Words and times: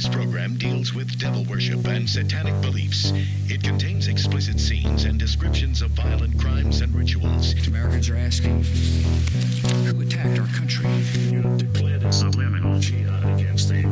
This 0.00 0.08
program 0.08 0.54
deals 0.54 0.94
with 0.94 1.18
devil 1.18 1.44
worship 1.44 1.86
and 1.86 2.08
satanic 2.08 2.58
beliefs. 2.62 3.12
It 3.50 3.62
contains 3.62 4.08
explicit 4.08 4.58
scenes 4.58 5.04
and 5.04 5.18
descriptions 5.18 5.82
of 5.82 5.90
violent 5.90 6.40
crimes 6.40 6.80
and 6.80 6.94
rituals. 6.94 7.52
Americans 7.68 8.08
are 8.08 8.16
asking 8.16 8.64
who 8.64 10.00
attacked 10.00 10.38
our 10.38 10.46
country. 10.56 10.88
You 11.28 11.42
declared 11.58 12.02
a 12.04 12.12
subliminal 12.14 12.80
jihad 12.80 13.38
against 13.38 13.68
the 13.68 13.82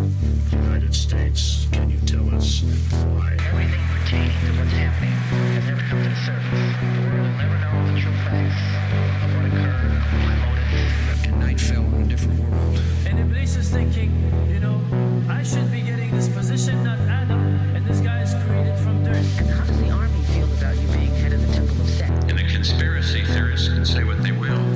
United 0.56 0.94
States. 0.94 1.66
Can 1.72 1.90
you 1.90 1.98
tell 2.06 2.34
us 2.34 2.62
why? 3.12 3.36
Everything 3.50 3.84
pertaining 3.92 4.30
to 4.30 4.60
what's 4.60 4.72
happening 4.72 5.12
has 5.12 5.66
never 5.66 5.82
come 5.90 6.02
to 6.04 6.08
the 6.08 6.16
surface. 6.24 6.72
The 6.80 7.04
world 7.04 7.28
will 7.28 7.36
never 7.36 7.58
know 7.60 7.92
the 7.92 8.00
true 8.00 8.16
facts 8.24 8.64
of 9.24 9.36
what 9.36 9.44
occurred, 9.44 10.00
my 10.24 10.36
motives. 10.40 11.07
And 11.58 11.68
night 11.68 11.74
fell 11.74 11.94
on 11.94 12.02
a 12.02 12.06
different 12.06 12.40
world. 12.40 12.80
And 13.06 13.18
Iblis 13.18 13.56
is 13.56 13.70
thinking, 13.70 14.12
you 14.48 14.60
know, 14.60 14.80
I 15.28 15.42
should 15.42 15.70
be 15.72 15.80
getting 15.80 16.10
this 16.12 16.28
position, 16.28 16.84
not 16.84 16.98
Adam, 17.00 17.40
and 17.74 17.84
this 17.86 18.00
guy 18.00 18.22
is 18.22 18.34
created 18.46 18.78
from 18.78 19.02
dirt. 19.04 19.16
And 19.16 19.48
how 19.48 19.64
does 19.64 19.80
the 19.80 19.90
army 19.90 20.22
feel 20.34 20.52
about 20.54 20.76
you 20.76 20.86
being 20.88 21.14
head 21.16 21.32
of 21.32 21.46
the 21.46 21.52
temple 21.52 21.80
of 21.80 21.88
Set? 21.88 22.10
And 22.30 22.38
the 22.38 22.44
conspiracy 22.44 23.24
theorists 23.24 23.68
can 23.68 23.84
say 23.84 24.04
what 24.04 24.22
they 24.22 24.32
will, 24.32 24.67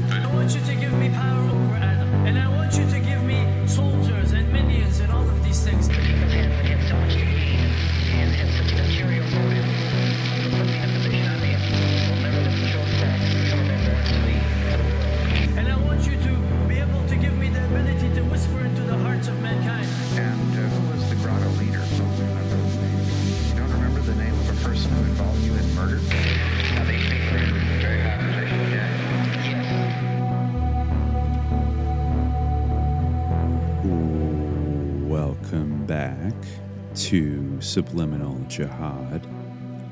Subliminal 37.63 38.39
Jihad, 38.49 39.25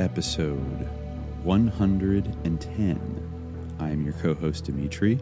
episode 0.00 0.88
110. 1.44 3.76
I'm 3.78 4.02
your 4.02 4.12
co 4.14 4.34
host, 4.34 4.64
Dimitri, 4.64 5.20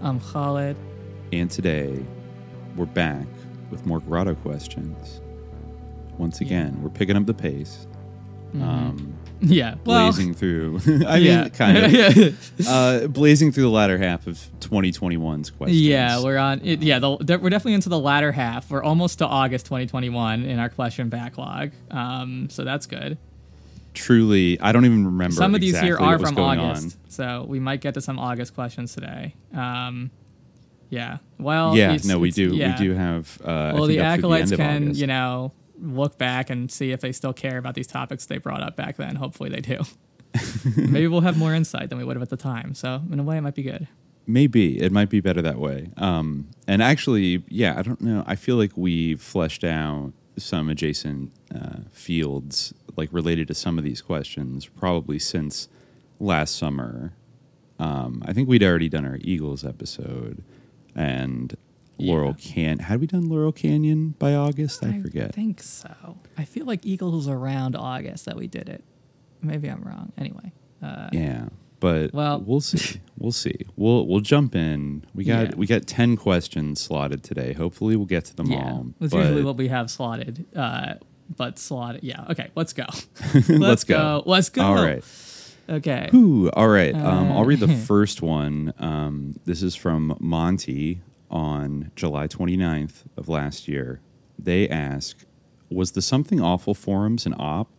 I'm 0.00 0.20
Khaled. 0.20 0.76
and 1.32 1.50
today 1.50 2.04
we're 2.76 2.86
back 2.86 3.26
with 3.70 3.84
more 3.86 3.98
grotto 4.00 4.36
questions. 4.36 5.20
Once 6.16 6.40
again, 6.40 6.80
we're 6.80 6.90
picking 6.90 7.16
up 7.16 7.26
the 7.26 7.34
pace, 7.34 7.88
um, 8.54 9.12
Yeah. 9.60 9.76
Well, 9.86 10.12
blazing 10.12 10.34
through. 10.34 10.80
I 11.06 11.16
yeah. 11.16 11.42
mean, 11.42 11.50
kind 11.50 11.78
of. 11.78 12.50
uh, 12.68 13.06
blazing 13.06 13.52
through 13.52 13.62
the 13.62 13.70
latter 13.70 13.96
half 13.96 14.26
of 14.26 14.38
2021's 14.60 15.48
questions. 15.50 15.80
yeah, 15.80 16.22
we're 16.22 16.36
on. 16.36 16.60
It, 16.62 16.82
yeah, 16.82 16.98
the, 16.98 17.16
we're 17.40 17.48
definitely 17.48 17.72
into 17.74 17.88
the 17.88 17.98
latter 17.98 18.32
half. 18.32 18.70
We're 18.70 18.82
almost 18.82 19.18
to 19.18 19.26
August 19.26 19.64
2021 19.66 20.44
in 20.44 20.58
our 20.58 20.68
question 20.68 21.08
backlog. 21.08 21.70
Um, 21.90 22.48
so 22.50 22.64
that's 22.64 22.84
good. 22.86 23.16
truly. 23.94 24.60
I 24.60 24.72
don't 24.72 24.84
even 24.84 25.04
remember. 25.06 25.34
Some 25.36 25.54
of 25.54 25.60
these 25.60 25.70
exactly 25.70 25.88
here 25.88 25.98
are 25.98 26.18
from 26.18 26.38
August, 26.38 26.96
on. 27.02 27.10
so 27.10 27.44
we 27.48 27.60
might 27.60 27.80
get 27.80 27.94
to 27.94 28.00
some 28.00 28.18
August 28.18 28.54
questions 28.54 28.94
today. 28.94 29.34
Um, 29.54 30.10
yeah. 30.90 31.18
Well. 31.38 31.76
yeah, 31.76 31.96
no, 32.04 32.18
we 32.18 32.30
do. 32.30 32.54
yeah. 32.54 32.78
We 32.78 32.84
do 32.88 32.94
have. 32.94 33.40
Uh, 33.42 33.72
Well, 33.74 33.86
the 33.86 34.00
acolytes 34.00 34.50
of 34.52 34.58
can, 34.58 34.82
August. 34.84 35.00
you 35.00 35.06
know, 35.06 35.52
look 35.80 36.18
back 36.18 36.50
and 36.50 36.70
see 36.70 36.92
if 36.92 37.00
they 37.00 37.12
still 37.12 37.32
care 37.32 37.58
about 37.58 37.74
these 37.74 37.86
topics 37.86 38.26
they 38.26 38.38
brought 38.38 38.62
up 38.62 38.76
back 38.76 38.96
then. 38.96 39.16
Hopefully, 39.16 39.50
they 39.50 39.60
do. 39.60 39.80
Maybe 40.76 41.06
we'll 41.08 41.22
have 41.22 41.36
more 41.36 41.54
insight 41.54 41.88
than 41.88 41.98
we 41.98 42.04
would 42.04 42.16
have 42.16 42.22
at 42.22 42.30
the 42.30 42.36
time. 42.36 42.74
So 42.74 43.02
in 43.10 43.18
a 43.18 43.22
way, 43.22 43.36
it 43.36 43.40
might 43.40 43.54
be 43.54 43.62
good. 43.62 43.88
Maybe 44.26 44.80
it 44.80 44.92
might 44.92 45.10
be 45.10 45.20
better 45.20 45.42
that 45.42 45.58
way. 45.58 45.90
Um, 45.96 46.48
and 46.68 46.82
actually, 46.82 47.42
yeah, 47.48 47.78
I 47.78 47.82
don't 47.82 48.00
know. 48.00 48.22
I 48.26 48.36
feel 48.36 48.56
like 48.56 48.76
we 48.76 49.16
fleshed 49.16 49.64
out 49.64 50.12
some 50.36 50.68
adjacent 50.68 51.32
uh, 51.54 51.80
fields, 51.90 52.72
like 52.96 53.08
related 53.12 53.48
to 53.48 53.54
some 53.54 53.76
of 53.78 53.84
these 53.84 54.00
questions, 54.00 54.66
probably 54.66 55.18
since 55.18 55.68
last 56.20 56.56
summer. 56.56 57.12
Um, 57.78 58.22
I 58.26 58.32
think 58.32 58.48
we'd 58.48 58.62
already 58.62 58.88
done 58.88 59.06
our 59.06 59.18
Eagles 59.20 59.64
episode, 59.64 60.44
and 60.94 61.56
Laurel 62.00 62.34
Can. 62.34 62.78
Had 62.78 63.00
we 63.00 63.06
done 63.06 63.28
Laurel 63.28 63.52
Canyon 63.52 64.14
by 64.18 64.34
August? 64.34 64.84
I, 64.84 65.00
forget. 65.00 65.26
I 65.28 65.30
think 65.32 65.62
so. 65.62 66.18
I 66.38 66.44
feel 66.44 66.66
like 66.66 66.84
Eagles 66.84 67.14
was 67.14 67.28
around 67.28 67.76
August 67.76 68.24
that 68.26 68.36
we 68.36 68.46
did 68.46 68.68
it. 68.68 68.82
Maybe 69.42 69.68
I'm 69.68 69.82
wrong. 69.82 70.12
Anyway, 70.18 70.52
uh, 70.82 71.08
Yeah, 71.12 71.48
but 71.78 72.12
Well- 72.12 72.40
we'll 72.40 72.60
see. 72.60 73.00
We'll 73.18 73.32
see. 73.32 73.66
We'll 73.76 74.06
we'll 74.06 74.20
jump 74.20 74.54
in. 74.54 75.04
We 75.14 75.24
got 75.24 75.50
Yeah. 75.50 75.54
we 75.56 75.66
got 75.66 75.86
ten 75.86 76.16
questions 76.16 76.80
slotted 76.80 77.22
today. 77.22 77.52
Hopefully, 77.52 77.96
we'll 77.96 78.06
get 78.06 78.24
to 78.26 78.36
them 78.36 78.46
yeah, 78.50 78.72
all. 78.72 78.86
that's 78.98 79.12
usually 79.12 79.42
what 79.44 79.56
we 79.56 79.68
have 79.68 79.90
slotted. 79.90 80.46
Uh, 80.56 80.94
but 81.36 81.58
slotted. 81.58 82.02
Yeah. 82.02 82.24
Okay. 82.30 82.50
Let's 82.56 82.72
go. 82.72 82.86
let's 83.48 83.84
go. 83.84 84.22
Let's 84.26 84.48
go. 84.48 84.62
All 84.62 84.74
right. 84.74 85.04
Okay. 85.68 86.10
Ooh, 86.12 86.50
all 86.50 86.66
right. 86.68 86.94
Um, 86.94 87.30
I'll 87.30 87.44
read 87.44 87.60
the 87.60 87.70
Uh, 87.72 87.76
first 87.86 88.22
one. 88.22 88.72
Um, 88.78 89.36
this 89.44 89.62
is 89.62 89.76
from 89.76 90.16
Monty 90.18 91.00
on 91.30 91.90
July 91.96 92.26
29th 92.26 93.04
of 93.16 93.28
last 93.28 93.68
year. 93.68 94.00
They 94.38 94.68
ask, 94.68 95.24
"Was 95.70 95.92
the 95.92 96.02
something 96.02 96.40
awful 96.40 96.74
forums 96.74 97.26
an 97.26 97.34
op? 97.38 97.70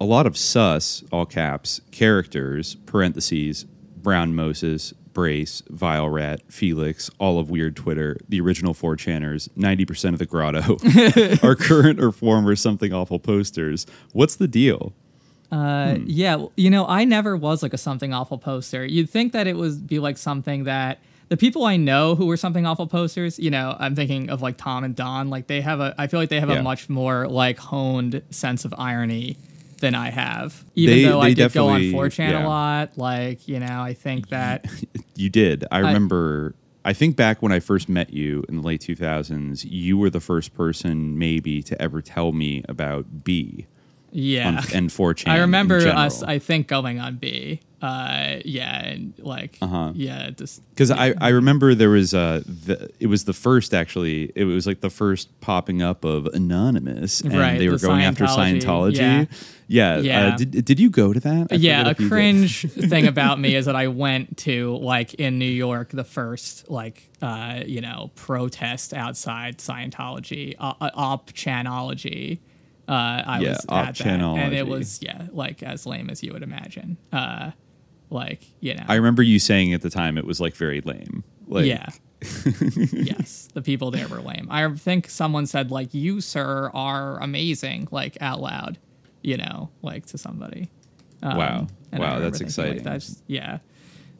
A 0.00 0.04
lot 0.04 0.26
of 0.26 0.36
sus, 0.36 1.04
all 1.12 1.24
caps, 1.26 1.80
characters, 1.90 2.76
parentheses, 2.86 3.64
Brown 3.96 4.34
Moses, 4.34 4.92
Brace, 5.14 5.62
Vile 5.70 6.08
Rat, 6.08 6.42
Felix, 6.48 7.08
all 7.18 7.38
of 7.38 7.48
Weird 7.48 7.76
Twitter, 7.76 8.18
the 8.28 8.40
original 8.40 8.74
4chaners, 8.74 9.48
90% 9.56 10.12
of 10.12 10.18
the 10.18 10.26
grotto, 10.26 10.76
are 11.48 11.54
current 11.54 12.00
or 12.00 12.12
former 12.12 12.56
something 12.56 12.92
awful 12.92 13.20
posters. 13.20 13.86
What's 14.12 14.36
the 14.36 14.48
deal? 14.48 14.92
Uh, 15.50 15.98
yeah, 16.04 16.44
you 16.56 16.68
know, 16.68 16.84
I 16.86 17.04
never 17.04 17.36
was 17.36 17.62
like 17.62 17.72
a 17.72 17.78
something 17.78 18.12
awful 18.12 18.38
poster. 18.38 18.84
You'd 18.84 19.08
think 19.08 19.32
that 19.32 19.46
it 19.46 19.56
would 19.56 19.86
be 19.86 20.00
like 20.00 20.18
something 20.18 20.64
that 20.64 20.98
the 21.28 21.36
people 21.36 21.64
I 21.64 21.76
know 21.76 22.14
who 22.14 22.26
were 22.26 22.36
something 22.36 22.66
awful 22.66 22.86
posters, 22.86 23.38
you 23.38 23.50
know, 23.50 23.76
I'm 23.78 23.94
thinking 23.96 24.30
of 24.30 24.42
like 24.42 24.56
Tom 24.56 24.84
and 24.84 24.94
Don, 24.94 25.30
like 25.30 25.46
they 25.46 25.60
have 25.60 25.80
a, 25.80 25.94
I 25.98 26.06
feel 26.06 26.20
like 26.20 26.28
they 26.28 26.40
have 26.40 26.50
Yeah. 26.50 26.56
a 26.58 26.62
much 26.62 26.88
more 26.88 27.26
like 27.28 27.58
honed 27.58 28.22
sense 28.30 28.64
of 28.64 28.74
irony 28.76 29.36
than 29.80 29.94
I 29.94 30.10
have. 30.10 30.64
Even 30.74 30.96
They- 30.96 31.04
though 31.04 31.20
I 31.20 31.32
did 31.34 31.52
go 31.52 31.68
on 31.68 31.80
definitely- 31.80 31.92
4chan 32.10 32.30
yeah. 32.30 32.46
a 32.46 32.48
lot, 32.48 32.96
like, 32.98 33.48
you 33.48 33.58
know, 33.60 33.80
I 33.82 33.94
think 33.94 34.28
that, 34.28 34.66
You 35.16 35.30
did. 35.30 35.64
I 35.70 35.78
remember. 35.78 36.54
I, 36.84 36.92
think 36.92 37.16
back 37.16 37.40
when 37.40 37.52
I 37.52 37.60
first 37.60 37.88
met 37.88 38.12
you 38.12 38.44
in 38.48 38.56
the 38.56 38.62
late 38.62 38.80
2000s, 38.82 39.64
you 39.68 39.96
were 39.96 40.10
the 40.10 40.20
first 40.20 40.52
person 40.54 41.16
maybe 41.18 41.62
to 41.62 41.80
ever 41.80 42.02
tell 42.02 42.32
me 42.32 42.62
about 42.68 43.24
B 43.24 43.66
yeah. 44.14 44.48
on, 44.48 44.54
and 44.72 44.90
4chan. 44.90 45.28
I 45.28 45.38
remember 45.40 45.78
us. 45.88 46.22
I 46.22 46.38
think, 46.38 46.68
going 46.68 47.00
on 47.00 47.16
B. 47.16 47.60
Uh, 47.82 48.40
yeah, 48.46 48.82
and 48.82 49.12
like, 49.18 49.58
Uh-huh. 49.60 49.92
yeah, 49.94 50.30
just 50.30 50.62
because 50.70 50.90
I, 50.90 51.12
I 51.20 51.28
remember 51.28 51.74
there 51.74 51.90
was 51.90 52.14
uh 52.14 52.40
the, 52.46 52.88
it 52.98 53.08
was 53.08 53.24
the 53.24 53.34
first 53.34 53.74
actually 53.74 54.32
it 54.34 54.44
was 54.44 54.66
like 54.66 54.80
the 54.80 54.88
first 54.88 55.28
popping 55.42 55.82
up 55.82 56.02
of 56.02 56.24
anonymous 56.28 57.20
and 57.20 57.36
Right, 57.36 57.58
they 57.58 57.68
were 57.68 57.76
the 57.76 57.86
going 57.86 58.00
after 58.02 58.24
Scientology, 58.24 58.94
Scientology 58.96 59.28
yeah 59.68 59.98
Yeah. 59.98 60.26
Uh, 60.28 60.36
did, 60.38 60.64
did 60.64 60.80
you 60.80 60.88
go 60.88 61.12
to 61.12 61.20
that 61.20 61.48
I 61.50 61.56
yeah, 61.56 61.86
a 61.86 61.90
if 61.90 62.00
you 62.00 62.06
did. 62.06 62.10
cringe 62.10 62.62
thing 62.88 63.06
about 63.06 63.38
me 63.38 63.54
is 63.54 63.66
that 63.66 63.76
I 63.76 63.88
went 63.88 64.38
to 64.38 64.78
like 64.78 65.12
in 65.14 65.38
New 65.38 65.44
York 65.44 65.90
the 65.90 66.04
first 66.04 66.70
like 66.70 67.10
uh 67.20 67.64
you 67.66 67.82
know 67.82 68.10
protest 68.14 68.94
outside 68.94 69.58
Scientology 69.58 70.54
uh, 70.58 70.72
uh, 70.80 70.90
op 70.94 71.32
chanology. 71.32 72.38
Uh, 72.86 73.22
I 73.26 73.40
Yeah, 73.40 73.48
was 73.50 73.66
at 73.70 73.94
that, 73.96 74.06
and 74.06 74.54
it 74.54 74.66
was 74.66 75.00
yeah 75.02 75.26
like 75.32 75.62
as 75.62 75.86
lame 75.86 76.10
as 76.10 76.22
you 76.22 76.32
would 76.32 76.42
imagine. 76.42 76.98
Uh, 77.12 77.52
like 78.10 78.44
you 78.60 78.74
know, 78.74 78.84
I 78.88 78.96
remember 78.96 79.22
you 79.22 79.38
saying 79.38 79.72
at 79.72 79.80
the 79.82 79.90
time 79.90 80.18
it 80.18 80.26
was 80.26 80.40
like 80.40 80.54
very 80.54 80.80
lame 80.82 81.24
like 81.46 81.66
yeah. 81.66 81.88
yes, 82.92 83.48
the 83.54 83.62
people 83.62 83.90
there 83.90 84.08
were 84.08 84.20
lame. 84.20 84.48
I 84.50 84.68
think 84.74 85.08
someone 85.08 85.46
said 85.46 85.70
like 85.70 85.92
you 85.94 86.20
sir 86.20 86.70
are 86.74 87.18
amazing 87.20 87.88
like 87.90 88.16
out 88.20 88.40
loud, 88.40 88.78
you 89.22 89.36
know, 89.36 89.70
like 89.82 90.06
to 90.06 90.18
somebody. 90.18 90.70
Um, 91.22 91.36
Wow. 91.36 91.66
Wow, 91.92 92.18
that's 92.18 92.40
exciting. 92.40 92.76
Like, 92.76 92.84
that's 92.84 93.22
yeah. 93.26 93.58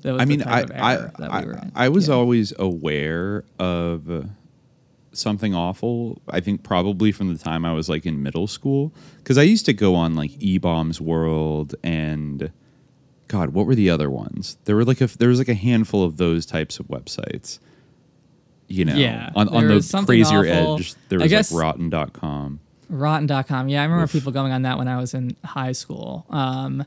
That 0.03 0.13
was 0.13 0.23
I 0.23 0.25
mean, 0.27 0.43
I 0.43 0.61
I, 0.63 1.09
I, 1.19 1.41
we 1.41 1.47
were. 1.47 1.61
I 1.75 1.89
was 1.89 2.09
Yeah. 2.09 2.15
always 2.15 2.53
aware 2.59 3.45
of 3.59 4.29
something 5.17 5.55
awful. 5.55 6.21
I 6.29 6.41
think 6.41 6.63
probably 6.63 7.13
from 7.13 7.33
the 7.33 7.39
time 7.43 7.65
I 7.65 7.73
was 7.73 7.89
like 7.89 8.07
in 8.07 8.23
middle 8.23 8.47
school, 8.47 8.93
because 9.19 9.39
I 9.39 9.43
used 9.43 9.67
to 9.67 9.73
go 9.73 9.95
on 9.95 10.15
like 10.15 10.31
E 10.41 10.59
Bombs 10.59 11.01
World 11.01 11.75
and 11.83 12.51
God, 13.29 13.51
what 13.51 13.67
were 13.67 13.75
the 13.75 13.91
other 13.91 14.11
ones? 14.11 14.59
There 14.65 14.77
were 14.77 14.85
like 14.85 15.01
a 15.01 15.07
there 15.07 15.29
was 15.29 15.39
like 15.39 15.49
a 15.49 15.55
handful 15.55 16.03
of 16.05 16.17
those 16.19 16.45
types 16.47 16.79
of 16.79 16.87
websites. 16.89 17.59
You 18.69 18.85
know, 18.87 18.95
Yeah, 18.95 19.31
on, 19.37 19.49
on 19.51 19.67
the 19.69 20.03
crazier 20.07 20.41
awful. 20.51 20.77
edge, 20.79 20.95
there 21.09 21.19
was 21.19 21.27
I 21.27 21.29
guess- 21.29 21.53
like 21.53 21.63
rotten.com. 21.63 22.61
Rotten.com. 22.91 23.69
Yeah, 23.69 23.81
I 23.81 23.85
remember 23.85 24.07
people 24.07 24.31
going 24.33 24.53
on 24.53 24.63
that 24.63 24.77
when 24.79 24.89
I 24.89 24.99
was 24.99 25.15
in 25.15 25.37
high 25.45 25.73
school. 25.73 26.27
Um, 26.31 26.85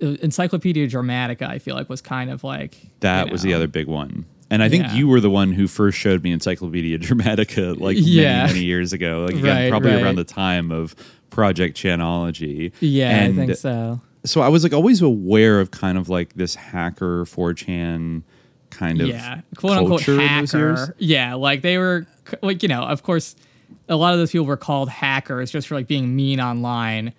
Encyclopedia 0.00 0.86
Dramatica, 0.88 1.42
I 1.48 1.58
feel 1.58 1.74
like, 1.74 1.88
was 1.88 2.00
kind 2.00 2.30
of 2.30 2.44
like 2.44 2.78
That 3.00 3.30
was 3.30 3.44
know, 3.44 3.50
the 3.50 3.54
other 3.54 3.66
big 3.66 3.86
one. 3.88 4.26
And 4.50 4.62
I 4.62 4.68
think 4.68 4.84
Yeah. 4.84 4.94
you 4.94 5.08
were 5.08 5.20
the 5.20 5.30
one 5.30 5.52
who 5.52 5.66
first 5.68 5.98
showed 5.98 6.22
me 6.22 6.32
Encyclopedia 6.32 6.98
Dramatica 6.98 7.78
like 7.80 7.96
Yeah. 8.00 8.42
many, 8.44 8.52
many 8.54 8.64
years 8.64 8.92
ago. 8.92 9.26
Like 9.26 9.34
again, 9.36 9.44
Right, 9.44 9.70
probably 9.70 9.92
right. 9.92 10.02
around 10.02 10.16
the 10.16 10.24
time 10.24 10.70
of 10.72 10.94
Project 11.30 11.76
Chanology. 11.76 12.72
Yeah, 12.80 13.10
and 13.10 13.34
I 13.40 13.46
think 13.46 13.58
so. 13.58 14.00
so 14.24 14.40
I 14.40 14.48
was 14.48 14.62
like 14.62 14.72
always 14.72 15.02
aware 15.02 15.60
of 15.60 15.70
kind 15.70 15.98
of 15.98 16.08
like 16.08 16.34
this 16.34 16.54
hacker 16.54 17.24
4chan 17.26 18.22
kind 18.70 19.00
of 19.00 19.08
yeah, 19.08 19.40
quote 19.56 19.76
unquote 19.78 20.00
culture 20.04 20.16
those 20.16 20.54
years. 20.54 20.80
hacker. 20.80 20.94
Yeah, 20.98 21.34
like 21.34 21.62
they 21.62 21.78
were 21.78 22.06
like 22.42 22.62
you 22.62 22.68
know, 22.68 22.82
of 22.82 23.02
course, 23.02 23.36
a 23.88 23.96
lot 23.96 24.12
of 24.14 24.18
those 24.18 24.30
people 24.32 24.46
were 24.46 24.56
called 24.56 24.88
hackers 24.88 25.50
just 25.50 25.68
for 25.68 25.74
like 25.74 25.86
being 25.86 26.14
mean 26.16 26.40
online 26.40 27.12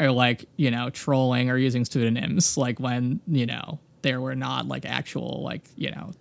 or 0.00 0.10
like 0.10 0.44
you 0.56 0.70
know 0.70 0.90
trolling 0.90 1.48
or 1.50 1.56
using 1.56 1.84
pseudonyms. 1.84 2.56
Like 2.56 2.80
when 2.80 3.20
you 3.28 3.46
know 3.46 3.78
there 4.02 4.20
were 4.20 4.34
not 4.34 4.66
like 4.66 4.84
actual 4.84 5.42
like 5.44 5.62
you 5.76 5.90
know 5.92 6.12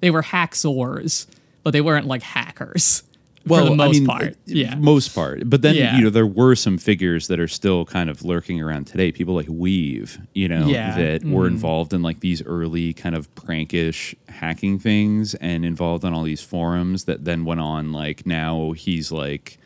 they 0.00 0.10
were 0.10 0.22
hacksaws, 0.22 1.26
but 1.62 1.70
they 1.72 1.80
weren't 1.80 2.06
like 2.06 2.22
hackers. 2.22 3.02
for 3.48 3.62
the 3.64 3.74
most 3.74 4.04
part, 4.04 4.22
uh, 4.32 4.34
yeah. 4.44 4.74
most 4.74 5.14
part. 5.14 5.48
But 5.48 5.62
then 5.62 5.74
Yeah. 5.74 5.96
you 5.96 6.04
know 6.04 6.10
there 6.10 6.26
were 6.26 6.54
some 6.54 6.76
figures 6.76 7.26
that 7.28 7.40
are 7.40 7.48
still 7.48 7.86
kind 7.86 8.10
of 8.10 8.22
lurking 8.22 8.60
around 8.60 8.86
today. 8.86 9.10
People 9.12 9.34
like 9.34 9.46
weev, 9.46 10.18
you 10.34 10.46
know, 10.46 10.66
Yeah. 10.66 10.94
that 10.96 11.24
were 11.24 11.44
Mhm. 11.48 11.52
involved 11.52 11.94
in 11.94 12.02
like 12.02 12.20
these 12.20 12.42
early 12.44 12.92
kind 12.92 13.14
of 13.14 13.34
prankish 13.34 14.14
hacking 14.28 14.78
things 14.78 15.34
and 15.36 15.64
involved 15.64 16.04
on 16.04 16.12
all 16.12 16.22
these 16.22 16.42
forums 16.42 17.04
that 17.04 17.24
then 17.24 17.46
went 17.46 17.60
on. 17.60 17.92
Like 17.92 18.26
now 18.26 18.72
he's 18.72 19.10
like. 19.10 19.56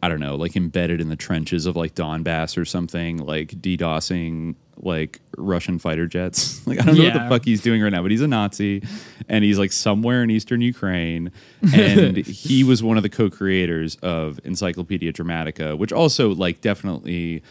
I 0.00 0.08
don't 0.08 0.20
know, 0.20 0.36
like 0.36 0.54
embedded 0.54 1.00
in 1.00 1.08
the 1.08 1.16
trenches 1.16 1.66
of 1.66 1.74
like 1.74 1.96
Donbass 1.96 2.56
or 2.56 2.64
something, 2.64 3.16
like 3.16 3.60
DDoSing 3.60 4.54
like 4.80 5.20
Russian 5.36 5.78
fighter 5.78 6.06
jets. 6.06 6.60
Like 6.68 6.80
I 6.80 6.84
don't 6.84 6.98
know 6.98 7.04
what 7.04 7.14
the 7.14 7.28
fuck 7.30 7.44
he's 7.46 7.62
doing 7.62 7.80
right 7.82 7.90
now, 7.90 8.02
but 8.02 8.10
he's 8.10 8.20
a 8.20 8.28
Nazi 8.28 8.82
and 9.28 9.42
he's 9.42 9.58
like 9.58 9.72
somewhere 9.72 10.22
in 10.22 10.30
eastern 10.30 10.60
Ukraine. 10.60 11.32
And 11.74 12.16
he 12.18 12.62
was 12.62 12.82
one 12.82 12.96
of 12.98 13.02
the 13.02 13.08
co-creators 13.08 13.96
of 13.96 14.38
Encyclopedia 14.44 15.12
Dramatica, 15.12 15.78
which 15.78 15.92
also 15.92 16.34
like 16.34 16.60
definitely 16.60 17.42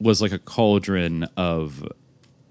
was 0.00 0.20
like 0.20 0.32
a 0.32 0.38
cauldron 0.38 1.24
of 1.36 1.86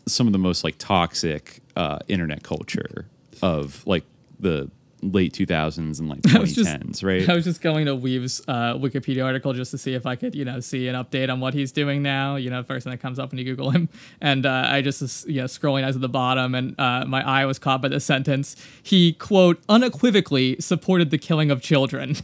some 0.07 0.27
of 0.27 0.33
the 0.33 0.39
most 0.39 0.63
like 0.63 0.75
toxic 0.77 1.61
uh, 1.75 1.99
internet 2.07 2.43
culture 2.43 3.05
of 3.41 3.85
like 3.85 4.03
the 4.39 4.69
late 5.11 5.33
2000s 5.33 5.99
and 5.99 6.09
like 6.09 6.19
I 6.35 6.39
was 6.39 6.53
just- 6.55 6.69
2010s, 6.69 7.03
right? 7.03 7.29
I 7.29 7.35
was 7.35 7.43
just 7.43 7.61
going 7.61 7.85
to 7.85 7.95
weev's 7.95 8.41
uh, 8.47 8.73
Wikipedia 8.75 9.23
article 9.25 9.53
just 9.53 9.71
to 9.71 9.77
see 9.77 9.93
if 9.93 10.05
I 10.05 10.15
could, 10.15 10.35
you 10.35 10.45
know, 10.45 10.59
see 10.59 10.87
an 10.87 10.95
update 10.95 11.31
on 11.31 11.39
what 11.39 11.53
he's 11.53 11.71
doing 11.71 12.01
now. 12.01 12.35
You 12.35 12.49
know, 12.49 12.63
first 12.63 12.83
thing 12.83 12.91
that 12.91 12.97
comes 13.01 13.19
up 13.19 13.31
when 13.31 13.37
you 13.39 13.45
Google 13.45 13.69
him, 13.71 13.89
and 14.21 14.45
uh, 14.45 14.67
I 14.69 14.81
just, 14.81 15.27
you 15.27 15.41
know, 15.41 15.45
scrolling 15.45 15.81
down 15.81 15.93
to 15.93 15.99
the 15.99 16.09
bottom, 16.09 16.55
and 16.55 16.79
uh, 16.79 17.05
my 17.07 17.25
eye 17.27 17.45
was 17.45 17.59
caught 17.59 17.81
by 17.81 17.87
the 17.89 17.99
sentence. 17.99 18.55
He 18.83 19.13
quote 19.13 19.61
unequivocally 19.69 20.57
supported 20.59 21.09
the 21.11 21.17
killing 21.17 21.51
of 21.51 21.61
children. 21.61 22.15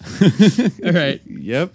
All 0.84 0.92
right. 0.92 1.20
Yep. 1.26 1.72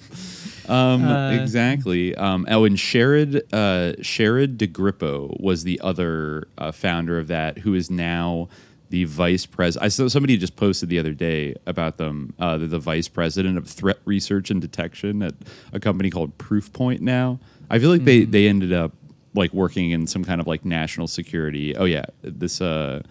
Um, 0.70 1.04
Uh, 1.06 1.32
exactly. 1.32 2.16
Um, 2.16 2.46
oh, 2.50 2.64
and 2.64 2.78
Sherrod, 2.78 3.36
uh, 3.52 4.02
Sherrod 4.02 4.56
DeGrippo 4.58 5.40
was 5.42 5.64
the 5.66 5.80
other 5.82 6.48
uh, 6.58 6.72
founder 6.72 7.20
of 7.20 7.28
that, 7.28 7.60
who 7.60 7.74
is 7.74 7.92
now 7.92 8.48
the 8.94 9.06
vice 9.06 9.48
president. 9.48 9.86
I 9.86 9.88
saw 9.88 10.08
somebody 10.08 10.38
just 10.38 10.56
posted 10.56 10.88
the 10.88 11.00
other 11.00 11.16
day 11.16 11.56
about 11.66 11.98
them. 11.98 12.32
Uh, 12.38 12.60
the 12.60 12.78
vice 12.78 13.08
president 13.08 13.58
of 13.58 13.68
threat 13.68 13.98
research 14.06 14.52
and 14.52 14.62
detection 14.62 15.24
at 15.24 15.34
a 15.74 15.80
company 15.80 16.12
called 16.12 16.38
Proofpoint. 16.38 17.00
Now, 17.00 17.40
I 17.72 17.80
feel 17.80 17.90
like 17.90 18.04
they 18.04 18.24
they 18.24 18.48
ended 18.48 18.72
up 18.72 18.92
like 19.34 19.52
working 19.52 19.90
in 19.90 20.06
some 20.06 20.24
kind 20.24 20.40
of 20.40 20.46
like 20.46 20.64
national 20.64 21.08
security. 21.08 21.76
Oh 21.76 21.86
yeah, 21.86 22.06
this 22.22 22.62
uh, 22.62 23.02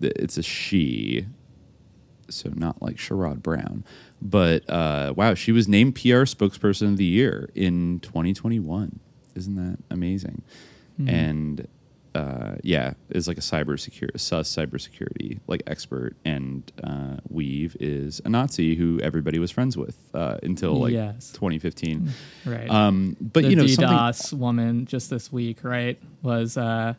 th- 0.00 0.12
it's 0.14 0.38
a 0.38 0.42
she 0.44 1.26
so 2.28 2.52
not 2.54 2.80
like 2.80 2.94
Sherrod 2.94 3.42
Brown. 3.42 3.82
But 4.22 4.70
uh, 4.70 5.14
wow, 5.16 5.34
she 5.34 5.50
was 5.50 5.66
named 5.66 5.96
PR 5.96 6.28
spokesperson 6.30 6.92
of 6.92 6.96
the 6.96 7.04
year 7.04 7.50
in 7.56 7.98
2021. 8.00 9.00
Isn't 9.34 9.56
that 9.56 9.78
amazing? 9.90 10.42
And 11.08 11.68
uh, 12.18 12.56
yeah, 12.62 12.94
is 13.10 13.28
like 13.28 13.38
a 13.38 13.40
cybersecurity, 13.40 14.18
sus 14.18 14.48
cybersecurity 14.54 15.40
like 15.46 15.62
expert. 15.66 16.16
And 16.24 16.70
uh, 16.82 17.16
weev 17.32 17.76
is 17.80 18.20
a 18.24 18.28
Nazi 18.28 18.74
who 18.74 18.98
everybody 19.00 19.38
was 19.38 19.50
friends 19.50 19.76
with 19.76 19.96
uh, 20.14 20.38
until 20.42 20.74
like 20.74 20.92
Yes. 20.92 21.30
2015. 21.32 22.10
Right. 22.44 22.68
Um, 22.70 23.16
but 23.20 23.42
the 23.44 23.50
you 23.50 23.56
know, 23.56 23.64
DDoS 23.64 24.32
woman 24.32 24.86
just 24.86 25.10
this 25.10 25.30
week, 25.32 25.58
right, 25.62 25.98
was 26.22 26.56
uh, 26.56 26.94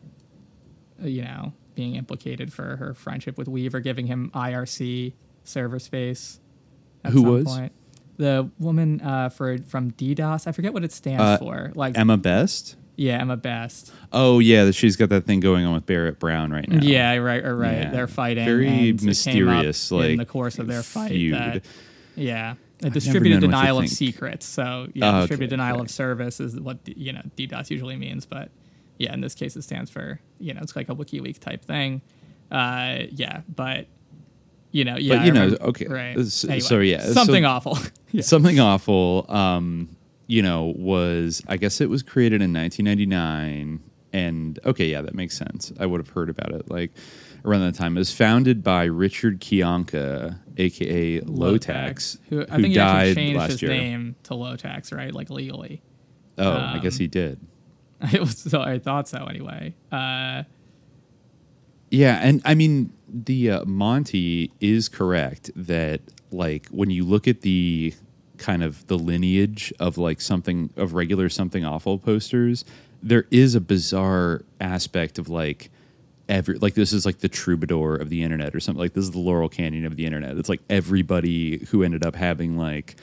you 1.01 1.23
know 1.23 1.53
being 1.75 1.95
implicated 1.95 2.51
for 2.51 2.75
her 2.77 2.93
friendship 2.93 3.37
with 3.37 3.47
weev 3.47 3.73
or 3.73 3.79
giving 3.79 4.07
him 4.07 4.31
IRC 4.33 5.13
server 5.43 5.79
space. 5.79 6.39
At 7.03 7.13
Who 7.13 7.21
some 7.21 7.29
was? 7.33 7.45
Point. 7.45 7.71
The 8.17 8.49
woman 8.59 8.99
uh, 9.01 9.29
for 9.29 9.57
from 9.59 9.91
DDoS, 9.91 10.45
I 10.47 10.51
forget 10.51 10.73
what 10.73 10.83
it 10.83 10.91
stands 10.91 11.21
Uh, 11.23 11.37
for. 11.37 11.71
Like 11.75 11.97
Emma 11.97 12.17
Best. 12.17 12.75
Yeah, 12.99 13.19
Emma 13.21 13.37
Best. 13.37 13.91
Oh 14.11 14.39
yeah, 14.39 14.71
she's 14.71 14.95
got 14.95 15.09
that 15.09 15.25
thing 15.25 15.39
going 15.39 15.65
on 15.65 15.73
with 15.73 15.85
Barrett 15.85 16.19
Brown 16.19 16.51
right 16.51 16.67
now. 16.67 16.79
Yeah, 16.81 17.15
right, 17.17 17.43
right. 17.43 17.73
Yeah. 17.77 17.91
They're 17.91 18.07
fighting. 18.07 18.45
Very 18.45 18.67
and 18.67 18.75
it 18.75 18.81
came 18.81 18.95
up 18.97 19.03
mysterious, 19.03 19.91
in 19.91 19.97
like, 19.97 20.17
the 20.17 20.25
course 20.25 20.59
of 20.59 20.67
their 20.67 20.83
fight. 20.83 21.09
feud. 21.11 21.33
That, 21.35 21.65
yeah, 22.15 22.55
a 22.83 22.89
distributed 22.89 23.41
known 23.41 23.51
what 23.51 23.57
to 23.57 23.61
denial 23.61 23.79
of 23.79 23.89
secrets. 23.89 24.45
So 24.45 24.87
yeah, 24.93 25.05
Oh, 25.05 25.09
okay, 25.09 25.19
distributed 25.21 25.49
denial 25.51 25.75
okay. 25.77 25.83
of 25.83 25.91
service 25.91 26.39
is 26.39 26.59
what 26.59 26.77
you 26.85 27.13
know 27.13 27.21
DDoS 27.37 27.69
usually 27.69 27.95
means, 27.95 28.25
but 28.25 28.49
yeah, 28.97 29.13
in 29.13 29.21
this 29.21 29.33
case 29.35 29.55
it 29.55 29.61
stands 29.63 29.89
for 29.89 30.19
you 30.39 30.53
know 30.53 30.59
it's 30.61 30.75
like 30.75 30.89
a 30.89 30.95
WikiLeaks 30.95 31.39
type 31.39 31.63
thing. 31.63 32.01
Uh, 32.51 33.03
yeah, 33.11 33.41
but 33.55 33.87
you 34.71 34.83
know, 34.83 34.97
yeah, 34.97 35.15
But, 35.15 35.21
I 35.21 35.25
you 35.25 35.31
know, 35.31 35.43
remember- 35.45 35.63
okay, 35.65 35.87
right. 35.87 36.17
s- 36.17 36.43
Anyway, 36.43 36.59
so, 36.59 36.79
yeah, 36.79 37.01
so- 37.05 37.13
something 37.13 37.45
awful. 37.45 37.77
yeah. 38.11 38.21
something 38.23 38.59
awful 38.59 39.25
um 39.29 39.95
you 40.29 40.41
know 40.41 40.73
was 40.77 41.41
i 41.47 41.57
guess 41.57 41.81
it 41.81 41.89
was 41.89 42.03
created 42.03 42.41
in 42.41 42.53
1999 42.53 43.81
and 44.13 44.59
okay 44.65 44.85
yeah 44.85 45.01
that 45.01 45.15
makes 45.15 45.35
sense 45.35 45.73
i 45.79 45.85
would 45.85 45.99
have 45.99 46.09
heard 46.09 46.29
about 46.29 46.51
it 46.53 46.69
like 46.69 46.91
around 47.43 47.61
that 47.61 47.75
time 47.75 47.97
it 47.97 47.99
was 47.99 48.13
founded 48.13 48.63
by 48.63 48.83
richard 48.83 49.41
Kyanka, 49.41 50.39
aka 50.57 51.21
Lowtax 51.21 52.19
who 52.29 52.43
I 52.43 52.45
think 52.45 52.67
he 52.67 52.73
died 52.73 53.09
actually 53.09 53.15
changed 53.15 53.39
last 53.39 53.51
his 53.51 53.61
year 53.63 53.71
name 53.71 54.15
to 54.23 54.33
Lowtax, 54.33 54.95
right? 54.95 55.13
Like 55.13 55.29
legally. 55.29 55.81
oh 56.37 56.51
i 56.51 56.79
guess 56.79 56.95
um, 56.95 56.99
he 56.99 57.07
did 57.07 57.39
It 58.13 58.21
was 58.21 58.37
so 58.37 58.61
I 58.61 58.79
thought 58.79 59.07
so 59.07 59.25
anyway. 59.25 59.73
Uh, 59.91 60.43
Yeah, 61.89 62.19
and 62.21 62.41
I 62.45 62.55
mean 62.55 62.93
the 63.07 63.51
uh, 63.51 63.65
Monty 63.65 64.51
is 64.59 64.87
correct 64.87 65.51
that 65.55 66.01
like 66.31 66.67
when 66.67 66.91
you 66.91 67.03
look 67.03 67.27
at 67.27 67.41
the 67.41 67.93
kind 68.39 68.63
of 68.63 68.87
the 68.87 68.97
lineage 68.97 69.71
of 69.79 69.97
like 69.97 70.21
something 70.21 70.69
of 70.75 70.93
regular 70.93 71.29
something 71.29 71.65
awful 71.65 71.97
posters, 71.99 72.65
there 73.03 73.25
is 73.31 73.55
a 73.55 73.61
bizarre 73.61 74.41
aspect 74.59 75.19
of 75.19 75.29
like 75.29 75.69
every 76.27 76.57
like 76.59 76.73
this 76.75 76.93
is 76.93 77.05
like 77.05 77.19
the 77.19 77.29
troubadour 77.29 77.95
of 77.95 78.09
the 78.09 78.23
internet 78.23 78.55
or 78.55 78.59
something 78.59 78.79
like 78.79 78.93
this 78.93 79.03
is 79.03 79.11
the 79.11 79.19
Laurel 79.19 79.49
Canyon 79.49 79.85
of 79.85 79.95
the 79.95 80.05
internet. 80.05 80.37
It's 80.37 80.49
like 80.49 80.61
everybody 80.69 81.65
who 81.69 81.83
ended 81.83 82.05
up 82.05 82.15
having 82.15 82.57
like 82.57 82.95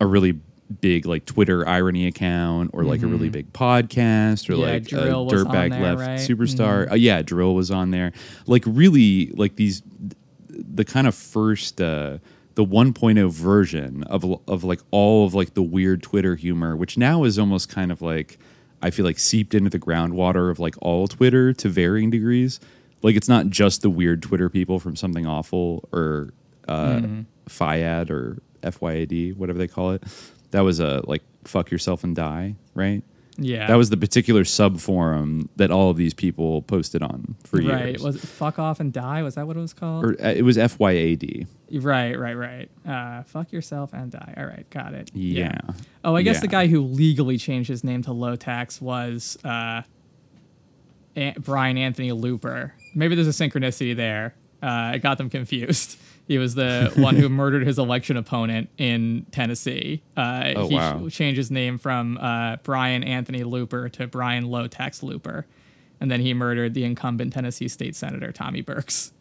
a 0.00 0.06
really 0.06 0.38
big 0.80 1.06
like 1.06 1.24
Twitter 1.24 1.66
irony 1.66 2.06
account 2.06 2.70
or 2.74 2.84
like 2.84 3.02
a 3.02 3.06
really 3.06 3.30
big 3.30 3.52
podcast 3.52 4.48
or 4.50 4.54
Mm-hmm. 4.58 4.60
Yeah, 4.60 4.66
like 4.72 4.82
dril 4.84 5.32
a 5.32 5.34
dirtbag 5.34 5.70
there, 5.70 5.80
left 5.80 6.00
right? 6.00 6.20
superstar. 6.20 6.90
Uh, 6.92 6.94
yeah, 6.94 7.22
dril 7.22 7.54
was 7.54 7.70
on 7.70 7.90
there. 7.90 8.12
Like 8.46 8.64
really 8.66 9.32
like 9.34 9.56
these 9.56 9.82
the 10.48 10.84
kind 10.84 11.06
of 11.06 11.14
first 11.14 11.80
uh 11.80 12.18
the 12.58 12.66
1.0 12.66 13.30
version 13.30 14.02
of 14.02 14.24
of 14.48 14.64
like 14.64 14.80
all 14.90 15.24
of 15.24 15.32
like 15.32 15.54
the 15.54 15.62
weird 15.62 16.02
Twitter 16.02 16.34
humor, 16.34 16.74
which 16.76 16.98
now 16.98 17.22
is 17.22 17.38
almost 17.38 17.68
kind 17.68 17.92
of 17.92 18.02
like 18.02 18.36
I 18.82 18.90
feel 18.90 19.04
like 19.04 19.20
seeped 19.20 19.54
into 19.54 19.70
the 19.70 19.78
groundwater 19.78 20.50
of 20.50 20.58
like 20.58 20.74
all 20.82 21.06
Twitter 21.06 21.52
to 21.52 21.68
varying 21.68 22.10
degrees. 22.10 22.58
Like 23.00 23.14
it's 23.14 23.28
not 23.28 23.46
just 23.48 23.82
the 23.82 23.90
weird 23.90 24.22
Twitter 24.22 24.48
people 24.48 24.80
from 24.80 24.96
something 24.96 25.24
awful 25.24 25.88
or 25.92 26.30
uh 26.66 27.00
FIAD 27.48 28.10
or 28.10 28.38
FYAD, 28.64 29.36
whatever 29.36 29.56
they 29.56 29.68
call 29.68 29.92
it. 29.92 30.02
That 30.50 30.62
was 30.62 30.80
a 30.80 31.02
like 31.06 31.22
fuck 31.44 31.70
yourself 31.70 32.02
and 32.02 32.16
die, 32.16 32.56
right? 32.74 33.04
Yeah, 33.40 33.68
That 33.68 33.76
was 33.76 33.88
the 33.90 33.96
particular 33.96 34.44
sub 34.44 34.80
forum 34.80 35.48
that 35.56 35.70
all 35.70 35.90
of 35.90 35.96
these 35.96 36.12
people 36.12 36.62
posted 36.62 37.02
on 37.04 37.36
for 37.44 37.60
years. 37.62 37.72
right. 37.72 38.00
Was 38.00 38.16
it 38.16 38.20
fuck 38.26 38.58
off 38.58 38.80
and 38.80 38.92
die? 38.92 39.22
Was 39.22 39.36
that 39.36 39.46
what 39.46 39.56
it 39.56 39.60
was 39.60 39.72
called? 39.72 40.04
or 40.04 40.08
uh, 40.20 40.30
it 40.32 40.42
was 40.42 40.56
FYAD. 40.56 41.46
Right, 41.72 42.18
right, 42.18 42.34
right. 42.34 42.68
Uh, 42.86 43.22
fuck 43.22 43.52
yourself 43.52 43.92
and 43.92 44.10
die. 44.10 44.34
All 44.36 44.44
right, 44.46 44.68
got 44.70 44.92
it. 44.92 45.10
Yeah. 45.14 45.56
Oh, 46.04 46.16
I 46.16 46.22
guess 46.22 46.36
Yeah. 46.36 46.40
the 46.40 46.48
guy 46.48 46.66
who 46.66 46.80
legally 46.82 47.38
changed 47.38 47.68
his 47.68 47.84
name 47.84 48.02
to 48.02 48.10
Lowtax 48.10 48.80
was 48.80 49.38
uh, 49.44 49.82
An- 51.16 51.34
Brian 51.38 51.78
Anthony 51.78 52.12
Looper. 52.12 52.74
Maybe 52.94 53.14
there's 53.14 53.28
a 53.28 53.30
synchronicity 53.48 53.94
there. 53.94 54.34
Uh, 54.62 54.66
I 54.94 54.98
got 54.98 55.18
them 55.18 55.30
confused. 55.30 55.96
He 56.28 56.38
was 56.38 56.54
the 56.54 56.92
one 56.96 57.16
who 57.16 57.28
murdered 57.28 57.66
his 57.66 57.78
election 57.78 58.16
opponent 58.16 58.68
in 58.78 59.26
Tennessee. 59.32 60.02
Uh, 60.16 60.52
Oh, 60.56 60.68
he 60.68 60.74
wow. 60.76 61.08
changed 61.08 61.38
his 61.38 61.50
name 61.50 61.78
from 61.78 62.18
uh, 62.18 62.56
Brian 62.62 63.02
Anthony 63.02 63.42
Looper 63.44 63.88
to 63.88 64.06
Brian 64.06 64.44
Low 64.46 64.66
Tax 64.68 65.02
Looper, 65.02 65.46
and 66.00 66.10
then 66.10 66.20
he 66.20 66.34
murdered 66.34 66.74
the 66.74 66.84
incumbent 66.84 67.32
Tennessee 67.32 67.66
state 67.68 67.96
senator 67.96 68.30
Tommy 68.30 68.60
Burks. 68.60 69.12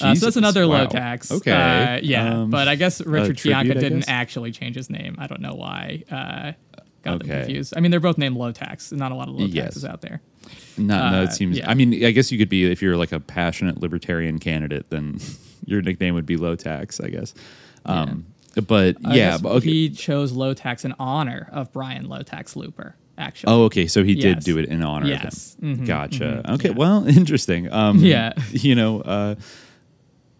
Uh, 0.00 0.14
so 0.14 0.26
that's 0.26 0.36
another 0.36 0.64
low 0.64 0.86
tax. 0.86 1.30
Okay. 1.32 1.50
Uh, 1.52 1.98
yeah, 2.02 2.42
Um, 2.42 2.50
but 2.50 2.68
I 2.68 2.76
guess 2.76 3.00
Richard 3.00 3.36
tribute, 3.36 3.74
didn't 3.74 3.98
guess? 4.00 4.08
actually 4.08 4.52
change 4.52 4.76
his 4.76 4.88
name. 4.88 5.16
I 5.18 5.26
don't 5.26 5.40
know 5.40 5.54
why. 5.54 6.04
Uh, 6.10 6.52
got 7.02 7.18
them 7.18 7.28
Okay. 7.30 7.40
confused. 7.44 7.74
I 7.76 7.80
mean, 7.80 7.90
they're 7.90 7.98
both 7.98 8.16
named 8.16 8.36
low 8.36 8.52
tax. 8.52 8.92
Not 8.92 9.10
a 9.10 9.16
lot 9.16 9.28
of 9.28 9.34
low 9.34 9.46
Yes. 9.46 9.64
taxes 9.64 9.84
out 9.84 10.00
there. 10.00 10.20
No, 10.78 11.10
no, 11.10 11.18
Uh, 11.18 11.22
it 11.24 11.32
seems. 11.32 11.58
yeah. 11.58 11.68
I 11.68 11.74
mean, 11.74 11.92
I 12.04 12.12
guess 12.12 12.30
you 12.30 12.38
could 12.38 12.48
be 12.48 12.70
if 12.70 12.80
you're 12.80 12.96
like 12.96 13.10
a 13.10 13.18
passionate 13.20 13.80
libertarian 13.82 14.38
candidate, 14.38 14.88
then 14.90 15.18
your 15.64 15.82
nickname 15.82 16.14
would 16.14 16.26
be 16.26 16.36
low 16.36 16.56
tax, 16.56 17.00
I 17.00 17.08
guess. 17.10 17.34
Um, 17.84 18.26
But 18.66 18.96
I 19.04 19.14
yeah, 19.16 19.38
but 19.38 19.52
okay. 19.56 19.68
he 19.70 19.90
chose 19.90 20.32
low 20.32 20.52
tax 20.54 20.84
in 20.84 20.94
honor 20.98 21.48
of 21.52 21.72
Brian 21.72 22.08
Low 22.08 22.22
Tax 22.22 22.56
Looper. 22.56 22.96
Actually. 23.16 23.52
Oh, 23.52 23.62
okay. 23.64 23.86
So 23.86 24.02
he 24.04 24.14
did 24.14 24.40
do 24.40 24.58
it 24.58 24.68
in 24.68 24.82
honor 24.82 25.06
Yes. 25.06 25.54
of 25.56 25.62
him. 25.64 25.76
Mhm, 25.78 25.86
Gotcha. 25.86 26.42
mhm, 26.46 26.54
Okay. 26.54 26.68
yeah. 26.70 26.74
Well, 26.74 27.06
interesting. 27.18 27.72
Um, 27.72 27.98
Yeah. 27.98 28.32
You 28.52 28.74
know. 28.74 29.00
Uh, 29.02 29.34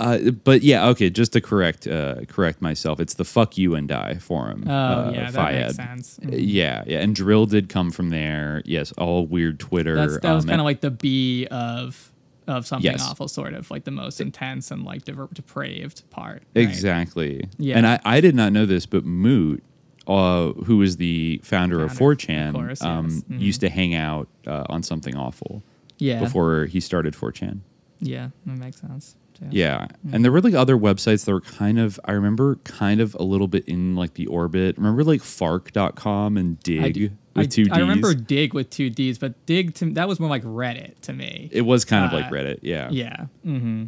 uh, 0.01 0.31
but 0.45 0.63
yeah, 0.63 0.87
okay. 0.91 1.11
Just 1.11 1.33
to 1.33 1.41
correct 1.41 1.87
uh, 1.89 2.25
correct 2.29 2.63
myself, 2.63 3.01
it's 3.01 3.15
the 3.15 3.25
"fuck 3.25 3.59
you 3.59 3.75
and 3.75 3.89
die" 3.89 4.15
forum. 4.21 4.63
Oh, 4.67 4.71
uh, 4.73 5.11
yeah, 5.13 5.31
that 5.33 5.53
makes 5.55 5.75
sense. 5.77 6.21
Uh, 6.25 6.37
Yeah, 6.37 6.85
yeah, 6.87 7.01
and 7.01 7.17
dril 7.17 7.49
did 7.49 7.69
come 7.69 7.91
from 7.91 8.11
there. 8.11 8.63
Yes, 8.65 8.93
all 8.93 9.27
weird 9.27 9.59
Twitter. 9.59 9.97
That's, 9.97 10.19
that 10.21 10.33
was 10.35 10.45
um, 10.45 10.49
kind 10.51 10.61
of 10.61 10.65
like 10.67 10.83
the 10.83 10.93
B 10.93 11.47
of 11.51 12.08
of 12.49 12.67
something 12.67 12.90
Yes. 12.90 13.02
awful, 13.02 13.28
sort 13.28 13.55
of 13.55 13.71
like 13.71 13.85
the 13.85 13.90
most 13.90 14.21
intense 14.21 14.71
and 14.71 14.83
like 14.85 15.05
depraved 15.05 16.02
part. 16.11 16.43
right? 16.57 16.62
Exactly. 16.64 17.45
Yeah. 17.59 17.76
And 17.76 17.87
I, 17.87 18.00
I 18.05 18.21
did 18.21 18.35
not 18.35 18.52
know 18.52 18.67
this, 18.67 18.87
but 18.87 19.05
Moot, 19.05 19.62
uh, 20.07 20.52
was 20.67 20.97
the 20.97 21.40
founder, 21.45 21.83
of 21.85 21.93
Founder, 21.93 22.17
4chan, 22.17 22.49
of 22.49 22.55
course, 22.55 22.83
um, 22.83 23.09
yes. 23.09 23.23
Mhm. 23.31 23.40
used 23.40 23.61
to 23.61 23.69
hang 23.69 23.95
out 23.95 24.28
uh, 24.47 24.64
on 24.69 24.83
something 24.83 25.14
awful 25.17 25.62
Yeah. 25.99 26.21
before 26.21 26.64
he 26.67 26.81
started 26.81 27.14
4chan. 27.14 27.61
Yeah, 28.00 28.31
that 28.47 28.59
makes 28.59 28.81
sense. 28.81 29.17
Too. 29.35 29.47
Yeah. 29.50 29.83
Mm-hmm. 29.85 30.14
And 30.14 30.25
there 30.25 30.33
were 30.33 30.40
like 30.40 30.55
other 30.55 30.76
websites 30.76 31.25
that 31.26 31.33
were 31.33 31.40
kind 31.43 31.78
of, 31.78 32.00
I 32.05 32.12
remember 32.12 32.57
kind 32.64 33.00
of 33.00 33.14
a 33.21 33.23
little 33.23 33.47
bit 33.49 33.69
in 33.69 33.95
like 33.95 34.14
the 34.14 34.26
orbit. 34.26 34.76
Remember 34.78 35.05
like 35.05 35.21
fark.com 35.23 36.37
and 36.37 36.59
Digg 36.61 37.12
with 37.38 37.47
I, 37.47 37.50
two 37.50 37.64
Ds? 37.64 37.75
I 37.75 37.80
remember 37.80 38.14
Digg 38.14 38.54
with 38.54 38.71
two 38.71 38.90
D's, 38.90 39.18
but 39.18 39.47
Digg 39.47 39.75
to 39.76 39.90
that 39.95 40.09
was 40.09 40.21
more 40.21 40.30
like 40.30 40.45
Reddit 40.45 41.00
to 41.02 41.12
me. 41.12 41.49
It 41.52 41.62
was 41.62 41.85
kind 41.85 42.04
of 42.04 42.12
Uh, 42.12 42.16
like 42.23 42.30
Reddit. 42.30 42.61
Yeah. 42.62 42.88
Yeah. 42.90 43.26
Mm-hmm. 43.47 43.87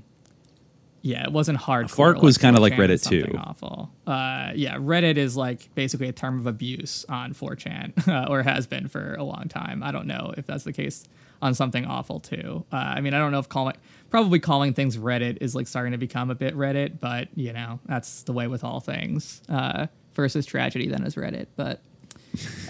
Yeah, 1.02 1.24
it 1.24 1.32
wasn't 1.32 1.56
hard. 1.58 1.90
Fark 1.90 2.20
was 2.20 2.36
kinda 2.36 2.60
like 2.60 2.74
Reddit, 2.74 3.06
too. 3.08 3.34
Awful. 3.38 3.90
Uh, 4.06 4.52
yeah, 4.54 4.76
Reddit 4.76 5.16
is 5.16 5.36
like 5.36 5.74
basically 5.74 6.08
a 6.08 6.12
term 6.12 6.38
of 6.38 6.46
abuse 6.46 7.06
on 7.08 7.32
4chan, 7.32 8.06
uh, 8.08 8.30
or 8.30 8.42
has 8.42 8.66
been 8.66 8.86
for 8.88 9.14
a 9.14 9.24
long 9.24 9.46
time. 9.48 9.82
I 9.82 9.92
don't 9.92 10.06
know 10.06 10.34
if 10.36 10.46
that's 10.46 10.64
the 10.64 10.72
case 10.72 11.04
on 11.40 11.54
something 11.54 11.86
awful 11.86 12.20
too. 12.20 12.66
Uh, 12.70 12.76
I 12.76 13.00
mean, 13.00 13.14
I 13.14 13.18
don't 13.18 13.32
know 13.32 13.38
if 13.38 13.48
calling 13.48 13.76
probably 14.10 14.40
calling 14.40 14.74
things 14.74 14.98
Reddit 14.98 15.38
is 15.40 15.54
like 15.54 15.68
starting 15.68 15.92
to 15.92 15.98
become 15.98 16.30
a 16.30 16.34
bit 16.34 16.54
Reddit, 16.54 17.00
but 17.00 17.28
you 17.34 17.52
know 17.52 17.80
that's 17.86 18.22
the 18.24 18.32
way 18.32 18.46
with 18.46 18.62
all 18.62 18.80
things. 18.80 19.40
Uh, 19.48 19.86
is 20.18 20.44
tragedy, 20.44 20.86
then 20.86 21.02
is 21.04 21.14
Reddit. 21.14 21.46
But 21.56 21.80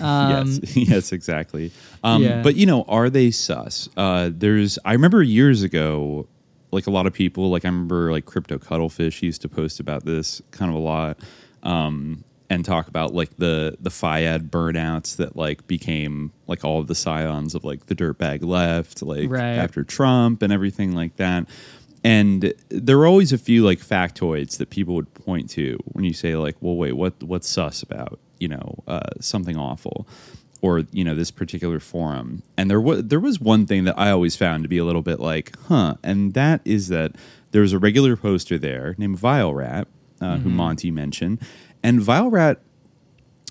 um, 0.00 0.46
yes, 0.46 0.76
yes, 0.76 1.12
exactly. 1.12 1.70
Um, 2.02 2.22
yeah. 2.22 2.42
But 2.42 2.56
you 2.56 2.66
know, 2.66 2.82
are 2.88 3.10
they 3.10 3.30
sus? 3.30 3.88
Uh, 3.96 4.30
there's. 4.32 4.78
I 4.84 4.92
remember 4.92 5.22
years 5.22 5.62
ago, 5.62 6.26
like 6.72 6.86
a 6.86 6.90
lot 6.90 7.06
of 7.06 7.12
people, 7.12 7.50
like 7.50 7.64
I 7.64 7.68
remember 7.68 8.10
like 8.12 8.24
Crypto 8.24 8.58
Cuttlefish 8.58 9.22
used 9.22 9.42
to 9.42 9.48
post 9.48 9.80
about 9.80 10.04
this 10.04 10.40
kind 10.50 10.70
of 10.70 10.76
a 10.76 10.80
lot, 10.80 11.18
um, 11.62 12.24
and 12.48 12.64
talk 12.64 12.88
about 12.88 13.12
like 13.14 13.36
the 13.36 13.76
the 13.80 13.90
FYAD 13.90 14.48
burnouts 14.50 15.16
that 15.16 15.36
like 15.36 15.66
became 15.66 16.32
like 16.46 16.64
all 16.64 16.80
of 16.80 16.86
the 16.86 16.94
scions 16.94 17.54
of 17.54 17.64
like 17.64 17.86
the 17.86 17.94
dirtbag 17.94 18.42
left, 18.44 19.02
like 19.02 19.30
Right. 19.30 19.56
after 19.56 19.84
Trump 19.84 20.42
and 20.42 20.52
everything 20.52 20.92
like 20.92 21.16
that. 21.16 21.46
And 22.02 22.54
there 22.70 22.96
were 22.96 23.06
always 23.06 23.30
a 23.30 23.36
few 23.36 23.62
like 23.62 23.78
factoids 23.78 24.56
that 24.56 24.70
people 24.70 24.94
would 24.94 25.12
point 25.12 25.50
to 25.50 25.78
when 25.84 26.02
you 26.06 26.14
say 26.14 26.34
like, 26.34 26.56
"Well, 26.60 26.74
wait, 26.76 26.92
what 26.92 27.22
what's 27.22 27.46
sus 27.46 27.82
about 27.82 28.18
you 28.40 28.48
know 28.48 28.82
uh, 28.88 29.10
something 29.20 29.56
awful?" 29.56 30.06
or 30.62 30.82
you 30.92 31.04
know 31.04 31.14
this 31.14 31.30
particular 31.30 31.80
forum. 31.80 32.42
And 32.56 32.70
there 32.70 32.80
was 32.80 33.04
there 33.04 33.20
was 33.20 33.40
one 33.40 33.66
thing 33.66 33.84
that 33.84 33.98
I 33.98 34.10
always 34.10 34.36
found 34.36 34.62
to 34.64 34.68
be 34.68 34.78
a 34.78 34.84
little 34.84 35.02
bit 35.02 35.20
like, 35.20 35.56
huh, 35.68 35.94
and 36.02 36.34
that 36.34 36.60
is 36.64 36.88
that 36.88 37.12
there 37.52 37.62
was 37.62 37.72
a 37.72 37.78
regular 37.78 38.16
poster 38.16 38.58
there 38.58 38.94
named 38.98 39.18
Vile 39.18 39.54
Rat, 39.54 39.88
uh, 40.20 40.36
who 40.38 40.50
Monty 40.50 40.90
mentioned, 40.90 41.40
and 41.82 42.00
Vile 42.00 42.28
Rat 42.30 42.60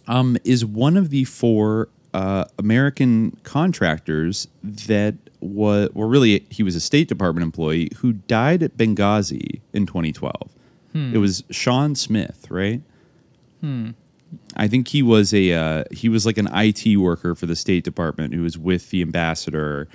um, 0.07 0.37
is 0.43 0.65
one 0.65 0.97
of 0.97 1.09
the 1.09 1.23
four 1.25 1.89
uh, 2.13 2.45
American 2.57 3.37
contractors 3.43 4.47
that 4.63 5.15
was, 5.39 5.89
well, 5.93 6.09
really, 6.09 6.45
he 6.49 6.63
was 6.63 6.75
a 6.75 6.79
State 6.79 7.07
Department 7.07 7.43
employee 7.43 7.89
who 7.97 8.13
died 8.13 8.63
at 8.63 8.75
Benghazi 8.77 9.61
in 9.73 9.85
2012. 9.85 10.33
It 11.13 11.19
was 11.19 11.43
Sean 11.51 11.95
Smith, 11.95 12.47
right? 12.49 12.81
I 14.55 14.67
think 14.67 14.87
he 14.89 15.01
was 15.01 15.33
a 15.33 15.53
uh, 15.53 15.83
he 15.91 16.09
was 16.09 16.25
like 16.25 16.37
an 16.37 16.49
IT 16.53 16.97
worker 16.97 17.35
for 17.35 17.45
the 17.45 17.55
State 17.55 17.83
Department 17.83 18.33
who 18.33 18.43
was 18.43 18.57
with 18.57 18.89
the 18.89 19.01
ambassador 19.01 19.87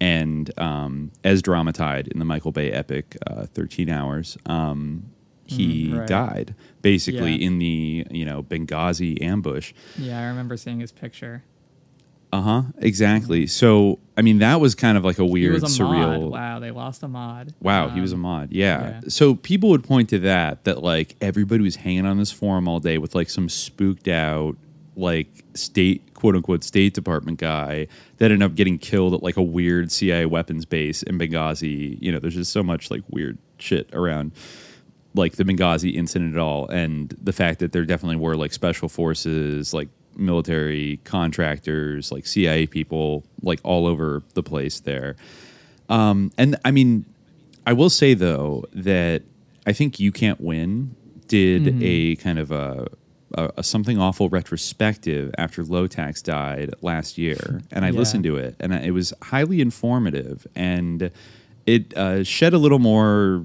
and 0.00 0.50
um, 0.58 1.10
as 1.24 1.42
dramatized 1.42 2.08
in 2.08 2.18
the 2.18 2.24
Michael 2.24 2.52
Bay 2.52 2.70
epic 2.70 3.16
uh, 3.26 3.46
Thirteen 3.46 3.88
Hours. 3.90 4.36
Um, 4.46 5.10
he 5.46 5.88
Mm, 5.88 5.98
right. 5.98 6.08
died 6.08 6.54
basically 6.80 7.32
Yeah. 7.32 7.46
in 7.48 7.58
the 7.58 8.06
you 8.10 8.24
know 8.24 8.42
Benghazi 8.44 9.20
ambush. 9.20 9.72
yeah, 9.98 10.20
I 10.20 10.26
remember 10.28 10.56
seeing 10.56 10.78
his 10.78 10.92
picture. 10.92 11.42
Uh 12.32 12.40
huh. 12.42 12.62
Exactly. 12.78 13.46
So 13.46 13.98
I 14.16 14.22
mean 14.22 14.38
that 14.38 14.60
was 14.60 14.74
kind 14.74 14.96
of 14.96 15.04
like 15.04 15.18
a 15.18 15.24
weird, 15.24 15.54
he 15.56 15.60
was 15.60 15.78
a 15.78 15.82
surreal. 15.82 16.22
mod. 16.22 16.30
Wow, 16.32 16.58
they 16.60 16.70
lost 16.70 17.02
a 17.02 17.08
mod. 17.08 17.54
Wow, 17.60 17.88
he 17.88 18.00
was 18.00 18.12
a 18.12 18.14
Um, 18.16 18.20
mod. 18.22 18.52
Yeah. 18.52 18.80
yeah. 18.82 19.00
So 19.08 19.34
people 19.34 19.68
would 19.70 19.82
point 19.84 20.08
to 20.10 20.18
that 20.20 20.64
that 20.64 20.82
like 20.82 21.16
everybody 21.20 21.62
was 21.62 21.76
hanging 21.76 22.06
on 22.06 22.18
this 22.18 22.30
forum 22.30 22.68
all 22.68 22.78
day 22.80 22.98
with 22.98 23.14
like 23.14 23.30
some 23.30 23.48
spooked 23.48 24.06
out 24.08 24.56
like 24.96 25.28
state 25.54 26.12
quote 26.14 26.36
unquote 26.36 26.62
state 26.62 26.92
department 26.94 27.38
guy 27.38 27.86
that 28.18 28.30
ended 28.30 28.42
up 28.42 28.54
getting 28.54 28.78
killed 28.78 29.14
at 29.14 29.22
like 29.22 29.36
a 29.36 29.42
weird 29.42 29.90
CIA 29.90 30.26
weapons 30.26 30.64
base 30.66 31.02
in 31.02 31.18
Benghazi. 31.18 31.96
You 32.00 32.12
know, 32.12 32.18
there's 32.18 32.34
just 32.34 32.52
so 32.52 32.62
much 32.62 32.90
like 32.90 33.02
weird 33.10 33.38
shit 33.58 33.88
around 33.94 34.32
like 35.14 35.32
the 35.36 35.44
Benghazi 35.44 35.94
incident 35.94 36.34
at 36.34 36.38
all 36.40 36.68
and 36.68 37.16
the 37.20 37.32
fact 37.32 37.58
that 37.60 37.72
there 37.72 37.84
definitely 37.84 38.16
were 38.16 38.36
like 38.36 38.52
special 38.52 38.88
forces 38.88 39.74
like 39.74 39.88
military 40.16 40.98
contractors 41.04 42.10
like 42.12 42.26
CIA 42.26 42.66
people 42.66 43.24
like 43.42 43.60
all 43.64 43.86
over 43.86 44.22
the 44.34 44.42
place 44.42 44.80
there. 44.80 45.16
Um, 45.88 46.30
and 46.38 46.56
I 46.64 46.70
mean, 46.70 47.04
I 47.66 47.72
will 47.72 47.90
say 47.90 48.14
though 48.14 48.64
that 48.72 49.22
I 49.66 49.72
think 49.72 49.98
you 50.00 50.12
can't 50.12 50.40
win 50.40 50.94
did 51.28 51.62
Mm-hmm. 51.64 51.78
a 51.82 52.16
kind 52.16 52.38
of 52.40 52.50
a, 52.50 52.86
a, 53.34 53.50
a 53.58 53.62
something 53.62 53.98
awful 53.98 54.28
retrospective 54.28 55.32
after 55.38 55.62
Low 55.62 55.86
Tax 55.86 56.22
died 56.22 56.74
last 56.82 57.16
year, 57.18 57.60
and 57.70 57.84
I 57.84 57.90
Yeah. 57.90 57.98
listened 57.98 58.24
to 58.24 58.36
it, 58.36 58.56
and 58.58 58.72
it 58.74 58.90
was 58.90 59.12
highly 59.22 59.60
informative, 59.60 60.46
and 60.56 61.10
it 61.66 61.96
uh, 61.96 62.24
shed 62.24 62.52
a 62.52 62.58
little 62.58 62.80
more 62.80 63.44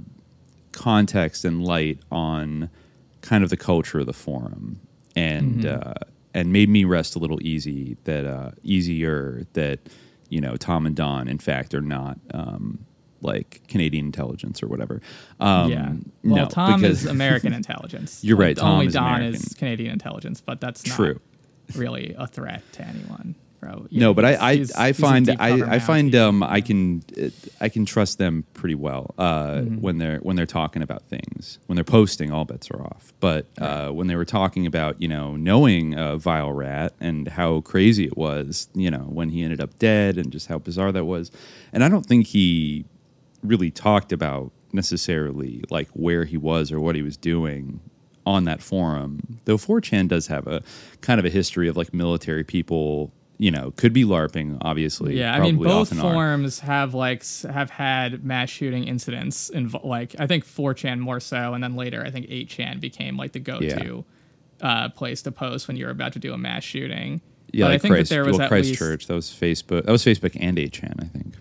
context 0.72 1.46
and 1.46 1.64
light 1.64 2.00
on 2.12 2.70
kind 3.22 3.44
of 3.44 3.50
the 3.52 3.58
culture 3.58 4.00
of 4.00 4.06
the 4.08 4.14
forum, 4.14 4.80
and 5.16 5.62
Mm-hmm. 5.62 5.90
uh, 5.90 5.94
and 6.36 6.52
made 6.52 6.70
me 6.70 6.84
rest 6.84 7.16
a 7.16 7.20
little 7.20 7.40
easy 7.42 7.98
that 8.04 8.26
uh, 8.26 8.52
easier 8.62 9.48
that 9.54 9.80
you 10.30 10.42
know 10.42 10.58
Tom 10.58 10.86
and 10.86 10.96
Don 10.96 11.28
in 11.28 11.40
fact 11.40 11.74
are 11.74 11.82
not 11.82 12.20
um, 12.34 12.86
like 13.22 13.62
Canadian 13.70 14.06
intelligence 14.06 14.62
or 14.62 14.68
whatever. 14.68 15.02
Um, 15.40 15.72
yeah. 15.72 15.94
Well, 16.24 16.44
no, 16.44 16.46
Tom 16.48 16.84
is 16.84 17.06
American 17.06 17.54
intelligence. 17.62 18.24
You're 18.24 18.38
right, 18.38 18.56
Tom 18.56 18.74
Only 18.74 18.88
is 18.88 18.94
Don 18.94 19.16
American. 19.16 19.36
is 19.36 19.54
Canadian 19.54 19.94
intelligence, 19.94 20.42
but 20.42 20.60
that's 20.60 20.86
not 20.86 20.96
True. 20.96 21.22
really 21.74 22.14
a 22.18 22.28
threat 22.28 22.62
to 22.74 22.86
anyone. 22.86 23.36
Bro. 23.66 23.88
no, 23.92 24.14
but 24.14 24.26
I 24.26 24.34
I, 24.36 24.66
I 24.78 24.92
find 24.94 25.30
I, 25.30 25.76
I 25.76 25.80
find 25.80 26.14
um 26.16 26.44
I 26.44 26.62
can 26.62 27.04
I 27.60 27.70
can 27.70 27.86
trust 27.86 28.18
them 28.18 28.46
pretty 28.54 28.76
well 28.76 29.14
uh, 29.18 29.46
Mm-hmm. 29.56 29.82
when 29.82 29.98
they're 29.98 30.18
when 30.20 30.36
they're 30.36 30.46
talking 30.46 30.82
about 30.82 31.04
things 31.04 31.60
when 31.68 31.76
they're 31.76 31.84
posting 31.84 32.32
all 32.32 32.46
bets 32.46 32.70
are 32.72 32.82
off 32.82 33.14
but 33.20 33.46
uh, 33.60 33.90
when 33.90 34.08
they 34.08 34.16
were 34.16 34.26
talking 34.26 34.66
about 34.66 35.02
you 35.02 35.08
know 35.08 35.36
knowing 35.36 35.98
uh, 35.98 36.18
Vile 36.18 36.52
Rat 36.52 36.94
and 37.00 37.28
how 37.30 37.62
crazy 37.62 38.06
it 38.06 38.18
was 38.18 38.68
you 38.74 38.92
know 38.92 39.06
when 39.18 39.30
he 39.30 39.44
ended 39.44 39.62
up 39.62 39.78
dead 39.80 40.18
and 40.18 40.32
just 40.32 40.48
how 40.48 40.60
bizarre 40.60 40.92
that 40.92 41.06
was 41.06 41.32
and 41.74 41.84
I 41.84 41.90
don't 41.90 42.06
think 42.06 42.28
he 42.28 42.86
really 43.44 43.72
talked 43.72 44.12
about 44.12 44.52
necessarily 44.74 45.64
like 45.70 45.88
where 45.94 46.26
he 46.26 46.38
was 46.38 46.72
or 46.72 46.80
what 46.80 46.96
he 46.96 47.02
was 47.02 47.18
doing 47.18 47.80
on 48.26 48.44
that 48.46 48.62
forum. 48.62 49.40
Though 49.46 49.58
4chan 49.58 50.08
does 50.08 50.28
have 50.28 50.48
a 50.48 50.62
kind 51.02 51.20
of 51.20 51.26
a 51.26 51.30
history 51.30 51.68
of 51.68 51.78
like 51.78 51.94
military 51.94 52.44
people 52.44 53.12
you 53.38 53.52
know, 53.52 53.72
could 53.72 53.94
be 53.94 54.04
LARPing, 54.04 54.58
obviously. 54.62 55.18
Yeah, 55.18 55.36
I 55.36 55.40
mean 55.42 55.58
both 55.58 55.92
often 55.92 56.00
are. 56.00 56.66
have 56.66 56.94
like 56.94 57.24
have 57.44 57.70
had 57.70 58.24
mass 58.24 58.50
shooting 58.50 58.86
incidents 58.86 59.50
in 59.50 59.74
like 59.84 60.16
I 60.20 60.28
think 60.28 60.46
4chan 60.46 61.00
more 61.00 61.20
so, 61.20 61.54
and 61.54 61.64
then 61.64 61.76
later 61.76 62.04
I 62.06 62.12
think 62.12 62.28
8chan 62.28 62.80
became 62.80 63.18
like 63.18 63.34
the 63.34 63.40
go-to 63.40 64.06
uh, 64.62 64.90
place 64.90 65.22
to 65.24 65.32
post 65.32 65.68
when 65.68 65.78
you're 65.78 65.90
about 65.90 66.14
to 66.14 66.20
do 66.20 66.34
a 66.34 66.38
mass 66.38 66.64
shooting. 66.64 67.22
Yeah, 67.52 67.66
but 67.66 67.70
like 67.70 67.76
I 67.76 67.78
think 67.80 67.94
Christ, 67.94 68.10
that 68.10 68.16
there 68.16 68.26
was 68.26 68.38
well, 68.38 68.46
at 68.46 68.52
least 68.52 68.80
Christchurch. 68.80 69.08
That 69.08 69.14
was 69.16 69.30
Facebook. 69.30 69.86
That 69.86 69.92
was 69.92 70.04
Facebook 70.04 70.38
and 70.40 70.58
8chan, 70.58 71.04
I 71.04 71.06
think. 71.06 71.36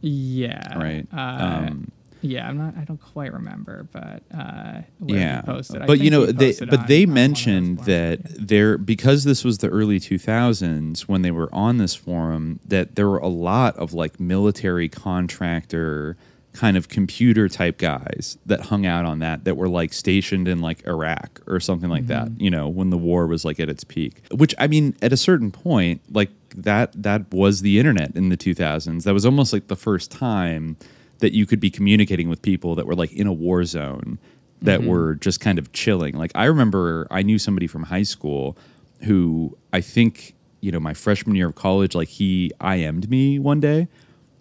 yeah 0.00 0.78
Right. 0.78 1.06
Uh, 1.12 1.66
Um, 1.68 1.92
yeah, 2.20 2.48
I'm 2.48 2.58
not. 2.58 2.76
I 2.76 2.84
don't 2.84 3.00
quite 3.00 3.32
remember, 3.32 3.86
but 3.92 4.22
uh, 4.36 4.82
where 4.98 5.18
yeah, 5.18 5.40
posted. 5.42 5.82
I 5.82 5.86
but 5.86 6.00
you 6.00 6.10
know, 6.10 6.26
they 6.26 6.52
but 6.58 6.62
on- 6.62 6.68
they 6.68 6.70
on 6.70 6.78
one 6.78 6.80
of 6.80 6.88
those 6.88 7.14
mentioned 7.14 7.78
that 7.80 8.20
there 8.48 8.76
because 8.78 9.24
this 9.24 9.44
was 9.44 9.58
the 9.58 9.68
early 9.68 10.00
2000s 10.00 11.02
when 11.02 11.22
they 11.22 11.30
were 11.30 11.48
on 11.54 11.78
this 11.78 11.94
forum 11.94 12.60
that 12.66 12.96
there 12.96 13.08
were 13.08 13.18
a 13.18 13.28
lot 13.28 13.76
of 13.76 13.94
like 13.94 14.18
military 14.18 14.88
contractor 14.88 16.16
kind 16.54 16.76
of 16.76 16.88
computer 16.88 17.48
type 17.48 17.78
guys 17.78 18.36
that 18.46 18.62
hung 18.62 18.84
out 18.84 19.04
on 19.04 19.20
that 19.20 19.44
that 19.44 19.56
were 19.56 19.68
like 19.68 19.92
stationed 19.92 20.48
in 20.48 20.60
like 20.60 20.84
Iraq 20.88 21.40
or 21.46 21.60
something 21.60 21.88
like 21.90 22.06
that 22.08 22.26
Mm-hmm. 22.28 22.42
you 22.42 22.50
know 22.50 22.68
when 22.68 22.90
the 22.90 22.98
war 22.98 23.26
was 23.28 23.44
like 23.44 23.60
at 23.60 23.68
its 23.68 23.84
peak 23.84 24.22
which 24.32 24.54
i 24.58 24.66
mean 24.66 24.96
at 25.02 25.12
a 25.12 25.16
certain 25.16 25.52
point 25.52 26.00
like 26.10 26.30
that 26.56 26.90
that 27.00 27.32
was 27.32 27.60
the 27.60 27.78
internet 27.78 28.16
in 28.16 28.28
the 28.30 28.36
2000s 28.36 29.04
that 29.04 29.12
was 29.14 29.24
almost 29.24 29.52
like 29.52 29.68
the 29.68 29.76
first 29.76 30.10
time 30.10 30.76
that 31.18 31.32
you 31.32 31.46
could 31.46 31.60
be 31.60 31.70
communicating 31.70 32.28
with 32.28 32.42
people 32.42 32.74
that 32.76 32.86
were 32.86 32.94
like 32.94 33.12
in 33.12 33.26
a 33.26 33.32
war 33.32 33.64
zone 33.64 34.18
that 34.62 34.80
Mm-hmm. 34.80 34.88
were 34.88 35.14
just 35.16 35.40
kind 35.40 35.58
of 35.58 35.72
chilling. 35.72 36.16
Like 36.16 36.32
I 36.34 36.44
remember 36.46 37.06
I 37.10 37.22
knew 37.22 37.38
somebody 37.38 37.66
from 37.66 37.84
high 37.84 38.02
school 38.02 38.56
who 39.04 39.56
I 39.72 39.80
think, 39.80 40.34
you 40.60 40.72
know, 40.72 40.80
my 40.80 40.94
freshman 40.94 41.36
year 41.36 41.48
of 41.48 41.54
college, 41.54 41.94
like 41.94 42.08
he 42.08 42.50
IM'd 42.60 43.08
me 43.08 43.38
one 43.38 43.60
day. 43.60 43.86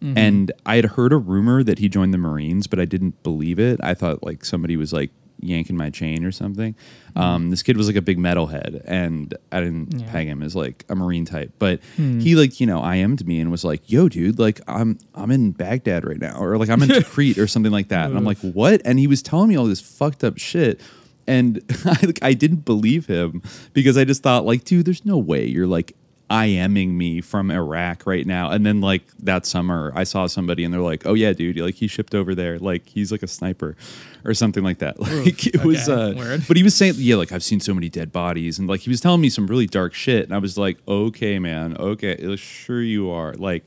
Mm-hmm. 0.02 0.18
And 0.18 0.52
I 0.66 0.76
had 0.78 0.86
heard 0.86 1.14
a 1.14 1.18
rumor 1.18 1.64
that 1.64 1.80
he 1.80 1.90
joined 1.90 2.14
the 2.14 2.18
Marines, 2.20 2.68
but 2.68 2.80
I 2.80 2.86
didn't 2.86 3.22
believe 3.24 3.60
it. 3.60 3.80
I 3.84 3.94
thought 3.94 4.24
like 4.24 4.44
somebody 4.46 4.76
was 4.78 4.92
like 4.94 5.12
yanking 5.40 5.78
my 5.78 5.90
chain 5.90 6.24
or 6.26 6.32
something. 6.32 6.76
Um, 7.16 7.50
this 7.50 7.64
kid 7.64 7.78
was 7.78 7.88
like 7.88 7.96
a 7.96 8.02
big 8.02 8.18
metalhead, 8.18 8.82
and 8.86 9.34
I 9.52 9.60
didn't. 9.62 10.00
Yeah. 10.00 10.12
Peg 10.12 10.28
him 10.28 10.44
as 10.44 10.56
like 10.56 10.86
a 10.90 10.96
Marine 10.96 11.26
type, 11.26 11.52
but 11.60 11.80
he 11.96 12.36
like 12.36 12.60
you 12.60 12.68
know 12.68 12.84
IM'd 12.84 13.26
me 13.28 13.40
and 13.40 13.50
was 13.50 13.64
like, 13.64 13.90
"Yo, 13.92 14.08
dude, 14.10 14.40
like 14.40 14.62
I'm 14.68 14.98
I'm 15.16 15.32
in 15.32 15.52
Baghdad 15.52 16.06
right 16.06 16.20
now, 16.20 16.38
or 16.40 16.58
like 16.58 16.70
I'm 16.70 16.82
in 16.84 17.04
Crete 17.04 17.38
or 17.38 17.48
something 17.48 17.72
like 17.72 17.90
that." 17.90 18.10
And 18.10 18.18
I'm 18.18 18.26
like, 18.26 18.40
"What?" 18.40 18.82
And 18.86 19.00
he 19.00 19.08
was 19.08 19.22
telling 19.22 19.50
me 19.50 19.58
all 19.58 19.66
this 19.66 19.82
fucked 19.82 20.24
up 20.24 20.38
shit. 20.38 20.80
And 21.26 21.62
I, 21.86 22.06
like, 22.06 22.20
I 22.22 22.34
didn't 22.34 22.64
believe 22.64 23.08
him 23.08 23.42
because 23.74 23.98
I 23.98 24.06
just 24.06 24.24
thought, 24.24 24.46
like, 24.46 24.64
dude, 24.64 24.86
there's 24.86 25.06
no 25.06 25.18
way 25.18 25.46
you're 25.46 25.68
like 25.68 25.96
IMing 26.30 26.90
me 26.90 27.22
from 27.22 27.50
Iraq 27.50 28.06
right 28.06 28.26
now. 28.26 28.52
And 28.52 28.66
then 28.66 28.82
like 28.82 29.04
that 29.20 29.46
summer, 29.46 29.94
I 29.96 30.04
saw 30.04 30.28
somebody 30.28 30.64
and 30.64 30.74
they're 30.74 30.82
like, 30.82 31.06
"Oh 31.06 31.14
yeah, 31.14 31.32
dude, 31.34 31.58
like 31.58 31.76
he 31.76 31.88
shipped 31.88 32.14
over 32.14 32.36
there, 32.36 32.60
like 32.60 32.88
he's 32.88 33.12
like 33.12 33.24
a 33.24 33.28
sniper 33.28 33.78
or 34.26 34.34
something 34.34 34.64
like 34.64 34.80
that." 34.80 34.98
Like 35.18 35.48
it 35.48 35.64
was, 35.64 35.88
uh, 35.90 36.14
word. 36.18 36.44
but 36.48 36.58
he 36.58 36.64
was 36.64 36.76
saying, 36.76 36.96
"Yeah, 36.98 37.16
like 37.16 37.32
I've 37.32 37.44
seen 37.44 37.60
so 37.60 37.74
many 37.74 37.90
dead 37.90 38.12
bodies," 38.12 38.60
and 38.60 38.68
like 38.68 38.82
he 38.82 38.90
was 38.90 39.00
telling 39.00 39.22
me 39.22 39.30
some 39.30 39.48
really 39.48 39.68
dark 39.68 39.94
shit, 39.94 40.26
and 40.26 40.34
I 40.34 40.38
was 40.38 40.58
like, 40.58 40.78
"Okay, 40.88 41.40
man, 41.40 41.78
okay, 41.78 42.18
uh, 42.26 42.36
sure 42.36 42.82
you 42.82 43.10
are." 43.10 43.34
Like, 43.34 43.66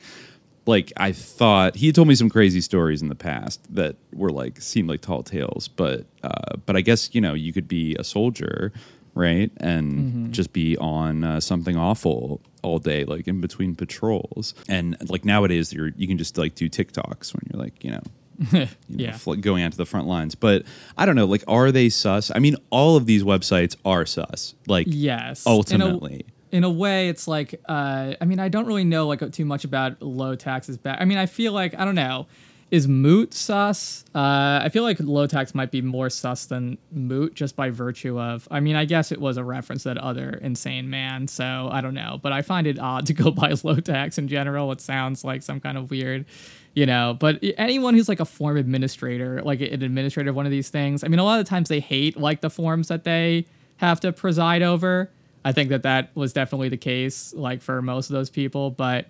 like 0.67 0.93
I 0.97 1.13
thought 1.13 1.77
he 1.77 1.87
had 1.87 1.95
told 1.95 2.09
me 2.09 2.15
some 2.15 2.29
crazy 2.29 2.61
stories 2.61 3.01
in 3.03 3.09
the 3.09 3.15
past 3.15 3.61
that 3.75 3.97
were 4.13 4.31
like 4.31 4.61
seemed 4.61 4.89
like 4.89 5.01
tall 5.01 5.23
tales, 5.23 5.69
but 5.69 6.05
uh, 6.23 6.57
but 6.67 6.77
I 6.77 6.83
guess 6.83 7.15
you 7.15 7.21
know 7.21 7.35
you 7.35 7.53
could 7.53 7.69
be 7.69 7.97
a 7.97 8.05
soldier, 8.05 8.73
right, 9.21 9.51
and 9.59 9.87
Mm-hmm. 9.93 10.31
just 10.33 10.53
be 10.53 10.77
on 10.79 11.23
uh, 11.25 11.41
something 11.41 11.77
awful 11.77 12.41
all 12.63 12.79
day, 12.79 13.05
like 13.05 13.29
in 13.29 13.41
between 13.41 13.75
patrols, 13.77 14.55
and 14.69 14.97
like 15.09 15.25
nowadays 15.25 15.73
you're 15.73 15.91
you 15.97 16.07
can 16.09 16.19
just 16.19 16.37
like 16.39 16.55
do 16.55 16.69
TikToks 16.69 17.35
when 17.35 17.43
you're 17.53 17.63
like 17.63 17.85
you 17.85 17.91
know. 17.93 18.03
you 18.53 18.59
know, 18.61 18.67
Yeah. 18.89 19.13
fl- 19.19 19.35
going 19.35 19.63
out 19.63 19.73
to 19.73 19.77
the 19.79 19.85
front 19.85 20.07
lines, 20.07 20.35
but 20.35 20.63
I 20.97 21.05
don't 21.05 21.15
know. 21.15 21.27
Like, 21.27 21.45
are 21.47 21.71
they 21.71 21.91
sus? 21.91 22.31
I 22.35 22.39
mean, 22.39 22.57
all 22.71 22.97
of 22.97 23.05
these 23.05 23.23
websites 23.23 23.77
are 23.85 24.07
sus. 24.07 24.55
Like, 24.67 24.87
Yes. 24.89 25.47
ultimately, 25.47 26.25
In 26.51 26.55
a, 26.55 26.57
in 26.57 26.65
a 26.65 26.71
way, 26.71 27.11
it's 27.11 27.29
like, 27.29 27.61
uh, 27.69 28.15
I 28.19 28.25
mean, 28.25 28.39
I 28.41 28.49
don't 28.49 28.65
really 28.65 28.85
know 28.85 29.07
like 29.09 29.21
too 29.33 29.45
much 29.45 29.65
about 29.65 30.01
low 30.01 30.37
taxes 30.37 30.79
back. 30.79 31.03
I 31.03 31.05
mean, 31.05 31.19
I 31.19 31.27
feel 31.27 31.53
like, 31.53 31.79
I 31.79 31.85
don't 31.85 31.95
know, 31.95 32.29
is 32.71 32.87
Moot 32.87 33.35
sus? 33.35 34.05
Uh, 34.15 34.61
I 34.63 34.69
feel 34.73 34.85
like 34.85 34.99
low 35.01 35.27
tax 35.27 35.55
might 35.55 35.71
be 35.71 35.83
more 35.83 36.09
sus 36.09 36.47
than 36.47 36.79
Moot 36.93 37.35
just 37.35 37.57
by 37.57 37.71
virtue 37.71 38.21
of, 38.21 38.47
I 38.51 38.61
mean, 38.61 38.77
I 38.77 38.85
guess 38.85 39.11
it 39.11 39.21
was 39.21 39.37
a 39.37 39.45
reference 39.45 39.83
to 39.83 39.91
that 39.91 39.99
other 39.99 40.39
insane 40.43 40.89
man. 40.89 41.27
So 41.27 41.69
I 41.71 41.81
don't 41.81 41.95
know, 41.95 42.21
but 42.23 42.33
I 42.33 42.43
find 42.43 42.67
it 42.67 42.79
odd 42.79 43.07
to 43.07 43.13
go 43.13 43.31
by 43.31 43.53
low 43.65 43.81
tax 43.81 44.19
in 44.19 44.29
general. 44.29 44.71
It 44.73 44.81
sounds 44.81 45.25
like 45.25 45.43
some 45.43 45.61
kind 45.61 45.77
of 45.77 45.91
weird 45.91 46.27
you 46.75 46.87
know 46.87 47.17
but 47.19 47.43
anyone 47.59 47.95
who's 47.95 48.09
like 48.09 48.21
a 48.21 48.25
form 48.25 48.57
administrator 48.57 49.43
like 49.43 49.61
an 49.61 49.83
administrator 49.83 50.31
of 50.31 50.37
one 50.37 50.47
of 50.47 50.53
these 50.53 50.69
things 50.69 51.03
i 51.03 51.09
mean 51.09 51.19
a 51.19 51.25
lot 51.25 51.41
of 51.41 51.47
times 51.47 51.69
they 51.69 51.81
hate 51.81 52.17
like 52.17 52.41
the 52.43 52.51
forms 52.51 52.89
that 52.89 53.03
they 53.03 53.45
have 53.79 53.99
to 53.99 54.13
preside 54.13 54.63
over 54.63 55.11
i 55.45 55.51
think 55.51 55.71
that 55.71 55.83
that 55.83 56.11
was 56.15 56.33
definitely 56.33 56.69
the 56.69 56.77
case 56.77 57.35
like 57.35 57.61
for 57.61 57.83
most 57.83 58.09
of 58.09 58.15
those 58.15 58.31
people 58.31 58.71
but 58.71 59.07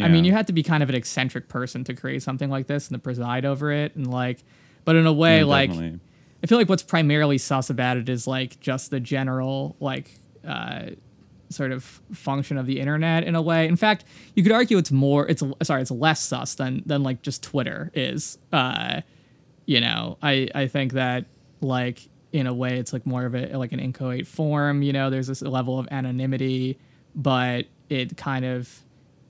i 0.00 0.08
mean 0.08 0.24
you 0.24 0.32
have 0.32 0.46
to 0.46 0.52
be 0.52 0.62
kind 0.62 0.82
of 0.82 0.88
an 0.88 0.94
eccentric 0.94 1.48
person 1.48 1.84
to 1.84 1.94
create 1.94 2.22
something 2.22 2.50
like 2.50 2.66
this 2.66 2.88
and 2.88 2.94
to 2.94 2.98
preside 2.98 3.44
over 3.44 3.70
it 3.70 3.94
and 3.96 4.10
like 4.10 4.42
but 4.84 4.96
in 4.96 5.06
a 5.06 5.12
way 5.12 5.38
Yeah, 5.38 5.44
like 5.44 5.70
definitely. 5.70 6.00
I 6.42 6.46
feel 6.46 6.58
like 6.58 6.68
what's 6.68 6.82
primarily 6.82 7.38
sus 7.38 7.70
about 7.70 7.96
it 7.96 8.08
is 8.10 8.26
like 8.26 8.60
just 8.60 8.90
the 8.90 9.00
general 9.00 9.76
like 9.80 10.10
uh, 10.46 10.90
sort 11.48 11.72
of 11.72 11.84
function 12.12 12.58
of 12.58 12.66
the 12.66 12.80
internet 12.80 13.24
in 13.24 13.34
a 13.34 13.40
way. 13.40 13.66
In 13.66 13.76
fact, 13.76 14.04
you 14.34 14.42
could 14.42 14.52
argue 14.52 14.76
it's 14.76 14.90
more 14.92 15.26
it's 15.26 15.42
sorry 15.62 15.80
it's 15.80 15.90
less 15.90 16.20
sus 16.20 16.54
than 16.56 16.82
than 16.84 17.02
like 17.02 17.22
just 17.22 17.42
Twitter 17.42 17.90
is. 17.94 18.36
Uh, 18.52 19.00
you 19.64 19.80
know, 19.80 20.18
I 20.22 20.48
I 20.54 20.66
think 20.66 20.92
that 20.92 21.24
like 21.62 22.06
in 22.32 22.46
a 22.46 22.52
way 22.52 22.78
it's 22.78 22.92
like 22.92 23.06
more 23.06 23.24
of 23.24 23.34
a 23.34 23.56
like 23.56 23.72
an 23.72 23.80
inchoate 23.80 24.26
form. 24.26 24.82
You 24.82 24.92
know, 24.92 25.08
there's 25.08 25.28
this 25.28 25.40
level 25.40 25.78
of 25.78 25.88
anonymity, 25.90 26.78
but 27.14 27.64
it 27.88 28.18
kind 28.18 28.44
of 28.44 28.83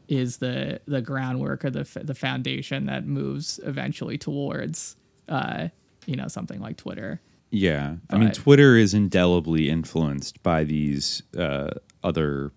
is 0.08 0.38
the 0.38 0.80
the 0.86 1.00
groundwork 1.00 1.64
or 1.64 1.70
the 1.70 1.84
the 2.02 2.14
foundation 2.14 2.86
that 2.86 3.06
moves 3.06 3.60
eventually 3.64 4.18
towards 4.18 4.96
uh, 5.28 5.68
you 6.06 6.16
know 6.16 6.28
something 6.28 6.60
like 6.60 6.76
Twitter. 6.76 7.20
Yeah, 7.50 7.96
I 8.10 8.18
mean, 8.18 8.32
Twitter 8.32 8.76
is 8.76 8.94
indelibly 8.94 9.70
influenced 9.70 10.42
by 10.42 10.64
these 10.64 11.22
uh, 11.38 11.70
other 12.02 12.50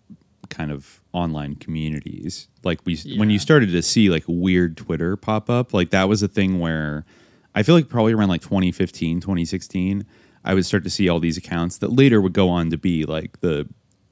kind 0.50 0.72
of 0.72 1.02
online 1.14 1.56
communities. 1.56 2.48
Like 2.64 2.80
we, 2.84 2.98
when 3.16 3.30
you 3.30 3.38
started 3.38 3.72
to 3.74 3.82
see 3.84 4.10
like 4.10 4.24
weird 4.28 4.76
Twitter 4.76 5.16
pop 5.16 5.52
up, 5.52 5.72
like 5.72 5.92
that 5.92 6.10
was 6.10 6.24
a 6.24 6.28
thing 6.28 6.60
where 6.60 7.06
I 7.54 7.62
feel 7.62 7.76
like 7.76 7.90
probably 7.90 8.14
around 8.14 8.30
like 8.30 8.42
2015, 8.42 9.22
2016, 9.22 10.06
I 10.44 10.54
would 10.54 10.66
start 10.66 10.84
to 10.84 10.90
see 10.90 11.10
all 11.10 11.20
these 11.20 11.38
accounts 11.38 11.78
that 11.80 11.92
later 11.92 12.20
would 12.20 12.34
go 12.34 12.50
on 12.50 12.72
to 12.72 12.78
be 12.78 13.06
like 13.06 13.40
the 13.42 13.68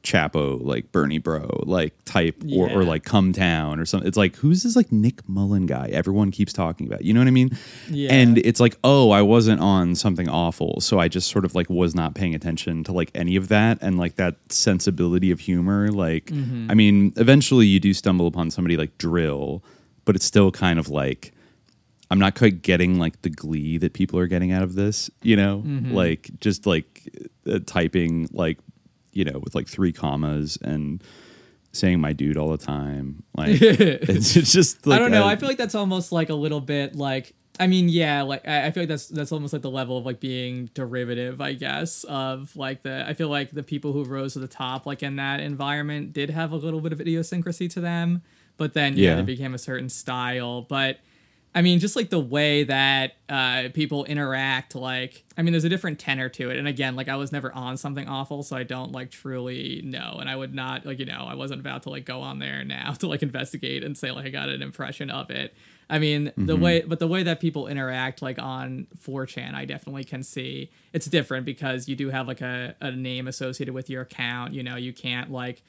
Chapo, 0.06 0.63
like 0.63 0.91
Bernie 0.91 1.18
Bro, 1.18 1.63
like 1.63 1.94
type, 2.06 2.41
or, 2.54 2.70
or 2.70 2.84
like 2.84 3.04
Cum 3.04 3.34
Town 3.34 3.80
or 3.80 3.86
something. 3.86 4.08
It's 4.08 4.18
like, 4.18 4.36
who's 4.36 4.63
this 4.63 4.76
like 4.76 4.91
Nick 4.91 5.28
Mullen 5.28 5.65
guy 5.65 5.89
everyone 5.91 6.32
keeps 6.32 6.54
talking 6.54 6.86
about? 6.88 7.04
You 7.04 7.13
know 7.13 7.20
what 7.20 7.28
I 7.28 7.32
mean? 7.32 7.58
Yeah. 7.89 8.13
And 8.13 8.38
it's 8.38 8.60
like, 8.60 8.78
oh, 8.84 9.10
I 9.12 9.22
wasn't 9.24 9.62
on 9.62 9.96
something 9.96 10.30
awful. 10.30 10.80
So 10.80 11.00
I 11.00 11.08
just 11.08 11.30
sort 11.30 11.44
of 11.44 11.56
like 11.56 11.70
was 11.70 11.96
not 11.96 12.13
paying 12.15 12.36
attention 12.36 12.84
to 12.86 12.91
like 12.94 13.10
any 13.15 13.36
of 13.36 13.48
that 13.50 13.80
and 13.82 13.98
like 13.98 14.15
that 14.15 14.36
sensibility 14.52 15.32
of 15.32 15.39
humor. 15.39 15.89
Like, 15.89 16.26
Mm-hmm. 16.28 16.70
I 16.72 16.74
mean, 16.76 17.13
eventually 17.18 17.65
you 17.65 17.80
do 17.80 17.94
stumble 17.94 18.28
upon 18.28 18.52
somebody 18.52 18.78
like 18.78 18.98
dril, 18.98 19.62
but 20.06 20.15
it's 20.15 20.26
still 20.26 20.52
kind 20.52 20.78
of 20.80 20.89
like, 20.89 21.34
I'm 22.12 22.20
not 22.20 22.36
quite 22.36 22.62
getting 22.62 23.00
like 23.00 23.22
the 23.24 23.30
glee 23.32 23.80
that 23.80 23.94
people 23.94 24.20
are 24.20 24.28
getting 24.28 24.52
out 24.52 24.62
of 24.62 24.76
this, 24.76 25.10
you 25.24 25.36
know, 25.36 25.63
Mm-hmm. 25.65 25.94
like 25.94 26.30
just 26.39 26.65
like 26.68 27.10
uh, 27.50 27.60
typing 27.65 28.30
like, 28.32 28.60
you 29.15 29.25
know, 29.25 29.39
with 29.39 29.56
like 29.56 29.67
three 29.67 29.91
commas 29.91 30.58
and 30.62 31.04
saying 31.71 31.99
my 31.99 32.13
dude 32.13 32.38
all 32.38 32.49
the 32.51 32.58
time. 32.63 33.23
Like, 33.36 33.60
it's, 33.62 34.36
it's 34.38 34.51
just 34.54 34.86
like, 34.86 34.97
I 34.97 34.99
don't 34.99 35.12
know. 35.12 35.23
uh, 35.25 35.30
I 35.30 35.36
feel 35.36 35.49
like 35.49 35.58
that's 35.58 35.73
almost 35.75 36.12
like 36.12 36.30
a 36.30 36.36
little 36.36 36.62
bit 36.62 36.95
like. 36.95 37.34
I 37.58 37.67
mean, 37.67 37.88
yeah, 37.88 38.21
like 38.23 38.45
I 38.45 38.65
I 38.67 38.71
feel 38.71 38.84
like 38.84 38.89
that's 38.89 39.08
that's 39.08 39.32
almost 39.32 39.54
like 39.54 39.62
the 39.62 39.71
level 39.71 39.97
of 39.97 40.06
like 40.06 40.19
being 40.19 40.69
derivative, 40.73 41.39
I 41.39 41.54
guess, 41.54 42.04
of 42.04 42.54
like 42.58 42.84
the. 42.84 43.06
I 43.08 43.13
feel 43.13 43.30
like 43.30 43.51
the 43.51 43.63
people 43.63 43.93
who 43.93 44.04
rose 44.04 44.34
to 44.34 44.39
the 44.39 44.47
top, 44.47 44.86
like 44.86 45.01
in 45.01 45.15
that 45.15 45.39
environment, 45.39 46.12
did 46.12 46.30
have 46.32 46.51
a 46.51 46.58
little 46.58 46.82
bit 46.82 46.91
of 46.91 46.99
idiosyncrasy 46.99 47.69
to 47.69 47.80
them, 47.80 48.21
but 48.58 48.73
then 48.73 48.97
yeah, 48.97 49.12
Yeah. 49.12 49.15
they 49.15 49.21
became 49.21 49.54
a 49.54 49.58
certain 49.58 49.88
style. 49.88 50.63
But 50.63 50.99
I 51.56 51.62
mean, 51.62 51.80
just 51.80 51.96
like 51.96 52.10
the 52.10 52.20
way 52.20 52.65
that 52.65 53.13
uh, 53.30 53.70
people 53.74 54.04
interact, 54.04 54.76
like, 54.76 55.24
I 55.38 55.41
mean, 55.41 55.54
there's 55.54 55.63
a 55.63 55.70
different 55.70 56.00
tenor 56.00 56.28
to 56.28 56.50
it. 56.50 56.58
And 56.58 56.68
again, 56.68 56.98
like, 56.98 57.08
I 57.08 57.15
was 57.15 57.32
never 57.32 57.50
on 57.54 57.78
something 57.78 58.10
awful, 58.10 58.44
so 58.44 58.58
I 58.58 58.63
don't 58.63 58.91
like 58.91 59.10
truly 59.10 59.82
know. 59.82 60.18
And 60.20 60.30
I 60.30 60.36
would 60.36 60.54
not, 60.54 60.86
like, 60.86 61.00
you 61.00 61.06
know, 61.06 61.26
I 61.26 61.34
wasn't 61.34 61.62
about 61.62 61.84
to 61.84 61.89
like 61.89 62.04
go 62.04 62.20
on 62.20 62.39
there 62.39 62.65
now 62.65 62.91
to 63.00 63.08
like 63.08 63.24
investigate 63.24 63.86
and 63.86 63.98
say, 63.98 64.12
like, 64.12 64.26
I 64.26 64.30
got 64.30 64.50
an 64.50 64.62
impression 64.62 65.10
of 65.10 65.30
it. 65.30 65.56
I 65.89 65.98
mean, 66.00 66.34
the 66.36 66.56
way, 66.58 66.82
but 66.82 67.00
the 67.00 67.08
way 67.08 67.24
that 67.24 67.39
people 67.39 67.68
interact, 67.68 68.22
like 68.22 68.38
on 68.39 68.88
4chan, 69.06 69.54
I 69.54 69.65
definitely 69.65 70.04
can 70.04 70.24
see 70.24 70.72
it's 70.94 71.06
different 71.06 71.46
because 71.46 71.88
you 71.88 71.96
do 71.96 72.10
have 72.10 72.28
like 72.28 72.41
a, 72.41 72.76
a 72.82 72.91
name 72.91 73.28
associated 73.28 73.74
with 73.74 73.89
your 73.89 74.02
account. 74.02 74.54
You 74.54 74.63
know, 74.63 74.76
you 74.76 74.91
can't 74.91 75.32
like, 75.32 75.62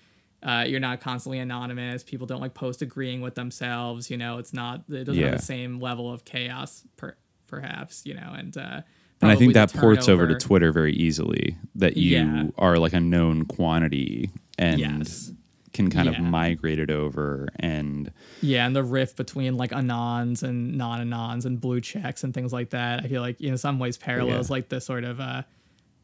uh, 0.42 0.64
you're 0.66 0.80
not 0.80 1.00
constantly 1.00 1.38
anonymous. 1.38 2.04
People 2.04 2.26
don't 2.26 2.40
like 2.40 2.54
post 2.54 2.82
agreeing 2.82 3.20
with 3.20 3.34
themselves. 3.34 4.10
You 4.10 4.16
know, 4.16 4.38
it's 4.38 4.52
not 4.52 4.84
it 4.88 5.04
doesn't 5.04 5.14
Yeah. 5.20 5.30
have 5.30 5.38
the 5.38 5.44
same 5.44 5.80
level 5.80 6.12
of 6.12 6.24
chaos, 6.24 6.84
per, 6.96 7.16
perhaps. 7.46 8.04
You 8.04 8.14
know, 8.14 8.32
and 8.36 8.56
uh, 8.56 8.80
and 9.22 9.30
I 9.30 9.36
think 9.36 9.54
that 9.54 9.72
ports 9.72 10.08
over 10.08 10.26
to 10.26 10.34
Twitter 10.34 10.72
very 10.72 10.92
easily. 10.94 11.56
That 11.74 11.96
you 11.96 12.16
Yeah. 12.18 12.48
are 12.58 12.76
like 12.78 12.92
a 12.92 13.00
known 13.00 13.44
quantity 13.46 14.30
and 14.58 14.78
Yes. 14.78 15.32
can 15.72 15.90
kind 15.90 16.08
of 16.08 16.14
Yeah. 16.14 16.20
migrate 16.22 16.78
it 16.78 16.90
over. 16.90 17.48
And 17.58 18.12
Yeah, 18.42 18.66
and 18.66 18.76
the 18.76 18.84
rift 18.84 19.16
between 19.16 19.56
like 19.56 19.70
anons 19.72 20.42
and 20.42 20.76
non-anons 20.76 21.44
and 21.46 21.60
blue 21.60 21.80
checks 21.80 22.24
and 22.24 22.32
things 22.34 22.52
like 22.52 22.70
that. 22.70 23.04
I 23.04 23.08
feel 23.08 23.22
like 23.22 23.40
you 23.40 23.50
in 23.50 23.58
some 23.58 23.78
ways 23.78 23.96
parallels 23.96 24.50
like 24.50 24.68
the 24.68 24.80
sort 24.80 25.04
of 25.04 25.18
uh 25.20 25.42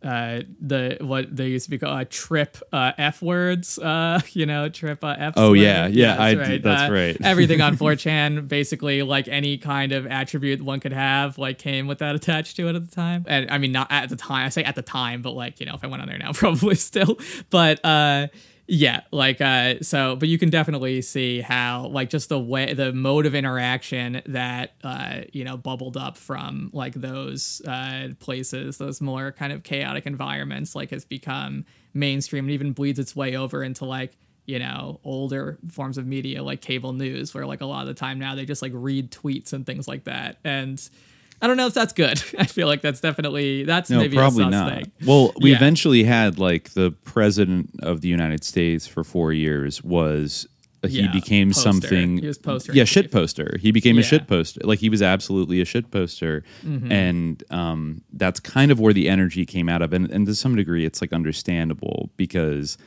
uh 0.04 0.40
the 0.60 0.96
what 1.00 1.34
they 1.34 1.48
used 1.48 1.64
to 1.64 1.70
be 1.70 1.78
called 1.78 2.00
uh, 2.00 2.04
trip 2.10 2.56
uh 2.72 2.92
f 2.98 3.22
words 3.22 3.78
uh 3.78 4.20
you 4.32 4.46
know 4.46 4.68
trip 4.68 5.02
uh 5.04 5.14
f 5.18 5.34
Oh, 5.36 5.52
yeah, 5.52 5.86
yeah, 5.86 6.20
I 6.20 6.34
that's 6.34 6.62
that's 6.62 6.90
Uh, 6.90 6.92
right. 6.92 7.16
everything 7.22 7.60
on 7.60 7.76
4chan 7.82 8.48
basically 8.48 9.02
like 9.02 9.28
any 9.28 9.58
kind 9.58 9.92
of 9.92 10.06
attribute 10.06 10.62
one 10.62 10.80
could 10.80 10.92
have 10.92 11.38
like 11.38 11.58
came 11.58 11.86
with 11.86 11.98
that 11.98 12.14
attached 12.14 12.56
to 12.56 12.68
it 12.68 12.74
at 12.76 12.88
the 12.88 12.94
time. 12.94 13.24
And 13.28 13.50
i 13.50 13.58
mean 13.58 13.72
not 13.72 13.88
at 13.90 14.08
the 14.08 14.16
time 14.16 14.46
i 14.46 14.48
say 14.48 14.64
at 14.64 14.74
the 14.74 14.82
time 14.82 15.22
but 15.22 15.32
like 15.32 15.60
you 15.60 15.66
know 15.66 15.74
if 15.74 15.84
i 15.84 15.86
went 15.86 16.02
on 16.02 16.08
there 16.08 16.18
now 16.18 16.32
probably 16.42 16.74
still. 16.74 17.18
But 17.50 17.84
uh 17.84 18.28
yeah 18.68 19.00
like 19.10 19.40
uh 19.40 19.74
so 19.82 20.14
but 20.16 20.28
you 20.28 20.38
can 20.38 20.48
definitely 20.48 21.02
see 21.02 21.40
how 21.40 21.86
like 21.88 22.08
just 22.08 22.28
the 22.28 22.38
way 22.38 22.72
the 22.74 22.92
mode 22.92 23.26
of 23.26 23.34
interaction 23.34 24.22
that 24.26 24.74
uh 24.84 25.20
you 25.32 25.44
know 25.44 25.56
bubbled 25.56 25.96
up 25.96 26.16
from 26.16 26.70
like 26.72 26.94
those 26.94 27.60
uh 27.66 28.08
places 28.20 28.78
those 28.78 29.00
more 29.00 29.32
kind 29.32 29.52
of 29.52 29.62
chaotic 29.62 30.06
environments 30.06 30.74
like 30.74 30.90
has 30.90 31.04
become 31.04 31.64
mainstream 31.92 32.44
and 32.44 32.52
even 32.52 32.72
bleeds 32.72 32.98
its 32.98 33.16
way 33.16 33.36
over 33.36 33.64
into 33.64 33.84
like 33.84 34.16
you 34.46 34.58
know 34.58 35.00
older 35.04 35.58
forms 35.70 35.98
of 35.98 36.06
media 36.06 36.42
like 36.42 36.60
cable 36.60 36.92
news 36.92 37.34
where 37.34 37.46
like 37.46 37.60
a 37.60 37.66
lot 37.66 37.82
of 37.82 37.86
the 37.86 37.94
time 37.94 38.18
now 38.18 38.34
they 38.34 38.44
just 38.44 38.62
like 38.62 38.72
read 38.74 39.10
tweets 39.10 39.52
and 39.52 39.66
things 39.66 39.86
like 39.86 40.04
that. 40.04 40.38
And 40.44 40.88
i 41.42 41.46
don't 41.46 41.56
know 41.58 41.66
if 41.66 41.74
that's 41.74 41.92
good 41.92 42.22
i 42.38 42.46
feel 42.46 42.66
like 42.66 42.80
that's 42.80 43.00
definitely 43.00 43.64
that's 43.64 43.90
no, 43.90 43.98
maybe 43.98 44.16
probably 44.16 44.44
a 44.44 44.46
sus 44.46 44.50
not. 44.52 44.72
thing. 44.72 44.92
Well, 45.04 45.32
we 45.40 45.50
Yeah. 45.50 45.56
eventually 45.56 46.04
had 46.04 46.38
like 46.38 46.70
the 46.70 46.92
president 47.04 47.70
of 47.82 48.00
the 48.00 48.08
United 48.08 48.42
States 48.44 48.86
for 48.86 49.04
four 49.04 49.32
years 49.32 49.82
was. 49.84 50.46
He 50.84 51.00
Yeah, 51.02 51.12
became 51.12 51.50
poster. 51.50 51.62
something. 51.62 52.18
He 52.18 52.26
was 52.26 52.38
poster 52.38 52.72
Yeah, 52.72 52.82
shit 52.82 53.12
poster. 53.12 53.56
He 53.60 53.70
became 53.70 53.98
a 54.00 54.02
shit 54.02 54.26
poster. 54.26 54.60
Like 54.64 54.80
he 54.80 54.88
was 54.88 55.00
absolutely 55.00 55.60
a 55.60 55.64
shit 55.64 55.92
poster, 55.92 56.42
Mm-hmm. 56.66 56.90
and 56.90 57.44
um, 57.50 58.02
that's 58.12 58.40
kind 58.40 58.72
of 58.72 58.80
where 58.80 58.92
the 58.92 59.08
energy 59.08 59.46
came 59.46 59.68
out 59.68 59.80
of. 59.80 59.92
And, 59.92 60.10
and 60.10 60.26
to 60.26 60.34
some 60.34 60.56
degree, 60.56 60.84
it's 60.84 61.00
like 61.00 61.12
understandable 61.12 62.10
because 62.16 62.78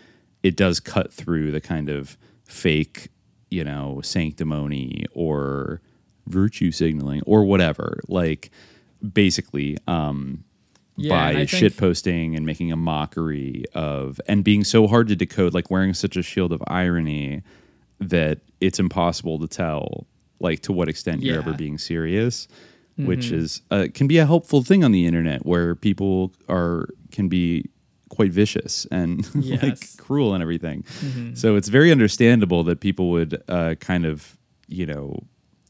it 0.44 0.58
does 0.58 0.82
cut 0.82 1.14
through 1.14 1.52
the 1.54 1.62
kind 1.62 1.88
of 1.90 2.18
fake, 2.44 3.08
you 3.50 3.64
know, 3.64 4.02
sanctimony 4.04 5.06
or 5.14 5.80
virtue 6.28 6.72
signaling 6.72 7.22
or 7.26 7.44
whatever. 7.46 8.00
Like 8.08 8.52
basically, 9.14 9.78
um, 9.88 10.44
Yeah, 10.98 11.10
by 11.34 11.40
I 11.42 11.46
shit 11.46 11.74
think- 11.74 11.78
posting 11.78 12.36
and 12.36 12.46
making 12.46 12.72
a 12.72 12.76
mockery 12.78 13.66
of 13.74 14.20
and 14.28 14.44
being 14.44 14.64
so 14.64 14.88
hard 14.88 15.08
to 15.10 15.16
decode, 15.16 15.54
like 15.54 15.70
wearing 15.70 15.94
such 15.94 16.16
a 16.18 16.24
shield 16.24 16.52
of 16.54 16.64
irony 16.68 17.44
that 18.00 18.40
it's 18.62 18.80
impossible 18.80 19.40
to 19.40 19.48
tell 19.48 20.08
like 20.40 20.62
to 20.62 20.72
what 20.74 20.90
extent 20.90 21.22
you're 21.24 21.40
Mm-hmm. 21.40 21.50
ever 21.50 21.58
being 21.58 21.78
serious, 21.78 22.48
which 22.98 23.32
is 23.32 23.62
uh, 23.72 23.88
can 23.94 24.08
be 24.08 24.18
a 24.18 24.26
helpful 24.26 24.64
thing 24.64 24.84
on 24.84 24.92
the 24.92 25.06
internet 25.06 25.46
where 25.46 25.76
people 25.76 26.32
are 26.50 26.88
can 27.12 27.28
be 27.30 27.70
quite 28.10 28.32
vicious 28.32 28.86
and 28.92 29.24
like 29.36 29.46
Yes. 29.46 29.62
Mm-hmm. 29.62 30.04
cruel 30.04 30.34
and 30.34 30.42
everything. 30.42 30.84
So 31.36 31.56
it's 31.58 31.68
very 31.70 31.92
understandable 31.92 32.64
that 32.66 32.80
people 32.80 33.10
would 33.12 33.42
uh, 33.50 33.76
kind 33.80 34.06
of 34.06 34.38
you 34.68 34.86
know. 34.86 35.20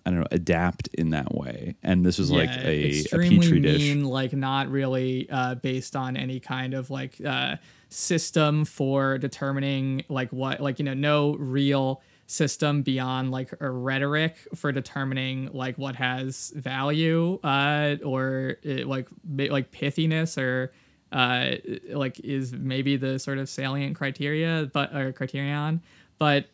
I 0.06 0.12
don't 0.12 0.20
know, 0.20 0.28
adapt 0.32 0.88
in 0.90 1.10
that 1.12 1.34
way, 1.34 1.76
and 1.82 2.06
this 2.06 2.18
was 2.20 2.30
like 2.30 2.50
Yeah, 2.50 2.68
a, 2.68 2.70
a 2.70 2.90
extremely 3.00 3.38
petri 3.40 3.60
dish. 3.60 3.80
mean, 3.80 4.06
like 4.06 4.34
not 4.34 4.70
really 4.70 5.28
uh, 5.30 5.56
based 5.56 5.96
on 5.96 6.16
any 6.16 6.40
kind 6.40 6.74
of 6.74 6.90
like 6.92 7.20
uh, 7.26 7.56
system 7.90 8.66
for 8.66 9.18
determining 9.18 10.04
like 10.10 10.32
what 10.32 10.60
like 10.62 10.80
you 10.80 10.86
know 10.86 10.94
no 10.94 11.36
real 11.38 12.02
system 12.28 12.82
beyond 12.82 13.32
like 13.32 13.52
a 13.60 13.70
rhetoric 13.70 14.38
for 14.56 14.72
determining 14.72 15.50
like 15.54 15.78
what 15.78 15.96
has 15.96 16.52
value 16.56 17.40
uh, 17.44 17.96
or 18.04 18.58
uh, 18.68 18.86
like 18.86 19.08
like 19.28 19.72
pithiness 19.72 20.38
or 20.38 20.72
uh, 21.12 21.52
like 21.96 22.20
is 22.22 22.52
maybe 22.54 22.98
the 22.98 23.18
sort 23.20 23.38
of 23.38 23.48
salient 23.48 23.96
criteria 23.96 24.70
but 24.74 24.94
or 24.96 25.12
criterion 25.14 25.82
but 26.18 26.48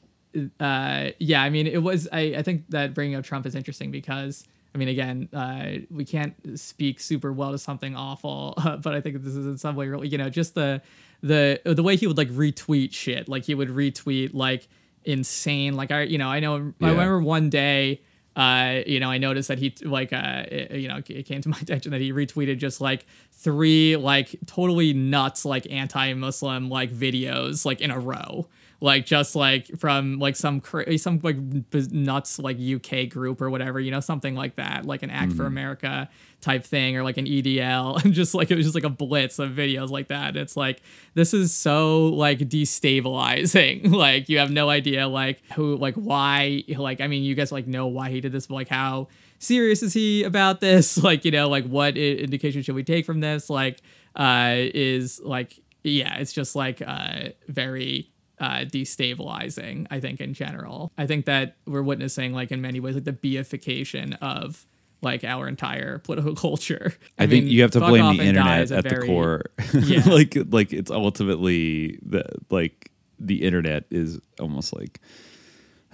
uh, 0.59 1.09
yeah, 1.19 1.41
I 1.43 1.49
mean, 1.49 1.67
it 1.67 1.81
was. 1.83 2.07
I, 2.11 2.35
I 2.37 2.41
think 2.41 2.69
that 2.69 2.93
bringing 2.93 3.15
up 3.15 3.23
Trump 3.25 3.45
is 3.45 3.55
interesting 3.55 3.91
because 3.91 4.45
I 4.73 4.77
mean, 4.77 4.87
again, 4.87 5.27
uh, 5.33 5.79
we 5.89 6.05
can't 6.05 6.33
speak 6.59 6.99
super 6.99 7.33
well 7.33 7.51
to 7.51 7.57
something 7.57 7.95
awful, 7.95 8.53
uh, 8.57 8.77
but 8.85 8.93
I 8.93 9.01
think 9.01 9.21
this 9.23 9.35
is 9.35 9.45
in 9.45 9.57
some 9.57 9.75
way 9.75 9.87
really, 9.87 10.07
you 10.07 10.17
know, 10.17 10.29
just 10.29 10.55
the 10.55 10.81
the 11.21 11.59
the 11.65 11.83
way 11.83 11.95
he 11.97 12.07
would 12.07 12.17
like 12.17 12.29
retweet 12.29 12.93
shit, 12.93 13.27
like 13.27 13.43
he 13.45 13.53
would 13.55 13.69
retweet 13.69 14.33
like 14.33 14.67
insane, 15.03 15.75
like 15.75 15.91
I, 15.91 16.03
you 16.03 16.17
know, 16.17 16.29
I 16.29 16.39
know, 16.39 16.73
I 16.81 16.89
remember 16.89 17.19
one 17.21 17.49
day. 17.49 18.01
Uh, 18.33 18.79
you 18.87 19.01
know, 19.01 19.11
I 19.11 19.17
noticed 19.17 19.49
that 19.49 19.59
he 19.59 19.75
like 19.83 20.13
uh, 20.13 20.45
it- 20.47 20.71
you 20.79 20.87
know, 20.87 21.01
it 21.05 21.23
came 21.25 21.41
to 21.41 21.49
my 21.49 21.57
attention 21.61 21.91
that 21.91 21.99
he 21.99 22.13
retweeted 22.13 22.59
just 22.59 22.79
like 22.79 23.05
three 23.33 23.97
like 23.97 24.33
totally 24.45 24.93
nuts 24.93 25.43
like 25.43 25.69
anti-Muslim 25.69 26.69
like 26.69 26.93
videos 26.93 27.65
like 27.65 27.81
in 27.81 27.91
a 27.91 27.99
row 27.99 28.47
like 28.83 29.05
just 29.05 29.35
like 29.35 29.67
from 29.79 30.17
like 30.17 30.35
some 30.35 30.59
cra- 30.59 30.97
some 30.97 31.19
like 31.23 31.69
b- 31.69 31.87
nuts 31.91 32.39
like 32.39 32.57
UK 32.59 33.07
group 33.09 33.39
or 33.39 33.49
whatever, 33.49 33.79
you 33.79 33.91
know, 33.91 33.99
something 33.99 34.33
like 34.35 34.55
that, 34.55 34.85
like 34.85 35.03
an 35.03 35.11
Act 35.11 35.33
for 35.33 35.45
America 35.45 36.09
type 36.41 36.63
thing 36.65 36.97
or 36.97 37.03
like 37.03 37.17
an 37.17 37.25
EDL, 37.25 38.03
and 38.03 38.11
just 38.21 38.33
like 38.33 38.49
it 38.49 38.55
was 38.55 38.65
just 38.65 38.73
like 38.75 38.83
a 38.83 38.89
blitz 38.89 39.37
of 39.37 39.51
videos 39.51 39.89
like 39.91 40.07
that. 40.07 40.35
It's 40.35 40.57
like 40.57 40.81
this 41.13 41.33
is 41.33 41.53
so 41.53 42.07
like 42.07 42.39
destabilizing. 42.39 43.91
like 43.91 44.29
you 44.29 44.39
have 44.39 44.51
no 44.51 44.69
idea 44.69 45.07
like 45.07 45.41
who 45.53 45.75
like 45.77 45.95
why 45.95 46.63
like 46.69 47.01
I 47.01 47.07
mean 47.07 47.23
you 47.23 47.35
guys 47.35 47.51
like 47.51 47.67
know 47.67 47.87
why 47.87 48.09
he 48.09 48.21
did 48.21 48.31
this, 48.31 48.47
but 48.47 48.55
like 48.55 48.69
how 48.69 49.07
serious 49.39 49.83
is 49.83 49.93
he 49.93 50.23
about 50.23 50.59
this? 50.59 50.97
Like 51.03 51.25
you 51.25 51.31
know 51.31 51.49
like 51.49 51.65
what 51.65 51.95
i- 51.95 51.99
indication 51.99 52.61
should 52.61 52.75
we 52.75 52.83
take 52.83 53.05
from 53.05 53.19
this? 53.19 53.49
Like 53.49 53.79
uh 54.15 54.55
is 54.55 55.19
like 55.23 55.59
yeah, 55.83 56.17
it's 56.17 56.33
just 56.33 56.55
like 56.55 56.81
uh 56.85 57.29
very 57.47 58.10
uh, 58.41 58.65
destabilizing, 58.65 59.85
I 59.91 59.99
think, 60.01 60.19
in 60.19 60.33
general. 60.33 60.91
I 60.97 61.05
think 61.05 61.25
that 61.25 61.55
we're 61.65 61.83
witnessing, 61.83 62.33
like, 62.33 62.51
in 62.51 62.59
many 62.61 62.79
ways, 62.79 62.95
like 62.95 63.05
the 63.05 63.13
beification 63.13 64.17
of 64.21 64.65
like 65.03 65.23
our 65.23 65.47
entire 65.47 65.99
political 65.99 66.35
culture. 66.47 66.93
I, 67.17 67.27
think 67.27 67.45
mean, 67.45 67.53
you 67.53 67.61
have 67.61 67.71
to 67.71 67.79
blame 67.79 68.17
the 68.17 68.23
internet 68.23 68.61
is 68.63 68.71
a 68.71 68.77
at 68.77 68.83
the 68.83 68.89
very- 68.89 69.07
core. 69.07 69.43
Yeah. 69.73 70.03
like 70.07 70.37
like 70.49 70.73
it's 70.73 70.91
ultimately 70.91 71.99
the 72.05 72.25
like 72.49 72.91
the 73.19 73.41
internet 73.43 73.85
is 73.89 74.19
almost 74.39 74.75
like 74.75 74.99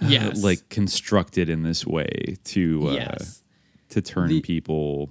Yes. 0.00 0.42
like 0.42 0.68
constructed 0.68 1.48
in 1.48 1.62
this 1.62 1.86
way 1.86 2.36
to 2.44 2.88
uh, 2.88 2.92
yes. 2.92 3.42
to 3.90 4.00
turn 4.02 4.28
The- 4.28 4.40
people 4.40 5.10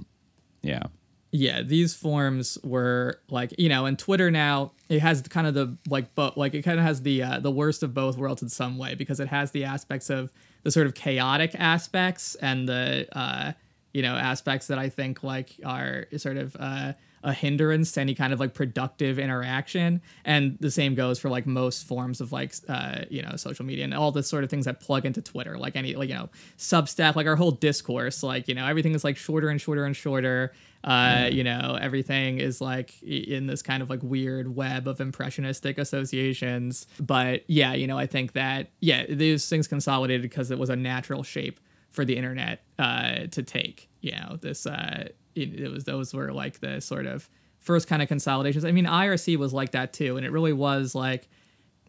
yeah 0.62 0.84
yeah 1.32 1.62
these 1.62 1.94
forms 1.94 2.58
were 2.64 3.20
like 3.30 3.54
you 3.58 3.68
know 3.68 3.86
and 3.86 4.00
twitter 4.00 4.32
now 4.32 4.72
it 4.90 5.00
has 5.00 5.22
kind 5.24 5.46
of 5.46 5.54
the 5.54 5.76
like 5.90 6.14
but 6.16 6.38
like 6.38 6.54
it 6.54 6.62
kind 6.62 6.80
of 6.80 6.86
has 6.86 7.02
the 7.02 7.22
uh, 7.22 7.40
the 7.40 7.52
worst 7.52 7.84
of 7.84 7.94
both 7.94 8.18
worlds 8.18 8.42
in 8.42 8.50
some 8.50 8.78
way 8.78 8.96
because 8.96 9.20
it 9.20 9.28
has 9.28 9.52
the 9.52 9.64
aspects 9.64 10.10
of 10.10 10.32
the 10.64 10.72
sort 10.72 10.88
of 10.88 10.94
chaotic 10.94 11.54
aspects 11.56 12.36
and 12.36 12.68
the 12.68 13.08
uh 13.12 13.52
you 13.94 14.02
know 14.02 14.16
aspects 14.16 14.68
that 14.68 14.80
i 14.80 14.88
think 14.88 15.24
like 15.24 15.60
are 15.66 16.06
sort 16.18 16.38
of 16.38 16.56
uh 16.60 16.94
a 17.24 17.34
hindrance 17.34 17.92
to 17.92 18.02
any 18.02 18.16
kind 18.16 18.32
of 18.32 18.40
like 18.40 18.54
productive 18.54 19.20
interaction. 19.20 20.02
And 20.24 20.58
the 20.60 20.72
same 20.72 20.96
goes 20.96 21.20
for 21.20 21.30
like 21.30 21.46
most 21.46 21.86
forms 21.86 22.22
of 22.22 22.32
like 22.32 22.54
uh 22.70 23.02
you 23.10 23.22
know 23.22 23.36
social 23.36 23.66
media 23.66 23.84
and 23.84 23.94
all 23.94 24.12
the 24.12 24.24
sort 24.24 24.44
of 24.44 24.50
things 24.50 24.66
that 24.66 24.80
plug 24.80 25.06
into 25.06 25.22
twitter 25.22 25.58
like 25.58 25.76
any 25.76 25.96
like 25.96 26.10
you 26.10 26.16
know 26.16 26.30
substack 26.58 27.16
like 27.16 27.28
our 27.28 27.36
whole 27.36 27.52
discourse 27.52 28.24
like 28.24 28.48
you 28.48 28.56
know 28.56 28.66
everything 28.66 28.94
is 28.94 29.04
like 29.04 29.18
shorter 29.18 29.50
and 29.50 29.60
shorter 29.60 29.86
and 29.86 29.96
shorter 29.96 30.54
uh 30.84 31.30
you 31.32 31.44
know 31.44 31.78
everything 31.82 32.40
is 32.40 32.62
like 32.62 33.02
in 33.04 33.48
this 33.48 33.62
kind 33.62 33.82
of 33.84 33.90
like 33.90 34.02
weird 34.04 34.56
web 34.56 34.88
of 34.88 35.02
impressionistic 35.02 35.78
associations. 35.78 36.88
But 37.00 37.44
yeah 37.48 37.74
you 37.74 37.88
know 37.88 37.98
i 37.98 38.06
think 38.06 38.34
that 38.34 38.70
yeah 38.80 39.06
these 39.08 39.48
things 39.50 39.68
consolidated 39.68 40.22
because 40.22 40.52
it 40.52 40.60
was 40.60 40.70
a 40.70 40.76
natural 40.76 41.24
shape 41.24 41.60
for 41.90 42.06
the 42.06 42.16
internet 42.16 42.64
uh 42.80 43.26
to 43.32 43.44
take 43.44 43.90
you 44.02 44.12
know 44.12 44.38
this 44.42 44.66
uh 44.66 45.10
it, 45.36 45.60
it 45.60 45.72
was 45.72 45.84
those 45.86 46.14
were 46.14 46.32
like 46.32 46.60
the 46.60 46.80
sort 46.82 47.06
of 47.06 47.30
first 47.60 47.88
kind 47.88 48.02
of 48.02 48.08
consolidations. 48.08 48.66
I 48.66 48.72
mean 48.72 48.86
irc 48.86 49.36
was 49.38 49.54
like 49.54 49.72
that 49.72 49.94
too 49.94 50.18
and 50.18 50.26
it 50.26 50.32
really 50.32 50.54
was 50.54 50.96
like 50.96 51.28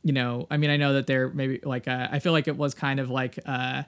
you 0.02 0.12
know 0.12 0.46
i 0.50 0.56
mean 0.56 0.70
i 0.70 0.76
know 0.76 0.94
that 0.94 1.06
there 1.06 1.28
maybe 1.28 1.60
like 1.64 1.88
uh, 1.88 2.08
i 2.10 2.18
feel 2.20 2.32
like 2.32 2.48
it 2.48 2.56
was 2.56 2.74
kind 2.74 3.00
of 3.00 3.10
like 3.10 3.38
uh 3.46 3.82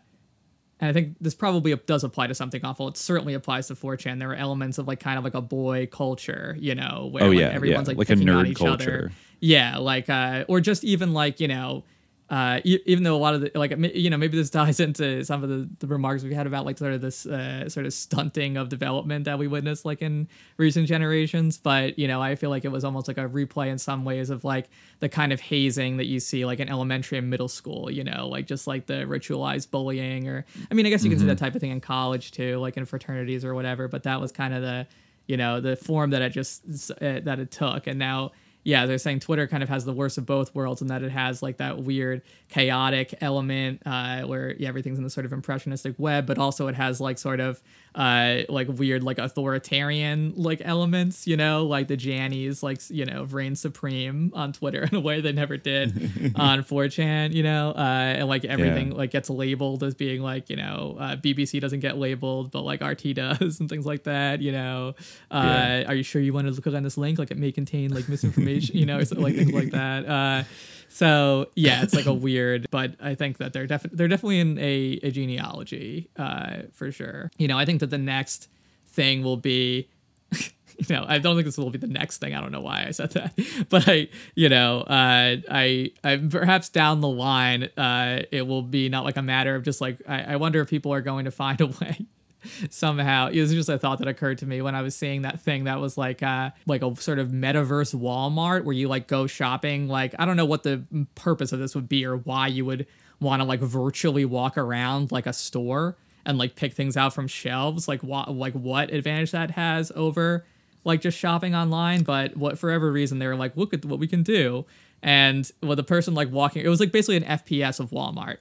and 0.80 0.88
I 0.88 0.92
think 0.92 1.16
this 1.20 1.34
probably 1.34 1.74
does 1.86 2.04
apply 2.04 2.26
to 2.28 2.34
something 2.34 2.64
awful. 2.64 2.88
It 2.88 2.96
certainly 2.96 3.34
applies 3.34 3.68
to 3.68 3.74
4chan. 3.74 4.18
There 4.18 4.30
are 4.30 4.34
elements 4.34 4.78
of 4.78 4.88
like 4.88 5.00
kind 5.00 5.18
of 5.18 5.24
like 5.24 5.34
a 5.34 5.40
boy 5.42 5.86
culture, 5.86 6.56
you 6.58 6.74
know, 6.74 7.08
where 7.12 7.24
Oh, 7.24 7.28
like, 7.28 7.38
yeah, 7.38 7.48
everyone's 7.48 7.88
yeah, 7.88 7.94
like, 7.96 8.08
like 8.08 8.10
a 8.10 8.20
nerd 8.20 8.46
each 8.48 8.60
other. 8.60 8.68
culture. 8.76 9.12
Yeah, 9.40 9.78
like 9.78 10.08
uh 10.08 10.44
or 10.48 10.60
just 10.60 10.82
even 10.84 11.12
like, 11.12 11.38
you 11.40 11.48
know, 11.48 11.84
uh, 12.30 12.60
even 12.64 13.02
though 13.02 13.16
a 13.16 13.18
lot 13.18 13.34
of 13.34 13.40
the 13.40 13.50
like 13.54 13.76
you 13.94 14.08
know 14.08 14.16
maybe 14.16 14.36
this 14.36 14.50
ties 14.60 14.80
into 14.80 15.24
some 15.24 15.42
of 15.42 15.48
the, 15.48 15.68
the 15.80 15.86
remarks 15.86 16.22
we've 16.22 16.32
had 16.32 16.46
about 16.46 16.64
like 16.64 16.78
sort 16.78 16.92
of 16.92 17.00
this 17.00 17.26
uh, 17.26 17.68
sort 17.68 17.84
of 17.86 17.92
stunting 17.92 18.56
of 18.56 18.68
development 18.68 19.24
that 19.24 19.38
we 19.38 19.46
witnessed 19.48 19.84
like 19.84 20.00
in 20.00 20.28
recent 20.56 20.86
generations. 20.86 21.58
But 21.58 21.98
you 21.98 22.06
know 22.06 22.22
i 22.22 22.36
feel 22.36 22.50
like 22.50 22.64
it 22.64 22.68
was 22.68 22.84
almost 22.84 23.08
like 23.08 23.18
a 23.18 23.28
replay 23.28 23.68
in 23.68 23.78
some 23.78 24.04
ways 24.04 24.30
of 24.30 24.44
like 24.44 24.68
the 25.00 25.08
kind 25.08 25.32
of 25.32 25.40
hazing 25.40 25.96
that 25.96 26.06
you 26.06 26.20
see 26.20 26.44
like 26.44 26.60
in 26.60 26.68
elementary 26.68 27.18
and 27.18 27.28
middle 27.28 27.48
school 27.48 27.90
you 27.90 28.04
know 28.04 28.28
like 28.28 28.46
just 28.46 28.66
like 28.66 28.86
the 28.86 29.04
ritualized 29.04 29.70
bullying 29.70 30.28
or 30.28 30.44
i 30.70 30.74
mean 30.74 30.86
i 30.86 30.90
guess 30.90 31.02
you 31.02 31.10
can 31.10 31.18
see 31.18 31.26
that 31.26 31.38
type 31.38 31.54
of 31.54 31.60
thing 31.60 31.70
in 31.70 31.80
college 31.80 32.30
too 32.30 32.58
like 32.58 32.76
in 32.76 32.84
fraternities 32.84 33.44
or 33.44 33.54
whatever. 33.54 33.88
But 33.88 34.04
that 34.04 34.20
was 34.20 34.32
kind 34.32 34.54
of 34.54 34.62
the 34.62 34.86
you 35.26 35.36
know 35.36 35.60
the 35.60 35.76
form 35.76 36.10
that 36.10 36.22
it 36.22 36.30
just 36.30 36.90
uh, 36.92 37.20
that 37.20 37.38
it 37.38 37.50
took. 37.50 37.86
And 37.86 37.98
now 37.98 38.32
yeah, 38.62 38.86
they're 38.86 38.98
saying 38.98 39.20
Twitter 39.20 39.46
kind 39.46 39.62
of 39.62 39.68
has 39.68 39.84
the 39.84 39.92
worst 39.92 40.18
of 40.18 40.26
both 40.26 40.54
worlds, 40.54 40.80
and 40.80 40.90
that 40.90 41.02
it 41.02 41.10
has 41.10 41.42
like 41.42 41.56
that 41.58 41.82
weird 41.82 42.22
chaotic 42.48 43.14
element 43.20 43.82
uh, 43.86 44.22
where 44.22 44.54
yeah, 44.58 44.68
everything's 44.68 44.98
in 44.98 45.04
the 45.04 45.10
sort 45.10 45.26
of 45.26 45.32
impressionistic 45.32 45.94
web, 45.98 46.26
but 46.26 46.38
also 46.38 46.68
it 46.68 46.74
has 46.74 47.00
like 47.00 47.18
sort 47.18 47.40
of 47.40 47.62
uh, 47.94 48.42
like 48.48 48.68
weird 48.68 49.02
like 49.02 49.18
authoritarian 49.18 50.32
like 50.36 50.62
elements, 50.64 51.26
you 51.26 51.36
know, 51.36 51.66
like 51.66 51.88
the 51.88 51.96
Jannies 51.96 52.62
like 52.62 52.80
you 52.90 53.04
know 53.04 53.24
reign 53.24 53.56
supreme 53.56 54.32
on 54.34 54.52
Twitter 54.52 54.82
in 54.90 54.94
a 54.94 55.00
way 55.00 55.20
they 55.20 55.32
never 55.32 55.56
did 55.56 55.90
on 56.36 56.62
4chan, 56.62 57.32
you 57.32 57.42
know, 57.42 57.70
uh, 57.72 57.80
and 58.18 58.28
like 58.28 58.44
everything 58.44 58.92
Yeah. 58.92 58.98
like 58.98 59.10
gets 59.10 59.28
labeled 59.30 59.82
as 59.82 59.94
being 59.94 60.22
like 60.22 60.48
you 60.50 60.56
know 60.56 60.96
uh, 60.98 61.16
BBC 61.16 61.60
doesn't 61.60 61.80
get 61.80 61.98
labeled, 61.98 62.50
but 62.50 62.62
like 62.62 62.82
RT 62.82 63.14
does 63.14 63.60
and 63.60 63.68
things 63.68 63.86
like 63.86 64.04
that, 64.04 64.40
you 64.40 64.52
know. 64.52 64.94
Uh, 65.30 65.42
Yeah. 65.44 65.84
Are 65.88 65.94
you 65.94 66.02
sure 66.02 66.22
you 66.22 66.32
want 66.32 66.52
to 66.54 66.60
click 66.62 66.74
on 66.74 66.82
this 66.82 66.96
link? 66.96 67.18
Like 67.18 67.30
it 67.30 67.38
may 67.38 67.52
contain 67.52 67.92
like 67.94 68.08
misinformation, 68.08 68.76
you 68.76 68.86
know, 68.86 68.98
or 68.98 69.04
something 69.04 69.24
like 69.24 69.34
things 69.36 69.52
like 69.52 69.70
that. 69.70 70.06
Uh, 70.08 70.44
so 70.90 71.46
yeah, 71.54 71.82
it's 71.82 71.94
like 71.94 72.06
a 72.06 72.12
weird, 72.26 72.66
but 72.70 72.96
I 73.00 73.14
think 73.14 73.38
that 73.38 73.52
they're 73.52 73.66
definitely 73.66 73.96
they're 73.96 74.08
definitely 74.08 74.40
in 74.40 74.58
a, 74.58 75.00
a 75.04 75.10
genealogy 75.10 76.10
uh, 76.16 76.62
for 76.72 76.90
sure. 76.92 77.30
You 77.38 77.48
know, 77.48 77.56
I 77.56 77.64
think 77.64 77.80
that 77.80 77.90
the 77.90 77.98
next 77.98 78.48
thing 78.88 79.22
will 79.22 79.36
be 79.36 79.88
you 80.32 80.96
know, 80.96 81.04
I 81.06 81.18
don't 81.18 81.36
think 81.36 81.44
this 81.44 81.56
will 81.56 81.70
be 81.70 81.78
the 81.78 81.86
next 81.86 82.18
thing. 82.18 82.34
I 82.34 82.40
don't 82.40 82.52
know 82.52 82.60
why 82.60 82.84
I 82.86 82.90
said 82.90 83.12
that, 83.12 83.38
but 83.68 83.88
I, 83.88 84.08
you 84.34 84.48
know, 84.48 84.80
uh, 84.80 85.36
I, 85.50 85.92
I 86.02 86.16
perhaps 86.16 86.68
down 86.68 87.00
the 87.00 87.08
line, 87.08 87.64
uh, 87.76 88.22
it 88.32 88.46
will 88.46 88.62
be 88.62 88.88
not 88.88 89.04
like 89.04 89.16
a 89.16 89.22
matter 89.22 89.54
of 89.54 89.62
just 89.62 89.80
like 89.80 90.00
I, 90.08 90.34
I 90.34 90.36
wonder 90.36 90.60
if 90.60 90.68
people 90.68 90.92
are 90.92 91.02
going 91.02 91.26
to 91.26 91.30
find 91.30 91.60
a 91.60 91.66
way 91.66 92.06
somehow. 92.70 93.28
It 93.28 93.40
was 93.40 93.52
just 93.52 93.68
a 93.68 93.78
thought 93.78 93.98
that 93.98 94.08
occurred 94.08 94.38
to 94.38 94.46
me 94.46 94.62
when 94.62 94.74
I 94.74 94.82
was 94.82 94.94
seeing 94.94 95.22
that 95.22 95.40
thing 95.40 95.64
that 95.64 95.80
was 95.80 95.96
like 95.98 96.22
uh 96.22 96.50
like 96.66 96.82
a 96.82 96.94
sort 96.96 97.18
of 97.18 97.28
metaverse 97.28 97.94
Walmart 97.94 98.64
where 98.64 98.74
you 98.74 98.88
like 98.88 99.06
go 99.06 99.26
shopping. 99.26 99.88
Like 99.88 100.14
I 100.18 100.24
don't 100.24 100.36
know 100.36 100.44
what 100.44 100.62
the 100.62 100.84
purpose 101.14 101.52
of 101.52 101.58
this 101.58 101.74
would 101.74 101.88
be 101.88 102.04
or 102.04 102.16
why 102.16 102.46
you 102.48 102.64
would 102.64 102.86
want 103.20 103.40
to 103.42 103.44
like 103.46 103.60
virtually 103.60 104.24
walk 104.24 104.56
around 104.56 105.12
like 105.12 105.26
a 105.26 105.32
store 105.32 105.96
and 106.24 106.38
like 106.38 106.54
pick 106.56 106.72
things 106.74 106.96
out 106.96 107.12
from 107.14 107.26
shelves. 107.26 107.88
Like 107.88 108.02
what 108.02 108.34
like 108.34 108.54
what 108.54 108.92
advantage 108.92 109.30
that 109.32 109.50
has 109.52 109.92
over 109.94 110.44
like 110.84 111.00
just 111.02 111.18
shopping 111.18 111.54
online. 111.54 112.02
But 112.02 112.36
what 112.36 112.58
for 112.58 112.70
every 112.70 112.90
reason 112.90 113.18
they 113.18 113.26
were 113.26 113.36
like, 113.36 113.56
look 113.56 113.74
at 113.74 113.84
what 113.84 113.98
we 113.98 114.06
can 114.06 114.22
do. 114.22 114.64
And 115.02 115.50
with 115.62 115.76
the 115.78 115.84
person 115.84 116.14
like 116.14 116.30
walking, 116.30 116.64
it 116.64 116.68
was 116.68 116.80
like 116.80 116.92
basically 116.92 117.16
an 117.16 117.24
FPS 117.24 117.80
of 117.80 117.90
Walmart. 117.90 118.36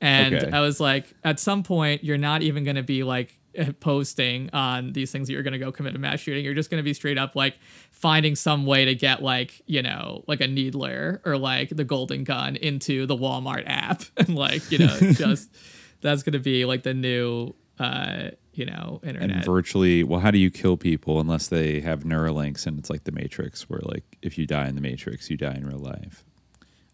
And 0.00 0.34
Okay. 0.34 0.50
I 0.50 0.60
was 0.60 0.80
like, 0.80 1.12
at 1.24 1.40
some 1.40 1.62
point, 1.62 2.04
you're 2.04 2.18
not 2.18 2.42
even 2.42 2.62
going 2.64 2.76
to 2.76 2.82
be 2.82 3.02
like 3.04 3.38
posting 3.80 4.50
on 4.52 4.92
these 4.92 5.10
things 5.12 5.26
that 5.26 5.32
you're 5.32 5.42
going 5.42 5.52
to 5.52 5.58
go 5.58 5.72
commit 5.72 5.94
a 5.94 5.98
mass 5.98 6.20
shooting. 6.20 6.44
You're 6.44 6.54
just 6.54 6.70
going 6.70 6.78
to 6.78 6.84
be 6.84 6.94
straight 6.94 7.18
up 7.18 7.34
like 7.36 7.56
finding 7.90 8.36
some 8.36 8.66
way 8.66 8.84
to 8.84 8.94
get 8.94 9.22
like, 9.22 9.62
you 9.66 9.82
know, 9.82 10.24
like 10.26 10.40
a 10.40 10.46
needler 10.46 11.20
or 11.24 11.36
like 11.36 11.70
the 11.70 11.84
golden 11.84 12.24
gun 12.24 12.56
into 12.56 13.06
the 13.06 13.16
Walmart 13.16 13.64
app. 13.66 14.02
And 14.16 14.34
like, 14.34 14.70
you 14.70 14.78
know, 14.78 14.96
just 15.12 15.50
that's 16.00 16.22
going 16.22 16.32
to 16.34 16.38
be 16.38 16.64
like 16.64 16.82
the 16.82 16.94
new, 16.94 17.54
uh, 17.78 18.30
you 18.52 18.64
know, 18.64 19.00
internet. 19.02 19.30
and 19.30 19.44
virtually 19.44 20.04
well 20.04 20.20
how 20.20 20.30
do 20.30 20.38
you 20.38 20.50
kill 20.50 20.76
people 20.76 21.20
unless 21.20 21.48
they 21.48 21.80
have 21.80 22.04
neuralinks 22.04 22.66
and 22.66 22.78
it's 22.78 22.88
like 22.88 23.02
the 23.04 23.12
matrix 23.12 23.68
where 23.68 23.80
like 23.82 24.04
if 24.22 24.38
you 24.38 24.46
die 24.46 24.68
in 24.68 24.76
the 24.76 24.80
matrix 24.80 25.28
you 25.28 25.36
die 25.36 25.54
in 25.54 25.66
real 25.66 25.78
life 25.78 26.24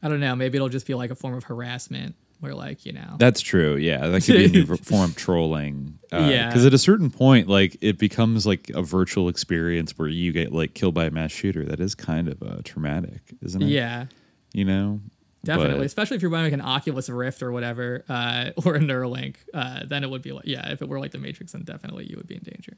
I 0.03 0.09
don't 0.09 0.21
know. 0.21 0.35
Maybe 0.35 0.57
it'll 0.57 0.69
just 0.69 0.87
be 0.87 0.95
like 0.95 1.11
a 1.11 1.15
form 1.15 1.35
of 1.35 1.45
harassment 1.45 2.17
where 2.41 2.55
like, 2.55 2.85
you 2.87 2.93
know, 2.93 3.17
that's 3.19 3.41
true 3.41 3.77
yeah 3.77 4.07
that 4.09 4.23
could 4.25 4.35
be 4.37 4.45
a 4.47 4.49
new 4.49 4.67
form 4.83 5.11
of 5.11 5.17
trolling 5.17 5.99
uh, 6.13 6.29
Yeah. 6.31 6.49
because 6.49 6.65
at 6.67 6.75
a 6.75 6.79
certain 6.79 7.11
point 7.11 7.49
like 7.49 7.77
it 7.81 7.99
becomes 7.99 8.47
like 8.47 8.71
a 8.75 8.83
virtual 8.83 9.29
experience 9.29 9.97
where 9.99 10.09
you 10.09 10.33
get 10.33 10.53
like 10.53 10.75
killed 10.75 10.95
by 10.95 11.05
a 11.05 11.11
mass 11.11 11.31
shooter 11.33 11.65
that 11.67 11.81
is 11.81 11.95
kind 11.95 12.29
of 12.29 12.43
uh, 12.43 12.57
traumatic 12.65 13.21
isn't 13.43 13.63
it 13.63 13.69
yeah. 13.69 14.07
you 14.53 14.65
know 14.65 15.01
Definitely, 15.43 15.79
But- 15.79 15.87
especially 15.87 16.17
if 16.17 16.23
you're 16.23 16.31
wearing 16.31 16.45
like 16.45 16.53
an 16.53 16.61
Oculus 16.61 17.09
Rift 17.09 17.43
or 17.43 17.51
whatever, 17.51 18.05
uh, 18.11 18.51
or 18.63 18.75
a 18.75 18.79
Neuralink, 18.79 19.37
uh, 19.55 19.81
then 19.87 20.05
it 20.05 20.11
would 20.11 20.21
be 20.21 20.33
like, 20.33 20.45
yeah, 20.45 20.71
if 20.71 20.83
it 20.83 20.89
were 20.91 21.01
like 21.01 21.13
the 21.13 21.19
Matrix, 21.19 21.53
then 21.53 21.63
definitely 21.63 22.05
you 22.05 22.17
would 22.19 22.27
be 22.27 22.35
in 22.35 22.43
danger. 22.43 22.77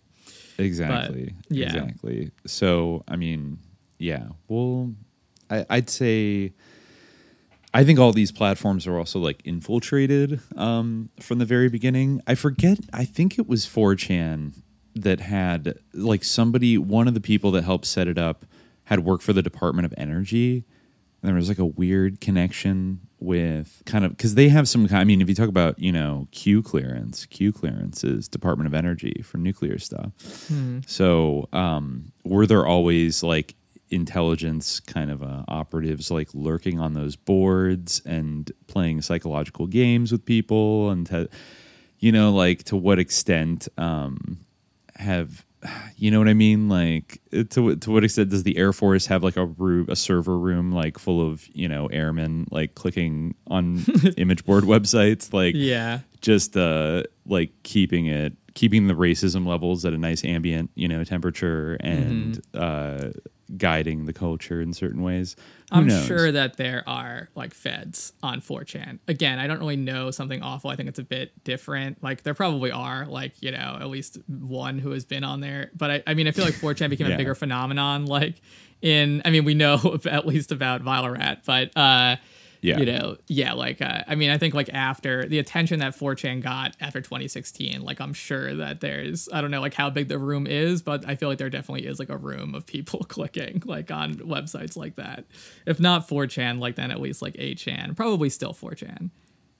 Exactly. 0.58 1.34
yeah. 1.48 1.66
Exactly. 1.66 2.30
So, 2.46 3.02
I 3.08 3.16
mean, 3.16 3.58
yeah. 3.98 4.28
Well, 4.46 4.92
I, 5.50 5.66
I'd 5.70 5.90
say 5.90 6.52
I 7.74 7.84
think 7.84 7.98
all 7.98 8.12
these 8.12 8.32
platforms 8.32 8.86
are 8.86 8.98
also 8.98 9.18
like 9.18 9.40
infiltrated 9.44 10.40
um, 10.56 11.08
from 11.20 11.38
the 11.38 11.44
very 11.44 11.68
beginning. 11.68 12.20
I 12.26 12.34
forget. 12.34 12.78
I 12.92 13.04
think 13.04 13.38
it 13.38 13.48
was 13.48 13.66
4chan 13.66 14.54
that 14.94 15.20
had 15.20 15.78
like 15.94 16.22
somebody, 16.22 16.76
one 16.76 17.08
of 17.08 17.14
the 17.14 17.20
people 17.20 17.50
that 17.52 17.64
helped 17.64 17.86
set 17.86 18.08
it 18.08 18.18
up, 18.18 18.44
had 18.84 19.00
worked 19.00 19.22
for 19.22 19.32
the 19.32 19.42
Department 19.42 19.86
of 19.86 19.94
Energy. 19.96 20.64
And 21.22 21.28
there 21.28 21.34
was 21.34 21.48
like 21.48 21.58
a 21.58 21.64
weird 21.64 22.20
connection 22.20 23.00
with 23.20 23.82
kind 23.86 24.04
of 24.04 24.10
because 24.10 24.34
they 24.34 24.48
have 24.48 24.68
some 24.68 24.88
kind. 24.88 25.00
I 25.00 25.04
mean, 25.04 25.22
if 25.22 25.28
you 25.28 25.34
talk 25.36 25.48
about 25.48 25.78
you 25.78 25.92
know 25.92 26.26
Q 26.32 26.62
clearance, 26.62 27.26
Q 27.26 27.52
clearance 27.52 28.02
is 28.02 28.26
Department 28.26 28.66
of 28.66 28.74
Energy 28.74 29.22
for 29.24 29.38
nuclear 29.38 29.78
stuff. 29.78 30.10
So, 30.86 31.48
um, 31.52 32.10
were 32.24 32.44
there 32.44 32.66
always 32.66 33.22
like 33.22 33.54
intelligence 33.92 34.80
kind 34.80 35.10
of 35.10 35.22
uh, 35.22 35.44
operatives 35.48 36.10
like 36.10 36.28
lurking 36.34 36.80
on 36.80 36.94
those 36.94 37.16
boards 37.16 38.00
and 38.04 38.50
playing 38.66 39.02
psychological 39.02 39.66
games 39.66 40.10
with 40.12 40.24
people? 40.24 40.90
And, 40.90 41.06
to, 41.08 41.28
you 41.98 42.10
know, 42.12 42.32
like 42.32 42.64
to 42.64 42.76
what 42.76 42.98
extent 42.98 43.68
um, 43.78 44.38
have, 44.96 45.44
you 45.96 46.10
know 46.10 46.18
what 46.18 46.26
I 46.28 46.34
mean? 46.34 46.68
Like, 46.68 47.20
to, 47.50 47.76
to 47.76 47.90
what 47.90 48.02
extent 48.02 48.30
does 48.30 48.42
the 48.42 48.56
Air 48.56 48.72
Force 48.72 49.06
have 49.06 49.22
like 49.22 49.36
a 49.36 49.46
room, 49.46 49.86
a 49.88 49.94
server 49.96 50.36
room, 50.36 50.72
like 50.72 50.98
full 50.98 51.24
of, 51.30 51.46
you 51.54 51.68
know, 51.68 51.86
airmen 51.86 52.48
like 52.50 52.74
clicking 52.74 53.34
on 53.46 53.84
image 54.16 54.44
board 54.44 54.64
websites? 54.64 55.32
Like, 55.32 55.54
Yeah. 55.56 56.00
just 56.20 56.56
uh 56.56 57.02
like 57.26 57.50
keeping 57.62 58.06
it 58.06 58.34
keeping 58.54 58.86
the 58.86 58.94
racism 58.94 59.46
levels 59.46 59.84
at 59.84 59.92
a 59.94 59.98
nice 59.98 60.24
ambient 60.24 60.70
you 60.74 60.86
know 60.86 61.02
temperature 61.04 61.76
and 61.80 62.38
uh 62.54 63.08
guiding 63.56 64.06
the 64.06 64.12
culture 64.12 64.60
in 64.60 64.72
certain 64.72 65.02
ways 65.02 65.36
Who 65.72 65.78
I'm 65.78 65.86
knows? 65.86 66.06
sure 66.06 66.32
that 66.32 66.56
there 66.56 66.82
are 66.86 67.28
like 67.34 67.52
feds 67.54 68.12
on 68.22 68.40
4chan. 68.40 68.98
Again, 69.08 69.38
I 69.38 69.46
don't 69.46 69.58
really 69.58 69.76
know 69.76 70.10
something 70.10 70.42
awful. 70.42 70.70
I 70.70 70.76
think 70.76 70.88
it's 70.88 70.98
a 70.98 71.04
bit 71.04 71.44
different. 71.44 72.02
Like 72.02 72.22
there 72.22 72.34
probably 72.34 72.70
are 72.70 73.04
like, 73.06 73.34
you 73.42 73.50
know, 73.50 73.78
at 73.80 73.88
least 73.88 74.18
one 74.26 74.78
who 74.78 74.90
has 74.92 75.04
been 75.04 75.24
on 75.24 75.40
there. 75.40 75.70
But 75.76 75.90
I, 75.90 76.02
I 76.06 76.14
mean, 76.14 76.26
I 76.28 76.30
feel 76.30 76.44
like 76.44 76.54
4chan 76.54 76.90
became 76.90 77.06
Yeah. 77.08 77.14
a 77.14 77.18
bigger 77.18 77.34
phenomenon. 77.34 78.06
Like 78.06 78.40
in, 78.80 79.22
I 79.24 79.30
mean, 79.30 79.44
we 79.44 79.54
know 79.54 79.98
at 80.10 80.26
least 80.26 80.50
about 80.52 80.80
Vile 80.82 81.10
Rat, 81.10 81.42
but 81.44 81.76
uh, 81.76 82.16
Yeah. 82.64 82.78
you 82.78 82.86
know, 82.86 83.16
yeah, 83.26 83.54
like 83.54 83.82
uh, 83.82 84.04
I 84.06 84.14
mean, 84.14 84.30
I 84.30 84.38
think 84.38 84.54
like 84.54 84.70
after 84.72 85.26
the 85.26 85.40
attention 85.40 85.80
that 85.80 85.94
4chan 85.98 86.42
got 86.42 86.76
after 86.80 87.00
2016, 87.00 87.82
like 87.82 88.00
I'm 88.00 88.14
sure 88.14 88.54
that 88.54 88.80
there's 88.80 89.28
I 89.32 89.40
don't 89.40 89.50
know 89.50 89.60
like 89.60 89.74
how 89.74 89.90
big 89.90 90.06
the 90.06 90.18
room 90.18 90.46
is, 90.46 90.80
but 90.80 91.04
I 91.08 91.16
feel 91.16 91.28
like 91.28 91.38
there 91.38 91.50
definitely 91.50 91.86
is 91.88 91.98
like 91.98 92.08
a 92.08 92.16
room 92.16 92.54
of 92.54 92.64
people 92.64 93.00
clicking 93.08 93.62
like 93.66 93.90
on 93.90 94.14
websites 94.14 94.76
like 94.76 94.94
that. 94.94 95.24
If 95.66 95.80
not 95.80 96.08
4chan, 96.08 96.60
like 96.60 96.76
then 96.76 96.92
at 96.92 97.00
least 97.00 97.20
like 97.20 97.34
8chan, 97.34 97.96
probably 97.96 98.28
still 98.28 98.52
4chan, 98.54 99.10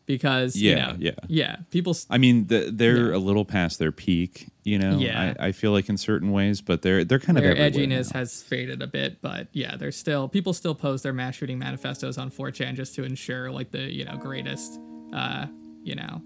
because 0.07 0.55
you 0.57 0.71
Yeah, 0.71 0.87
know, 0.93 0.97
yeah. 1.01 1.11
yeah, 1.27 1.57
people. 1.71 1.97
I 2.09 2.19
mean 2.19 2.47
the, 2.47 2.71
they're 2.73 3.11
Yeah. 3.11 3.17
a 3.17 3.19
little 3.19 3.45
past 3.45 3.81
their 3.81 3.91
peak 3.93 4.47
you 4.65 4.79
know 4.79 4.99
Yeah. 4.99 5.35
I, 5.41 5.49
I 5.49 5.53
feel 5.53 5.73
like 5.73 5.89
in 5.89 5.97
certain 5.97 6.31
ways 6.33 6.61
but 6.61 6.83
they're 6.83 7.05
they're 7.05 7.19
kind 7.19 7.37
Their 7.39 7.53
of 7.53 7.59
everywhere 7.59 7.89
edginess 7.89 8.13
now. 8.15 8.21
has 8.21 8.43
faded 8.43 8.81
a 8.83 8.87
bit, 8.87 9.21
but 9.21 9.49
yeah, 9.53 9.77
there's 9.77 9.97
still 9.97 10.29
people 10.29 10.53
still 10.53 10.75
post 10.75 11.03
their 11.03 11.13
mass 11.13 11.35
shooting 11.37 11.59
manifestos 11.59 12.19
on 12.19 12.31
4chan 12.31 12.75
just 12.75 12.95
to 12.95 13.05
ensure 13.05 13.51
like 13.51 13.71
the 13.71 13.93
you 13.93 14.05
know 14.05 14.17
greatest 14.17 14.79
uh 15.13 15.47
you 15.83 15.95
know 15.97 16.23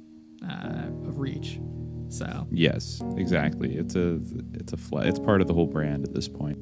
uh 0.49 0.87
of 1.09 1.18
reach. 1.18 1.59
So 2.09 2.46
yes 2.53 3.03
exactly 3.16 3.77
it's 3.77 3.96
a 3.96 4.20
it's 4.55 4.72
a 4.72 4.77
fla- 4.77 5.07
it's 5.07 5.18
part 5.18 5.40
of 5.40 5.46
the 5.49 5.55
whole 5.55 5.66
brand 5.66 6.05
at 6.05 6.14
this 6.14 6.29
point 6.29 6.59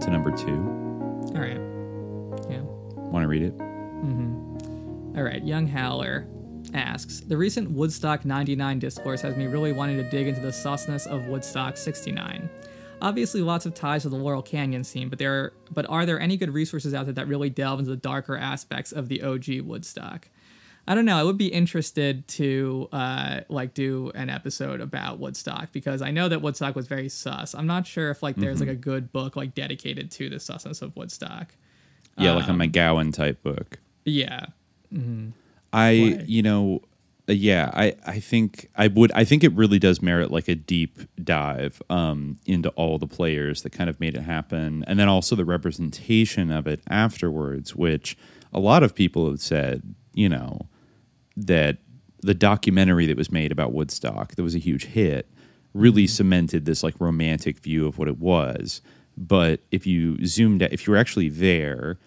to 0.00 0.10
number 0.10 0.30
two? 0.30 0.56
All 1.34 1.40
right. 1.40 1.60
Yeah. 2.50 2.62
Want 3.10 3.24
to 3.24 3.28
read 3.28 3.42
it? 3.42 3.56
Mm-hmm. 3.58 5.16
All 5.16 5.24
right, 5.24 5.44
Young 5.44 5.66
Howler 5.66 6.28
asks 6.74 7.20
The 7.20 7.36
recent 7.36 7.70
Woodstock 7.70 8.24
99 8.24 8.78
discourse 8.78 9.20
has 9.22 9.36
me 9.36 9.46
really 9.46 9.72
wanting 9.72 9.96
to 9.96 10.08
dig 10.10 10.28
into 10.28 10.40
the 10.40 10.48
susness 10.48 11.06
of 11.06 11.26
Woodstock 11.26 11.76
69. 11.76 12.48
Obviously, 13.00 13.42
lots 13.42 13.64
of 13.64 13.74
ties 13.74 14.02
to 14.02 14.08
the 14.08 14.16
Laurel 14.16 14.42
Canyon 14.42 14.82
scene, 14.82 15.08
but 15.08 15.18
there, 15.18 15.52
but 15.72 15.86
are 15.88 16.04
there 16.04 16.20
any 16.20 16.36
good 16.36 16.52
resources 16.52 16.94
out 16.94 17.06
there 17.06 17.14
that 17.14 17.28
really 17.28 17.48
delve 17.48 17.78
into 17.78 17.90
the 17.90 17.96
darker 17.96 18.36
aspects 18.36 18.92
of 18.92 19.08
the 19.08 19.22
OG 19.22 19.60
Woodstock? 19.62 20.28
I 20.88 20.94
don't 20.94 21.04
know. 21.04 21.18
I 21.18 21.22
would 21.22 21.36
be 21.36 21.48
interested 21.48 22.26
to 22.28 22.88
uh, 22.92 23.40
like 23.50 23.74
do 23.74 24.10
an 24.14 24.30
episode 24.30 24.80
about 24.80 25.18
Woodstock 25.18 25.70
because 25.70 26.00
I 26.00 26.10
know 26.10 26.30
that 26.30 26.40
Woodstock 26.40 26.74
was 26.74 26.88
very 26.88 27.10
sus. 27.10 27.54
I'm 27.54 27.66
not 27.66 27.86
sure 27.86 28.10
if 28.10 28.22
like 28.22 28.36
there's 28.36 28.60
like 28.60 28.70
a 28.70 28.74
good 28.74 29.12
book 29.12 29.36
like 29.36 29.54
dedicated 29.54 30.10
to 30.12 30.30
the 30.30 30.36
susness 30.36 30.80
of 30.80 30.96
Woodstock. 30.96 31.54
Yeah, 32.16 32.32
like 32.32 32.48
a 32.48 32.52
Um, 32.52 32.58
McGowan 32.58 33.12
type 33.12 33.42
book. 33.42 33.78
Yeah, 34.06 34.46
I, 34.90 34.96
Why? 35.72 36.24
you 36.26 36.42
know, 36.42 36.80
uh, 37.28 37.32
yeah, 37.32 37.70
I, 37.74 37.94
I 38.06 38.18
think 38.20 38.70
I 38.74 38.86
would, 38.88 39.12
I 39.12 39.24
think 39.24 39.44
it 39.44 39.52
really 39.52 39.78
does 39.78 40.00
merit 40.00 40.30
like 40.30 40.48
a 40.48 40.54
deep 40.54 40.98
dive 41.22 41.82
um, 41.90 42.38
into 42.46 42.70
all 42.70 42.98
the 42.98 43.06
players 43.06 43.60
that 43.62 43.70
kind 43.72 43.90
of 43.90 44.00
made 44.00 44.14
it 44.14 44.22
happen, 44.22 44.84
and 44.86 44.98
then 44.98 45.08
also 45.08 45.36
the 45.36 45.44
representation 45.44 46.50
of 46.50 46.66
it 46.66 46.80
afterwards, 46.88 47.76
which 47.76 48.16
a 48.54 48.58
lot 48.58 48.82
of 48.82 48.94
people 48.94 49.28
have 49.28 49.40
said, 49.40 49.82
you 50.14 50.28
know, 50.30 50.66
that 51.46 51.78
the 52.20 52.34
documentary 52.34 53.06
that 53.06 53.16
was 53.16 53.30
made 53.30 53.52
about 53.52 53.72
Woodstock 53.72 54.34
that 54.34 54.42
was 54.42 54.54
a 54.54 54.58
huge 54.58 54.86
hit 54.86 55.28
really 55.74 56.06
cemented 56.06 56.64
this 56.64 56.82
like 56.82 56.94
romantic 56.98 57.58
view 57.60 57.86
of 57.86 57.98
what 57.98 58.08
it 58.08 58.18
was. 58.18 58.80
But 59.16 59.60
if 59.70 59.86
you 59.86 60.24
zoomed 60.26 60.62
out, 60.62 60.72
if 60.72 60.86
you 60.86 60.92
were 60.92 60.98
actually 60.98 61.28
there, 61.28 61.98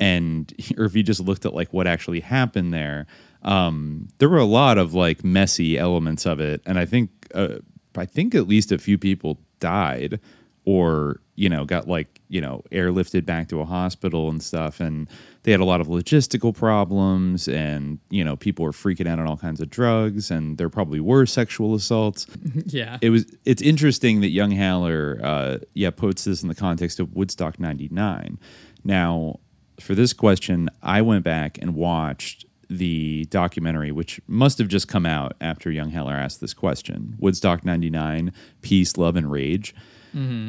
and 0.00 0.52
or 0.78 0.84
if 0.84 0.94
you 0.94 1.02
just 1.02 1.20
looked 1.20 1.46
at 1.46 1.54
like 1.54 1.72
what 1.72 1.86
actually 1.86 2.20
happened 2.20 2.72
there 2.72 3.06
um 3.42 4.08
there 4.18 4.28
were 4.28 4.38
a 4.38 4.44
lot 4.44 4.78
of 4.78 4.94
like 4.94 5.24
messy 5.24 5.78
elements 5.78 6.26
of 6.26 6.40
it. 6.40 6.60
And 6.66 6.78
i 6.78 6.84
think 6.84 7.10
uh, 7.34 7.58
i 7.96 8.04
think 8.04 8.34
at 8.34 8.48
least 8.48 8.72
a 8.72 8.78
few 8.78 8.98
people 8.98 9.38
died 9.60 10.20
or 10.64 11.20
you 11.34 11.48
know 11.48 11.64
got 11.64 11.88
like 11.88 12.20
you 12.28 12.42
know 12.42 12.62
airlifted 12.70 13.24
back 13.24 13.48
to 13.48 13.60
a 13.60 13.64
hospital 13.64 14.28
and 14.28 14.42
stuff. 14.42 14.80
And 14.80 15.08
they 15.44 15.50
had 15.52 15.60
a 15.60 15.64
lot 15.64 15.80
of 15.80 15.86
logistical 15.86 16.54
problems 16.54 17.48
and 17.48 17.98
you 18.10 18.24
know 18.24 18.36
people 18.36 18.64
were 18.64 18.72
freaking 18.72 19.06
out 19.06 19.18
on 19.18 19.26
all 19.26 19.36
kinds 19.36 19.60
of 19.60 19.70
drugs 19.70 20.30
and 20.30 20.58
there 20.58 20.68
probably 20.68 21.00
were 21.00 21.26
sexual 21.26 21.74
assaults. 21.74 22.26
Yeah. 22.66 22.98
it 23.00 23.10
was 23.10 23.24
it's 23.44 23.62
interesting 23.62 24.20
that 24.20 24.28
young 24.30 24.50
haller 24.50 25.18
uh 25.22 25.58
yeah 25.74 25.90
puts 25.90 26.24
this 26.24 26.42
in 26.42 26.48
the 26.48 26.54
context 26.54 27.00
of 27.00 27.14
woodstock 27.14 27.58
99 27.58 28.38
now 28.84 29.38
for 29.80 29.94
this 29.94 30.12
question 30.12 30.68
i 30.82 31.00
went 31.00 31.24
back 31.24 31.56
and 31.62 31.74
watched 31.74 32.44
the 32.68 33.24
documentary 33.30 33.90
which 33.92 34.20
must 34.26 34.58
have 34.58 34.68
just 34.68 34.88
come 34.88 35.06
out 35.06 35.34
after 35.40 35.70
young 35.70 35.90
haller 35.90 36.12
asked 36.12 36.40
this 36.42 36.52
question. 36.52 37.16
Woodstock 37.18 37.64
99 37.64 38.30
peace 38.60 38.98
love 38.98 39.16
and 39.16 39.30
rage 39.30 39.74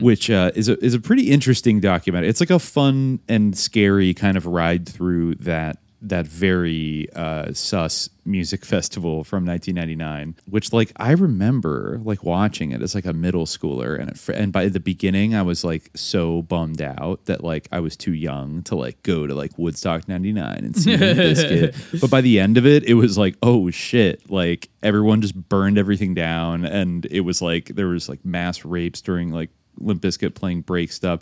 which 0.01 0.29
uh, 0.29 0.51
is 0.55 0.69
a 0.69 0.83
is 0.83 0.93
a 0.93 0.99
pretty 0.99 1.31
interesting 1.31 1.79
documentary. 1.79 2.29
It's 2.29 2.39
like 2.39 2.49
a 2.49 2.59
fun 2.59 3.19
and 3.27 3.57
scary 3.57 4.13
kind 4.13 4.37
of 4.37 4.45
ride 4.45 4.87
through 4.87 5.35
that 5.35 5.77
that 6.01 6.25
very 6.27 7.07
uh, 7.13 7.53
sus 7.53 8.09
music 8.25 8.63
festival 8.65 9.23
from 9.23 9.45
1999, 9.45 10.35
which 10.49 10.71
like 10.71 10.91
I 10.95 11.11
remember 11.11 11.99
like 12.03 12.23
watching 12.23 12.71
it 12.71 12.81
as 12.81 12.95
like 12.95 13.05
a 13.05 13.13
middle 13.13 13.45
schooler, 13.45 13.99
and 13.99 14.09
it, 14.09 14.29
and 14.29 14.53
by 14.53 14.69
the 14.69 14.79
beginning 14.79 15.35
I 15.35 15.41
was 15.41 15.63
like 15.63 15.91
so 15.95 16.41
bummed 16.43 16.81
out 16.81 17.25
that 17.25 17.43
like 17.43 17.67
I 17.71 17.79
was 17.79 17.95
too 17.95 18.13
young 18.13 18.63
to 18.63 18.75
like 18.75 19.01
go 19.03 19.27
to 19.27 19.33
like 19.33 19.57
Woodstock 19.57 20.07
99 20.07 20.57
and 20.57 20.75
see 20.75 20.95
Limp 20.95 21.19
Bizkit. 21.19 22.01
but 22.01 22.09
by 22.09 22.21
the 22.21 22.39
end 22.39 22.57
of 22.57 22.65
it, 22.65 22.83
it 22.83 22.93
was 22.93 23.17
like 23.17 23.35
oh 23.43 23.69
shit, 23.71 24.29
like 24.29 24.69
everyone 24.81 25.21
just 25.21 25.35
burned 25.35 25.77
everything 25.77 26.13
down, 26.13 26.65
and 26.65 27.05
it 27.07 27.21
was 27.21 27.41
like 27.41 27.67
there 27.75 27.87
was 27.87 28.07
like 28.07 28.23
mass 28.23 28.63
rapes 28.63 29.01
during 29.01 29.31
like 29.31 29.49
Limp 29.79 30.01
Bizkit 30.01 30.35
playing 30.35 30.61
break 30.61 30.91
stuff. 30.91 31.21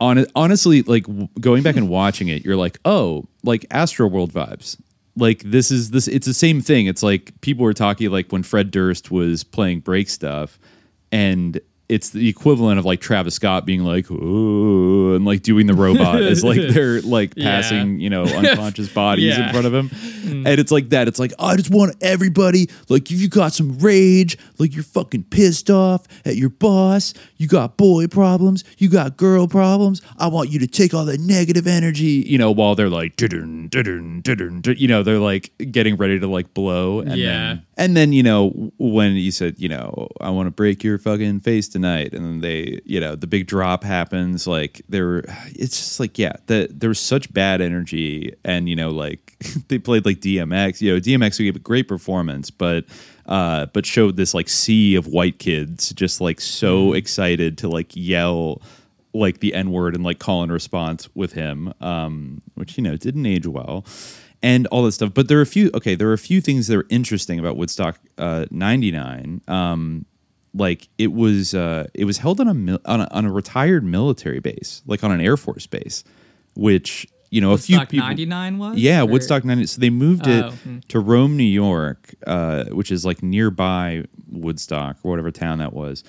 On 0.00 0.24
honestly, 0.34 0.82
like 0.82 1.06
going 1.40 1.62
back 1.62 1.76
and 1.76 1.88
watching 1.88 2.28
it, 2.28 2.44
you're 2.44 2.56
like, 2.56 2.78
oh, 2.84 3.24
like 3.42 3.66
Astro 3.70 4.06
World 4.08 4.32
vibes. 4.32 4.80
Like 5.16 5.42
this 5.44 5.70
is 5.70 5.90
this. 5.90 6.08
It's 6.08 6.26
the 6.26 6.34
same 6.34 6.60
thing. 6.60 6.86
It's 6.86 7.02
like 7.02 7.32
people 7.40 7.64
were 7.64 7.74
talking 7.74 8.10
like 8.10 8.32
when 8.32 8.42
Fred 8.42 8.70
Durst 8.70 9.10
was 9.10 9.44
playing 9.44 9.80
break 9.80 10.08
stuff, 10.08 10.58
and 11.12 11.60
it's 11.88 12.10
the 12.10 12.28
equivalent 12.28 12.78
of 12.78 12.84
like 12.84 13.00
Travis 13.00 13.34
Scott 13.34 13.66
being 13.66 13.84
like, 13.84 14.06
oh, 14.10 15.14
and 15.14 15.24
like 15.24 15.42
doing 15.42 15.66
the 15.66 15.74
robot 15.74 16.22
as 16.22 16.42
like 16.42 16.60
they're 16.70 17.00
like 17.02 17.34
Yeah. 17.36 17.44
passing, 17.60 18.00
you 18.00 18.08
know, 18.10 18.24
unconscious 18.24 18.88
bodies 18.88 19.36
in 19.36 19.48
front 19.50 19.66
of 19.66 19.74
him. 19.74 19.90
Mm. 19.90 20.46
And 20.46 20.60
it's 20.60 20.72
like 20.72 20.88
that. 20.90 21.08
It's 21.08 21.18
like, 21.18 21.32
I 21.38 21.56
just 21.56 21.70
want 21.70 21.94
everybody, 22.00 22.70
like, 22.88 23.10
if 23.10 23.20
you 23.20 23.28
got 23.28 23.52
some 23.52 23.78
rage, 23.78 24.38
like 24.58 24.74
you're 24.74 24.82
fucking 24.82 25.24
pissed 25.24 25.68
off 25.70 26.06
at 26.24 26.36
your 26.36 26.48
boss, 26.50 27.12
you 27.36 27.46
got 27.48 27.76
boy 27.76 28.06
problems, 28.06 28.64
you 28.78 28.88
got 28.88 29.16
girl 29.18 29.46
problems, 29.46 30.00
I 30.18 30.28
want 30.28 30.50
you 30.50 30.58
to 30.60 30.66
take 30.66 30.94
all 30.94 31.04
that 31.04 31.20
negative 31.20 31.66
energy, 31.66 32.24
you 32.26 32.38
know, 32.38 32.50
while 32.50 32.74
they're 32.74 32.88
like, 32.88 33.20
you 33.20 34.88
know, 34.88 35.02
they're 35.02 35.18
like 35.18 35.52
getting 35.70 35.96
ready 35.96 36.18
to 36.18 36.26
like 36.26 36.54
blow. 36.54 37.00
And 37.00 37.16
Yeah. 37.16 37.48
Then, 37.48 37.62
and 37.76 37.96
then, 37.96 38.12
you 38.12 38.22
know, 38.22 38.72
when 38.78 39.12
you 39.12 39.32
said, 39.32 39.56
you 39.58 39.68
know, 39.68 40.08
I 40.20 40.30
want 40.30 40.46
to 40.46 40.52
break 40.52 40.84
your 40.84 40.98
fucking 40.98 41.40
face 41.40 41.68
tonight, 41.68 42.12
and 42.12 42.24
then 42.24 42.40
they, 42.40 42.80
you 42.84 43.00
know, 43.00 43.16
the 43.16 43.26
big 43.26 43.46
drop 43.46 43.82
happens, 43.82 44.46
like 44.46 44.82
there, 44.88 45.24
it's 45.48 45.76
just 45.76 45.98
like, 45.98 46.18
yeah, 46.18 46.34
the, 46.46 46.68
there 46.70 46.88
was 46.88 47.00
such 47.00 47.32
bad 47.32 47.60
energy, 47.60 48.34
and 48.44 48.68
you 48.68 48.76
know, 48.76 48.90
like 48.90 49.36
they 49.68 49.78
played 49.78 50.04
like 50.04 50.18
DMX, 50.18 50.80
you 50.80 50.92
know, 50.92 51.00
DMX 51.00 51.38
gave 51.38 51.56
a 51.56 51.60
great 51.60 51.88
performance, 51.88 52.50
but 52.50 52.84
uh, 53.26 53.66
but 53.66 53.86
showed 53.86 54.16
this 54.16 54.34
like 54.34 54.48
sea 54.48 54.94
of 54.94 55.06
white 55.06 55.38
kids 55.38 55.92
just 55.94 56.20
like 56.20 56.40
so 56.40 56.92
excited 56.92 57.56
to 57.58 57.68
like 57.68 57.90
yell 57.94 58.60
like 59.14 59.38
the 59.38 59.54
N 59.54 59.70
word 59.70 59.94
and 59.94 60.04
like 60.04 60.18
call 60.18 60.42
and 60.42 60.52
response 60.52 61.08
with 61.14 61.32
him, 61.32 61.72
um, 61.80 62.42
which 62.54 62.76
you 62.76 62.82
know 62.82 62.96
didn't 62.96 63.26
age 63.26 63.46
well, 63.46 63.84
and 64.44 64.66
all 64.68 64.82
that 64.84 64.92
stuff. 64.92 65.12
But 65.14 65.26
there 65.28 65.38
are 65.38 65.42
a 65.42 65.46
few 65.56 65.70
okay, 65.74 65.94
there 65.96 66.08
are 66.10 66.12
a 66.12 66.18
few 66.30 66.40
things 66.40 66.66
that 66.68 66.76
are 66.76 66.86
interesting 66.90 67.38
about 67.40 67.56
Woodstock 67.56 67.98
uh, 68.18 68.44
'99. 68.50 69.40
Um, 69.48 70.04
like 70.56 70.88
it 70.98 71.12
was 71.12 71.54
uh, 71.54 71.86
it 71.94 72.04
was 72.04 72.18
held 72.18 72.40
on 72.40 72.46
a, 72.48 72.54
mil- 72.54 72.80
on 72.84 73.00
a 73.00 73.08
on 73.10 73.24
a 73.24 73.32
retired 73.32 73.82
military 73.84 74.40
base, 74.40 74.82
like 74.86 75.02
on 75.02 75.10
an 75.10 75.20
Air 75.20 75.36
Force 75.36 75.66
base, 75.66 76.04
which 76.54 77.06
you 77.30 77.40
know 77.40 77.52
a 77.52 77.58
few 77.58 77.76
Woodstock 77.78 77.88
people 77.90 78.06
99 78.06 78.58
was? 78.58 78.78
yeah 78.78 79.02
Or- 79.02 79.06
Woodstock 79.06 79.44
'99. 79.44 79.66
so 79.66 79.80
they 79.80 79.90
moved 79.90 80.26
it 80.28 80.44
Oh, 80.44 80.50
hmm. 80.50 80.78
to 80.88 81.00
Rome, 81.00 81.36
New 81.36 81.42
York, 81.42 82.14
uh, 82.26 82.64
which 82.66 82.92
is 82.92 83.04
like 83.04 83.22
nearby 83.22 84.04
Woodstock 84.30 84.98
or 85.02 85.10
whatever 85.10 85.30
town 85.32 85.58
that 85.58 85.72
was. 85.72 86.04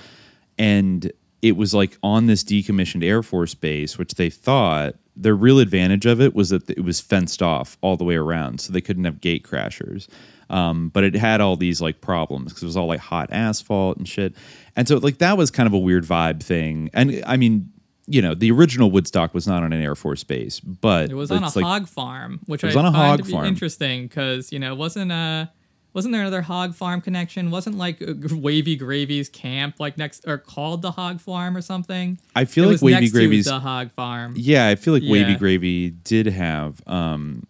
And 0.59 1.11
it 1.41 1.57
was 1.57 1.73
like 1.73 1.97
on 2.03 2.27
this 2.27 2.43
decommissioned 2.43 3.03
Air 3.03 3.23
Force 3.23 3.55
base, 3.55 3.97
which 3.97 4.13
they 4.15 4.29
thought 4.29 4.95
their 5.15 5.35
real 5.35 5.59
advantage 5.59 6.05
of 6.05 6.19
it 6.21 6.33
was 6.35 6.49
that 6.49 6.69
it 6.69 6.83
was 6.83 6.99
fenced 6.99 7.41
off 7.41 7.77
all 7.81 7.97
the 7.97 8.03
way 8.03 8.15
around, 8.15 8.59
so 8.61 8.73
they 8.73 8.81
couldn't 8.81 9.05
have 9.05 9.21
gate 9.21 9.43
crashers. 9.43 10.07
Um, 10.49 10.89
but 10.89 11.03
it 11.03 11.15
had 11.15 11.41
all 11.41 11.55
these 11.55 11.81
like 11.81 12.01
problems 12.01 12.51
because 12.51 12.63
it 12.63 12.67
was 12.67 12.77
all 12.77 12.85
like 12.87 12.99
hot 12.99 13.29
asphalt 13.31 13.97
and 13.97 14.07
shit. 14.07 14.35
And 14.75 14.87
so 14.87 14.97
like 14.97 15.17
that 15.17 15.37
was 15.37 15.49
kind 15.49 15.65
of 15.67 15.73
a 15.73 15.77
weird 15.79 16.03
vibe 16.05 16.43
thing. 16.43 16.89
And 16.93 17.23
I 17.25 17.35
mean, 17.37 17.71
you 18.07 18.21
know, 18.21 18.35
the 18.35 18.51
original 18.51 18.91
Woodstock 18.91 19.33
was 19.33 19.47
not 19.47 19.63
on 19.63 19.73
an 19.73 19.81
Air 19.81 19.95
Force 19.95 20.23
base, 20.23 20.59
but 20.59 21.09
It 21.09 21.15
was 21.15 21.31
on 21.31 21.41
a 21.43 21.47
like- 21.47 21.65
hog 21.65 21.87
farm, 21.87 22.39
which 22.45 22.61
was 22.61 22.75
I 22.75 22.79
on 22.79 22.85
a 22.85 22.91
hog 22.91 23.25
farm. 23.25 23.45
interesting 23.45 24.03
because 24.03 24.51
you 24.51 24.59
know 24.59 24.71
it 24.73 24.77
wasn't 24.77 25.11
uh 25.11 25.47
wasn't 25.95 26.11
there 26.11 26.21
another 26.21 26.43
hog 26.43 26.75
farm 26.75 27.01
connection? 27.01 27.49
Wasn't 27.49 27.77
like 27.77 28.01
uh, 28.01 28.13
Wavy 28.31 28.75
Gravy's 28.75 29.29
camp 29.29 29.79
like 29.79 29.97
next 29.97 30.27
or 30.27 30.37
called 30.37 30.83
the 30.83 30.91
hog 30.91 31.19
farm 31.21 31.57
or 31.57 31.61
something? 31.61 32.19
I 32.35 32.45
feel 32.45 32.65
It 32.65 32.73
like 32.73 32.81
Wavy 32.83 33.09
Gravy's 33.09 33.45
the 33.45 33.59
hog 33.59 33.91
farm. 33.93 34.33
Yeah, 34.37 34.67
I 34.67 34.75
feel 34.75 34.93
like 34.93 35.03
Wavy 35.07 35.35
Gravy 35.35 35.89
did 35.89 36.27
have. 36.27 36.81
um 36.87 37.47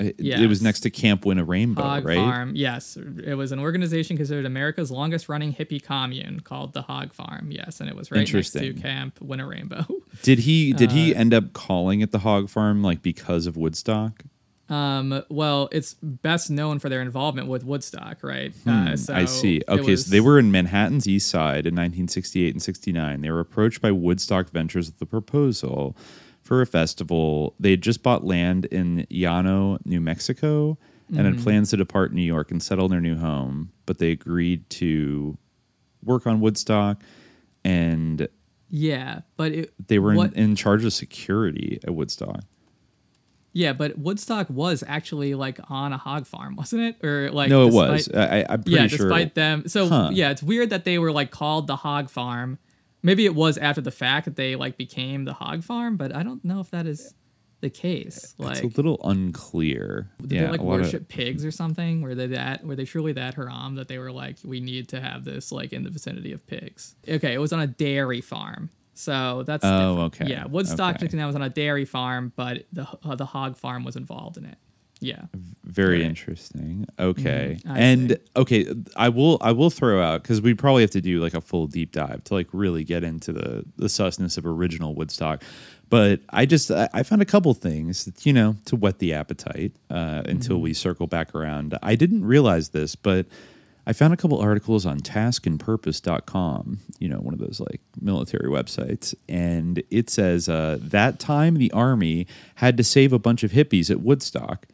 it, 0.00 0.16
it 0.18 0.48
was 0.48 0.60
next 0.60 0.80
to 0.80 0.90
Camp 0.90 1.22
Winnarainbow, 1.22 1.78
Hog 1.78 2.04
right? 2.04 2.16
Farm, 2.16 2.56
yes. 2.56 2.96
It 3.24 3.34
was 3.34 3.52
an 3.52 3.60
organization 3.60 4.16
considered 4.16 4.44
America's 4.44 4.90
longest 4.90 5.28
running 5.28 5.54
hippie 5.54 5.80
commune 5.80 6.40
called 6.40 6.72
the 6.72 6.82
Hog 6.82 7.12
Farm, 7.12 7.52
yes. 7.52 7.78
And 7.80 7.88
it 7.88 7.94
was 7.94 8.10
right 8.10 8.28
next 8.32 8.50
to. 8.50 8.72
Camp 8.74 9.20
Winnarainbow. 9.20 9.86
Did 10.22 10.40
he 10.40 10.72
did 10.72 10.90
he 10.90 11.14
Uh, 11.14 11.18
end 11.20 11.32
up 11.32 11.52
calling 11.52 12.00
it 12.00 12.10
the 12.10 12.18
Hog 12.20 12.48
Farm 12.50 12.82
like 12.82 13.02
because 13.02 13.46
of 13.46 13.56
Woodstock? 13.56 14.24
Um, 14.68 15.22
well, 15.28 15.68
it's 15.72 15.94
best 16.02 16.50
known 16.50 16.78
for 16.78 16.88
their 16.88 17.02
involvement 17.02 17.48
with 17.48 17.64
Woodstock, 17.64 18.22
right? 18.22 18.52
Hmm, 18.64 18.70
uh, 18.88 18.96
so 18.96 19.14
I 19.14 19.26
see. 19.26 19.60
Okay, 19.68 19.90
was- 19.90 20.06
so 20.06 20.10
they 20.10 20.20
were 20.20 20.38
in 20.38 20.50
Manhattan's 20.50 21.06
East 21.06 21.28
Side 21.28 21.66
in 21.66 21.74
1968 21.74 22.54
and 22.54 22.62
69. 22.62 23.20
They 23.20 23.30
were 23.30 23.40
approached 23.40 23.82
by 23.82 23.92
Woodstock 23.92 24.50
Ventures 24.50 24.86
with 24.90 25.02
a 25.02 25.06
proposal 25.06 25.96
for 26.40 26.62
a 26.62 26.66
festival. 26.66 27.54
They 27.60 27.72
had 27.72 27.82
just 27.82 28.02
bought 28.02 28.24
land 28.24 28.64
in 28.66 29.06
Llano, 29.10 29.78
New 29.84 30.00
Mexico, 30.00 30.78
and 31.08 31.18
had 31.26 31.34
Mhm. 31.34 31.42
plans 31.42 31.70
to 31.70 31.76
depart 31.76 32.14
New 32.14 32.22
York 32.22 32.50
and 32.50 32.62
settle 32.62 32.86
in 32.86 32.90
their 32.90 33.00
new 33.00 33.16
home. 33.16 33.70
But 33.84 33.98
they 33.98 34.10
agreed 34.12 34.68
to 34.70 35.36
work 36.02 36.26
on 36.26 36.40
Woodstock, 36.40 37.02
and 37.64 38.28
Yeah, 38.70 39.20
but 39.36 39.52
it, 39.52 39.74
they 39.88 39.98
were 39.98 40.12
in, 40.12 40.16
what, 40.16 40.32
in 40.34 40.56
charge 40.56 40.84
of 40.84 40.92
security 40.94 41.78
at 41.84 41.94
Woodstock. 41.94 42.42
Yeah, 43.54 43.72
but 43.72 43.96
Woodstock 43.96 44.50
was 44.50 44.84
actually 44.86 45.34
like 45.34 45.58
on 45.70 45.92
a 45.94 45.96
hog 45.98 46.26
farm, 46.26 46.56
wasn't 46.56 46.82
it? 46.82 47.04
Or 47.06 47.30
like 47.30 47.48
no, 47.48 47.62
it 47.62 47.70
despite- 47.70 47.90
was. 47.90 48.08
I, 48.12 48.44
I'm 48.48 48.62
pretty 48.62 48.70
yeah, 48.72 48.86
sure. 48.88 49.08
despite 49.08 49.34
them. 49.34 49.66
So 49.68 49.88
Huh. 49.88 50.10
yeah, 50.12 50.30
it's 50.30 50.42
weird 50.42 50.68
that 50.70 50.84
they 50.84 50.98
were 50.98 51.12
like 51.12 51.30
called 51.30 51.66
the 51.68 51.76
hog 51.76 52.10
farm. 52.10 52.58
Maybe 53.02 53.24
it 53.26 53.34
was 53.34 53.56
after 53.58 53.80
the 53.80 53.90
fact 53.90 54.24
that 54.26 54.36
they 54.36 54.56
like 54.56 54.76
became 54.76 55.24
the 55.24 55.34
hog 55.34 55.62
farm, 55.64 55.96
but 55.96 56.14
I 56.14 56.22
don't 56.22 56.44
know 56.44 56.60
if 56.60 56.70
that 56.72 56.86
is 56.86 57.14
the 57.60 57.70
case. 57.70 58.34
Like, 58.38 58.62
it's 58.62 58.74
a 58.74 58.76
little 58.76 58.98
unclear. 59.04 60.10
did 60.20 60.32
yeah, 60.32 60.40
they 60.42 60.48
like 60.52 60.60
lot 60.60 60.80
of- 60.80 60.86
worship 60.86 61.08
pigs 61.08 61.44
or 61.44 61.50
something? 61.50 62.02
Were 62.02 62.14
they 62.14 62.26
that? 62.28 62.64
Were 62.64 62.76
they 62.76 62.84
truly 62.84 63.12
that 63.12 63.34
haram 63.34 63.76
that 63.76 63.88
they 63.88 63.98
were 63.98 64.12
like, 64.12 64.36
we 64.44 64.60
need 64.60 64.88
to 64.88 65.00
have 65.00 65.24
this 65.24 65.52
like 65.52 65.72
in 65.72 65.82
the 65.84 65.90
vicinity 65.90 66.32
of 66.32 66.46
pigs? 66.46 66.94
Okay, 67.08 67.32
it 67.34 67.38
was 67.38 67.52
on 67.52 67.60
a 67.60 67.66
dairy 67.66 68.20
farm, 68.20 68.70
so 68.94 69.42
that's 69.46 69.64
Oh, 69.64 69.94
different. 70.08 70.14
okay, 70.22 70.30
Yeah, 70.32 70.46
Woodstock 70.46 70.96
okay. 70.96 71.00
69 71.04 71.26
was 71.26 71.36
on 71.36 71.42
a 71.42 71.50
dairy 71.50 71.84
farm, 71.84 72.32
but 72.36 72.64
the 72.72 72.86
uh, 73.04 73.14
the 73.16 73.26
hog 73.26 73.56
farm 73.56 73.84
was 73.84 73.96
involved 73.96 74.36
in 74.36 74.44
it. 74.44 74.56
Yeah, 75.00 75.22
Very 75.64 75.98
Right. 75.98 76.06
interesting. 76.06 76.86
Okay. 76.98 77.58
Mhm, 77.64 77.70
I 77.70 77.78
and 77.78 78.18
okay, 78.36 78.66
I 78.96 79.08
will 79.10 79.36
I 79.42 79.52
will 79.52 79.68
throw 79.68 80.00
out 80.02 80.22
because 80.22 80.40
we 80.40 80.54
probably 80.54 80.82
have 80.82 80.92
to 80.92 81.00
do 81.00 81.20
like 81.20 81.34
a 81.34 81.40
full 81.42 81.66
deep 81.66 81.92
dive 81.92 82.24
to 82.24 82.34
like 82.34 82.46
really 82.52 82.84
get 82.84 83.04
into 83.04 83.32
the 83.32 83.64
the 83.76 83.88
susness 83.88 84.38
of 84.38 84.46
original 84.46 84.94
Woodstock. 84.94 85.42
But 85.90 86.20
I 86.30 86.46
just 86.46 86.70
I 86.70 86.88
I 86.94 87.02
found 87.02 87.20
a 87.20 87.26
couple 87.26 87.52
things 87.54 88.08
you 88.22 88.32
know 88.32 88.56
to 88.66 88.76
whet 88.76 88.98
the 89.00 89.12
appetite 89.12 89.72
uh, 89.90 90.22
until 90.26 90.56
Mm-hmm. 90.56 90.62
we 90.64 90.72
circle 90.74 91.06
back 91.06 91.34
around. 91.34 91.76
I 91.82 91.96
didn't 91.96 92.24
realize 92.24 92.70
this, 92.70 92.94
but 92.96 93.26
I 93.86 93.92
found 93.92 94.14
a 94.14 94.16
couple 94.16 94.40
articles 94.40 94.86
on 94.86 95.00
taskandpurpose.com, 95.00 96.78
you 96.98 97.08
know, 97.08 97.18
one 97.18 97.34
of 97.34 97.40
those 97.40 97.60
like 97.60 97.80
military 98.00 98.48
websites. 98.48 99.14
And 99.28 99.82
it 99.90 100.08
says 100.08 100.48
uh, 100.48 100.78
that 100.80 101.18
time 101.18 101.56
the 101.56 101.70
army 101.72 102.26
had 102.56 102.76
to 102.78 102.84
save 102.84 103.12
a 103.12 103.18
bunch 103.18 103.42
of 103.42 103.52
hippies 103.52 103.90
at 103.90 104.00
Woodstock. 104.00 104.66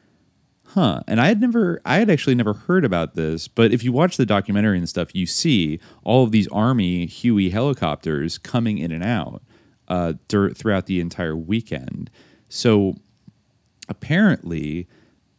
Huh. 0.74 1.00
And 1.08 1.20
I 1.20 1.26
had 1.26 1.40
never, 1.40 1.82
I 1.84 1.96
had 1.96 2.08
actually 2.08 2.36
never 2.36 2.52
heard 2.52 2.84
about 2.84 3.16
this. 3.16 3.48
But 3.48 3.72
if 3.72 3.82
you 3.82 3.90
watch 3.90 4.16
the 4.16 4.26
documentary 4.26 4.78
and 4.78 4.88
stuff, 4.88 5.12
you 5.12 5.26
see 5.26 5.80
all 6.04 6.22
of 6.22 6.30
these 6.30 6.46
Army 6.48 7.06
Huey 7.06 7.50
helicopters 7.50 8.38
coming 8.38 8.78
in 8.78 8.92
and 8.92 9.02
out 9.02 9.42
uh, 9.88 10.12
throughout 10.28 10.86
the 10.86 11.00
entire 11.00 11.36
weekend. 11.36 12.08
So 12.48 12.94
apparently, 13.88 14.86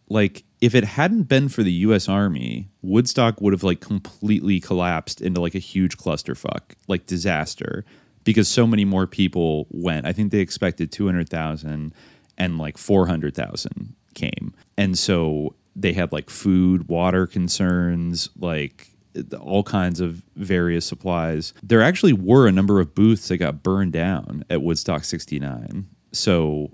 like, 0.10 0.44
if 0.62 0.76
it 0.76 0.84
hadn't 0.84 1.24
been 1.24 1.50
for 1.50 1.64
the 1.64 1.72
U.S. 1.72 2.08
Army, 2.08 2.70
Woodstock 2.84 3.42
would 3.42 3.52
have 3.52 3.64
like 3.64 3.82
completely 3.82 4.60
collapsed 4.60 5.20
into 5.20 5.42
like 5.42 5.56
a 5.56 5.60
huge 5.60 5.98
clusterfuck, 5.98 6.62
like 6.88 7.08
disaster, 7.08 7.84
because 8.24 8.48
so 8.48 8.68
many 8.68 8.86
more 8.86 9.08
people 9.08 9.68
went. 9.72 10.06
I 10.06 10.14
think 10.14 10.32
they 10.32 10.40
expected 10.40 10.92
two 10.92 11.08
hundred 11.08 11.30
thousand, 11.30 11.94
and 12.38 12.60
like 12.60 12.78
four 12.78 13.08
hundred 13.08 13.36
thousand 13.36 13.96
came, 14.14 14.54
and 14.78 14.98
so 14.98 15.56
they 15.76 15.94
had 15.94 16.12
like 16.12 16.30
food, 16.30 16.88
water 16.88 17.26
concerns, 17.26 18.30
like 18.38 18.92
all 19.40 19.64
kinds 19.64 20.00
of 20.00 20.22
various 20.36 20.86
supplies. 20.86 21.54
There 21.64 21.82
actually 21.82 22.14
were 22.14 22.48
a 22.48 22.52
number 22.52 22.80
of 22.80 22.94
booths 22.94 23.28
that 23.28 23.38
got 23.38 23.64
burned 23.64 23.94
down 23.94 24.46
at 24.50 24.62
Woodstock 24.62 25.04
69. 25.04 25.88
So 26.14 26.72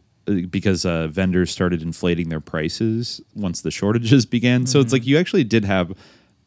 because 0.50 0.86
uh, 0.86 1.08
vendors 1.08 1.52
started 1.52 1.82
inflating 1.82 2.30
their 2.30 2.40
prices 2.40 3.22
once 3.36 3.62
the 3.62 3.72
shortages 3.72 4.26
began. 4.38 4.66
So 4.66 4.80
it's 4.80 4.94
like 4.94 5.06
you 5.06 5.18
actually 5.18 5.44
did 5.44 5.66
have 5.66 5.94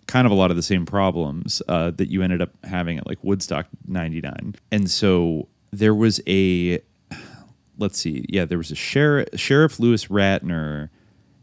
kind 0.07 0.27
of 0.27 0.33
a 0.33 0.35
lot 0.35 0.51
of 0.51 0.57
the 0.57 0.63
same 0.63 0.85
problems 0.85 1.63
uh, 1.69 1.91
that 1.93 2.11
you 2.11 2.23
ended 2.23 2.43
up 2.43 2.51
having 2.65 2.99
at 2.99 3.07
like 3.07 3.19
Woodstock 3.23 3.67
99. 3.87 4.57
And 4.73 4.91
so 4.91 5.49
there 5.71 5.95
was 5.95 6.21
a, 6.27 6.81
let's 7.79 7.99
see, 7.99 8.27
yeah, 8.29 8.45
there 8.45 8.59
was 8.59 8.71
a 8.71 8.77
sheriff, 8.77 9.29
Sheriff 9.37 9.79
Lewis 9.79 10.07
Ratner 10.07 10.91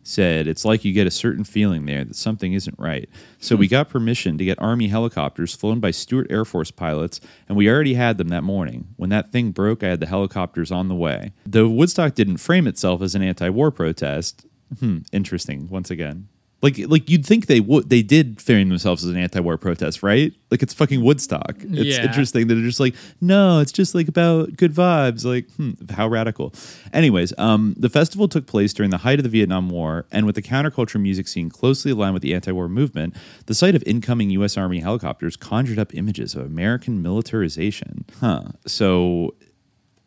said 0.08 0.48
it's 0.48 0.66
like 0.66 0.86
you 0.86 0.94
get 0.94 1.08
a 1.08 1.12
certain 1.12 1.44
feeling 1.44 1.86
there 1.86 2.04
that 2.04 2.16
something 2.16 2.54
isn't 2.54 2.78
right. 2.80 3.10
So 3.40 3.56
we 3.56 3.68
got 3.68 3.90
permission 3.90 4.38
to 4.38 4.46
get 4.46 4.60
Army 4.62 4.88
helicopters 4.88 5.56
flown 5.56 5.80
by 5.80 5.92
Stewart 5.92 6.28
Air 6.30 6.46
Force 6.46 6.72
pilots, 6.72 7.20
and 7.48 7.58
we 7.58 7.70
already 7.70 7.96
had 7.96 8.18
them 8.18 8.30
that 8.30 8.44
morning. 8.44 8.88
When 8.96 9.10
that 9.10 9.32
thing 9.32 9.52
broke, 9.52 9.84
I 9.84 9.90
had 9.90 10.00
the 10.00 10.08
helicopters 10.08 10.72
on 10.72 10.88
the 10.88 10.96
way. 10.96 11.34
Though 11.46 11.68
Woodstock 11.68 12.16
didn't 12.16 12.38
frame 12.38 12.68
itself 12.68 13.02
as 13.02 13.16
an 13.16 13.22
anti 13.22 13.50
war 13.50 13.72
protest, 13.72 14.46
hmm, 14.80 15.00
interesting 15.12 15.68
once 15.70 15.92
again. 15.92 16.28
Like, 16.64 16.80
like 16.88 17.08
you'd 17.08 17.24
think 17.24 17.46
they 17.46 17.60
would. 17.60 17.90
They 17.90 18.02
did 18.02 18.42
frame 18.42 18.70
themselves 18.70 19.06
as 19.06 19.12
an 19.12 19.18
anti-war 19.18 19.60
protest, 19.60 20.02
right? 20.02 20.34
Like 20.50 20.64
it's 20.64 20.74
fucking 20.74 21.04
Woodstock. 21.04 21.56
It's 21.60 21.98
Yeah. 21.98 22.04
interesting 22.06 22.48
that 22.48 22.56
they're 22.56 22.64
just 22.64 22.80
like, 22.80 22.96
no, 23.22 23.60
it's 23.60 23.72
just 23.72 23.94
like 23.94 24.08
about 24.08 24.58
good 24.58 24.74
vibes. 24.74 25.24
Like, 25.24 25.48
hmm, 25.52 25.72
how 25.92 26.08
radical. 26.08 26.56
Anyways, 26.94 27.32
um, 27.38 27.76
the 27.78 27.90
festival 27.90 28.28
took 28.28 28.48
place 28.48 28.74
during 28.74 28.90
the 28.90 28.98
height 28.98 29.20
of 29.20 29.24
the 29.24 29.30
Vietnam 29.30 29.70
War, 29.70 30.08
and 30.12 30.26
with 30.26 30.34
the 30.34 30.42
counterculture 30.42 31.00
music 31.00 31.28
scene 31.28 31.50
closely 31.52 31.92
aligned 31.92 32.16
with 32.16 32.24
the 32.24 32.34
anti-war 32.34 32.68
movement, 32.68 33.16
the 33.46 33.54
sight 33.54 33.76
of 33.76 33.84
incoming 33.86 34.32
U.S. 34.32 34.58
Army 34.58 34.80
helicopters 34.80 35.36
conjured 35.36 35.78
up 35.78 35.94
images 35.94 36.34
of 36.34 36.44
American 36.48 37.04
militarization. 37.04 38.06
Huh. 38.20 38.44
So 38.66 39.36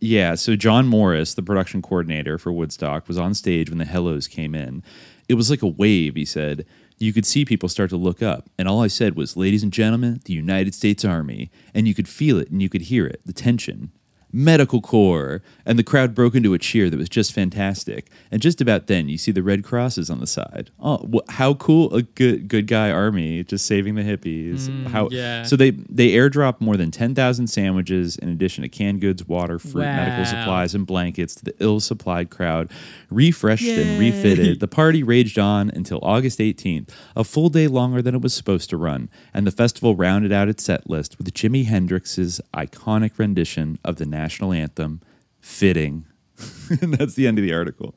yeah, 0.00 0.34
so 0.34 0.56
John 0.56 0.88
Morris, 0.88 1.34
the 1.34 1.42
production 1.42 1.82
coordinator 1.82 2.38
for 2.38 2.50
Woodstock, 2.50 3.06
was 3.06 3.18
on 3.18 3.34
stage 3.34 3.68
when 3.68 3.78
the 3.78 3.84
helos 3.84 4.28
came 4.28 4.54
in. 4.54 4.82
It 5.30 5.34
was 5.34 5.48
like 5.48 5.62
a 5.62 5.68
wave, 5.68 6.16
he 6.16 6.24
said. 6.24 6.66
You 6.98 7.12
could 7.12 7.24
see 7.24 7.44
people 7.44 7.68
start 7.68 7.88
to 7.90 7.96
look 7.96 8.20
up, 8.20 8.50
and 8.58 8.66
all 8.66 8.82
I 8.82 8.88
said 8.88 9.14
was, 9.14 9.36
Ladies 9.36 9.62
and 9.62 9.72
gentlemen, 9.72 10.20
the 10.24 10.32
United 10.32 10.74
States 10.74 11.04
Army. 11.04 11.52
And 11.72 11.86
you 11.86 11.94
could 11.94 12.08
feel 12.08 12.36
it 12.36 12.50
and 12.50 12.60
you 12.60 12.68
could 12.68 12.82
hear 12.82 13.06
it, 13.06 13.20
the 13.24 13.32
tension. 13.32 13.92
Medical 14.32 14.80
Corps. 14.80 15.42
And 15.66 15.78
the 15.78 15.84
crowd 15.84 16.14
broke 16.14 16.34
into 16.34 16.54
a 16.54 16.58
cheer 16.58 16.90
that 16.90 16.96
was 16.96 17.08
just 17.08 17.32
fantastic. 17.32 18.08
And 18.30 18.42
just 18.42 18.60
about 18.60 18.86
then, 18.86 19.08
you 19.08 19.18
see 19.18 19.32
the 19.32 19.42
red 19.42 19.64
crosses 19.64 20.10
on 20.10 20.20
the 20.20 20.26
side. 20.26 20.70
Oh, 20.80 21.22
how 21.28 21.54
cool! 21.54 21.94
A 21.94 22.02
good 22.02 22.48
good 22.48 22.66
guy 22.66 22.90
army 22.90 23.44
just 23.44 23.66
saving 23.66 23.94
the 23.94 24.02
hippies. 24.02 24.68
Mm, 24.68 24.88
how 24.88 25.08
yeah. 25.10 25.42
So 25.44 25.56
they 25.56 25.70
they 25.70 26.10
airdropped 26.10 26.60
more 26.60 26.76
than 26.76 26.90
ten 26.90 27.14
thousand 27.14 27.48
sandwiches 27.48 28.16
in 28.16 28.28
addition 28.28 28.62
to 28.62 28.68
canned 28.68 29.00
goods, 29.00 29.26
water, 29.26 29.58
fruit, 29.58 29.82
medical 29.82 30.24
supplies, 30.24 30.74
and 30.74 30.86
blankets 30.86 31.34
to 31.36 31.44
the 31.44 31.54
ill-supplied 31.60 32.30
crowd. 32.30 32.70
Refreshed 33.10 33.68
and 33.68 33.98
refitted, 34.00 34.60
the 34.60 34.68
party 34.68 35.02
raged 35.10 35.38
on 35.38 35.70
until 35.70 35.98
August 36.02 36.40
eighteenth, 36.40 36.94
a 37.16 37.24
full 37.24 37.48
day 37.48 37.66
longer 37.66 38.02
than 38.02 38.14
it 38.14 38.22
was 38.22 38.34
supposed 38.34 38.70
to 38.70 38.76
run, 38.76 39.08
and 39.34 39.46
the 39.46 39.50
festival 39.50 39.96
rounded 39.96 40.32
out 40.32 40.48
its 40.48 40.64
set 40.64 40.88
list 40.88 41.16
with 41.18 41.32
Jimi 41.32 41.66
Hendrix's 41.66 42.40
iconic 42.54 43.18
rendition 43.18 43.78
of 43.84 43.96
the 43.96 44.06
national 44.20 44.52
anthem, 44.52 45.00
"Fitting." 45.40 46.06
and 46.82 46.94
that's 46.94 47.14
the 47.14 47.26
end 47.26 47.38
of 47.38 47.44
the 47.44 47.52
article. 47.52 47.94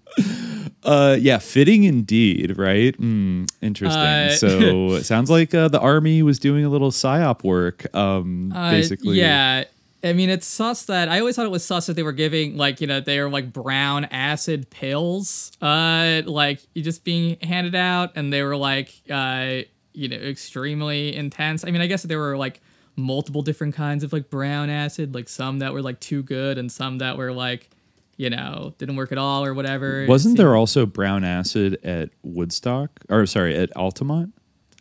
Uh, 0.83 1.15
yeah, 1.19 1.37
fitting 1.37 1.83
indeed, 1.83 2.57
right? 2.57 2.99
Mm, 2.99 3.49
interesting. 3.61 4.01
Uh, 4.01 4.29
so 4.31 4.47
it 4.99 5.05
sounds 5.05 5.29
like 5.29 5.53
uh, 5.53 5.69
the 5.69 5.79
army 5.79 6.21
was 6.23 6.39
doing 6.39 6.65
a 6.65 6.69
little 6.69 6.91
psyop 6.91 7.43
work, 7.43 7.93
um, 7.95 8.51
Uh, 8.53 8.71
basically. 8.71 9.17
Yeah. 9.17 9.63
I 10.03 10.11
mean, 10.11 10.29
it's 10.29 10.45
sus 10.45 10.83
that 10.85 11.07
I 11.07 11.19
always 11.19 11.37
thought 11.37 11.45
it 11.45 11.51
was 11.51 11.63
sus 11.63 11.85
that 11.85 11.93
they 11.95 12.03
were 12.03 12.11
giving 12.11 12.57
like 12.57 12.81
you 12.81 12.87
know 12.87 12.99
they 12.99 13.21
were 13.21 13.29
like 13.29 13.53
brown 13.53 14.03
acid 14.05 14.69
pills, 14.69 15.53
uh, 15.61 16.23
like 16.25 16.59
just 16.75 17.05
being 17.05 17.37
handed 17.41 17.75
out, 17.75 18.11
and 18.15 18.33
they 18.33 18.43
were 18.43 18.57
like 18.57 18.91
uh, 19.09 19.61
you 19.93 20.09
know 20.09 20.17
extremely 20.17 21.15
intense. 21.15 21.63
I 21.63 21.71
mean, 21.71 21.81
I 21.81 21.87
guess 21.87 22.03
they 22.03 22.17
were 22.17 22.35
like 22.35 22.59
multiple 22.95 23.41
different 23.41 23.75
kinds 23.75 24.03
of 24.03 24.13
like 24.13 24.29
brown 24.29 24.69
acid, 24.69 25.13
like 25.13 25.29
some 25.29 25.59
that 25.59 25.73
were 25.73 25.81
like 25.81 25.99
too 25.99 26.23
good, 26.23 26.57
and 26.57 26.71
some 26.71 26.99
that 26.99 27.17
were 27.17 27.31
like 27.31 27.69
you 28.17 28.29
know 28.29 28.73
didn't 28.77 28.95
work 28.95 29.11
at 29.11 29.17
all 29.17 29.43
or 29.45 29.53
whatever. 29.53 30.05
Wasn't 30.07 30.37
there 30.37 30.55
also 30.55 30.85
brown 30.85 31.23
acid 31.23 31.79
at 31.83 32.09
Woodstock? 32.23 32.91
Or 33.09 33.25
sorry, 33.25 33.55
at 33.55 33.75
Altamont? 33.75 34.33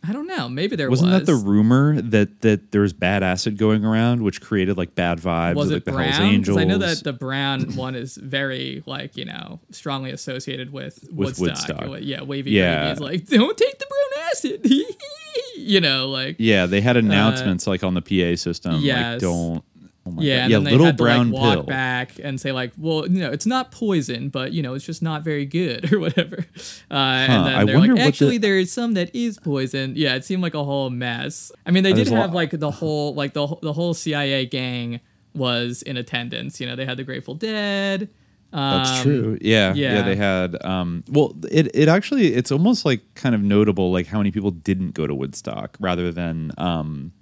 I 0.05 0.11
don't 0.11 0.27
know. 0.27 0.49
Maybe 0.49 0.75
there 0.75 0.89
Wasn't 0.89 1.11
was. 1.11 1.21
that 1.21 1.25
the 1.25 1.37
rumor 1.37 2.01
that 2.01 2.41
that 2.41 2.71
there 2.73 2.81
was 2.81 2.91
bad 2.91 3.23
acid 3.23 3.57
going 3.57 3.85
around, 3.85 4.21
which 4.21 4.41
created 4.41 4.77
like 4.77 4.95
bad 4.95 5.19
vibes, 5.19 5.55
was 5.55 5.71
it 5.71 5.75
like 5.75 5.83
the 5.85 5.91
brown? 5.93 6.09
Hells 6.11 6.19
Angels? 6.33 6.57
I 6.57 6.65
know 6.65 6.77
that 6.77 7.03
the 7.05 7.13
brown 7.13 7.61
one 7.75 7.95
is 7.95 8.17
very 8.17 8.83
like 8.85 9.15
you 9.15 9.23
know 9.25 9.61
strongly 9.71 10.11
associated 10.11 10.73
with, 10.73 11.07
With 11.11 11.39
Woodstock. 11.39 11.79
Woodstock. 11.87 11.99
Yeah, 12.01 12.23
wavy 12.23 12.51
Yeah. 12.51 12.87
yeah. 12.87 12.91
is 12.91 12.99
like 12.99 13.27
don't 13.27 13.57
take 13.57 13.79
the 13.79 13.85
brown 13.85 14.25
acid. 14.31 14.69
you 15.57 15.79
know, 15.79 16.09
like 16.09 16.35
yeah, 16.37 16.65
they 16.65 16.81
had 16.81 16.97
announcements 16.97 17.65
like 17.65 17.83
on 17.83 17.93
the 17.93 18.01
PA 18.01 18.35
system, 18.35 18.85
like 18.85 18.95
Uh, 18.97 19.17
don't. 19.19 19.63
Oh 20.05 20.11
my 20.11 20.21
yeah, 20.21 20.43
and 20.43 20.51
yeah, 20.51 20.57
then 20.57 20.63
they 20.65 20.71
little 20.71 20.85
had 20.87 20.97
to 20.97 21.03
brown 21.03 21.31
like 21.31 21.41
walk 21.41 21.53
pill. 21.53 21.63
back 21.63 22.19
and 22.21 22.39
say 22.39 22.51
like, 22.51 22.73
well, 22.77 23.07
you 23.07 23.21
know, 23.21 23.31
it's 23.31 23.45
not 23.45 23.71
poison, 23.71 24.27
but 24.27 24.51
you 24.51 24.61
know, 24.61 24.73
it's 24.73 24.85
just 24.85 25.01
not 25.01 25.23
very 25.23 25.45
good 25.45 25.93
or 25.93 25.99
whatever. 25.99 26.45
Uh, 26.91 26.93
and 26.93 27.45
then 27.47 27.65
they're 27.67 27.79
like, 27.79 27.99
actually, 28.01 28.37
the- 28.37 28.47
there 28.47 28.59
is 28.59 28.69
some 28.71 28.95
that 28.95 29.15
is 29.15 29.39
poison. 29.39 29.93
Yeah, 29.95 30.15
it 30.15 30.25
seemed 30.25 30.43
like 30.43 30.55
a 30.55 30.63
whole 30.63 30.89
mess. 30.89 31.51
I 31.65 31.71
mean, 31.71 31.83
they 31.83 31.93
Uh, 31.93 31.95
did 31.95 32.07
have 32.09 32.31
lot- 32.31 32.33
like 32.35 32.51
the 32.51 32.69
whole 32.71 33.13
like 33.15 33.33
the 33.33 33.47
the 33.61 33.71
whole 33.71 33.93
CIA 33.93 34.45
gang 34.45 34.99
was 35.33 35.81
in 35.83 35.95
attendance. 35.95 36.59
You 36.59 36.67
know, 36.67 36.75
they 36.75 36.85
had 36.85 36.97
the 36.97 37.03
Grateful 37.05 37.35
Dead. 37.35 38.09
That's 38.51 38.99
um, 38.99 39.03
true. 39.03 39.37
Yeah, 39.41 39.73
yeah, 39.73 39.93
yeah. 39.95 40.01
They 40.03 40.15
had. 40.17 40.63
Um, 40.65 41.03
well, 41.09 41.33
it 41.49 41.73
it 41.73 41.87
actually 41.87 42.33
it's 42.35 42.51
almost 42.51 42.83
like 42.85 43.01
kind 43.15 43.33
of 43.33 43.41
notable 43.41 43.91
like 43.91 44.07
how 44.07 44.17
many 44.17 44.31
people 44.31 44.51
didn't 44.51 44.91
go 44.91 45.07
to 45.07 45.15
Woodstock 45.15 45.77
rather 45.79 46.11
than 46.11 46.51
um, 46.57 47.13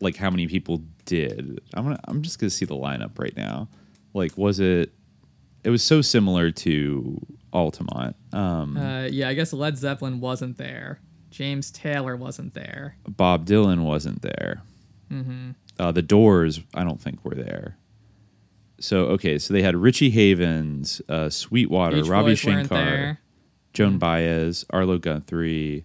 like 0.00 0.16
how 0.16 0.28
many 0.30 0.46
people 0.46 0.82
did. 1.08 1.60
I'm 1.74 1.84
gonna 1.84 1.98
I'm 2.04 2.22
just 2.22 2.38
gonna 2.38 2.50
see 2.50 2.66
the 2.66 2.76
lineup 2.76 3.18
right 3.18 3.36
now. 3.36 3.68
Like, 4.14 4.36
was 4.36 4.60
it? 4.60 4.92
It 5.64 5.70
was 5.70 5.82
so 5.82 6.02
similar 6.02 6.50
to 6.52 7.18
Altamont. 7.52 8.14
Um, 8.32 8.76
Uh, 8.76 9.04
yeah, 9.06 9.28
I 9.28 9.34
guess 9.34 9.52
Led 9.52 9.76
Zeppelin 9.76 10.20
wasn't 10.20 10.56
there. 10.58 11.00
James 11.30 11.70
Taylor 11.70 12.16
wasn't 12.16 12.54
there. 12.54 12.96
Bob 13.08 13.44
Dylan 13.46 13.82
wasn't 13.84 14.22
there. 14.22 14.62
Mm-hmm. 15.10 15.50
Uh, 15.78 15.92
the 15.92 16.02
Doors, 16.02 16.60
I 16.74 16.84
don't 16.84 17.00
think 17.00 17.24
were 17.24 17.34
there. 17.34 17.76
So 18.80 19.06
okay, 19.06 19.38
so 19.38 19.52
they 19.54 19.62
had 19.62 19.74
Richie 19.76 20.10
Havens, 20.10 21.02
uh, 21.08 21.30
Sweetwater, 21.30 21.96
Beach 21.96 22.06
Ravi 22.08 22.30
Boys 22.32 22.38
Shankar. 22.38 23.18
Joan 23.74 23.98
Baez, 23.98 24.64
Arlo 24.70 24.98
Guthrie, 24.98 25.84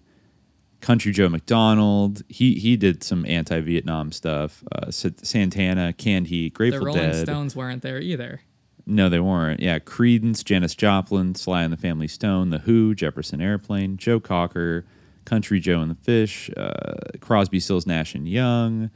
Country 0.84 1.12
Joe 1.12 1.30
McDonald. 1.30 2.22
He 2.28 2.56
he 2.56 2.76
did 2.76 3.02
some 3.02 3.24
anti-Vietnam 3.24 4.12
stuff. 4.12 4.62
Uh, 4.70 4.90
Sa- 4.90 5.08
Santana, 5.22 5.94
Canned 5.94 6.26
Heat, 6.26 6.54
The 6.54 6.78
Rolling 6.78 6.94
Dead. 7.10 7.26
Stones 7.26 7.56
weren't 7.56 7.80
there 7.82 7.98
either. 7.98 8.42
No, 8.86 9.08
they 9.08 9.18
weren't. 9.18 9.60
Yeah, 9.60 9.78
Creedence, 9.78 10.44
Janis 10.44 10.74
Joplin, 10.74 11.34
Sly 11.36 11.62
and 11.62 11.72
the 11.72 11.78
Family 11.78 12.06
Stone, 12.06 12.50
The 12.50 12.58
Who, 12.58 12.94
Jefferson 12.94 13.40
Airplane, 13.40 13.96
Joe 13.96 14.20
Cocker, 14.20 14.84
Country 15.24 15.58
Joe 15.58 15.80
and 15.80 15.90
the 15.90 15.94
Fish, 15.94 16.50
uh, 16.54 16.96
Crosby, 17.20 17.60
Stills, 17.60 17.86
Nash 17.86 18.14
and 18.14 18.28
Young, 18.28 18.90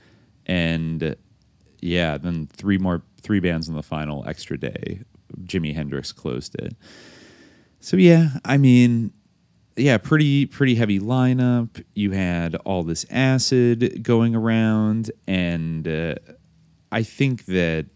and 0.44 1.16
yeah, 1.80 2.18
then 2.18 2.48
three 2.48 2.76
more 2.76 3.00
three 3.22 3.40
bands 3.40 3.66
in 3.66 3.74
the 3.74 3.82
final 3.82 4.28
extra 4.28 4.58
day. 4.58 5.00
Jimi 5.44 5.74
Hendrix 5.74 6.12
closed 6.12 6.54
it. 6.56 6.76
So 7.80 7.96
yeah, 7.96 8.30
I 8.44 8.58
mean, 8.58 9.12
yeah, 9.78 9.98
pretty 9.98 10.46
pretty 10.46 10.74
heavy 10.74 10.98
lineup. 10.98 11.82
You 11.94 12.12
had 12.12 12.54
all 12.56 12.82
this 12.82 13.06
acid 13.10 14.02
going 14.02 14.34
around, 14.34 15.10
and 15.26 15.86
uh, 15.86 16.14
I 16.92 17.02
think 17.02 17.46
that 17.46 17.86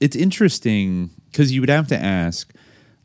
it's 0.00 0.16
interesting 0.16 1.10
because 1.30 1.52
you 1.52 1.60
would 1.60 1.70
have 1.70 1.88
to 1.88 1.98
ask, 1.98 2.52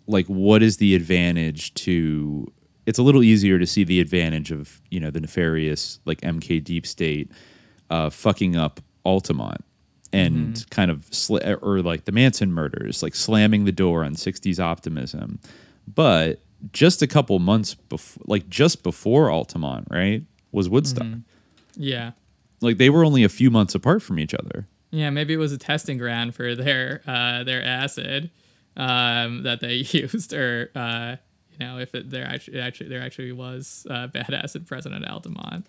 like, 0.08 0.28
what 0.28 0.64
is 0.64 0.78
the 0.78 0.96
advantage 0.96 1.74
to? 1.76 2.52
It's 2.86 3.00
a 3.00 3.04
little 3.04 3.24
easier 3.24 3.60
to 3.60 3.68
see 3.68 3.84
the 3.84 4.00
advantage 4.00 4.52
of 4.52 4.82
you 4.90 5.00
know 5.00 5.12
the 5.12 5.20
nefarious 5.20 6.00
like 6.06 6.22
MK 6.22 6.64
Deep 6.64 6.86
State 6.86 7.32
uh, 7.90 8.10
fucking 8.10 8.56
up 8.56 8.80
Altamont 9.06 9.64
and 10.12 10.68
kind 10.72 10.90
of 10.90 11.06
sl- 11.12 11.38
or 11.62 11.82
like 11.82 12.06
the 12.06 12.12
Manson 12.12 12.52
murders, 12.52 13.04
like 13.04 13.16
slamming 13.16 13.66
the 13.66 13.72
door 13.72 14.04
on 14.04 14.16
'60s 14.16 14.60
optimism. 14.60 15.40
But 15.88 16.42
just 16.74 17.02
a 17.02 17.08
couple 17.08 17.38
months 17.40 17.76
before, 17.76 18.24
like 18.28 18.50
just 18.50 18.84
before 18.84 19.30
Altamont, 19.32 19.88
right, 19.90 20.24
was 20.52 20.70
Woodstock. 20.70 21.08
Yeah. 21.76 22.12
Like 22.62 22.78
they 22.78 22.90
were 22.90 23.06
only 23.06 23.24
a 23.24 23.30
few 23.30 23.50
months 23.50 23.76
apart 23.76 24.02
from 24.02 24.20
each 24.20 24.34
other. 24.34 24.68
Yeah, 24.92 25.10
maybe 25.12 25.34
it 25.34 25.38
was 25.38 25.52
a 25.52 25.58
testing 25.58 25.98
ground 25.98 26.36
for 26.36 26.56
their 26.56 27.02
uh, 27.08 27.44
their 27.44 27.64
acid 27.64 28.32
um, 28.76 29.44
that 29.44 29.62
they 29.62 29.76
used, 29.92 30.34
or 30.34 30.72
uh, 30.76 31.16
you 31.52 31.60
know, 31.60 31.78
if 31.78 31.94
it, 31.94 32.10
there 32.10 32.26
actually 32.26 32.60
actually 32.60 32.90
there 32.90 33.02
actually 33.02 33.32
was 33.32 33.86
uh, 33.90 34.08
bad 34.08 34.34
acid 34.34 34.68
present 34.68 34.96
at 34.96 35.08
Altamont. 35.08 35.68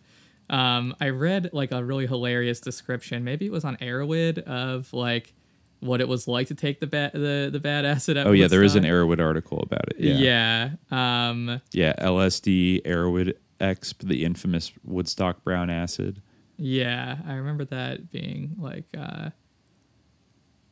Um, 0.49 0.97
I 1.01 1.11
read 1.11 1.51
like 1.53 1.71
a 1.71 1.85
really 1.85 2.07
hilarious 2.07 2.61
description. 2.61 3.23
Maybe 3.23 3.47
it 3.47 3.53
was 3.53 3.65
on 3.65 3.77
Erowid 3.77 4.39
of 4.45 4.93
like 4.93 5.33
what 5.81 6.01
it 6.01 6.09
was 6.09 6.29
like 6.29 6.47
to 6.49 6.55
take 6.55 6.81
the 6.81 6.87
bad 6.87 7.13
the, 7.13 7.49
the 7.53 7.61
bad 7.61 7.85
acid 7.85 8.17
at 8.17 8.27
Oh 8.27 8.33
yeah, 8.33 8.47
there 8.49 8.63
is 8.63 8.75
an. 8.77 8.85
Erowid 8.85 9.21
article 9.21 9.61
about 9.61 9.89
it. 9.89 9.97
Yeah. 9.99 10.71
Yeah. 10.91 11.29
Um, 11.31 11.61
Yeah, 11.73 11.95
LSD, 11.99 12.83
Erowid 12.83 13.35
Exp, 13.61 13.99
the 14.07 14.25
infamous 14.25 14.73
Woodstock 14.85 15.43
brown 15.45 15.71
acid. 15.71 16.23
yeah. 16.57 17.17
I 17.27 17.35
remember 17.35 17.65
that 17.67 18.11
being 18.11 18.57
like 18.59 18.87
uh, 18.97 19.31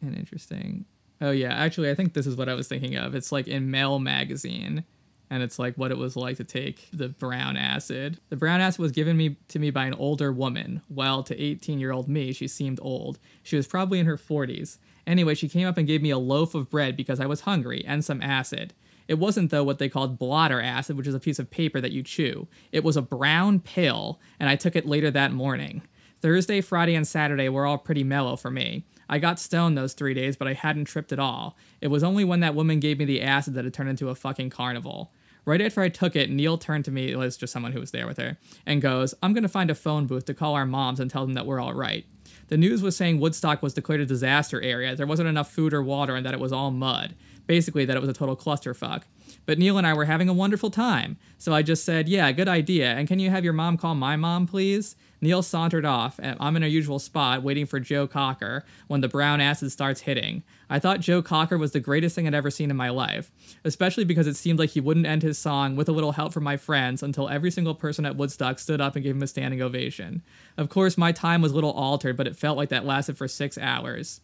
an 0.03 0.15
interesting. 0.15 0.85
Oh 1.21 1.31
yeah, 1.33 1.53
actually, 1.53 1.91
I 1.91 1.95
think 1.95 2.15
this 2.15 2.27
is 2.27 2.37
what 2.37 2.49
I 2.49 2.55
was 2.55 2.69
thinking 2.69 2.97
of. 2.97 3.15
It's 3.15 3.33
like 3.33 3.49
in 3.49 3.71
MEL 3.71 3.99
magazine, 3.99 4.85
and 5.31 5.43
it's 5.43 5.59
like 5.59 5.75
what 5.77 5.91
it 5.91 5.99
was 5.99 6.15
like 6.17 6.37
to 6.37 6.45
take 6.45 6.89
the 6.93 7.09
brown 7.09 7.57
acid. 7.57 8.21
The 8.29 8.37
brown 8.37 8.61
acid 8.61 8.81
was 8.81 8.93
given 8.93 9.17
me 9.17 9.37
to 9.49 9.59
me 9.59 9.71
by 9.71 9.87
an 9.87 9.95
older 9.95 10.33
woman. 10.33 10.81
Well, 10.89 11.23
to 11.25 11.37
18 11.41 11.81
year 11.81 11.91
old 11.93 12.09
me, 12.09 12.33
she 12.33 12.47
seemed 12.47 12.79
old. 12.81 13.19
She 13.43 13.57
was 13.57 13.67
probably 13.67 13.99
in 13.99 14.07
her 14.07 14.17
40s. 14.17 14.79
Anyway, 15.09 15.35
she 15.35 15.49
came 15.49 15.67
up 15.67 15.79
and 15.79 15.87
gave 15.87 16.03
me 16.03 16.11
a 16.11 16.19
loaf 16.19 16.55
of 16.55 16.69
bread 16.69 16.95
because 16.95 17.19
I 17.19 17.25
was 17.25 17.41
hungry 17.41 17.83
and 17.87 18.05
some 18.05 18.21
acid. 18.21 18.75
It 19.09 19.19
wasn't, 19.19 19.51
though, 19.51 19.65
what 19.65 19.79
they 19.79 19.89
called 19.89 20.19
blotter 20.19 20.61
acid, 20.61 20.99
which 20.99 21.07
is 21.07 21.15
a 21.15 21.21
piece 21.21 21.39
of 21.39 21.51
paper 21.51 21.81
that 21.81 21.93
you 21.93 22.03
chew. 22.03 22.47
It 22.73 22.85
was 22.85 22.99
a 22.99 23.03
brown 23.03 23.61
pill, 23.61 24.21
and 24.39 24.51
I 24.51 24.57
took 24.57 24.77
it 24.77 24.87
later 24.87 25.11
that 25.11 25.33
morning. 25.33 25.81
Thursday, 26.21 26.61
Friday, 26.61 26.95
and 26.95 27.09
Saturday 27.09 27.49
were 27.49 27.65
all 27.65 27.79
pretty 27.79 28.05
mellow 28.05 28.37
for 28.37 28.51
me. 28.51 28.85
I 29.09 29.19
got 29.19 29.41
stoned 29.41 29.79
those 29.79 29.95
three 29.95 30.13
days, 30.13 30.37
but 30.37 30.47
I 30.47 30.53
hadn't 30.53 30.85
tripped 30.85 31.13
at 31.13 31.19
all. 31.19 31.57
It 31.81 31.89
was 31.89 32.05
only 32.05 32.25
when 32.25 32.41
that 32.41 32.55
woman 32.55 32.79
gave 32.79 32.99
me 32.99 33.07
the 33.07 33.23
acid 33.23 33.55
that 33.55 33.65
it 33.65 33.73
turned 33.73 33.89
into 33.89 34.11
a 34.11 34.15
fucking 34.15 34.51
carnival. 34.51 35.11
Right 35.47 35.63
after 35.63 35.81
I 35.81 35.89
took 35.89 36.15
it, 36.15 36.29
Neil 36.29 36.59
turned 36.59 36.85
to 36.85 36.91
me, 36.91 37.11
it 37.11 37.17
was 37.17 37.39
just 37.39 37.55
someone 37.55 37.73
who 37.73 37.81
was 37.81 37.93
there 37.93 38.07
with 38.07 38.19
her, 38.19 38.37
and 38.67 38.83
goes, 38.83 39.15
I'm 39.23 39.33
gonna 39.33 39.49
find 39.49 39.71
a 39.71 39.75
phone 39.75 40.07
booth 40.07 40.27
to 40.27 40.35
call 40.35 40.55
our 40.55 40.67
moms 40.67 41.01
and 41.01 41.11
tell 41.11 41.25
them 41.25 41.33
that 41.33 41.47
we're 41.47 41.61
all 41.61 41.73
right. 41.73 42.05
The 42.49 42.57
news 42.57 42.83
was 42.83 42.97
saying 42.97 43.21
Woodstock 43.21 43.63
was 43.63 43.75
declared 43.75 44.01
a 44.01 44.07
disaster 44.07 44.61
area. 44.61 44.97
There 44.97 45.07
wasn't 45.07 45.29
enough 45.29 45.51
food 45.51 45.73
or 45.73 45.83
water 45.83 46.17
and 46.17 46.27
that 46.27 46.35
it 46.35 46.41
was 46.41 46.53
all 46.53 46.71
mud. 46.71 47.15
Basically, 47.47 47.85
that 47.87 47.97
it 47.97 48.01
was 48.01 48.11
a 48.11 48.15
total 48.15 48.37
clusterfuck. 48.37 49.03
But 49.47 49.59
Neil 49.59 49.79
and 49.79 49.87
I 49.87 49.95
were 49.95 50.05
having 50.05 50.29
a 50.29 50.35
wonderful 50.35 50.71
time. 50.71 51.17
So 51.39 51.55
I 51.55 51.63
just 51.63 51.85
said, 51.85 52.09
Yeah, 52.09 52.31
good 52.33 52.49
idea. 52.49 52.93
And 52.93 53.09
can 53.09 53.19
you 53.19 53.31
have 53.31 53.45
your 53.45 53.55
mom 53.55 53.79
call 53.79 53.95
my 53.95 54.17
mom, 54.17 54.47
please? 54.47 54.97
Neil 55.21 55.43
sauntered 55.43 55.85
off, 55.85 56.21
and 56.23 56.37
I'm 56.41 56.57
in 56.57 56.63
our 56.63 56.69
usual 56.69 56.99
spot 56.99 57.43
waiting 57.43 57.67
for 57.67 57.81
Joe 57.81 58.07
Cocker 58.07 58.65
when 58.87 59.01
the 59.01 59.09
brown 59.09 59.41
acid 59.41 59.73
starts 59.73 60.03
hitting. 60.03 60.43
I 60.71 60.79
thought 60.79 61.01
Joe 61.01 61.23
Cocker 61.23 61.59
was 61.59 61.73
the 61.73 61.81
greatest 61.81 62.15
thing 62.15 62.27
I'd 62.27 62.35
ever 62.35 62.51
seen 62.51 62.71
in 62.71 62.77
my 62.77 62.91
life, 62.91 63.33
especially 63.65 64.05
because 64.05 64.27
it 64.27 64.37
seemed 64.37 64.59
like 64.59 64.71
he 64.71 64.81
wouldn't 64.81 65.07
end 65.07 65.23
his 65.23 65.39
song 65.39 65.77
with 65.77 65.89
a 65.89 65.93
little 65.93 66.13
help 66.13 66.33
from 66.33 66.45
my 66.45 66.57
friends 66.57 67.03
until 67.03 67.29
every 67.29 67.51
single 67.51 67.75
person 67.75 68.07
at 68.07 68.17
Woodstock 68.17 68.59
stood 68.59 68.81
up 68.81 68.95
and 68.95 69.03
gave 69.03 69.17
him 69.17 69.23
a 69.23 69.27
standing 69.27 69.63
ovation. 69.63 70.23
Of 70.57 70.69
course, 70.69 70.97
my 70.97 71.13
time 71.13 71.43
was 71.43 71.53
a 71.53 71.55
little 71.55 71.73
altered, 71.73 72.17
but 72.17 72.27
it 72.27 72.37
felt 72.37 72.57
like 72.57 72.69
that 72.69 72.87
lasted 72.87 73.19
for 73.19 73.27
six 73.27 73.59
hours. 73.59 74.21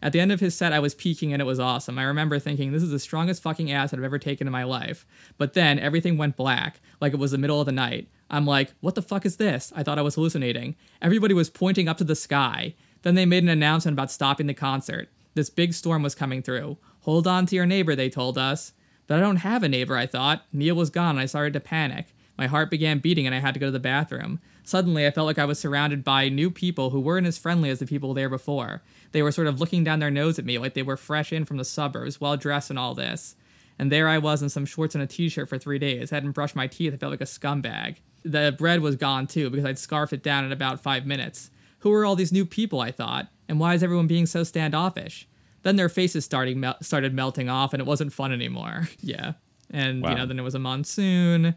At 0.00 0.12
the 0.12 0.20
end 0.20 0.30
of 0.30 0.40
his 0.40 0.54
set, 0.54 0.72
I 0.72 0.78
was 0.78 0.94
peaking 0.94 1.32
and 1.32 1.42
it 1.42 1.46
was 1.46 1.58
awesome. 1.58 1.98
I 1.98 2.04
remember 2.04 2.38
thinking, 2.38 2.72
this 2.72 2.82
is 2.82 2.90
the 2.90 2.98
strongest 2.98 3.42
fucking 3.42 3.72
acid 3.72 3.98
I've 3.98 4.04
ever 4.04 4.18
taken 4.18 4.46
in 4.46 4.52
my 4.52 4.64
life. 4.64 5.04
But 5.38 5.54
then 5.54 5.78
everything 5.78 6.16
went 6.16 6.36
black, 6.36 6.80
like 7.00 7.12
it 7.12 7.18
was 7.18 7.32
the 7.32 7.38
middle 7.38 7.60
of 7.60 7.66
the 7.66 7.72
night. 7.72 8.08
I'm 8.30 8.46
like, 8.46 8.72
what 8.80 8.94
the 8.94 9.02
fuck 9.02 9.24
is 9.24 9.36
this? 9.36 9.72
I 9.74 9.82
thought 9.82 9.98
I 9.98 10.02
was 10.02 10.14
hallucinating. 10.14 10.76
Everybody 11.00 11.34
was 11.34 11.50
pointing 11.50 11.88
up 11.88 11.96
to 11.98 12.04
the 12.04 12.14
sky. 12.14 12.74
Then 13.02 13.14
they 13.14 13.26
made 13.26 13.42
an 13.42 13.48
announcement 13.48 13.94
about 13.94 14.10
stopping 14.10 14.46
the 14.46 14.54
concert. 14.54 15.08
This 15.34 15.50
big 15.50 15.72
storm 15.72 16.02
was 16.02 16.14
coming 16.14 16.42
through. 16.42 16.78
Hold 17.02 17.26
on 17.26 17.46
to 17.46 17.56
your 17.56 17.66
neighbor, 17.66 17.94
they 17.94 18.10
told 18.10 18.36
us. 18.36 18.72
But 19.06 19.18
I 19.18 19.20
don't 19.20 19.36
have 19.36 19.62
a 19.62 19.68
neighbor, 19.68 19.96
I 19.96 20.06
thought. 20.06 20.44
Neil 20.52 20.74
was 20.74 20.90
gone 20.90 21.10
and 21.10 21.20
I 21.20 21.26
started 21.26 21.54
to 21.54 21.60
panic. 21.60 22.14
My 22.36 22.46
heart 22.46 22.70
began 22.70 22.98
beating 22.98 23.26
and 23.26 23.34
I 23.34 23.40
had 23.40 23.54
to 23.54 23.60
go 23.60 23.66
to 23.66 23.72
the 23.72 23.80
bathroom. 23.80 24.40
Suddenly, 24.62 25.06
I 25.06 25.10
felt 25.10 25.26
like 25.26 25.38
I 25.38 25.46
was 25.46 25.58
surrounded 25.58 26.04
by 26.04 26.28
new 26.28 26.50
people 26.50 26.90
who 26.90 27.00
weren't 27.00 27.26
as 27.26 27.38
friendly 27.38 27.70
as 27.70 27.78
the 27.78 27.86
people 27.86 28.12
there 28.12 28.28
before. 28.28 28.82
They 29.12 29.22
were 29.22 29.32
sort 29.32 29.46
of 29.46 29.60
looking 29.60 29.82
down 29.82 29.98
their 29.98 30.10
nose 30.10 30.38
at 30.38 30.44
me 30.44 30.58
like 30.58 30.74
they 30.74 30.82
were 30.82 30.98
fresh 30.98 31.32
in 31.32 31.46
from 31.46 31.56
the 31.56 31.64
suburbs, 31.64 32.20
well 32.20 32.36
dressed 32.36 32.68
and 32.68 32.78
all 32.78 32.94
this. 32.94 33.34
And 33.78 33.90
there 33.90 34.08
I 34.08 34.18
was 34.18 34.42
in 34.42 34.50
some 34.50 34.66
shorts 34.66 34.94
and 34.94 35.02
a 35.02 35.06
t 35.06 35.28
shirt 35.28 35.48
for 35.48 35.56
three 35.56 35.78
days. 35.78 36.12
I 36.12 36.16
hadn't 36.16 36.32
brushed 36.32 36.56
my 36.56 36.66
teeth. 36.66 36.92
I 36.92 36.96
felt 36.96 37.12
like 37.12 37.20
a 37.20 37.24
scumbag. 37.24 37.96
The 38.30 38.54
bread 38.56 38.80
was 38.80 38.96
gone 38.96 39.26
too 39.26 39.50
because 39.50 39.64
I'd 39.64 39.78
scarf 39.78 40.12
it 40.12 40.22
down 40.22 40.44
in 40.44 40.52
about 40.52 40.80
five 40.80 41.06
minutes. 41.06 41.50
Who 41.80 41.92
are 41.92 42.04
all 42.04 42.16
these 42.16 42.32
new 42.32 42.44
people, 42.44 42.80
I 42.80 42.90
thought? 42.90 43.28
And 43.48 43.58
why 43.60 43.74
is 43.74 43.82
everyone 43.82 44.06
being 44.06 44.26
so 44.26 44.42
standoffish? 44.44 45.26
Then 45.62 45.76
their 45.76 45.88
faces 45.88 46.24
starting 46.24 46.60
mel- 46.60 46.76
started 46.82 47.14
melting 47.14 47.48
off 47.48 47.72
and 47.72 47.80
it 47.80 47.86
wasn't 47.86 48.12
fun 48.12 48.32
anymore. 48.32 48.88
yeah. 49.00 49.32
And, 49.70 50.02
Wow. 50.02 50.10
you 50.10 50.16
know, 50.16 50.26
then 50.26 50.38
it 50.38 50.42
was 50.42 50.54
a 50.54 50.58
monsoon. 50.58 51.54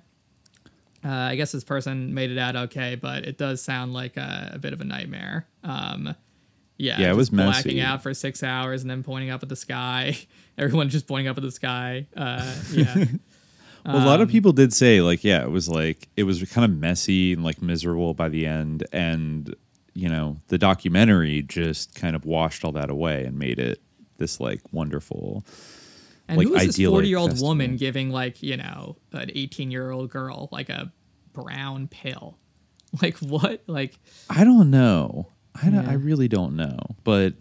Uh, 1.04 1.10
I 1.10 1.36
guess 1.36 1.52
this 1.52 1.64
person 1.64 2.14
made 2.14 2.30
it 2.30 2.38
out 2.38 2.56
okay, 2.56 2.96
but 2.96 3.26
it 3.26 3.38
does 3.38 3.62
sound 3.62 3.94
like 3.94 4.18
a, 4.18 4.52
a 4.54 4.60
bit 4.60 4.74
of 4.74 4.82
a 4.82 4.84
nightmare. 4.84 5.48
Um, 5.64 6.16
yeah, 6.78 7.00
Yeah, 7.00 7.12
it 7.12 7.16
was 7.16 7.30
just 7.30 7.36
blacking 7.38 7.80
out 7.80 8.04
for 8.04 8.14
six 8.14 8.44
hours 8.44 8.82
and 8.82 8.90
then 8.92 9.02
pointing 9.04 9.30
up 9.32 9.42
at 9.44 9.50
the 9.50 9.56
sky. 9.56 10.18
Everyone 10.58 10.90
just 10.90 11.08
pointing 11.08 11.28
up 11.28 11.38
at 11.38 11.44
the 11.44 11.52
sky. 11.52 12.06
Uh, 12.16 12.54
yeah, 12.72 13.06
Well, 13.86 13.98
a 13.98 14.06
lot 14.06 14.22
of 14.22 14.28
Um, 14.28 14.32
people 14.32 14.54
did 14.54 14.74
say 14.74 15.02
like, 15.02 15.24
yeah, 15.24 15.42
it 15.44 15.50
was 15.52 15.68
like 15.70 16.08
it 16.16 16.24
was 16.24 16.44
kind 16.52 16.66
of 16.66 16.78
messy 16.78 17.34
and 17.34 17.44
like 17.44 17.62
miserable 17.62 18.14
by 18.14 18.30
the 18.30 18.46
end, 18.46 18.86
and 18.92 19.56
you 19.94 20.08
know, 20.08 20.38
the 20.48 20.58
documentary 20.58 21.42
just 21.42 21.96
kind 21.96 22.16
of 22.16 22.26
washed 22.26 22.64
all 22.64 22.72
that 22.74 22.90
away 22.90 23.26
and 23.26 23.38
made 23.38 23.60
it 23.60 23.82
this 24.18 24.40
like 24.40 24.62
wonderful. 24.72 25.44
and 26.28 26.38
like, 26.38 26.48
who 26.48 26.56
is 26.56 26.76
this 26.76 26.88
forty-year-old 26.88 27.32
festival. 27.32 27.50
woman 27.50 27.76
giving 27.76 28.12
like 28.12 28.42
you 28.44 28.58
know 28.58 28.98
an 29.14 29.32
eighteen-year-old 29.34 30.10
girl 30.10 30.48
like 30.52 30.70
a 30.70 30.92
brown 31.34 31.88
pill? 31.88 32.38
Like 33.02 33.18
what? 33.20 33.64
Like 33.68 33.98
I 34.30 34.44
don't 34.44 34.70
know. 34.70 35.28
I 35.56 35.70
don't, 35.70 35.88
I 35.88 35.94
really 35.94 36.28
don't 36.28 36.58
know, 36.58 36.78
but 37.06 37.34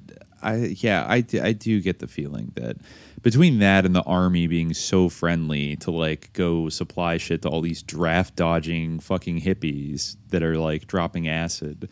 I 0.42 0.56
yeah, 0.78 1.04
I, 1.08 1.24
I 1.42 1.52
do 1.52 1.80
get 1.80 1.98
the 1.98 2.08
feeling 2.08 2.52
that 2.56 2.76
between 3.22 3.58
that 3.58 3.84
and 3.84 3.94
the 3.94 4.02
army 4.02 4.46
being 4.46 4.72
so 4.74 5.08
friendly 5.08 5.76
to 5.76 5.90
like 5.90 6.32
go 6.32 6.68
supply 6.68 7.16
shit 7.16 7.42
to 7.42 7.48
all 7.48 7.60
these 7.60 7.82
draft 7.82 8.36
dodging 8.36 9.00
fucking 9.00 9.42
hippies 9.42 10.16
that 10.28 10.42
are 10.42 10.56
like 10.56 10.86
dropping 10.86 11.28
acid, 11.28 11.88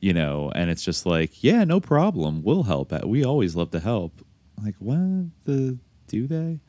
you 0.00 0.12
know, 0.12 0.52
and 0.54 0.70
it's 0.70 0.84
just 0.84 1.06
like, 1.06 1.42
yeah, 1.42 1.64
no 1.64 1.80
problem. 1.80 2.42
We'll 2.42 2.64
help. 2.64 2.92
We 3.04 3.24
always 3.24 3.56
love 3.56 3.70
to 3.72 3.80
help. 3.80 4.24
Like, 4.62 4.76
what 4.78 5.26
the 5.44 5.78
do 6.06 6.26
they? 6.26 6.60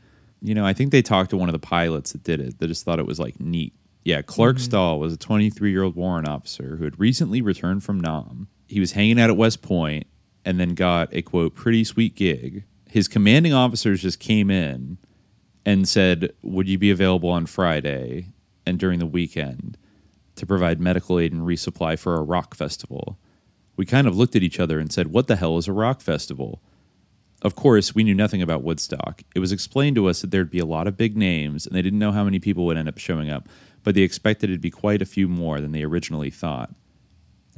You 0.42 0.56
know, 0.56 0.66
I 0.66 0.74
think 0.74 0.92
they 0.92 1.02
talked 1.02 1.32
to 1.32 1.38
one 1.38 1.50
of 1.50 1.54
the 1.54 1.60
pilots 1.60 2.14
that 2.14 2.24
did 2.24 2.40
it. 2.40 2.60
They 2.60 2.68
just 2.68 2.86
thought 2.86 3.00
it 3.00 3.06
was 3.06 3.20
like 3.20 3.40
neat. 3.40 3.74
Yeah, 4.04 4.22
Clark 4.22 4.56
mm-hmm. 4.56 4.64
Stahl 4.64 5.00
was 5.00 5.14
a 5.14 5.18
23 5.18 5.72
year 5.72 5.84
old 5.84 5.96
warrant 5.96 6.28
officer 6.28 6.78
who 6.78 6.86
had 6.86 7.00
recently 7.00 7.42
returned 7.42 7.84
from 7.84 8.00
Nam. 8.00 8.48
He 8.68 8.80
was 8.80 8.94
hanging 8.94 9.20
out 9.20 9.30
at 9.30 9.38
West 9.38 9.62
Point 9.62 10.08
and 10.46 10.60
then 10.60 10.74
got 10.74 11.14
a 11.14 11.22
quote, 11.22 11.56
pretty 11.56 11.84
sweet 11.84 12.16
gig. 12.16 12.64
His 12.88 13.08
commanding 13.08 13.54
officers 13.54 14.02
just 14.02 14.20
came 14.20 14.50
in 14.50 14.98
and 15.66 15.88
said, 15.88 16.34
Would 16.42 16.68
you 16.68 16.78
be 16.78 16.92
available 16.92 17.30
on 17.30 17.46
Friday 17.46 18.30
and 18.66 18.80
during 18.80 19.00
the 19.00 19.06
weekend 19.06 19.78
to 20.36 20.46
provide 20.46 20.80
medical 20.80 21.20
aid 21.20 21.34
and 21.34 21.44
resupply 21.44 21.98
for 21.98 22.16
a 22.16 22.24
rock 22.24 22.56
festival? 22.56 23.20
We 23.76 23.86
kind 23.86 24.08
of 24.08 24.18
looked 24.18 24.36
at 24.36 24.44
each 24.44 24.60
other 24.60 24.80
and 24.80 24.92
said, 24.92 25.08
What 25.08 25.28
the 25.28 25.36
hell 25.36 25.58
is 25.58 25.68
a 25.68 25.74
rock 25.74 26.02
festival? 26.02 26.62
Of 27.42 27.56
course, 27.56 27.96
we 27.96 28.04
knew 28.04 28.16
nothing 28.16 28.42
about 28.42 28.64
Woodstock. 28.64 29.22
It 29.34 29.40
was 29.40 29.54
explained 29.54 29.96
to 29.96 30.08
us 30.08 30.22
that 30.22 30.32
there'd 30.32 30.52
be 30.52 30.60
a 30.60 30.66
lot 30.66 30.88
of 30.88 30.98
big 30.98 31.16
names, 31.16 31.66
and 31.66 31.74
they 31.74 31.82
didn't 31.82 32.00
know 32.00 32.12
how 32.12 32.26
many 32.26 32.40
people 32.40 32.66
would 32.66 32.76
end 32.78 32.90
up 32.90 32.98
showing 32.98 33.30
up, 33.30 33.48
but 33.84 33.96
they 33.96 34.02
expected 34.02 34.50
it'd 34.50 34.60
be 34.60 34.70
quite 34.70 35.02
a 35.02 35.06
few 35.06 35.30
more 35.30 35.62
than 35.62 35.72
they 35.72 35.84
originally 35.84 36.30
thought. 36.30 36.74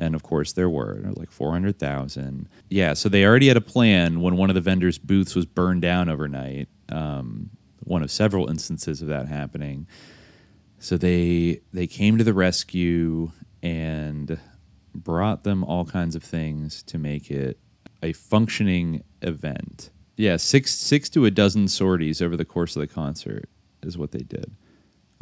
And 0.02 0.16
of 0.16 0.24
course, 0.24 0.54
there 0.54 0.70
were 0.70 0.99
like 1.16 1.32
400,000. 1.32 2.49
Yeah, 2.70 2.95
so 2.95 3.08
they 3.08 3.24
already 3.24 3.47
had 3.47 3.56
a 3.56 3.62
plan 3.62 4.20
when 4.20 4.36
one 4.36 4.49
of 4.49 4.56
the 4.56 4.62
vendors' 4.62 4.97
booths 4.97 5.36
was 5.36 5.45
burned 5.45 5.84
down 5.84 6.10
overnight. 6.10 6.70
Um, 6.89 7.52
one 7.84 8.02
of 8.02 8.10
several 8.10 8.49
instances 8.49 9.04
of 9.04 9.08
that 9.10 9.28
happening. 9.28 9.86
So 10.80 10.97
they 10.97 11.62
they 11.72 11.86
came 11.86 12.18
to 12.18 12.24
the 12.24 12.34
rescue 12.34 13.32
and 13.62 14.39
brought 14.95 15.43
them 15.43 15.64
all 15.64 15.86
kinds 15.86 16.16
of 16.16 16.24
things 16.24 16.82
to 16.84 16.97
make 16.97 17.30
it 17.30 17.60
a 18.02 18.14
functioning 18.14 19.04
event. 19.22 19.91
Yeah, 20.18 20.38
six 20.38 20.74
six 20.74 21.10
to 21.10 21.26
a 21.26 21.32
dozen 21.32 21.68
sorties 21.68 22.24
over 22.24 22.36
the 22.36 22.45
course 22.45 22.76
of 22.76 22.80
the 22.80 22.88
concert 22.88 23.47
is 23.84 23.99
what 23.99 24.12
they 24.12 24.24
did. 24.24 24.52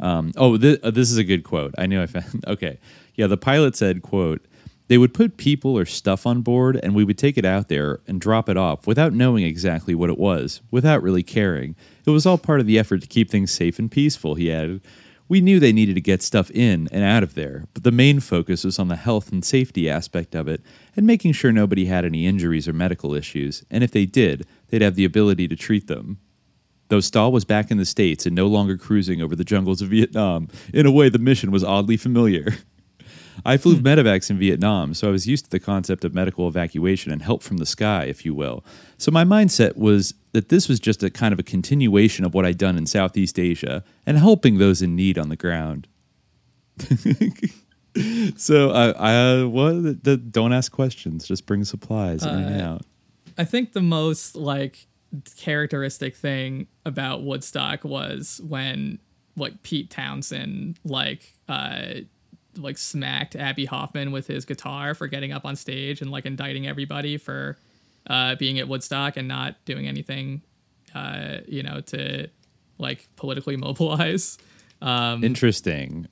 Um, 0.00 0.32
oh, 0.38 0.56
th- 0.56 0.80
uh, 0.82 0.90
this 0.90 1.10
is 1.10 1.18
a 1.18 1.24
good 1.24 1.44
quote. 1.44 1.74
I 1.76 1.84
knew 1.84 2.00
I 2.02 2.06
found. 2.06 2.44
Okay, 2.46 2.78
yeah, 3.14 3.26
the 3.26 3.36
pilot 3.36 3.76
said, 3.76 4.00
"quote 4.00 4.46
They 4.90 4.98
would 4.98 5.14
put 5.14 5.36
people 5.36 5.78
or 5.78 5.84
stuff 5.84 6.26
on 6.26 6.42
board, 6.42 6.80
and 6.82 6.96
we 6.96 7.04
would 7.04 7.16
take 7.16 7.38
it 7.38 7.44
out 7.44 7.68
there 7.68 8.00
and 8.08 8.20
drop 8.20 8.48
it 8.48 8.56
off 8.56 8.88
without 8.88 9.12
knowing 9.12 9.44
exactly 9.44 9.94
what 9.94 10.10
it 10.10 10.18
was, 10.18 10.62
without 10.72 11.00
really 11.00 11.22
caring. 11.22 11.76
It 12.04 12.10
was 12.10 12.26
all 12.26 12.36
part 12.36 12.58
of 12.58 12.66
the 12.66 12.76
effort 12.76 13.00
to 13.02 13.06
keep 13.06 13.30
things 13.30 13.52
safe 13.52 13.78
and 13.78 13.88
peaceful." 13.88 14.34
He 14.34 14.50
added. 14.50 14.80
We 15.28 15.40
knew 15.40 15.60
they 15.60 15.72
needed 15.72 15.94
to 15.94 16.00
get 16.00 16.22
stuff 16.22 16.50
in 16.50 16.88
and 16.90 17.04
out 17.04 17.22
of 17.22 17.36
there, 17.36 17.68
but 17.72 17.84
the 17.84 17.92
main 17.92 18.18
focus 18.18 18.64
was 18.64 18.80
on 18.80 18.88
the 18.88 18.96
health 18.96 19.30
and 19.30 19.44
safety 19.44 19.88
aspect 19.88 20.34
of 20.34 20.48
it 20.48 20.60
and 20.96 21.06
making 21.06 21.34
sure 21.34 21.52
nobody 21.52 21.84
had 21.84 22.04
any 22.04 22.26
injuries 22.26 22.66
or 22.66 22.72
medical 22.72 23.14
issues, 23.14 23.64
and 23.70 23.84
if 23.84 23.92
they 23.92 24.06
did, 24.06 24.44
they'd 24.70 24.82
have 24.82 24.96
the 24.96 25.04
ability 25.04 25.46
to 25.46 25.54
treat 25.54 25.86
them. 25.86 26.18
Though 26.88 26.98
Stahl 26.98 27.30
was 27.30 27.44
back 27.44 27.70
in 27.70 27.76
the 27.76 27.84
States 27.84 28.26
and 28.26 28.34
no 28.34 28.48
longer 28.48 28.76
cruising 28.76 29.22
over 29.22 29.36
the 29.36 29.44
jungles 29.44 29.80
of 29.80 29.90
Vietnam, 29.90 30.48
in 30.74 30.84
a 30.84 30.90
way 30.90 31.08
the 31.08 31.20
mission 31.20 31.52
was 31.52 31.62
oddly 31.62 31.96
familiar. 31.96 32.56
I 33.44 33.56
flew 33.56 33.76
medevacs 33.76 34.30
in 34.30 34.38
Vietnam, 34.38 34.94
so 34.94 35.08
I 35.08 35.10
was 35.10 35.26
used 35.26 35.44
to 35.46 35.50
the 35.50 35.60
concept 35.60 36.04
of 36.04 36.14
medical 36.14 36.46
evacuation 36.48 37.10
and 37.12 37.22
help 37.22 37.42
from 37.42 37.56
the 37.56 37.66
sky, 37.66 38.04
if 38.04 38.24
you 38.24 38.34
will. 38.34 38.64
So 38.98 39.10
my 39.10 39.24
mindset 39.24 39.76
was 39.76 40.14
that 40.32 40.48
this 40.48 40.68
was 40.68 40.78
just 40.78 41.02
a 41.02 41.10
kind 41.10 41.32
of 41.32 41.38
a 41.38 41.42
continuation 41.42 42.24
of 42.24 42.34
what 42.34 42.44
I'd 42.44 42.58
done 42.58 42.76
in 42.76 42.86
Southeast 42.86 43.38
Asia 43.38 43.82
and 44.06 44.18
helping 44.18 44.58
those 44.58 44.82
in 44.82 44.94
need 44.94 45.18
on 45.18 45.28
the 45.28 45.36
ground. 45.36 45.88
so 48.36 48.70
I, 48.70 48.90
I 48.90 49.44
what? 49.44 50.04
The, 50.04 50.16
don't 50.16 50.52
ask 50.52 50.70
questions. 50.72 51.26
Just 51.26 51.46
bring 51.46 51.64
supplies 51.64 52.22
in 52.24 52.30
and 52.30 52.60
Uh, 52.60 52.64
out. 52.64 52.82
I 53.38 53.44
think 53.44 53.72
the 53.72 53.82
most 53.82 54.36
like 54.36 54.86
characteristic 55.36 56.14
thing 56.14 56.66
about 56.84 57.22
Woodstock 57.22 57.84
was 57.84 58.40
when 58.46 58.98
like 59.36 59.62
Pete 59.62 59.90
Townshend 59.90 60.78
like 60.84 61.34
uh 61.48 62.00
like 62.56 62.76
smacked 62.78 63.36
Abbie 63.36 63.64
Hoffman 63.66 64.10
with 64.12 64.26
his 64.26 64.44
guitar 64.44 64.94
for 64.94 65.06
getting 65.06 65.32
up 65.32 65.44
on 65.44 65.56
stage 65.56 66.00
and 66.02 66.10
like 66.10 66.26
indicting 66.26 66.66
everybody 66.66 67.16
for 67.16 67.56
uh 68.08 68.34
being 68.36 68.58
at 68.58 68.66
Woodstock 68.68 69.16
and 69.16 69.28
not 69.28 69.56
doing 69.64 69.86
anything 69.86 70.42
uh 70.94 71.38
you 71.46 71.62
know 71.62 71.80
to 71.82 72.28
like 72.78 73.08
politically 73.16 73.56
mobilize. 73.56 74.38
Um 74.82 75.22
Interesting. 75.24 76.08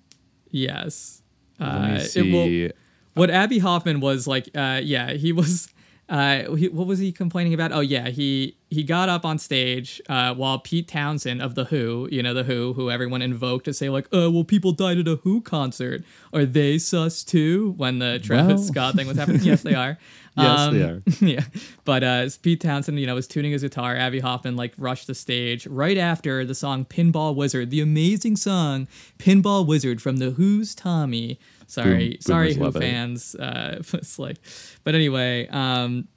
yes. 0.51 1.23
Let 1.59 1.69
Uh, 1.69 1.89
me 1.89 1.95
it 1.97 2.01
see. 2.09 2.33
will- 2.33 2.71
what 3.15 3.31
Abbie 3.31 3.59
Hoffman 3.59 3.99
was 3.99 4.29
like, 4.29 4.49
uh, 4.55 4.81
yeah, 4.85 5.13
he 5.15 5.33
was. 5.33 5.69
Uh, 6.09 6.55
he, 6.55 6.69
what 6.69 6.87
was 6.87 6.99
he 6.99 7.13
complaining 7.13 7.53
about? 7.53 7.71
Oh 7.71 7.81
yeah, 7.81 8.09
he 8.09 8.57
he 8.71 8.83
got 8.83 9.09
up 9.11 9.25
on 9.27 9.39
stage 9.39 10.01
uh, 10.09 10.35
while 10.35 10.59
Pete 10.59 10.89
Townshend 10.89 11.43
of 11.43 11.55
the 11.55 11.65
Who, 11.67 12.09
you 12.11 12.23
know 12.23 12.33
the 12.33 12.45
Who, 12.45 12.73
who 12.73 12.91
everyone 12.91 13.21
invoked 13.21 13.67
to 13.67 13.75
say 13.75 13.91
like, 13.91 14.09
oh 14.11 14.31
well, 14.31 14.45
people 14.45 14.73
died 14.73 14.97
at 14.99 15.07
a 15.07 15.17
Who 15.17 15.43
concert. 15.43 16.03
Are 16.33 16.47
they 16.47 16.79
sus 16.79 17.23
too? 17.25 17.75
When 17.77 17.99
the 17.99 18.19
Travis 18.21 18.55
Well. 18.55 18.59
Scott 18.73 18.95
thing 18.95 19.07
was 19.07 19.19
happening, 19.19 19.43
yes 19.43 19.63
they 19.63 19.75
are. 19.75 19.99
Yes, 20.39 20.71
they 20.71 20.83
Um, 20.85 20.91
are. 20.91 21.03
yeah, 21.27 21.41
but 21.85 22.05
uh, 22.05 22.29
Pete 22.43 22.61
Townshend, 22.61 23.01
you 23.01 23.09
know, 23.09 23.17
was 23.17 23.27
tuning 23.27 23.51
his 23.51 23.63
guitar. 23.63 23.97
Abbie 23.97 24.21
Hoffman 24.21 24.55
like 24.55 24.73
rushed 24.79 25.09
the 25.09 25.15
stage 25.17 25.67
right 25.67 25.99
after 25.99 26.45
the 26.45 26.55
song 26.55 26.85
"Pinball 26.85 27.35
Wizard," 27.35 27.71
the 27.71 27.81
amazing 27.81 28.37
song 28.37 28.87
"Pinball 29.19 29.67
Wizard" 29.67 30.01
from 30.01 30.19
the 30.19 30.31
Who's 30.31 30.77
Tommy. 30.77 31.41
Sorry, 31.69 32.09
Boom- 32.11 32.21
sorry, 32.23 32.55
Who 32.55 32.73
fans. 32.73 33.35
Uh, 33.37 33.77
it's 33.93 34.19
like, 34.19 34.39
but 34.85 34.95
anyway, 34.97 35.47
um, 35.49 36.09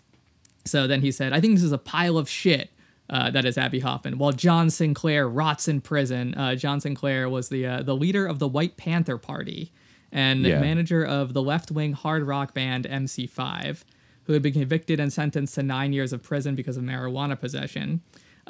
so 0.66 0.88
then 0.88 1.02
he 1.02 1.12
said, 1.12 1.34
"I 1.34 1.40
think 1.42 1.56
this 1.56 1.64
is 1.64 1.72
a 1.74 1.78
pile 1.78 2.18
of 2.18 2.28
shit." 2.28 2.72
Uh, 3.10 3.30
that 3.30 3.44
is 3.44 3.58
Abbie 3.58 3.82
Hoffman. 3.82 4.18
While 4.18 4.32
John 4.32 4.70
Sinclair 4.70 5.28
rots 5.28 5.68
in 5.68 5.82
prison, 5.82 6.34
uh, 6.36 6.56
John 6.56 6.80
Sinclair 6.80 7.30
was 7.30 7.50
the 7.50 7.66
uh, 7.68 7.84
the 7.84 7.96
leader 7.96 8.26
of 8.26 8.40
the 8.40 8.48
White 8.48 8.78
Panther 8.78 9.18
Party 9.18 9.72
and 10.14 10.42
Yeah. 10.46 10.60
manager 10.62 11.04
of 11.06 11.34
the 11.34 11.42
left 11.42 11.72
wing 11.72 11.92
hard 11.94 12.24
rock 12.24 12.54
band 12.54 12.86
MC5, 12.86 13.84
who 14.24 14.34
had 14.34 14.42
been 14.42 14.54
convicted 14.54 15.00
and 15.02 15.12
sentenced 15.12 15.56
to 15.56 15.64
nine 15.64 15.92
years 15.94 16.14
of 16.14 16.24
prison 16.24 16.56
because 16.56 16.78
of 16.78 16.84
marijuana 16.84 17.38
possession. 17.40 18.02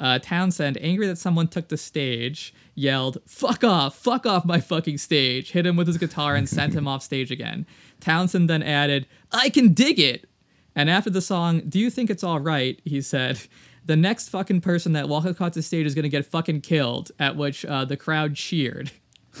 Uh, 0.02 0.18
Townshend, 0.18 0.76
angry 0.80 1.06
that 1.06 1.16
someone 1.16 1.46
took 1.46 1.68
the 1.68 1.76
stage, 1.76 2.52
yelled, 2.74 3.18
Fuck 3.24 3.62
off, 3.62 3.96
fuck 3.96 4.26
off 4.26 4.44
my 4.44 4.60
fucking 4.60 4.98
stage, 4.98 5.52
hit 5.52 5.64
him 5.64 5.76
with 5.76 5.86
his 5.86 5.96
guitar, 5.96 6.34
and 6.34 6.48
sent 6.48 6.74
him 6.74 6.88
off 6.92 7.02
stage 7.04 7.30
again. 7.30 7.64
Townshend 8.00 8.50
then 8.50 8.64
added, 8.64 9.06
I 9.30 9.48
can 9.48 9.72
dig 9.72 10.00
it. 10.00 10.28
And 10.74 10.90
after 10.90 11.08
the 11.08 11.20
song, 11.20 11.60
Do 11.68 11.78
You 11.78 11.88
Think 11.88 12.10
It's 12.10 12.24
All 12.24 12.40
Right? 12.40 12.80
he 12.84 13.00
said, 13.00 13.40
The 13.86 13.94
next 13.94 14.28
fucking 14.30 14.62
person 14.62 14.92
that 14.94 15.08
walks 15.08 15.26
across 15.26 15.54
the 15.54 15.62
stage 15.62 15.86
is 15.86 15.94
going 15.94 16.02
to 16.02 16.08
get 16.08 16.26
fucking 16.26 16.62
killed, 16.62 17.12
at 17.20 17.36
which 17.36 17.64
uh, 17.64 17.84
the 17.84 17.96
crowd 17.96 18.34
cheered. 18.34 18.90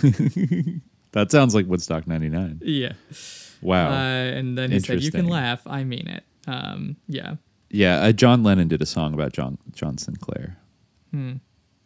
That 1.12 1.30
sounds 1.30 1.54
like 1.54 1.66
Woodstock 1.66 2.06
'99. 2.06 2.60
Yeah. 2.64 2.92
Wow. 3.60 3.90
Uh, 3.90 3.92
and 3.92 4.56
then 4.56 4.70
he 4.70 4.80
said, 4.80 5.02
"You 5.02 5.10
can 5.10 5.28
laugh. 5.28 5.60
I 5.66 5.84
mean 5.84 6.08
it." 6.08 6.24
Um, 6.46 6.96
yeah. 7.06 7.34
Yeah, 7.72 7.96
uh, 8.00 8.12
John 8.12 8.42
Lennon 8.42 8.68
did 8.68 8.82
a 8.82 8.86
song 8.86 9.14
about 9.14 9.32
John 9.32 9.58
John 9.72 9.98
Sinclair. 9.98 10.58
Hmm. 11.10 11.34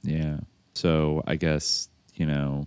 Yeah. 0.02 0.40
So 0.74 1.22
I 1.26 1.36
guess, 1.36 1.88
you 2.14 2.26
know, 2.26 2.66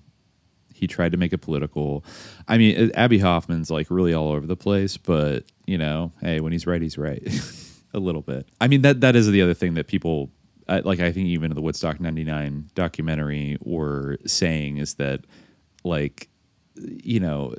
he 0.73 0.87
tried 0.87 1.11
to 1.11 1.17
make 1.17 1.33
it 1.33 1.39
political. 1.39 2.03
I 2.47 2.57
mean, 2.57 2.89
uh, 2.89 2.93
Abbie 2.95 3.19
Hoffman's 3.19 3.69
like 3.69 3.91
really 3.91 4.13
all 4.13 4.31
over 4.31 4.47
the 4.47 4.55
place, 4.55 4.97
but, 4.97 5.43
you 5.67 5.77
know, 5.77 6.11
hey, 6.21 6.39
when 6.39 6.51
he's 6.51 6.65
right, 6.65 6.81
he's 6.81 6.97
right. 6.97 7.21
a 7.93 7.99
little 7.99 8.21
bit. 8.21 8.47
I 8.61 8.67
mean, 8.67 8.81
that 8.83 9.01
that 9.01 9.15
is 9.15 9.27
the 9.27 9.41
other 9.41 9.53
thing 9.53 9.73
that 9.75 9.87
people 9.87 10.31
like 10.67 10.99
I 10.99 11.11
think 11.11 11.27
even 11.27 11.51
in 11.51 11.55
the 11.55 11.61
Woodstock 11.61 11.99
99 11.99 12.69
documentary 12.75 13.57
were 13.61 14.17
saying 14.25 14.77
is 14.77 14.95
that 14.95 15.21
like 15.83 16.29
you 16.75 17.19
know, 17.19 17.55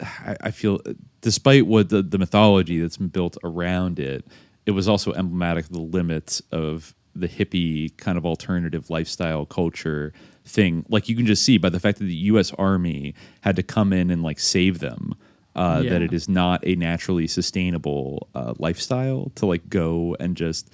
I, 0.00 0.36
I 0.40 0.50
feel 0.50 0.80
despite 1.20 1.66
what 1.66 1.88
the, 1.88 2.02
the 2.02 2.18
mythology 2.18 2.80
that's 2.80 2.96
been 2.96 3.08
built 3.08 3.36
around 3.44 3.98
it, 3.98 4.24
it 4.66 4.70
was 4.72 4.88
also 4.88 5.12
emblematic 5.12 5.66
of 5.66 5.72
the 5.72 5.80
limits 5.80 6.40
of 6.50 6.94
the 7.14 7.28
hippie 7.28 7.96
kind 7.96 8.18
of 8.18 8.26
alternative 8.26 8.90
lifestyle 8.90 9.46
culture 9.46 10.12
thing. 10.44 10.84
Like 10.88 11.08
you 11.08 11.16
can 11.16 11.26
just 11.26 11.44
see 11.44 11.58
by 11.58 11.68
the 11.68 11.78
fact 11.80 11.98
that 11.98 12.04
the 12.04 12.14
U.S. 12.14 12.52
Army 12.54 13.14
had 13.42 13.56
to 13.56 13.62
come 13.62 13.92
in 13.92 14.10
and 14.10 14.22
like 14.22 14.40
save 14.40 14.80
them. 14.80 15.14
Uh, 15.54 15.82
That 15.90 16.02
it 16.02 16.12
is 16.12 16.28
not 16.28 16.66
a 16.66 16.74
naturally 16.74 17.28
sustainable 17.28 18.28
uh, 18.34 18.54
lifestyle 18.58 19.30
to 19.36 19.46
like 19.46 19.68
go 19.68 20.16
and 20.18 20.36
just 20.36 20.72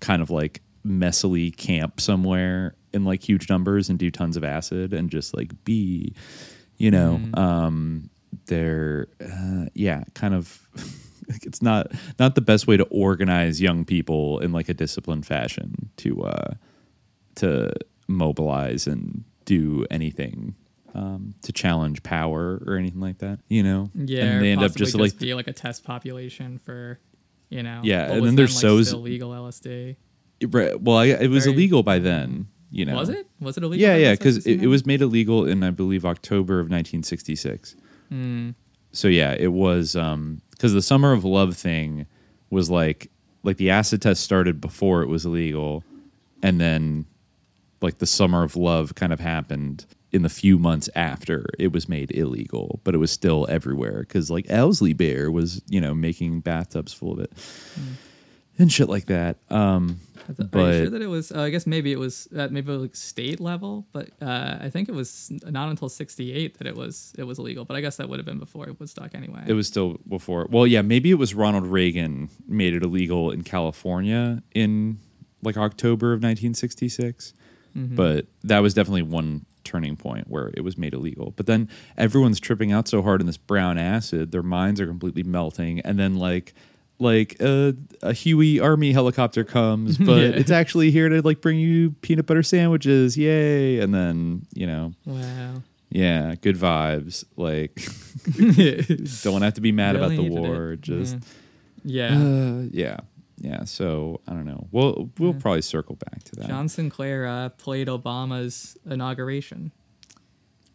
kind 0.00 0.20
of 0.22 0.30
like 0.30 0.60
messily 0.84 1.56
camp 1.56 2.00
somewhere 2.00 2.74
in 2.92 3.04
like 3.04 3.22
huge 3.22 3.48
numbers 3.48 3.88
and 3.88 3.96
do 3.98 4.10
tons 4.10 4.36
of 4.36 4.42
acid 4.42 4.92
and 4.92 5.08
just 5.10 5.36
like 5.36 5.52
be, 5.64 6.14
you 6.78 6.90
know, 6.90 7.20
um, 7.34 8.10
they're 8.46 9.06
uh, 9.20 9.66
yeah, 9.74 10.02
kind 10.14 10.34
of. 10.34 10.66
it's 11.42 11.62
not 11.62 11.92
not 12.18 12.34
the 12.34 12.40
best 12.40 12.66
way 12.66 12.76
to 12.76 12.84
organize 12.84 13.60
young 13.60 13.84
people 13.84 14.38
in 14.40 14.52
like 14.52 14.68
a 14.68 14.74
disciplined 14.74 15.26
fashion 15.26 15.90
to 15.98 16.22
uh, 16.24 16.54
to 17.36 17.72
mobilize 18.06 18.86
and 18.86 19.24
do 19.44 19.84
anything 19.90 20.54
um, 20.94 21.34
to 21.42 21.52
challenge 21.52 22.02
power 22.02 22.62
or 22.66 22.76
anything 22.76 23.00
like 23.00 23.18
that. 23.18 23.40
You 23.48 23.62
know, 23.62 23.90
Yeah. 23.94 24.24
and 24.24 24.42
they 24.44 24.50
end 24.52 24.60
up 24.62 24.72
possibly 24.72 24.84
just 24.84 24.96
like 24.96 25.18
be 25.18 25.34
like 25.34 25.46
a 25.48 25.52
test 25.52 25.84
population 25.84 26.58
for, 26.58 26.98
you 27.50 27.62
know. 27.62 27.80
Yeah, 27.84 28.10
and 28.12 28.24
then 28.26 28.34
there's 28.34 28.54
like, 28.54 28.60
so- 28.62 28.82
still 28.82 29.00
legal 29.02 29.30
LSD. 29.30 29.96
Right. 30.50 30.80
Well, 30.80 30.96
I, 30.98 31.06
it 31.06 31.30
was 31.30 31.44
Very- 31.44 31.56
illegal 31.56 31.82
by 31.82 31.98
then. 31.98 32.46
You 32.70 32.84
know, 32.84 32.96
Was 32.96 33.08
it? 33.08 33.26
Was 33.40 33.56
it 33.56 33.62
illegal? 33.64 33.88
Yeah, 33.88 33.96
yeah, 33.96 34.12
because 34.12 34.46
it, 34.46 34.62
it 34.62 34.66
was 34.66 34.84
made 34.84 35.00
illegal 35.00 35.46
in 35.46 35.62
I 35.64 35.70
believe 35.70 36.04
October 36.04 36.60
of 36.60 36.66
1966. 36.66 37.74
Hmm. 38.10 38.50
So 38.92 39.08
yeah, 39.08 39.32
it 39.38 39.52
was 39.52 39.96
because 40.58 40.74
the 40.74 40.82
Summer 40.82 41.12
of 41.12 41.24
Love 41.24 41.56
thing 41.56 42.06
was 42.50 42.68
like 42.68 43.10
like 43.44 43.56
the 43.56 43.70
acid 43.70 44.02
test 44.02 44.22
started 44.22 44.60
before 44.60 45.02
it 45.02 45.08
was 45.08 45.24
illegal, 45.24 45.84
and 46.42 46.60
then 46.60 47.06
like 47.80 47.98
the 47.98 48.06
Summer 48.06 48.42
of 48.42 48.56
Love 48.56 48.94
kind 48.96 49.12
of 49.12 49.20
happened 49.20 49.86
in 50.10 50.22
the 50.22 50.28
few 50.28 50.58
months 50.58 50.88
after 50.94 51.46
it 51.58 51.70
was 51.72 51.88
made 51.88 52.10
illegal, 52.16 52.80
but 52.82 52.94
it 52.94 52.98
was 52.98 53.10
still 53.12 53.46
everywhere 53.48 54.00
because 54.00 54.30
like 54.30 54.50
Owsley 54.50 54.92
Bear 54.92 55.30
was 55.30 55.62
you 55.68 55.80
know 55.80 55.94
making 55.94 56.40
bathtubs 56.40 56.92
full 56.92 57.12
of 57.12 57.20
it 57.20 57.32
and 58.58 58.72
shit 58.72 58.88
like 58.88 59.06
that. 59.06 59.36
Um, 59.50 60.00
Th- 60.36 60.48
Are 60.52 60.72
you 60.72 60.82
sure 60.82 60.90
that 60.90 61.02
it 61.02 61.06
was? 61.06 61.32
Uh, 61.32 61.40
I 61.40 61.50
guess 61.50 61.66
maybe 61.66 61.92
it 61.92 61.98
was 61.98 62.28
at 62.36 62.52
maybe 62.52 62.72
like 62.72 62.94
state 62.94 63.40
level, 63.40 63.86
but 63.92 64.10
uh, 64.20 64.58
I 64.60 64.70
think 64.70 64.88
it 64.88 64.94
was 64.94 65.30
not 65.46 65.68
until 65.70 65.88
'68 65.88 66.58
that 66.58 66.66
it 66.66 66.76
was 66.76 67.14
it 67.18 67.24
was 67.24 67.38
illegal. 67.38 67.64
But 67.64 67.76
I 67.76 67.80
guess 67.80 67.96
that 67.96 68.08
would 68.08 68.18
have 68.18 68.26
been 68.26 68.38
before 68.38 68.66
Woodstock 68.78 69.14
anyway. 69.14 69.44
It 69.46 69.54
was 69.54 69.66
still 69.66 69.98
before. 70.08 70.46
Well, 70.50 70.66
yeah, 70.66 70.82
maybe 70.82 71.10
it 71.10 71.18
was 71.18 71.34
Ronald 71.34 71.66
Reagan 71.66 72.30
made 72.46 72.74
it 72.74 72.82
illegal 72.82 73.30
in 73.30 73.42
California 73.42 74.42
in 74.54 74.98
like 75.42 75.56
October 75.56 76.08
of 76.08 76.18
1966. 76.18 77.32
Mm-hmm. 77.76 77.94
But 77.94 78.26
that 78.44 78.60
was 78.60 78.74
definitely 78.74 79.02
one 79.02 79.46
turning 79.64 79.96
point 79.96 80.28
where 80.28 80.50
it 80.54 80.62
was 80.64 80.78
made 80.78 80.94
illegal. 80.94 81.32
But 81.36 81.46
then 81.46 81.68
everyone's 81.96 82.40
tripping 82.40 82.72
out 82.72 82.88
so 82.88 83.02
hard 83.02 83.20
in 83.20 83.26
this 83.26 83.36
brown 83.36 83.78
acid, 83.78 84.32
their 84.32 84.42
minds 84.42 84.80
are 84.80 84.86
completely 84.86 85.22
melting, 85.22 85.80
and 85.80 85.98
then 85.98 86.16
like 86.16 86.54
like 87.00 87.36
uh, 87.40 87.72
a 88.02 88.12
Huey 88.12 88.58
Army 88.60 88.92
helicopter 88.92 89.44
comes, 89.44 89.96
but 89.98 90.16
Yeah. 90.20 90.28
it's 90.28 90.50
actually 90.50 90.90
here 90.90 91.08
to 91.08 91.22
like 91.22 91.40
bring 91.40 91.58
you 91.58 91.92
peanut 92.02 92.26
butter 92.26 92.42
sandwiches, 92.42 93.16
yay! 93.16 93.78
And 93.80 93.94
then 93.94 94.46
you 94.54 94.66
know, 94.66 94.92
wow. 95.06 95.62
yeah, 95.90 96.34
good 96.40 96.56
vibes. 96.56 97.24
Like 97.36 97.74
don't 99.22 99.42
have 99.42 99.54
to 99.54 99.60
be 99.60 99.72
mad 99.72 99.96
about 99.96 100.10
the 100.10 100.18
needed 100.18 100.36
it. 100.36 100.40
war. 100.40 100.76
Just 100.76 101.16
Yeah. 101.84 102.18
uh, 102.18 102.62
yeah, 102.72 102.98
yeah. 103.38 103.64
So 103.64 104.20
I 104.26 104.32
don't 104.32 104.44
know. 104.44 104.66
We'll 104.72 105.10
we'll 105.18 105.34
probably 105.34 105.62
circle 105.62 105.96
back 105.96 106.22
to 106.24 106.36
that. 106.36 106.48
John 106.48 106.68
Sinclair 106.68 107.26
uh, 107.26 107.48
played 107.50 107.88
Obama's 107.88 108.76
inauguration, 108.88 109.70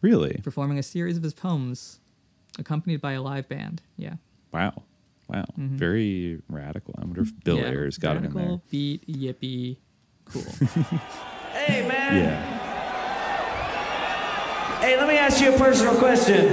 really? 0.00 0.40
performing 0.42 0.78
a 0.78 0.82
series 0.82 1.16
of 1.16 1.22
his 1.22 1.34
poems, 1.34 2.00
accompanied 2.58 3.00
by 3.00 3.12
a 3.12 3.22
live 3.22 3.48
band. 3.48 3.82
Yeah. 3.96 4.14
Wow, 4.52 4.84
Wow, 5.28 5.44
mm-hmm. 5.58 5.76
very 5.76 6.40
radical. 6.48 6.94
I 6.98 7.04
wonder 7.04 7.22
if 7.22 7.32
Bill 7.44 7.58
yeah, 7.58 7.70
Ayers 7.70 7.98
got 7.98 8.16
radical, 8.16 8.38
it 8.38 8.42
in 8.42 8.48
there. 8.48 8.60
Beat 8.70 9.06
yippee, 9.08 9.78
cool. 10.26 10.42
hey 11.52 11.86
man. 11.88 12.24
Yeah. 12.24 12.64
Hey, 14.80 14.98
let 14.98 15.08
me 15.08 15.16
ask 15.16 15.40
you 15.40 15.54
a 15.54 15.58
personal 15.58 15.94
question. 15.96 16.52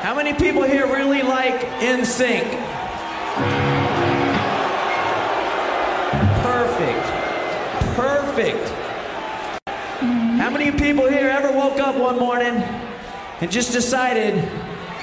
How 0.00 0.14
many 0.14 0.32
people 0.32 0.62
here 0.62 0.86
really 0.86 1.20
like 1.20 1.60
NSYNC? 1.80 2.48
Perfect. 6.42 7.06
Perfect. 7.96 8.89
How 10.50 10.58
many 10.58 10.72
people 10.76 11.06
here 11.06 11.28
ever 11.28 11.52
woke 11.52 11.78
up 11.78 11.94
one 11.94 12.18
morning 12.18 12.56
and 13.40 13.48
just 13.52 13.70
decided 13.72 14.34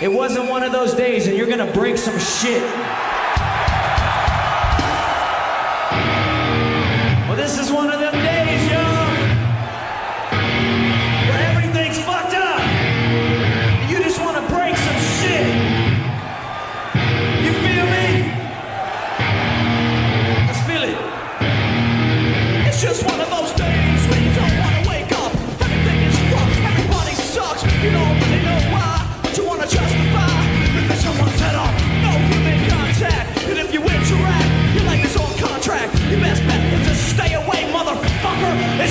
it 0.01 0.09
wasn't 0.09 0.49
one 0.49 0.61
of 0.61 0.73
those 0.73 0.93
days 0.93 1.25
and 1.25 1.37
you're 1.37 1.47
gonna 1.47 1.71
break 1.71 1.97
some 1.97 2.19
shit? 2.19 2.61
Well, 7.29 7.37
this 7.37 7.57
is 7.57 7.71
one 7.71 7.89
of 7.89 7.97
those. 8.01 8.06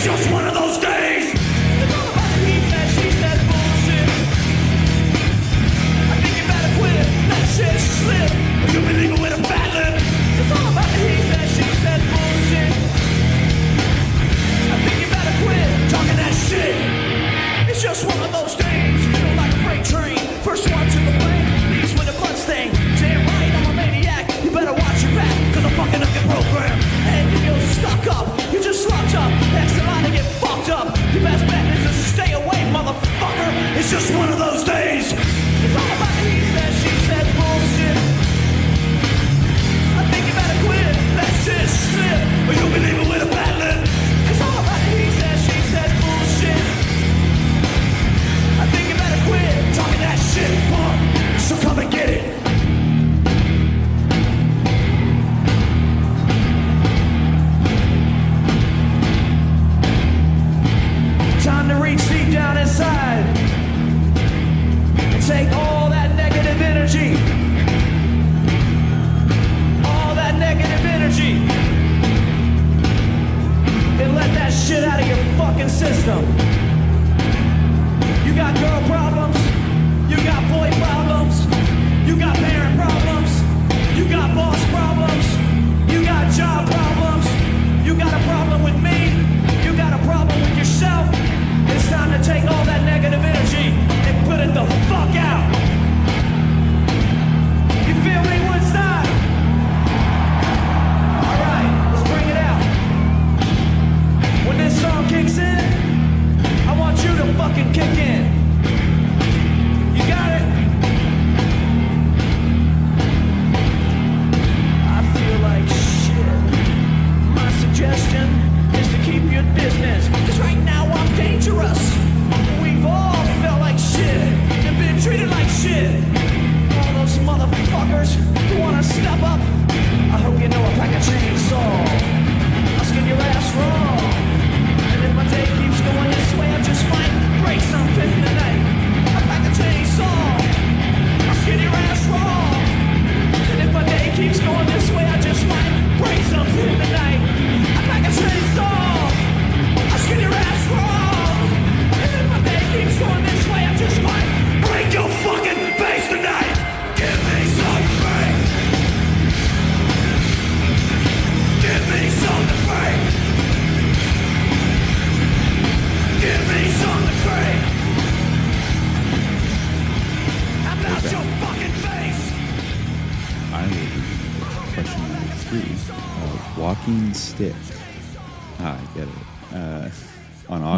just 0.07 0.31
one 0.31 0.47
of 0.47 0.55
those 0.55 0.79
days. 0.79 1.33
He 1.33 2.61
said, 2.71 2.87
she 2.95 3.11
said 3.19 3.39
bullshit. 3.51 4.09
I 6.13 6.17
think 6.23 6.35
you 6.39 6.47
better 6.47 6.73
quit. 6.79 7.07
You've 8.73 8.87
been 8.87 8.99
leaving 9.01 9.21
with 9.21 9.33
a 9.33 9.43
fat 9.43 9.69
lip. 9.75 10.01
It's 10.39 10.53
all 10.53 10.71
about. 10.71 10.86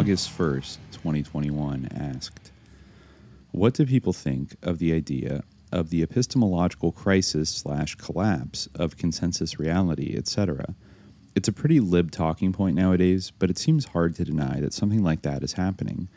August 0.09 0.35
1st, 0.39 0.77
2021, 0.91 1.87
asked 1.93 2.51
What 3.51 3.75
do 3.75 3.85
people 3.85 4.11
think 4.11 4.55
of 4.63 4.79
the 4.79 4.91
idea 4.91 5.43
of 5.71 5.91
the 5.91 6.01
epistemological 6.01 6.91
crisis 6.91 7.47
slash 7.51 7.93
collapse 7.93 8.67
of 8.73 8.97
consensus 8.97 9.59
reality, 9.59 10.15
etc.? 10.17 10.73
It's 11.35 11.47
a 11.47 11.53
pretty 11.53 11.79
lib 11.79 12.09
talking 12.09 12.53
point 12.53 12.75
nowadays, 12.75 13.31
but 13.37 13.51
it 13.51 13.59
seems 13.59 13.85
hard 13.85 14.15
to 14.15 14.25
deny 14.25 14.59
that 14.61 14.73
something 14.73 15.03
like 15.03 15.21
that 15.21 15.43
is 15.43 15.53
happening. 15.53 16.09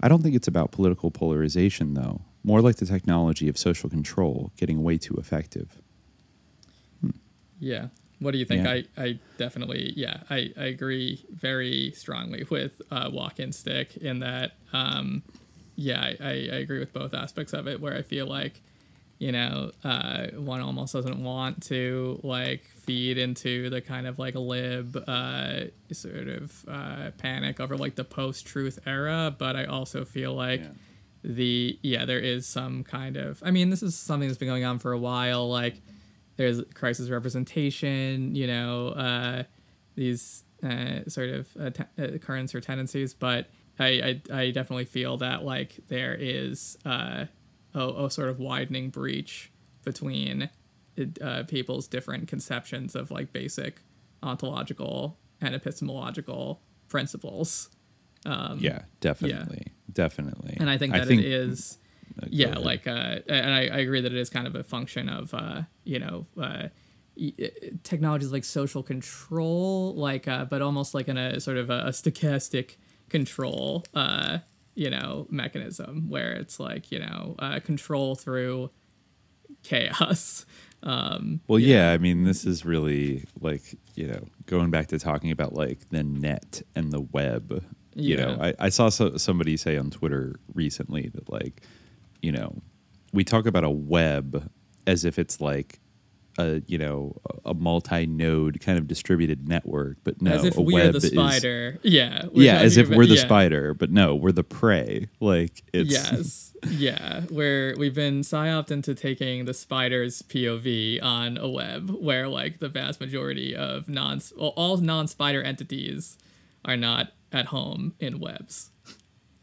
I 0.00 0.08
don't 0.08 0.24
think 0.24 0.34
it's 0.34 0.48
about 0.48 0.72
political 0.72 1.12
polarization, 1.12 1.94
though, 1.94 2.22
more 2.42 2.60
like 2.60 2.74
the 2.74 2.84
technology 2.84 3.48
of 3.48 3.56
social 3.56 3.88
control 3.88 4.50
getting 4.56 4.82
way 4.82 4.98
too 4.98 5.14
effective. 5.18 5.80
Hmm. 7.00 7.10
Yeah, 7.60 7.90
what 8.18 8.30
do 8.30 8.38
you 8.38 8.44
think? 8.44 8.64
Yeah. 8.64 8.80
I, 8.96 9.02
I 9.02 9.18
definitely, 9.36 9.92
yeah, 9.96 10.18
I, 10.30 10.52
I 10.56 10.64
agree 10.64 11.24
very 11.30 11.92
strongly 11.92 12.46
with 12.48 12.80
uh, 12.90 13.10
walk 13.12 13.38
in 13.38 13.52
stick 13.52 13.96
in 13.98 14.20
that, 14.20 14.52
um, 14.72 15.22
yeah, 15.74 16.12
I, 16.20 16.26
I, 16.28 16.56
agree 16.56 16.78
with 16.78 16.94
both 16.94 17.12
aspects 17.12 17.52
of 17.52 17.68
it 17.68 17.80
where 17.80 17.94
I 17.94 18.00
feel 18.00 18.26
like, 18.26 18.62
you 19.18 19.32
know, 19.32 19.70
uh, 19.84 20.28
one 20.36 20.62
almost 20.62 20.94
doesn't 20.94 21.22
want 21.22 21.62
to 21.64 22.18
like 22.22 22.64
feed 22.64 23.18
into 23.18 23.68
the 23.68 23.82
kind 23.82 24.06
of 24.06 24.18
like 24.18 24.34
lib 24.34 24.96
uh, 25.06 25.64
sort 25.92 26.28
of 26.28 26.64
uh, 26.68 27.10
panic 27.18 27.60
over 27.60 27.76
like 27.76 27.96
the 27.96 28.04
post 28.04 28.46
truth 28.46 28.78
era, 28.86 29.34
but 29.36 29.56
I 29.56 29.64
also 29.64 30.04
feel 30.06 30.34
like 30.34 30.60
yeah. 30.60 30.68
the 31.22 31.78
yeah 31.82 32.04
there 32.06 32.18
is 32.18 32.46
some 32.46 32.84
kind 32.84 33.16
of 33.16 33.42
I 33.44 33.50
mean 33.50 33.70
this 33.70 33.82
is 33.82 33.94
something 33.94 34.28
that's 34.28 34.38
been 34.38 34.48
going 34.48 34.64
on 34.64 34.78
for 34.78 34.92
a 34.92 34.98
while 34.98 35.48
like 35.48 35.80
there's 36.36 36.62
crisis 36.74 37.10
representation, 37.10 38.34
you 38.34 38.46
know, 38.46 38.88
uh, 38.88 39.42
these 39.94 40.44
uh, 40.62 41.08
sort 41.08 41.30
of 41.30 41.48
uh, 41.58 41.70
t- 41.70 42.02
uh, 42.02 42.18
currents 42.18 42.54
or 42.54 42.60
tendencies. 42.60 43.14
But 43.14 43.48
I, 43.78 44.20
I, 44.30 44.34
I, 44.34 44.50
definitely 44.50 44.86
feel 44.86 45.16
that 45.18 45.44
like 45.44 45.76
there 45.88 46.16
is 46.18 46.78
uh, 46.86 47.26
a, 47.74 47.88
a, 48.04 48.10
sort 48.10 48.28
of 48.28 48.38
widening 48.38 48.90
breach 48.90 49.52
between 49.84 50.48
uh, 51.22 51.42
people's 51.44 51.86
different 51.86 52.28
conceptions 52.28 52.94
of 52.94 53.10
like 53.10 53.32
basic 53.32 53.82
ontological 54.22 55.18
and 55.40 55.54
epistemological 55.54 56.60
principles. 56.88 57.68
Um, 58.24 58.58
yeah, 58.60 58.82
definitely, 59.00 59.62
yeah. 59.66 59.92
definitely. 59.92 60.56
And 60.58 60.70
I 60.70 60.78
think 60.78 60.92
that 60.92 61.02
I 61.02 61.04
think- 61.04 61.20
it 61.20 61.26
is 61.26 61.78
yeah, 62.28 62.58
like, 62.58 62.86
uh, 62.86 63.20
and 63.28 63.52
I, 63.52 63.60
I 63.66 63.78
agree 63.78 64.00
that 64.00 64.12
it 64.12 64.18
is 64.18 64.30
kind 64.30 64.46
of 64.46 64.54
a 64.54 64.62
function 64.62 65.08
of, 65.08 65.34
uh, 65.34 65.62
you 65.84 65.98
know, 65.98 66.26
uh, 66.38 66.68
uh, 67.20 67.46
technologies 67.82 68.32
like 68.32 68.44
social 68.44 68.82
control, 68.82 69.94
like, 69.94 70.28
uh, 70.28 70.44
but 70.44 70.62
almost 70.62 70.94
like 70.94 71.08
in 71.08 71.16
a 71.16 71.40
sort 71.40 71.56
of 71.56 71.70
a, 71.70 71.86
a 71.86 71.90
stochastic 71.90 72.76
control, 73.08 73.84
uh, 73.94 74.38
you 74.74 74.90
know, 74.90 75.26
mechanism 75.30 76.08
where 76.08 76.32
it's 76.32 76.60
like, 76.60 76.90
you 76.92 76.98
know, 76.98 77.34
uh, 77.38 77.60
control 77.60 78.14
through 78.14 78.70
chaos. 79.62 80.46
Um, 80.82 81.40
Well, 81.48 81.58
yeah. 81.58 81.90
I 81.90 81.98
mean, 81.98 82.22
this 82.24 82.44
is 82.44 82.64
really 82.64 83.24
like 83.40 83.62
you 83.94 84.06
know 84.06 84.28
going 84.44 84.70
back 84.70 84.86
to 84.88 84.98
talking 84.98 85.32
about 85.32 85.52
like 85.52 85.88
the 85.88 86.04
net 86.04 86.62
and 86.76 86.92
the 86.92 87.00
web. 87.00 87.64
You 87.94 88.18
know, 88.18 88.36
I, 88.40 88.54
I 88.58 88.68
saw 88.68 88.90
so, 88.90 89.16
somebody 89.16 89.56
say 89.56 89.78
on 89.78 89.90
Twitter 89.90 90.36
recently 90.54 91.10
that 91.14 91.32
like, 91.32 91.62
you 92.22 92.32
know, 92.32 92.60
we 93.12 93.24
talk 93.24 93.46
about 93.46 93.64
a 93.64 93.70
web 93.70 94.50
as 94.86 95.04
if 95.04 95.18
it's 95.18 95.40
like 95.40 95.80
a 96.38 96.60
you 96.66 96.76
know 96.76 97.16
a 97.46 97.54
multi-node 97.54 98.60
kind 98.60 98.78
of 98.78 98.86
distributed 98.86 99.48
network, 99.48 99.96
but 100.04 100.20
no, 100.20 100.32
as 100.32 100.44
if 100.44 100.56
a 100.58 100.60
we 100.60 100.74
web 100.74 100.90
are 100.94 100.98
the 100.98 101.06
is- 101.06 101.12
spider. 101.12 101.78
yeah. 101.82 102.26
yeah, 102.32 102.58
as 102.58 102.76
if 102.76 102.86
about- 102.88 102.98
we're 102.98 103.06
the 103.06 103.14
yeah. 103.14 103.22
spider, 103.22 103.74
but 103.74 103.90
no, 103.90 104.14
we're 104.14 104.32
the 104.32 104.44
prey. 104.44 105.08
Like 105.20 105.62
it's 105.72 105.90
yes 105.90 106.42
yeah 106.68 107.20
where 107.28 107.74
we've 107.78 107.94
been 107.94 108.22
psyoped 108.22 108.70
into 108.70 108.94
taking 108.94 109.44
the 109.44 109.52
spider's 109.54 110.22
pov 110.22 110.98
on 111.02 111.36
a 111.36 111.48
web 111.48 111.90
where 111.90 112.28
like 112.28 112.58
the 112.60 112.68
vast 112.68 112.98
majority 112.98 113.54
of 113.54 113.88
non 113.90 114.20
well, 114.36 114.54
all 114.56 114.78
non-spider 114.78 115.42
entities 115.42 116.16
are 116.64 116.76
not 116.76 117.12
at 117.30 117.46
home 117.46 117.94
in 118.00 118.18
webs 118.18 118.70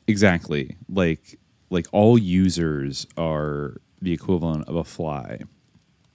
Exactly. 0.07 0.75
Like 0.89 1.39
like 1.73 1.87
all 1.91 2.17
users 2.17 3.05
are 3.17 3.77
the 4.01 4.13
equivalent 4.13 4.67
of 4.67 4.75
a 4.75 4.83
fly 4.83 5.39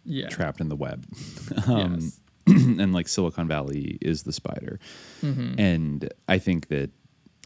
yeah 0.05 0.29
trapped 0.29 0.61
in 0.61 0.69
the 0.69 0.77
web. 0.77 1.05
Um, 1.67 1.95
yes. 1.95 2.21
and 2.47 2.95
like 2.95 3.09
Silicon 3.09 3.47
Valley 3.47 3.99
is 4.01 4.23
the 4.23 4.33
spider. 4.33 4.79
Mhm. 5.23 5.59
And 5.59 6.09
I 6.29 6.39
think 6.39 6.69
that 6.69 6.91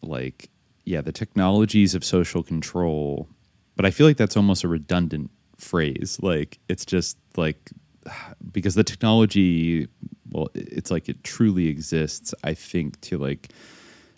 like 0.03 0.49
yeah, 0.85 1.01
the 1.01 1.13
technologies 1.13 1.95
of 1.95 2.05
social 2.05 2.43
control, 2.43 3.29
but 3.77 3.85
I 3.87 3.91
feel 3.91 4.07
like 4.07 4.17
that's 4.17 4.37
almost 4.37 4.65
a 4.65 4.69
redundant 4.69 5.31
phrase. 5.57 6.19
Like 6.23 6.59
it's 6.69 6.85
just 6.85 7.17
like 7.37 7.71
because 8.53 8.75
the 8.75 8.85
technology 8.85 9.89
well 10.31 10.49
it's 10.55 10.91
like 10.91 11.09
it 11.09 11.23
truly 11.25 11.69
exists 11.69 12.35
I 12.45 12.55
think 12.55 13.01
to 13.03 13.19
like 13.19 13.49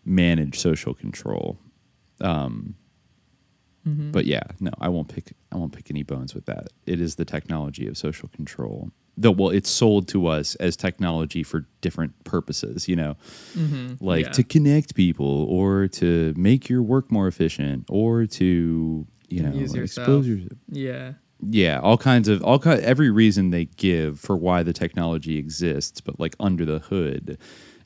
manage 0.05 0.59
social 0.59 0.95
control. 0.95 1.59
Um 2.21 2.75
Mhm. 3.87 4.13
but 4.13 4.25
yeah, 4.27 4.43
no, 4.61 4.71
I 4.81 4.89
won't 4.89 5.09
pick. 5.09 5.35
I 5.53 5.57
won't 5.57 5.73
pick 5.73 5.91
any 5.91 6.03
bones 6.03 6.35
with 6.35 6.47
that. 6.47 6.69
It 6.87 7.01
is 7.01 7.17
the 7.17 7.25
technology 7.25 7.87
of 7.87 7.97
social 7.99 8.29
control. 8.29 8.91
Though, 9.17 9.31
well, 9.31 9.51
it's 9.51 9.71
sold 9.71 10.09
to 10.09 10.27
us 10.27 10.55
as 10.57 10.77
technology 10.77 11.43
for 11.45 11.67
different 11.83 12.13
purposes. 12.25 12.89
You 12.89 12.97
know, 12.97 13.17
Mhm, 13.55 13.99
like 14.01 14.25
yeah. 14.27 14.33
to 14.33 14.43
connect 14.43 14.95
people, 14.95 15.45
or 15.49 15.87
to 15.89 16.33
make 16.37 16.69
your 16.69 16.83
work 16.83 17.13
more 17.13 17.29
efficient, 17.29 17.85
or 17.89 18.27
to 18.27 19.07
you 19.29 19.43
know 19.43 19.53
Use 19.53 19.75
yourself. 19.75 20.09
expose 20.09 20.29
yourself. 20.29 20.59
yeah 20.71 21.13
Yeah, 21.51 21.79
all 21.81 21.99
kinds 21.99 22.29
of 22.29 22.43
all 22.43 22.59
ki- 22.59 22.71
every 22.71 23.11
reason 23.11 23.51
they 23.51 23.67
give 23.77 24.19
for 24.19 24.35
why 24.37 24.63
the 24.63 24.73
technology 24.73 25.37
exists, 25.37 26.01
but 26.01 26.19
like 26.19 26.35
under 26.41 26.65
the 26.65 26.79
hood, 26.79 27.37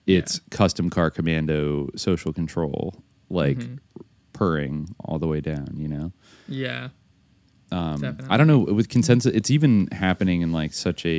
it's 0.06 0.40
custom 0.50 0.88
car 0.90 1.10
commando 1.10 1.88
social 1.96 2.32
control, 2.32 3.02
like 3.30 3.58
Mhm. 3.58 3.78
Purring 4.38 4.94
all 5.04 5.18
the 5.18 5.26
way 5.26 5.40
down. 5.40 5.68
You 5.76 5.88
know. 5.88 6.12
yeah 6.48 6.88
Um. 7.70 8.16
I 8.30 8.36
don't 8.38 8.46
know 8.46 8.60
with 8.78 8.88
consensus. 8.88 9.34
It's 9.34 9.50
even 9.50 9.88
happening 9.92 10.40
in 10.42 10.52
like 10.52 10.72
such 10.72 11.04
a 11.04 11.18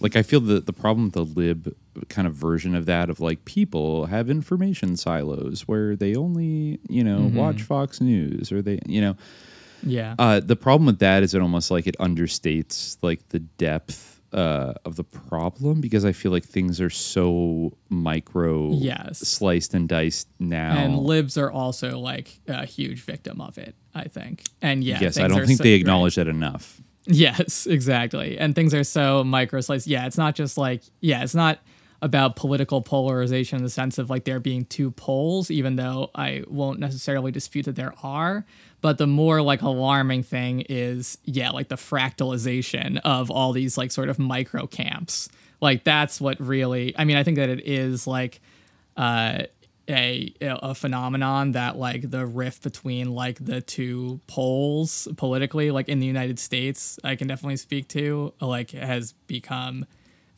like. 0.00 0.16
I 0.16 0.22
feel 0.22 0.40
the 0.40 0.60
the 0.60 0.72
problem 0.72 1.04
with 1.06 1.14
the 1.14 1.24
lib 1.40 1.74
kind 2.08 2.26
of 2.28 2.34
version 2.34 2.74
of 2.74 2.84
that 2.86 3.08
of 3.10 3.20
like 3.20 3.44
people 3.44 4.06
have 4.06 4.28
information 4.30 4.96
silos 4.96 5.62
where 5.68 5.96
they 5.96 6.14
only 6.14 6.78
you 6.88 7.04
know 7.04 7.20
Mhm. 7.20 7.34
watch 7.34 7.62
Fox 7.62 8.00
News 8.00 8.52
or 8.52 8.60
they 8.62 8.78
you 8.86 9.00
know. 9.00 9.16
Yeah. 9.84 10.14
Uh, 10.18 10.38
the 10.40 10.54
problem 10.56 10.86
with 10.86 11.00
that 11.00 11.22
is 11.24 11.34
it 11.34 11.40
almost 11.42 11.70
like 11.70 11.86
it 11.88 11.96
understates 11.98 12.96
like 13.02 13.20
the 13.30 13.40
depth 13.40 14.11
uh, 14.32 14.74
of 14.84 14.96
the 14.96 15.04
problem 15.04 15.80
because 15.80 16.04
I 16.04 16.12
feel 16.12 16.32
like 16.32 16.44
things 16.44 16.80
are 16.80 16.90
so 16.90 17.76
micro, 17.88 18.72
Yes. 18.72 19.18
sliced 19.18 19.74
and 19.74 19.88
diced 19.88 20.28
now. 20.38 20.76
and 20.76 20.98
libs 20.98 21.36
are 21.36 21.50
also 21.50 21.98
like 21.98 22.40
a 22.48 22.64
huge 22.66 23.02
victim 23.02 23.40
of 23.40 23.58
it 23.58 23.74
i 23.94 24.04
think 24.04 24.42
and 24.62 24.82
yeah 24.82 24.98
yes, 25.00 25.18
I 25.18 25.28
don't 25.28 25.46
think 25.46 25.58
so- 25.58 25.64
they 25.64 25.74
acknowledge 25.74 26.14
that 26.16 26.28
enough. 26.28 26.80
Yes, 27.06 27.66
exactly. 27.70 28.38
And 28.38 28.54
things 28.54 28.72
are 28.74 28.84
so 28.84 29.24
micro 29.24 29.60
sliced. 29.60 29.86
Yeah, 29.88 30.06
it's 30.06 30.16
not 30.16 30.36
just 30.36 30.56
like, 30.56 30.82
yeah, 31.00 31.24
it's 31.24 31.34
not 31.34 31.58
about 32.00 32.36
political 32.36 32.80
polarization 32.80 33.58
in 33.58 33.64
the 33.64 33.70
sense 33.70 33.98
of 33.98 34.08
like 34.08 34.24
there 34.24 34.38
being 34.40 34.64
two 34.66 34.92
poles, 34.92 35.50
even 35.50 35.74
though 35.76 36.10
I 36.14 36.44
won't 36.48 36.78
necessarily 36.78 37.30
dispute 37.32 37.64
that 37.66 37.74
there 37.76 37.92
are. 38.04 38.46
But 38.82 38.98
the 38.98 39.06
more 39.06 39.40
like 39.40 39.62
alarming 39.62 40.24
thing 40.24 40.64
is, 40.68 41.16
yeah, 41.24 41.50
like 41.50 41.68
the 41.68 41.76
fractalization 41.76 43.00
of 43.04 43.30
all 43.30 43.52
these 43.52 43.78
like 43.78 43.92
sort 43.92 44.10
of 44.10 44.18
micro 44.18 44.66
camps. 44.66 45.30
Like 45.60 45.84
that's 45.84 46.20
what 46.20 46.38
really, 46.40 46.92
I 46.98 47.04
mean, 47.04 47.16
I 47.16 47.22
think 47.22 47.36
that 47.38 47.48
it 47.48 47.66
is 47.66 48.06
like, 48.06 48.40
uh, 48.96 49.44
a 49.88 50.32
a 50.40 50.74
phenomenon 50.74 51.52
that 51.52 51.76
like 51.76 52.10
the 52.10 52.24
rift 52.24 52.62
between 52.62 53.10
like 53.14 53.44
the 53.44 53.60
two 53.60 54.20
poles 54.26 55.08
politically 55.16 55.70
like 55.70 55.88
in 55.88 55.98
the 55.98 56.06
United 56.06 56.38
States 56.38 56.98
I 57.02 57.16
can 57.16 57.26
definitely 57.26 57.56
speak 57.56 57.88
to 57.88 58.32
like 58.40 58.70
has 58.70 59.12
become 59.26 59.86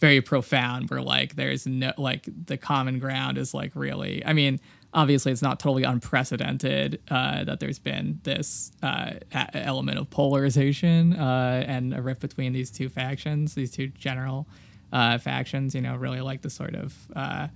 very 0.00 0.20
profound 0.20 0.90
where 0.90 1.02
like 1.02 1.36
there's 1.36 1.66
no 1.66 1.92
like 1.98 2.26
the 2.46 2.56
common 2.56 2.98
ground 2.98 3.36
is 3.36 3.52
like 3.52 3.72
really 3.74 4.24
I 4.24 4.32
mean 4.32 4.60
obviously 4.94 5.32
it's 5.32 5.42
not 5.42 5.58
totally 5.58 5.82
unprecedented 5.82 7.00
uh, 7.10 7.44
that 7.44 7.58
there's 7.60 7.78
been 7.80 8.20
this 8.22 8.70
uh, 8.82 9.10
a- 9.34 9.56
element 9.56 9.98
of 9.98 10.08
polarization 10.10 11.12
uh, 11.14 11.64
and 11.66 11.92
a 11.92 12.00
rift 12.00 12.20
between 12.20 12.52
these 12.52 12.70
two 12.70 12.88
factions 12.88 13.54
these 13.54 13.70
two 13.72 13.88
general 13.88 14.46
uh, 14.92 15.18
factions 15.18 15.74
you 15.74 15.80
know 15.80 15.96
really 15.96 16.20
like 16.20 16.42
the 16.42 16.50
sort 16.50 16.74
of 16.76 16.94
uh, 17.16 17.48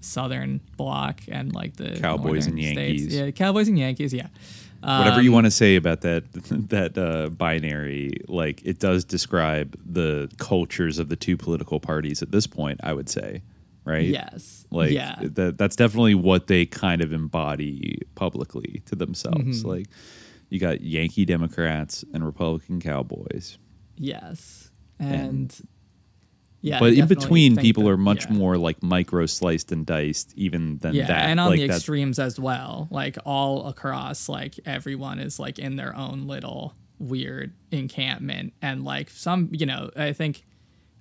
southern 0.00 0.60
bloc 0.76 1.20
and 1.28 1.54
like 1.54 1.76
the 1.76 1.98
Cowboys 2.00 2.46
and 2.46 2.58
states. 2.58 2.76
Yankees. 2.78 3.14
Yeah, 3.16 3.30
Cowboys 3.30 3.68
and 3.68 3.78
Yankees. 3.78 4.12
Yeah. 4.12 4.28
whatever 4.82 5.22
you 5.22 5.30
Um, 5.30 5.34
want 5.34 5.46
to 5.46 5.50
say 5.50 5.76
about 5.76 6.00
that 6.02 6.24
that 6.70 6.98
uh, 6.98 7.28
binary 7.30 8.12
like 8.28 8.60
it 8.64 8.78
does 8.80 9.04
describe 9.04 9.78
the 9.86 10.28
cultures 10.38 10.98
of 10.98 11.08
the 11.08 11.16
two 11.16 11.36
political 11.36 11.78
parties 11.80 12.20
at 12.22 12.30
this 12.32 12.46
point 12.46 12.80
i 12.82 12.92
would 12.92 13.08
say 13.08 13.42
right 13.84 14.04
Yes. 14.04 14.61
Like 14.72 14.90
Yeah. 14.92 15.16
that 15.20 15.58
that's 15.58 15.76
definitely 15.76 16.14
what 16.14 16.46
they 16.48 16.66
kind 16.66 17.02
of 17.02 17.12
embody 17.12 17.98
publicly 18.14 18.82
to 18.86 18.96
themselves 18.96 19.62
Mhm. 19.62 19.66
like 19.66 19.86
you 20.50 20.58
got 20.58 20.80
yankee 20.80 21.24
democrats 21.24 22.04
and 22.12 22.24
republican 22.24 22.80
cowboys 22.80 23.58
Yes. 23.96 24.70
And, 24.98 25.54
yeah, 26.60 26.78
but 26.80 26.94
in 26.94 27.06
between 27.06 27.56
people 27.56 27.84
that- 27.84 27.90
are 27.90 27.96
much 27.96 28.24
yeah. 28.26 28.32
more 28.36 28.56
like 28.56 28.82
micro 28.82 29.26
sliced 29.26 29.70
and 29.72 29.84
diced 29.84 30.32
even 30.36 30.78
than 30.78 30.94
yeah, 30.94 31.06
that 31.06 31.28
and 31.28 31.38
on 31.40 31.50
like 31.50 31.58
the 31.60 31.66
extremes 31.66 32.18
as 32.18 32.38
well. 32.40 32.88
Like 32.90 33.16
all 33.26 33.66
across, 33.68 34.28
like 34.28 34.58
everyone 34.64 35.18
is 35.18 35.38
like 35.40 35.58
in 35.58 35.76
their 35.76 35.94
own 35.96 36.26
little 36.26 36.74
weird 36.98 37.52
encampment, 37.72 38.52
and 38.62 38.84
like 38.84 39.10
some, 39.10 39.48
you 39.52 39.66
know, 39.66 39.90
I 39.96 40.12
think 40.12 40.44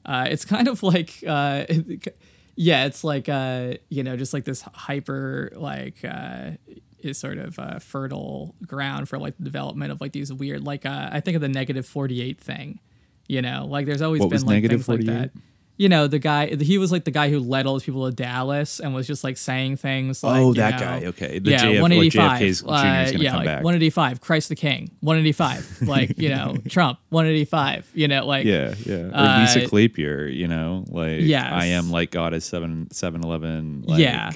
uh, 0.06 0.28
it's 0.30 0.46
kind 0.46 0.68
of 0.68 0.82
like, 0.84 1.24
uh, 1.28 1.66
yeah, 2.56 2.86
it's 2.86 3.04
like, 3.04 3.30
uh, 3.30 3.74
you 3.90 4.04
know, 4.04 4.16
just 4.18 4.34
like 4.34 4.46
this 4.46 4.62
hyper 4.62 5.52
like. 5.56 6.04
Uh, 6.04 6.52
is 7.00 7.18
sort 7.18 7.40
of 7.40 7.58
uh, 7.58 7.80
fertile 7.80 8.54
ground 8.68 9.10
for 9.10 9.18
like 9.18 9.36
the 9.38 9.44
development 9.44 9.92
of 9.92 10.00
like 10.02 10.12
these 10.12 10.32
weird 10.32 10.64
like 10.64 10.86
uh, 10.86 11.10
I 11.12 11.20
think 11.20 11.34
of 11.34 11.42
the 11.42 11.50
negative 11.50 11.84
forty 11.86 12.22
eight 12.22 12.40
thing, 12.40 12.80
you 13.28 13.42
know 13.42 13.66
like 13.68 13.88
there's 13.88 14.04
always 14.04 14.22
What 14.22 14.30
been 14.30 14.42
like 14.42 14.56
negative 14.56 14.86
things 14.86 14.88
like 14.88 15.06
48? 15.08 15.34
that 15.34 15.42
you 15.82 15.90
know 15.90 16.06
the 16.06 16.20
guy 16.20 16.46
he 16.46 16.78
was 16.78 16.92
like 16.92 17.06
the 17.06 17.12
guy 17.12 17.32
who 17.32 17.40
led 17.40 17.66
all 17.66 17.74
those 17.74 17.84
people 17.84 18.08
to 18.08 18.16
Dallas 18.16 18.80
and 18.80 18.94
was 18.94 19.08
just 19.08 19.24
like 19.24 19.36
saying 19.36 19.78
things 19.78 20.24
like 20.24 20.40
Oh, 20.40 20.54
that 20.54 20.74
know, 20.74 20.80
guy. 20.80 21.06
Okay. 21.08 21.40
The 21.40 21.50
yeah 21.50 21.58
JF 21.58 21.74
like 21.74 21.82
185 21.82 22.40
JFK's 22.40 22.40
Jr. 22.40 22.46
is 22.46 22.62
uh, 22.62 22.68
gonna 22.68 23.24
yeah 23.24 23.30
come 23.32 23.38
like 23.40 23.46
back. 23.48 23.64
185 23.64 24.22
Christ 24.22 24.50
the 24.50 24.56
King 24.56 24.92
185 25.00 25.82
like 25.88 26.20
you 26.20 26.30
know 26.30 26.56
Trump 26.70 27.00
185 27.10 27.90
you 27.96 28.08
know 28.08 28.28
like 28.28 28.46
yeah, 28.46 28.76
yeah. 28.86 28.96
Or 28.96 29.12
uh, 29.16 29.40
Lisa 29.42 29.62
Clapier, 29.62 30.32
you 30.32 30.48
know, 30.48 30.86
like 30.88 31.22
yes. 31.22 31.52
I 31.52 31.66
am 31.66 31.90
like 31.90 32.12
God 32.12 32.36
is 32.36 32.46
seven 32.46 32.92
seven 32.92 33.24
eleven. 33.24 33.84
Like, 33.88 34.00
yeah 34.00 34.32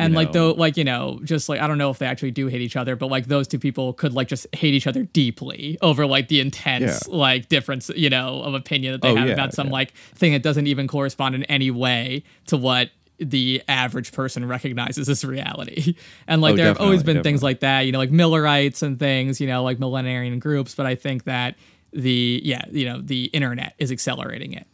and 0.00 0.12
you 0.12 0.16
like 0.16 0.28
know? 0.34 0.52
though 0.52 0.58
like 0.60 0.76
you 0.76 0.84
know 0.84 1.20
just 1.24 1.48
like 1.48 1.60
i 1.60 1.66
don't 1.66 1.78
know 1.78 1.90
if 1.90 1.98
they 1.98 2.06
actually 2.06 2.30
do 2.30 2.46
hate 2.48 2.60
each 2.60 2.76
other 2.76 2.96
but 2.96 3.06
like 3.06 3.26
those 3.26 3.46
two 3.46 3.58
people 3.58 3.92
could 3.92 4.12
like 4.12 4.28
just 4.28 4.46
hate 4.54 4.74
each 4.74 4.86
other 4.86 5.04
deeply 5.04 5.78
over 5.82 6.06
like 6.06 6.28
the 6.28 6.40
intense 6.40 7.06
Yeah. 7.08 7.14
like 7.16 7.48
difference 7.48 7.90
you 7.94 8.10
know 8.10 8.42
of 8.42 8.54
opinion 8.54 8.92
that 8.92 9.02
they 9.02 9.10
Oh, 9.10 9.16
have 9.16 9.28
yeah, 9.28 9.34
about 9.34 9.52
some 9.54 9.66
yeah. 9.68 9.72
like 9.74 9.92
thing 10.14 10.32
that 10.32 10.42
doesn't 10.42 10.66
even 10.66 10.88
correspond 10.88 11.34
in 11.34 11.44
any 11.44 11.70
way 11.70 12.24
to 12.46 12.56
what 12.56 12.90
the 13.18 13.62
average 13.68 14.12
person 14.12 14.46
recognizes 14.46 15.08
as 15.08 15.24
reality 15.24 15.94
and 16.26 16.40
like 16.40 16.54
Oh, 16.54 16.56
there 16.56 16.66
have 16.66 16.80
always 16.80 17.00
definitely, 17.00 17.14
been 17.14 17.22
things 17.24 17.42
like 17.42 17.60
that 17.60 17.80
you 17.82 17.92
know 17.92 17.98
like 17.98 18.10
millerites 18.10 18.82
and 18.82 18.98
things 18.98 19.40
you 19.40 19.46
know 19.46 19.62
like 19.62 19.78
millenarian 19.78 20.38
groups 20.40 20.74
but 20.74 20.86
i 20.86 20.94
think 20.94 21.24
that 21.24 21.54
the 21.92 22.40
yeah 22.44 22.64
you 22.70 22.86
know 22.86 23.00
the 23.00 23.24
internet 23.26 23.74
is 23.78 23.92
accelerating 23.92 24.52
it 24.54 24.66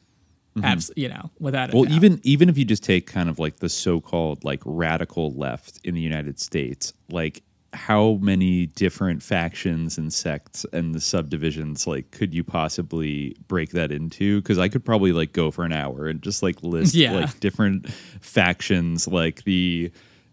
Abs- 0.64 0.90
you 0.96 1.08
know 1.08 1.30
without 1.38 1.68
Mm-hmm. 1.68 1.76
well, 1.78 1.84
doubt. 1.86 1.94
even 1.94 2.20
even 2.22 2.48
if 2.48 2.56
you 2.58 2.64
just 2.64 2.82
take 2.84 3.06
kind 3.06 3.28
of 3.28 3.38
like 3.38 3.56
the 3.58 3.68
so-called 3.68 4.44
like 4.44 4.62
radical 4.64 5.32
left 5.32 5.80
in 5.84 5.94
the 5.94 6.00
United 6.00 6.38
States, 6.40 6.92
like 7.10 7.42
how 7.72 8.14
many 8.22 8.66
different 8.66 9.22
factions 9.22 9.98
and 9.98 10.10
sects 10.10 10.64
and 10.72 10.94
the 10.94 11.00
subdivisions 11.00 11.86
like 11.86 12.10
could 12.10 12.32
you 12.32 12.42
possibly 12.42 13.36
break 13.48 13.70
that 13.72 13.92
into? 13.92 14.40
Because 14.40 14.58
I 14.58 14.68
could 14.68 14.82
probably 14.84 15.12
like 15.12 15.32
go 15.34 15.50
for 15.50 15.64
an 15.64 15.72
hour 15.72 16.06
and 16.06 16.22
just 16.22 16.42
like 16.42 16.62
list 16.62 16.94
Yeah. 16.94 17.12
like 17.12 17.38
different 17.40 17.86
factions, 18.22 19.06
like 19.08 19.44
the, 19.44 19.90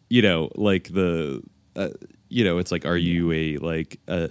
you 0.09 0.21
know, 0.21 0.49
like 0.55 0.89
the, 0.93 1.41
uh, 1.75 1.89
you 2.29 2.43
know, 2.45 2.59
it's 2.59 2.71
like, 2.71 2.85
are 2.85 2.97
you 2.97 3.31
a 3.31 3.57
like 3.57 3.99
a 4.07 4.29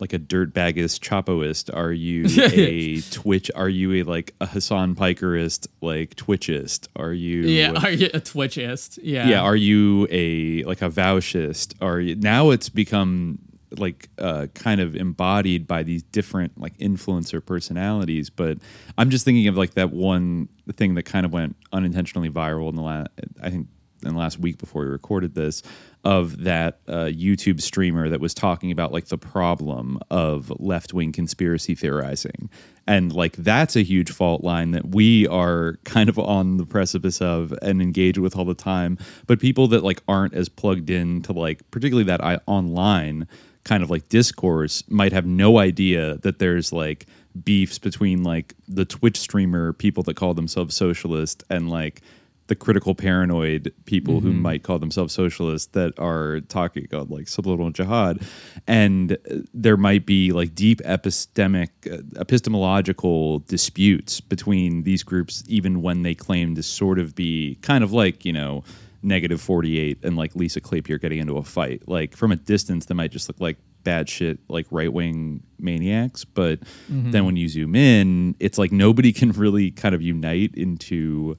like 0.00 0.12
a 0.12 0.18
dirtbagist 0.18 1.02
chapoist? 1.02 1.70
Are 1.72 1.92
you 1.92 2.26
a 2.38 3.00
Twitch? 3.10 3.50
Are 3.54 3.68
you 3.68 3.94
a 3.94 4.02
like 4.04 4.34
a 4.40 4.46
Hasan 4.46 4.94
Pikerist 4.94 5.66
like 5.80 6.14
Twitchist? 6.16 6.88
Are 6.96 7.12
you 7.12 7.42
yeah 7.42 7.72
are 7.82 7.90
you 7.90 8.10
a 8.14 8.20
twitchist 8.20 8.98
yeah 9.02 9.28
yeah 9.28 9.40
are 9.40 9.56
you 9.56 10.06
a 10.10 10.62
like 10.64 10.82
a 10.82 10.88
Vaushist 10.88 11.74
are 11.80 12.00
you 12.00 12.14
now 12.16 12.50
it's 12.50 12.68
become 12.68 13.38
like 13.76 14.08
uh 14.18 14.46
kind 14.54 14.80
of 14.80 14.96
embodied 14.96 15.66
by 15.66 15.82
these 15.82 16.02
different 16.02 16.58
like 16.58 16.76
influencer 16.78 17.44
personalities 17.44 18.30
but 18.30 18.58
i'm 18.96 19.10
just 19.10 19.24
thinking 19.24 19.46
of 19.46 19.56
like 19.56 19.74
that 19.74 19.92
one 19.92 20.48
thing 20.74 20.94
that 20.94 21.02
kind 21.02 21.26
of 21.26 21.32
went 21.32 21.54
unintentionally 21.72 22.30
viral 22.30 22.68
in 22.70 22.76
the 22.76 22.82
last 22.82 23.08
i 23.42 23.50
think 23.50 23.66
in 24.02 24.12
the 24.12 24.18
last 24.18 24.38
week 24.38 24.58
before 24.58 24.82
we 24.82 24.88
recorded 24.88 25.34
this 25.34 25.62
of 26.04 26.44
that 26.44 26.80
uh, 26.86 27.04
YouTube 27.06 27.60
streamer 27.60 28.08
that 28.08 28.20
was 28.20 28.32
talking 28.32 28.70
about 28.70 28.92
like 28.92 29.06
the 29.06 29.18
problem 29.18 29.98
of 30.10 30.52
left 30.60 30.94
wing 30.94 31.12
conspiracy 31.12 31.74
theorizing. 31.74 32.48
And 32.86 33.12
like 33.12 33.36
that's 33.36 33.76
a 33.76 33.82
huge 33.82 34.10
fault 34.10 34.42
line 34.42 34.70
that 34.70 34.88
we 34.94 35.26
are 35.28 35.78
kind 35.84 36.08
of 36.08 36.18
on 36.18 36.56
the 36.56 36.64
precipice 36.64 37.20
of 37.20 37.52
and 37.60 37.82
engage 37.82 38.18
with 38.18 38.36
all 38.36 38.44
the 38.44 38.54
time. 38.54 38.96
But 39.26 39.40
people 39.40 39.66
that 39.68 39.84
like 39.84 40.02
aren't 40.08 40.34
as 40.34 40.48
plugged 40.48 40.88
in 40.88 41.22
to 41.22 41.32
like 41.32 41.68
particularly 41.70 42.04
that 42.04 42.24
I 42.24 42.38
online 42.46 43.26
kind 43.64 43.82
of 43.82 43.90
like 43.90 44.08
discourse 44.08 44.82
might 44.88 45.12
have 45.12 45.26
no 45.26 45.58
idea 45.58 46.16
that 46.18 46.38
there's 46.38 46.72
like 46.72 47.06
beefs 47.44 47.78
between 47.78 48.22
like 48.22 48.54
the 48.66 48.84
Twitch 48.84 49.18
streamer 49.18 49.72
people 49.72 50.02
that 50.04 50.14
call 50.14 50.32
themselves 50.32 50.74
socialist 50.74 51.44
and 51.50 51.68
like 51.68 52.00
the 52.48 52.56
critical 52.56 52.94
paranoid 52.94 53.72
people 53.84 54.20
who 54.20 54.32
might 54.32 54.62
call 54.62 54.78
themselves 54.78 55.14
socialists 55.14 55.68
that 55.72 55.92
are 55.98 56.40
talking 56.48 56.84
about 56.90 57.10
like 57.10 57.28
subliminal 57.28 57.70
jihad. 57.70 58.20
And 58.66 59.16
there 59.52 59.76
might 59.76 60.06
be 60.06 60.32
like 60.32 60.54
deep 60.54 60.80
epistemic 60.80 61.68
uh, 61.86 62.02
epistemological 62.18 63.40
disputes 63.40 64.20
between 64.20 64.82
these 64.82 65.02
groups 65.02 65.44
even 65.46 65.82
when 65.82 66.02
they 66.02 66.14
claim 66.14 66.54
to 66.54 66.62
sort 66.62 66.98
of 66.98 67.14
be 67.14 67.58
kind 67.60 67.84
of 67.84 67.92
like 67.92 68.24
you 68.24 68.32
know 68.32 68.64
negative 69.02 69.40
48 69.40 69.98
and 70.02 70.16
like 70.16 70.34
lisa 70.34 70.60
clapier 70.60 71.00
getting 71.00 71.18
into 71.18 71.36
a 71.36 71.44
fight. 71.44 71.86
Like 71.86 72.16
from 72.16 72.32
a 72.32 72.36
distance 72.36 72.86
they 72.86 72.94
might 72.94 73.12
just 73.12 73.28
look 73.28 73.40
like 73.40 73.58
bad 73.84 74.08
shit 74.08 74.38
like 74.48 74.66
right-wing 74.70 75.42
maniacs. 75.58 76.24
But 76.24 76.60
then 76.88 77.26
when 77.26 77.36
you 77.36 77.46
zoom 77.48 77.76
in 77.76 78.36
it's 78.40 78.56
like 78.56 78.72
nobody 78.72 79.12
can 79.20 79.32
really 79.32 79.70
kind 79.70 79.94
of 79.94 80.00
unite 80.00 80.54
into 80.54 81.36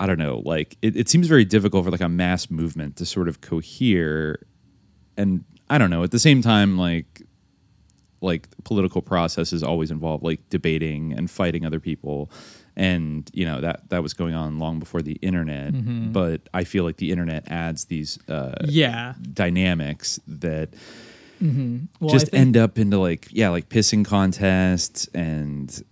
I 0.00 0.06
don't 0.06 0.18
know, 0.18 0.42
like 0.44 0.76
it, 0.82 0.96
it 0.96 1.08
seems 1.08 1.26
very 1.28 1.44
difficult 1.44 1.84
for 1.84 1.90
like 1.90 2.00
a 2.00 2.08
mass 2.08 2.50
movement 2.50 2.96
to 2.96 3.06
sort 3.06 3.28
of 3.28 3.40
cohere. 3.42 4.40
And 5.16 5.44
I 5.68 5.76
don't 5.78 5.90
know, 5.90 6.02
at 6.02 6.10
the 6.10 6.18
same 6.18 6.40
time, 6.42 6.78
like 6.78 7.22
like 8.22 8.48
political 8.64 9.00
processes 9.02 9.62
always 9.62 9.90
involve 9.90 10.22
like 10.22 10.40
debating 10.50 11.12
and 11.12 11.30
fighting 11.30 11.64
other 11.64 11.80
people. 11.80 12.30
And 12.76 13.30
you 13.34 13.44
know 13.44 13.60
that 13.60 13.90
that 13.90 14.02
was 14.02 14.14
going 14.14 14.34
on 14.34 14.58
long 14.58 14.78
before 14.78 15.02
the 15.02 15.14
internet, 15.20 15.72
but 16.12 16.48
I 16.54 16.64
feel 16.64 16.84
like 16.84 16.96
the 16.96 17.10
internet 17.10 17.44
adds 17.50 17.84
these 17.86 18.18
uh, 18.28 18.54
yeah 18.64 19.14
dynamics 19.34 20.18
that 20.26 20.72
well, 21.42 22.10
just 22.10 22.28
think- 22.28 22.40
end 22.40 22.56
up 22.56 22.78
into 22.78 22.98
like 22.98 23.28
yeah, 23.32 23.50
like 23.50 23.68
pissing 23.68 24.02
contests 24.04 25.08
and 25.12 25.82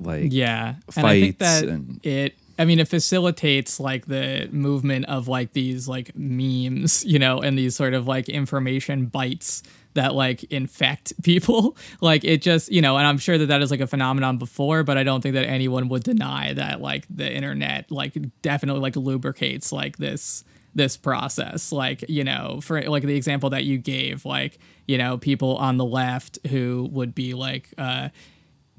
like 0.00 0.26
yeah 0.32 0.74
and 0.96 1.06
i 1.06 1.20
think 1.20 1.38
fights 1.38 1.60
that 1.60 1.68
and- 1.68 2.04
it 2.04 2.34
i 2.58 2.64
mean 2.64 2.78
it 2.78 2.88
facilitates 2.88 3.80
like 3.80 4.06
the 4.06 4.48
movement 4.52 5.04
of 5.06 5.28
like 5.28 5.52
these 5.52 5.88
like 5.88 6.14
memes 6.16 7.04
you 7.04 7.18
know 7.18 7.40
and 7.40 7.58
these 7.58 7.74
sort 7.74 7.94
of 7.94 8.06
like 8.06 8.28
information 8.28 9.06
bites 9.06 9.62
that 9.94 10.12
like 10.12 10.42
infect 10.44 11.12
people. 11.22 11.76
Like 12.00 12.24
it 12.24 12.42
just 12.42 12.70
you 12.70 12.82
know 12.82 12.96
and 12.96 13.06
i'm 13.06 13.18
sure 13.18 13.38
that 13.38 13.46
that 13.46 13.62
is 13.62 13.70
like 13.70 13.80
a 13.80 13.86
phenomenon 13.86 14.38
before 14.38 14.82
but 14.82 14.98
i 14.98 15.04
don't 15.04 15.20
think 15.20 15.34
that 15.34 15.46
anyone 15.46 15.88
would 15.88 16.02
deny 16.02 16.52
that 16.52 16.80
like 16.80 17.06
the 17.08 17.32
internet 17.32 17.90
like 17.90 18.16
definitely 18.42 18.80
like 18.80 18.96
lubricates 18.96 19.72
like 19.72 19.96
this 19.96 20.44
this 20.74 20.96
process. 20.96 21.72
Like 21.72 22.04
you 22.08 22.24
know 22.24 22.60
for 22.60 22.82
like 22.82 23.04
the 23.04 23.16
example 23.16 23.50
that 23.50 23.64
you 23.64 23.78
gave 23.78 24.24
like 24.24 24.58
you 24.86 24.98
know 24.98 25.18
people 25.18 25.56
on 25.56 25.76
the 25.76 25.84
left 25.84 26.38
who 26.48 26.88
would 26.92 27.14
be 27.14 27.34
like 27.34 27.72
uh 27.78 28.08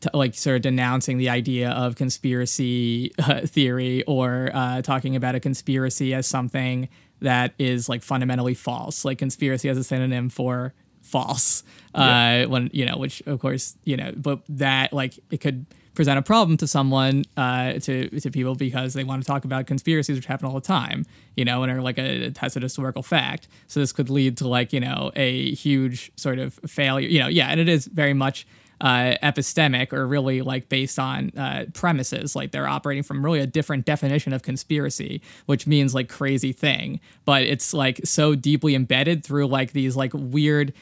t- 0.05 0.17
like 0.17 0.35
sort 0.35 0.57
of 0.57 0.61
denouncing 0.61 1.17
the 1.17 1.29
idea 1.29 1.69
of 1.71 1.95
conspiracy 1.95 3.11
uh, 3.19 3.41
theory 3.41 4.03
or 4.03 4.51
uh, 4.53 4.81
talking 4.81 5.15
about 5.15 5.35
a 5.35 5.39
conspiracy 5.39 6.13
as 6.13 6.27
something 6.27 6.89
that 7.21 7.53
is 7.57 7.89
like 7.89 8.03
fundamentally 8.03 8.53
false. 8.53 9.05
Like 9.05 9.17
conspiracy 9.17 9.69
as 9.69 9.77
a 9.77 9.83
synonym 9.83 10.29
for 10.29 10.73
false 11.05 11.63
uh 11.93 12.45
when 12.45 12.67
you 12.73 12.83
know 12.83 12.97
which 12.97 13.21
of 13.27 13.39
course 13.39 13.77
you 13.83 13.95
know 13.95 14.11
but 14.17 14.41
that 14.49 14.91
like 14.91 15.19
it 15.29 15.39
could 15.39 15.67
present 15.93 16.17
a 16.17 16.21
problem 16.23 16.57
to 16.57 16.65
someone 16.65 17.23
uh 17.37 17.73
to 17.73 18.09
to 18.19 18.31
people 18.31 18.55
because 18.55 18.95
they 18.95 19.03
want 19.03 19.21
to 19.21 19.27
talk 19.27 19.45
about 19.45 19.67
conspiracies 19.67 20.15
which 20.15 20.25
happen 20.25 20.47
all 20.47 20.55
the 20.55 20.59
time 20.59 21.05
you 21.35 21.45
know 21.45 21.61
and 21.61 21.71
are 21.71 21.79
like 21.79 21.99
a, 21.99 22.25
a 22.25 22.31
tested 22.31 22.63
historical 22.63 23.03
fact. 23.03 23.47
So 23.67 23.79
this 23.79 23.91
could 23.91 24.09
lead 24.09 24.37
to 24.37 24.47
like 24.47 24.73
you 24.73 24.79
know 24.79 25.11
a 25.15 25.53
huge 25.53 26.11
sort 26.15 26.39
of 26.39 26.55
failure 26.65 27.07
you 27.07 27.19
know 27.19 27.27
yeah 27.27 27.49
and 27.49 27.59
it 27.59 27.69
is 27.69 27.85
very 27.85 28.13
much 28.13 28.47
uh, 28.81 29.15
epistemic 29.23 29.93
or 29.93 30.07
really 30.07 30.41
like 30.41 30.69
based 30.69 30.99
on 30.99 31.31
uh, 31.37 31.65
premises. 31.73 32.35
Like 32.35 32.51
they're 32.51 32.67
operating 32.67 33.03
from 33.03 33.23
really 33.23 33.39
a 33.39 33.47
different 33.47 33.85
definition 33.85 34.33
of 34.33 34.43
conspiracy, 34.43 35.21
which 35.45 35.67
means 35.67 35.95
like 35.95 36.09
crazy 36.09 36.51
thing. 36.51 36.99
But 37.25 37.43
it's 37.43 37.73
like 37.73 38.01
so 38.03 38.35
deeply 38.35 38.75
embedded 38.75 39.23
through 39.23 39.47
like 39.47 39.73
these 39.73 39.95
like 39.95 40.11
weird 40.13 40.73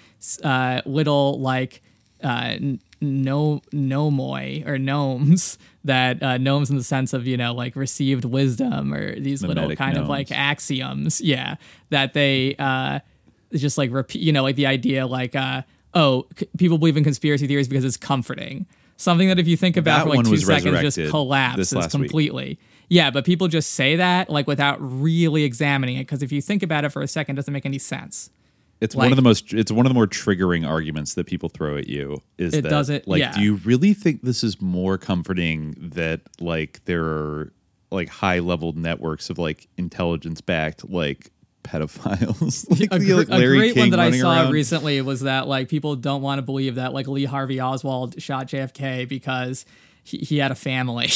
uh, 0.44 0.82
little 0.86 1.40
like 1.40 1.82
uh, 2.24 2.58
no 3.02 3.62
nomoi 3.74 4.66
or 4.66 4.78
gnomes 4.78 5.58
that 5.84 6.24
uh, 6.24 6.38
gnomes 6.38 6.70
in 6.70 6.78
the 6.78 6.84
sense 6.84 7.14
of 7.14 7.28
you 7.28 7.36
know 7.36 7.54
like 7.54 7.76
received 7.76 8.26
wisdom 8.26 8.94
or 8.94 9.20
these 9.20 9.42
little 9.44 9.64
Mimetic 9.64 9.78
kind 9.78 9.98
of 9.98 10.08
like 10.08 10.32
axioms. 10.32 11.22
Yeah, 11.22 11.56
that 11.90 12.14
they 12.14 12.56
uh, 12.58 13.00
just 13.54 13.78
like 13.78 13.92
repeat. 13.92 14.22
You 14.22 14.32
know, 14.32 14.44
like 14.44 14.56
the 14.56 14.68
idea 14.68 15.06
like. 15.06 15.36
Uh, 15.36 15.64
oh, 15.96 16.26
c- 16.38 16.48
people 16.58 16.78
believe 16.78 16.98
in 16.98 17.04
conspiracy 17.04 17.48
theories 17.48 17.68
because 17.68 17.86
it's 17.86 17.98
comforting. 17.98 18.66
Something 18.98 19.28
that 19.28 19.40
if 19.40 19.48
you 19.48 19.58
think 19.58 19.76
about 19.78 20.06
That 20.06 20.12
for 20.12 20.18
like 20.18 20.26
two 20.26 20.38
seconds 20.38 20.80
just 20.96 21.10
collapses 21.10 21.74
last 21.74 21.86
week. 21.86 21.92
completely. 21.92 22.60
Yeah, 22.90 23.10
but 23.12 23.26
people 23.26 23.48
just 23.48 23.72
say 23.72 23.96
that 23.96 24.30
like 24.30 24.46
without 24.48 24.78
really 24.80 25.44
examining 25.44 25.98
it 25.98 26.02
because 26.02 26.22
if 26.22 26.32
you 26.32 26.42
think 26.42 26.62
about 26.64 26.86
it 26.86 26.90
for 26.90 27.02
a 27.02 27.08
second, 27.08 27.36
it 27.36 27.38
doesn't 27.38 27.54
make 27.54 27.66
any 27.66 27.80
sense. 27.80 28.30
It's 28.82 28.96
one 28.96 29.12
of 29.12 29.16
the 29.16 29.22
most. 29.22 29.54
It's 29.54 29.72
one 29.72 29.86
of 29.86 29.90
the 29.90 29.94
more 29.94 30.08
triggering 30.08 30.68
arguments 30.68 31.14
that 31.14 31.26
people 31.26 31.48
throw 31.50 31.78
at 31.78 31.88
you. 31.88 32.22
Is 32.38 32.54
It 32.54 32.64
that 32.64 32.70
doesn't- 32.70 33.08
like? 33.08 33.20
yeah. 33.20 33.32
Do 33.34 33.42
you 33.42 33.56
really 33.64 33.94
think 33.94 34.24
this 34.24 34.44
is 34.44 34.62
more 34.62 34.98
comforting 34.98 35.74
that 35.80 36.22
like 36.42 36.82
there 36.86 37.04
are 37.06 37.54
like 37.92 38.10
high 38.10 38.40
level 38.40 38.74
networks 38.74 39.30
of 39.30 39.38
like 39.38 39.68
intelligence 39.78 40.42
backed 40.42 40.90
like 40.90 41.32
pedophiles? 41.64 42.70
like, 42.80 42.90
a, 42.92 43.00
gr- 43.00 43.16
like, 43.16 43.30
a 43.30 43.48
great 43.48 43.74
King 43.74 43.82
one 43.82 43.90
that 43.92 44.00
I 44.00 44.12
saw 44.12 44.44
around? 44.44 44.54
recently 44.54 45.02
was 45.02 45.22
that 45.22 45.48
like 45.48 45.70
people 45.70 45.96
don't 45.96 46.22
want 46.22 46.40
to 46.40 46.44
believe 46.44 46.76
that 46.76 46.94
like 46.94 47.08
Lee 47.08 47.26
Harvey 47.26 47.60
Oswald 47.60 48.22
shot 48.22 48.48
JFK 48.48 49.08
because 49.08 49.66
he, 50.04 50.18
he 50.20 50.38
had 50.38 50.52
a 50.52 50.56
family. 50.56 51.10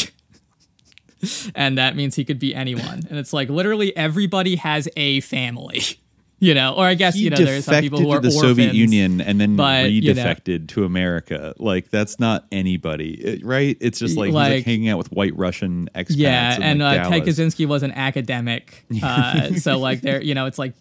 and 1.56 1.78
that 1.78 1.96
means 1.96 2.16
he 2.16 2.26
could 2.26 2.40
be 2.40 2.56
anyone. 2.56 3.04
And 3.10 3.18
it's 3.20 3.34
like 3.34 3.50
literally 3.50 3.96
everybody 3.96 4.56
has 4.56 4.88
a 4.96 5.20
family. 5.22 5.82
You 6.40 6.54
know, 6.54 6.76
or 6.76 6.86
I 6.86 6.94
guess 6.94 7.16
he 7.16 7.22
you 7.22 7.30
know 7.32 7.38
there's 7.38 7.66
some 7.66 7.82
people 7.82 8.00
who 8.00 8.12
are 8.12 8.20
to 8.20 8.28
the 8.28 8.32
Soviet 8.32 8.76
Union 8.76 9.22
and 9.22 9.42
then 9.42 9.56
but, 9.56 9.90
you 9.92 10.14
know- 10.14 10.22
redefected 10.22 10.68
to 10.70 10.84
America. 10.86 11.56
Like 11.58 11.90
that's 11.90 12.20
not 12.20 12.46
anybody, 12.52 13.42
right? 13.44 13.76
It's 13.82 13.98
just 13.98 14.16
like, 14.18 14.32
like 14.32 14.52
Like- 14.52 14.66
hanging 14.66 14.88
out 14.88 15.00
with 15.00 15.12
white 15.12 15.36
Russian 15.36 15.90
expats. 15.96 16.14
Yeah, 16.18 16.58
and 16.62 16.80
like, 16.80 17.02
uh, 17.02 17.10
Ted. 17.10 17.24
Kaczynski 17.24 17.66
was 17.66 17.82
an 17.82 17.92
academic, 17.92 18.86
uh, 19.04 19.54
so 19.56 19.80
like 19.80 20.02
they're 20.02 20.22
you 20.22 20.36
know 20.36 20.46
it's 20.46 20.60
like, 20.60 20.74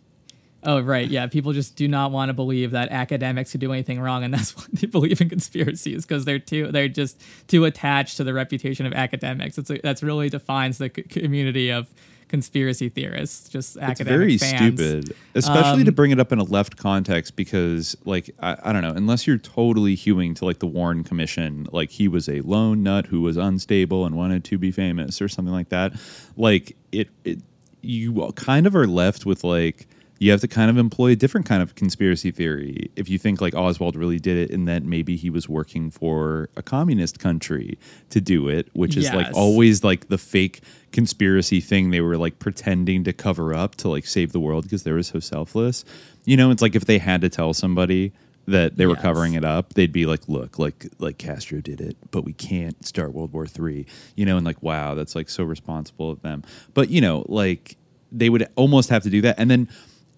oh 0.62 0.80
right, 0.80 1.08
yeah, 1.08 1.26
people 1.26 1.54
just 1.54 1.74
do 1.74 1.88
not 1.88 2.12
want 2.12 2.28
to 2.28 2.34
believe 2.34 2.72
that 2.72 2.90
academics 2.90 3.52
could 3.52 3.60
do 3.62 3.72
anything 3.72 3.98
wrong, 3.98 4.24
and 4.24 4.34
that's 4.34 4.54
why 4.58 4.64
they 4.74 4.86
believe 4.86 5.22
in 5.22 5.30
conspiracies 5.30 6.04
because 6.04 6.26
they're 6.26 6.38
too 6.38 6.70
they're 6.70 6.88
just 6.88 7.18
too 7.48 7.64
attached 7.64 8.18
to 8.18 8.24
the 8.24 8.34
reputation 8.34 8.84
of 8.84 8.92
academics. 8.92 9.56
It's 9.56 9.70
that's 9.82 10.02
really 10.02 10.28
defines 10.28 10.76
the 10.76 10.90
c- 10.94 11.02
community 11.04 11.70
of 11.70 11.86
conspiracy 12.28 12.88
theorists. 12.88 13.48
Just 13.48 13.76
it's 13.76 13.84
academic 13.84 14.18
very 14.18 14.38
fans. 14.38 14.56
stupid 14.56 15.16
especially 15.34 15.80
Um, 15.80 15.84
to 15.84 15.92
bring 15.92 16.10
it 16.10 16.18
up 16.18 16.32
in 16.32 16.38
a 16.38 16.44
left 16.44 16.76
context 16.76 17.36
because 17.36 17.96
like 18.04 18.30
I, 18.40 18.56
I 18.64 18.72
don't 18.72 18.82
know 18.82 18.92
unless 18.92 19.26
you're 19.26 19.38
totally 19.38 19.94
hewing 19.94 20.34
to 20.34 20.44
like 20.44 20.58
the 20.58 20.66
warren 20.66 21.04
commission 21.04 21.68
like 21.72 21.90
he 21.90 22.08
was 22.08 22.28
a 22.28 22.40
lone 22.40 22.82
nut 22.82 23.06
who 23.06 23.20
was 23.20 23.36
unstable 23.36 24.04
and 24.06 24.16
wanted 24.16 24.44
to 24.44 24.58
be 24.58 24.70
famous 24.70 25.22
or 25.22 25.28
something 25.28 25.54
like 25.54 25.68
that 25.68 25.92
like 26.36 26.76
it, 26.92 27.08
it 27.24 27.40
you 27.82 28.32
kind 28.34 28.66
of 28.66 28.74
are 28.74 28.86
left 28.88 29.24
with 29.24 29.44
like 29.44 29.86
you 30.18 30.30
have 30.30 30.40
to 30.40 30.48
kind 30.48 30.70
of 30.70 30.78
employ 30.78 31.08
a 31.12 31.14
different 31.16 31.46
kind 31.46 31.62
of 31.62 31.74
conspiracy 31.74 32.30
theory 32.30 32.90
if 32.96 33.08
you 33.08 33.18
think 33.18 33.42
like 33.42 33.54
Oswald 33.54 33.96
really 33.96 34.18
did 34.18 34.38
it 34.38 34.50
and 34.50 34.66
that 34.66 34.82
maybe 34.82 35.14
he 35.14 35.28
was 35.28 35.46
working 35.46 35.90
for 35.90 36.48
a 36.56 36.62
communist 36.62 37.18
country 37.18 37.78
to 38.08 38.18
do 38.18 38.48
it, 38.48 38.68
which 38.72 38.96
is 38.96 39.12
like 39.12 39.28
always 39.34 39.84
like 39.84 40.08
the 40.08 40.16
fake 40.16 40.62
conspiracy 40.96 41.60
thing 41.60 41.90
they 41.90 42.00
were 42.00 42.16
like 42.16 42.38
pretending 42.38 43.04
to 43.04 43.12
cover 43.12 43.52
up 43.52 43.74
to 43.74 43.86
like 43.86 44.06
save 44.06 44.32
the 44.32 44.40
world 44.40 44.64
because 44.64 44.82
they 44.82 44.92
were 44.92 45.02
so 45.02 45.20
selfless. 45.20 45.84
You 46.24 46.38
know, 46.38 46.50
it's 46.50 46.62
like 46.62 46.74
if 46.74 46.86
they 46.86 46.96
had 46.96 47.20
to 47.20 47.28
tell 47.28 47.52
somebody 47.52 48.12
that 48.46 48.78
they 48.78 48.86
were 48.86 48.96
covering 48.96 49.34
it 49.34 49.44
up, 49.44 49.74
they'd 49.74 49.92
be 49.92 50.06
like, 50.06 50.26
"Look, 50.26 50.58
like 50.58 50.86
like 50.98 51.18
Castro 51.18 51.60
did 51.60 51.82
it, 51.82 51.98
but 52.12 52.24
we 52.24 52.32
can't 52.32 52.82
start 52.86 53.12
World 53.12 53.34
War 53.34 53.46
Three. 53.46 53.84
You 54.14 54.24
know, 54.24 54.38
and 54.38 54.46
like, 54.46 54.62
wow, 54.62 54.94
that's 54.94 55.14
like 55.14 55.28
so 55.28 55.44
responsible 55.44 56.10
of 56.10 56.22
them. 56.22 56.42
But 56.72 56.88
you 56.88 57.02
know, 57.02 57.26
like 57.28 57.76
they 58.10 58.30
would 58.30 58.48
almost 58.56 58.88
have 58.88 59.02
to 59.02 59.10
do 59.10 59.20
that, 59.20 59.38
and 59.38 59.50
then 59.50 59.68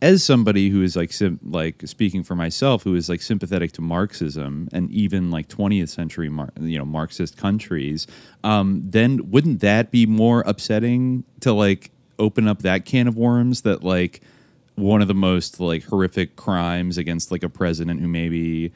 as 0.00 0.22
somebody 0.22 0.68
who 0.68 0.82
is 0.82 0.96
like 0.96 1.12
sim- 1.12 1.40
like 1.44 1.82
speaking 1.86 2.22
for 2.22 2.34
myself 2.34 2.82
who 2.82 2.94
is 2.94 3.08
like 3.08 3.20
sympathetic 3.20 3.72
to 3.72 3.80
marxism 3.80 4.68
and 4.72 4.90
even 4.90 5.30
like 5.30 5.48
20th 5.48 5.88
century 5.88 6.28
Mar- 6.28 6.52
you 6.60 6.78
know 6.78 6.84
marxist 6.84 7.36
countries 7.36 8.06
um 8.44 8.82
then 8.84 9.30
wouldn't 9.30 9.60
that 9.60 9.90
be 9.90 10.06
more 10.06 10.42
upsetting 10.46 11.24
to 11.40 11.52
like 11.52 11.90
open 12.18 12.48
up 12.48 12.62
that 12.62 12.84
can 12.84 13.08
of 13.08 13.16
worms 13.16 13.62
that 13.62 13.82
like 13.82 14.20
one 14.76 15.02
of 15.02 15.08
the 15.08 15.14
most 15.14 15.58
like 15.58 15.84
horrific 15.84 16.36
crimes 16.36 16.98
against 16.98 17.30
like 17.32 17.42
a 17.42 17.48
president 17.48 18.00
who 18.00 18.08
maybe 18.08 18.72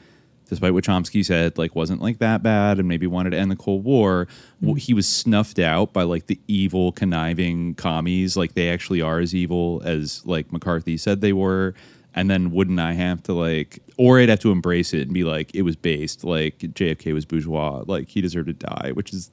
despite 0.53 0.73
what 0.73 0.83
Chomsky 0.83 1.25
said, 1.25 1.57
like 1.57 1.75
wasn't 1.75 2.01
like 2.01 2.19
that 2.19 2.43
bad 2.43 2.79
and 2.79 2.87
maybe 2.87 3.07
wanted 3.07 3.31
to 3.31 3.37
end 3.37 3.51
the 3.51 3.55
Cold 3.55 3.83
War, 3.83 4.27
w 4.61 4.75
he 4.75 4.93
was 4.93 5.07
snuffed 5.07 5.59
out 5.59 5.93
by 5.93 6.03
like 6.03 6.27
the 6.27 6.39
evil, 6.47 6.91
conniving 6.91 7.75
commies. 7.75 8.37
Like 8.37 8.53
they 8.53 8.69
actually 8.69 9.01
are 9.01 9.19
as 9.19 9.33
evil 9.33 9.81
as 9.83 10.25
like 10.25 10.51
McCarthy 10.51 10.97
said 10.97 11.21
they 11.21 11.33
were. 11.33 11.73
And 12.15 12.29
then 12.29 12.51
wouldn't 12.51 12.79
I 12.79 12.93
have 12.93 13.23
to 13.23 13.33
like, 13.33 13.79
or 13.97 14.19
I'd 14.19 14.29
have 14.29 14.39
to 14.41 14.51
embrace 14.51 14.93
it 14.93 15.01
and 15.01 15.13
be 15.13 15.23
like, 15.23 15.53
it 15.55 15.63
was 15.63 15.75
based 15.75 16.23
like 16.23 16.59
JFK 16.59 17.11
was 17.13 17.25
bourgeois, 17.25 17.83
like 17.87 18.09
he 18.09 18.21
deserved 18.21 18.47
to 18.47 18.53
die, 18.53 18.91
which 18.93 19.11
is 19.13 19.31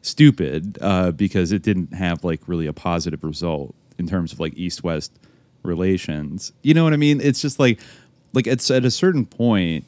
stupid 0.00 0.78
uh, 0.80 1.12
because 1.12 1.52
it 1.52 1.62
didn't 1.62 1.92
have 1.92 2.24
like 2.24 2.40
really 2.48 2.66
a 2.66 2.72
positive 2.72 3.22
result 3.22 3.74
in 3.98 4.06
terms 4.08 4.32
of 4.32 4.40
like 4.40 4.54
East 4.56 4.82
West 4.82 5.12
relations. 5.62 6.52
You 6.62 6.72
know 6.72 6.84
what 6.84 6.94
I 6.94 6.96
mean? 6.96 7.20
It's 7.20 7.42
just 7.42 7.58
like, 7.58 7.80
like 8.32 8.46
it's 8.46 8.70
at 8.70 8.84
a 8.84 8.90
certain 8.90 9.26
point, 9.26 9.84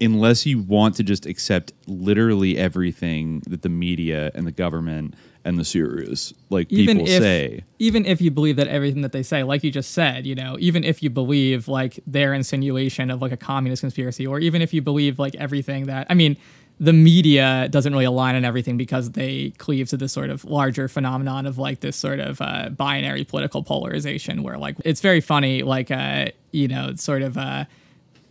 unless 0.00 0.44
you 0.44 0.58
want 0.58 0.96
to 0.96 1.02
just 1.02 1.26
accept 1.26 1.72
literally 1.86 2.58
everything 2.58 3.42
that 3.48 3.62
the 3.62 3.68
media 3.68 4.30
and 4.34 4.46
the 4.46 4.52
government 4.52 5.14
and 5.44 5.58
the 5.58 5.64
serious 5.64 6.32
like 6.50 6.70
even 6.72 6.98
people 6.98 7.12
if 7.12 7.22
say. 7.22 7.64
even 7.78 8.06
if 8.06 8.20
you 8.20 8.30
believe 8.30 8.56
that 8.56 8.66
everything 8.68 9.02
that 9.02 9.12
they 9.12 9.22
say 9.22 9.42
like 9.42 9.62
you 9.62 9.70
just 9.70 9.90
said 9.90 10.26
you 10.26 10.34
know 10.34 10.56
even 10.58 10.82
if 10.82 11.02
you 11.02 11.10
believe 11.10 11.68
like 11.68 12.00
their 12.06 12.32
insinuation 12.32 13.10
of 13.10 13.20
like 13.20 13.32
a 13.32 13.36
communist 13.36 13.80
conspiracy 13.80 14.26
or 14.26 14.38
even 14.38 14.62
if 14.62 14.72
you 14.72 14.80
believe 14.80 15.18
like 15.18 15.34
everything 15.36 15.86
that 15.86 16.06
i 16.08 16.14
mean 16.14 16.36
the 16.80 16.92
media 16.92 17.68
doesn't 17.70 17.92
really 17.92 18.04
align 18.04 18.34
on 18.34 18.44
everything 18.44 18.76
because 18.76 19.12
they 19.12 19.50
cleave 19.58 19.88
to 19.88 19.96
this 19.96 20.12
sort 20.12 20.28
of 20.28 20.44
larger 20.44 20.88
phenomenon 20.88 21.46
of 21.46 21.56
like 21.56 21.80
this 21.80 21.96
sort 21.96 22.18
of 22.18 22.40
uh, 22.40 22.68
binary 22.70 23.22
political 23.22 23.62
polarization 23.62 24.42
where 24.42 24.58
like 24.58 24.76
it's 24.84 25.00
very 25.00 25.20
funny 25.20 25.62
like 25.62 25.90
uh 25.90 26.26
you 26.50 26.66
know 26.66 26.94
sort 26.96 27.22
of 27.22 27.36
uh 27.38 27.64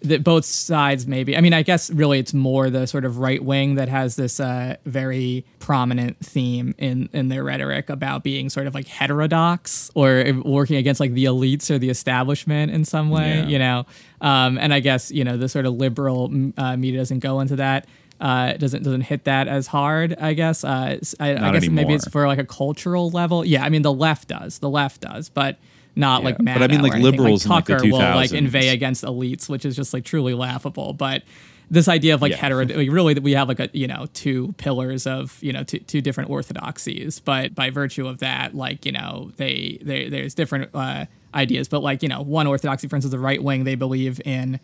that 0.04 0.24
both 0.24 0.44
sides 0.46 1.08
maybe 1.08 1.36
i 1.38 1.42
mean 1.42 1.54
i 1.54 1.62
guess 1.64 1.90
really 1.92 2.20
it's 2.20 2.34
more 2.34 2.70
the 2.70 2.86
sort 2.86 3.06
of 3.06 3.20
right 3.20 3.44
wing 3.44 3.76
that 3.76 3.88
has 3.90 4.16
this 4.16 4.40
uh, 4.40 4.76
very 4.86 5.46
prominent 5.60 6.18
theme 6.20 6.76
in 6.78 7.10
in 7.14 7.30
their 7.30 7.44
rhetoric 7.44 7.90
about 7.90 8.24
being 8.24 8.50
sort 8.50 8.68
of 8.68 8.74
like 8.76 8.86
heterodox 8.88 9.90
or 9.96 10.24
working 10.44 10.76
against 10.76 11.00
like 11.00 11.14
the 11.14 11.26
elites 11.26 11.70
or 11.72 11.78
the 11.78 11.90
establishment 11.90 12.72
in 12.72 12.84
some 12.86 13.10
way 13.10 13.38
Yeah. 13.40 13.48
you 13.48 13.60
know 13.60 13.86
um, 14.22 14.58
and 14.58 14.74
i 14.74 14.80
guess 14.80 15.10
you 15.12 15.24
know 15.24 15.38
the 15.38 15.48
sort 15.50 15.66
of 15.66 15.74
liberal 15.76 16.32
uh, 16.58 16.76
media 16.78 17.00
doesn't 17.00 17.20
go 17.20 17.40
into 17.40 17.56
that 17.58 17.88
uh, 18.22 18.54
doesn't 18.54 18.84
doesn't 18.84 19.02
hit 19.02 19.26
that 19.26 19.50
as 19.50 19.68
hard, 19.68 20.16
I 20.18 20.34
guess. 20.34 20.64
Uh, 20.64 20.98
I, 21.20 21.36
I 21.36 21.52
guess 21.52 21.68
maybe 21.68 21.94
it's 21.94 22.08
for 22.08 22.26
like 22.26 22.40
a 22.40 22.46
cultural 22.46 23.10
level. 23.10 23.44
Yeah, 23.44 23.66
I 23.66 23.70
mean 23.70 23.82
the 23.82 23.92
left 23.92 24.30
does, 24.30 24.60
the 24.60 24.70
left 24.70 25.02
does, 25.02 25.28
but 25.28 25.58
not 25.96 26.22
Yeah, 26.22 26.26
like 26.26 26.38
but 26.40 26.62
I 26.64 26.68
mean, 26.68 26.82
like, 26.82 26.96
liberals 26.96 27.46
in, 27.46 27.52
like, 27.52 27.66
the 27.66 27.74
Tucker 27.74 27.86
will 27.88 28.00
like 28.00 28.32
2000s. 28.32 28.38
inveigh 28.38 28.70
against 28.70 29.04
elites, 29.04 29.50
which 29.50 29.66
is 29.66 29.76
just 29.76 29.94
like 29.94 30.04
truly 30.06 30.34
laughable. 30.34 30.94
But 30.94 31.24
this 31.70 31.88
idea 31.88 32.14
of 32.14 32.22
like 32.22 32.32
Yeah. 32.32 32.38
hetero, 32.38 32.66
like, 32.66 32.90
really 32.92 33.14
that 33.14 33.24
we 33.24 33.34
have 33.34 33.48
like 33.48 33.60
a 33.60 33.70
you 33.74 33.88
know 33.88 34.08
two 34.14 34.54
pillars 34.58 35.06
of 35.08 35.38
you 35.42 35.54
know 35.54 35.64
two, 35.64 35.80
two 35.80 36.02
different 36.02 36.30
orthodoxies, 36.30 37.20
but 37.20 37.56
by 37.56 37.70
virtue 37.70 38.08
of 38.08 38.20
that, 38.20 38.56
like 38.56 38.86
you 38.86 38.92
know 38.92 39.32
they 39.38 39.80
they 39.82 40.10
there's 40.10 40.34
different 40.34 40.70
uh, 40.74 41.06
ideas, 41.34 41.68
but 41.68 41.82
like 41.82 42.04
you 42.04 42.10
know 42.10 42.22
one 42.22 42.48
orthodoxy, 42.48 42.88
for 42.88 42.96
instance, 42.96 43.12
the 43.12 43.20
right 43.20 43.42
wing, 43.44 43.64
they 43.64 43.76
believe 43.76 44.22
in 44.26 44.60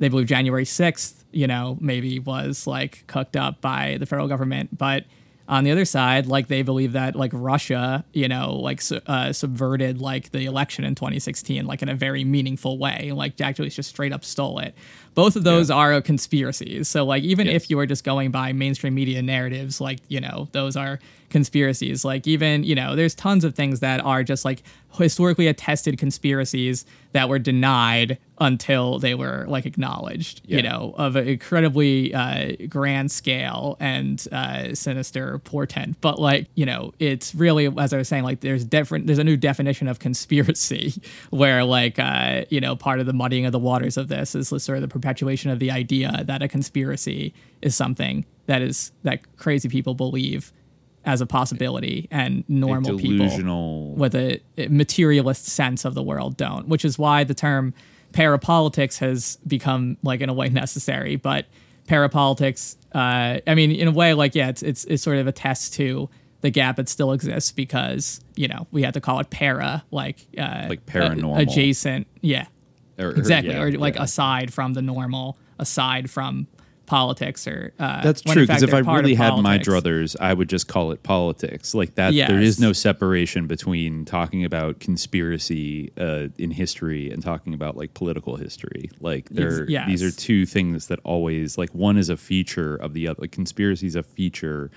they 0.00 0.08
believe 0.08 0.26
January 0.28 0.64
6th, 0.64 1.24
you 1.32 1.48
know, 1.48 1.76
maybe 1.80 2.20
was 2.20 2.68
like 2.68 3.04
cooked 3.08 3.36
up 3.36 3.60
by 3.60 3.96
the 3.98 4.06
federal 4.06 4.28
government. 4.28 4.78
But 4.78 5.04
on 5.48 5.64
the 5.64 5.70
other 5.70 5.86
side, 5.86 6.26
like 6.26 6.48
they 6.48 6.60
believe 6.62 6.92
that 6.92 7.16
like 7.16 7.30
Russia, 7.32 8.04
you 8.12 8.28
know, 8.28 8.54
like 8.54 8.82
uh, 9.06 9.32
subverted 9.32 10.00
like 10.00 10.30
the 10.30 10.44
election 10.44 10.84
in 10.84 10.94
2016, 10.94 11.66
like 11.66 11.80
in 11.80 11.88
a 11.88 11.94
very 11.94 12.22
meaningful 12.22 12.78
way. 12.78 13.12
Like 13.12 13.40
actually 13.40 13.70
just 13.70 13.88
straight 13.88 14.12
up 14.12 14.24
stole 14.24 14.58
it. 14.58 14.74
Both 15.14 15.36
of 15.36 15.44
those 15.44 15.70
are 15.70 16.00
conspiracies. 16.02 16.88
So 16.88 17.04
like 17.04 17.22
even 17.22 17.46
if 17.46 17.70
you 17.70 17.78
were 17.78 17.86
just 17.86 18.04
going 18.04 18.30
by 18.30 18.52
mainstream 18.52 18.94
media 18.94 19.22
narratives, 19.22 19.80
like, 19.80 20.00
you 20.08 20.20
know, 20.20 20.48
those 20.52 20.76
are 20.76 21.00
conspiracies. 21.30 22.04
Like 22.04 22.26
even, 22.26 22.64
you 22.64 22.74
know, 22.74 22.96
there's 22.96 23.14
tons 23.14 23.44
of 23.44 23.54
things 23.54 23.80
that 23.80 24.00
are 24.04 24.22
just 24.22 24.44
like 24.44 24.62
historically 24.94 25.46
attested 25.46 25.98
conspiracies 25.98 26.84
that 27.12 27.28
were 27.28 27.38
denied 27.38 28.18
until 28.40 28.98
they 28.98 29.14
were 29.14 29.44
like 29.48 29.66
acknowledged, 29.66 30.42
you 30.44 30.62
know, 30.62 30.94
of 30.96 31.16
an 31.16 31.26
incredibly 31.26 32.14
uh, 32.14 32.52
grand 32.68 33.10
scale 33.10 33.76
and 33.80 34.26
uh, 34.32 34.74
sinister 34.74 35.38
portent. 35.40 36.00
But 36.00 36.18
like, 36.18 36.48
you 36.54 36.64
know, 36.64 36.92
it's 36.98 37.34
really, 37.34 37.66
as 37.78 37.92
I 37.92 37.98
was 37.98 38.08
saying, 38.08 38.24
like 38.24 38.40
there's 38.40 38.64
different, 38.64 39.06
there's 39.06 39.18
a 39.18 39.24
new 39.24 39.36
definition 39.36 39.88
of 39.88 39.98
conspiracy 39.98 40.94
where 41.30 41.64
like, 41.64 41.98
uh, 41.98 42.44
you 42.48 42.60
know, 42.60 42.76
part 42.76 43.00
of 43.00 43.06
the 43.06 43.12
muddying 43.12 43.46
of 43.46 43.52
the 43.52 43.58
waters 43.58 43.96
of 43.96 44.08
this 44.08 44.34
is 44.34 44.48
sort 44.48 44.76
of 44.76 44.82
the 44.82 44.88
perpetuation 44.88 45.50
of 45.50 45.58
the 45.58 45.70
idea 45.70 46.24
that 46.26 46.42
a 46.42 46.48
conspiracy 46.48 47.34
is 47.62 47.74
something 47.74 48.24
that 48.46 48.62
is, 48.62 48.92
that 49.02 49.36
crazy 49.36 49.68
people 49.68 49.94
believe 49.94 50.52
as 51.08 51.20
a 51.22 51.26
possibility 51.26 52.06
and 52.10 52.44
normal 52.48 52.98
people 52.98 53.94
with 53.96 54.14
a 54.14 54.40
a 54.58 54.68
materialist 54.68 55.46
sense 55.46 55.84
of 55.86 55.94
the 55.94 56.02
world 56.02 56.36
don't, 56.36 56.68
which 56.68 56.84
is 56.84 56.98
why 56.98 57.24
the 57.24 57.34
term 57.34 57.72
parapolitics 58.12 58.98
has 58.98 59.38
become 59.46 59.96
like 60.02 60.20
in 60.20 60.28
a 60.28 60.34
way 60.34 60.48
necessary. 60.64 61.16
But 61.16 61.46
parapolitics, 61.88 62.76
uh, 62.94 63.40
I 63.46 63.54
mean, 63.54 63.70
in 63.72 63.88
a 63.88 63.90
way, 63.90 64.14
like 64.14 64.34
yeah, 64.34 64.48
it's 64.50 64.62
it's 64.62 64.84
it's 64.84 65.02
sort 65.02 65.16
of 65.18 65.26
a 65.26 65.32
test 65.32 65.74
to 65.74 66.08
the 66.40 66.50
gap 66.50 66.76
that 66.76 66.88
still 66.88 67.12
exists 67.12 67.50
because 67.52 68.20
you 68.36 68.48
know 68.48 68.66
we 68.70 68.82
have 68.82 68.92
to 68.94 69.00
call 69.00 69.18
it 69.20 69.30
para, 69.30 69.84
like 69.90 70.26
uh, 70.36 70.66
Like 70.68 70.80
a- 70.86 70.90
paranormal. 70.90 71.40
adjacent, 71.40 72.06
yeah, 72.20 72.46
Or- 72.98 73.06
or- 73.06 73.10
exactly, 73.12 73.54
yeah, 73.54 73.62
or 73.62 73.72
like 73.72 73.96
yeah. 73.96 74.02
aside 74.04 74.52
from 74.52 74.74
the 74.74 74.82
normal, 74.82 75.36
aside 75.58 76.10
from 76.10 76.46
politics 76.88 77.46
or 77.46 77.72
uh, 77.78 78.02
That's 78.02 78.22
true 78.22 78.46
because 78.46 78.64
if 78.64 78.74
I 78.74 78.78
really 78.80 79.14
had 79.14 79.36
my 79.36 79.58
druthers, 79.58 80.16
I 80.18 80.34
would 80.34 80.48
just 80.48 80.66
call 80.66 80.90
it 80.90 81.02
politics. 81.04 81.74
Like 81.74 81.94
that, 81.94 82.12
there 82.14 82.40
Yes. 82.40 82.56
is 82.56 82.60
no 82.60 82.72
separation 82.72 83.46
between 83.46 84.04
talking 84.04 84.44
about 84.44 84.80
conspiracy 84.80 85.92
uh, 85.98 86.28
in 86.38 86.50
history 86.50 87.10
and 87.10 87.22
talking 87.22 87.54
about 87.54 87.76
like 87.76 87.94
political 87.94 88.36
history. 88.36 88.90
Like 89.00 89.28
there, 89.28 89.68
yes. 89.70 89.86
these 89.86 90.02
are 90.02 90.10
two 90.10 90.46
things 90.46 90.88
that 90.88 90.98
always 91.04 91.58
like 91.58 91.70
one 91.74 91.98
is 91.98 92.08
a 92.08 92.16
feature 92.16 92.74
of 92.76 92.94
the 92.94 93.06
other. 93.06 93.20
Like 93.20 93.32
conspiracy 93.32 93.86
is 93.86 93.94
a 93.94 94.02
feature 94.02 94.70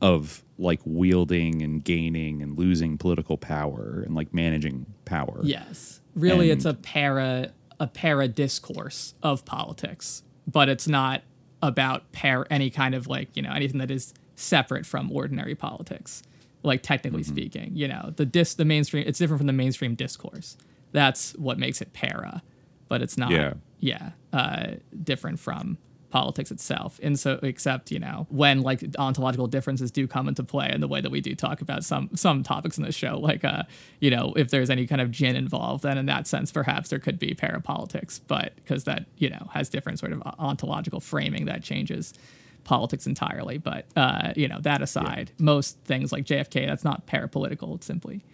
of 0.00 0.42
like 0.58 0.80
wielding 0.84 1.62
and 1.62 1.84
gaining 1.84 2.42
and 2.42 2.58
losing 2.58 2.96
political 2.96 3.36
power 3.36 4.02
and 4.04 4.14
like 4.14 4.32
managing 4.32 4.86
power. 5.04 5.40
Yes. 5.42 6.00
Really, 6.14 6.50
it's 6.50 6.64
a 6.64 6.74
para 6.74 7.52
a 7.78 7.86
para 7.86 8.28
discourse 8.28 9.14
of 9.22 9.44
politics, 9.44 10.22
but 10.46 10.68
it's 10.68 10.88
not 10.88 11.22
about 11.62 12.10
par 12.12 12.46
any 12.50 12.70
kind 12.70 12.94
of 12.94 13.06
like 13.06 13.36
you 13.36 13.42
know 13.42 13.52
anything 13.52 13.78
that 13.78 13.90
is 13.90 14.14
separate 14.36 14.86
from 14.86 15.10
ordinary 15.12 15.54
politics, 15.54 16.22
like 16.62 16.82
technically 16.82 17.22
Mm-hmm. 17.22 17.32
speaking. 17.32 17.70
You 17.74 17.88
know, 17.88 18.12
the 18.16 18.26
dis 18.26 18.54
the 18.54 18.64
mainstream 18.64 19.04
it's 19.06 19.18
different 19.18 19.38
from 19.40 19.46
the 19.46 19.52
mainstream 19.52 19.94
discourse. 19.94 20.56
That's 20.92 21.32
what 21.36 21.58
makes 21.58 21.80
it 21.80 21.92
para, 21.92 22.42
but 22.88 23.02
it's 23.02 23.16
not. 23.16 23.30
Yeah. 23.30 23.54
yeah, 23.78 24.10
uh, 24.32 24.72
different 25.04 25.38
from 25.40 25.78
politics 26.10 26.50
itself. 26.50 26.98
And 27.02 27.18
so, 27.18 27.38
except 27.42 27.90
you 27.90 27.98
know, 27.98 28.26
when 28.30 28.62
like 28.62 28.84
ontological 28.98 29.46
differences 29.46 29.90
do 29.90 30.06
come 30.06 30.28
into 30.28 30.42
play 30.44 30.70
in 30.72 30.80
the 30.80 30.88
way 30.88 31.00
that 31.00 31.10
we 31.10 31.20
do 31.20 31.34
talk 31.34 31.60
about 31.60 31.84
some 31.84 32.10
some 32.14 32.42
topics 32.42 32.76
in 32.76 32.84
the 32.84 32.92
show, 32.92 33.18
like 33.18 33.44
uh, 33.44 33.62
you 34.00 34.10
know, 34.10 34.32
if 34.36 34.50
there's 34.50 34.70
any 34.70 34.86
kind 34.86 35.00
of 35.00 35.10
jinn 35.10 35.36
involved, 35.36 35.82
then 35.82 35.96
in 35.96 36.06
that 36.06 36.26
sense, 36.26 36.52
perhaps 36.52 36.90
there 36.90 36.98
could 36.98 37.18
be 37.18 37.34
parapolitics, 37.34 38.20
but 38.26 38.54
because 38.56 38.84
that 38.84 39.06
you 39.16 39.30
know 39.30 39.48
has 39.52 39.68
different 39.68 39.98
sort 39.98 40.12
of 40.12 40.22
ontological 40.38 41.00
framing 41.00 41.46
that 41.46 41.62
changes 41.62 42.12
politics 42.64 43.06
entirely. 43.06 43.58
But 43.58 43.86
uh, 43.96 44.32
you 44.36 44.48
know, 44.48 44.58
that 44.60 44.82
aside, 44.82 45.32
most 45.38 45.78
things 45.84 46.12
like 46.12 46.24
JFK, 46.24 46.66
that's 46.66 46.84
not 46.84 47.06
parapolitical; 47.06 47.74
it's 47.76 47.86
simply 47.86 48.24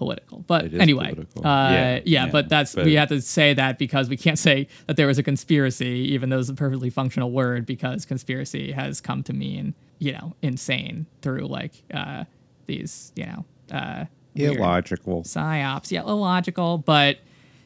political. 0.00 0.38
But 0.46 0.72
anyway, 0.72 1.10
political. 1.10 1.46
uh, 1.46 1.70
Yeah, 1.70 1.94
yeah, 1.94 2.00
yeah, 2.04 2.26
but 2.32 2.48
that's 2.48 2.74
but- 2.74 2.86
we 2.86 2.94
have 2.94 3.10
to 3.10 3.20
say 3.20 3.52
that 3.52 3.78
because 3.78 4.08
we 4.08 4.16
can't 4.16 4.38
say 4.38 4.66
that 4.86 4.96
there 4.96 5.06
was 5.06 5.18
a 5.18 5.22
conspiracy, 5.22 6.08
even 6.14 6.30
though 6.30 6.38
it's 6.38 6.48
a 6.48 6.54
perfectly 6.54 6.88
functional 6.88 7.30
word, 7.30 7.66
because 7.66 8.06
conspiracy 8.06 8.72
has 8.72 9.00
come 9.00 9.22
to 9.24 9.32
mean 9.34 9.74
you 9.98 10.12
know 10.12 10.32
insane 10.40 11.04
through 11.20 11.46
like 11.46 11.72
uh, 11.92 12.24
these 12.66 13.12
you 13.14 13.26
know 13.26 13.44
uh, 13.70 14.04
Illogical. 14.34 15.22
psyops. 15.24 15.90
Yeah, 15.92 16.02
illogical, 16.02 16.78
but 16.78 17.18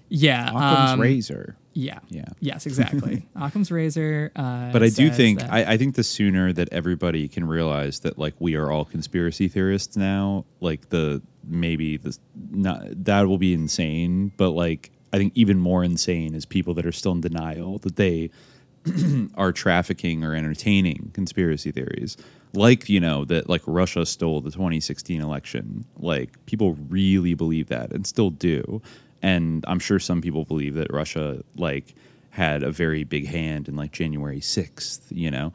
yeah, 0.08 0.48
Occam's 0.48 0.90
um, 0.92 1.00
razor. 1.00 1.56
Yeah, 1.76 1.98
Yeah. 2.08 2.24
yes, 2.38 2.66
exactly. 2.66 3.26
Occam's 3.36 3.70
razor. 3.72 4.30
Uh, 4.36 4.70
But 4.72 4.82
I 4.84 4.90
do 4.90 5.10
think 5.10 5.42
I, 5.42 5.72
I 5.72 5.76
think 5.76 5.96
the 5.96 6.04
sooner 6.04 6.52
that 6.52 6.68
everybody 6.72 7.26
can 7.26 7.44
realize 7.46 8.00
that 8.00 8.16
like 8.16 8.34
we 8.38 8.54
are 8.54 8.70
all 8.70 8.84
conspiracy 8.84 9.48
theorists 9.48 9.96
now, 9.96 10.44
like 10.60 10.88
the 10.90 11.20
maybe 11.46 11.96
the 11.96 12.16
not 12.50 12.82
that 13.04 13.28
will 13.28 13.38
be 13.38 13.54
insane. 13.54 14.32
But 14.36 14.50
like 14.50 14.90
I 15.12 15.18
think 15.18 15.32
even 15.36 15.58
more 15.58 15.84
insane 15.84 16.34
is 16.34 16.44
people 16.44 16.74
that 16.74 16.86
are 16.86 16.92
still 16.92 17.12
in 17.12 17.20
denial 17.20 17.78
that 17.78 17.96
they 17.96 18.30
are 19.36 19.52
trafficking 19.52 20.24
or 20.24 20.34
entertaining 20.34 21.10
conspiracy 21.14 21.70
theories. 21.70 22.16
Like, 22.52 22.88
you 22.88 23.00
know, 23.00 23.24
that 23.26 23.48
like 23.48 23.62
Russia 23.66 24.06
stole 24.06 24.40
the 24.40 24.50
2016 24.50 25.20
election. 25.20 25.84
Like 25.98 26.44
people 26.46 26.74
really 26.88 27.34
believe 27.34 27.68
that 27.68 27.92
and 27.92 28.06
still 28.06 28.30
do. 28.30 28.82
And 29.22 29.64
I'm 29.66 29.78
sure 29.78 29.98
some 29.98 30.20
people 30.20 30.44
believe 30.44 30.74
that 30.74 30.92
Russia 30.92 31.42
like 31.56 31.94
had 32.30 32.62
a 32.62 32.70
very 32.70 33.04
big 33.04 33.26
hand 33.26 33.68
in 33.68 33.76
like 33.76 33.92
January 33.92 34.40
6th, 34.40 35.02
you 35.10 35.30
know, 35.30 35.52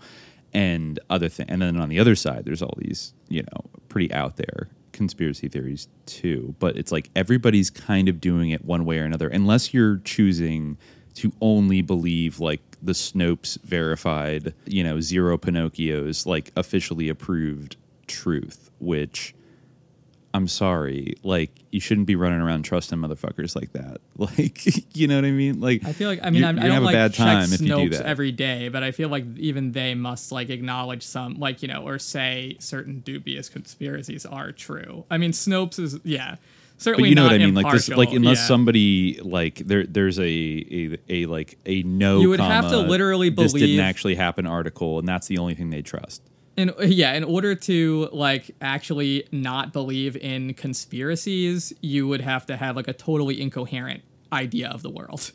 and 0.54 1.00
other 1.10 1.30
thing. 1.30 1.46
And 1.50 1.62
then 1.62 1.80
on 1.80 1.90
the 1.90 2.00
other 2.00 2.16
side, 2.16 2.46
there's 2.46 2.62
all 2.62 2.76
these, 2.78 3.14
you 3.28 3.44
know, 3.44 3.66
pretty 3.90 4.12
out 4.14 4.38
there 4.38 4.70
conspiracy 5.00 5.48
theories 5.48 5.88
too. 6.06 6.54
But 6.60 6.76
it's 6.78 6.92
like 6.92 7.10
everybody's 7.16 7.70
kind 7.70 8.10
of 8.10 8.20
doing 8.20 8.50
it 8.50 8.66
one 8.66 8.84
way 8.84 9.00
or 9.00 9.06
another, 9.06 9.30
unless 9.30 9.74
you're 9.74 10.00
choosing 10.04 10.78
to 11.16 11.32
only 11.40 11.82
believe 11.82 12.42
like 12.42 12.62
the 12.82 12.92
Snopes 12.92 13.58
verified, 13.64 14.54
you 14.66 14.84
know, 14.84 15.00
zero 15.00 15.38
Pinocchios, 15.38 16.26
like 16.26 16.52
officially 16.58 17.08
approved 17.08 17.78
truth, 18.08 18.70
which 18.80 19.34
I'm 20.34 20.48
sorry, 20.48 21.16
like 21.24 21.52
you 21.72 21.80
shouldn't 21.80 22.08
be 22.08 22.16
running 22.16 22.40
around 22.40 22.64
trusting 22.64 22.98
motherfuckers 22.98 23.56
like 23.56 23.74
that. 23.74 23.98
Like, 24.20 24.98
you 24.98 25.08
know 25.08 25.16
what 25.16 25.24
I 25.24 25.32
mean? 25.32 25.62
Like, 25.62 25.86
I 25.86 25.94
feel 25.94 26.10
like 26.10 26.20
I 26.22 26.30
mean 26.30 26.42
you're, 26.42 26.50
I'm, 26.50 26.58
you're 26.58 26.66
I 26.66 26.68
don't 26.68 26.76
have 26.76 26.84
like 26.84 26.94
a 26.94 26.98
bad 26.98 27.14
time 27.14 27.54
if 27.54 27.62
you 27.62 27.68
do 27.68 27.74
Snopes 27.74 27.98
that. 27.98 28.06
every 28.06 28.34
day, 28.34 28.68
but 28.68 28.84
I 28.84 28.92
feel 28.92 29.08
like 29.08 29.24
even 29.38 29.72
they 29.72 29.96
must 29.96 30.34
like 30.34 30.50
acknowledge 30.50 31.04
some 31.04 31.36
like 31.36 31.62
you 31.62 31.70
know 31.70 31.88
or 31.88 31.98
say 32.00 32.58
certain 32.60 33.00
dubious 33.00 33.48
conspiracies 33.48 34.26
are 34.26 34.52
true. 34.52 35.06
I 35.10 35.18
mean 35.18 35.32
Snopes 35.32 35.80
is 35.80 36.00
yeah 36.04 36.36
certainly 36.80 37.04
but 37.04 37.10
you 37.10 37.16
know 37.16 37.24
what 37.24 37.34
I 37.34 37.38
mean? 37.38 37.54
Like 37.54 37.72
this, 37.72 37.90
like 37.90 38.12
unless 38.12 38.40
yeah. 38.40 38.46
somebody 38.48 39.20
like 39.22 39.56
there, 39.60 39.86
there's 39.86 40.18
a, 40.18 40.24
a 40.24 40.98
a 41.10 41.26
like 41.28 41.58
a 41.66 41.84
no. 41.84 42.22
You 42.22 42.30
would 42.30 42.40
have 42.40 42.66
to 42.66 42.72
comma, 42.72 42.88
literally 42.88 43.30
this 43.30 43.54
believe- 43.54 43.68
didn't 43.68 43.86
actually 43.86 44.16
happen 44.16 44.46
article, 44.48 45.00
and 45.00 45.08
that's 45.08 45.28
the 45.28 45.38
only 45.38 45.54
thing 45.54 45.70
they 45.70 45.82
trust. 45.82 46.22
In 46.60 46.72
yeah 46.92 47.14
in 47.14 47.24
order 47.24 47.56
to 47.56 48.10
like 48.12 48.52
actually 48.62 49.26
not 49.32 49.72
believe 49.74 50.16
in 50.18 50.54
conspiracies 50.54 51.74
you 51.82 52.08
would 52.08 52.22
have 52.22 52.46
to 52.48 52.58
have 52.58 52.76
like 52.76 52.88
a 52.88 52.94
totally 52.94 53.40
incoherent 53.42 54.02
idea 54.34 54.70
of 54.70 54.82
the 54.84 54.90
world 54.90 55.32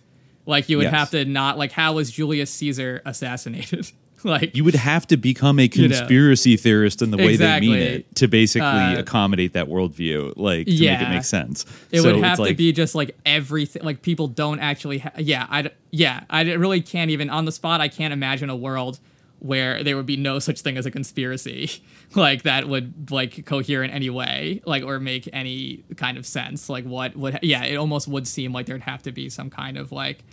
like 0.46 0.68
you 0.68 0.76
would 0.76 0.84
Yes. 0.84 0.92
have 0.94 1.10
to 1.10 1.24
not 1.24 1.58
like 1.58 1.72
how 1.72 1.94
was 1.94 2.10
julius 2.10 2.50
caesar 2.50 3.00
assassinated 3.04 3.90
like 4.24 4.54
You 4.56 4.64
would 4.64 4.74
have 4.74 5.06
to 5.08 5.16
become 5.16 5.58
a 5.58 5.64
You 5.72 5.88
know. 5.88 5.96
conspiracy 5.96 6.56
theorist 6.56 7.02
in 7.02 7.10
the 7.10 7.16
way 7.18 7.34
Exactly. 7.34 7.68
they 7.68 7.74
mean 7.74 7.82
it 7.82 8.14
to 8.16 8.28
basically 8.28 8.66
Uh, 8.68 8.98
accommodate 9.00 9.52
that 9.52 9.66
worldview, 9.68 10.32
like 10.36 10.66
to 10.66 10.72
make 10.72 10.80
Yeah. 10.80 11.10
it 11.10 11.14
make 11.14 11.24
sense. 11.24 11.66
It 11.90 12.00
So 12.00 12.14
would 12.14 12.24
have 12.24 12.36
to 12.36 12.42
like- 12.42 12.56
be 12.56 12.72
just 12.72 12.94
like 12.94 13.14
everything. 13.26 13.82
Like 13.82 14.00
people 14.00 14.26
don't 14.28 14.60
actually. 14.60 14.98
Ha- 15.00 15.10
yeah, 15.18 15.46
i 15.50 15.70
yeah 15.90 16.20
I 16.30 16.40
really 16.54 16.80
can't 16.80 17.10
even 17.10 17.28
on 17.28 17.44
the 17.44 17.52
spot. 17.52 17.82
I 17.82 17.88
can't 17.88 18.14
imagine 18.14 18.48
a 18.48 18.56
world 18.56 18.98
where 19.44 19.84
there 19.84 19.94
would 19.94 20.06
be 20.06 20.16
no 20.16 20.38
such 20.38 20.62
thing 20.62 20.78
as 20.78 20.86
a 20.86 20.90
conspiracy, 20.90 21.70
like 22.14 22.44
that 22.44 22.66
would 22.66 23.10
like 23.10 23.44
cohere 23.44 23.82
in 23.82 23.90
any 23.90 24.08
way, 24.08 24.62
like 24.64 24.82
or 24.82 24.98
make 24.98 25.28
any 25.34 25.84
kind 25.96 26.16
of 26.16 26.24
sense. 26.24 26.70
Like 26.70 26.84
what 26.84 27.14
would? 27.14 27.38
Yeah, 27.42 27.62
it 27.64 27.76
almost 27.76 28.08
would 28.08 28.26
seem 28.26 28.54
like 28.54 28.64
there'd 28.64 28.80
have 28.80 29.02
to 29.02 29.12
be 29.12 29.28
some 29.28 29.50
kind 29.50 29.76
of 29.76 29.92
like 29.92 30.24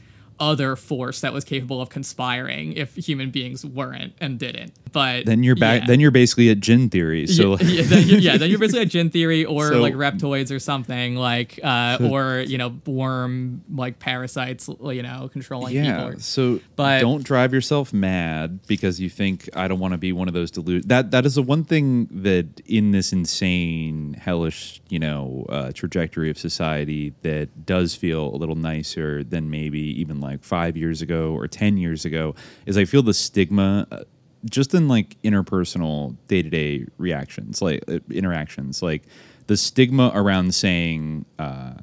other 0.42 0.76
force 0.76 1.22
that 1.22 1.32
was 1.32 1.46
capable 1.46 1.80
of 1.82 1.90
conspiring 1.90 2.74
if 2.74 2.96
human 2.96 3.30
beings 3.30 3.64
weren't 3.64 4.14
and 4.20 4.40
didn't. 4.40 4.74
But 4.92 5.26
then 5.26 5.44
you're 5.44 5.56
back. 5.56 5.82
yeah. 5.82 5.88
Then 5.88 6.00
you're 6.00 6.12
basically 6.12 6.50
at 6.50 6.60
jinn 6.60 6.90
theory. 6.90 7.28
So 7.28 7.58
yeah, 7.60 7.68
yeah, 7.68 7.84
then, 7.84 8.08
you- 8.08 8.18
yeah, 8.18 8.38
then 8.38 8.50
you're 8.50 8.60
basically 8.60 8.82
a 8.82 8.86
jinn 8.86 9.10
theory 9.18 9.46
or 9.46 9.70
So- 9.70 9.80
like 9.82 9.94
reptoids 9.94 10.52
or 10.54 10.58
something 10.60 11.16
like, 11.16 11.60
uh, 11.64 12.00
So- 12.00 12.10
or 12.10 12.40
you 12.40 12.58
know, 12.58 12.76
worm 12.88 13.62
like 13.74 14.00
parasites, 14.00 14.68
you 14.68 15.04
know, 15.04 15.30
controlling 15.32 15.76
yeah. 15.76 16.06
people. 16.06 16.20
So 16.20 16.60
But- 16.76 17.02
don't 17.02 17.24
drive 17.24 17.54
yourself 17.54 17.94
mad 17.94 18.60
because 18.68 19.00
you 19.00 19.10
think 19.10 19.48
I 19.56 19.68
don't 19.68 19.80
want 19.80 19.92
to 19.94 19.98
be 20.00 20.12
one 20.12 20.28
of 20.28 20.34
those 20.34 20.50
deluded. 20.50 20.90
That 20.90 21.12
that 21.12 21.26
is 21.26 21.36
the 21.36 21.44
one 21.44 21.64
thing 21.64 22.08
that 22.12 22.62
in 22.66 22.92
this 22.92 23.14
insane, 23.14 24.16
hellish, 24.20 24.82
you 24.90 24.98
know, 25.00 25.46
uh, 25.50 25.72
trajectory 25.72 26.30
of 26.32 26.38
society 26.38 27.14
that 27.22 27.66
does 27.66 27.94
feel 27.96 28.34
a 28.34 28.38
little 28.38 28.56
nicer 28.56 29.24
than 29.24 29.50
maybe 29.52 29.80
even 30.02 30.20
like 30.20 30.31
five 30.38 30.78
years 30.78 31.02
ago 31.02 31.34
or 31.34 31.48
ten 31.48 31.78
years 31.78 32.06
ago 32.06 32.36
is 32.66 32.78
I 32.78 32.86
feel 32.86 33.04
the 33.04 33.14
stigma. 33.14 33.88
Uh, 33.92 34.04
just 34.46 34.74
in 34.74 34.88
like 34.88 35.22
interpersonal 35.22 36.16
day-to-day 36.28 36.86
reactions 36.98 37.62
like 37.62 37.84
uh, 37.88 38.00
interactions 38.10 38.82
like 38.82 39.04
the 39.46 39.56
stigma 39.56 40.12
around 40.16 40.56
saying 40.56 41.26
uh, 41.38 41.74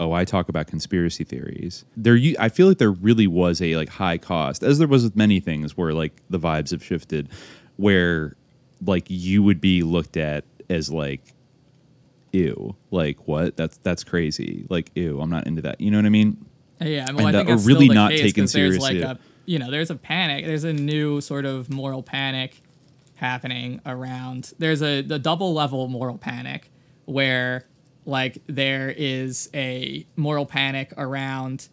oh 0.00 0.12
i 0.12 0.24
talk 0.24 0.48
about 0.48 0.66
conspiracy 0.66 1.24
theories. 1.24 1.84
There 1.96 2.18
i 2.38 2.48
feel 2.48 2.66
like 2.68 2.78
there 2.78 2.90
really 2.90 3.26
was 3.26 3.62
a 3.62 3.76
like 3.76 3.88
high 3.88 4.18
cost 4.18 4.62
as 4.62 4.78
there 4.78 4.88
was 4.88 5.04
with 5.04 5.16
many 5.16 5.40
things 5.40 5.76
where 5.76 5.92
like 5.92 6.20
the 6.30 6.38
vibes 6.38 6.70
have 6.70 6.82
shifted 6.82 7.28
where 7.76 8.34
like 8.84 9.06
you 9.08 9.42
would 9.42 9.60
be 9.60 9.82
looked 9.82 10.16
at 10.16 10.44
as 10.68 10.90
like 10.90 11.34
ew 12.32 12.76
like 12.90 13.26
what? 13.26 13.56
That's 13.56 13.78
that's 13.78 14.04
crazy. 14.04 14.66
Like 14.68 14.90
ew 14.94 15.20
i'm 15.20 15.30
not 15.30 15.46
into 15.46 15.62
that. 15.62 15.80
You 15.80 15.90
know 15.90 15.98
what 15.98 16.06
i 16.06 16.10
mean 16.10 16.44
Yeah, 16.80 17.06
I 17.08 17.12
mean, 17.12 17.26
And, 17.26 17.36
I 17.36 17.40
think 17.40 17.48
that's 17.48 17.66
really 17.66 17.88
not 17.88 18.10
case 18.10 18.20
taken 18.20 18.46
seriously. 18.46 19.00
Like 19.00 19.18
a, 19.18 19.20
you 19.46 19.58
know, 19.58 19.70
there's 19.70 19.90
a 19.90 19.96
panic. 19.96 20.44
There's 20.44 20.64
a 20.64 20.72
new 20.72 21.20
sort 21.20 21.44
of 21.44 21.70
moral 21.70 22.02
panic 22.02 22.60
happening 23.16 23.80
around. 23.84 24.52
There's 24.58 24.82
a 24.82 25.02
the 25.02 25.18
double 25.18 25.52
level 25.52 25.88
moral 25.88 26.18
panic 26.18 26.70
where 27.04 27.66
like 28.04 28.38
there 28.46 28.94
is 28.96 29.50
a 29.54 30.06
moral 30.16 30.46
panic 30.46 30.92
around 30.96 31.68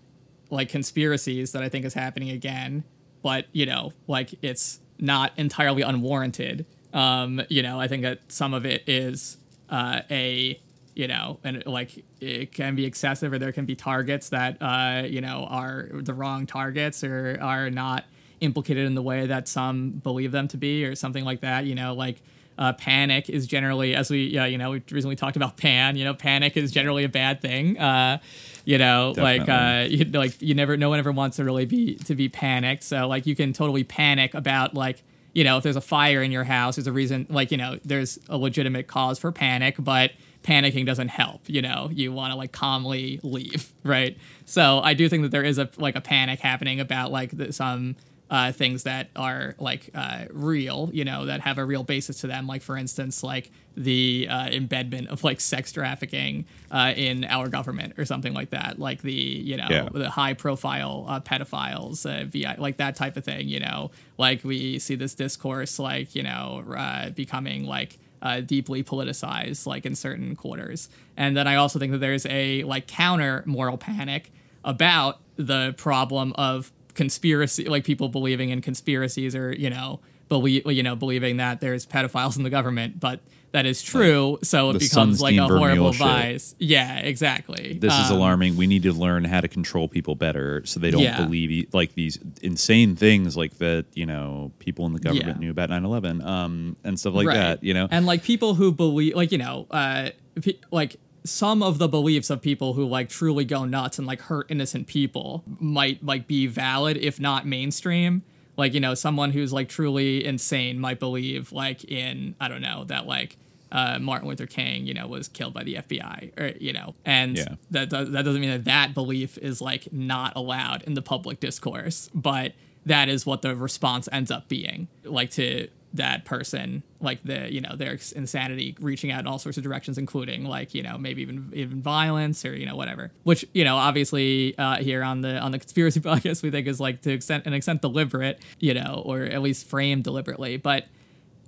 like 0.50 0.70
conspiracies 0.70 1.52
that 1.54 1.64
I 1.64 1.70
think 1.70 1.86
is 1.86 1.94
happening 1.94 2.30
again, 2.30 2.84
but 3.22 3.46
you 3.52 3.66
know, 3.66 3.94
like 4.08 4.34
it's 4.42 4.80
not 5.00 5.32
entirely 5.38 5.82
unwarranted. 5.82 6.66
Um, 6.94 7.42
you 7.50 7.62
know, 7.62 7.80
I 7.80 7.88
think 7.88 8.04
that 8.04 8.22
some 8.30 8.54
of 8.54 8.66
it 8.66 8.88
is 8.88 9.38
uh, 9.70 10.02
a 10.10 10.60
you 10.96 11.08
know, 11.08 11.40
and 11.44 11.66
like 11.66 12.04
it 12.22 12.54
can 12.54 12.76
be 12.76 12.86
excessive, 12.86 13.34
or 13.34 13.38
there 13.38 13.52
can 13.52 13.66
be 13.66 13.76
targets 13.76 14.30
that 14.30 14.58
uh, 14.62 15.04
you 15.06 15.22
know 15.22 15.46
are 15.50 15.90
the 15.92 16.14
wrong 16.14 16.46
targets 16.46 17.04
or 17.04 17.38
are 17.42 17.70
not 17.70 18.06
implicated 18.42 18.86
in 18.86 18.96
the 18.96 19.02
way 19.02 19.28
that 19.28 19.48
some 19.48 19.92
believe 19.92 20.32
them 20.32 20.48
to 20.48 20.58
be, 20.58 20.86
or 20.86 20.96
something 20.96 21.26
like 21.26 21.42
that. 21.42 21.66
You 21.66 21.76
know, 21.76 21.94
like 21.94 22.22
uh, 22.58 22.74
panic 22.74 23.30
is 23.30 23.46
generally, 23.46 23.94
as 23.94 24.10
we 24.10 24.28
yeah, 24.28 24.46
you 24.46 24.58
know, 24.58 24.72
we 24.72 24.84
recently 24.90 25.18
talked 25.18 25.36
about 25.36 25.58
pan. 25.58 25.98
You 25.98 26.06
know, 26.06 26.14
panic 26.14 26.56
is 26.56 26.72
generally 26.72 27.04
a 27.04 27.10
bad 27.10 27.42
thing. 27.42 27.78
Uh, 27.78 28.20
you 28.64 28.78
know, 28.78 29.14
like 29.18 29.48
uh, 29.48 29.86
you, 29.90 30.06
like 30.06 30.42
you 30.42 30.56
never, 30.56 30.78
no 30.78 30.90
one 30.90 31.00
ever 31.00 31.12
wants 31.12 31.38
to 31.38 31.44
really 31.44 31.66
be 31.66 31.96
to 31.96 32.16
be 32.16 32.30
panicked. 32.30 32.84
So 32.84 33.08
like 33.08 33.26
you 33.26 33.36
can 33.36 33.54
totally 33.54 33.84
panic 33.84 34.34
about 34.34 34.74
like 34.74 35.04
you 35.36 35.44
know, 35.44 35.58
if 35.58 35.64
there's 35.64 35.76
a 35.76 35.82
fire 35.82 36.24
in 36.24 36.32
your 36.32 36.46
house, 36.46 36.78
there's 36.78 36.88
a 36.88 36.94
reason, 36.94 37.28
like, 37.30 37.52
you 37.52 37.58
know, 37.58 37.78
there's 37.84 38.18
a 38.30 38.38
legitimate 38.38 38.88
cause 38.88 39.20
for 39.20 39.34
panic, 39.34 39.76
but 39.78 40.12
panicking 40.46 40.86
doesn't 40.86 41.10
help. 41.10 41.42
You 41.48 41.62
know, 41.62 41.90
you 41.92 42.12
want 42.14 42.32
to 42.32 42.38
like 42.38 42.52
calmly 42.52 43.20
leave, 43.24 43.74
right? 43.84 44.18
So 44.46 44.80
I 44.80 44.94
do 44.94 45.10
think 45.10 45.24
that 45.24 45.32
there 45.32 45.44
is 45.44 45.58
a 45.58 45.70
like 45.78 45.96
a 45.96 46.02
panic 46.02 46.40
happening 46.40 46.80
about 46.80 47.12
like 47.12 47.36
the, 47.36 47.52
some 47.52 47.96
uh, 48.30 48.52
things 48.52 48.84
that 48.84 49.10
are 49.16 49.54
like 49.60 49.90
uh, 49.94 50.26
real, 50.32 50.90
you 50.92 51.06
know, 51.06 51.26
that 51.28 51.42
have 51.42 51.58
a 51.60 51.66
real 51.66 51.84
basis 51.84 52.22
to 52.22 52.28
them. 52.28 52.48
Like 52.48 52.62
for 52.64 52.76
instance, 52.76 53.22
like 53.24 53.52
the 53.78 54.28
uh, 54.30 54.48
embedment 54.50 55.10
of 55.10 55.24
like 55.24 55.40
sex 55.40 55.72
trafficking 55.72 56.46
uh, 56.72 56.94
in 56.96 57.24
our 57.26 57.50
government 57.50 57.94
or 58.00 58.06
something 58.06 58.34
like 58.34 58.50
that. 58.52 58.80
Like 58.80 59.02
the 59.02 59.12
you 59.14 59.58
know 59.58 59.68
Yeah. 59.70 59.90
the 59.92 60.10
high 60.10 60.34
profile 60.34 61.06
uh, 61.08 61.20
pedophiles, 61.20 62.06
uh, 62.06 62.26
VI, 62.26 62.56
like 62.58 62.78
that 62.78 62.96
type 62.96 63.16
of 63.18 63.24
thing. 63.26 63.48
You 63.48 63.60
know, 63.60 63.92
like 64.18 64.44
we 64.44 64.80
see 64.80 64.96
this 64.96 65.14
discourse 65.16 65.78
like 65.80 66.16
you 66.16 66.24
know 66.24 66.64
uh, 66.76 67.10
becoming 67.12 67.66
like 67.66 67.98
uh, 68.26 68.42
deeply 68.42 68.84
politicized, 68.84 69.68
like 69.68 69.86
in 69.86 69.94
certain 69.94 70.36
quarters. 70.36 70.90
And 71.16 71.38
then 71.38 71.48
I 71.48 71.56
also 71.56 71.78
think 71.78 71.92
that 71.92 72.00
there's 72.00 72.26
a 72.26 72.64
like 72.64 72.88
counter 72.88 73.44
moral 73.46 73.78
panic 73.78 74.32
about 74.64 75.20
the 75.36 75.76
problem 75.78 76.34
of 76.34 76.72
conspiracy, 76.96 77.66
like 77.66 77.84
people 77.84 78.10
believing 78.10 78.50
in 78.50 78.62
conspiracies 78.62 79.36
or 79.36 79.54
you 79.54 79.70
know 79.70 80.00
believe 80.28 80.66
you 80.66 80.82
know 80.82 80.96
believing 80.96 81.38
that 81.38 81.62
there's 81.62 81.86
pedophiles 81.86 82.36
in 82.36 82.42
the 82.42 82.50
government, 82.50 83.00
but 83.00 83.20
that 83.56 83.66
is 83.66 83.82
true. 83.82 84.38
So 84.44 84.70
it 84.72 84.80
becomes 84.80 85.22
like 85.22 85.38
a 85.38 85.48
horrible 85.48 85.92
vice. 85.94 86.50
shit. 86.60 86.68
Yeah, 86.70 86.98
exactly. 86.98 87.78
This 87.80 87.94
is 87.94 88.12
Um, 88.12 88.18
alarming. 88.18 88.58
We 88.58 88.68
need 88.68 88.84
to 88.84 88.92
learn 88.92 89.24
how 89.24 89.40
to 89.40 89.48
control 89.48 89.88
people 89.88 90.16
better 90.16 90.62
so 90.66 90.80
they 90.80 90.92
don't 90.92 91.02
Yeah. 91.02 91.24
believe 91.24 91.68
like 91.74 91.96
these 91.96 92.20
insane 92.42 92.96
things 92.96 93.38
like 93.38 93.58
that, 93.60 93.86
you 93.94 94.06
know, 94.06 94.52
people 94.60 94.86
in 94.86 94.94
the 94.94 95.00
government 95.00 95.38
Yeah. 95.38 95.40
knew 95.40 95.52
about 95.52 95.70
9/11 95.70 96.22
um 96.22 96.76
and 96.84 97.00
stuff 97.00 97.14
like 97.14 97.28
Right. 97.28 97.36
that, 97.36 97.64
you 97.64 97.74
know. 97.74 97.88
and 97.92 98.06
like 98.06 98.24
people 98.24 98.56
who 98.56 98.72
believe 98.72 99.16
like 99.16 99.32
you 99.32 99.38
know 99.38 99.68
uh 99.72 100.10
pe- 100.42 100.60
like 100.72 100.98
some 101.24 101.64
of 101.64 101.78
the 101.80 101.88
beliefs 101.88 102.30
of 102.30 102.42
people 102.42 102.74
who 102.74 102.86
like 102.86 103.10
truly 103.10 103.46
go 103.46 103.64
nuts 103.66 103.98
and 103.98 104.06
like 104.06 104.22
hurt 104.22 104.46
innocent 104.52 104.86
people 104.88 105.44
might 105.60 106.04
like 106.06 106.28
be 106.28 106.46
valid 106.46 106.98
if 106.98 107.20
not 107.20 107.48
mainstream 107.48 108.22
like 108.58 108.74
you 108.74 108.80
know 108.80 108.94
someone 108.94 109.32
who's 109.32 109.52
like 109.52 109.68
truly 109.68 110.24
insane 110.26 110.78
might 110.80 111.00
believe 111.00 111.52
like 111.52 111.84
in 111.86 112.36
i 112.40 112.48
don't 112.48 112.62
know 112.62 112.84
that 112.84 113.08
like 113.08 113.38
uh, 113.72 114.00
Martin 114.00 114.28
Luther 114.28 114.46
King, 114.46 114.86
you 114.86 114.94
know, 114.94 115.08
was 115.08 115.28
killed 115.28 115.54
by 115.54 115.64
the 115.64 115.76
FBI, 115.76 116.32
or 116.40 116.48
you 116.60 116.74
know, 116.74 116.96
and 117.06 117.36
Yeah. 117.38 117.56
that 117.72 117.90
does, 117.90 118.12
that 118.12 118.24
doesn't 118.26 118.42
mean 118.42 118.52
that 118.52 118.66
that 118.66 118.94
belief 118.94 119.38
is 119.38 119.62
like 119.62 119.92
not 119.92 120.34
allowed 120.36 120.84
in 120.84 120.94
the 120.94 121.02
public 121.02 121.40
discourse, 121.40 122.10
but 122.14 122.54
that 122.86 123.10
is 123.10 123.26
what 123.26 123.42
the 123.42 123.56
response 123.56 124.08
ends 124.12 124.30
up 124.32 124.48
being, 124.48 124.88
like 125.04 125.32
to 125.32 125.68
that 125.96 126.26
person, 126.26 126.84
like 127.00 127.24
the 127.24 127.52
you 127.54 127.62
know 127.62 127.74
their 127.76 127.98
insanity 128.18 128.76
reaching 128.82 129.12
out 129.12 129.22
in 129.22 129.28
all 129.28 129.40
sorts 129.40 129.58
of 129.58 129.64
directions, 129.64 129.98
including 129.98 130.44
like 130.44 130.74
you 130.74 130.84
know 130.84 130.98
maybe 130.98 131.22
even 131.22 131.50
even 131.56 131.82
violence 131.82 132.44
or 132.46 132.56
you 132.56 132.66
know 132.66 132.76
whatever. 132.76 133.12
Which 133.24 133.46
you 133.54 133.64
know 133.64 133.78
obviously 133.78 134.58
uh, 134.58 134.76
here 134.78 135.04
on 135.04 135.22
the 135.22 135.40
on 135.40 135.52
the 135.52 135.60
conspiracy 135.60 136.00
podcast 136.02 136.44
we 136.44 136.52
think 136.52 136.68
is 136.68 136.80
like 136.82 137.02
to 137.04 137.12
extent 137.14 137.46
an 137.46 137.54
extent 137.54 137.82
deliberate, 137.82 138.40
you 138.60 138.74
know, 138.74 139.02
or 139.06 139.24
at 139.24 139.42
least 139.42 139.68
framed 139.68 140.04
deliberately, 140.04 140.58
but. 140.58 140.86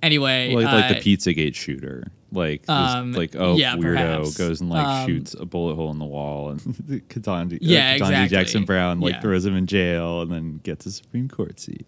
Anyway, 0.02 0.54
like, 0.54 0.64
like 0.66 0.84
uh, 0.84 0.88
the 0.94 1.00
Pizzagate 1.00 1.54
shooter. 1.54 2.04
Like 2.30 2.60
this, 2.60 2.68
um, 2.68 3.12
like 3.14 3.34
oh 3.36 3.56
yeah, 3.56 3.74
weirdo 3.74 3.94
perhaps. 3.94 4.36
goes 4.36 4.60
and 4.60 4.68
like 4.68 4.86
Um, 4.86 5.06
shoots 5.06 5.32
a 5.32 5.46
bullet 5.46 5.76
hole 5.76 5.90
in 5.90 5.98
the 5.98 6.04
wall 6.04 6.50
and 6.50 6.60
Ketanji, 7.08 7.56
Yeah, 7.62 7.92
uh, 7.92 7.94
exactly. 7.94 8.28
Jackson 8.28 8.64
Brown 8.66 9.00
like 9.00 9.14
Yeah. 9.14 9.20
throws 9.22 9.46
him 9.46 9.56
in 9.56 9.66
jail 9.66 10.20
and 10.20 10.30
then 10.30 10.60
gets 10.62 10.84
a 10.84 10.92
Supreme 10.92 11.28
Court 11.30 11.58
seat. 11.58 11.86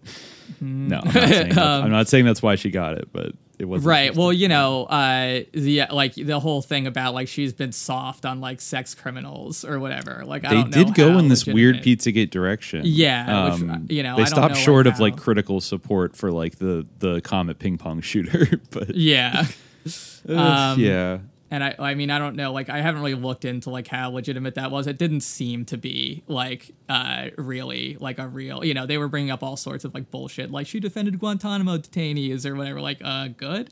Mm-hmm. 0.53 0.87
No, 0.87 0.97
I'm 0.97 1.03
not, 1.05 1.13
that's, 1.13 1.57
I'm 1.57 1.91
not 1.91 2.07
saying 2.07 2.25
that's 2.25 2.41
why 2.41 2.55
she 2.55 2.71
got 2.71 2.97
it, 2.97 3.09
but 3.13 3.33
it 3.61 3.67
was 3.67 3.83
right. 3.83 4.15
well 4.15 4.33
you 4.33 4.47
know 4.47 4.85
uh 4.85 5.41
the 5.53 5.83
like 5.91 6.15
the 6.15 6.39
whole 6.39 6.61
thing 6.61 6.87
about 6.87 7.13
like 7.13 7.27
she's 7.27 7.53
been 7.53 7.71
soft 7.71 8.25
on 8.25 8.41
like 8.41 8.59
sex 8.59 8.95
criminals 8.95 9.63
or 9.63 9.79
whatever. 9.79 10.23
Like 10.25 10.45
I 10.45 10.49
they 10.49 10.55
don't 10.55 10.75
know 10.75 10.83
did 10.83 10.95
go 10.95 11.17
in 11.17 11.27
this 11.27 11.45
weird 11.45 11.77
Pizzagate 11.77 12.29
direction. 12.29 12.81
Yeah, 12.85 13.51
which, 13.51 13.69
uh, 13.69 13.77
you 13.87 14.03
know, 14.03 14.15
they 14.15 14.23
I 14.23 14.25
don't 14.25 14.27
stopped 14.27 14.55
know, 14.55 14.59
short 14.59 14.85
like, 14.85 14.95
of 14.95 14.99
like 14.99 15.17
critical 15.17 15.61
support 15.61 16.15
for 16.15 16.31
like 16.31 16.57
the 16.57 16.87
the 16.99 17.21
Comet 17.21 17.59
ping 17.59 17.77
pong 17.77 18.01
shooter, 18.01 18.59
but 18.71 18.95
yeah. 18.95 19.45
Um, 20.29 20.79
yeah, 20.79 21.17
and 21.51 21.63
I, 21.63 21.75
I 21.77 21.93
mean, 21.93 22.09
I 22.09 22.17
don't 22.17 22.35
know. 22.35 22.51
Like, 22.53 22.69
I 22.69 22.79
haven't 22.81 23.01
really 23.01 23.13
looked 23.13 23.45
into 23.45 23.69
like 23.69 23.87
how 23.87 24.09
legitimate 24.09 24.55
that 24.55 24.71
was. 24.71 24.87
It 24.87 24.97
didn't 24.97 25.21
seem 25.21 25.65
to 25.65 25.77
be 25.77 26.23
like 26.27 26.71
uh 26.89 27.27
really 27.37 27.97
like 27.99 28.17
a 28.17 28.27
real. 28.27 28.63
You 28.65 28.73
know, 28.73 28.85
they 28.87 28.97
were 28.97 29.07
bringing 29.09 29.29
up 29.31 29.43
all 29.43 29.57
sorts 29.57 29.85
of 29.85 29.93
like 29.93 30.09
bullshit. 30.09 30.49
Like 30.49 30.65
she 30.65 30.79
defended 30.79 31.19
Guantanamo 31.19 31.77
detainees 31.77 32.45
or 32.45 32.55
whatever. 32.55 32.81
Like, 32.81 33.01
uh, 33.03 33.27
good. 33.29 33.69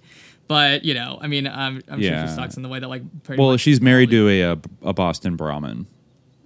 But 0.48 0.84
you 0.84 0.94
know, 0.94 1.18
I 1.22 1.28
mean, 1.28 1.48
I'm, 1.48 1.82
I'm 1.88 2.02
sure 2.02 2.12
Yeah. 2.12 2.28
she 2.28 2.34
sucks 2.36 2.58
in 2.58 2.64
the 2.64 2.70
way 2.70 2.80
that 2.80 2.88
like. 2.88 3.04
Pretty 3.24 3.42
well, 3.42 3.56
she's 3.58 3.80
married 3.82 4.10
to 4.12 4.28
a, 4.28 4.42
a 4.42 4.58
a 4.84 4.94
Boston 4.94 5.36
Brahmin. 5.36 5.88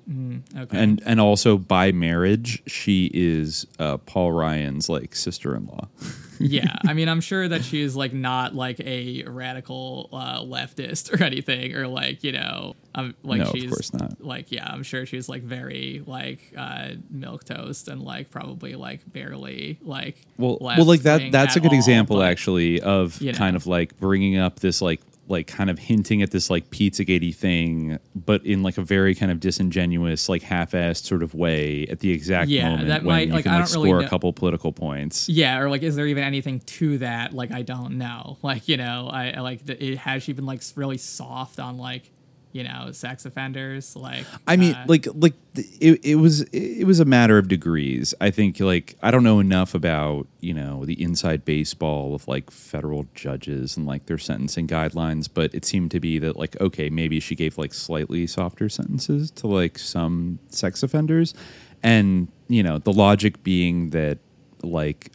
the- 0.05 0.41
okay. 0.59 0.77
and 0.77 1.01
and 1.05 1.21
also 1.21 1.57
by 1.57 1.91
marriage 1.93 2.61
she 2.67 3.09
is 3.13 3.65
uh, 3.79 3.97
Paul 3.97 4.33
Ryan's 4.33 4.89
like 4.89 5.15
sister-in-law. 5.15 5.87
yeah, 6.39 6.75
I 6.87 6.93
mean, 6.95 7.09
I'm 7.09 7.21
sure 7.21 7.47
that 7.47 7.63
she's 7.63 7.95
like 7.95 8.13
not 8.13 8.55
like 8.55 8.79
a 8.79 9.23
radical 9.23 10.09
uh, 10.13 10.41
leftist 10.41 11.13
or 11.19 11.23
anything, 11.23 11.75
or 11.75 11.87
like 11.87 12.23
you 12.23 12.31
know, 12.31 12.75
um, 12.95 13.15
like 13.23 13.39
No, 13.39 13.45
of 13.45 13.51
she's 13.51 13.69
course 13.69 13.93
not. 13.93 14.23
like 14.23 14.51
yeah, 14.51 14.67
I'm 14.71 14.83
sure 14.83 15.05
she's 15.05 15.27
like 15.29 15.43
very 15.43 16.03
like 16.05 16.53
uh, 16.57 16.89
milk 17.09 17.43
toast 17.45 17.87
and 17.87 18.01
like 18.01 18.29
probably 18.31 18.75
like 18.75 19.01
barely 19.11 19.79
like 19.81 20.17
Well, 20.37 20.57
well, 20.61 20.85
like 20.85 21.01
that 21.01 21.31
that's 21.31 21.55
a 21.55 21.59
good 21.59 21.71
all, 21.71 21.77
example 21.77 22.17
but- 22.17 22.31
actually 22.31 22.81
of 22.81 23.21
you 23.21 23.31
know. 23.31 23.37
kind 23.37 23.55
of 23.55 23.67
like 23.67 23.97
bringing 23.99 24.37
up 24.37 24.59
this 24.59 24.81
like 24.81 25.01
like 25.27 25.47
kind 25.47 25.69
of 25.69 25.79
hinting 25.79 26.21
at 26.21 26.31
this 26.31 26.49
like 26.49 26.69
Pizzagate 26.69 27.33
thing, 27.33 27.97
but 28.13 28.45
in 28.45 28.61
like 28.61 28.77
a 28.77 28.81
very 28.81 29.15
kind 29.15 29.31
of 29.31 29.39
disingenuous, 29.39 30.27
like 30.27 30.41
half-assed 30.41 31.05
sort 31.05 31.23
of 31.23 31.33
way 31.33 31.87
at 31.89 32.01
the 32.01 32.11
exact 32.11 32.49
Yeah, 32.49 32.69
moment 32.69 32.87
that 32.89 33.03
when 33.03 33.15
might- 33.15 33.27
you 33.27 33.33
like, 33.33 33.43
can 33.45 33.53
I 33.53 33.59
like 33.61 33.69
really 33.73 33.87
score 33.89 33.99
know- 34.01 34.05
a 34.05 34.09
couple 34.09 34.33
political 34.33 34.73
points. 34.73 35.29
Yeah, 35.29 35.59
or 35.59 35.69
like, 35.69 35.81
is 35.81 35.95
there 35.95 36.07
even 36.07 36.23
anything 36.25 36.59
to 36.59 36.97
that? 36.97 37.33
Like, 37.33 37.51
I 37.53 37.61
don't 37.61 37.97
know. 37.97 38.37
Like, 38.43 38.67
you 38.67 38.75
know, 38.77 39.09
I, 39.11 39.29
I 39.31 39.39
like, 39.39 39.65
the, 39.65 39.81
it, 39.83 39.97
has 39.99 40.23
she 40.23 40.33
been 40.33 40.45
like 40.45 40.61
really 40.75 40.97
soft 40.97 41.59
on 41.59 41.77
like, 41.77 42.11
you 42.53 42.63
know, 42.63 42.91
sex 42.91 43.25
offenders? 43.25 43.95
Like, 43.95 44.25
I 44.47 44.55
mean, 44.55 44.75
uh, 44.75 44.85
like, 44.87 45.07
like 45.15 45.33
it, 45.55 46.05
it 46.05 46.15
was 46.15 46.41
it 46.53 46.85
was 46.85 46.99
a 46.99 47.05
matter 47.05 47.37
of 47.39 47.47
degrees. 47.47 48.13
I 48.21 48.29
think, 48.29 48.59
like, 48.59 48.95
I 49.01 49.11
don't 49.11 49.23
know 49.23 49.39
enough 49.39 49.73
about 49.73 50.27
you 50.39 50.53
know 50.53 50.85
the 50.85 51.01
inside 51.01 51.43
baseball 51.43 52.15
of 52.15 52.27
like 52.27 52.51
federal 52.51 53.07
judges 53.15 53.75
and 53.75 53.85
like 53.87 54.05
their 54.05 54.19
sentencing 54.19 54.67
guidelines, 54.67 55.27
but 55.33 55.53
it 55.53 55.65
seemed 55.65 55.91
to 55.91 55.99
be 55.99 56.19
that 56.19 56.37
like, 56.37 56.59
okay, 56.61 56.89
maybe 56.89 57.19
she 57.19 57.35
gave 57.35 57.57
like 57.57 57.73
slightly 57.73 58.27
softer 58.27 58.69
sentences 58.69 59.31
to 59.31 59.47
like 59.47 59.79
some 59.79 60.37
sex 60.49 60.83
offenders, 60.83 61.33
and 61.81 62.27
you 62.47 62.61
know 62.61 62.77
the 62.77 62.93
logic 62.93 63.43
being 63.43 63.89
that 63.89 64.19
like 64.61 65.11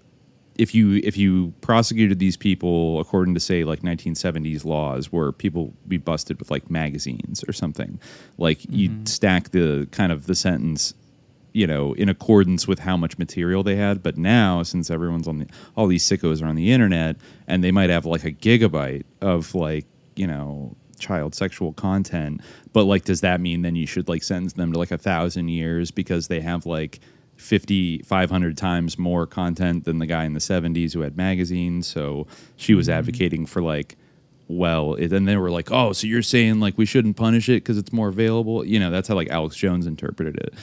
if 0.59 0.74
you 0.74 1.01
if 1.05 1.16
you 1.16 1.52
prosecuted 1.60 2.18
these 2.18 2.36
people 2.36 3.01
according 3.01 3.32
to 3.32 3.40
say 3.40 3.64
like 3.64 3.80
1970s 3.80 4.64
laws 4.64 5.10
where 5.12 5.32
people 5.32 5.72
be 5.86 5.97
busted 5.97 6.39
with 6.39 6.51
like 6.51 6.68
magazines 6.70 7.44
or 7.48 7.52
something 7.52 7.98
like 8.36 8.59
you'd 8.68 8.90
mm-hmm. 8.90 9.05
stack 9.06 9.51
the 9.51 9.89
kind 9.93 10.12
of 10.12 10.26
the 10.26 10.35
sentence 10.35 10.93
you 11.52 11.66
know 11.66 11.93
in 11.94 12.09
accordance 12.09 12.68
with 12.68 12.78
how 12.78 12.97
much 12.97 13.18
material 13.18 13.62
they 13.62 13.76
had. 13.76 14.02
But 14.02 14.16
now 14.16 14.62
since 14.62 14.90
everyone's 14.90 15.28
on 15.28 15.39
the 15.39 15.47
all 15.76 15.86
these 15.86 16.06
sickos 16.06 16.43
are 16.43 16.47
on 16.47 16.56
the 16.56 16.72
internet 16.72 17.16
and 17.47 17.64
they 17.64 17.72
might 17.72 17.90
have 17.90 18.06
like 18.06 18.24
a 18.24 18.32
gigabyte 18.32 19.05
of 19.20 19.55
like 19.55 19.86
you 20.16 20.26
know 20.26 20.76
child 20.98 21.32
sexual 21.32 21.72
content 21.74 22.40
but 22.72 22.82
like 22.82 23.05
does 23.05 23.20
that 23.20 23.40
mean 23.40 23.62
then 23.62 23.76
you 23.76 23.86
should 23.86 24.09
like 24.09 24.20
sentence 24.20 24.55
them 24.55 24.72
to 24.72 24.78
like 24.80 24.90
a 24.90 24.98
thousand 24.98 25.47
years 25.47 25.93
because 25.93 26.26
they 26.26 26.40
have 26.40 26.66
like 26.66 26.98
50 27.39 28.02
500 28.02 28.56
times 28.56 28.98
more 28.98 29.27
content 29.27 29.85
than 29.85 29.98
the 29.98 30.06
guy 30.06 30.24
in 30.24 30.35
the 30.35 30.40
70s 30.40 30.93
who 30.93 31.01
had 31.01 31.16
magazines. 31.16 31.86
So 31.86 32.27
she 32.56 32.74
was 32.74 32.89
mm-hmm. 32.89 32.98
advocating 32.98 33.47
for 33.47 33.62
like 33.62 33.97
well 34.48 34.94
it, 34.94 35.12
and 35.12 35.28
they 35.28 35.36
were 35.36 35.51
like 35.51 35.70
oh 35.70 35.93
so 35.93 36.06
you're 36.06 36.23
saying 36.23 36.59
like 36.59 36.78
we 36.78 36.86
shouldn't 36.86 37.16
punish 37.16 37.48
it 37.48 37.62
because 37.62 37.78
it's 37.78 37.93
more 37.93 38.09
available? 38.09 38.65
You 38.65 38.78
know 38.81 38.90
that's 38.90 39.09
how 39.09 39.15
like 39.15 39.31
alex 39.31 39.56
jones 39.56 39.86
interpreted 39.86 40.36
it. 40.36 40.55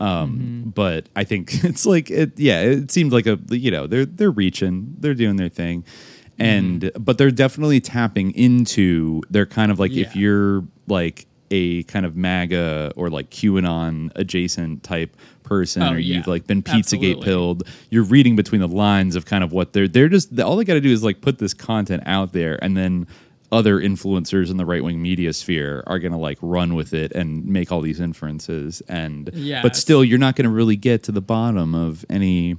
Um 0.00 0.38
mm-hmm. 0.38 0.70
but 0.70 1.08
i 1.14 1.24
think 1.24 1.52
it's 1.64 1.86
like 1.86 2.10
it 2.10 2.38
yeah 2.38 2.60
it 2.62 2.90
seems 2.90 3.12
like 3.12 3.26
a 3.26 3.38
you 3.50 3.70
know 3.70 3.86
they're 3.86 4.06
they're 4.06 4.30
reaching 4.30 4.94
they're 4.98 5.14
doing 5.14 5.36
their 5.36 5.48
thing. 5.48 5.84
And 6.36 6.80
mm-hmm. 6.80 7.02
but 7.02 7.16
they're 7.16 7.30
definitely 7.30 7.80
tapping 7.80 8.32
into 8.32 9.22
they're 9.30 9.46
kind 9.46 9.70
of 9.70 9.78
like 9.78 9.92
if 9.92 10.16
you're 10.16 10.64
like 10.88 11.26
a 11.50 11.84
kind 11.84 12.04
of 12.04 12.16
MAGA 12.16 12.92
or 12.96 13.10
like 13.10 13.30
QAnon 13.30 14.10
adjacent 14.16 14.82
type 14.82 15.16
person, 15.44 15.82
Oh, 15.82 15.92
or 15.92 15.98
yeah. 15.98 16.16
you've 16.16 16.26
like 16.26 16.46
been 16.46 16.62
Pizzagate 16.62 17.22
pilled, 17.22 17.62
you're 17.90 18.02
reading 18.04 18.34
between 18.34 18.60
the 18.60 18.68
lines 18.68 19.14
of 19.14 19.24
kind 19.26 19.44
of 19.44 19.52
what 19.52 19.72
they're 19.72 19.86
they're 19.86 20.08
just 20.08 20.38
all 20.40 20.56
they 20.56 20.64
got 20.64 20.74
to 20.74 20.80
do 20.80 20.90
is 20.90 21.04
like 21.04 21.20
put 21.20 21.38
this 21.38 21.54
content 21.54 22.02
out 22.06 22.32
there, 22.32 22.58
and 22.62 22.76
then 22.76 23.06
other 23.52 23.78
influencers 23.78 24.50
in 24.50 24.56
the 24.56 24.64
right 24.66 24.82
wing 24.82 25.00
media 25.00 25.32
sphere 25.32 25.84
are 25.86 26.00
going 26.00 26.10
to 26.10 26.18
like 26.18 26.38
run 26.42 26.74
with 26.74 26.92
it 26.92 27.12
and 27.12 27.46
make 27.46 27.70
all 27.70 27.80
these 27.80 28.00
inferences, 28.00 28.82
and 28.88 29.30
but 29.62 29.76
still 29.76 30.04
you're 30.04 30.18
not 30.18 30.34
going 30.34 30.48
to 30.48 30.50
really 30.54 30.76
get 30.76 31.04
to 31.04 31.12
the 31.12 31.20
bottom 31.20 31.74
of 31.74 32.04
any 32.10 32.56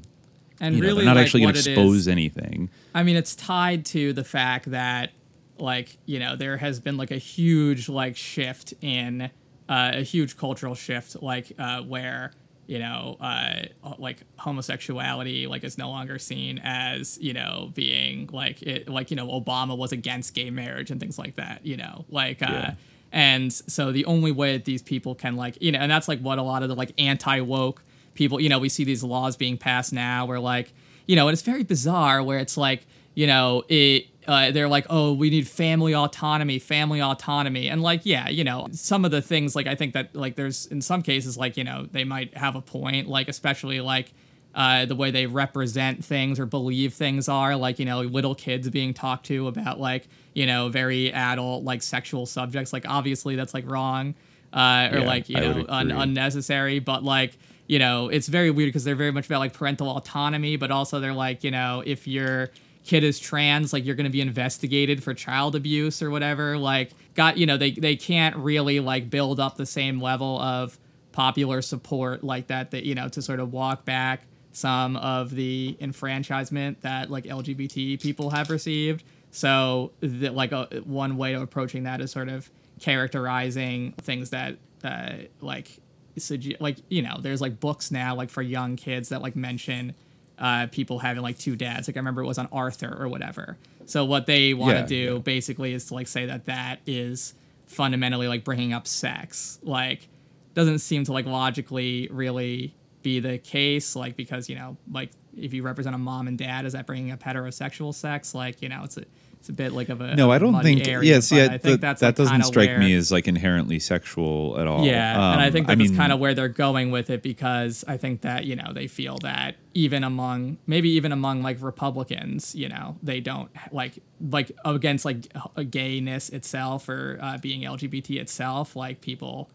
and 0.61 0.73
you 0.75 0.81
know, 0.81 0.87
really 0.87 0.99
they're 0.99 1.05
not 1.05 1.17
like, 1.17 1.25
actually 1.25 1.41
going 1.41 1.53
to 1.53 1.59
expose 1.59 1.97
is- 1.97 2.07
anything. 2.07 2.69
I 2.93 3.03
mean, 3.03 3.17
it's 3.17 3.35
tied 3.35 3.85
to 3.87 4.13
the 4.13 4.23
fact 4.23 4.71
that, 4.71 5.11
like, 5.59 5.97
you 6.05 6.17
know, 6.19 6.37
there 6.37 6.55
has 6.55 6.79
been 6.79 6.95
like 6.95 7.11
a 7.11 7.17
huge 7.17 7.89
like 7.89 8.15
shift 8.15 8.73
in 8.81 9.23
uh, 9.67 9.91
a 9.95 10.01
huge 10.01 10.37
cultural 10.37 10.75
shift, 10.75 11.21
like 11.21 11.51
uh, 11.59 11.81
where 11.81 12.31
you 12.67 12.79
know, 12.79 13.17
uh, 13.21 13.63
like 13.97 14.21
homosexuality, 14.37 15.47
like 15.47 15.63
is 15.63 15.77
no 15.77 15.89
longer 15.89 16.17
seen 16.19 16.59
as 16.63 17.17
you 17.21 17.33
know 17.33 17.71
being 17.73 18.29
like 18.31 18.61
it, 18.61 18.89
like 18.89 19.11
you 19.11 19.17
know, 19.17 19.27
Obama 19.27 19.77
was 19.77 19.91
against 19.91 20.33
gay 20.33 20.49
marriage 20.49 20.91
and 20.91 20.99
things 20.99 21.17
like 21.17 21.35
that. 21.35 21.65
You 21.65 21.77
know, 21.77 22.05
like. 22.09 22.41
Uh, 22.41 22.45
Yeah. 22.51 22.73
and 23.11 23.53
so 23.53 23.91
the 23.91 24.05
only 24.05 24.31
way 24.31 24.53
that 24.53 24.65
these 24.65 24.81
people 24.81 25.15
can 25.15 25.35
like, 25.35 25.57
you 25.61 25.71
know, 25.71 25.79
and 25.79 25.89
that's 25.91 26.07
like 26.07 26.19
what 26.19 26.37
a 26.37 26.41
lot 26.43 26.63
of 26.63 26.69
the 26.69 26.75
like 26.75 26.91
anti 26.97 27.39
woke 27.41 27.81
people, 28.13 28.39
you 28.41 28.49
know, 28.49 28.59
we 28.59 28.69
see 28.69 28.83
these 28.83 29.03
laws 29.03 29.35
being 29.37 29.57
passed 29.57 29.93
now 29.93 30.25
where 30.25 30.39
like, 30.39 30.73
you 31.05 31.15
know, 31.15 31.27
and 31.27 31.33
it's 31.33 31.41
very 31.41 31.63
bizarre 31.63 32.23
where 32.23 32.39
it's 32.39 32.57
like, 32.57 32.85
you 33.13 33.27
know, 33.27 33.63
it 33.69 34.07
uh, 34.27 34.51
they're 34.51 34.67
like, 34.67 34.85
oh, 34.89 35.13
we 35.13 35.29
need 35.29 35.47
family 35.47 35.93
autonomy, 35.93 36.59
family 36.59 37.01
autonomy, 37.01 37.69
and 37.69 37.81
like, 37.81 38.01
yeah, 38.05 38.27
you 38.29 38.43
know, 38.43 38.67
some 38.71 39.05
of 39.05 39.11
the 39.11 39.21
things 39.21 39.55
like 39.55 39.67
I 39.67 39.75
think 39.75 39.93
that 39.93 40.15
like 40.15 40.35
there's 40.35 40.65
in 40.67 40.81
some 40.81 41.01
cases 41.01 41.37
like 41.37 41.57
you 41.57 41.63
know 41.63 41.87
they 41.91 42.03
might 42.03 42.35
have 42.35 42.55
a 42.55 42.61
point, 42.61 43.07
like 43.07 43.27
especially 43.27 43.81
like 43.81 44.11
uh, 44.55 44.85
the 44.85 44.95
way 44.95 45.11
they 45.11 45.25
represent 45.25 46.03
things 46.03 46.39
or 46.39 46.45
believe 46.45 46.93
things 46.93 47.27
are, 47.27 47.55
like 47.55 47.77
you 47.77 47.85
know, 47.85 48.01
little 48.01 48.33
kids 48.33 48.69
being 48.69 48.93
talked 48.93 49.25
to 49.27 49.47
about 49.47 49.79
like 49.79 50.07
you 50.33 50.45
know 50.45 50.69
very 50.69 51.11
adult 51.13 51.63
like 51.63 51.81
sexual 51.81 52.25
subjects, 52.25 52.73
like 52.73 52.87
obviously 52.87 53.35
that's 53.35 53.53
like 53.53 53.69
wrong, 53.69 54.15
uh, 54.53 54.89
or 54.91 54.99
Yeah, 54.99 55.05
like 55.05 55.29
you 55.29 55.37
I 55.37 55.41
know 55.41 55.65
un- 55.69 55.91
unnecessary, 55.91 56.79
but 56.79 57.03
like 57.03 57.37
you 57.67 57.79
know 57.79 58.09
it's 58.09 58.27
very 58.27 58.49
weird 58.49 58.69
because 58.69 58.83
they're 58.83 58.95
very 58.95 59.11
much 59.11 59.27
about 59.27 59.39
like 59.39 59.53
parental 59.53 59.95
autonomy, 59.95 60.55
but 60.55 60.71
also 60.71 60.99
they're 60.99 61.13
like 61.13 61.43
you 61.43 61.51
know 61.51 61.83
if 61.85 62.07
your 62.07 62.49
kid 62.85 63.03
is 63.03 63.19
trans, 63.19 63.73
like 63.73 63.85
you're 63.85 63.95
going 63.95 64.05
to 64.05 64.11
be 64.11 64.21
investigated 64.21 65.03
for 65.03 65.13
child 65.13 65.55
abuse 65.55 66.01
or 66.01 66.09
whatever. 66.09 66.57
Like 66.57 66.91
got 67.15 67.37
you 67.37 67.45
know 67.45 67.57
they 67.57 67.71
they 67.71 67.95
can't 67.95 68.35
really 68.37 68.79
like 68.79 69.09
build 69.09 69.39
up 69.39 69.57
the 69.57 69.65
same 69.65 70.01
level 70.01 70.39
of 70.39 70.77
popular 71.11 71.61
support 71.61 72.23
like 72.23 72.47
that 72.47 72.71
that 72.71 72.83
you 72.83 72.93
know 72.93 73.07
to 73.09 73.21
sort 73.21 73.39
of 73.39 73.51
walk 73.51 73.85
back 73.85 74.21
some 74.51 74.95
of 74.97 75.31
the 75.31 75.75
enfranchisement 75.81 76.81
that 76.81 77.09
like 77.09 77.25
LGBT 77.25 78.01
people 78.01 78.29
have 78.29 78.49
received. 78.49 79.03
So 79.31 79.91
that 79.99 80.33
like 80.33 80.53
a, 80.53 80.81
one 80.85 81.17
way 81.17 81.33
of 81.33 81.41
approaching 81.41 81.83
that 81.83 81.99
is 81.99 82.11
sort 82.11 82.29
of 82.29 82.49
characterizing 82.79 83.93
things 84.01 84.29
that 84.29 84.57
uh, 84.83 85.13
like 85.41 85.79
sugge- 86.17 86.59
like 86.61 86.77
you 86.89 87.01
know 87.01 87.17
there's 87.19 87.41
like 87.41 87.59
books 87.59 87.91
now 87.91 88.15
like 88.15 88.29
for 88.29 88.41
young 88.41 88.75
kids 88.75 89.09
that 89.09 89.21
like 89.21 89.35
mention 89.35 89.93
uh, 90.37 90.67
people 90.71 90.99
having 90.99 91.23
like 91.23 91.37
two 91.37 91.55
dads. 91.55 91.87
Like 91.87 91.97
I 91.97 91.99
remember 91.99 92.21
it 92.21 92.27
was 92.27 92.37
on 92.37 92.47
Arthur 92.51 92.95
or 92.99 93.07
whatever. 93.07 93.57
So 93.85 94.03
what 94.05 94.25
they 94.25 94.53
want 94.53 94.73
to 94.73 94.79
Yeah, 94.81 94.85
do 95.07 95.13
yeah. 95.13 95.19
basically 95.19 95.73
is 95.73 95.85
to 95.87 95.93
like 95.93 96.07
say 96.07 96.25
that 96.25 96.45
that 96.45 96.79
is 96.85 97.33
fundamentally 97.67 98.27
like 98.27 98.43
bringing 98.43 98.73
up 98.73 98.87
sex. 98.87 99.59
Like 99.63 100.07
doesn't 100.53 100.79
seem 100.79 101.03
to 101.05 101.13
like 101.13 101.25
logically 101.25 102.07
really 102.11 102.73
be 103.03 103.19
the 103.19 103.37
case. 103.37 103.95
Like 103.95 104.15
because 104.15 104.49
you 104.49 104.55
know 104.55 104.77
like 104.91 105.11
if 105.37 105.53
you 105.53 105.63
represent 105.63 105.95
a 105.95 105.99
mom 105.99 106.27
and 106.27 106.37
dad, 106.37 106.65
is 106.65 106.73
that 106.73 106.85
bringing 106.87 107.11
up 107.11 107.21
heterosexual 107.21 107.93
sex? 107.93 108.33
Like 108.33 108.61
you 108.61 108.69
know 108.69 108.83
it's 108.83 108.97
a 108.97 109.05
it's 109.45 109.49
a 109.51 109.53
bit 109.53 109.73
like 109.73 109.89
of 109.89 110.01
a 110.01 110.15
No, 110.15 110.31
I 110.31 110.39
don't 110.39 110.59
think. 110.63 110.87
area, 110.87 111.13
yeah, 111.13 111.19
see, 111.19 111.39
I, 111.39 111.59
think 111.59 111.61
that, 111.61 111.81
that's 111.81 111.99
that 112.01 112.07
like, 112.07 112.15
doesn't 112.15 112.43
strike 112.45 112.69
where- 112.69 112.79
me 112.79 112.95
as 112.95 113.11
like 113.11 113.27
inherently 113.27 113.77
sexual 113.77 114.59
at 114.59 114.65
all. 114.65 114.83
yeah, 114.83 115.13
and 115.33 115.39
I 115.41 115.45
Um, 115.47 115.51
think 115.53 115.67
that 115.67 115.77
that's 115.77 115.89
mean, 115.91 115.97
kind 115.97 116.11
of 116.11 116.17
where 116.19 116.33
they're 116.33 116.47
going 116.47 116.89
with 116.89 117.11
it 117.11 117.21
because 117.21 117.85
I 117.87 117.97
think 117.97 118.21
that 118.21 118.45
you 118.45 118.55
know 118.55 118.71
they 118.73 118.87
feel 118.87 119.19
that 119.19 119.57
even 119.75 120.03
among 120.03 120.57
maybe 120.65 120.89
even 120.89 121.11
among 121.11 121.43
like 121.43 121.61
Republicans, 121.61 122.55
you 122.55 122.67
know, 122.69 122.97
they 123.03 123.19
don't 123.19 123.49
like 123.71 123.99
like 124.19 124.51
against 124.65 125.05
like 125.05 125.27
gayness 125.69 126.29
itself 126.29 126.89
or 126.89 127.19
uh, 127.21 127.37
being 127.37 127.61
LGBT 127.61 128.19
itself, 128.19 128.75
like 128.75 128.99
people, 129.01 129.49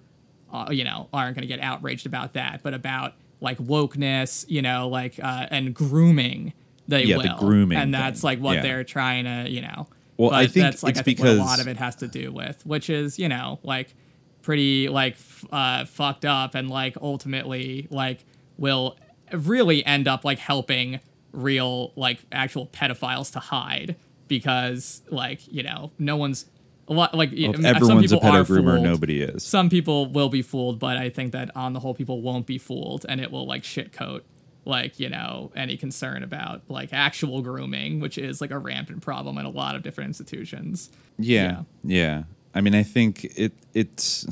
uh, 0.52 0.68
you 0.70 0.84
know, 0.84 1.08
aren't 1.12 1.34
going 1.34 1.42
to 1.42 1.48
get 1.48 1.60
outraged 1.60 2.06
about 2.06 2.34
that, 2.34 2.60
but 2.62 2.74
about 2.74 3.14
like 3.40 3.58
wokeness, 3.58 4.44
you 4.48 4.62
know, 4.62 4.86
like 4.88 5.18
uh, 5.22 5.46
and 5.50 5.74
grooming, 5.74 6.52
they 6.90 7.04
Yeah, 7.04 7.16
will, 7.16 7.22
the 7.22 7.36
grooming 7.38 7.78
and 7.78 7.94
that's 7.94 8.20
thing, 8.20 8.26
like 8.28 8.38
what 8.40 8.56
yeah. 8.56 8.62
they're 8.62 8.84
trying 8.84 9.24
to, 9.24 9.50
you 9.50 9.62
know. 9.62 9.88
Well, 10.16 10.30
but 10.30 10.36
I 10.36 10.46
think 10.46 10.64
that's 10.64 10.82
like 10.82 10.92
it's 10.92 11.00
I 11.00 11.02
think 11.02 11.18
what 11.20 11.28
a 11.28 11.32
lot 11.34 11.60
of 11.60 11.68
it 11.68 11.78
has 11.78 11.96
to 11.96 12.08
do 12.08 12.30
with, 12.32 12.64
which 12.66 12.90
is 12.90 13.18
you 13.18 13.28
know 13.28 13.58
like 13.62 13.94
pretty 14.42 14.88
like 14.88 15.16
uh, 15.50 15.84
fucked 15.86 16.24
up 16.24 16.54
and 16.54 16.68
like 16.68 16.96
ultimately 17.00 17.88
like 17.90 18.24
will 18.58 18.98
really 19.32 19.84
end 19.86 20.08
up 20.08 20.24
like 20.24 20.38
helping 20.38 21.00
real 21.32 21.92
like 21.96 22.18
actual 22.32 22.66
pedophiles 22.66 23.32
to 23.32 23.38
hide 23.38 23.94
because 24.28 25.02
like 25.10 25.40
you 25.52 25.62
know 25.62 25.92
no 25.98 26.16
one's 26.16 26.46
a 26.88 26.92
lot 26.92 27.14
like 27.14 27.30
Well, 27.32 27.54
some 27.54 27.64
everyone's 27.64 28.12
a 28.12 28.16
people 28.16 28.28
are 28.28 28.44
pedo 28.44 28.46
groomer, 28.62 28.82
nobody 28.82 29.22
is. 29.22 29.44
Some 29.44 29.70
people 29.70 30.06
will 30.06 30.28
be 30.28 30.42
fooled, 30.42 30.78
but 30.80 30.96
I 30.96 31.08
think 31.08 31.32
that 31.32 31.56
on 31.56 31.72
the 31.72 31.80
whole, 31.80 31.94
people 31.94 32.20
won't 32.20 32.46
be 32.46 32.58
fooled, 32.58 33.06
and 33.08 33.20
it 33.20 33.30
will 33.30 33.46
like 33.46 33.62
shitcoat 33.62 34.22
like 34.70 34.98
you 34.98 35.10
know 35.10 35.52
any 35.54 35.76
concern 35.76 36.22
about 36.22 36.62
like 36.68 36.92
actual 36.92 37.42
grooming, 37.42 38.00
which 38.00 38.16
is 38.16 38.40
like 38.40 38.50
a 38.50 38.58
rampant 38.58 39.02
problem 39.02 39.36
in 39.36 39.44
a 39.44 39.50
lot 39.50 39.74
of 39.74 39.82
different 39.82 40.08
institutions. 40.08 40.88
Yeah, 41.18 41.64
yeah. 41.84 42.22
I 42.54 42.62
mean, 42.62 42.74
I 42.74 42.82
think 42.82 43.24
it 43.36 43.52
it's 43.74 44.26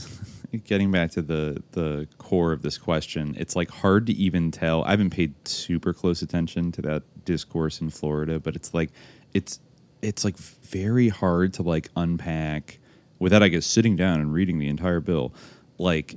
getting 0.65 0.90
back 0.90 1.10
to 1.12 1.23
the 1.23 1.62
the 1.73 2.09
core 2.16 2.52
of 2.52 2.62
this 2.62 2.78
question. 2.78 3.35
It's 3.39 3.55
like 3.55 3.70
hard 3.70 4.06
to 4.06 4.12
even 4.15 4.51
tell. 4.51 4.82
I 4.85 4.90
haven't 4.90 5.10
paid 5.10 5.35
super 5.47 5.93
close 5.93 6.23
attention 6.23 6.73
to 6.73 6.82
that 6.82 7.02
discourse 7.27 7.81
in 7.81 7.90
Florida, 7.90 8.40
but 8.40 8.56
it's 8.56 8.73
like 8.73 8.90
it's 9.35 9.60
it's 10.01 10.24
like 10.24 10.39
very 10.39 11.09
hard 11.09 11.52
to 11.55 11.62
like 11.62 11.90
unpack 11.97 12.78
without 13.19 13.43
I 13.43 13.48
guess 13.48 13.66
sitting 13.66 13.97
down 13.97 14.20
and 14.20 14.32
reading 14.32 14.59
the 14.59 14.69
entire 14.69 15.01
bill. 15.01 15.35
Like 15.77 16.16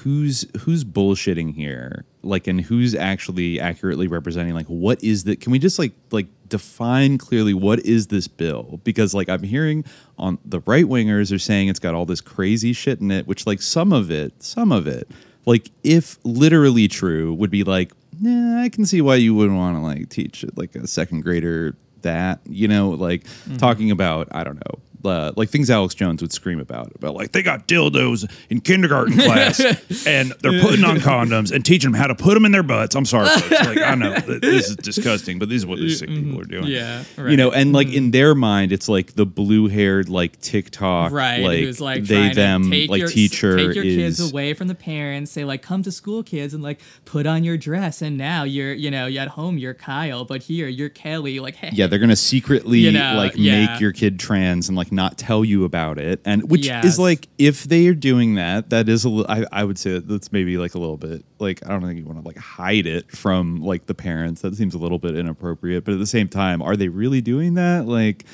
who's 0.00 0.46
who's 0.60 0.84
bullshitting 0.84 1.54
here 1.54 2.04
like 2.28 2.46
and 2.46 2.60
who's 2.60 2.94
actually 2.94 3.58
accurately 3.58 4.06
representing 4.06 4.54
like 4.54 4.66
what 4.66 5.02
is 5.02 5.24
that 5.24 5.40
can 5.40 5.52
we 5.52 5.58
just 5.58 5.78
like 5.78 5.92
like 6.10 6.26
define 6.48 7.18
clearly 7.18 7.54
what 7.54 7.78
is 7.80 8.06
this 8.06 8.28
bill? 8.28 8.80
Because 8.84 9.14
like 9.14 9.28
i'm 9.28 9.42
hearing 9.42 9.84
on 10.18 10.38
the 10.44 10.60
right 10.60 10.84
wingers 10.84 11.34
are 11.34 11.38
saying 11.38 11.68
it's 11.68 11.78
got 11.78 11.94
all 11.94 12.06
this 12.06 12.20
crazy 12.20 12.72
shit 12.72 13.00
in 13.00 13.10
it 13.10 13.26
which 13.26 13.46
like 13.46 13.62
some 13.62 13.92
of 13.92 14.10
it 14.10 14.32
some 14.42 14.72
of 14.72 14.86
it 14.86 15.08
like 15.46 15.70
if 15.82 16.18
literally 16.24 16.88
true 16.88 17.32
would 17.34 17.50
be 17.50 17.64
like 17.64 17.92
yeah 18.20 18.60
i 18.60 18.68
can 18.68 18.84
see 18.84 19.00
why 19.00 19.14
you 19.14 19.34
wouldn't 19.34 19.56
want 19.56 19.76
to 19.76 19.80
like 19.80 20.08
teach 20.08 20.44
like 20.56 20.74
a 20.74 20.86
second 20.86 21.22
grader 21.22 21.74
that 22.02 22.40
you 22.46 22.68
know 22.68 22.90
like 22.90 23.24
mm-hmm. 23.24 23.56
talking 23.56 23.90
about 23.90 24.28
i 24.32 24.44
don't 24.44 24.56
know 24.56 24.78
uh, 25.04 25.32
like 25.36 25.48
things 25.48 25.70
Alex 25.70 25.94
Jones 25.94 26.20
would 26.20 26.32
scream 26.32 26.60
about 26.60 26.92
about 26.94 27.14
like 27.14 27.32
they 27.32 27.42
got 27.42 27.68
dildos 27.68 28.30
in 28.50 28.60
kindergarten 28.60 29.16
class 29.16 29.60
and 30.06 30.32
they're 30.40 30.60
putting 30.60 30.84
on 30.84 30.96
condoms 30.98 31.52
and 31.52 31.64
teaching 31.64 31.92
them 31.92 32.00
how 32.00 32.06
to 32.06 32.14
put 32.14 32.34
them 32.34 32.44
in 32.44 32.52
their 32.52 32.62
butts. 32.62 32.94
I'm 32.94 33.04
sorry, 33.04 33.28
folks. 33.28 33.66
Like 33.66 33.78
I 33.78 33.94
know 33.94 34.14
this 34.40 34.70
is 34.70 34.76
disgusting, 34.76 35.38
but 35.38 35.48
this 35.48 35.56
is 35.56 35.66
what 35.66 35.78
these 35.78 35.98
sick 35.98 36.08
people 36.08 36.40
are 36.40 36.44
doing. 36.44 36.66
Yeah, 36.66 37.04
you 37.16 37.36
know, 37.36 37.50
and 37.50 37.72
like 37.72 37.92
in 37.92 38.10
their 38.10 38.34
mind, 38.34 38.72
it's 38.72 38.88
like 38.88 39.14
the 39.14 39.26
blue 39.26 39.68
haired 39.68 40.08
like 40.08 40.40
TikTok 40.40 41.12
right 41.12 41.40
like, 41.40 41.60
who's 41.60 41.80
like 41.80 42.04
they 42.04 42.32
them 42.32 42.70
take 42.70 42.90
like 42.90 43.00
your, 43.00 43.08
teacher 43.08 43.56
take 43.56 43.74
your 43.74 43.84
is 43.84 43.96
kids 43.96 44.32
away 44.32 44.54
from 44.54 44.68
the 44.68 44.74
parents 44.74 45.30
say 45.30 45.44
like 45.44 45.62
come 45.62 45.82
to 45.82 45.92
school 45.92 46.22
kids 46.22 46.54
and 46.54 46.62
like 46.62 46.80
put 47.04 47.26
on 47.26 47.44
your 47.44 47.56
dress 47.56 48.02
and 48.02 48.16
now 48.18 48.42
you're 48.42 48.72
you 48.72 48.90
know 48.90 49.06
you 49.06 49.18
at 49.18 49.28
home 49.28 49.58
you're 49.58 49.74
kyle 49.74 50.24
but 50.24 50.42
here 50.42 50.68
you're 50.68 50.88
kelly 50.88 51.40
like 51.40 51.54
hey 51.54 51.68
yeah, 51.72 51.86
they're 51.86 51.98
gonna 51.98 52.16
secretly 52.16 52.80
You 52.80 52.92
know, 52.92 53.14
like 53.16 53.32
yeah. 53.36 53.66
make 53.66 53.80
your 53.80 53.92
kid 53.92 54.18
trans 54.18 54.68
and 54.68 54.76
like 54.76 54.87
not 54.92 55.18
tell 55.18 55.44
you 55.44 55.64
about 55.64 55.98
it, 55.98 56.20
and 56.24 56.50
which 56.50 56.66
Yes. 56.66 56.84
is 56.84 56.98
like 56.98 57.28
if 57.38 57.64
they 57.64 57.86
are 57.88 57.94
doing 57.94 58.34
that, 58.36 58.70
that 58.70 58.88
is 58.88 59.04
a 59.04 59.08
little. 59.08 59.30
I, 59.30 59.44
I 59.52 59.64
would 59.64 59.78
say 59.78 59.98
that's 59.98 60.32
maybe 60.32 60.58
like 60.58 60.74
a 60.74 60.78
little 60.78 60.96
bit 60.96 61.24
like 61.38 61.64
I 61.66 61.70
don't 61.70 61.82
think 61.82 61.98
you 61.98 62.04
want 62.04 62.20
to 62.20 62.26
like 62.26 62.38
hide 62.38 62.86
it 62.86 63.10
from 63.10 63.60
like 63.62 63.86
the 63.86 63.94
parents. 63.94 64.42
That 64.42 64.54
seems 64.56 64.74
a 64.74 64.78
little 64.78 64.98
bit 64.98 65.14
inappropriate, 65.16 65.84
but 65.84 65.94
at 65.94 65.98
the 66.00 66.06
same 66.06 66.28
time, 66.28 66.62
are 66.62 66.76
they 66.76 66.88
really 66.88 67.20
doing 67.20 67.54
that? 67.54 67.86
Like, 67.86 68.24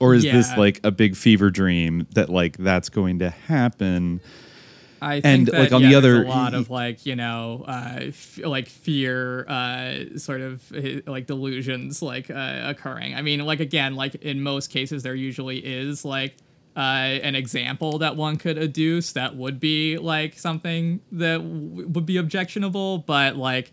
or 0.00 0.14
is 0.14 0.24
this 0.24 0.56
like 0.56 0.80
a 0.84 0.90
big 0.90 1.16
fever 1.16 1.50
dream 1.50 2.06
that 2.14 2.28
like 2.28 2.56
that's 2.56 2.88
going 2.88 3.18
to 3.20 3.30
happen? 3.30 4.20
I 5.02 5.20
think 5.20 5.24
And, 5.24 5.46
that, 5.48 5.54
like, 5.58 5.72
on 5.72 5.82
yeah, 5.82 5.88
the 5.96 6.00
there's 6.00 6.18
other- 6.20 6.26
a 6.26 6.28
lot 6.28 6.54
of 6.54 6.70
like 6.70 7.04
you 7.04 7.16
know, 7.16 7.64
uh, 7.66 7.96
f- 8.08 8.38
like 8.44 8.68
fear, 8.68 9.44
uh, 9.48 10.16
sort 10.16 10.40
of 10.40 10.62
uh, 10.72 11.00
like 11.10 11.26
delusions 11.26 12.00
like 12.02 12.30
uh, 12.30 12.62
occurring. 12.64 13.14
I 13.14 13.22
mean, 13.22 13.40
like 13.44 13.60
again, 13.60 13.94
like 13.96 14.14
in 14.16 14.42
most 14.42 14.68
cases, 14.70 15.02
there 15.02 15.14
usually 15.14 15.58
is 15.58 16.04
like 16.04 16.36
uh, 16.76 16.80
an 16.80 17.34
example 17.34 17.98
that 17.98 18.16
one 18.16 18.36
could 18.36 18.56
adduce 18.56 19.12
that 19.14 19.36
would 19.36 19.58
be 19.60 19.98
like 19.98 20.38
something 20.38 21.00
that 21.12 21.38
w- 21.38 21.88
would 21.88 22.06
be 22.06 22.16
objectionable, 22.16 22.98
but 22.98 23.36
like. 23.36 23.72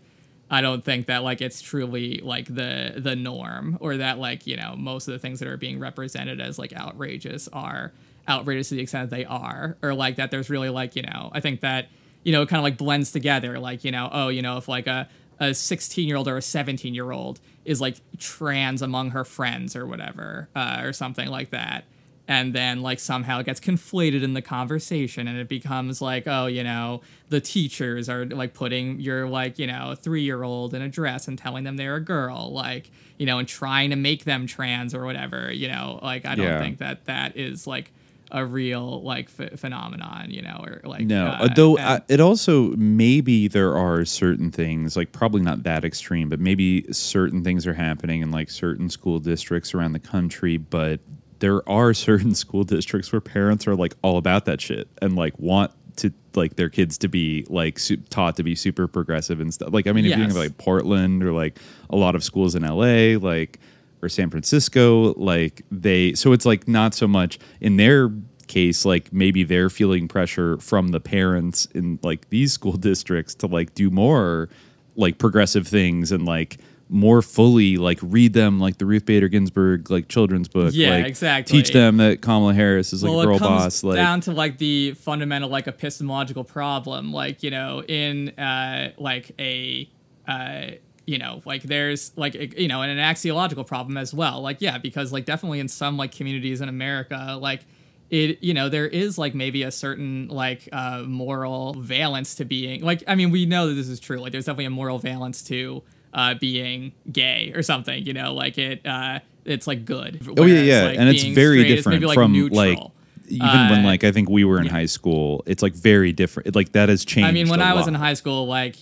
I 0.52 0.62
don't 0.62 0.84
think 0.84 1.06
that 1.06 1.22
like 1.22 1.40
it's 1.40 1.62
truly 1.62 2.18
like 2.24 2.52
the 2.52 2.94
the 2.96 3.14
norm 3.14 3.78
or 3.80 3.98
that 3.98 4.18
like 4.18 4.48
you 4.48 4.56
know 4.56 4.74
most 4.76 5.06
of 5.06 5.12
the 5.12 5.20
things 5.20 5.38
that 5.38 5.46
are 5.46 5.56
being 5.56 5.78
represented 5.78 6.40
as 6.40 6.58
like 6.58 6.72
outrageous 6.72 7.46
are 7.52 7.92
outrageous 8.28 8.68
to 8.70 8.74
the 8.76 8.82
extent 8.82 9.10
that 9.10 9.16
they 9.16 9.24
are 9.24 9.76
or 9.82 9.94
like 9.94 10.16
that 10.16 10.30
there's 10.30 10.50
really 10.50 10.68
like 10.68 10.96
you 10.96 11.02
know 11.02 11.30
I 11.32 11.40
think 11.40 11.60
that 11.60 11.88
you 12.22 12.32
know 12.32 12.42
it 12.42 12.48
kind 12.48 12.58
of 12.58 12.64
like 12.64 12.76
blends 12.78 13.12
together 13.12 13.58
like 13.58 13.84
you 13.84 13.90
know 13.90 14.08
oh 14.12 14.28
you 14.28 14.42
know 14.42 14.56
if 14.56 14.68
like 14.68 14.86
a 14.86 15.08
a 15.40 15.54
16 15.54 16.06
year 16.06 16.16
old 16.18 16.28
or 16.28 16.36
a 16.36 16.42
17 16.42 16.94
year 16.94 17.10
old 17.12 17.40
is 17.64 17.80
like 17.80 17.96
trans 18.18 18.82
among 18.82 19.10
her 19.10 19.24
friends 19.24 19.74
or 19.74 19.86
whatever 19.86 20.48
uh, 20.54 20.80
or 20.82 20.92
something 20.92 21.28
like 21.28 21.50
that 21.50 21.84
and 22.28 22.52
then 22.52 22.82
like 22.82 23.00
somehow 23.00 23.40
it 23.40 23.46
gets 23.46 23.58
conflated 23.58 24.22
in 24.22 24.34
the 24.34 24.42
conversation 24.42 25.26
and 25.26 25.38
it 25.38 25.48
becomes 25.48 26.02
like 26.02 26.24
oh 26.26 26.44
you 26.46 26.62
know 26.62 27.00
the 27.30 27.40
teachers 27.40 28.08
are 28.10 28.26
like 28.26 28.52
putting 28.52 29.00
your 29.00 29.26
like 29.28 29.58
you 29.58 29.66
know 29.66 29.94
three 29.98 30.22
year 30.22 30.42
old 30.42 30.74
in 30.74 30.82
a 30.82 30.88
dress 30.88 31.26
and 31.26 31.38
telling 31.38 31.64
them 31.64 31.76
they're 31.78 31.96
a 31.96 32.00
girl 32.04 32.52
like 32.52 32.90
you 33.16 33.24
know 33.24 33.38
and 33.38 33.48
trying 33.48 33.88
to 33.88 33.96
make 33.96 34.24
them 34.24 34.46
trans 34.46 34.94
or 34.94 35.06
whatever 35.06 35.50
you 35.50 35.68
know 35.68 35.98
like 36.02 36.26
i 36.26 36.34
don't 36.34 36.44
Yeah. 36.46 36.60
think 36.60 36.78
that 36.78 37.06
that 37.06 37.36
is 37.38 37.66
like 37.66 37.92
a 38.32 38.44
real 38.44 39.02
like 39.02 39.34
ph 39.36 39.58
phenomenon 39.58 40.30
you 40.30 40.42
know 40.42 40.64
or 40.64 40.80
like 40.84 41.02
No, 41.06 41.26
uh, 41.26 41.48
though 41.54 41.76
uh, 41.78 42.00
it 42.08 42.20
also 42.20 42.70
maybe 42.76 43.48
there 43.48 43.76
are 43.76 44.04
certain 44.04 44.50
things 44.50 44.96
like 44.96 45.12
probably 45.12 45.42
not 45.42 45.62
that 45.64 45.84
extreme, 45.84 46.28
but 46.28 46.40
maybe 46.40 46.90
certain 46.92 47.42
things 47.42 47.66
are 47.66 47.74
happening 47.74 48.22
in 48.22 48.30
like 48.30 48.50
certain 48.50 48.88
school 48.88 49.18
districts 49.18 49.74
around 49.74 49.92
the 49.92 49.98
country. 50.00 50.56
But 50.56 51.00
there 51.40 51.68
are 51.68 51.92
certain 52.08 52.34
school 52.34 52.64
districts 52.64 53.12
where 53.12 53.20
parents 53.20 53.66
are 53.66 53.74
like 53.76 53.94
all 54.02 54.16
about 54.16 54.44
that 54.44 54.60
shit 54.60 54.88
and 55.02 55.16
like 55.16 55.38
want 55.38 55.72
to 55.96 56.12
like 56.34 56.56
their 56.56 56.68
kids 56.68 56.96
to 56.98 57.08
be 57.08 57.44
like 57.48 57.78
su- 57.78 57.96
taught 58.10 58.36
to 58.36 58.42
be 58.42 58.54
super 58.54 58.86
progressive 58.86 59.40
and 59.40 59.52
stuff. 59.52 59.70
Like 59.72 59.86
I 59.86 59.92
mean, 59.92 60.04
if 60.04 60.10
you 60.10 60.16
think 60.16 60.28
Yes. 60.28 60.36
of 60.36 60.42
like 60.42 60.56
Portland 60.58 61.22
or 61.24 61.32
like 61.32 61.58
a 61.90 61.96
lot 61.96 62.14
of 62.14 62.22
schools 62.22 62.54
in 62.54 62.62
LA, 62.62 63.18
like 63.18 63.58
or 64.02 64.08
San 64.08 64.30
Francisco, 64.30 65.14
like 65.14 65.62
they 65.70 66.14
so 66.14 66.32
it's 66.32 66.46
like 66.46 66.66
not 66.68 66.94
so 66.94 67.06
much 67.06 67.38
in 67.60 67.76
their 67.76 68.10
case 68.46 68.84
like 68.84 69.12
maybe 69.12 69.44
they're 69.44 69.70
feeling 69.70 70.08
pressure 70.08 70.58
from 70.58 70.88
the 70.88 70.98
parents 70.98 71.66
in 71.66 72.00
like 72.02 72.28
these 72.30 72.52
school 72.52 72.72
districts 72.76 73.32
to 73.32 73.46
like 73.46 73.74
do 73.74 73.90
more 73.90 74.48
like 74.96 75.18
progressive 75.18 75.68
things 75.68 76.10
and 76.10 76.26
like 76.26 76.58
more 76.88 77.22
fully 77.22 77.76
like 77.76 78.00
read 78.02 78.32
them 78.32 78.58
like 78.58 78.78
the 78.78 78.84
Ruth 78.84 79.06
Bader 79.06 79.28
Ginsburg 79.28 79.88
like 79.88 80.08
children's 80.08 80.48
book 80.48 80.72
Yeah, 80.74 80.90
like 80.90 81.06
exactly. 81.06 81.62
teach 81.62 81.72
them 81.72 81.98
that 81.98 82.20
Kamala 82.20 82.52
Harris 82.52 82.92
is 82.92 83.04
like 83.04 83.12
well, 83.12 83.20
a 83.20 83.26
girl 83.26 83.36
it 83.36 83.38
comes 83.38 83.62
boss 83.62 83.84
like 83.84 83.94
down 83.94 84.20
to 84.22 84.32
like 84.32 84.58
the 84.58 84.94
fundamental 84.94 85.48
like 85.48 85.68
epistemological 85.68 86.42
problem 86.42 87.12
like 87.12 87.44
you 87.44 87.52
know 87.52 87.84
in 87.86 88.30
uh 88.30 88.90
like 88.98 89.30
a 89.38 89.88
uh 90.26 90.72
you 91.10 91.18
know 91.18 91.42
like 91.44 91.64
there's 91.64 92.12
like 92.16 92.56
you 92.56 92.68
know 92.68 92.82
and 92.82 92.96
an 92.96 92.98
axiological 92.98 93.66
problem 93.66 93.96
as 93.96 94.14
well 94.14 94.40
like 94.40 94.58
yeah 94.60 94.78
because 94.78 95.12
like 95.12 95.24
definitely 95.24 95.58
in 95.58 95.66
some 95.66 95.96
like 95.96 96.12
communities 96.12 96.60
in 96.60 96.68
america 96.68 97.36
like 97.40 97.62
it 98.10 98.40
you 98.44 98.54
know 98.54 98.68
there 98.68 98.86
is 98.86 99.18
like 99.18 99.34
maybe 99.34 99.64
a 99.64 99.72
certain 99.72 100.28
like 100.28 100.68
uh 100.70 101.02
moral 101.02 101.74
valence 101.74 102.36
to 102.36 102.44
being 102.44 102.80
like 102.82 103.02
i 103.08 103.16
mean 103.16 103.32
we 103.32 103.44
know 103.44 103.66
that 103.66 103.74
this 103.74 103.88
is 103.88 103.98
true 103.98 104.18
like 104.18 104.30
there's 104.30 104.44
definitely 104.44 104.66
a 104.66 104.70
moral 104.70 105.00
valence 105.00 105.42
to 105.42 105.82
uh 106.14 106.34
being 106.34 106.92
gay 107.10 107.50
or 107.56 107.62
something 107.62 108.06
you 108.06 108.12
know 108.12 108.32
like 108.32 108.56
it 108.56 108.86
uh 108.86 109.18
it's 109.44 109.66
like 109.66 109.84
good 109.84 110.20
Oh 110.28 110.44
yeah, 110.44 110.54
Whereas, 110.54 110.66
yeah, 110.66 110.82
like, 110.84 110.98
and 110.98 111.08
it's 111.08 111.24
very 111.24 111.64
different 111.64 111.96
maybe, 111.96 112.06
like, 112.06 112.14
from 112.14 112.32
neutral. 112.32 112.56
like 112.56 112.78
even 113.26 113.68
when 113.70 113.80
Uh, 113.80 113.88
like 113.88 114.04
I 114.04 114.12
think 114.12 114.28
we 114.28 114.44
were 114.44 114.60
in 114.60 114.66
high 114.66 114.86
school. 114.86 115.42
It's 115.46 115.62
like 115.62 115.72
very 115.72 116.12
different. 116.12 116.48
It, 116.48 116.54
like 116.54 116.72
that 116.72 116.88
has 116.88 117.04
changed. 117.04 117.28
I 117.28 117.32
mean, 117.32 117.48
when 117.48 117.62
I 117.62 117.74
was 117.74 117.86
in 117.88 117.94
high 117.94 118.14
school, 118.14 118.46
like 118.46 118.76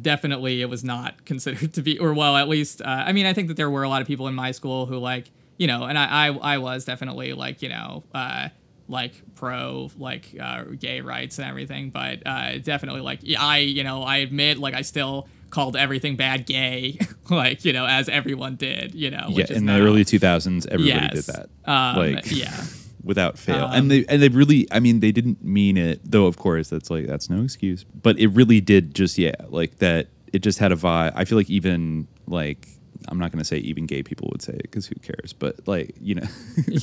definitely 0.00 0.62
it 0.62 0.68
was 0.68 0.84
not 0.84 1.24
considered 1.24 1.72
to 1.74 1.82
be, 1.82 1.98
or 1.98 2.14
well, 2.14 2.36
at 2.36 2.48
least 2.48 2.80
uh, 2.82 2.84
I 3.06 3.12
mean, 3.12 3.26
I 3.26 3.32
think 3.32 3.48
that 3.48 3.56
there 3.56 3.70
were 3.70 3.82
a 3.82 3.88
lot 3.88 4.00
of 4.02 4.06
people 4.08 4.28
in 4.28 4.34
my 4.34 4.52
school 4.52 4.86
who 4.86 4.98
like 4.98 5.30
you 5.58 5.66
know, 5.66 5.84
and 5.84 5.98
I 5.98 6.28
I, 6.28 6.54
I 6.54 6.58
was 6.58 6.84
definitely 6.84 7.32
like 7.32 7.62
you 7.62 7.68
know. 7.68 8.04
Uh, 8.14 8.48
like 8.88 9.12
pro 9.36 9.88
like 9.96 10.34
uh, 10.38 10.64
gay 10.78 11.00
rights 11.00 11.38
and 11.38 11.48
everything 11.48 11.88
but 11.88 12.18
uh, 12.26 12.58
definitely 12.58 13.00
like 13.00 13.20
i 13.38 13.58
you 13.58 13.84
know 13.84 14.02
i 14.02 14.18
admit 14.18 14.58
like 14.58 14.74
i 14.74 14.82
still 14.82 15.28
called 15.50 15.76
everything 15.76 16.16
bad 16.16 16.44
gay 16.44 16.98
like 17.30 17.64
you 17.64 17.72
know 17.72 17.86
as 17.86 18.08
everyone 18.08 18.56
did 18.56 18.94
you 18.94 19.08
know 19.08 19.26
yeah, 19.28 19.36
which 19.36 19.50
is 19.50 19.56
in 19.56 19.66
the 19.66 19.78
early 19.80 20.04
2000s, 20.04 20.66
everybody 20.66 21.06
Yes. 21.14 21.26
did 21.26 21.34
that. 21.34 21.48
Um, 21.64 22.14
like 22.14 22.30
yeah. 22.32 22.64
Without 23.04 23.38
fail. 23.38 23.64
Um, 23.64 23.72
and 23.72 23.90
they 23.90 24.04
and 24.08 24.22
they 24.22 24.28
really 24.28 24.66
I 24.70 24.80
mean 24.80 25.00
they 25.00 25.12
didn't 25.12 25.42
mean 25.44 25.76
it 25.76 26.00
though 26.04 26.26
of 26.26 26.36
course 26.36 26.68
that's 26.68 26.90
like 26.90 27.06
that's 27.06 27.30
no 27.30 27.42
excuse. 27.42 27.84
But 27.84 28.18
it 28.18 28.28
really 28.28 28.60
did 28.60 28.94
just 28.94 29.18
yeah, 29.18 29.34
like 29.48 29.78
that 29.78 30.08
it 30.32 30.40
just 30.40 30.58
had 30.58 30.72
a 30.72 30.76
vibe. 30.76 31.12
I 31.14 31.24
feel 31.24 31.38
like 31.38 31.50
even 31.50 32.06
like 32.26 32.68
I'm 33.08 33.18
not 33.18 33.32
going 33.32 33.40
to 33.40 33.44
say 33.44 33.56
even 33.58 33.86
gay 33.86 34.04
people 34.04 34.28
would 34.30 34.42
say 34.42 34.52
it 34.52 34.70
cuz 34.70 34.86
who 34.86 34.94
cares, 34.96 35.32
but 35.32 35.66
like, 35.66 35.94
you 36.00 36.14
know. 36.14 36.26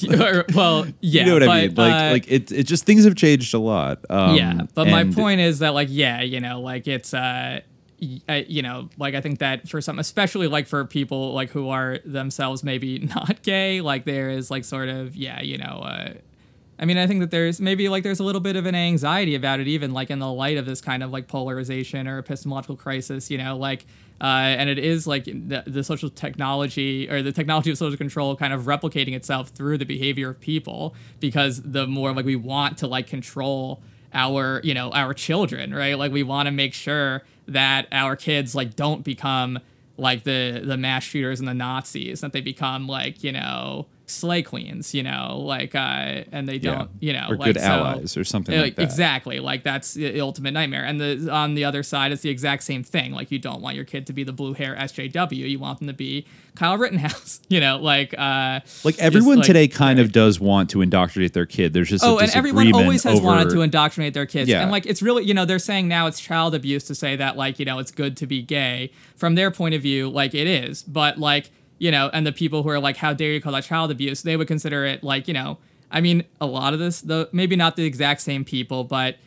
Or- 0.20 0.46
well 0.54 0.86
yeah 1.02 1.22
you 1.22 1.28
know 1.28 1.34
what 1.36 1.40
but, 1.42 1.50
I 1.50 1.62
mean? 1.68 1.76
Like 1.76 1.94
uh, 1.94 2.12
like 2.12 2.32
it 2.32 2.52
it 2.52 2.64
just 2.64 2.86
things 2.86 3.06
have 3.06 3.16
changed 3.16 3.54
a 3.54 3.60
lot. 3.60 4.00
Um, 4.10 4.36
yeah 4.36 4.62
but 4.74 4.88
my 4.88 5.06
point 5.06 5.42
is 5.42 5.60
that 5.60 5.74
like 5.74 5.88
yeah 5.92 6.22
you 6.22 6.40
know 6.40 6.60
like 6.62 6.88
it's 6.88 7.14
uh 7.14 7.62
I, 8.28 8.46
you 8.48 8.62
know 8.62 8.90
like 8.98 9.14
i 9.14 9.22
think 9.22 9.40
that 9.40 9.68
for 9.68 9.82
some 9.82 10.00
especially 10.00 10.48
like 10.48 10.68
for 10.68 10.86
people 10.86 11.34
like 11.34 11.50
who 11.50 11.70
are 11.70 12.00
themselves 12.06 12.64
maybe 12.64 13.00
not 13.16 13.42
gay 13.44 13.82
like 13.82 14.06
there 14.06 14.30
is 14.30 14.50
like 14.50 14.64
sort 14.64 14.90
of 14.90 15.16
yeah 15.16 15.42
you 15.42 15.58
know 15.58 15.82
uh 15.84 16.14
I 16.82 16.86
mean, 16.86 16.98
I 16.98 17.08
think 17.08 17.20
that 17.20 17.30
there's 17.30 17.60
maybe 17.60 17.90
like 17.90 18.04
there's 18.04 18.22
a 18.22 18.24
little 18.24 18.40
bit 18.40 18.56
of 18.56 18.66
an 18.66 18.74
anxiety 18.74 19.36
about 19.36 19.60
it, 19.60 19.68
even 19.68 19.92
like 19.92 20.10
in 20.10 20.20
the 20.20 20.32
light 20.32 20.58
of 20.58 20.66
this 20.66 20.80
kind 20.80 21.04
of 21.04 21.12
like 21.12 21.28
polarization 21.28 22.08
or 22.08 22.20
epistemological 22.20 22.78
crisis, 22.78 23.30
you 23.30 23.38
know, 23.38 23.58
like, 23.58 23.86
uh, 24.22 24.24
and 24.58 24.70
it 24.70 24.80
is 24.80 25.06
like 25.06 25.26
the, 25.26 25.64
the 25.68 25.84
social 25.84 26.10
technology 26.10 27.10
or 27.10 27.22
the 27.22 27.34
technology 27.34 27.70
of 27.70 27.78
social 27.78 27.98
control 27.98 28.36
kind 28.38 28.54
of 28.54 28.64
replicating 28.64 29.14
itself 29.14 29.50
through 29.50 29.78
the 29.78 29.86
behavior 29.86 30.30
of 30.30 30.40
people 30.40 30.96
because 31.20 31.62
the 31.64 31.86
more 31.86 32.14
like 32.14 32.26
we 32.26 32.38
want 32.38 32.78
to 32.78 32.88
like 32.88 33.08
control 33.08 33.82
our, 34.14 34.62
you 34.64 34.74
know, 34.74 34.90
our 34.92 35.14
children, 35.14 35.74
right? 35.74 35.98
Like 35.98 36.14
we 36.14 36.24
want 36.24 36.48
to 36.48 36.52
make 36.52 36.74
sure 36.74 37.24
that 37.50 37.88
our 37.92 38.16
kids 38.16 38.56
like 38.56 38.76
don't 38.76 39.04
become 39.04 39.60
like 39.98 40.24
the 40.24 40.62
the 40.64 40.78
mass 40.78 41.04
shooters 41.04 41.40
and 41.40 41.48
the 41.48 41.54
Nazis, 41.54 42.22
that 42.22 42.34
they 42.34 42.42
become 42.42 42.88
like, 42.88 43.24
you 43.24 43.32
know, 43.32 43.88
slay 44.10 44.42
queens, 44.42 44.94
you 44.94 45.04
know, 45.04 45.40
like 45.40 45.76
uh 45.76 46.24
and 46.32 46.48
they 46.48 46.58
don't, 46.58 46.90
you 47.00 47.14
know, 47.14 47.28
Or 47.30 47.38
like 47.38 47.54
good 47.54 47.62
so- 47.62 47.68
allies 47.68 48.18
or 48.18 48.24
something 48.24 48.58
Uh, 48.58 48.62
like 48.62 48.76
that. 48.76 48.84
Exactly. 48.84 49.40
Like 49.40 49.64
that's 49.64 49.94
the 49.94 50.20
ultimate 50.22 50.52
nightmare. 50.52 50.84
And 50.86 51.00
the 51.00 51.32
on 51.32 51.54
the 51.56 51.66
other 51.66 51.84
side 51.84 52.12
it's 52.12 52.22
the 52.22 52.30
exact 52.30 52.64
same 52.64 52.84
thing. 52.84 53.12
Like 53.12 53.32
you 53.32 53.40
don't 53.40 53.62
want 53.62 53.76
your 53.76 53.86
kid 53.86 54.08
to 54.08 54.14
be 54.14 54.24
the 54.24 54.34
blue 54.34 54.54
hair 54.54 54.76
SJW, 54.76 55.50
you 55.50 55.60
want 55.60 55.80
them 55.80 55.88
to 55.88 55.94
be 55.94 56.26
Kyle 56.56 56.78
Rittenhouse, 56.78 57.40
you 57.50 57.60
know, 57.60 57.78
like 57.78 58.14
uh 58.18 58.60
like 58.84 58.96
just, 58.96 59.00
everyone 59.00 59.38
like- 59.38 59.46
today 59.48 59.68
kind 59.68 60.00
of 60.00 60.12
does 60.12 60.40
want 60.40 60.70
to 60.72 60.82
indoctrinate 60.82 61.34
their 61.34 61.46
kid. 61.46 61.74
There's 61.74 61.90
just 61.90 62.04
Oh, 62.04 62.18
and 62.20 62.32
everyone 62.32 62.72
always 62.74 63.04
has 63.04 63.22
wanted 63.22 63.50
to 63.52 63.62
indoctrinate 63.62 64.14
their 64.14 64.26
kids. 64.26 64.50
Yeah. 64.50 64.62
And 64.62 64.72
like 64.72 64.86
it's 64.86 65.02
really, 65.02 65.24
you 65.24 65.34
know, 65.34 65.46
they're 65.46 65.60
saying 65.60 65.88
now 65.88 66.08
it's 66.08 66.20
child 66.20 66.56
abuse 66.56 66.84
to 66.86 66.96
say 66.96 67.16
that 67.16 67.38
like, 67.38 67.60
you 67.60 67.66
know, 67.66 67.80
it's 67.80 67.92
good 67.92 68.18
to 68.18 68.28
be 68.28 68.42
gay. 68.42 68.92
From 69.16 69.36
their 69.36 69.52
point 69.52 69.76
of 69.76 69.82
view, 69.82 70.10
like 70.10 70.34
it 70.34 70.48
is. 70.48 70.82
But 70.84 71.18
like, 71.18 71.52
you 71.80 71.90
know, 71.90 72.10
and 72.14 72.28
the 72.28 72.32
people 72.32 72.62
who 72.62 72.70
are 72.70 72.80
like, 72.80 72.98
how 72.98 73.14
dare 73.14 73.32
you 73.32 73.42
call 73.42 73.54
that 73.54 73.64
child 73.64 73.90
abuse? 73.90 74.22
They 74.22 74.38
would 74.38 74.48
consider 74.48 74.86
it 74.86 75.04
like, 75.04 75.28
you 75.28 75.34
know, 75.34 75.58
I 75.90 76.02
mean, 76.02 76.26
a 76.40 76.46
lot 76.46 76.74
of 76.74 76.80
this, 76.80 77.02
the 77.02 77.30
maybe 77.32 77.56
not 77.56 77.76
the 77.76 77.86
exact 77.86 78.22
same 78.22 78.46
people, 78.46 78.84
but 78.84 79.18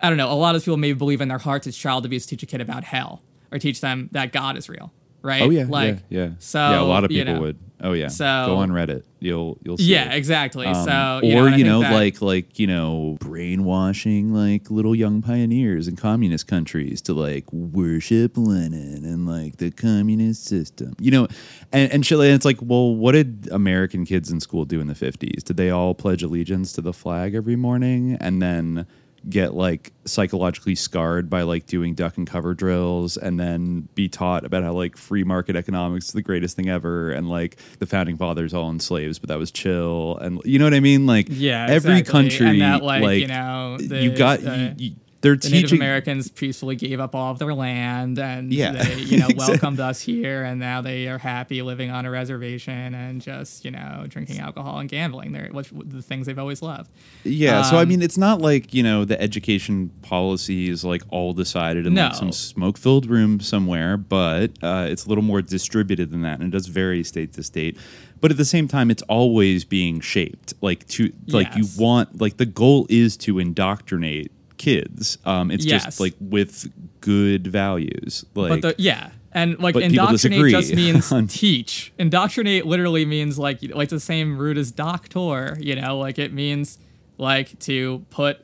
I 0.00 0.08
don't 0.08 0.18
know, 0.18 0.30
a 0.30 0.34
lot 0.34 0.54
of 0.54 0.62
people 0.62 0.76
maybe 0.76 0.98
believe 0.98 1.20
in 1.20 1.28
their 1.28 1.38
hearts 1.38 1.66
it's 1.66 1.78
child 1.78 2.04
abuse 2.04 2.26
to 2.26 2.30
teach 2.30 2.42
a 2.42 2.46
kid 2.46 2.60
about 2.60 2.84
hell 2.84 3.22
or 3.50 3.58
teach 3.58 3.80
them 3.80 4.08
that 4.12 4.32
God 4.32 4.56
is 4.56 4.68
real. 4.68 4.92
Right? 5.22 5.42
Oh 5.42 5.50
yeah, 5.50 5.66
like 5.68 5.98
yeah, 6.08 6.20
yeah. 6.24 6.30
So 6.38 6.58
yeah, 6.58 6.80
a 6.80 6.82
lot 6.82 7.04
of 7.04 7.12
you 7.12 7.20
people 7.20 7.34
know, 7.34 7.40
would. 7.42 7.58
Oh 7.84 7.92
yeah. 7.92 8.08
So 8.08 8.24
go 8.24 8.56
on 8.56 8.70
Reddit. 8.70 9.04
You'll 9.18 9.58
you'll 9.62 9.78
see. 9.78 9.84
Yeah, 9.92 10.12
it. 10.12 10.16
exactly. 10.16 10.66
Um, 10.66 10.84
so 10.84 11.20
or 11.22 11.24
you 11.24 11.34
know, 11.34 11.56
you 11.56 11.64
know, 11.64 11.80
that- 11.80 11.92
like 11.92 12.20
like 12.22 12.58
you 12.58 12.66
know, 12.66 13.16
brainwashing 13.20 14.32
like 14.32 14.70
little 14.70 14.94
young 14.94 15.22
pioneers 15.22 15.88
in 15.88 15.96
communist 15.96 16.46
countries 16.46 17.00
to 17.02 17.14
like 17.14 17.52
worship 17.52 18.36
Lenin 18.36 19.04
and 19.04 19.26
like 19.26 19.56
the 19.56 19.70
communist 19.70 20.44
system. 20.44 20.94
You 20.98 21.10
know, 21.10 21.28
and 21.72 21.92
and 21.92 22.06
shit. 22.06 22.18
And 22.18 22.28
it's 22.28 22.44
like, 22.44 22.58
well, 22.60 22.94
what 22.94 23.12
did 23.12 23.48
American 23.50 24.04
kids 24.04 24.30
in 24.30 24.40
school 24.40 24.64
do 24.64 24.80
in 24.80 24.86
the 24.86 24.94
fifties? 24.94 25.42
Did 25.44 25.56
they 25.56 25.70
all 25.70 25.94
pledge 25.94 26.22
allegiance 26.22 26.72
to 26.74 26.80
the 26.80 26.92
flag 26.92 27.34
every 27.34 27.56
morning 27.56 28.16
and 28.20 28.40
then? 28.42 28.86
Get 29.28 29.54
like 29.54 29.92
psychologically 30.04 30.74
scarred 30.74 31.30
by 31.30 31.42
like 31.42 31.66
doing 31.66 31.94
duck 31.94 32.16
and 32.16 32.26
cover 32.26 32.54
drills 32.54 33.16
and 33.16 33.38
then 33.38 33.88
be 33.94 34.08
taught 34.08 34.44
about 34.44 34.62
how 34.64 34.72
like 34.72 34.96
free 34.96 35.22
market 35.24 35.54
economics 35.54 36.06
is 36.06 36.12
the 36.12 36.22
greatest 36.22 36.56
thing 36.56 36.68
ever 36.68 37.12
and 37.12 37.28
like 37.28 37.56
the 37.78 37.86
founding 37.86 38.16
fathers 38.16 38.52
all 38.52 38.68
enslaved 38.70 38.82
slaves 38.82 39.18
but 39.20 39.28
that 39.28 39.38
was 39.38 39.50
chill 39.52 40.16
and 40.18 40.40
you 40.44 40.58
know 40.58 40.64
what 40.66 40.74
i 40.74 40.80
mean 40.80 41.06
like 41.06 41.26
Yeah, 41.30 41.66
every 41.68 41.98
exactly. 41.98 42.12
country 42.12 42.58
that, 42.58 42.82
like, 42.82 43.02
like 43.02 43.20
you 43.20 43.26
know, 43.28 43.78
the, 43.78 44.02
you 44.02 44.16
got 44.16 44.44
uh, 44.44 44.52
you, 44.52 44.74
you, 44.88 44.94
they're 45.22 45.36
the 45.36 45.48
Native 45.48 45.72
Americans 45.72 46.28
peacefully 46.30 46.76
gave 46.76 47.00
up 47.00 47.14
all 47.14 47.30
of 47.32 47.38
their 47.38 47.54
land, 47.54 48.18
and 48.18 48.52
Yeah. 48.52 48.72
they, 48.72 48.96
you 49.00 49.18
know, 49.18 49.26
Exactly. 49.30 49.36
welcomed 49.54 49.80
us 49.80 50.00
here, 50.02 50.44
and 50.44 50.60
now 50.60 50.82
they 50.82 51.08
are 51.08 51.16
happy 51.18 51.62
living 51.62 51.90
on 51.90 52.04
a 52.04 52.10
reservation 52.10 52.94
and 52.94 53.22
just, 53.22 53.64
you 53.64 53.70
know, 53.70 54.04
drinking 54.08 54.38
alcohol 54.40 54.78
and 54.78 54.88
gambling. 54.90 55.32
They're 55.32 55.48
which, 55.52 55.70
the 55.72 56.02
things 56.02 56.26
they've 56.26 56.38
always 56.38 56.60
loved. 56.60 56.90
Yeah, 57.24 57.62
so 57.62 57.76
I 57.78 57.82
Um, 57.82 57.88
mean, 57.88 58.02
it's 58.02 58.18
not 58.18 58.40
like 58.42 58.74
you 58.74 58.82
know 58.82 59.04
the 59.04 59.20
education 59.20 59.90
policy 60.02 60.68
is 60.68 60.84
like 60.84 61.02
all 61.10 61.32
decided 61.32 61.86
in 61.86 61.94
like 61.94 62.14
some 62.14 62.32
smoke-filled 62.32 63.06
room 63.06 63.40
somewhere, 63.40 63.96
but 63.96 64.50
uh, 64.62 64.86
it's 64.90 65.06
a 65.06 65.08
little 65.08 65.24
more 65.24 65.40
distributed 65.40 66.10
than 66.10 66.22
that, 66.22 66.40
and 66.40 66.52
it 66.52 66.56
does 66.56 66.66
vary 66.66 67.02
state 67.04 67.32
to 67.34 67.42
state. 67.42 67.78
But 68.20 68.30
at 68.30 68.36
the 68.36 68.44
same 68.44 68.68
time, 68.68 68.90
it's 68.90 69.02
always 69.02 69.64
being 69.64 70.00
shaped. 70.00 70.54
Like 70.60 70.86
to 70.88 71.12
like 71.28 71.48
Yes. 71.54 71.56
you 71.76 71.82
want 71.82 72.20
like 72.20 72.36
the 72.36 72.46
goal 72.46 72.86
is 72.88 73.16
to 73.18 73.38
indoctrinate 73.38 74.30
kids. 74.62 75.18
Um, 75.24 75.50
it's 75.50 75.64
Yes. 75.64 75.84
just 75.84 76.00
like 76.00 76.14
with 76.20 76.70
good 77.00 77.46
values. 77.46 78.24
Like 78.34 78.60
but 78.60 78.76
the, 78.76 78.82
yeah, 78.82 79.10
and 79.32 79.58
like 79.58 79.74
indoctrinate 79.76 80.50
just 80.52 80.74
means 80.74 81.12
teach. 81.28 81.92
Indoctrinate 81.98 82.64
literally 82.66 83.04
means 83.04 83.38
like 83.38 83.58
like 83.74 83.88
the 83.88 84.00
same 84.00 84.38
root 84.38 84.56
as 84.56 84.70
doctor. 84.70 85.56
You 85.60 85.74
know, 85.76 85.98
like 85.98 86.18
it 86.18 86.32
means 86.32 86.78
like 87.18 87.58
to 87.60 88.04
put 88.10 88.38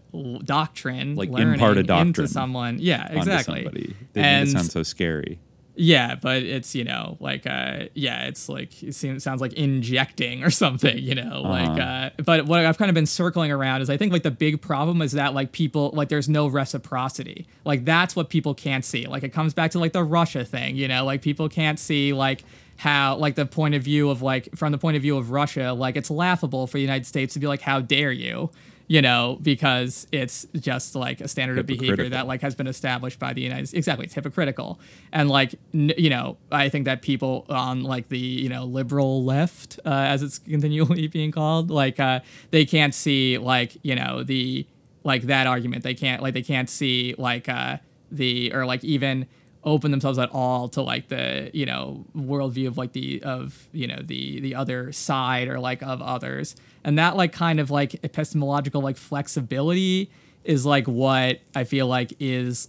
doctrine, 0.44 1.14
Like 1.16 1.30
impart 1.30 1.78
a 1.78 1.82
doctrine 1.82 2.08
into 2.08 2.28
someone. 2.28 2.78
Yeah, 2.80 3.06
exactly. 3.12 3.94
They 4.12 4.20
and 4.20 4.48
it 4.48 4.52
sound 4.52 4.70
so 4.70 4.82
scary. 4.82 5.38
Yeah, 5.80 6.16
but 6.16 6.42
it's 6.42 6.74
you 6.74 6.82
know 6.84 7.16
like 7.20 7.46
uh 7.46 7.84
yeah, 7.94 8.24
it's 8.26 8.48
like 8.48 8.82
it 8.82 8.94
seems 8.94 9.22
sounds 9.22 9.40
like 9.40 9.52
injecting 9.54 10.42
or 10.42 10.50
something, 10.64 10.98
you 10.98 11.14
know, 11.14 11.42
like 11.42 11.68
Uh-huh. 11.70 11.80
uh 11.80 12.10
but 12.24 12.46
what 12.46 12.64
I've 12.66 12.76
kind 12.78 12.90
of 12.90 12.94
been 12.94 13.06
circling 13.06 13.52
around 13.52 13.80
is 13.82 13.88
I 13.88 13.96
think 13.96 14.12
like 14.12 14.24
the 14.24 14.30
big 14.30 14.60
problem 14.60 15.00
is 15.02 15.12
that 15.12 15.34
like 15.34 15.52
people 15.52 15.90
like 15.94 16.08
there's 16.08 16.28
no 16.28 16.48
reciprocity. 16.48 17.46
Like 17.64 17.84
that's 17.84 18.16
what 18.16 18.28
people 18.28 18.54
can't 18.54 18.84
see. 18.84 19.06
Like 19.06 19.22
it 19.22 19.30
comes 19.32 19.54
back 19.54 19.70
to 19.72 19.78
like 19.78 19.92
the 19.92 20.04
Russia 20.04 20.44
thing, 20.44 20.76
you 20.76 20.88
know, 20.88 21.04
like 21.04 21.22
people 21.22 21.48
can't 21.48 21.78
see 21.78 22.12
like 22.12 22.42
how 22.76 23.16
like 23.16 23.34
the 23.34 23.46
point 23.46 23.74
of 23.74 23.82
view 23.82 24.10
of 24.10 24.22
like 24.22 24.48
from 24.56 24.72
the 24.72 24.78
point 24.78 24.96
of 24.96 25.02
view 25.02 25.16
of 25.16 25.30
Russia, 25.30 25.72
like 25.72 25.96
it's 25.96 26.10
laughable 26.10 26.66
for 26.66 26.78
the 26.78 26.82
United 26.82 27.06
States 27.06 27.34
to 27.34 27.40
be 27.40 27.46
like 27.46 27.60
how 27.60 27.80
dare 27.80 28.12
you? 28.12 28.50
You 28.90 29.02
know, 29.02 29.38
because 29.42 30.06
it's 30.12 30.46
just 30.58 30.94
like 30.94 31.20
a 31.20 31.28
standard 31.28 31.58
of 31.58 31.66
behavior 31.66 32.08
that 32.08 32.26
like 32.26 32.40
has 32.40 32.54
been 32.54 32.66
established 32.66 33.18
by 33.18 33.34
the 33.34 33.42
United 33.42 33.68
States. 33.68 33.78
Exactly, 33.78 34.06
it's 34.06 34.14
hypocritical, 34.14 34.80
and 35.12 35.28
like 35.28 35.54
n- 35.74 35.92
you 35.98 36.08
know, 36.08 36.38
I 36.50 36.70
think 36.70 36.86
that 36.86 37.02
people 37.02 37.44
on 37.50 37.82
like 37.82 38.08
the 38.08 38.18
you 38.18 38.48
know 38.48 38.64
liberal 38.64 39.24
left, 39.24 39.78
uh, 39.84 39.90
as 39.90 40.22
it's 40.22 40.38
continually 40.38 41.06
being 41.18 41.32
called, 41.32 41.70
like 41.70 42.00
uh, 42.00 42.20
they 42.50 42.64
can't 42.64 42.94
see 42.94 43.36
like 43.36 43.76
you 43.82 43.94
know 43.94 44.22
the 44.22 44.66
like 45.04 45.22
that 45.24 45.46
argument. 45.46 45.82
They 45.84 45.94
can't 45.94 46.22
like 46.22 46.32
they 46.32 46.42
can't 46.42 46.70
see 46.70 47.14
like 47.18 47.46
uh, 47.48 47.76
the 48.10 48.54
or 48.54 48.64
like 48.64 48.82
even 48.84 49.26
open 49.64 49.90
themselves 49.90 50.18
at 50.18 50.30
all 50.30 50.68
to 50.68 50.82
like 50.82 51.08
the 51.08 51.50
you 51.52 51.66
know 51.66 52.04
worldview 52.16 52.68
of 52.68 52.78
like 52.78 52.92
the 52.92 53.22
of 53.22 53.68
you 53.72 53.86
know 53.86 54.00
the 54.02 54.40
the 54.40 54.54
other 54.54 54.92
side 54.92 55.48
or 55.48 55.58
like 55.58 55.82
of 55.82 56.00
others. 56.02 56.56
And 56.84 56.98
that 56.98 57.16
like 57.16 57.32
kind 57.32 57.60
of 57.60 57.70
like 57.70 58.02
epistemological 58.04 58.80
like 58.80 58.96
flexibility 58.96 60.10
is 60.44 60.64
like 60.64 60.86
what 60.86 61.40
i 61.54 61.64
feel 61.64 61.86
like 61.86 62.14
is 62.20 62.68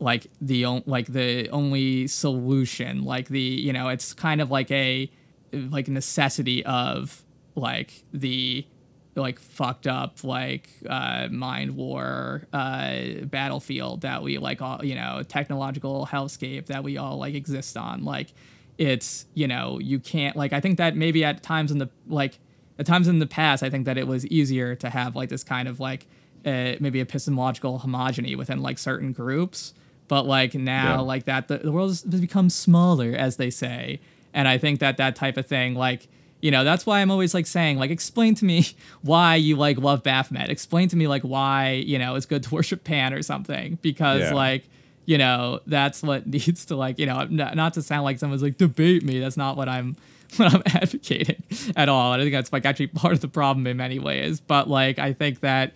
like 0.00 0.26
the 0.40 0.64
on- 0.64 0.82
like 0.86 1.06
the 1.06 1.48
only 1.50 2.06
solution. 2.06 3.04
Like 3.04 3.28
the 3.28 3.40
you 3.40 3.72
know 3.72 3.88
it's 3.88 4.12
kind 4.12 4.40
of 4.40 4.50
like 4.50 4.70
a 4.70 5.10
like 5.52 5.88
necessity 5.88 6.64
of 6.64 7.24
like 7.54 8.04
the 8.12 8.66
like 9.16 9.38
fucked 9.38 9.86
up 9.86 10.24
like 10.24 10.68
uh 10.88 11.28
mind 11.30 11.76
war 11.76 12.46
uh 12.52 12.96
battlefield 13.24 14.00
that 14.00 14.22
we 14.22 14.38
like 14.38 14.60
all 14.60 14.84
you 14.84 14.94
know 14.94 15.22
technological 15.28 16.06
hellscape 16.10 16.66
that 16.66 16.82
we 16.82 16.96
all 16.96 17.16
like 17.18 17.34
exist 17.34 17.76
on. 17.76 18.04
Like 18.04 18.28
it's 18.76 19.26
you 19.34 19.46
know 19.46 19.78
you 19.78 20.00
can't 20.00 20.34
like 20.36 20.52
i 20.52 20.58
think 20.58 20.78
that 20.78 20.96
maybe 20.96 21.24
at 21.24 21.44
times 21.44 21.70
in 21.70 21.78
the 21.78 21.88
like 22.08 22.40
at 22.76 22.84
times 22.84 23.06
in 23.06 23.20
the 23.20 23.26
past 23.26 23.62
i 23.62 23.70
think 23.70 23.84
that 23.86 23.96
it 23.96 24.04
was 24.08 24.26
easier 24.26 24.74
to 24.74 24.90
have 24.90 25.14
like 25.14 25.28
this 25.28 25.44
kind 25.44 25.68
of 25.68 25.78
like 25.78 26.08
uh, 26.44 26.74
maybe 26.80 27.00
epistemological 27.00 27.78
homogeny 27.78 28.36
within 28.36 28.60
like 28.62 28.76
certain 28.78 29.12
groups. 29.12 29.72
But 30.08 30.26
like 30.26 30.54
now 30.54 30.96
Yeah. 30.96 31.00
like 31.00 31.24
that 31.24 31.48
the, 31.48 31.58
the 31.58 31.72
world 31.72 31.88
has 31.90 32.02
become 32.02 32.50
smaller 32.50 33.12
as 33.16 33.36
they 33.36 33.48
say. 33.48 34.00
And 34.34 34.46
i 34.48 34.58
think 34.58 34.80
that 34.80 34.96
that 34.98 35.14
type 35.16 35.36
of 35.36 35.46
thing 35.46 35.74
like 35.74 36.08
you 36.44 36.50
know 36.50 36.62
that's 36.62 36.84
why 36.84 37.00
i'm 37.00 37.10
always 37.10 37.32
like 37.32 37.46
saying 37.46 37.78
like 37.78 37.90
explain 37.90 38.34
to 38.34 38.44
me 38.44 38.66
why 39.02 39.34
you 39.36 39.56
like 39.56 39.78
love 39.78 40.02
baphomet. 40.02 40.50
Explain 40.50 40.88
to 40.90 40.96
me 40.96 41.06
like 41.08 41.22
why 41.22 41.70
you 41.92 41.98
know 41.98 42.14
it's 42.16 42.26
good 42.26 42.42
to 42.42 42.54
worship 42.58 42.84
pan 42.84 43.14
or 43.14 43.22
something 43.22 43.78
because 43.80 44.20
Yeah. 44.20 44.34
like 44.34 44.62
you 45.06 45.16
know 45.16 45.60
that's 45.66 46.02
what 46.02 46.26
needs 46.36 46.66
to 46.66 46.76
like 46.76 46.98
you 46.98 47.06
know 47.06 47.24
not, 47.30 47.56
not 47.56 47.74
to 47.74 47.82
sound 47.82 48.04
like 48.04 48.18
someone's 48.18 48.42
like 48.42 48.58
debate 48.58 49.02
me. 49.04 49.20
That's 49.20 49.38
not 49.38 49.56
what 49.56 49.68
i'm 49.70 49.96
what 50.36 50.52
i'm 50.54 50.62
advocating 50.66 51.42
at 51.76 51.88
all. 51.88 52.12
And 52.12 52.20
i 52.20 52.24
think 52.24 52.34
that's 52.34 52.52
like 52.52 52.66
actually 52.66 52.88
part 52.88 53.14
of 53.14 53.20
the 53.20 53.28
problem 53.28 53.66
in 53.66 53.76
many 53.78 53.98
ways. 53.98 54.40
But 54.40 54.68
like 54.68 54.98
i 54.98 55.12
think 55.14 55.40
that 55.40 55.72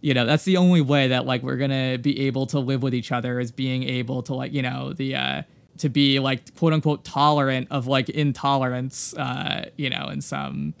you 0.00 0.14
know 0.14 0.24
that's 0.24 0.44
the 0.44 0.56
only 0.56 0.80
way 0.80 1.08
that 1.08 1.26
like 1.26 1.42
we're 1.42 1.56
gonna 1.56 1.98
be 1.98 2.20
able 2.28 2.46
to 2.46 2.58
live 2.60 2.82
with 2.82 2.94
each 2.94 3.12
other 3.12 3.40
is 3.40 3.50
being 3.52 3.82
able 3.82 4.22
to 4.22 4.32
like 4.34 4.52
you 4.54 4.62
know 4.62 4.92
the 4.94 5.14
uh 5.16 5.42
to 5.78 5.88
be 5.88 6.18
like 6.20 6.54
quote 6.56 6.72
unquote 6.72 7.04
tolerant 7.04 7.68
of 7.70 7.86
like 7.86 8.08
intolerance 8.08 9.14
uh 9.14 9.68
you 9.76 9.90
know 9.90 10.08
in 10.08 10.20
some 10.20 10.74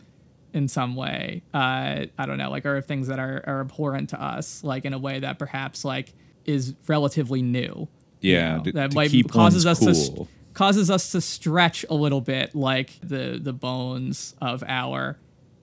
in 0.54 0.66
some 0.68 0.96
way. 0.96 1.42
Uh 1.54 2.06
i 2.18 2.26
don't 2.26 2.38
know 2.38 2.50
like 2.50 2.64
or 2.66 2.80
things 2.80 3.08
that 3.08 3.18
are, 3.18 3.42
are 3.46 3.60
abhorrent 3.60 4.10
to 4.10 4.22
us 4.22 4.62
like 4.64 4.84
in 4.84 4.92
a 4.92 4.98
way 4.98 5.18
that 5.20 5.38
perhaps 5.38 5.84
like 5.84 6.12
is 6.44 6.74
relatively 6.86 7.42
new. 7.42 7.88
You 8.20 8.32
Yeah, 8.32 8.56
know, 8.56 8.62
to- 8.64 8.72
that 8.72 8.94
might 8.94 9.10
keep 9.10 9.30
causes 9.30 9.66
us 9.66 9.78
to 9.80 9.94
st- 9.94 10.28
causes 10.54 10.90
us 10.90 11.12
to 11.12 11.20
stretch 11.20 11.84
a 11.88 11.94
little 11.94 12.20
bit 12.20 12.54
like 12.54 12.98
the 13.02 13.38
the 13.40 13.52
bones 13.52 14.34
of 14.40 14.64
our 14.66 15.16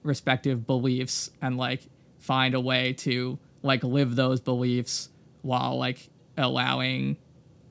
respective 0.03 0.65
beliefs 0.67 1.31
and 1.41 1.57
like 1.57 1.81
find 2.19 2.53
a 2.53 2.59
way 2.59 2.93
to 2.93 3.37
like 3.63 3.83
live 3.83 4.15
those 4.15 4.39
beliefs 4.39 5.09
while 5.41 5.77
like 5.77 6.07
allowing 6.37 7.17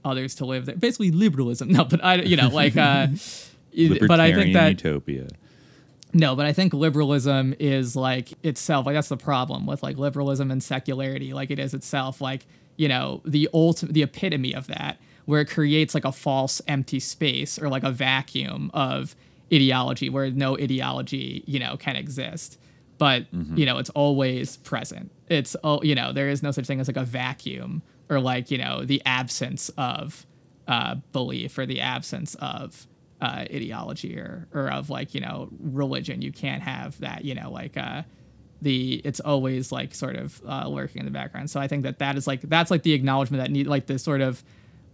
others 0.05 0.35
to 0.37 0.45
live 0.45 0.67
there. 0.67 0.77
Basically 0.77 1.11
liberalism. 1.11 1.69
No, 1.73 1.85
but 1.85 2.05
I 2.05 2.17
you 2.17 2.37
know 2.37 2.49
like 2.49 2.77
uh 2.77 3.09
but 4.09 4.21
I 4.21 4.33
think 4.33 4.53
that 4.55 4.69
utopia. 4.71 5.27
no, 6.13 6.37
but 6.37 6.47
I 6.47 6.53
think 6.53 6.73
liberalism 6.73 7.55
is 7.59 7.97
like 7.97 8.33
itself. 8.45 8.87
Like 8.87 8.95
that's 8.95 9.09
the 9.09 9.17
problem 9.17 9.67
with 9.67 9.83
like 9.83 9.97
liberalism 9.99 10.51
and 10.51 10.63
secularity. 10.63 11.33
Like 11.33 11.51
it 11.51 11.59
is 11.59 11.75
itself. 11.75 12.21
Like 12.21 12.47
you 12.77 12.89
know 12.89 13.21
the 13.25 13.49
ultimate, 13.55 13.93
the 13.95 14.03
epitome 14.03 14.55
of 14.55 14.67
that, 14.69 14.99
where 15.25 15.41
it 15.41 15.49
creates 15.51 15.95
like 15.95 16.05
a 16.05 16.13
false 16.13 16.61
empty 16.69 17.01
space 17.01 17.59
or 17.59 17.69
like 17.69 17.83
a 17.83 17.91
vacuum 17.91 18.71
of 18.75 19.17
ideology 19.53 20.09
where 20.09 20.31
no 20.31 20.57
ideology 20.57 21.43
you 21.47 21.59
know 21.59 21.77
can 21.77 21.97
exist. 21.97 22.59
But 22.99 23.27
you 23.33 23.67
know 23.67 23.79
it's 23.79 23.91
always 23.91 24.57
present. 24.59 25.11
It's 25.29 25.57
oh 25.65 25.83
you 25.83 25.95
know 25.97 26.13
there 26.13 26.29
is 26.29 26.43
no 26.43 26.53
such 26.53 26.67
thing 26.67 26.79
as 26.79 26.87
like 26.87 26.97
a 26.97 27.05
vacuum 27.05 27.83
or 28.09 28.21
like 28.21 28.51
you 28.51 28.59
know 28.59 28.85
the 28.85 29.03
absence 29.07 29.71
of 29.77 30.27
uh, 30.69 30.97
belief 31.13 31.59
or 31.59 31.67
the 31.67 31.81
absence 31.81 32.35
of 32.37 32.87
uh, 33.21 33.45
ideology 33.53 34.19
or 34.19 34.49
or 34.53 34.71
of 34.71 34.91
like 34.91 35.15
you 35.15 35.21
know 35.21 35.49
religion. 35.61 36.23
You 36.23 36.33
can't 36.33 36.63
have 36.63 36.99
that. 37.01 37.25
You 37.25 37.35
know 37.35 37.51
like 37.51 37.77
uh, 37.77 38.03
the 38.63 39.01
it's 39.05 39.21
always 39.21 39.71
like 39.71 39.95
sort 39.95 40.17
of 40.17 40.41
uh, 40.47 40.69
lurking 40.69 41.01
in 41.01 41.05
the 41.05 41.13
background. 41.13 41.51
So 41.51 41.61
I 41.61 41.69
think 41.69 41.85
that 41.85 41.99
that 41.99 42.17
is 42.17 42.27
like 42.27 42.41
that's 42.43 42.71
like 42.71 42.83
the 42.83 42.93
acknowledgement 42.93 43.43
that 43.43 43.51
need 43.51 43.67
like 43.67 43.87
the 43.87 43.99
sort 43.99 44.21
of 44.21 44.43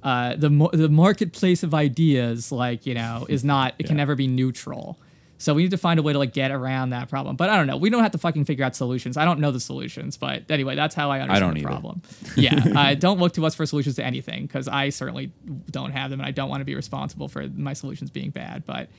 uh, 0.02 0.36
the 0.36 0.50
mo- 0.50 0.70
the 0.72 0.88
marketplace 0.88 1.62
of 1.62 1.74
ideas 1.74 2.50
like 2.52 2.86
you 2.86 2.94
know 2.94 3.26
is 3.28 3.44
not 3.44 3.74
it 3.78 3.86
can 3.86 3.96
never 3.96 4.14
be 4.14 4.26
neutral. 4.26 4.98
So 5.40 5.54
we 5.54 5.62
need 5.62 5.70
to 5.70 5.78
find 5.78 5.98
a 5.98 6.02
way 6.02 6.12
to 6.12 6.18
like 6.18 6.34
get 6.34 6.50
around 6.50 6.90
that 6.90 7.08
problem. 7.08 7.34
But 7.34 7.48
I 7.48 7.56
don't 7.56 7.66
know. 7.66 7.78
We 7.78 7.88
don't 7.88 8.02
have 8.02 8.12
to 8.12 8.18
fucking 8.18 8.44
figure 8.44 8.62
out 8.62 8.76
solutions. 8.76 9.16
I 9.16 9.24
don't 9.24 9.40
know 9.40 9.50
the 9.50 9.58
solutions, 9.58 10.18
but 10.18 10.50
anyway, 10.50 10.74
that's 10.76 10.94
how 10.94 11.10
I 11.10 11.20
understand 11.20 11.40
don't 11.40 11.54
the 11.54 11.60
either. 11.60 11.68
problem. 11.68 12.02
Yeah, 12.36 12.62
uh, 12.76 12.94
don't 13.06 13.18
look 13.18 13.32
to 13.34 13.46
us 13.46 13.54
for 13.54 13.64
solutions 13.64 13.96
to 13.96 14.04
anything 14.04 14.42
because 14.46 14.68
I 14.68 14.90
certainly 14.90 15.32
don't 15.70 15.92
have 15.92 16.10
them, 16.10 16.20
and 16.20 16.26
I 16.26 16.30
don't 16.30 16.50
want 16.50 16.60
to 16.60 16.66
be 16.66 16.74
responsible 16.74 17.26
for 17.28 17.48
my 17.56 17.72
solutions 17.72 18.10
being 18.10 18.28
bad. 18.30 18.66
But 18.66 18.90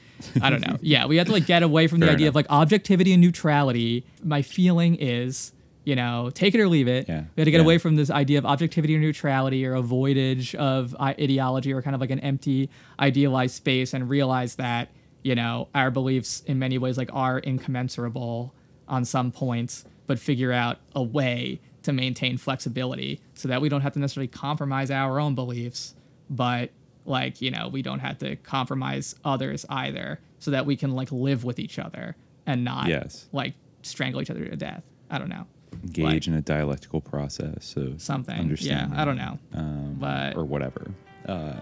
I 0.41 0.49
don't 0.49 0.65
know. 0.67 0.77
Yeah, 0.81 1.05
we 1.05 1.17
have 1.17 1.27
to 1.27 1.33
like 1.33 1.45
get 1.45 1.61
away 1.61 1.85
from 1.85 1.99
the 1.99 2.09
idea 2.09 2.25
enough. 2.25 2.31
of 2.31 2.35
like 2.37 2.47
objectivity 2.49 3.13
and 3.13 3.21
neutrality. 3.21 4.03
My 4.23 4.41
feeling 4.41 4.95
is, 4.95 5.51
you 5.83 5.95
know, 5.95 6.31
take 6.33 6.55
it 6.55 6.59
or 6.59 6.67
leave 6.67 6.87
it. 6.87 7.07
Yeah, 7.07 7.25
We 7.35 7.41
had 7.41 7.45
to 7.45 7.51
get 7.51 7.57
yeah. 7.57 7.63
away 7.65 7.77
from 7.77 7.97
this 7.97 8.09
idea 8.09 8.39
of 8.39 8.47
objectivity 8.47 8.95
or 8.95 8.99
neutrality 8.99 9.63
or 9.63 9.75
avoidage 9.75 10.55
of 10.55 10.95
ideology 10.99 11.71
or 11.71 11.83
kind 11.83 11.93
of 11.93 12.01
like 12.01 12.09
an 12.09 12.19
empty 12.21 12.69
idealized 12.99 13.53
space 13.53 13.93
and 13.93 14.09
realize 14.09 14.55
that 14.55 14.89
you 15.23 15.35
know 15.35 15.67
our 15.75 15.91
beliefs 15.91 16.41
in 16.45 16.57
many 16.59 16.77
ways 16.77 16.97
like 16.97 17.09
are 17.13 17.39
incommensurable 17.39 18.53
on 18.87 19.05
some 19.05 19.31
points 19.31 19.85
but 20.07 20.19
figure 20.19 20.51
out 20.51 20.77
a 20.95 21.01
way 21.03 21.59
to 21.83 21.93
maintain 21.93 22.37
flexibility 22.37 23.19
so 23.33 23.47
that 23.47 23.61
we 23.61 23.69
don't 23.69 23.81
have 23.81 23.93
to 23.93 23.99
necessarily 23.99 24.27
compromise 24.27 24.91
our 24.91 25.19
own 25.19 25.33
beliefs 25.35 25.95
but 26.29 26.69
like 27.05 27.41
you 27.41 27.49
know 27.51 27.67
we 27.67 27.81
don't 27.81 27.99
have 27.99 28.17
to 28.17 28.35
compromise 28.37 29.15
others 29.25 29.65
either 29.69 30.19
so 30.39 30.51
that 30.51 30.65
we 30.65 30.75
can 30.75 30.91
like 30.95 31.11
live 31.11 31.43
with 31.43 31.59
each 31.59 31.79
other 31.79 32.15
and 32.45 32.63
not 32.63 32.87
Yes. 32.87 33.27
like 33.31 33.53
strangle 33.83 34.21
each 34.21 34.29
other 34.31 34.43
to 34.45 34.55
death. 34.55 34.83
I 35.09 35.17
don't 35.19 35.29
know. 35.29 35.45
Engage 35.83 36.03
Like- 36.03 36.27
in 36.27 36.33
a 36.35 36.41
dialectical 36.41 37.01
process 37.01 37.75
of 37.77 38.01
something. 38.01 38.55
Yeah 38.59 38.89
i 38.95 39.05
don't 39.05 39.17
know. 39.17 39.37
um, 39.53 39.95
but 39.99 40.35
or 40.35 40.45
whatever. 40.45 40.91
Uh, 41.27 41.53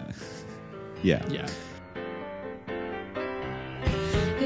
yeah, 1.02 1.22
yeah 1.30 1.46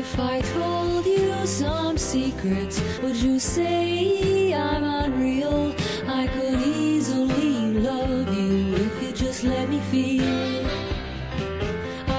If 0.04 0.20
I 0.20 0.42
told 0.42 1.06
you 1.06 1.46
some 1.46 1.96
secrets, 1.96 2.78
would 3.02 3.16
you 3.16 3.38
say 3.38 4.52
I'm 4.52 4.84
unreal? 4.84 5.74
I 6.06 6.26
could 6.26 6.60
easily 6.60 7.72
love 7.80 8.28
you 8.28 8.74
if 8.86 9.02
you 9.02 9.12
just 9.12 9.44
let 9.44 9.70
me 9.70 9.80
feel. 9.90 10.66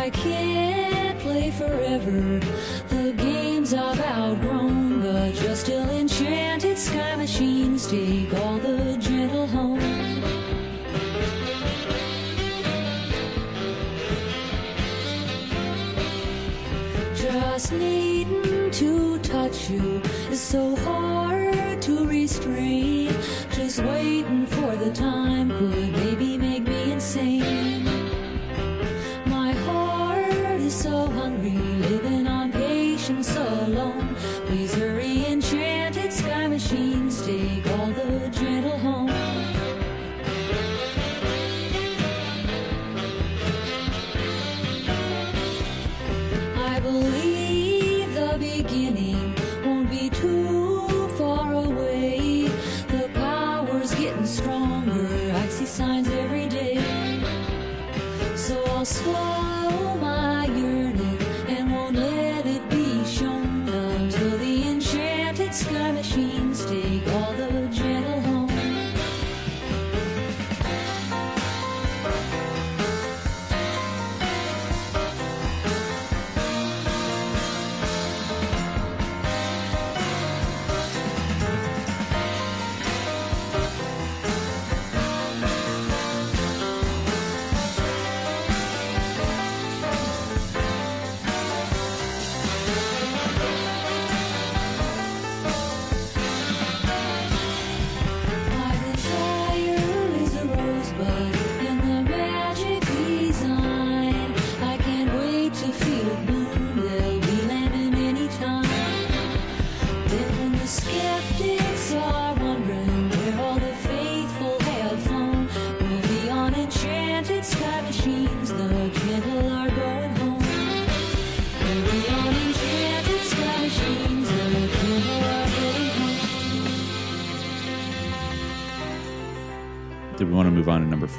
I 0.04 0.10
can't 0.10 1.20
play 1.20 1.52
forever. 1.52 2.40
The 2.90 3.14
games 3.16 3.74
I've 3.74 4.02
outgrown, 4.02 5.02
but 5.04 5.40
you're 5.42 5.56
still 5.56 5.90
enchanted. 5.92 6.78
Sky 6.80 7.16
machines 7.16 7.88
take 7.88 8.34
all 8.34 8.58
Just 17.56 17.72
needing 17.72 18.70
to 18.70 19.18
touch 19.20 19.70
you 19.70 20.02
is 20.30 20.42
so 20.42 20.76
hard 20.76 21.82
to 21.84 22.06
restrain. 22.06 23.16
Just 23.50 23.80
waiting 23.80 24.46
for 24.46 24.76
the 24.76 24.92
time 24.92 25.52
could 25.52 25.94
maybe 25.94 26.35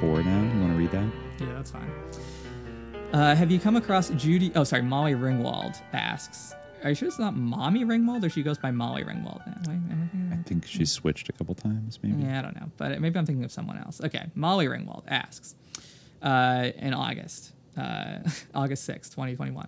four 0.01 0.23
now? 0.23 0.43
You 0.43 0.60
want 0.60 0.73
to 0.73 0.78
read 0.78 0.90
that? 0.93 1.09
Yeah, 1.40 1.55
that's 1.55 1.70
fine. 1.70 1.90
Uh, 3.12 3.35
have 3.35 3.51
you 3.51 3.59
come 3.59 3.77
across 3.77 4.10
Judee? 4.10 4.52
Oh, 4.55 4.64
sorry, 4.64 4.82
Molly 4.82 5.14
Ringwald 5.14 5.81
asks. 5.93 6.55
Are 6.82 6.90
you 6.90 6.94
sure 6.94 7.09
it's 7.09 7.18
not 7.18 7.35
Mommy 7.35 7.85
Ringwald, 7.85 8.24
or 8.24 8.28
she 8.28 8.43
goes 8.43 8.59
by 8.59 8.70
Molly 8.70 9.02
Ringwald 9.02 9.47
now? 9.47 9.73
I 9.73 10.35
I 10.39 10.43
think 10.43 10.66
she's 10.66 10.93
switched 10.93 11.28
a 11.28 11.32
couple 11.32 11.55
times, 11.55 11.98
maybe. 12.02 12.23
Yeah, 12.23 12.39
I 12.39 12.43
don't 12.43 12.55
know, 12.55 12.70
but 12.77 13.01
maybe 13.01 13.18
I'm 13.18 13.27
thinking 13.27 13.44
of 13.44 13.51
someone 13.51 13.78
else. 13.78 14.01
Okay, 14.05 14.27
Molly 14.35 14.66
Ringwald 14.66 15.05
asks 15.09 15.55
uh, 16.23 16.70
in 16.77 16.93
August, 16.93 17.52
uh, 17.77 18.18
August 18.55 18.89
6th, 18.89 19.10
2021. 19.10 19.66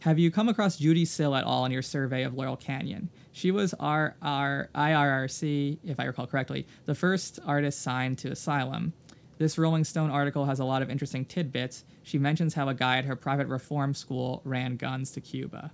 Have 0.00 0.18
you 0.18 0.30
come 0.30 0.48
across 0.48 0.78
Judee 0.78 1.06
Sill 1.06 1.34
at 1.34 1.44
all 1.44 1.64
in 1.64 1.72
your 1.72 1.82
survey 1.82 2.22
of 2.22 2.32
Laurel 2.34 2.56
Canyon? 2.56 3.10
She 3.32 3.50
was 3.50 3.74
our 3.74 4.16
IRRC, 4.22 5.78
if 5.84 6.00
I 6.00 6.04
recall 6.04 6.26
correctly, 6.26 6.66
the 6.86 6.94
first 6.94 7.38
artist 7.44 7.82
signed 7.82 8.18
to 8.18 8.30
Asylum. 8.30 8.94
This 9.38 9.56
Rolling 9.56 9.84
Stone 9.84 10.10
article 10.10 10.44
has 10.46 10.58
a 10.60 10.64
lot 10.64 10.82
of 10.82 10.90
interesting 10.90 11.24
tidbits. 11.24 11.84
She 12.02 12.18
mentions 12.18 12.54
how 12.54 12.68
a 12.68 12.74
guy 12.74 12.98
at 12.98 13.04
her 13.04 13.16
private 13.16 13.46
reform 13.46 13.94
school 13.94 14.42
ran 14.44 14.76
guns 14.76 15.10
to 15.12 15.20
Cuba. 15.20 15.70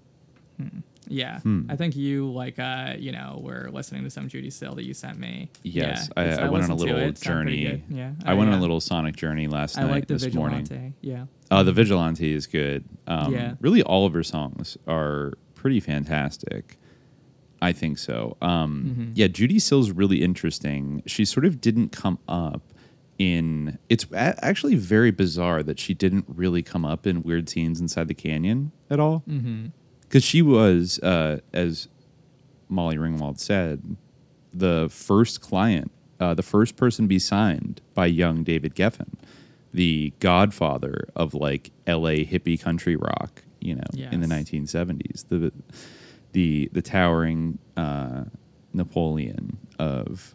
Hmm. 0.58 0.80
Yeah, 1.06 1.40
Hmm. 1.40 1.66
I 1.68 1.76
think 1.76 1.96
you 1.96 2.30
like 2.32 2.58
uh, 2.58 2.94
you 2.98 3.12
know 3.12 3.38
were 3.42 3.68
listening 3.70 4.04
to 4.04 4.10
some 4.10 4.28
Judee 4.28 4.50
Sill 4.52 4.74
that 4.76 4.84
you 4.84 4.94
sent 4.94 5.18
me. 5.18 5.50
Yes, 5.62 6.08
Yeah, 6.16 6.22
I, 6.22 6.24
it's- 6.26 6.38
I 6.38 6.48
went 6.48 6.64
on 6.64 6.70
a 6.70 6.74
little 6.74 6.96
it. 6.96 7.02
It 7.08 7.18
sounded 7.18 7.44
pretty 7.46 7.64
journey. 7.66 7.84
Yeah, 7.90 8.12
I 8.24 8.32
Oh, 8.32 8.36
went 8.36 8.50
on 8.50 8.58
a 8.58 8.60
little 8.62 8.80
sonic 8.80 9.14
journey 9.16 9.46
last 9.46 9.76
I 9.76 9.82
night. 9.82 9.90
like 9.90 10.06
the 10.06 10.14
this 10.14 10.24
Vigilante. 10.24 10.72
morning. 10.74 10.94
Yeah. 11.02 11.26
Uh, 11.50 11.62
the 11.62 11.72
Vigilante 11.72 12.32
is 12.32 12.46
good. 12.46 12.84
Um, 13.06 13.34
Yeah. 13.34 13.54
Really, 13.60 13.82
all 13.82 14.06
of 14.06 14.12
her 14.14 14.22
songs 14.22 14.78
are 14.86 15.34
pretty 15.54 15.80
fantastic. 15.80 16.78
I 17.60 17.72
think 17.72 17.98
so. 17.98 18.36
Um, 18.40 18.94
Mhm. 18.98 19.12
Yeah, 19.14 19.26
Judee 19.28 19.60
Sill's 19.60 19.90
really 19.90 20.22
interesting. 20.22 21.02
She 21.06 21.24
sort 21.24 21.44
of 21.44 21.60
didn't 21.60 21.90
come 21.92 22.18
up 22.28 22.62
in. 23.18 23.78
It's 23.88 24.04
a- 24.12 24.44
actually 24.44 24.74
very 24.76 25.10
bizarre 25.10 25.62
that 25.62 25.78
she 25.78 25.94
didn't 25.94 26.24
really 26.28 26.62
come 26.62 26.84
up 26.84 27.06
in 27.06 27.22
weird 27.22 27.48
scenes 27.48 27.80
inside 27.80 28.08
the 28.08 28.14
canyon 28.14 28.72
at 28.90 28.98
all. 29.00 29.22
Because 30.02 30.24
she 30.24 30.42
was, 30.42 30.98
uh, 31.00 31.40
as 31.52 31.88
Molly 32.68 32.96
Ringwald 32.96 33.38
said, 33.38 33.96
the 34.52 34.88
first 34.90 35.40
client, 35.40 35.90
uh, 36.20 36.34
the 36.34 36.42
first 36.42 36.76
person 36.76 37.04
to 37.04 37.08
be 37.08 37.18
signed 37.18 37.80
by 37.94 38.06
young 38.06 38.44
David 38.44 38.74
Geffen, 38.76 39.14
the 39.72 40.12
godfather 40.20 41.08
of 41.16 41.34
like 41.34 41.72
L.A. 41.86 42.24
hippie 42.24 42.60
country 42.60 42.94
rock, 42.94 43.42
you 43.60 43.74
know, 43.74 43.82
in 44.12 44.20
the 44.20 44.26
1970s. 44.28 45.26
The 45.28 45.52
the 46.32 46.68
the 46.72 46.82
towering 46.82 47.58
uh, 47.76 48.24
Napoleon 48.72 49.58
of 49.78 50.34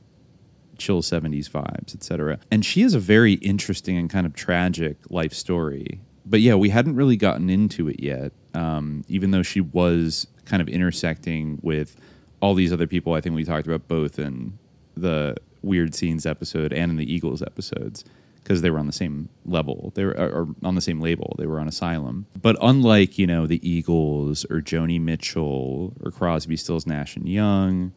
chill 0.80 1.02
70s 1.02 1.50
vibes, 1.50 1.94
etc. 1.94 2.40
And 2.50 2.66
she 2.66 2.82
has 2.82 2.94
a 2.94 3.00
very 3.00 3.34
interesting 3.34 3.98
and 3.98 4.10
kind 4.10 4.26
of 4.26 4.34
tragic 4.34 4.98
life 5.10 5.34
story. 5.34 6.02
But 6.26 6.42
yeah, 6.42 6.56
we 6.56 6.70
hadn't 6.70 6.96
really 6.96 7.18
gotten 7.18 7.50
into 7.50 7.88
it 7.88 8.00
yet, 8.00 8.32
um, 8.54 9.04
even 9.08 9.32
though 9.32 9.44
she 9.44 9.62
was 9.62 10.28
kind 10.46 10.62
of 10.62 10.70
intersecting 10.70 11.60
with 11.62 11.96
all 12.42 12.54
these 12.54 12.72
other 12.72 12.88
people. 12.88 13.14
I 13.14 13.22
think 13.22 13.36
we 13.36 13.44
talked 13.44 13.68
about 13.68 13.88
both 13.88 14.20
in 14.20 14.58
the 14.96 15.36
Weird 15.62 15.94
Scenes 15.94 16.26
episode 16.26 16.72
and 16.74 16.92
in 16.92 16.98
the 16.98 17.12
Eagles 17.12 17.42
episodes 17.42 18.06
because 18.44 18.62
they 18.62 18.70
were 18.70 18.80
on 18.80 18.88
the 18.88 18.94
same 18.94 19.30
level. 19.46 19.92
They 19.96 20.06
were 20.06 20.18
or, 20.18 20.48
on 20.64 20.76
the 20.76 20.82
same 20.82 21.00
label. 21.00 21.36
They 21.38 21.46
were 21.46 21.60
on 21.60 21.68
Asylum. 21.68 22.26
But 22.42 22.58
unlike 22.62 23.18
you 23.18 23.28
know 23.28 23.46
the 23.46 23.68
Eagles 23.68 24.46
or 24.50 24.62
Joni 24.62 25.00
Mitchell 25.00 25.94
or 26.04 26.12
Crosby, 26.12 26.58
Stills, 26.58 26.88
Nash 26.88 27.16
and 27.16 27.28
Young, 27.28 27.92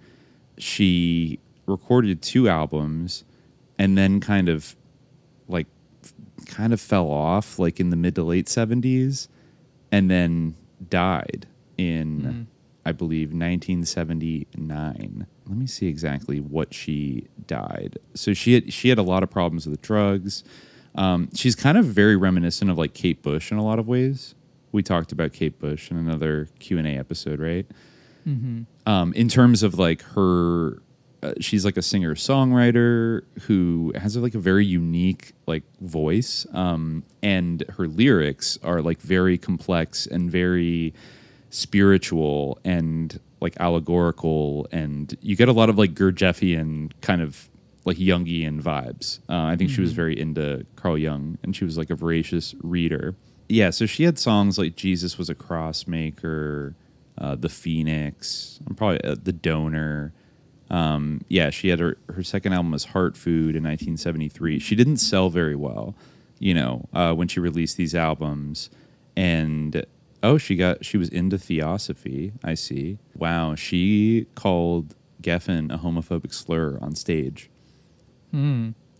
she 0.58 1.38
recorded 1.66 2.22
two 2.22 2.48
albums 2.48 3.24
and 3.78 3.96
then 3.96 4.20
kind 4.20 4.48
of 4.48 4.74
like 5.48 5.66
kind 6.46 6.72
of 6.72 6.80
fell 6.80 7.10
off 7.10 7.58
like 7.58 7.78
in 7.80 7.90
the 7.90 7.96
mid 7.96 8.14
to 8.16 8.22
late 8.22 8.46
70s 8.46 9.28
and 9.90 10.10
then 10.10 10.54
died 10.88 11.46
in 11.78 12.46
I 12.84 12.90
believe 12.92 13.32
1979. 13.32 15.26
Let 15.46 15.56
me 15.56 15.66
see 15.66 15.86
exactly 15.86 16.40
what 16.40 16.74
she 16.74 17.28
died. 17.46 17.98
So 18.14 18.32
she 18.34 18.54
had 18.54 18.72
she 18.72 18.88
had 18.88 18.98
a 18.98 19.02
lot 19.02 19.22
of 19.22 19.30
problems 19.30 19.66
with 19.66 19.80
drugs. 19.82 20.44
Um, 20.94 21.28
she's 21.34 21.54
kind 21.54 21.78
of 21.78 21.84
very 21.86 22.16
reminiscent 22.16 22.70
of 22.70 22.78
like 22.78 22.92
Kate 22.94 23.22
Bush 23.22 23.50
in 23.52 23.58
a 23.58 23.64
lot 23.64 23.78
of 23.78 23.86
ways. 23.86 24.34
We 24.72 24.82
talked 24.82 25.12
about 25.12 25.32
Kate 25.32 25.58
Bush 25.58 25.90
in 25.90 25.96
another 25.96 26.48
Q 26.58 26.78
and 26.78 26.86
A 26.86 26.92
episode, 26.92 27.40
right? 27.40 27.66
Mhm. 28.26 28.66
um, 28.86 29.12
in 29.14 29.28
terms 29.28 29.64
of 29.64 29.78
like 29.80 30.00
her 30.02 30.80
uh, 31.22 31.32
she's 31.40 31.64
like 31.64 31.76
a 31.76 31.82
singer 31.82 32.14
songwriter 32.14 33.22
who 33.42 33.92
has 33.94 34.16
like 34.16 34.34
a 34.34 34.38
very 34.40 34.66
unique 34.66 35.32
like 35.46 35.62
voice 35.80 36.46
um, 36.52 37.04
and 37.22 37.62
her 37.76 37.86
lyrics 37.86 38.58
are 38.64 38.82
like 38.82 39.00
very 39.00 39.38
complex 39.38 40.06
and 40.06 40.30
very 40.30 40.92
spiritual 41.50 42.58
and 42.64 43.20
like 43.40 43.54
allegorical 43.60 44.66
and 44.72 45.16
you 45.20 45.36
get 45.36 45.48
a 45.48 45.52
lot 45.52 45.68
of 45.68 45.78
like 45.78 45.94
Gurdjieffian 45.94 46.92
kind 47.02 47.20
of 47.22 47.48
like 47.84 47.96
Jungian 47.98 48.62
vibes. 48.62 49.18
Uh, 49.28 49.42
I 49.52 49.56
think 49.56 49.70
she 49.70 49.80
was 49.80 49.92
Mhm. 49.92 49.96
very 49.96 50.18
into 50.20 50.64
Carl 50.76 50.96
Jung 50.96 51.38
and 51.42 51.54
she 51.54 51.64
was 51.64 51.76
like 51.76 51.90
a 51.90 51.94
voracious 51.96 52.54
reader. 52.62 53.14
Yeah, 53.48 53.70
so 53.70 53.86
she 53.86 54.04
had 54.04 54.18
songs 54.18 54.56
like 54.58 54.76
Jesus 54.76 55.18
was 55.18 55.28
a 55.28 55.34
Crossmaker," 55.34 56.74
uh, 57.18 57.34
The 57.36 57.48
Phoenix, 57.48 58.60
I'm 58.66 58.74
probably 58.74 59.02
uh, 59.04 59.16
The 59.22 59.32
Donor. 59.32 60.12
Um, 60.72 61.20
yeah, 61.28 61.50
she 61.50 61.68
had 61.68 61.78
her, 61.80 61.98
her 62.12 62.22
second 62.22 62.54
album 62.54 62.72
was 62.72 62.84
Heart 62.86 63.16
Food 63.16 63.54
in 63.54 63.62
1973. 63.62 64.58
She 64.58 64.74
didn't 64.74 64.96
sell 64.96 65.28
very 65.28 65.54
well, 65.54 65.94
you 66.38 66.54
know, 66.54 66.88
uh, 66.94 67.12
when 67.12 67.28
she 67.28 67.40
released 67.40 67.76
these 67.76 67.94
albums. 67.94 68.70
And 69.14 69.84
Oh, 70.22 70.38
she 70.38 70.54
got 70.54 70.84
she 70.84 70.96
was 70.96 71.08
into 71.08 71.36
theosophy. 71.36 72.32
I 72.44 72.54
see. 72.54 72.98
Wow, 73.16 73.54
she 73.56 74.26
called 74.34 74.94
Geffen 75.20 75.72
a 75.72 75.78
homophobic 75.78 76.32
slur 76.32 76.78
on 76.80 76.94
stage. 76.94 77.50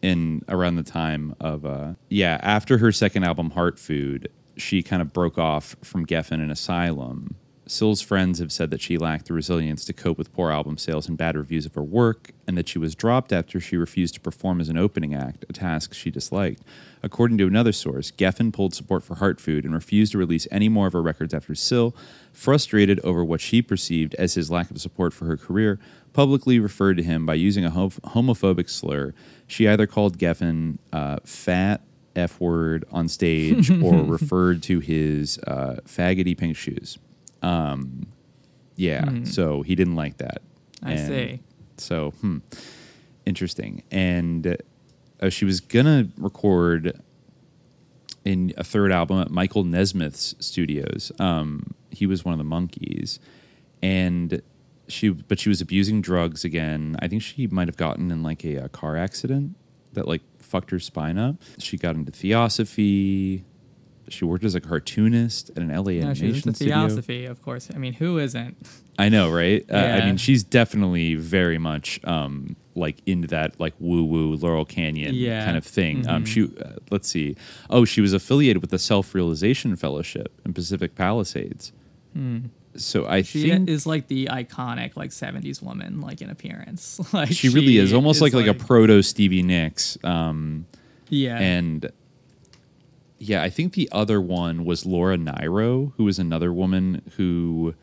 In 0.02 0.42
around 0.48 0.76
the 0.76 0.82
time 0.82 1.36
of 1.40 1.64
uh 1.64 1.94
yeah, 2.08 2.38
after 2.42 2.78
her 2.78 2.90
second 2.90 3.22
album 3.24 3.50
Heart 3.50 3.78
Food, 3.78 4.28
she 4.56 4.82
kind 4.82 5.00
of 5.00 5.12
broke 5.12 5.38
off 5.38 5.76
from 5.82 6.04
Geffen 6.06 6.40
and 6.40 6.50
Asylum. 6.50 7.36
Sill's 7.72 8.02
friends 8.02 8.38
have 8.38 8.52
said 8.52 8.70
that 8.70 8.82
she 8.82 8.98
lacked 8.98 9.28
the 9.28 9.32
resilience 9.32 9.86
to 9.86 9.94
cope 9.94 10.18
with 10.18 10.32
poor 10.34 10.50
album 10.50 10.76
sales 10.76 11.08
and 11.08 11.16
bad 11.16 11.38
reviews 11.38 11.64
of 11.64 11.74
her 11.74 11.82
work, 11.82 12.32
and 12.46 12.58
that 12.58 12.68
she 12.68 12.78
was 12.78 12.94
dropped 12.94 13.32
after 13.32 13.58
she 13.60 13.78
refused 13.78 14.12
to 14.12 14.20
perform 14.20 14.60
as 14.60 14.68
an 14.68 14.76
opening 14.76 15.14
act, 15.14 15.46
a 15.48 15.54
task 15.54 15.94
she 15.94 16.10
disliked. 16.10 16.62
According 17.02 17.38
to 17.38 17.46
another 17.46 17.72
source, 17.72 18.10
Geffen 18.10 18.52
pulled 18.52 18.74
support 18.74 19.02
for 19.02 19.14
Heart 19.14 19.40
Food 19.40 19.64
and 19.64 19.72
refused 19.72 20.12
to 20.12 20.18
release 20.18 20.46
any 20.50 20.68
more 20.68 20.86
of 20.86 20.92
her 20.92 21.00
records 21.00 21.32
after 21.32 21.54
Sill, 21.54 21.96
frustrated 22.30 23.00
over 23.00 23.24
what 23.24 23.40
she 23.40 23.62
perceived 23.62 24.14
as 24.16 24.34
his 24.34 24.50
lack 24.50 24.70
of 24.70 24.78
support 24.78 25.14
for 25.14 25.24
her 25.24 25.38
career, 25.38 25.80
publicly 26.12 26.58
referred 26.58 26.98
to 26.98 27.02
him 27.02 27.24
by 27.24 27.34
using 27.34 27.64
a 27.64 27.70
hom- 27.70 27.88
homophobic 27.88 28.68
slur. 28.68 29.14
She 29.46 29.66
either 29.66 29.86
called 29.86 30.18
Geffen 30.18 30.76
uh, 30.92 31.20
fat, 31.24 31.80
F 32.14 32.38
word 32.38 32.84
on 32.92 33.08
stage, 33.08 33.70
or 33.82 33.94
referred 34.02 34.62
to 34.64 34.80
his 34.80 35.38
uh, 35.46 35.76
faggoty 35.86 36.36
pink 36.36 36.54
shoes. 36.54 36.98
Um, 37.42 38.06
yeah, 38.76 39.24
so 39.24 39.62
he 39.62 39.74
didn't 39.74 39.96
like 39.96 40.18
that. 40.18 40.42
I 40.82 40.96
see. 40.96 41.40
So, 41.76 42.10
hmm, 42.20 42.38
interesting. 43.26 43.82
And 43.90 44.56
uh, 45.20 45.28
she 45.28 45.44
was 45.44 45.60
gonna 45.60 46.08
record 46.16 46.98
in 48.24 48.52
a 48.56 48.64
third 48.64 48.92
album 48.92 49.20
at 49.20 49.30
Michael 49.30 49.64
Nesmith's 49.64 50.34
studios. 50.40 51.12
Um, 51.18 51.74
he 51.90 52.06
was 52.06 52.24
one 52.24 52.32
of 52.32 52.38
the 52.38 52.44
Monkees, 52.44 53.18
and 53.82 54.40
she, 54.88 55.10
but 55.10 55.38
she 55.38 55.48
was 55.48 55.60
abusing 55.60 56.00
drugs 56.00 56.44
again. 56.44 56.96
I 57.00 57.08
think 57.08 57.22
she 57.22 57.46
might 57.48 57.68
have 57.68 57.76
gotten 57.76 58.10
in 58.10 58.22
like 58.22 58.44
a, 58.44 58.64
uh 58.64 58.68
car 58.68 58.96
accident 58.96 59.56
that 59.92 60.08
like 60.08 60.22
fucked 60.38 60.70
her 60.70 60.78
spine 60.78 61.18
up. 61.18 61.36
She 61.58 61.76
got 61.76 61.94
into 61.96 62.12
theosophy. 62.12 63.44
She 64.08 64.24
worked 64.24 64.44
as 64.44 64.54
a 64.54 64.60
cartoonist 64.60 65.50
at 65.50 65.58
an 65.58 65.68
LA 65.68 65.92
No, 66.04 66.14
she 66.14 66.26
was 66.28 66.44
into 66.44 66.54
studio. 66.54 66.74
theosophy, 66.86 67.24
of 67.24 67.40
course. 67.42 67.68
I 67.74 67.78
mean, 67.78 67.92
who 67.94 68.18
isn't? 68.18 68.56
I 68.98 69.08
know, 69.08 69.30
right? 69.30 69.64
Uh, 69.70 69.76
I 69.76 70.04
mean, 70.06 70.16
she's 70.16 70.42
definitely 70.42 71.14
very 71.14 71.56
much 71.58 72.00
um, 72.04 72.56
like 72.74 72.98
into 73.06 73.28
that 73.28 73.58
like 73.60 73.74
woo 73.78 74.04
woo 74.04 74.34
Laurel 74.36 74.64
Canyon 74.64 75.14
Yeah. 75.14 75.38
Mm-hmm. 75.38 75.44
kind 75.46 75.56
of 75.56 75.64
thing. 75.64 76.08
Um, 76.08 76.24
she, 76.24 76.44
uh, 76.44 76.72
let's 76.90 77.08
see. 77.08 77.36
Oh, 77.70 77.84
she 77.84 78.00
was 78.00 78.12
affiliated 78.12 78.60
with 78.60 78.70
the 78.70 78.78
Self 78.78 79.14
Realization 79.14 79.76
Fellowship 79.76 80.32
in 80.44 80.52
Pacific 80.52 80.94
Palisades. 80.94 81.72
So 82.76 83.06
I. 83.06 83.22
She 83.22 83.48
think 83.50 83.68
is 83.68 83.86
like 83.86 84.08
the 84.08 84.26
iconic 84.26 84.96
like 84.96 85.10
'70s 85.10 85.62
woman, 85.62 86.00
like 86.00 86.20
in 86.22 86.30
appearance. 86.30 87.00
like 87.12 87.30
she 87.32 87.48
really 87.48 87.76
is 87.78 87.92
almost 87.92 88.20
like 88.20 88.32
like 88.34 88.46
a 88.46 88.54
proto 88.54 89.02
Stevie 89.02 89.42
Nicks. 89.42 89.96
Um, 90.04 90.66
yeah. 91.08 91.38
and 91.38 91.90
yeah, 93.22 93.40
I 93.42 93.50
think 93.50 93.74
the 93.74 93.88
other 93.92 94.20
one 94.20 94.64
was 94.64 94.84
Laura 94.84 95.16
Nyro, 95.16 95.92
who 95.96 96.04
was 96.04 96.18
another 96.18 96.52
woman 96.52 97.02
who 97.16 97.74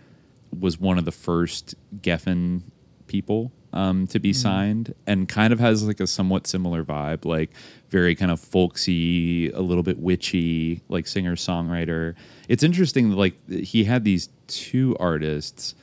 was 0.57 0.77
one 0.79 0.97
of 0.97 1.05
the 1.05 1.13
first 1.13 1.75
Geffen 2.01 2.63
people 3.07 3.53
um, 3.71 4.05
to 4.07 4.19
be 4.19 4.33
signed, 4.33 4.93
and 5.07 5.29
kind 5.29 5.53
of 5.53 5.59
has 5.61 5.87
like 5.87 6.01
a 6.01 6.07
somewhat 6.07 6.45
similar 6.45 6.83
vibe, 6.83 7.23
like 7.23 7.51
very 7.87 8.15
kind 8.15 8.31
of 8.31 8.39
folksy, 8.41 9.49
a 9.51 9.61
little 9.61 9.83
bit 9.83 9.97
witchy, 9.99 10.81
like 10.89 11.07
singer 11.07 11.37
songwriter. 11.37 12.15
It's 12.49 12.63
interesting, 12.63 13.11
like 13.11 13.35
he 13.49 13.85
had 13.85 14.03
these 14.03 14.27
two 14.47 14.97
artists, 14.99 15.73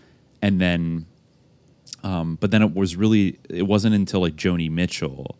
and 0.42 0.60
then 0.60 1.06
um, 2.04 2.36
but 2.42 2.50
then 2.50 2.60
it 2.62 2.74
was 2.74 2.94
really 2.94 3.38
it 3.48 3.66
wasn't 3.66 3.94
until 3.94 4.20
like 4.20 4.36
Joni 4.36 4.70
Mitchell 4.70 5.38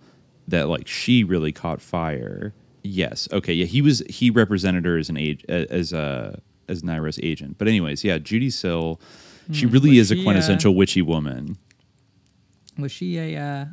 that 0.49 0.69
like 0.69 0.89
she 0.89 1.23
really 1.23 1.53
caught 1.53 1.83
fire. 1.83 2.55
Yes, 2.87 3.29
okay, 3.33 3.53
yeah, 3.53 3.67
he 3.67 3.83
was 3.83 4.03
he 4.09 4.31
represented 4.31 4.85
her 4.85 4.97
as 4.97 5.09
an 5.09 5.17
age 5.17 5.45
as 5.49 5.93
a 5.93 6.41
as 6.69 6.83
Nyro's 6.83 7.19
agent. 7.23 7.57
But 7.59 7.69
anyways, 7.69 8.05
yeah, 8.05 8.19
Judee 8.19 8.53
Sill, 8.53 9.01
she 9.53 9.67
really 9.67 9.91
Hmm. 9.91 9.97
Was 9.99 10.11
is 10.11 10.11
a 10.13 10.15
she, 10.15 10.21
uh, 10.21 10.25
quintessential 10.25 10.75
witchy 10.75 11.03
woman. 11.03 11.57
was 12.79 12.93
she 12.93 13.19
a 13.19 13.37
uh, 13.37 13.65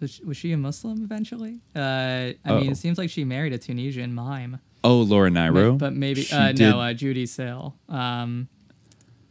was 0.00 0.10
she, 0.12 0.24
was 0.24 0.36
she 0.36 0.52
a 0.52 0.56
Muslim 0.56 1.02
eventually? 1.02 1.58
Uh, 1.74 1.78
I 1.80 2.34
Oh. 2.46 2.60
mean, 2.60 2.70
it 2.72 2.76
seems 2.76 2.96
like 2.98 3.10
she 3.10 3.24
married 3.24 3.52
a 3.52 3.58
Tunisian 3.58 4.14
mime. 4.14 4.58
Oh, 4.82 5.00
Laura 5.02 5.30
Ma- 5.30 5.46
Nyro, 5.50 5.72
but 5.76 5.92
maybe 5.94 6.26
uh, 6.32 6.52
no, 6.52 6.80
uh, 6.80 6.94
Judee 6.94 7.28
Sill. 7.28 7.74
Um, 7.88 8.48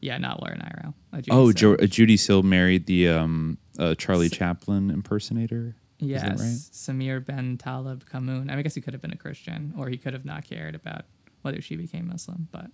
yeah, 0.01 0.17
not 0.17 0.41
Laura 0.41 0.57
Nyro. 0.57 0.93
Uh, 1.11 1.21
oh, 1.31 1.45
Sill. 1.47 1.53
jo- 1.53 1.73
uh, 1.83 1.87
Judee 1.87 2.19
Sill 2.19 2.43
married 2.43 2.85
the 2.85 3.07
um, 3.09 3.57
uh, 3.79 3.95
Charlie 3.95 4.29
Chaplin 4.29 4.91
impersonator. 4.91 5.75
Yes, 5.99 6.39
right? 6.39 6.39
Samir 6.39 7.25
Ben 7.25 7.57
Talib 7.57 8.05
Kamoun. 8.05 8.41
I, 8.41 8.43
mean, 8.43 8.49
I 8.51 8.61
guess 8.61 8.75
he 8.75 8.81
could 8.81 8.93
have 8.93 9.01
been 9.01 9.11
a 9.13 9.17
Christian, 9.17 9.73
or 9.77 9.89
he 9.89 9.97
could 9.97 10.13
have 10.13 10.25
not 10.25 10.45
cared 10.45 10.75
about 10.75 11.05
whether 11.41 11.61
she 11.61 11.75
became 11.75 12.07
Muslim. 12.07 12.47
But 12.51 12.67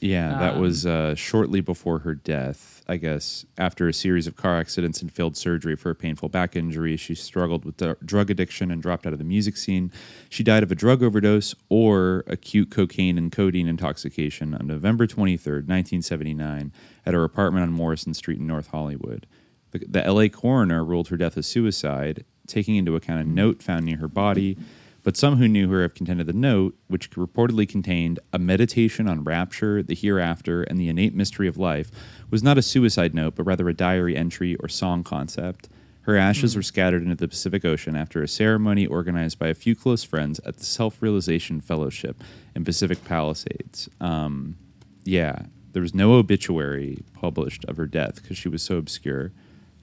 Yeah, 0.00 0.38
that 0.38 0.54
Um, 0.54 0.60
was 0.60 0.84
uh, 0.84 1.14
shortly 1.14 1.60
before 1.60 2.00
her 2.00 2.14
death. 2.14 2.82
I 2.88 2.98
guess 2.98 3.44
after 3.58 3.88
a 3.88 3.92
series 3.92 4.26
of 4.28 4.36
car 4.36 4.58
accidents 4.58 5.00
and 5.02 5.10
failed 5.10 5.36
surgery 5.36 5.74
for 5.74 5.90
a 5.90 5.94
painful 5.94 6.28
back 6.28 6.54
injury, 6.54 6.96
she 6.96 7.14
struggled 7.16 7.64
with 7.64 7.76
dr- 7.78 7.98
drug 8.04 8.30
addiction 8.30 8.70
and 8.70 8.80
dropped 8.80 9.06
out 9.06 9.12
of 9.12 9.18
the 9.18 9.24
music 9.24 9.56
scene. 9.56 9.90
She 10.28 10.44
died 10.44 10.62
of 10.62 10.70
a 10.70 10.76
drug 10.76 11.02
overdose 11.02 11.54
or 11.68 12.22
acute 12.28 12.70
cocaine 12.70 13.18
and 13.18 13.32
codeine 13.32 13.66
intoxication 13.66 14.54
on 14.54 14.66
November 14.68 15.06
23rd, 15.08 15.66
1979, 15.66 16.72
at 17.04 17.14
her 17.14 17.24
apartment 17.24 17.62
on 17.64 17.72
Morrison 17.72 18.14
Street 18.14 18.38
in 18.38 18.46
North 18.46 18.68
Hollywood. 18.68 19.26
The, 19.72 19.78
the 19.88 20.12
LA 20.12 20.28
coroner 20.28 20.84
ruled 20.84 21.08
her 21.08 21.16
death 21.16 21.36
a 21.36 21.42
suicide, 21.42 22.24
taking 22.48 22.76
into 22.76 22.96
account 22.96 23.26
a 23.26 23.28
note 23.28 23.62
found 23.62 23.84
near 23.84 23.98
her 23.98 24.08
body. 24.08 24.56
But 25.02 25.16
some 25.16 25.36
who 25.36 25.46
knew 25.46 25.68
her 25.70 25.82
have 25.82 25.94
contended 25.94 26.26
the 26.26 26.32
note, 26.32 26.74
which 26.88 27.10
reportedly 27.12 27.68
contained 27.68 28.18
a 28.32 28.40
meditation 28.40 29.08
on 29.08 29.22
rapture, 29.22 29.80
the 29.80 29.94
hereafter, 29.94 30.64
and 30.64 30.80
the 30.80 30.88
innate 30.88 31.14
mystery 31.14 31.46
of 31.46 31.56
life, 31.56 31.92
was 32.28 32.42
not 32.42 32.58
a 32.58 32.62
suicide 32.62 33.14
note, 33.14 33.36
but 33.36 33.44
rather 33.44 33.68
a 33.68 33.72
diary 33.72 34.16
entry 34.16 34.56
or 34.56 34.68
song 34.68 35.04
concept. 35.04 35.68
Her 36.06 36.16
ashes 36.16 36.54
were 36.56 36.62
scattered 36.62 37.02
into 37.02 37.14
the 37.14 37.28
Pacific 37.28 37.64
Ocean 37.64 37.96
after 37.96 38.22
a 38.22 38.28
ceremony 38.28 38.86
organized 38.86 39.38
by 39.38 39.48
a 39.48 39.54
few 39.54 39.74
close 39.74 40.04
friends 40.04 40.40
at 40.44 40.56
the 40.56 40.64
Self 40.64 41.00
Realization 41.02 41.60
Fellowship 41.60 42.22
in 42.54 42.64
Pacific 42.64 43.04
Palisades. 43.04 43.88
Um, 44.00 44.56
yeah, 45.04 45.42
there 45.72 45.82
was 45.82 45.94
no 45.94 46.14
obituary 46.14 47.04
published 47.12 47.64
of 47.66 47.76
her 47.76 47.86
death 47.86 48.22
because 48.22 48.38
she 48.38 48.48
was 48.48 48.62
so 48.62 48.76
obscure 48.76 49.32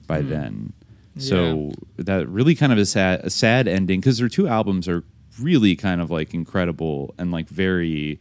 by 0.06 0.20
then. 0.22 0.72
So 1.16 1.72
that 1.96 2.28
really 2.28 2.54
kind 2.54 2.72
of 2.72 2.78
a 2.78 2.86
sad, 2.86 3.20
a 3.20 3.30
sad 3.30 3.68
ending 3.68 4.00
because 4.00 4.18
their 4.18 4.28
two 4.28 4.48
albums 4.48 4.88
are 4.88 5.04
really 5.40 5.76
kind 5.76 6.00
of 6.00 6.10
like 6.10 6.34
incredible 6.34 7.14
and 7.18 7.30
like 7.30 7.48
very, 7.48 8.18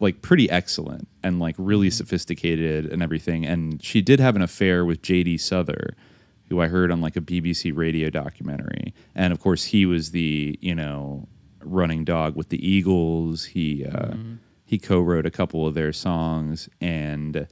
like 0.00 0.20
pretty 0.22 0.50
excellent 0.50 1.08
and 1.22 1.40
like 1.40 1.54
really 1.58 1.90
sophisticated 1.90 2.86
and 2.86 3.02
everything. 3.02 3.46
And 3.46 3.82
she 3.82 4.02
did 4.02 4.20
have 4.20 4.36
an 4.36 4.42
affair 4.42 4.84
with 4.84 5.02
J.D. 5.02 5.38
Souther, 5.38 5.94
who 6.48 6.60
I 6.60 6.68
heard 6.68 6.90
on 6.90 7.00
like 7.00 7.16
a 7.16 7.20
BBC 7.20 7.74
radio 7.74 8.10
documentary. 8.10 8.92
And 9.14 9.32
of 9.32 9.40
course, 9.40 9.64
he 9.64 9.86
was 9.86 10.10
the 10.10 10.58
you 10.60 10.74
know 10.74 11.26
running 11.62 12.04
dog 12.04 12.36
with 12.36 12.50
the 12.50 12.66
Eagles. 12.66 13.46
He 13.46 13.84
uh, 13.86 14.14
he 14.64 14.78
co-wrote 14.78 15.26
a 15.26 15.30
couple 15.30 15.66
of 15.66 15.74
their 15.74 15.92
songs, 15.92 16.68
and 16.80 17.46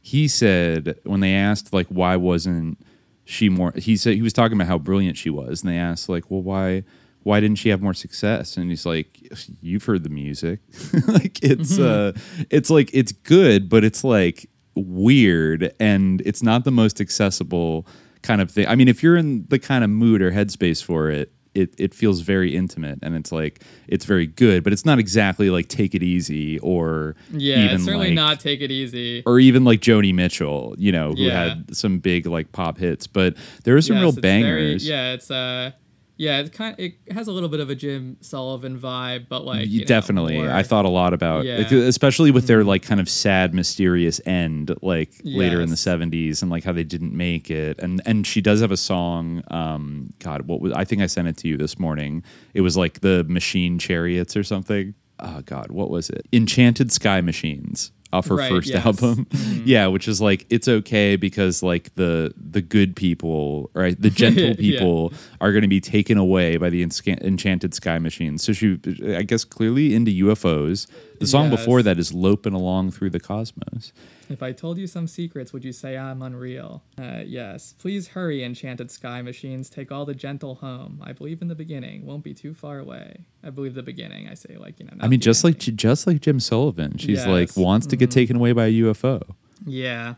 he 0.00 0.28
said 0.28 0.98
when 1.02 1.20
they 1.20 1.34
asked 1.34 1.72
like 1.72 1.88
why 1.88 2.16
wasn't 2.16 2.78
she 3.26 3.48
more 3.50 3.72
he 3.76 3.96
said 3.96 4.14
he 4.14 4.22
was 4.22 4.32
talking 4.32 4.56
about 4.56 4.68
how 4.68 4.78
brilliant 4.78 5.18
she 5.18 5.28
was 5.28 5.62
and 5.62 5.70
they 5.70 5.76
asked 5.76 6.08
like 6.08 6.30
well 6.30 6.40
why 6.40 6.82
why 7.26 7.40
didn't 7.40 7.58
she 7.58 7.70
have 7.70 7.82
more 7.82 7.92
success? 7.92 8.56
And 8.56 8.70
he's 8.70 8.86
like 8.86 9.20
you've 9.60 9.82
heard 9.84 10.04
the 10.04 10.08
music. 10.08 10.60
Like 11.08 11.42
it's 11.42 11.76
uh 11.76 12.12
it's 12.50 12.70
like 12.70 12.88
it's 12.92 13.10
good 13.10 13.68
but 13.68 13.82
it's 13.82 14.04
like 14.04 14.48
weird 14.76 15.74
and 15.80 16.22
it's 16.24 16.40
not 16.42 16.62
the 16.62 16.70
most 16.70 17.00
accessible 17.00 17.84
kind 18.22 18.40
of 18.40 18.48
thing. 18.48 18.68
I 18.68 18.76
mean 18.76 18.86
if 18.86 19.02
you're 19.02 19.16
in 19.16 19.44
the 19.48 19.58
kind 19.58 19.82
of 19.82 19.90
mood 19.90 20.22
or 20.22 20.30
headspace 20.30 20.82
for 20.84 21.10
it 21.10 21.32
it, 21.56 21.74
it 21.78 21.94
feels 21.94 22.20
very 22.20 22.54
intimate 22.54 22.98
and 23.02 23.14
it's 23.16 23.32
like 23.32 23.62
it's 23.88 24.04
very 24.04 24.26
good 24.26 24.62
but 24.62 24.72
it's 24.72 24.84
not 24.84 24.98
exactly 24.98 25.48
like 25.50 25.68
take 25.68 25.94
it 25.94 26.02
easy 26.02 26.58
or 26.60 27.16
yeah, 27.32 27.56
even 27.64 27.74
it's 27.76 27.84
certainly 27.84 28.08
like, 28.08 28.14
not 28.14 28.40
take 28.40 28.60
it 28.60 28.70
easy. 28.70 29.22
or 29.26 29.40
even 29.40 29.64
like 29.64 29.80
Joni 29.80 30.12
Mitchell, 30.14 30.74
you 30.78 30.92
know, 30.92 31.12
who 31.12 31.22
Yeah. 31.22 31.48
had 31.54 31.76
some 31.76 31.98
big 31.98 32.26
like 32.26 32.52
pop 32.52 32.78
hits. 32.78 33.06
But 33.06 33.36
there 33.64 33.74
are 33.76 33.80
some 33.82 33.96
Yes, 33.96 34.00
real 34.02 34.08
it's 34.10 34.18
very- 34.18 34.42
bangers. 34.42 34.86
yeah, 34.88 35.12
it's 35.14 35.30
uh, 35.30 35.70
yeah, 36.16 36.38
it 36.40 36.52
kind 36.52 36.74
it 36.78 36.94
has 37.12 37.28
a 37.28 37.32
little 37.32 37.48
bit 37.48 37.60
of 37.60 37.68
a 37.70 37.74
Jim 37.74 38.16
Sullivan 38.20 38.78
vibe, 38.78 39.28
but 39.28 39.44
like 39.44 39.66
you 39.68 39.80
know, 39.80 39.86
Definitely, 39.86 40.36
more- 40.38 40.50
I 40.50 40.62
thought 40.62 40.84
a 40.84 40.88
lot 40.88 41.12
about, 41.12 41.44
Yeah. 41.44 41.58
like, 41.58 41.70
especially 41.72 42.30
with 42.30 42.46
their 42.46 42.64
like 42.64 42.82
kind 42.82 43.00
of 43.00 43.08
sad, 43.08 43.54
mysterious 43.54 44.20
end, 44.26 44.74
like 44.82 45.10
later 45.24 45.60
in 45.60 45.68
the 45.70 45.76
'70s, 45.76 46.42
and 46.42 46.50
like 46.50 46.64
how 46.64 46.72
they 46.72 46.84
didn't 46.84 47.12
make 47.14 47.50
it. 47.50 47.78
And 47.78 48.00
and 48.06 48.26
she 48.26 48.40
does 48.40 48.60
have 48.60 48.70
a 48.72 48.76
song. 48.76 49.42
Um, 49.48 50.12
God, 50.18 50.42
what 50.42 50.60
was? 50.60 50.72
I 50.72 50.84
think 50.84 51.02
I 51.02 51.06
sent 51.06 51.28
it 51.28 51.36
to 51.38 51.48
you 51.48 51.56
this 51.56 51.78
morning. 51.78 52.22
It 52.54 52.62
was 52.62 52.76
like 52.76 53.00
the 53.00 53.24
Machine 53.28 53.78
Chariots 53.78 54.36
or 54.36 54.42
something. 54.44 54.94
Oh 55.18 55.40
God, 55.46 55.70
what 55.70 55.88
was 55.90 56.10
it? 56.10 56.26
Enchanted 56.32 56.92
Sky 56.92 57.20
Machines. 57.22 57.90
Off 58.16 58.26
her 58.28 58.36
Right, 58.36 58.50
first 58.50 58.68
yes. 58.68 58.84
album. 58.84 59.26
Mhm. 59.30 59.62
yeah, 59.74 59.86
which 59.86 60.06
is 60.08 60.20
like 60.20 60.46
it's 60.50 60.68
okay 60.68 61.16
because 61.16 61.62
like 61.62 61.94
the 61.96 62.32
the 62.36 62.62
good 62.62 62.96
people, 62.96 63.70
right, 63.74 64.00
the 64.00 64.10
gentle 64.10 64.44
Yeah. 64.58 64.78
people 64.80 65.12
are 65.40 65.52
going 65.52 65.62
to 65.62 65.68
be 65.68 65.80
taken 65.80 66.16
away 66.18 66.56
by 66.56 66.70
the 66.70 66.82
enchanted 66.82 67.74
sky 67.74 67.98
machine. 67.98 68.38
So 68.38 68.52
she, 68.52 68.78
I 69.20 69.22
guess, 69.22 69.44
clearly 69.44 69.94
into 69.94 70.10
UFOs. 70.26 70.86
The 71.20 71.26
song 71.26 71.50
Yes. 71.50 71.60
before 71.60 71.82
that 71.82 71.98
is 71.98 72.12
"Loping 72.12 72.52
Along 72.54 72.90
Through 72.90 73.10
the 73.10 73.20
Cosmos." 73.20 73.92
If 74.28 74.42
I 74.42 74.52
told 74.52 74.76
you 74.78 74.86
some 74.86 75.06
secrets, 75.06 75.52
would 75.52 75.64
you 75.64 75.72
say 75.72 75.96
I'm 75.96 76.20
unreal? 76.22 76.82
Uh, 76.98 77.22
yes. 77.24 77.74
Please 77.78 78.08
hurry, 78.08 78.42
enchanted 78.42 78.90
sky 78.90 79.22
machines. 79.22 79.70
Take 79.70 79.92
all 79.92 80.04
the 80.04 80.14
gentle 80.14 80.56
home. 80.56 81.00
I 81.04 81.12
believe 81.12 81.42
in 81.42 81.48
the 81.48 81.54
beginning. 81.54 82.04
Won't 82.04 82.24
be 82.24 82.34
too 82.34 82.52
far 82.54 82.78
away. 82.78 83.26
I 83.44 83.50
believe 83.50 83.74
the 83.74 83.82
beginning. 83.82 84.28
I 84.28 84.34
say 84.34 84.56
like 84.56 84.78
you 84.80 84.86
know. 84.86 84.92
I 85.00 85.08
mean, 85.08 85.20
just 85.20 85.44
like 85.44 85.58
just 85.58 86.06
like 86.06 86.20
Jim 86.20 86.40
Sullivan, 86.40 86.98
she's 86.98 87.24
like 87.26 87.56
wants 87.56 87.86
to 87.86 87.96
get 87.96 88.10
Mhm. 88.10 88.14
taken 88.14 88.36
away 88.36 88.52
by 88.52 88.66
a 88.66 88.70
UFO. 88.82 89.22
Yeah. 89.64 90.14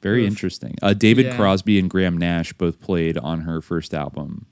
Very 0.00 0.22
Oof. 0.24 0.30
interesting. 0.30 0.74
Uh, 0.82 0.94
David 0.94 1.26
Yeah. 1.26 1.36
Crosby 1.36 1.78
and 1.78 1.88
Graham 1.88 2.16
Nash 2.18 2.52
both 2.54 2.80
played 2.80 3.16
on 3.18 3.42
her 3.42 3.60
first 3.60 3.94
album. 3.94 4.46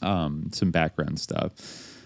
Um, 0.00 0.48
some 0.52 0.70
background 0.72 1.20
stuff, 1.20 1.52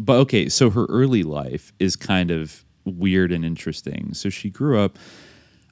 but 0.01 0.15
okay. 0.19 0.49
So 0.51 0.69
her 0.71 0.85
early 0.91 1.23
life 1.23 1.73
is 1.79 1.97
kind 1.97 2.31
of 2.31 2.63
weird 2.85 3.33
and 3.33 3.43
interesting. 3.45 4.13
So 4.13 4.29
she 4.29 4.51
grew 4.51 4.79
up. 4.79 4.99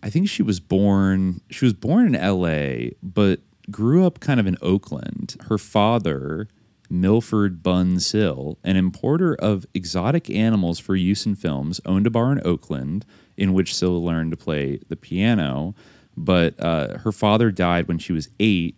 I 0.04 0.10
think 0.10 0.28
she 0.28 0.42
was 0.42 0.60
born. 0.60 1.40
She 1.50 1.64
was 1.64 1.72
born 1.72 2.06
in 2.08 2.14
L.A., 2.14 2.94
but 3.02 3.40
grew 3.70 4.04
up 4.06 4.20
kind 4.20 4.38
of 4.38 4.46
in 4.46 4.58
Oakland. 4.60 5.34
Her 5.48 5.56
father, 5.56 6.48
Milford 6.90 7.62
Bunn 7.62 7.98
Sill, 7.98 8.58
an 8.62 8.76
importer 8.76 9.34
of 9.36 9.64
exotic 9.72 10.28
animals 10.28 10.78
for 10.78 10.94
use 10.94 11.24
in 11.24 11.36
films, 11.36 11.80
owned 11.86 12.06
a 12.06 12.10
bar 12.10 12.32
in 12.32 12.46
Oakland 12.46 13.06
in 13.38 13.54
which 13.54 13.74
Sill 13.74 14.04
learned 14.04 14.32
to 14.32 14.36
play 14.36 14.78
the 14.90 14.96
piano. 14.96 15.74
But 16.14 16.60
uh, 16.60 16.98
her 16.98 17.10
father 17.10 17.50
died 17.50 17.88
when 17.88 17.98
she 17.98 18.12
was 18.12 18.28
eight, 18.38 18.76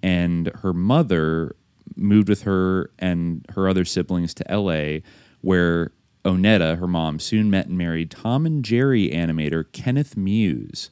and 0.00 0.46
her 0.62 0.72
mother 0.72 1.56
moved 1.96 2.28
with 2.28 2.42
her 2.42 2.92
and 3.00 3.44
her 3.56 3.68
other 3.68 3.84
siblings 3.84 4.32
to 4.34 4.44
LA, 4.48 5.00
where 5.40 5.90
Onetta, 6.24 6.78
her 6.78 6.86
mom, 6.88 7.18
soon 7.18 7.50
met 7.50 7.66
and 7.66 7.78
married 7.78 8.10
Tom 8.10 8.46
and 8.46 8.64
Jerry 8.64 9.10
animator 9.10 9.64
Kenneth 9.72 10.16
Muse. 10.16 10.90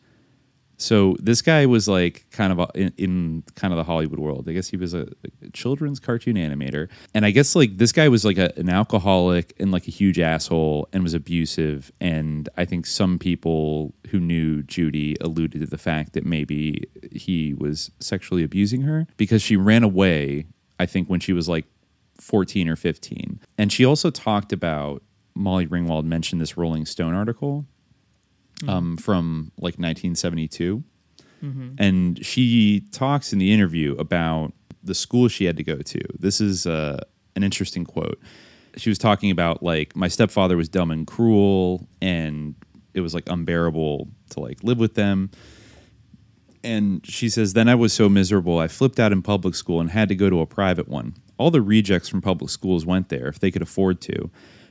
So 0.78 1.16
this 1.18 1.40
guy 1.40 1.64
was 1.66 1.88
like 1.88 2.26
kind 2.30 2.52
of 2.52 2.70
in, 2.74 2.92
in 2.96 3.44
kind 3.54 3.72
of 3.72 3.78
the 3.78 3.84
Hollywood 3.84 4.18
world. 4.18 4.48
I 4.48 4.52
guess 4.52 4.68
he 4.68 4.76
was 4.76 4.92
a, 4.92 5.08
a 5.42 5.50
children's 5.52 5.98
cartoon 5.98 6.36
animator, 6.36 6.88
and 7.14 7.24
I 7.24 7.30
guess 7.30 7.56
like 7.56 7.78
this 7.78 7.92
guy 7.92 8.08
was 8.08 8.24
like 8.24 8.38
a, 8.38 8.52
an 8.58 8.68
alcoholic 8.68 9.54
and 9.58 9.72
like 9.72 9.88
a 9.88 9.90
huge 9.90 10.18
asshole 10.18 10.88
and 10.92 11.02
was 11.02 11.14
abusive. 11.14 11.90
And 12.00 12.48
I 12.56 12.64
think 12.66 12.86
some 12.86 13.18
people 13.18 13.94
who 14.10 14.20
knew 14.20 14.62
Judee 14.62 15.16
alluded 15.22 15.62
to 15.62 15.66
the 15.66 15.78
fact 15.78 16.12
that 16.12 16.26
maybe 16.26 16.88
he 17.10 17.54
was 17.54 17.90
sexually 18.00 18.44
abusing 18.44 18.82
her 18.82 19.06
because 19.16 19.42
she 19.42 19.56
ran 19.56 19.82
away. 19.82 20.46
I 20.78 20.84
think 20.84 21.08
when 21.08 21.20
she 21.20 21.32
was 21.32 21.48
like 21.48 21.64
14 22.20 22.68
or 22.68 22.76
15, 22.76 23.40
and 23.56 23.72
she 23.72 23.84
also 23.84 24.10
talked 24.10 24.52
about 24.52 25.02
Molly 25.36 25.66
Ringwald 25.66 26.04
mentioned 26.04 26.40
this 26.40 26.56
Rolling 26.56 26.86
Stone 26.86 27.14
article 27.14 27.66
um, 28.66 28.96
from 28.96 29.52
like 29.58 29.74
1972. 29.78 30.82
Mhm. 31.42 31.74
And 31.78 32.24
she 32.24 32.80
talks 32.92 33.32
in 33.32 33.38
the 33.38 33.52
interview 33.52 33.94
about 33.98 34.52
the 34.82 34.94
school 34.94 35.28
she 35.28 35.44
had 35.44 35.56
to 35.58 35.62
go 35.62 35.76
to. 35.78 36.00
This 36.18 36.40
is 36.40 36.66
uh, 36.66 36.98
an 37.34 37.42
interesting 37.42 37.84
quote. 37.84 38.18
She 38.76 38.88
was 38.88 38.98
talking 38.98 39.30
about 39.30 39.62
like 39.62 39.94
my 39.94 40.08
stepfather 40.08 40.56
was 40.56 40.68
dumb 40.68 40.90
and 40.90 41.06
cruel, 41.06 41.86
and 42.00 42.54
it 42.94 43.00
was 43.00 43.14
like 43.14 43.28
unbearable 43.28 44.08
to 44.30 44.40
like 44.40 44.62
live 44.62 44.78
with 44.78 44.94
them. 44.94 45.30
And 46.64 47.06
she 47.06 47.28
says, 47.28 47.52
Then 47.52 47.68
I 47.68 47.74
was 47.74 47.92
so 47.92 48.08
miserable, 48.08 48.58
I 48.58 48.68
flipped 48.68 48.98
out 48.98 49.12
in 49.12 49.22
public 49.22 49.54
school 49.54 49.80
and 49.80 49.90
had 49.90 50.08
to 50.08 50.14
go 50.14 50.28
to 50.30 50.40
a 50.40 50.46
private 50.46 50.88
one. 50.88 51.14
All 51.38 51.50
the 51.50 51.62
rejects 51.62 52.08
from 52.08 52.22
public 52.22 52.50
schools 52.50 52.84
went 52.86 53.08
there 53.08 53.28
if 53.28 53.38
they 53.38 53.50
could 53.50 53.62
afford 53.62 54.00
to. 54.02 54.30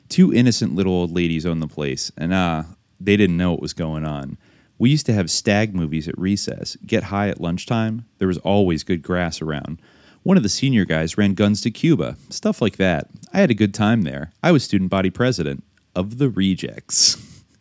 Two 0.10 0.34
innocent 0.34 0.76
little 0.76 0.94
old 0.94 1.12
ladies 1.12 1.46
owned 1.46 1.62
the 1.62 1.68
place, 1.68 2.12
and 2.18 2.34
ah, 2.34 2.66
they 3.00 3.18
didn't 3.18 3.38
know 3.38 3.52
what 3.52 3.62
was 3.62 3.74
going 3.74 4.06
on. 4.06 4.38
We 4.78 4.90
used 4.90 5.06
to 5.06 5.14
have 5.14 5.32
stag 5.32 5.74
movies 5.74 6.08
at 6.08 6.18
recess, 6.18 6.76
get 6.86 7.04
high 7.04 7.30
at 7.30 7.40
lunchtime. 7.40 8.06
There 8.18 8.28
was 8.28 8.38
always 8.40 8.84
good 8.84 9.02
grass 9.02 9.42
around. 9.42 9.82
One 10.24 10.38
of 10.38 10.44
the 10.44 10.50
senior 10.50 10.86
guys 10.86 11.18
ran 11.18 11.34
guns 11.34 11.62
to 11.62 11.72
Cuba, 11.72 12.18
stuff 12.30 12.62
like 12.62 12.78
that. 12.78 13.08
I 13.32 13.40
had 13.40 13.52
a 13.52 13.56
good 13.56 13.74
time 13.74 14.02
there. 14.02 14.32
I 14.44 14.52
was 14.52 14.64
student 14.64 14.90
body 14.90 15.10
president 15.10 15.64
of 15.96 16.18
the 16.18 16.30
rejects. 16.30 17.18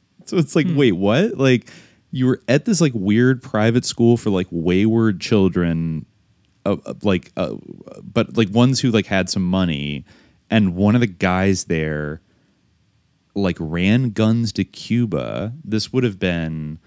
so 0.24 0.38
it's 0.38 0.56
like, 0.56 0.66
wait, 0.70 0.92
what? 0.92 1.36
Like, 1.38 1.68
you 2.10 2.26
were 2.26 2.40
at 2.48 2.64
this 2.64 2.80
like 2.80 2.92
weird 2.94 3.42
private 3.42 3.84
school 3.84 4.16
for 4.16 4.30
like 4.30 4.46
wayward 4.50 5.20
children, 5.20 6.06
uh, 6.64 6.76
uh, 6.86 6.94
like, 7.02 7.32
uh, 7.36 7.54
but 8.02 8.36
like 8.36 8.48
ones 8.50 8.80
who 8.80 8.90
like 8.90 9.06
had 9.06 9.28
some 9.28 9.44
money, 9.44 10.04
and 10.50 10.74
one 10.74 10.94
of 10.94 11.00
the 11.00 11.06
guys 11.06 11.64
there 11.64 12.20
like 13.35 13.56
ran 13.59 14.11
guns 14.11 14.52
to 14.52 14.65
Cuba. 14.65 15.52
This 15.65 15.93
would 15.93 16.05
have 16.05 16.19
been 16.19 16.78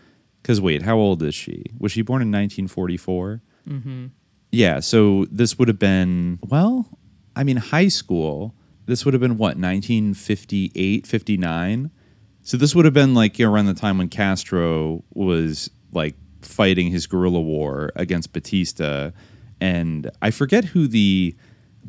because 0.42 0.62
wait, 0.62 0.84
how 0.84 0.98
old 0.98 1.22
is 1.24 1.36
she? 1.36 1.66
Was 1.78 1.92
she 1.92 2.02
born 2.02 2.22
in 2.22 2.30
1944? 2.30 3.42
Mm-hmm. 3.68 4.06
Yeah, 4.52 4.80
so 4.80 5.26
this 5.30 5.60
would 5.60 5.68
have 5.68 5.80
been 5.80 6.40
well, 6.42 6.88
I 7.36 7.44
mean 7.44 7.58
high 7.58 7.90
school. 7.90 8.56
This 8.86 9.04
would 9.04 9.14
have 9.14 9.22
been 9.22 9.38
what 9.38 9.58
1958, 9.58 11.06
59. 11.06 11.92
So 12.42 12.56
this 12.56 12.74
would 12.74 12.86
have 12.86 12.94
been 12.94 13.14
like 13.14 13.38
you 13.38 13.46
know, 13.46 13.52
around 13.52 13.66
the 13.66 13.74
time 13.74 13.98
when 13.98 14.08
Castro 14.08 15.04
was 15.14 15.70
like 15.92 16.16
fighting 16.42 16.92
his 16.92 17.06
guerrilla 17.06 17.42
war 17.42 17.92
against 17.96 18.32
Batista, 18.32 19.12
and 19.60 20.10
I 20.22 20.32
forget 20.32 20.66
who 20.66 20.88
the 20.88 21.36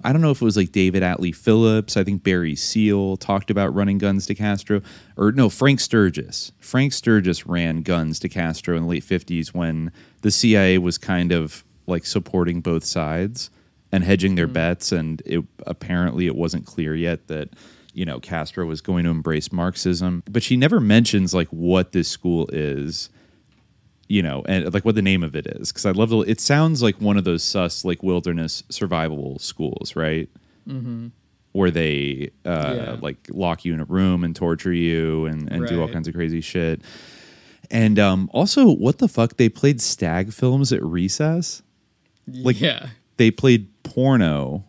I 0.04 0.12
don't 0.12 0.22
know 0.22 0.30
if 0.30 0.40
it 0.40 0.44
was 0.44 0.56
like 0.56 0.72
David 0.72 1.02
Atlee 1.02 1.34
Phillips. 1.34 1.96
I 1.96 2.04
think 2.04 2.22
Barry 2.22 2.54
Seal 2.54 3.16
talked 3.16 3.50
about 3.50 3.74
running 3.74 3.98
guns 3.98 4.26
to 4.26 4.34
Castro, 4.34 4.82
or 5.16 5.32
no, 5.32 5.48
Frank 5.48 5.80
Sturgis. 5.80 6.52
Frank 6.58 6.92
Sturgis 6.92 7.46
ran 7.46 7.82
guns 7.82 8.18
to 8.20 8.28
Castro 8.28 8.76
in 8.76 8.82
the 8.84 8.88
late 8.88 9.04
fifties 9.04 9.54
when 9.54 9.92
the 10.22 10.30
CIA 10.30 10.78
was 10.78 10.98
kind 10.98 11.32
of 11.32 11.64
like 11.86 12.06
supporting 12.06 12.60
both 12.60 12.84
sides 12.84 13.50
and 13.92 14.04
hedging 14.04 14.34
their 14.34 14.48
mm. 14.48 14.52
bets, 14.52 14.92
and 14.92 15.22
it 15.24 15.44
apparently 15.66 16.26
it 16.26 16.36
wasn't 16.36 16.66
clear 16.66 16.94
yet 16.94 17.28
that 17.28 17.50
you 17.92 18.04
know 18.04 18.20
Castro 18.20 18.66
was 18.66 18.80
going 18.80 19.04
to 19.04 19.10
embrace 19.10 19.52
Marxism. 19.52 20.22
But 20.30 20.42
she 20.42 20.56
never 20.56 20.80
mentions 20.80 21.34
like 21.34 21.48
what 21.48 21.92
this 21.92 22.08
school 22.08 22.48
is 22.52 23.10
you 24.08 24.22
know, 24.22 24.42
and 24.48 24.72
like 24.72 24.84
what 24.84 24.94
the 24.94 25.02
name 25.02 25.22
of 25.22 25.36
it 25.36 25.46
is. 25.46 25.70
Because 25.70 25.84
I'd 25.86 25.96
love 25.96 26.08
the. 26.10 26.18
It 26.20 26.40
sounds 26.40 26.82
like 26.82 27.00
one 27.00 27.16
of 27.16 27.24
those 27.24 27.42
sus 27.44 27.84
like 27.84 28.02
wilderness 28.02 28.62
survival 28.70 29.38
schools, 29.38 29.94
right? 29.96 30.28
Mm-hmm. 30.66 31.08
Where 31.52 31.70
they 31.70 32.30
uh, 32.44 32.74
Yeah. 32.76 32.96
like 33.00 33.16
lock 33.30 33.64
you 33.64 33.74
in 33.74 33.80
a 33.80 33.84
room 33.84 34.24
and 34.24 34.34
torture 34.36 34.72
you 34.72 35.26
and, 35.26 35.50
and 35.50 35.66
do 35.66 35.80
all 35.80 35.88
kinds 35.88 36.06
of 36.08 36.14
crazy 36.14 36.40
shit. 36.40 36.82
And 37.70 37.98
um, 37.98 38.30
also, 38.32 38.70
what 38.72 38.98
the 38.98 39.08
fuck? 39.08 39.36
They 39.36 39.48
played 39.50 39.80
stag 39.80 40.32
films 40.32 40.72
at 40.72 40.82
recess. 40.82 41.62
Like, 42.26 42.60
yeah. 42.60 42.88
they 43.18 43.30
played 43.30 43.68
porno 43.82 44.64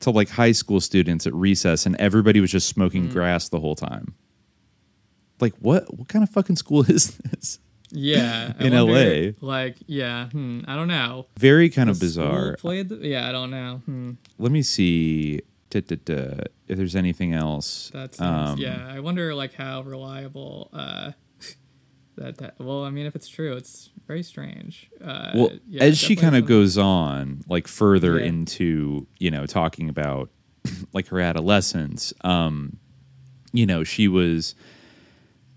to 0.00 0.10
like 0.10 0.28
high 0.28 0.52
school 0.52 0.80
students 0.80 1.26
at 1.26 1.34
recess, 1.34 1.86
and 1.86 1.96
everybody 1.96 2.40
was 2.40 2.50
just 2.52 2.70
Mm. 2.70 2.74
smoking 2.74 3.08
grass 3.08 3.48
the 3.48 3.58
whole 3.60 3.74
time. 3.74 4.14
Like, 5.40 5.54
what? 5.58 5.92
What 5.96 6.08
kind 6.08 6.22
of 6.22 6.30
fucking 6.30 6.56
school 6.56 6.82
is 6.90 7.16
this? 7.16 7.58
Yeah. 7.94 8.52
In 8.58 8.72
wonder, 8.74 8.92
LA. 8.92 9.32
Like, 9.40 9.76
yeah. 9.86 10.28
Hmm, 10.30 10.60
I 10.66 10.74
don't 10.76 10.88
know. 10.88 11.26
Very 11.38 11.68
kind 11.70 11.88
of 11.88 11.98
bizarre. 12.00 12.56
Played 12.56 12.88
the, 12.90 12.96
yeah, 12.96 13.28
I 13.28 13.32
don't 13.32 13.50
know. 13.50 13.82
Hmm. 13.86 14.12
Let 14.38 14.52
me 14.52 14.62
see 14.62 15.40
if 15.70 16.76
there's 16.76 16.94
anything 16.96 17.32
else. 17.32 17.90
That's 17.92 18.20
Um, 18.20 18.58
yeah. 18.58 18.86
I 18.88 19.00
wonder 19.00 19.34
like 19.34 19.54
how 19.54 19.82
reliable 19.82 20.70
uh 20.72 21.12
that, 22.16 22.38
that 22.38 22.54
well, 22.60 22.84
I 22.84 22.90
mean 22.90 23.06
if 23.06 23.16
it's 23.16 23.26
true, 23.28 23.54
it's 23.56 23.90
very 24.06 24.22
strange. 24.22 24.88
Uh 25.02 25.30
Well, 25.34 25.50
yeah, 25.68 25.82
as 25.82 25.98
she 25.98 26.14
kind 26.14 26.36
of 26.36 26.46
goes 26.46 26.78
on, 26.78 27.42
like 27.48 27.66
further 27.66 28.18
Yeah. 28.20 28.26
into, 28.26 29.06
you 29.18 29.30
know, 29.32 29.46
talking 29.46 29.88
about 29.88 30.30
like 30.92 31.08
her 31.08 31.20
adolescence, 31.20 32.12
um, 32.22 32.76
you 33.52 33.66
know, 33.66 33.82
she 33.84 34.06
was, 34.08 34.54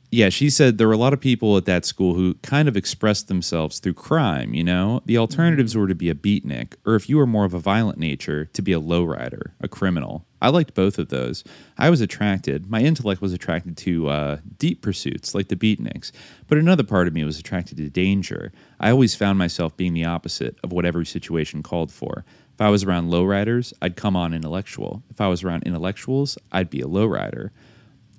yeah, 0.09 0.29
she 0.29 0.49
said 0.49 0.77
there 0.77 0.87
were 0.87 0.93
a 0.93 0.97
lot 0.97 1.11
of 1.11 1.19
people 1.19 1.57
at 1.57 1.65
that 1.65 1.85
school 1.85 2.13
who 2.13 2.35
kind 2.35 2.67
of 2.69 2.77
expressed 2.77 3.27
themselves 3.27 3.79
through 3.79 3.93
crime, 3.93 4.53
you 4.53 4.63
know? 4.63 5.01
The 5.05 5.17
alternatives 5.17 5.73
Mm-hmm. 5.73 5.81
were 5.81 5.87
to 5.87 5.95
be 5.95 6.09
a 6.09 6.15
beatnik, 6.15 6.75
or 6.85 6.95
if 6.95 7.09
you 7.09 7.17
were 7.17 7.27
more 7.27 7.43
of 7.43 7.53
a 7.53 7.59
violent 7.59 7.97
nature, 7.99 8.45
to 8.53 8.61
be 8.61 8.71
a 8.71 8.79
lowrider, 8.79 9.51
a 9.59 9.67
criminal. 9.67 10.25
I 10.41 10.49
liked 10.49 10.75
both 10.75 10.97
of 10.97 11.09
those. 11.09 11.43
I 11.77 11.89
was 11.89 11.99
attracted, 11.99 12.69
my 12.69 12.79
intellect 12.81 13.21
was 13.21 13.33
attracted 13.33 13.75
to 13.77 14.07
uh, 14.07 14.37
deep 14.57 14.81
pursuits 14.81 15.35
like 15.35 15.49
the 15.49 15.55
beatniks, 15.55 16.11
but 16.47 16.57
another 16.57 16.83
part 16.83 17.07
of 17.07 17.13
me 17.13 17.23
was 17.25 17.39
attracted 17.39 17.77
to 17.77 17.89
danger. 17.89 18.53
I 18.79 18.91
always 18.91 19.15
found 19.15 19.37
myself 19.37 19.75
being 19.75 19.93
the 19.93 20.05
opposite 20.05 20.57
of 20.63 20.71
what 20.71 20.85
every 20.85 21.05
situation 21.05 21.63
called 21.63 21.91
for. 21.91 22.23
If 22.53 22.61
I 22.61 22.69
was 22.69 22.83
around 22.83 23.09
lowriders, 23.11 23.73
I'd 23.81 23.95
come 23.97 24.15
on 24.15 24.33
intellectual. 24.33 25.03
If 25.09 25.19
I 25.19 25.27
was 25.27 25.43
around 25.43 25.63
intellectuals, 25.63 26.37
I'd 26.51 26.69
be 26.69 26.81
a 26.81 26.85
lowrider. 26.85 27.49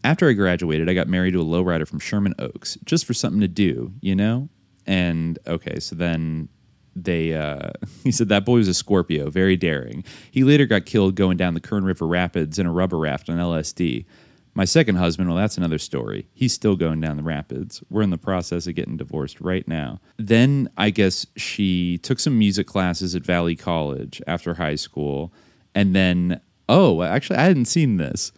After 0.05 0.29
I 0.29 0.33
graduated, 0.33 0.89
I 0.89 0.95
got 0.95 1.09
married 1.09 1.33
to 1.33 1.41
a 1.41 1.45
lowrider 1.45 1.87
from 1.87 1.99
Sherman 1.99 2.35
Oaks 2.39 2.79
just 2.85 3.05
for 3.05 3.15
something 3.15 3.41
to 3.41 3.49
do, 3.49 3.93
you 4.01 4.15
know? 4.15 4.49
And 4.87 5.39
okay, 5.47 5.81
so 5.81 5.95
then 5.97 6.49
they 6.95 7.35
uh, 7.35 7.71
he 8.05 8.13
said 8.13 8.29
that 8.29 8.45
boy 8.45 8.59
was 8.59 8.69
a 8.69 8.75
Scorpio, 8.75 9.31
very 9.31 9.57
daring. 9.57 10.05
He 10.31 10.45
later 10.45 10.67
got 10.67 10.87
killed 10.87 11.15
going 11.15 11.37
down 11.37 11.55
the 11.55 11.61
Kern 11.61 11.85
River 11.85 12.07
Rapids 12.07 12.59
in 12.59 12.67
a 12.67 12.73
rubber 12.73 12.99
raft 12.99 13.29
on 13.29 13.37
LSD. 13.39 14.07
My 14.55 14.65
second 14.65 14.97
husband, 14.97 15.29
well, 15.29 15.39
that's 15.39 15.57
another 15.57 15.79
story. 15.79 16.27
He's 16.35 16.53
still 16.53 16.75
going 16.75 17.01
down 17.01 17.17
the 17.17 17.23
rapids. 17.23 17.81
We're 17.91 18.03
in 18.03 18.11
the 18.11 18.19
process 18.19 18.67
of 18.67 18.75
getting 18.75 18.97
divorced 18.97 19.41
right 19.41 19.67
now. 19.69 20.01
Then 20.17 20.69
I 20.77 20.91
guess 20.91 21.27
she 21.37 21.99
took 21.99 22.19
some 22.19 22.37
music 22.37 22.67
classes 22.67 23.15
at 23.15 23.23
Valley 23.23 23.55
College 23.55 24.21
after 24.27 24.55
high 24.55 24.75
school. 24.75 25.33
And 25.77 25.95
then, 25.95 26.41
oh, 26.69 27.03
actually, 27.03 27.37
I 27.37 27.45
hadn't 27.45 27.67
seen 27.67 27.99
this. 27.99 28.33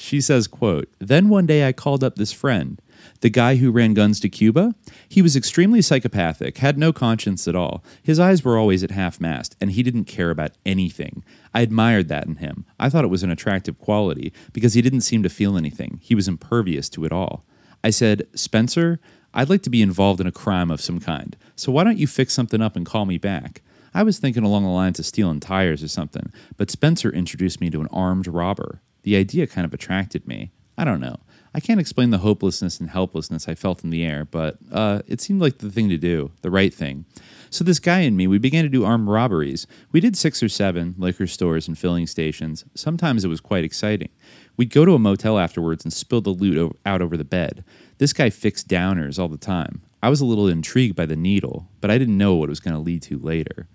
She 0.00 0.22
says, 0.22 0.46
quote, 0.46 0.88
Then 0.98 1.28
one 1.28 1.44
day 1.44 1.68
I 1.68 1.72
called 1.72 2.02
up 2.02 2.16
this 2.16 2.32
friend, 2.32 2.80
the 3.20 3.28
guy 3.28 3.56
who 3.56 3.70
ran 3.70 3.92
guns 3.92 4.18
to 4.20 4.30
Cuba. 4.30 4.74
He 5.06 5.20
was 5.20 5.36
extremely 5.36 5.82
psychopathic, 5.82 6.56
had 6.56 6.78
no 6.78 6.90
conscience 6.90 7.46
at 7.46 7.54
all. 7.54 7.84
His 8.02 8.18
eyes 8.18 8.42
were 8.42 8.56
always 8.56 8.82
at 8.82 8.92
half 8.92 9.20
mast, 9.20 9.56
and 9.60 9.72
he 9.72 9.82
didn't 9.82 10.04
care 10.04 10.30
about 10.30 10.52
anything. 10.64 11.22
I 11.52 11.60
admired 11.60 12.08
that 12.08 12.26
in 12.26 12.36
him. 12.36 12.64
I 12.78 12.88
thought 12.88 13.04
it 13.04 13.08
was 13.08 13.22
an 13.22 13.30
attractive 13.30 13.78
quality 13.78 14.32
because 14.54 14.72
he 14.72 14.80
didn't 14.80 15.02
seem 15.02 15.22
to 15.22 15.28
feel 15.28 15.58
anything. 15.58 16.00
He 16.02 16.14
was 16.14 16.28
impervious 16.28 16.88
to 16.90 17.04
it 17.04 17.12
all. 17.12 17.44
I 17.84 17.90
said, 17.90 18.26
Spencer, 18.34 19.00
I'd 19.34 19.50
like 19.50 19.62
to 19.64 19.70
be 19.70 19.82
involved 19.82 20.22
in 20.22 20.26
a 20.26 20.32
crime 20.32 20.70
of 20.70 20.80
some 20.80 20.98
kind, 20.98 21.36
so 21.56 21.70
why 21.70 21.84
don't 21.84 21.98
you 21.98 22.06
fix 22.06 22.32
something 22.32 22.62
up 22.62 22.74
and 22.74 22.86
call 22.86 23.04
me 23.04 23.18
back? 23.18 23.60
I 23.92 24.02
was 24.02 24.18
thinking 24.18 24.44
along 24.44 24.62
the 24.62 24.70
lines 24.70 24.98
of 24.98 25.04
stealing 25.04 25.40
tires 25.40 25.82
or 25.82 25.88
something, 25.88 26.32
but 26.56 26.70
Spencer 26.70 27.10
introduced 27.10 27.60
me 27.60 27.68
to 27.68 27.82
an 27.82 27.88
armed 27.92 28.26
robber. 28.26 28.80
The 29.02 29.16
idea 29.16 29.46
kind 29.46 29.64
of 29.64 29.74
attracted 29.74 30.26
me. 30.26 30.52
I 30.76 30.84
don't 30.84 31.00
know. 31.00 31.20
I 31.52 31.60
can't 31.60 31.80
explain 31.80 32.10
the 32.10 32.18
hopelessness 32.18 32.78
and 32.78 32.90
helplessness 32.90 33.48
I 33.48 33.54
felt 33.54 33.82
in 33.82 33.90
the 33.90 34.04
air, 34.04 34.24
but 34.24 34.58
uh, 34.70 35.02
it 35.06 35.20
seemed 35.20 35.40
like 35.40 35.58
the 35.58 35.70
thing 35.70 35.88
to 35.88 35.96
do, 35.96 36.30
the 36.42 36.50
right 36.50 36.72
thing. 36.72 37.06
So 37.50 37.64
this 37.64 37.80
guy 37.80 38.00
and 38.00 38.16
me, 38.16 38.28
we 38.28 38.38
began 38.38 38.62
to 38.62 38.70
do 38.70 38.84
armed 38.84 39.08
robberies. 39.08 39.66
We 39.90 40.00
did 40.00 40.16
six 40.16 40.42
or 40.42 40.48
seven 40.48 40.94
liquor 40.96 41.26
stores 41.26 41.66
and 41.66 41.76
filling 41.76 42.06
stations. 42.06 42.64
Sometimes 42.76 43.24
it 43.24 43.28
was 43.28 43.40
quite 43.40 43.64
exciting. 43.64 44.10
We'd 44.56 44.70
go 44.70 44.84
to 44.84 44.94
a 44.94 44.98
motel 44.98 45.38
afterwards 45.38 45.84
and 45.84 45.92
spill 45.92 46.20
the 46.20 46.30
loot 46.30 46.76
out 46.86 47.02
over 47.02 47.16
the 47.16 47.24
bed. 47.24 47.64
This 47.98 48.12
guy 48.12 48.30
fixed 48.30 48.68
downers 48.68 49.18
all 49.18 49.28
the 49.28 49.36
time. 49.36 49.82
I 50.02 50.08
was 50.08 50.20
a 50.20 50.26
little 50.26 50.46
intrigued 50.46 50.94
by 50.94 51.06
the 51.06 51.16
needle, 51.16 51.68
but 51.80 51.90
I 51.90 51.98
didn't 51.98 52.16
know 52.16 52.36
what 52.36 52.48
it 52.48 52.50
was 52.50 52.60
going 52.60 52.74
to 52.74 52.80
lead 52.80 53.02
to 53.02 53.18
later. 53.18 53.68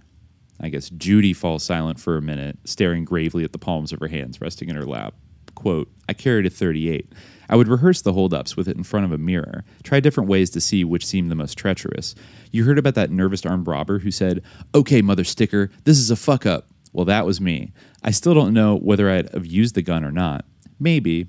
I 0.59 0.69
guess 0.69 0.89
Judee 0.89 1.35
falls 1.35 1.63
silent 1.63 1.99
for 1.99 2.17
a 2.17 2.21
minute, 2.21 2.57
staring 2.65 3.05
gravely 3.05 3.43
at 3.43 3.51
the 3.51 3.57
palms 3.57 3.91
of 3.91 3.99
her 3.99 4.07
hands 4.07 4.41
resting 4.41 4.69
in 4.69 4.75
her 4.75 4.85
lap. 4.85 5.13
Quote, 5.53 5.89
I 6.09 6.13
carried 6.13 6.45
a 6.45 6.49
38. 6.49 7.11
I 7.49 7.55
would 7.55 7.67
rehearse 7.67 8.01
the 8.01 8.13
holdups 8.13 8.57
with 8.57 8.67
it 8.67 8.77
in 8.77 8.83
front 8.83 9.05
of 9.05 9.11
a 9.11 9.17
mirror, 9.17 9.63
try 9.83 9.99
different 9.99 10.29
ways 10.29 10.49
to 10.51 10.61
see 10.61 10.83
which 10.83 11.05
seemed 11.05 11.29
the 11.29 11.35
most 11.35 11.57
treacherous. 11.57 12.15
You 12.51 12.63
heard 12.63 12.79
about 12.79 12.95
that 12.95 13.11
nervous 13.11 13.45
armed 13.45 13.67
robber 13.67 13.99
who 13.99 14.11
said, 14.11 14.41
Okay, 14.73 15.01
mother 15.01 15.23
sticker, 15.23 15.69
this 15.83 15.97
is 15.97 16.09
a 16.09 16.15
fuck 16.15 16.45
up. 16.45 16.67
Well, 16.93 17.05
that 17.05 17.25
was 17.25 17.41
me. 17.41 17.73
I 18.03 18.11
still 18.11 18.33
don't 18.33 18.53
know 18.53 18.77
whether 18.77 19.09
I'd 19.09 19.29
have 19.33 19.45
used 19.45 19.75
the 19.75 19.81
gun 19.81 20.03
or 20.03 20.11
not. 20.11 20.45
Maybe. 20.79 21.27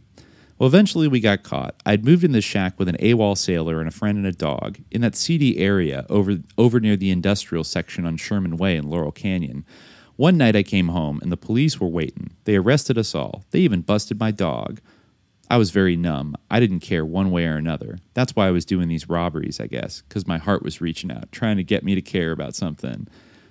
Well, 0.59 0.67
eventually 0.67 1.07
we 1.07 1.21
got 1.21 1.43
caught. 1.43 1.75
I'd 1.85 2.05
moved 2.05 2.25
in 2.25 2.33
this 2.33 2.45
shack 2.45 2.79
with 2.79 2.89
an 2.89 2.97
AWOL 2.97 3.37
sailor 3.37 3.79
and 3.79 3.89
a 3.89 3.93
friend 3.93 4.17
and 4.17 4.27
a 4.27 4.33
dog 4.33 4.79
in 4.91 5.03
that 5.03 5.15
seedy 5.15 5.59
area 5.59 6.07
over, 6.09 6.39
over 6.57 6.81
near 6.81 6.97
the 6.97 7.11
industrial 7.11 7.65
section 7.65 8.07
on 8.07 8.17
Sherman 8.17 8.57
Way 8.57 8.77
in 8.77 8.89
Laurel 8.89 9.13
Canyon. 9.13 9.67
One 10.17 10.39
night 10.39 10.57
I 10.57 10.63
came 10.63 10.89
home 10.89 11.21
and 11.23 11.31
the 11.31 11.37
police 11.37 11.79
were 11.79 11.89
waiting. 11.89 12.31
They 12.45 12.57
arrested 12.57 12.97
us 12.97 13.15
all. 13.15 13.45
They 13.51 13.59
even 13.61 13.83
busted 13.83 14.19
my 14.19 14.31
dog. 14.31 14.81
I 15.51 15.59
was 15.59 15.71
very 15.71 15.95
numb. 15.95 16.35
I 16.51 16.59
didn't 16.59 16.81
care 16.81 17.05
one 17.05 17.31
way 17.31 17.45
or 17.45 17.57
another. 17.57 17.99
That's 18.15 18.35
why 18.35 18.49
I 18.49 18.51
was 18.51 18.65
doing 18.65 18.89
these 18.89 19.11
robberies, 19.11 19.61
I 19.61 19.67
guess, 19.67 20.03
because 20.09 20.27
my 20.27 20.39
heart 20.39 20.63
was 20.63 20.81
reaching 20.81 21.13
out, 21.13 21.31
trying 21.33 21.59
to 21.59 21.65
get 21.65 21.85
me 21.85 21.95
to 21.95 22.03
care 22.03 22.33
about 22.33 22.55
something. 22.55 23.07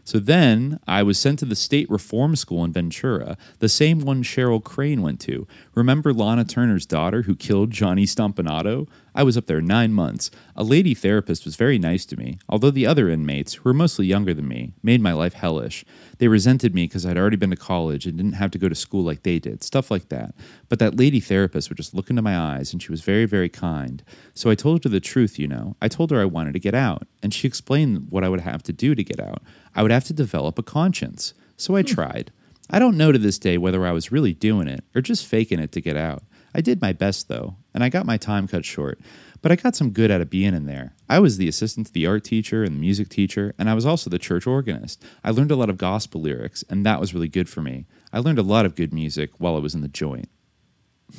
So 0.06 0.20
then 0.20 0.80
I 0.88 1.02
was 1.02 1.18
sent 1.18 1.40
to 1.40 1.46
the 1.46 1.56
state 1.56 1.90
reform 1.90 2.36
school 2.36 2.64
in 2.64 2.72
Ventura, 2.72 3.38
the 3.58 3.68
same 3.68 4.00
one 4.00 4.22
Cheryl 4.22 4.64
Crane 4.64 5.02
went 5.02 5.20
to. 5.22 5.48
Remember 5.74 6.14
Lana 6.14 6.46
Turner's 6.46 6.86
daughter 6.86 7.24
who 7.24 7.36
killed 7.36 7.72
Johnny 7.72 8.06
Stompanato? 8.06 8.88
I 9.16 9.24
was 9.24 9.38
up 9.38 9.46
there 9.46 9.62
nine 9.62 9.94
months. 9.94 10.30
A 10.58 10.64
lady 10.64 10.94
therapist 10.94 11.46
was 11.46 11.56
very 11.56 11.80
nice 11.80 12.06
to 12.08 12.18
me, 12.18 12.38
although 12.50 12.70
the 12.70 12.86
other 12.86 13.10
inmates, 13.10 13.54
who 13.54 13.62
were 13.64 13.74
mostly 13.74 14.06
younger 14.06 14.34
than 14.34 14.48
me, 14.48 14.74
made 14.84 15.00
my 15.00 15.14
life 15.14 15.34
hellish. 15.34 15.86
They 16.18 16.28
resented 16.28 16.76
me 16.76 16.84
because 16.84 17.06
I'd 17.06 17.18
already 17.18 17.38
been 17.38 17.50
to 17.52 17.56
college 17.56 18.06
and 18.06 18.18
didn't 18.18 18.34
have 18.34 18.52
to 18.52 18.58
go 18.58 18.68
to 18.68 18.76
school 18.76 19.04
like 19.04 19.24
they 19.24 19.40
did, 19.40 19.64
stuff 19.64 19.90
like 19.90 20.10
that. 20.10 20.36
But 20.68 20.80
that 20.80 20.98
lady 20.98 21.22
therapist 21.22 21.70
would 21.70 21.78
just 21.78 21.94
look 21.94 22.10
into 22.10 22.22
my 22.22 22.38
eyes 22.38 22.74
and 22.74 22.84
she 22.84 22.92
was 22.92 23.02
very, 23.02 23.26
very 23.26 23.48
kind. 23.48 24.04
So 24.34 24.50
I 24.50 24.56
told 24.56 24.84
her 24.84 24.90
the 24.90 25.00
truth, 25.00 25.40
you 25.40 25.48
know. 25.48 25.78
I 25.82 25.88
told 25.88 26.12
her 26.12 26.20
I 26.20 26.26
wanted 26.26 26.54
to 26.54 26.60
get 26.60 26.76
out, 26.76 27.08
and 27.24 27.34
she 27.34 27.48
explained 27.48 28.08
what 28.10 28.26
I 28.26 28.30
would 28.30 28.42
have 28.42 28.64
to 28.64 28.74
do 28.74 28.96
to 28.96 29.04
get 29.04 29.22
out. 29.22 29.42
I 29.74 29.82
would 29.82 29.92
have 29.92 30.04
to 30.06 30.14
develop 30.14 30.60
a 30.60 30.64
conscience. 30.64 31.34
So 31.56 31.78
I 31.78 31.84
hmm. 31.84 31.88
tried. 31.88 32.32
I 32.70 32.80
don't 32.80 32.98
know 32.98 33.12
to 33.12 33.20
this 33.20 33.40
day 33.40 33.58
whether 33.58 33.86
I 33.86 33.92
was 33.92 34.12
really 34.12 34.34
doing 34.34 34.68
it 34.68 34.84
or 34.94 35.02
just 35.02 35.26
faking 35.26 35.60
it 35.60 35.72
to 35.72 35.82
get 35.82 35.96
out. 35.96 36.24
I 36.56 36.62
did 36.62 36.82
my 36.82 36.94
best 36.94 37.28
though, 37.28 37.58
and 37.74 37.84
I 37.84 37.90
got 37.90 38.06
my 38.06 38.16
time 38.16 38.48
cut 38.48 38.64
short, 38.64 38.98
but 39.42 39.52
I 39.52 39.58
got 39.58 39.76
some 39.76 39.92
good 39.92 40.10
out 40.10 40.22
of 40.22 40.30
being 40.30 40.54
in 40.56 40.68
there. 40.68 40.96
I 41.10 41.20
was 41.20 41.38
the 41.38 41.50
assistant 41.50 41.88
to 41.88 41.94
the 41.94 42.08
art 42.08 42.24
teacher 42.24 42.64
and 42.64 42.78
the 42.78 42.80
music 42.80 43.10
teacher, 43.10 43.54
and 43.60 43.70
I 43.70 43.74
was 43.74 43.86
also 43.86 44.10
the 44.10 44.18
church 44.18 44.48
organist. 44.48 45.04
I 45.22 45.32
learned 45.32 45.52
a 45.52 45.58
lot 45.58 45.70
of 45.70 45.78
gospel 45.78 46.22
lyrics, 46.22 46.64
and 46.70 46.86
that 46.86 47.02
was 47.02 47.14
really 47.14 47.28
good 47.28 47.50
for 47.50 47.62
me. 47.62 47.88
I 48.14 48.20
learned 48.20 48.40
a 48.40 48.44
lot 48.44 48.66
of 48.66 48.76
good 48.76 48.94
music 48.94 49.32
while 49.38 49.58
I 49.58 49.60
was 49.60 49.76
in 49.76 49.82
the 49.82 49.90
joint. 49.90 50.30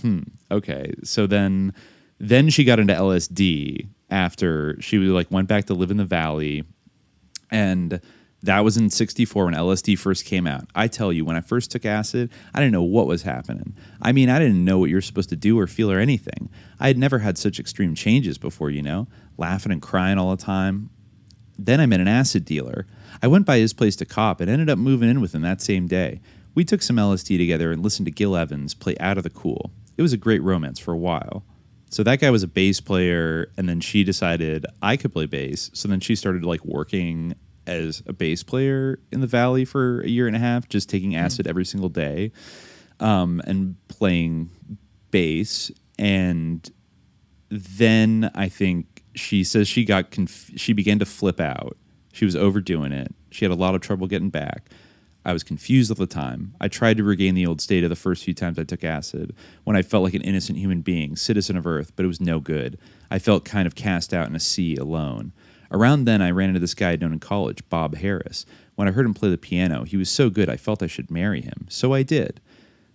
Hmm. 0.01 0.23
Okay. 0.51 0.95
So 1.05 1.27
then, 1.27 1.75
then 2.19 2.49
she 2.49 2.65
got 2.65 2.81
into 2.81 2.95
LSD 2.95 3.89
after 4.09 4.81
she 4.81 4.97
like 4.97 5.31
went 5.31 5.49
back 5.49 5.67
to 5.67 5.75
live 5.75 5.91
in 5.91 5.99
the 5.99 6.05
valley, 6.07 6.65
and 7.51 8.01
that 8.43 8.61
was 8.61 8.77
in 8.77 8.91
64 8.91 9.47
when 9.47 9.55
LSD 9.55 9.99
first 9.99 10.25
came 10.25 10.47
out. 10.47 10.69
I 10.75 10.89
tell 10.89 11.13
you, 11.13 11.25
when 11.25 11.37
I 11.37 11.41
first 11.41 11.71
took 11.71 11.85
acid, 11.85 12.31
I 12.55 12.61
didn't 12.61 12.73
know 12.73 12.83
what 12.83 13.07
was 13.07 13.23
happening. 13.23 13.75
I 14.01 14.13
mean, 14.13 14.29
I 14.29 14.39
didn't 14.39 14.65
know 14.65 14.79
what 14.79 14.91
you're 14.91 15.01
supposed 15.01 15.31
to 15.31 15.37
do 15.37 15.59
or 15.59 15.67
feel 15.67 15.91
or 15.91 15.99
anything. 15.99 16.51
I 16.79 16.89
had 16.89 16.99
never 16.99 17.19
had 17.19 17.39
such 17.39 17.59
extreme 17.59 17.95
changes 17.95 18.39
before, 18.39 18.71
you 18.71 18.83
know, 18.83 19.09
laughing 19.37 19.73
and 19.73 19.83
crying 19.83 20.19
all 20.19 20.37
the 20.37 20.43
time. 20.43 20.91
Then 21.59 21.81
I 21.81 21.87
met 21.87 22.01
an 22.01 22.09
acid 22.09 22.45
dealer. 22.45 22.87
I 23.23 23.27
went 23.27 23.47
by 23.47 23.59
his 23.59 23.73
place 23.73 23.97
to 23.97 24.05
cop 24.05 24.41
and 24.41 24.51
ended 24.51 24.69
up 24.69 24.79
moving 24.79 25.09
in 25.09 25.21
with 25.21 25.35
him 25.35 25.43
that 25.43 25.63
same 25.63 25.87
day. 25.87 26.21
We 26.55 26.65
took 26.65 26.83
some 26.83 26.97
LSD 26.97 27.39
together 27.39 27.73
and 27.73 27.83
listened 27.83 28.07
to 28.07 28.13
Gil 28.13 28.37
Evans 28.37 28.75
play 28.75 28.97
Out 29.01 29.19
of 29.19 29.25
the 29.25 29.31
Cool. 29.31 29.71
It 29.97 30.03
was 30.03 30.13
a 30.13 30.19
great 30.19 30.43
romance 30.43 30.79
for 30.79 30.93
a 30.93 30.99
while. 30.99 31.45
So 31.91 32.03
that 32.03 32.21
guy 32.21 32.31
was 32.31 32.43
a 32.43 32.49
bass 32.49 32.81
player, 32.81 33.51
and 33.57 33.69
then 33.69 33.81
she 33.81 34.05
decided 34.05 34.67
I 34.83 34.97
could 34.97 35.13
play 35.13 35.27
bass. 35.27 35.71
So 35.73 35.89
then 35.89 36.01
she 36.01 36.15
started 36.15 36.45
like 36.45 36.65
working 36.65 37.35
as 37.67 38.03
a 38.07 38.13
bass 38.13 38.43
player 38.43 38.99
in 39.13 39.21
the 39.21 39.27
valley 39.27 39.65
for 39.65 40.01
a 40.01 40.09
year 40.09 40.27
and 40.27 40.37
a 40.37 40.39
half, 40.39 40.69
just 40.69 40.89
taking 40.89 41.17
acid 41.17 41.47
every 41.47 41.65
single 41.65 41.89
day, 41.89 42.33
um, 43.01 43.41
and 43.47 43.77
playing 43.89 44.51
bass. 45.11 45.71
And 45.99 46.69
then 47.51 48.31
I 48.35 48.49
think 48.49 49.03
she 49.15 49.45
says 49.45 49.69
she 49.69 49.85
got 49.85 50.11
conf- 50.11 50.53
she 50.57 50.73
began 50.73 50.99
to 50.99 51.07
flip 51.07 51.41
out. 51.41 51.77
She 52.13 52.25
was 52.25 52.37
overdoing 52.37 52.93
it. 52.93 53.15
She 53.31 53.45
had 53.45 53.53
a 53.53 53.57
lot 53.57 53.75
of 53.75 53.81
trouble 53.81 54.07
getting 54.07 54.31
back. 54.31 54.71
I 55.27 55.33
was 55.33 55.43
confused 55.43 55.91
all 55.91 55.97
the 55.97 56.07
time. 56.07 56.55
I 56.61 56.69
tried 56.69 56.99
to 56.99 57.05
regain 57.05 57.35
the 57.35 57.47
old 57.47 57.61
state 57.61 57.83
of 57.83 57.91
the 57.91 57.97
first 57.97 58.23
few 58.23 58.33
times 58.33 58.61
I 58.61 58.65
took 58.65 58.85
acid, 58.85 59.35
when 59.65 59.75
I 59.75 59.83
felt 59.83 60.05
like 60.05 60.15
an 60.15 60.23
innocent 60.23 60.57
human 60.57 60.83
being, 60.83 61.17
citizen 61.17 61.57
of 61.57 61.67
Earth, 61.67 61.93
but 61.97 62.05
it 62.05 62.09
was 62.09 62.21
no 62.21 62.39
good. 62.39 62.79
I 63.11 63.19
felt 63.19 63.45
kind 63.45 63.67
of 63.67 63.75
cast 63.75 64.15
out 64.15 64.29
in 64.29 64.37
a 64.37 64.41
sea 64.41 64.77
alone. 64.77 65.33
Around 65.71 66.05
then, 66.05 66.23
I 66.23 66.31
ran 66.31 66.49
into 66.49 66.61
this 66.61 66.75
guy 66.75 66.93
I'd 66.93 67.01
known 67.01 67.13
in 67.13 67.19
college, 67.19 67.69
Bob 67.69 67.97
Harris. 67.97 68.47
When 68.75 68.89
I 68.89 68.93
heard 68.93 69.07
him 69.07 69.15
play 69.15 69.31
the 69.31 69.39
piano, 69.39 69.85
he 69.85 69.97
was 69.97 70.11
so 70.11 70.31
good 70.31 70.49
I 70.49 70.57
felt 70.57 70.83
I 70.83 70.87
should 70.87 71.11
marry 71.11 71.41
him. 71.41 71.67
So 71.69 71.95
I 71.95 72.03
did. 72.03 72.41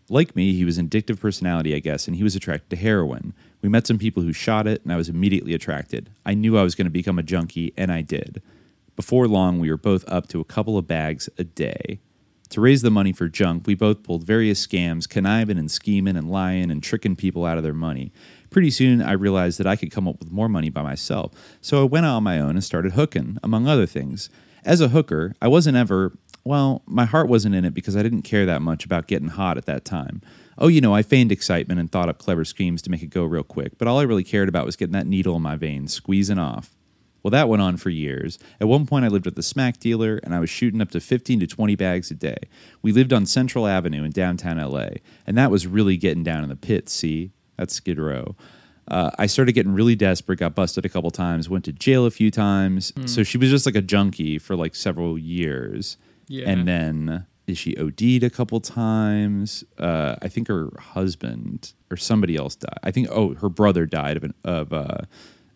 Like 0.10 0.36
me, 0.36 0.54
he 0.54 0.66
was 0.66 0.78
an 0.78 0.90
addictive 0.90 1.20
personality, 1.20 1.74
I 1.74 1.80
guess, 1.80 2.08
and 2.08 2.16
he 2.16 2.24
was 2.24 2.36
attracted 2.36 2.70
to 2.72 2.76
heroin. 2.76 3.34
We 3.62 3.70
met 3.70 3.88
some 3.88 3.98
people 3.98 4.24
who 4.24 4.34
shot 4.34 4.68
it, 4.68 4.84
and 4.84 4.92
I 4.92 4.98
was 4.98 5.10
immediately 5.10 5.54
attracted. 5.54 6.10
I 6.26 6.34
knew 6.34 6.58
I 6.58 6.64
was 6.64 6.76
going 6.76 6.86
to 6.86 6.92
become 6.92 7.18
a 7.18 7.24
junkie, 7.24 7.74
and 7.78 7.92
I 7.92 8.02
did. 8.02 8.42
Before 8.96 9.28
long, 9.28 9.60
we 9.60 9.70
were 9.70 9.78
both 9.78 10.04
up 10.08 10.28
to 10.28 10.40
a 10.40 10.46
couple 10.46 10.78
of 10.78 10.88
bags 10.88 11.30
a 11.38 11.44
day. 11.44 12.00
To 12.50 12.60
raise 12.60 12.82
the 12.82 12.92
money 12.92 13.14
for 13.14 13.30
junk, 13.30 13.66
we 13.66 13.76
both 13.76 14.04
pulled 14.04 14.26
various 14.26 14.68
scams, 14.68 15.08
conniving 15.08 15.58
and 15.58 15.72
scheming 15.72 16.18
and 16.18 16.30
lying 16.30 16.70
and 16.70 16.84
tricking 16.84 17.16
people 17.16 17.46
out 17.46 17.58
of 17.58 17.64
their 17.64 17.74
money. 17.74 18.12
Pretty 18.52 18.70
soon, 18.70 19.02
I 19.02 19.14
realized 19.14 19.60
that 19.60 19.66
I 19.66 19.78
could 19.78 19.92
come 19.92 20.10
up 20.10 20.20
with 20.20 20.30
more 20.30 20.50
money 20.50 20.70
by 20.70 20.82
myself, 20.82 21.32
so 21.62 21.82
I 21.82 21.86
went 21.86 22.06
out 22.06 22.18
on 22.18 22.24
my 22.24 22.38
own 22.38 22.52
and 22.52 22.64
started 22.64 22.92
hooking, 22.92 23.38
among 23.42 23.66
other 23.66 23.86
things. 23.86 24.30
As 24.66 24.82
a 24.82 24.90
hooker, 24.90 25.34
I 25.42 25.48
wasn't 25.48 25.78
ever, 25.78 26.18
well, 26.44 26.82
my 26.86 27.06
heart 27.06 27.30
wasn't 27.30 27.56
in 27.56 27.64
it 27.64 27.74
because 27.74 27.96
I 27.96 28.04
didn't 28.04 28.24
care 28.24 28.46
that 28.46 28.62
much 28.62 28.84
about 28.84 29.08
getting 29.08 29.30
hot 29.30 29.58
at 29.58 29.68
that 29.68 29.86
time. 29.86 30.22
Oh, 30.58 30.68
you 30.68 30.82
know, 30.82 30.94
I 30.94 31.02
feigned 31.02 31.32
excitement 31.32 31.80
and 31.80 31.90
thought 31.90 32.10
up 32.10 32.18
clever 32.18 32.44
schemes 32.44 32.82
to 32.82 32.92
make 32.92 33.02
it 33.02 33.10
go 33.10 33.24
real 33.24 33.42
quick, 33.42 33.78
but 33.78 33.88
all 33.88 34.00
I 34.00 34.04
really 34.04 34.26
cared 34.26 34.50
about 34.50 34.66
was 34.66 34.76
getting 34.76 34.92
that 34.94 35.08
needle 35.08 35.38
in 35.38 35.42
my 35.42 35.56
vein, 35.56 35.88
squeezing 35.88 36.38
off. 36.38 36.76
Well, 37.24 37.32
that 37.32 37.48
went 37.48 37.62
on 37.62 37.78
for 37.78 37.90
years. 37.90 38.38
At 38.60 38.68
one 38.68 38.86
point, 38.86 39.06
I 39.06 39.08
lived 39.08 39.26
with 39.26 39.36
the 39.36 39.44
smack 39.44 39.80
dealer, 39.80 40.20
and 40.24 40.36
I 40.36 40.40
was 40.40 40.50
shooting 40.50 40.82
up 40.82 40.92
to 40.92 41.00
15 41.00 41.40
to 41.40 41.48
20 41.48 41.76
bags 41.78 42.12
a 42.12 42.16
day. 42.16 42.50
We 42.82 42.92
lived 42.92 43.14
on 43.14 43.26
Central 43.26 43.66
Avenue 43.66 44.04
in 44.04 44.12
downtown 44.12 44.58
LA, 44.58 44.96
and 45.26 45.38
that 45.38 45.52
was 45.52 45.68
really 45.68 45.96
getting 45.96 46.24
down 46.24 46.44
in 46.44 46.50
the 46.50 46.58
pits, 46.58 46.92
see? 46.92 47.32
At 47.62 47.72
Skid 47.72 48.00
Row. 48.00 48.36
Uh, 48.88 49.12
I 49.18 49.28
started 49.28 49.54
getting 49.54 49.74
really 49.74 49.96
desperate, 49.96 50.40
got 50.40 50.56
busted 50.56 50.86
a 50.86 50.90
couple 50.90 51.12
times, 51.12 51.48
went 51.48 51.64
to 51.66 51.72
jail 51.72 52.06
a 52.06 52.12
few 52.12 52.32
times. 52.32 52.92
So 53.06 53.24
she 53.24 53.38
was 53.38 53.50
just 53.50 53.66
like 53.66 53.76
a 53.76 53.82
junkie 53.82 54.38
for 54.38 54.56
like 54.56 54.76
several 54.76 55.18
years. 55.18 55.98
Yeah. 56.28 56.50
And 56.50 56.68
then 56.68 57.26
she 57.54 57.78
OD'd 57.78 58.24
a 58.24 58.30
couple 58.30 58.60
times. 58.60 59.64
Uh, 59.78 60.16
I 60.22 60.28
think 60.28 60.48
her 60.48 60.72
husband 60.80 61.74
or 61.90 61.98
somebody 61.98 62.36
else 62.36 62.56
died. 62.56 62.80
I 62.84 62.92
think 62.92 63.08
oh 63.12 63.36
her 63.36 63.50
brother 63.50 63.86
died 63.86 64.18
of 64.18 64.24
an 64.24 64.34
of 64.44 64.74
uh, 64.74 65.00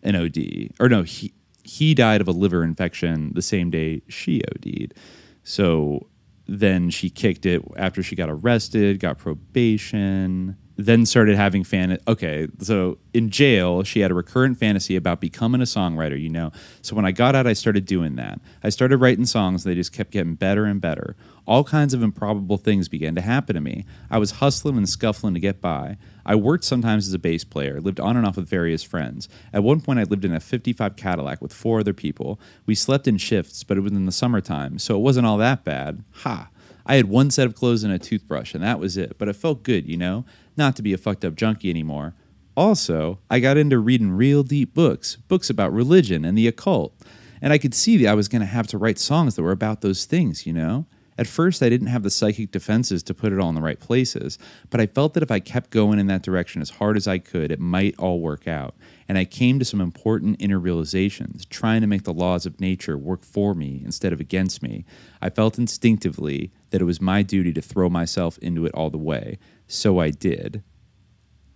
an 0.02 0.16
OD 0.16 0.70
or 0.78 0.88
no 0.88 1.02
he 1.02 1.32
he 1.62 1.94
died 1.94 2.20
of 2.20 2.28
a 2.28 2.32
liver 2.32 2.62
infection 2.62 3.32
the 3.34 3.42
same 3.42 3.70
day 3.70 4.02
she 4.08 4.42
OD'd. 4.54 4.94
So 5.42 6.08
then 6.46 6.90
she 6.90 7.10
kicked 7.10 7.44
it 7.44 7.62
after 7.76 8.02
she 8.02 8.14
got 8.14 8.30
arrested, 8.30 9.00
got 9.00 9.18
probation, 9.18 10.56
then 10.76 11.06
started 11.06 11.36
having 11.36 11.64
fan. 11.64 11.98
Okay, 12.06 12.48
so 12.60 12.98
in 13.14 13.30
jail, 13.30 13.82
she 13.82 14.00
had 14.00 14.10
a 14.10 14.14
recurrent 14.14 14.58
fantasy 14.58 14.94
about 14.94 15.20
becoming 15.20 15.60
a 15.60 15.64
songwriter, 15.64 16.20
you 16.20 16.28
know. 16.28 16.52
So 16.82 16.94
when 16.94 17.04
I 17.04 17.12
got 17.12 17.34
out, 17.34 17.46
I 17.46 17.54
started 17.54 17.86
doing 17.86 18.16
that. 18.16 18.40
I 18.62 18.68
started 18.68 18.98
writing 18.98 19.24
songs, 19.24 19.64
and 19.64 19.70
they 19.70 19.76
just 19.76 19.92
kept 19.92 20.10
getting 20.10 20.34
better 20.34 20.64
and 20.64 20.80
better. 20.80 21.16
All 21.46 21.64
kinds 21.64 21.94
of 21.94 22.02
improbable 22.02 22.58
things 22.58 22.88
began 22.88 23.14
to 23.14 23.20
happen 23.20 23.54
to 23.54 23.60
me. 23.60 23.86
I 24.10 24.18
was 24.18 24.32
hustling 24.32 24.76
and 24.76 24.88
scuffling 24.88 25.34
to 25.34 25.40
get 25.40 25.60
by. 25.60 25.96
I 26.26 26.34
worked 26.34 26.64
sometimes 26.64 27.06
as 27.06 27.14
a 27.14 27.18
bass 27.18 27.44
player, 27.44 27.80
lived 27.80 28.00
on 28.00 28.16
and 28.16 28.26
off 28.26 28.36
with 28.36 28.48
various 28.48 28.82
friends. 28.82 29.28
At 29.52 29.62
one 29.62 29.80
point, 29.80 30.00
I 30.00 30.02
lived 30.02 30.24
in 30.24 30.34
a 30.34 30.40
55 30.40 30.96
Cadillac 30.96 31.40
with 31.40 31.52
four 31.52 31.80
other 31.80 31.94
people. 31.94 32.40
We 32.66 32.74
slept 32.74 33.06
in 33.06 33.16
shifts, 33.16 33.62
but 33.62 33.78
it 33.78 33.82
was 33.82 33.92
in 33.92 34.06
the 34.06 34.12
summertime, 34.12 34.78
so 34.78 34.96
it 34.96 35.00
wasn't 35.00 35.26
all 35.26 35.38
that 35.38 35.64
bad. 35.64 36.02
Ha! 36.22 36.48
I 36.88 36.96
had 36.96 37.06
one 37.06 37.30
set 37.30 37.46
of 37.46 37.54
clothes 37.54 37.82
and 37.82 37.92
a 37.92 37.98
toothbrush, 37.98 38.54
and 38.54 38.62
that 38.62 38.78
was 38.78 38.96
it, 38.96 39.16
but 39.18 39.28
it 39.28 39.34
felt 39.34 39.64
good, 39.64 39.88
you 39.88 39.96
know? 39.96 40.24
Not 40.56 40.76
to 40.76 40.82
be 40.82 40.92
a 40.92 40.98
fucked 40.98 41.24
up 41.24 41.34
junkie 41.34 41.70
anymore. 41.70 42.14
Also, 42.56 43.18
I 43.30 43.40
got 43.40 43.58
into 43.58 43.78
reading 43.78 44.12
real 44.12 44.42
deep 44.42 44.72
books, 44.72 45.16
books 45.28 45.50
about 45.50 45.72
religion 45.72 46.24
and 46.24 46.38
the 46.38 46.48
occult, 46.48 46.94
and 47.42 47.52
I 47.52 47.58
could 47.58 47.74
see 47.74 47.98
that 47.98 48.08
I 48.08 48.14
was 48.14 48.28
going 48.28 48.40
to 48.40 48.46
have 48.46 48.66
to 48.68 48.78
write 48.78 48.98
songs 48.98 49.36
that 49.36 49.42
were 49.42 49.52
about 49.52 49.82
those 49.82 50.06
things, 50.06 50.46
you 50.46 50.54
know? 50.54 50.86
At 51.18 51.26
first, 51.26 51.62
I 51.62 51.70
didn't 51.70 51.86
have 51.86 52.02
the 52.02 52.10
psychic 52.10 52.50
defenses 52.50 53.02
to 53.04 53.14
put 53.14 53.32
it 53.32 53.38
all 53.38 53.48
in 53.48 53.54
the 53.54 53.62
right 53.62 53.80
places, 53.80 54.38
but 54.68 54.80
I 54.80 54.86
felt 54.86 55.14
that 55.14 55.22
if 55.22 55.30
I 55.30 55.40
kept 55.40 55.70
going 55.70 55.98
in 55.98 56.08
that 56.08 56.22
direction 56.22 56.60
as 56.60 56.70
hard 56.70 56.96
as 56.96 57.08
I 57.08 57.18
could, 57.18 57.50
it 57.50 57.58
might 57.58 57.94
all 57.98 58.20
work 58.20 58.46
out. 58.46 58.74
And 59.08 59.16
I 59.16 59.24
came 59.24 59.58
to 59.58 59.64
some 59.64 59.80
important 59.80 60.42
inner 60.42 60.58
realizations, 60.58 61.46
trying 61.46 61.80
to 61.80 61.86
make 61.86 62.02
the 62.02 62.12
laws 62.12 62.44
of 62.44 62.60
nature 62.60 62.98
work 62.98 63.24
for 63.24 63.54
me 63.54 63.82
instead 63.84 64.12
of 64.12 64.20
against 64.20 64.62
me. 64.62 64.84
I 65.22 65.30
felt 65.30 65.58
instinctively 65.58 66.52
that 66.70 66.82
it 66.82 66.84
was 66.84 67.00
my 67.00 67.22
duty 67.22 67.52
to 67.54 67.62
throw 67.62 67.88
myself 67.88 68.36
into 68.38 68.66
it 68.66 68.74
all 68.74 68.90
the 68.90 68.98
way. 68.98 69.38
So 69.66 69.98
I 69.98 70.10
did. 70.10 70.62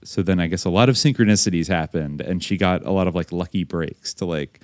So 0.02 0.22
then 0.22 0.40
I 0.40 0.46
guess 0.46 0.64
a 0.64 0.70
lot 0.70 0.88
of 0.88 0.94
synchronicities 0.94 1.68
happened, 1.68 2.20
and 2.20 2.42
she 2.42 2.56
got 2.56 2.84
a 2.84 2.90
lot 2.90 3.06
of 3.06 3.14
like 3.14 3.32
lucky 3.32 3.64
breaks 3.64 4.14
to 4.14 4.24
like 4.24 4.60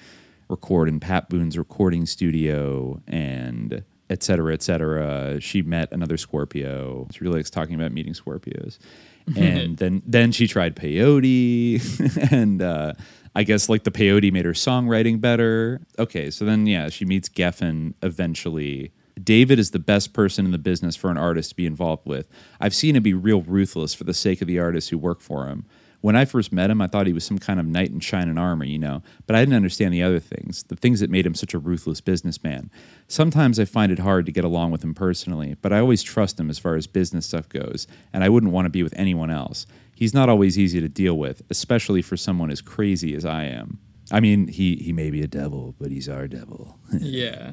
record 0.49 0.89
in 0.89 1.01
Pat 1.01 1.29
Boone's 1.29 1.59
recording 1.59 2.07
studio 2.07 3.03
and 3.07 3.85
et 4.09 4.23
cetera, 4.23 4.53
et 4.55 4.63
cetera. 4.63 5.41
She 5.41 5.63
met 5.63 5.93
another 5.93 6.17
Scorpio. 6.17 7.09
She 7.13 7.25
really 7.25 7.39
likes 7.39 7.51
talking 7.51 7.75
about 7.75 7.93
meeting 7.93 8.13
Scorpios. 8.13 8.79
And 9.37 9.77
then 9.79 10.03
then 10.07 10.31
she 10.31 10.47
tried 10.47 10.77
peyote 10.77 12.31
and 12.31 12.63
uh, 12.63 12.93
I 13.35 13.43
guess 13.43 13.69
like 13.69 13.83
the 13.83 13.91
peyote 13.91 14.33
made 14.33 14.45
her 14.45 14.53
songwriting 14.53 15.21
better. 15.21 15.81
Okay, 15.99 16.31
so 16.31 16.45
then 16.45 16.69
yeah, 16.69 16.91
she 16.91 17.05
meets 17.05 17.29
Geffen 17.29 17.95
eventually. 18.03 18.93
David 19.23 19.59
is 19.59 19.71
the 19.71 19.79
best 19.79 20.13
person 20.13 20.45
in 20.45 20.53
the 20.53 20.59
business 20.59 20.95
for 20.95 21.11
an 21.11 21.17
artist 21.17 21.51
to 21.51 21.57
be 21.57 21.67
involved 21.67 22.07
with. 22.07 22.29
I've 22.61 22.75
seen 22.75 22.97
him 22.97 23.03
be 23.03 23.15
real 23.15 23.43
ruthless 23.43 23.95
for 23.95 24.05
the 24.05 24.15
sake 24.15 24.43
of 24.43 24.49
the 24.49 24.59
artists 24.59 24.91
who 24.91 24.99
work 24.99 25.21
for 25.21 25.47
him. 25.47 25.65
When 26.03 26.15
I 26.15 26.25
first 26.25 26.53
met 26.53 26.71
him, 26.71 26.81
I 26.81 26.87
thought 26.87 27.07
he 27.07 27.13
was 27.13 27.25
some 27.25 27.39
kind 27.39 27.59
of 27.59 27.67
knight 27.67 27.91
in 27.91 28.01
shining 28.01 28.39
armor, 28.39 28.65
you 28.65 28.79
know, 28.79 29.03
but 29.27 29.35
I 29.35 29.41
didn't 29.41 29.57
understand 29.57 29.93
the 29.93 30.03
other 30.03 30.21
things, 30.21 30.63
the 30.65 30.77
things 30.77 31.01
that 31.01 31.11
made 31.11 31.27
him 31.27 31.35
such 31.35 31.55
a 31.55 31.59
ruthless 31.59 32.01
businessman. 32.01 32.71
Sometimes 33.09 33.59
I 33.59 33.65
find 33.65 33.91
it 33.91 33.99
hard 33.99 34.27
to 34.27 34.33
get 34.33 34.45
along 34.45 34.71
with 34.71 34.85
him 34.85 34.95
personally, 34.95 35.57
but 35.63 35.73
I 35.73 35.81
always 35.81 36.03
trust 36.03 36.39
him 36.39 36.51
as 36.51 36.59
far 36.59 36.77
as 36.77 36.87
business 36.87 37.27
stuff 37.27 37.49
goes, 37.49 37.89
and 38.13 38.23
I 38.23 38.29
wouldn't 38.29 38.53
want 38.53 38.67
to 38.67 38.71
be 38.71 38.83
with 38.83 38.97
anyone 38.97 39.31
else. 39.31 39.67
He's 39.95 40.15
not 40.15 40.29
always 40.29 40.59
easy 40.59 40.81
to 40.81 40.89
deal 40.89 41.17
with, 41.17 41.43
especially 41.49 42.03
for 42.03 42.17
someone 42.17 42.51
as 42.51 42.61
crazy 42.61 43.15
as 43.15 43.25
I 43.25 43.45
am. 43.45 43.79
I 44.13 44.21
mean, 44.21 44.49
he 44.49 44.77
he 44.77 44.93
may 44.93 45.11
be 45.11 45.23
a 45.23 45.27
devil, 45.27 45.75
but 45.79 45.91
he's 45.91 46.09
our 46.09 46.29
devil. 46.29 46.79
yeah. 47.01 47.53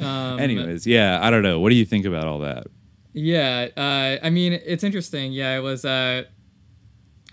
Um, 0.00 0.38
Anyways, 0.38 0.86
yeah, 0.86 1.18
I 1.22 1.30
don't 1.30 1.42
know. 1.42 1.58
What 1.58 1.70
do 1.70 1.76
you 1.76 1.84
think 1.84 2.06
about 2.06 2.26
all 2.26 2.38
that? 2.40 2.66
Yeah, 3.12 3.68
uh, 3.76 4.24
I 4.24 4.30
mean, 4.30 4.52
it's 4.52 4.84
interesting. 4.84 5.32
Yeah, 5.32 5.52
I 5.52 5.60
was 5.60 5.84
uh, 5.84 6.24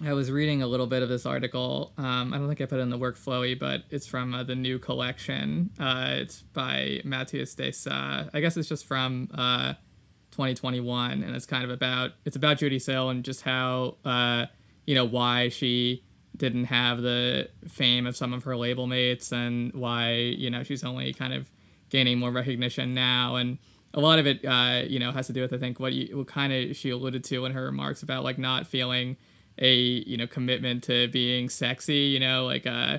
I 0.03 0.14
was 0.14 0.31
reading 0.31 0.61
a 0.61 0.68
little 0.68 0.88
bit 0.88 1.03
of 1.03 1.10
this 1.10 1.26
article. 1.26 1.93
Um, 1.97 2.34
I 2.34 2.38
don't 2.38 2.47
think 2.47 2.61
I 2.61 2.65
put 2.65 2.80
it 2.80 2.81
in 2.81 2.89
the 2.89 2.97
workflowy, 2.97 3.57
but 3.60 3.84
it's 3.89 4.07
from 4.07 4.34
uh, 4.34 4.43
the 4.43 4.55
new 4.55 4.80
collection. 4.80 5.69
Uh, 5.80 6.07
it's 6.14 6.41
by 6.41 7.01
Matthias 7.03 7.53
Desa. 7.53 8.30
I 8.34 8.39
guess 8.39 8.57
it's 8.57 8.69
just 8.69 8.85
from 8.85 9.30
uh, 9.34 9.73
2021, 10.31 11.23
and 11.23 11.35
it's 11.35 11.45
kind 11.45 11.64
of 11.64 11.69
about 11.69 12.11
it's 12.26 12.35
about 12.35 12.57
Judee 12.57 12.81
Sill 12.81 13.10
and 13.10 13.23
just 13.23 13.41
how 13.43 13.97
uh, 14.03 14.47
you 14.85 14.95
know 14.95 15.05
why 15.05 15.49
she 15.49 16.03
didn't 16.35 16.65
have 16.65 17.01
the 17.01 17.49
fame 17.68 18.05
of 18.07 18.15
some 18.15 18.34
of 18.34 18.43
her 18.43 18.55
label 18.57 18.88
mates 18.88 19.31
and 19.31 19.72
why 19.73 20.14
you 20.14 20.49
know 20.49 20.64
she's 20.64 20.84
only 20.84 21.14
kind 21.14 21.34
of 21.34 21.49
gaining 21.89 22.18
more 22.18 22.31
recognition 22.31 22.93
now 22.93 23.35
and 23.35 23.57
a 23.93 23.99
lot 23.99 24.18
of 24.18 24.26
it 24.26 24.43
uh, 24.43 24.81
you 24.88 24.97
know 24.99 25.11
has 25.11 25.27
to 25.27 25.34
do 25.34 25.41
with 25.41 25.53
i 25.53 25.57
think 25.57 25.80
what 25.80 25.93
you 25.93 26.18
what 26.18 26.27
kind 26.27 26.51
of 26.51 26.76
she 26.76 26.89
alluded 26.89 27.23
to 27.23 27.45
in 27.45 27.51
her 27.51 27.64
remarks 27.65 28.01
about 28.01 28.23
like 28.23 28.38
not 28.39 28.65
feeling 28.65 29.15
a 29.60 29.73
you 29.76 30.18
know 30.18 30.26
commitment 30.26 30.84
to 30.84 31.07
being 31.10 31.47
sexy 31.49 31.93
you 32.14 32.19
know 32.19 32.45
like 32.45 32.65
uh 32.65 32.97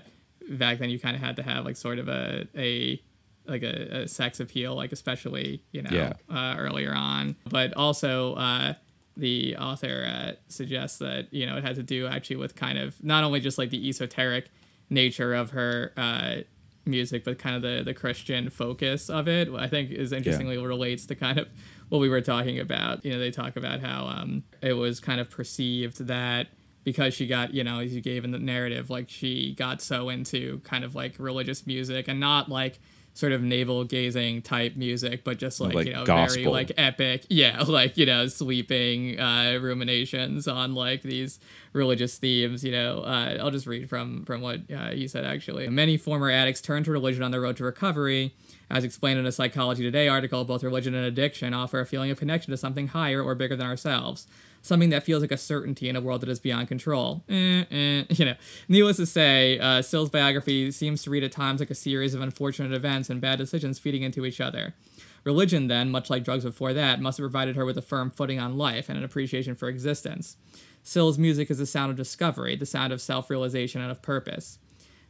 back 0.51 0.79
then 0.79 0.91
you 0.91 1.01
kind 1.01 1.17
of 1.17 1.23
had 1.23 1.35
to 1.35 1.43
have 1.43 1.65
like 1.65 1.77
sort 1.77 1.99
of 1.99 2.09
a 2.09 2.47
a 2.57 3.03
like 3.47 3.63
a, 3.65 4.03
a 4.03 4.09
sex 4.09 4.39
appeal 4.39 4.77
like 4.77 4.93
especially 4.93 5.63
you 5.73 5.83
know 5.83 5.91
Yeah. 5.91 6.13
uh, 6.31 6.55
earlier 6.57 6.95
on 6.95 7.35
but 7.47 7.75
also 7.75 8.35
uh 8.35 8.75
the 9.17 9.57
author 9.57 10.07
uh, 10.09 10.33
suggests 10.49 10.99
that 10.99 11.33
you 11.33 11.47
know 11.47 11.57
it 11.57 11.65
had 11.65 11.77
to 11.77 11.83
do 11.83 12.07
actually 12.07 12.37
with 12.37 12.55
kind 12.55 12.79
of 12.79 13.03
not 13.03 13.25
only 13.25 13.41
just 13.41 13.59
like 13.59 13.71
the 13.71 13.89
esoteric 13.89 14.49
nature 14.91 15.35
of 15.35 15.51
her 15.51 15.93
uh, 15.97 16.37
music, 16.85 17.25
but 17.25 17.39
kind 17.39 17.57
of 17.57 17.63
the 17.63 17.83
the 17.85 17.95
Christian 17.95 18.51
focus 18.51 19.09
of 19.09 19.29
it. 19.29 19.49
I 19.51 19.69
think 19.69 19.91
is 19.91 20.13
interestingly 20.13 20.59
relates 20.59 21.07
to 21.07 21.15
kind 21.15 21.39
of 21.39 21.49
what 21.89 21.99
we 21.99 22.09
were 22.09 22.21
talking 22.21 22.59
about. 22.59 23.05
You 23.05 23.13
know, 23.13 23.19
they 23.19 23.31
talk 23.31 23.57
about 23.57 23.81
how 23.81 24.07
um, 24.07 24.45
it 24.61 24.75
was 24.75 25.01
kind 25.01 25.21
of 25.21 25.31
perceived 25.31 26.07
that 26.07 26.49
because 26.83 27.15
she 27.15 27.27
got 27.27 27.55
you 27.55 27.65
know 27.65 27.81
as 27.81 27.95
you 27.95 28.01
gave 28.01 28.25
in 28.25 28.31
the 28.31 28.39
narrative, 28.39 28.91
like 28.91 29.09
she 29.09 29.55
got 29.55 29.81
so 29.81 30.09
into 30.09 30.61
kind 30.61 30.85
of 30.85 30.95
like 30.95 31.15
religious 31.19 31.67
music 31.67 32.09
and 32.09 32.19
not 32.21 32.49
like 32.49 32.81
sort 33.15 33.33
of 33.33 33.43
navel 33.43 33.85
gazing 33.85 34.43
type 34.43 34.75
music, 34.77 35.23
but 35.25 35.39
just 35.39 35.61
like, 35.61 35.75
Like 35.75 35.87
you 35.87 35.93
know 35.93 36.05
very 36.05 36.45
like 36.47 36.73
epic. 36.77 37.25
Yeah 37.31 37.63
like 37.63 37.97
you 37.97 38.07
know 38.07 38.27
sweeping 38.27 39.19
uh 39.19 39.59
ruminations 39.63 40.47
on 40.49 40.75
like 40.75 41.03
these 41.03 41.39
religious 41.73 42.19
themes 42.19 42.63
you 42.63 42.71
know 42.71 43.01
uh, 43.01 43.37
i'll 43.41 43.51
just 43.51 43.67
read 43.67 43.89
from 43.89 44.25
from 44.25 44.41
what 44.41 44.61
uh, 44.73 44.91
he 44.91 45.09
said 45.09 45.25
actually. 45.25 45.69
Many 45.69 45.97
former 45.97 46.31
addicts 46.31 46.61
turn 46.61 46.85
to 46.85 46.91
religion 46.93 47.23
on 47.23 47.31
their 47.31 47.41
road 47.41 47.57
to 47.59 47.65
recovery. 47.65 48.35
As 48.71 48.83
explained 48.83 49.19
in 49.19 49.27
a 49.27 49.33
psychology 49.33 49.83
today 49.83 50.09
article 50.09 50.45
both 50.45 50.63
religion 50.65 50.95
and 50.95 51.05
addiction 51.07 51.55
offer 51.55 51.81
a 51.81 51.87
feeling 51.87 52.11
of 52.11 52.19
connection 52.19 52.51
to 52.51 52.57
something 52.57 52.89
higher 52.89 53.23
or 53.23 53.35
bigger 53.35 53.57
than 53.57 53.67
ourselves 53.67 54.27
something 54.65 54.89
that 54.89 55.05
feels 55.05 55.23
like 55.23 55.31
a 55.31 55.37
certainty 55.37 55.91
in 55.91 55.95
a 55.95 56.01
world 56.01 56.23
that 56.23 56.29
is 56.31 56.41
beyond 56.41 56.67
control. 56.67 57.23
Eh, 57.29 57.65
eh, 57.71 58.05
you 58.11 58.25
know, 58.25 58.35
needless 58.67 58.97
to 58.97 59.07
say, 59.07 59.59
uh, 59.59 59.83
Sill's 59.83 60.09
biography 60.09 60.71
seems 60.71 61.03
to 61.03 61.11
read 61.11 61.23
at 61.23 61.33
times 61.33 61.61
like 61.61 61.71
a 61.71 61.75
series 61.75 62.15
of 62.15 62.23
unfortunate 62.23 62.73
events 62.73 63.11
and 63.11 63.21
bad 63.21 63.39
decisions 63.39 63.79
feeding 63.79 64.03
into 64.03 64.25
each 64.25 64.41
other. 64.41 64.75
Religion, 65.23 65.69
then, 65.69 65.91
much 65.91 66.09
like 66.09 66.25
drugs 66.25 66.45
before 66.45 66.73
that, 66.73 67.01
must 67.01 67.19
have 67.19 67.25
provided 67.25 67.57
her 67.57 67.65
with 67.65 67.77
a 67.77 67.83
firm 67.83 68.11
footing 68.11 68.39
on 68.41 68.57
life 68.57 68.89
and 68.89 68.97
an 68.97 69.05
appreciation 69.05 69.55
for 69.55 69.69
existence. 69.69 70.37
Sill's 70.83 71.19
music 71.19 71.51
is 71.51 71.59
the 71.59 71.67
sound 71.67 71.91
of 71.91 71.97
discovery, 71.97 72.57
the 72.57 72.67
sound 72.67 72.93
of 72.93 73.01
self 73.01 73.29
realization 73.29 73.83
and 73.83 73.91
of 73.91 74.03
purpose. 74.03 74.59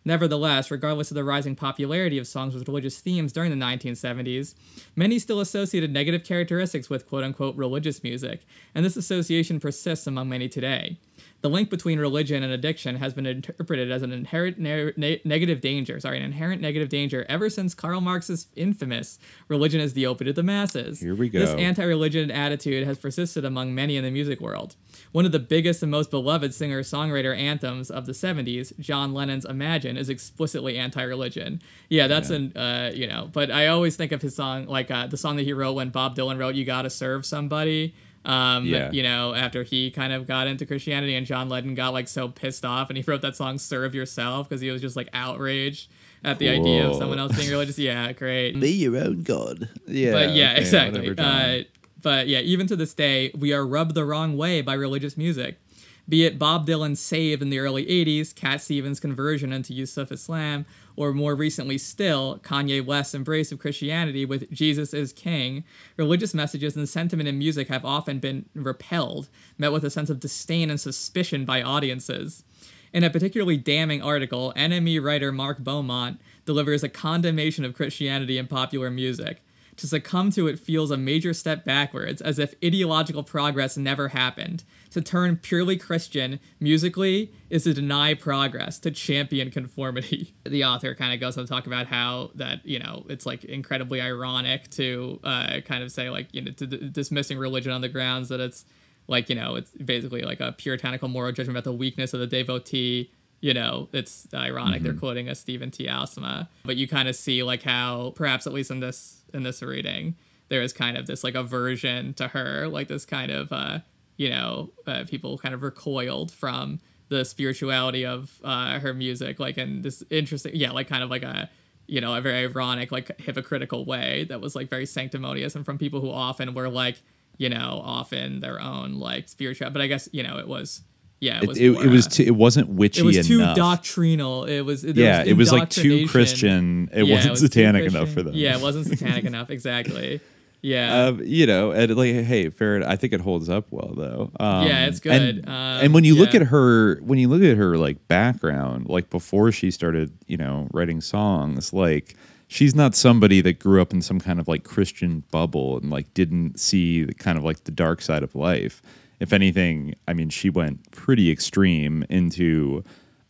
Nevertheless, 0.05 0.70
regardless 0.70 1.10
of 1.10 1.14
the 1.14 1.24
rising 1.24 1.56
popularity 1.56 2.18
of 2.18 2.26
songs 2.26 2.55
with 2.55 2.68
religious 2.68 2.98
themes 2.98 3.32
during 3.32 3.51
the 3.51 3.64
1970s, 3.64 4.55
many 4.94 5.18
still 5.18 5.40
associated 5.40 5.93
negative 5.93 6.24
characteristics 6.24 6.90
with 6.90 7.09
quote 7.09 7.24
unquote 7.24 7.56
religious 7.56 8.02
music, 8.02 8.43
and 8.74 8.85
this 8.85 8.97
association 8.97 9.59
persists 9.60 10.06
among 10.06 10.28
many 10.28 10.48
today. 10.48 10.98
The 11.40 11.51
link 11.51 11.68
between 11.68 11.98
religion 11.98 12.43
and 12.43 12.52
addiction 12.52 12.97
has 12.97 13.12
been 13.12 13.26
interpreted 13.26 13.90
as 13.90 14.02
an 14.02 14.12
inherent 14.12 14.59
ne- 14.59 14.93
ne- 14.97 15.20
negative 15.24 15.60
danger, 15.60 16.01
sorry, 16.01 16.16
an 16.18 16.24
inherent 16.24 16.62
negative 16.62 16.89
danger 16.89 17.26
ever 17.28 17.51
since 17.51 17.74
Karl 17.74 18.01
Marx's 18.01 18.47
infamous 18.56 19.18
"Religion 19.48 19.81
is 19.81 19.93
the 19.93 20.06
opiate 20.06 20.28
of 20.28 20.36
the 20.36 20.43
masses." 20.43 21.01
Here 21.01 21.14
we 21.14 21.28
go. 21.28 21.39
This 21.40 21.51
anti-religion 21.51 22.31
attitude 22.31 22.86
has 22.86 22.98
persisted 22.98 23.44
among 23.44 23.74
many 23.74 23.97
in 23.97 24.05
the 24.05 24.10
music 24.10 24.40
world. 24.40 24.76
One 25.15 25.24
of 25.24 25.31
the 25.31 25.39
biggest 25.39 25.81
and 25.81 25.93
most 25.93 26.11
beloved 26.11 26.53
singer-songwriter 26.53 27.39
anthems 27.39 27.89
of 27.89 28.05
the 28.07 28.11
70s, 28.12 28.77
John 28.81 29.15
Lennon's 29.15 29.45
"Imagine," 29.45 29.97
is 29.97 30.09
explicitly 30.09 30.77
anti-religion. 30.77 31.62
Yeah, 31.89 32.09
that's 32.09 32.31
an 32.31 32.53
uh, 32.57 32.91
you 32.93 33.07
know, 33.07 33.31
but 33.32 33.49
I 33.49 33.69
always 33.69 33.95
think 33.95 34.11
of 34.11 34.23
his 34.23 34.35
song 34.35 34.66
like 34.66 34.91
uh, 34.91 35.07
the 35.07 35.16
song 35.16 35.36
that 35.36 35.45
he 35.45 35.53
wrote 35.53 35.74
when 35.74 35.91
Bob 35.91 36.16
Dylan 36.16 36.36
wrote 36.36 36.57
"You 36.57 36.65
Gotta 36.65 36.91
Serve 36.91 37.24
Somebody." 37.24 37.95
Um, 38.24 38.65
Yeah. 38.66 38.91
you 38.91 39.03
know, 39.05 39.35
after 39.35 39.62
he 39.62 39.91
kind 39.93 40.12
of 40.12 40.27
got 40.27 40.47
into 40.49 40.66
Christianity 40.66 41.15
and 41.15 41.27
John 41.27 41.49
Lennon 41.49 41.74
got 41.77 41.93
like 41.93 42.09
so 42.09 42.27
pissed 42.28 42.65
off 42.65 42.89
and 42.91 42.97
he 42.97 43.05
wrote 43.07 43.23
that 43.23 43.36
song 43.36 43.57
"Serve 43.59 43.95
Yourself" 43.95 44.49
because 44.49 44.61
he 44.62 44.70
was 44.70 44.81
just 44.82 44.97
like 44.97 45.09
outraged 45.12 45.91
at 46.24 46.41
the 46.41 46.49
idea 46.49 46.89
of 46.89 46.97
someone 46.97 47.20
else 47.20 47.36
being 47.36 47.51
religious. 47.51 47.78
Yeah, 47.78 48.11
great. 48.12 48.59
Be 48.59 48.70
your 48.73 48.97
own 48.97 49.23
god. 49.23 49.69
Yeah. 49.86 50.11
but 50.12 50.31
yeah, 50.31 50.53
okay, 50.53 50.61
exactly. 50.61 51.15
Uh, 51.16 51.59
but 52.05 52.28
yeah, 52.28 52.40
even 52.40 52.66
to 52.68 52.76
this 52.76 52.94
day, 52.94 53.32
we 53.36 53.52
are 53.55 53.66
rubbed 53.66 53.94
the 53.94 54.05
wrong 54.05 54.36
way 54.36 54.60
by 54.60 54.74
religious 54.74 55.16
music. 55.16 55.59
Be 56.06 56.26
it 56.26 56.39
Bob 56.39 56.66
Dylan's 56.66 57.01
Save 57.01 57.40
in 57.40 57.48
the 57.48 57.59
early 57.59 57.86
80s, 57.86 58.35
Cat 58.35 58.60
Stevens' 58.60 59.01
conversion 59.01 59.55
into 59.55 59.72
Yusuf 59.72 60.12
Islam, 60.12 60.66
or 60.97 61.14
more 61.14 61.35
recently 61.35 61.78
still, 61.78 62.40
Kanye 62.43 62.85
West's 62.85 63.14
embrace 63.14 63.51
of 63.51 63.59
Christianity 63.59 64.26
with 64.26 64.51
Jesus 64.52 64.93
is 64.93 65.14
King, 65.14 65.64
religious 65.97 66.35
messages 66.35 66.76
and 66.76 66.86
sentiment 66.86 67.26
in 67.26 67.39
music 67.39 67.68
have 67.68 67.86
often 67.86 68.18
been 68.18 68.44
repelled, 68.55 69.31
met 69.56 69.72
with 69.72 69.82
a 69.82 69.90
sense 69.90 70.10
of 70.10 70.20
disdain 70.20 70.68
and 70.68 70.78
suspicion 70.78 71.47
by 71.47 71.62
audiences. 71.62 72.44
In 72.93 73.02
a 73.02 73.09
particularly 73.09 73.56
damning 73.56 74.02
article, 74.02 74.52
NME 74.56 75.02
writer 75.02 75.32
Mark 75.32 75.64
Beaumont 75.64 76.20
delivers 76.44 76.85
a 76.85 76.89
condemnation 76.90 77.64
of 77.64 77.74
Christianity 77.74 78.36
in 78.36 78.47
popular 78.47 78.90
music. 78.90 79.40
To 79.78 79.86
succumb 79.86 80.30
to 80.32 80.46
it 80.46 80.59
feels 80.59 80.90
a 80.90 80.96
major 80.96 81.34
step 81.34 81.64
backwards, 81.64 82.20
as 82.20 82.38
if 82.38 82.55
ideological 82.64 83.22
progress 83.22 83.76
never 83.76 84.09
happened. 84.09 84.64
To 84.90 85.02
turn 85.02 85.36
purely 85.36 85.76
Christian 85.76 86.38
musically 86.60 87.32
is 87.51 87.64
to 87.64 87.74
deny 87.74 88.14
progress, 88.14 88.78
to 88.80 88.90
champion 88.90 89.51
conformity. 89.51 90.34
The 90.44 90.64
author 90.64 90.94
kind 90.94 91.12
of 91.12 91.20
goes 91.20 91.36
on 91.36 91.44
to 91.44 91.48
talk 91.48 91.66
about 91.66 91.86
how 91.86 92.30
that, 92.34 92.64
you 92.64 92.78
know, 92.78 93.05
it's 93.09 93.26
like 93.26 93.44
incredibly 93.44 94.01
ironic 94.01 94.70
to 94.72 95.18
uh, 95.24 95.60
kind 95.64 95.82
of 95.82 95.90
say, 95.90 96.10
like, 96.10 96.28
you 96.32 96.42
know, 96.42 96.52
to 96.52 96.66
d- 96.66 96.88
dismissing 96.90 97.38
religion 97.38 97.72
on 97.72 97.80
the 97.80 97.88
grounds 97.88 98.28
that 98.28 98.40
it's 98.40 98.64
like, 99.09 99.28
you 99.28 99.34
know, 99.34 99.56
it's 99.56 99.70
basically 99.72 100.22
like 100.22 100.40
a 100.40 100.52
puritanical 100.52 101.09
moral 101.09 101.32
judgment 101.32 101.56
about 101.56 101.64
the 101.64 101.72
weakness 101.76 102.14
of 102.14 102.20
the 102.20 102.26
devotee 102.26 103.10
you 103.44 103.52
know, 103.52 103.90
it's 103.92 104.26
ironic 104.32 104.82
they're 104.82 104.94
quoting 104.94 105.28
a 105.28 105.34
Stephen 105.34 105.70
T. 105.70 105.86
Asma, 105.86 106.48
but 106.64 106.76
you 106.76 106.88
kind 106.88 107.09
of 107.09 107.14
see 107.14 107.42
like 107.42 107.62
how 107.62 108.14
perhaps 108.16 108.46
at 108.46 108.55
least 108.55 108.70
in 108.70 108.80
this 108.80 109.20
in 109.35 109.43
this 109.43 109.62
reading 109.62 110.15
there 110.48 110.62
is 110.62 110.73
kind 110.73 110.97
of 110.97 111.06
this 111.06 111.24
like 111.24 111.35
aversion 111.35 112.15
to 112.15 112.28
her, 112.28 112.69
like 112.69 112.89
this 112.89 113.05
kind 113.05 113.31
of 113.31 113.52
uh, 113.52 113.81
you 114.16 114.31
know, 114.31 114.70
uh, 114.86 115.05
people 115.09 115.39
kind 115.39 115.55
of 115.55 115.62
recoiled 115.62 116.31
from 116.31 116.81
the 117.09 117.24
spirituality 117.24 118.06
of 118.06 118.40
uh, 118.44 118.78
her 118.78 118.94
music, 118.94 119.39
like 119.40 119.59
in 119.59 119.82
this 119.82 120.02
interesting, 120.11 120.52
yeah, 120.55 120.70
like 120.70 120.89
kind 120.89 121.02
of 121.02 121.11
like 121.11 121.23
a 121.23 121.51
you 121.86 122.01
know 122.01 122.15
a 122.15 122.20
very 122.20 122.47
ironic, 122.47 122.93
like 122.93 123.20
hypocritical 123.20 123.85
way 123.85 124.24
that 124.28 124.40
was 124.40 124.55
like 124.55 124.69
very 124.69 124.86
sanctimonious, 124.86 125.55
and 125.55 125.65
from 125.65 125.78
people 125.78 126.01
who 126.01 126.11
often 126.11 126.55
were 126.55 126.69
like 126.69 126.97
you 127.36 127.48
know 127.48 127.81
often 127.85 128.40
their 128.40 128.61
own 128.61 128.94
like 128.94 129.28
spiritual, 129.28 129.70
but 129.70 129.82
I 129.82 129.86
guess 129.86 130.09
you 130.12 130.23
know 130.23 130.39
it 130.39 130.48
was. 130.48 130.82
Yeah, 131.24 131.38
it 131.38 131.42
It, 131.44 131.48
was. 131.48 131.59
it, 131.59 131.70
it 131.70 131.88
was 131.90 132.06
too, 132.06 132.22
it 132.24 132.34
wasn't 132.36 132.68
witchy 132.68 133.01
it 133.01 133.05
was 133.05 133.26
too 133.26 133.40
enough. 133.40 133.56
doctrinal. 133.56 134.44
It 134.44 134.60
was 134.60 134.84
yeah, 134.84 135.20
was 135.20 135.28
it 135.28 135.36
was 135.36 135.52
like 135.52 135.70
too. 135.70 136.06
Christian. 136.09 136.88
It 136.92 137.06
Yeah, 137.06 137.14
wasn't 137.14 137.30
was 137.32 137.40
satanic 137.40 137.84
enough 137.86 138.10
for 138.10 138.22
them. 138.22 138.34
Yeah, 138.34 138.56
it 138.56 138.62
wasn't 138.62 138.86
satanic 138.98 139.24
enough. 139.24 139.51
Exactly. 139.51 140.20
Yeah. 140.62 141.09
Um, 141.09 141.20
you 141.22 141.46
know, 141.46 141.72
and 141.72 141.94
like, 141.94 142.14
hey, 142.24 142.48
fair. 142.48 142.88
I 142.88 142.96
think 142.96 143.12
it 143.12 143.20
holds 143.20 143.51
up 143.51 143.66
well, 143.70 143.92
though. 143.94 144.30
Um, 144.40 144.66
Yeah, 144.66 144.86
it's 144.86 144.98
And, 145.05 145.42
good. 145.42 145.48
Um, 145.48 145.52
and 145.84 145.94
when 145.94 146.05
you 146.05 146.14
look 146.14 146.34
at 146.34 146.40
her, 146.42 146.96
when 147.02 147.18
you 147.18 147.28
look 147.28 147.42
at 147.42 147.56
her 147.59 147.76
like 147.76 148.09
background, 148.09 148.88
like 148.88 149.10
before 149.10 149.52
she 149.52 149.70
started, 149.70 150.10
you 150.26 150.38
know, 150.38 150.68
writing 150.72 151.02
songs, 151.02 151.74
like 151.74 152.16
she's 152.48 152.74
not 152.74 152.94
somebody 152.94 153.42
that 153.42 153.59
grew 153.59 153.82
up 153.82 153.92
in 153.92 154.01
some 154.01 154.18
kind 154.20 154.40
of 154.40 154.48
like 154.48 154.64
Christian 154.64 155.22
bubble 155.30 155.76
and 155.76 155.90
like 155.90 156.12
didn't 156.14 156.59
see 156.59 157.05
the 157.05 157.14
kind 157.14 157.36
of 157.36 157.44
like 157.44 157.64
the 157.64 157.70
dark 157.72 158.01
side 158.01 158.22
of 158.22 158.34
life. 158.34 158.80
If 159.24 159.32
anything, 159.32 159.94
I 160.06 160.12
mean, 160.12 160.28
she 160.28 160.51
went 160.51 160.90
pretty 160.92 161.30
extreme 161.30 162.05
into, 162.10 162.84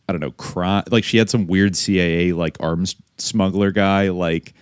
I 0.07 0.11
don't 0.13 0.19
know, 0.21 0.31
crime. 0.31 0.83
Like 0.91 1.03
she 1.05 1.17
had 1.17 1.29
some 1.29 1.47
weird 1.47 1.75
CIA 1.75 2.33
like 2.33 2.57
arms 2.59 2.95
smuggler 3.17 3.71
guy 3.71 4.09
like 4.09 4.53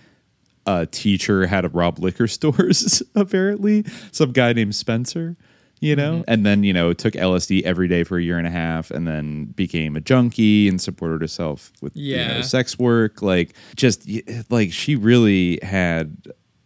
a 0.66 0.86
teacher 0.86 1.46
had 1.46 1.62
to 1.62 1.68
rob 1.68 1.98
liquor 1.98 2.28
stores 2.38 3.02
apparently 3.16 3.84
some 4.12 4.30
guy 4.32 4.52
named 4.52 4.74
spencer 4.74 5.36
you 5.80 5.94
know 5.96 6.12
Mm-hmm. 6.20 6.22
and 6.28 6.46
then 6.46 6.62
you 6.62 6.72
know 6.72 6.92
took 6.94 7.14
lsd 7.14 7.62
every 7.64 7.88
day 7.88 8.04
for 8.04 8.16
a 8.16 8.22
year 8.22 8.38
and 8.38 8.46
a 8.46 8.50
half 8.50 8.90
and 8.92 9.06
then 9.08 9.46
became 9.56 9.96
a 9.96 10.00
junkie 10.00 10.68
and 10.68 10.80
supported 10.80 11.20
herself 11.20 11.72
with 11.82 11.94
you 11.96 12.16
know, 12.16 12.22
Yeah. 12.36 12.40
sex 12.42 12.78
work 12.78 13.20
like 13.22 13.54
just 13.76 14.08
like 14.50 14.72
she 14.72 14.94
really 14.96 15.58
had 15.62 16.16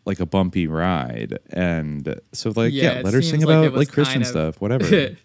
like 0.08 0.18
a 0.18 0.26
bumpy 0.26 0.66
ride 0.66 1.38
and 1.50 2.20
so 2.32 2.52
like 2.56 2.72
yeah, 2.72 2.92
it 2.92 3.04
let 3.04 3.14
her 3.14 3.22
sing 3.22 3.40
like 3.40 3.48
about 3.48 3.72
was 3.72 3.86
like 3.86 3.92
christian 3.92 4.22
of- 4.22 4.28
stuff 4.28 4.60
whatever 4.60 5.16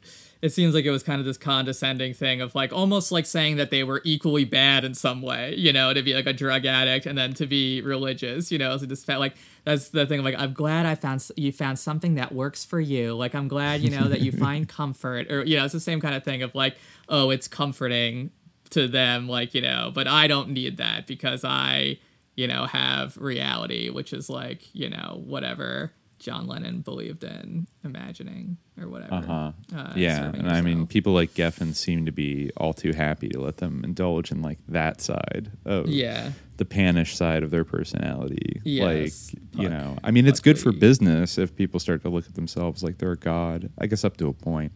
it 0.43 0.51
seems 0.51 0.75
like 0.75 0.83
it 0.83 0.91
was 0.91 1.03
kind 1.03 1.21
of 1.21 1.25
this 1.25 1.37
condescending 1.37 2.13
thing 2.13 2.41
of 2.41 2.53
like 2.53 2.73
almost 2.73 3.13
like 3.13 3.25
saying 3.25 3.55
that 3.55 3.71
they 3.71 3.81
were 3.81 4.01
equally 4.03 4.43
bad 4.43 4.83
in 4.83 4.93
some 4.93 5.21
way, 5.21 5.55
you 5.55 5.71
know, 5.71 5.93
to 5.93 6.01
be 6.03 6.13
like 6.13 6.25
a 6.25 6.33
drug 6.33 6.65
addict 6.65 7.05
and 7.05 7.17
then 7.17 7.33
to 7.35 7.47
be 7.47 7.81
religious, 7.81 8.51
you 8.51 8.57
know. 8.57 8.75
So 8.75 8.85
just 8.85 9.05
felt 9.05 9.21
like 9.21 9.35
that's 9.63 9.87
the 9.87 10.05
thing. 10.05 10.21
Like, 10.21 10.35
I'm 10.37 10.51
glad 10.51 10.85
I 10.85 10.95
found 10.95 11.25
you 11.37 11.53
found 11.53 11.79
something 11.79 12.15
that 12.15 12.33
works 12.33 12.65
for 12.65 12.81
you. 12.81 13.13
Like, 13.15 13.33
I'm 13.33 13.47
glad 13.47 13.79
you 13.79 13.89
know 13.89 14.09
that 14.09 14.19
you 14.19 14.31
find 14.47 14.67
comfort, 14.67 15.31
or 15.31 15.45
you 15.45 15.55
know, 15.55 15.63
it's 15.63 15.71
the 15.71 15.79
same 15.79 16.01
kind 16.01 16.13
of 16.13 16.25
thing 16.25 16.43
of 16.43 16.53
like, 16.53 16.75
oh, 17.07 17.29
it's 17.29 17.47
comforting 17.47 18.31
to 18.71 18.89
them, 18.89 19.29
like 19.29 19.53
you 19.53 19.61
know, 19.61 19.91
but 19.95 20.09
I 20.09 20.27
don't 20.27 20.49
need 20.49 20.75
that 20.75 21.07
because 21.07 21.45
I, 21.45 21.99
you 22.35 22.47
know, 22.47 22.65
have 22.65 23.17
reality, 23.17 23.89
which 23.89 24.13
is 24.13 24.29
like 24.29 24.73
you 24.73 24.89
know 24.89 25.21
whatever 25.25 25.91
John 26.19 26.47
Lennon 26.47 26.79
believed 26.81 27.23
in, 27.25 27.67
imagining 27.83 28.57
or 28.79 28.87
whatever. 28.87 29.15
Uh-huh. 29.15 29.51
Uh, 29.75 29.93
yeah, 29.95 30.31
and 30.33 30.49
I 30.49 30.61
mean, 30.61 30.87
people 30.87 31.11
like 31.13 31.33
Geffen 31.33 31.75
seem 31.75 32.05
to 32.05 32.11
be 32.13 32.49
all 32.55 32.73
too 32.73 32.93
happy 32.93 33.27
to 33.29 33.41
let 33.41 33.57
them 33.57 33.81
indulge 33.83 34.31
in 34.31 34.41
like 34.41 34.59
that 34.69 35.01
side 35.01 35.51
of 35.65 35.87
Yeah. 35.89 36.31
the 36.57 36.63
panish 36.65 37.15
side 37.17 37.43
of 37.43 37.51
their 37.51 37.65
personality. 37.65 38.61
Yes, 38.63 39.33
like 39.33 39.61
you 39.61 39.67
know, 39.69 39.97
I 40.03 40.11
mean, 40.11 40.25
it's 40.25 40.39
good 40.39 40.57
for 40.57 40.71
business 40.71 41.37
if 41.37 41.55
people 41.57 41.79
start 41.81 42.01
to 42.03 42.09
look 42.09 42.25
at 42.25 42.35
themselves 42.35 42.83
like 42.83 42.99
they're 42.99 43.11
a 43.11 43.17
god. 43.17 43.69
I 43.77 43.87
guess 43.87 44.05
up 44.05 44.15
to 44.17 44.27
a 44.27 44.33
point. 44.33 44.71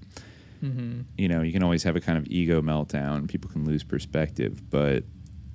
Mm-hmm. 0.61 1.01
You 1.17 1.27
know, 1.29 1.43
you 1.43 1.53
can 1.53 1.63
always 1.63 1.83
have 1.83 1.95
a 1.95 2.01
kind 2.01 2.17
of 2.17 2.25
ego 2.27 2.61
meltdown. 2.61 3.27
People 3.29 3.49
can 3.49 3.63
lose 3.63 3.83
perspective, 3.83 4.69
but 4.69 5.05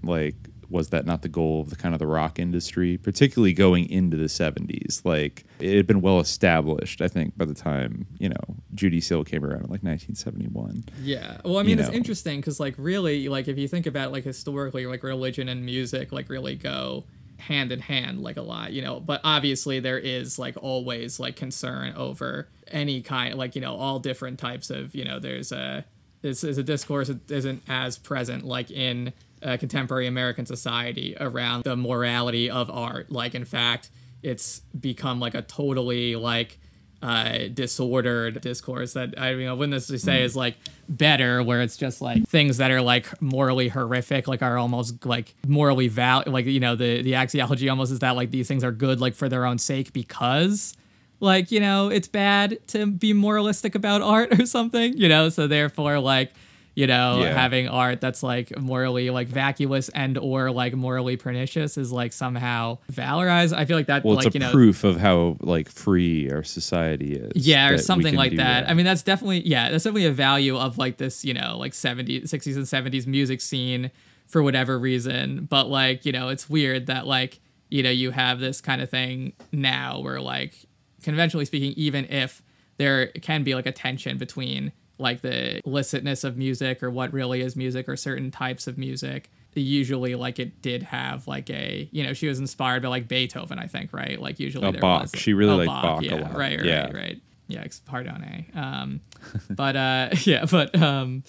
like. 0.03 0.37
Was 0.73 0.89
that 0.89 1.07
not 1.07 1.23
the 1.23 1.29
goal 1.29 1.61
of 1.61 1.71
the 1.71 1.77
kind 1.77 1.95
of 1.95 1.99
the 1.99 2.07
rock 2.07 2.39
industry, 2.39 2.99
particularly 2.99 3.53
going 3.53 3.89
into 3.89 4.17
the 4.17 4.25
'70s? 4.25 5.05
Like 5.05 5.45
it 5.61 5.77
had 5.77 5.87
been 5.87 6.01
well 6.01 6.19
established, 6.19 7.01
I 7.01 7.09
think, 7.09 7.37
by 7.37 7.45
the 7.45 7.55
time 7.55 8.07
you 8.19 8.29
know 8.29 8.57
Judee 8.75 9.03
Sill 9.03 9.23
came 9.25 9.45
around 9.45 9.65
in 9.65 9.71
like 9.71 9.83
1971. 9.83 10.85
Yeah. 11.03 11.39
Well, 11.45 11.59
I 11.59 11.61
you 11.61 11.67
mean, 11.67 11.79
it's 11.79 11.89
know. 11.89 11.95
interesting 11.95 12.41
because, 12.41 12.59
like, 12.59 12.75
really, 12.79 13.29
like, 13.29 13.49
if 13.49 13.59
you 13.59 13.69
think 13.69 13.87
about 13.87 14.09
it, 14.09 14.13
like 14.13 14.25
historically, 14.25 14.87
like 14.87 15.03
religion 15.03 15.49
and 15.49 15.65
music, 15.65 16.11
like, 16.11 16.29
really 16.29 16.57
go 16.57 17.05
hand 17.43 17.73
in 17.73 17.81
hand, 17.81 18.21
like 18.21 18.37
a 18.37 18.43
lot, 18.43 18.73
you 18.73 18.83
know. 18.83 19.01
But 19.01 19.21
obviously, 19.25 19.81
there 19.81 19.99
is 19.99 20.39
like 20.39 20.57
always 20.63 21.21
like 21.21 21.37
concern 21.37 21.93
over 21.95 22.49
any 22.69 23.03
kind, 23.03 23.35
like 23.35 23.55
you 23.55 23.61
know, 23.61 23.77
all 23.77 23.99
different 23.99 24.39
types 24.39 24.71
of, 24.71 24.95
you 24.95 25.05
know, 25.05 25.19
there's 25.19 25.53
a 25.53 25.85
this 26.23 26.45
is 26.45 26.57
a 26.57 26.63
discourse 26.63 27.09
that 27.09 27.31
isn't 27.31 27.63
as 27.69 27.99
present 27.99 28.45
like 28.45 28.71
in 28.71 29.13
uh, 29.43 29.57
contemporary 29.57 30.07
American 30.07 30.47
society 30.47 31.17
around 31.19 31.65
the 31.65 31.77
morality 31.77 32.51
of 32.51 32.71
art. 32.71 33.11
Like, 33.11 33.35
in 33.35 33.45
fact, 33.45 33.91
it's 34.23 34.61
become 34.79 35.21
like 35.21 35.35
a 35.35 35.43
totally 35.43 36.17
like 36.17 36.59
uh, 37.03 37.49
disordered 37.53 38.41
discourse 38.41 38.93
that 38.93 39.19
I 39.19 39.33
you 39.33 39.45
know 39.45 39.57
wouldn't 39.57 39.73
necessarily 39.73 39.99
say 39.99 40.23
is 40.23 40.37
like 40.37 40.57
better, 40.89 41.43
where 41.43 41.61
it's 41.61 41.77
just 41.77 42.01
like 42.01 42.27
things 42.29 42.59
that 42.59 42.71
are 42.71 42.81
like 42.81 43.21
morally 43.21 43.69
horrific, 43.69 44.29
like 44.29 44.41
are 44.41 44.57
almost 44.57 45.05
like 45.05 45.35
morally 45.47 45.89
val 45.89 46.23
like 46.27 46.47
you 46.47 46.61
know 46.61 46.77
the 46.77 47.03
the 47.03 47.13
axiology 47.13 47.69
almost 47.69 47.91
is 47.91 47.99
that 47.99 48.13
like 48.13 48.31
these 48.31 48.47
things 48.47 48.63
are 48.63 48.71
good 48.71 49.01
like 49.01 49.15
for 49.15 49.29
their 49.29 49.45
own 49.45 49.59
sake 49.59 49.93
because 49.93 50.77
like 51.19 51.51
you 51.51 51.59
know 51.59 51.89
it's 51.89 52.09
bad 52.09 52.59
to 52.69 52.87
be 52.87 53.13
moralistic 53.13 53.75
about 53.75 54.01
art 54.01 54.39
or 54.39 54.47
something 54.47 54.97
you 54.97 55.09
know 55.09 55.29
so 55.29 55.49
therefore 55.49 55.99
like 55.99 56.33
you 56.75 56.87
know 56.87 57.21
Yeah. 57.23 57.35
having 57.35 57.69
art 57.69 58.01
that's 58.01 58.23
like 58.23 58.59
morally 58.59 59.11
like 59.11 59.29
vacuous 59.29 59.89
and 59.91 60.17
or 60.17 60.51
like 60.51 60.75
morally 60.75 61.17
pernicious 61.17 61.77
is 61.77 61.93
like 61.93 62.13
somehow 62.13 62.79
valorized 62.91 63.53
i 63.57 63.65
feel 63.67 63.77
like 63.77 63.87
that 63.89 64.05
Well, 64.05 64.17
it's 64.17 64.25
like 64.25 64.35
a 64.35 64.39
you 64.39 64.41
know 64.41 64.51
proof 64.53 64.83
of 64.85 64.97
how 64.99 65.37
like 65.41 65.69
free 65.69 66.31
our 66.31 66.43
society 66.43 67.13
is. 67.17 67.47
yeah 67.47 67.69
or 67.69 67.77
something 67.79 68.15
like 68.15 68.31
do 68.31 68.37
that. 68.39 68.71
i 68.71 68.75
mean 68.75 68.87
that's 68.87 69.03
definitely 69.03 69.47
yeah 69.47 69.71
that's 69.71 69.85
definitely 69.85 70.07
a 70.07 70.13
value 70.13 70.57
of 70.57 70.79
like 70.79 70.97
this 70.97 71.25
you 71.25 71.35
know 71.35 71.59
like 71.59 71.73
70s 71.73 72.25
60s 72.25 72.57
and 72.57 72.65
70s 72.93 73.07
music 73.07 73.41
scene 73.43 73.91
for 74.27 74.43
whatever 74.43 74.79
reason 74.79 75.45
but 75.51 75.69
like 75.69 76.07
you 76.07 76.13
know 76.13 76.29
it's 76.31 76.49
weird 76.49 76.87
that 76.87 77.07
like 77.07 77.41
you 77.69 77.83
know 77.83 77.91
you 77.91 78.13
have 78.13 78.41
this 78.41 78.61
kind 78.63 78.81
of 78.81 78.89
thing 78.89 79.35
now 79.53 80.01
where 80.01 80.21
like 80.23 80.55
conventionally 81.03 81.45
speaking 81.45 81.73
even 81.77 82.07
if 82.07 82.43
there 82.79 83.09
can 83.09 83.43
be 83.45 83.55
like 83.55 83.67
a 83.67 83.73
tension 83.73 84.17
between 84.17 84.73
like 84.99 85.21
the 85.23 85.61
illicitness 85.67 86.25
of 86.25 86.37
music 86.37 86.83
or 86.83 86.91
what 86.91 87.13
really 87.13 87.41
is 87.41 87.57
music 87.57 87.89
or 87.89 87.97
certain 87.97 88.31
types 88.31 88.67
of 88.67 88.77
music 88.79 89.31
usually 89.55 90.15
like 90.15 90.39
it 90.39 90.63
did 90.63 90.83
have 90.83 91.29
like 91.29 91.51
a 91.51 91.87
you 91.93 92.03
know 92.03 92.15
she 92.15 92.27
was 92.27 92.39
inspired 92.39 92.83
by 92.83 92.89
like 92.89 93.07
beethoven 93.07 93.59
i 93.59 93.67
think 93.67 93.93
right 93.93 94.19
like 94.21 94.41
usually 94.41 94.67
Oh, 94.67 94.73
there 94.73 94.81
Bach. 94.81 95.03
was 95.03 95.13
She 95.21 95.35
really 95.35 95.53
oh, 95.53 95.57
liked 95.71 95.83
Bach 95.83 96.03
a 96.03 96.05
yeah 96.07 96.15
lot. 96.15 96.35
right 96.35 96.57
right 96.59 96.65
Yeah. 96.67 96.85
right 96.87 96.95
right 96.95 97.21
Yeah, 97.49 97.61
ex 97.61 97.81
pardone. 97.87 98.57
Um, 98.57 99.01
but 99.51 99.77
uh, 99.77 100.09
yeah, 100.25 100.47
but 100.51 100.75
um, 100.81 101.23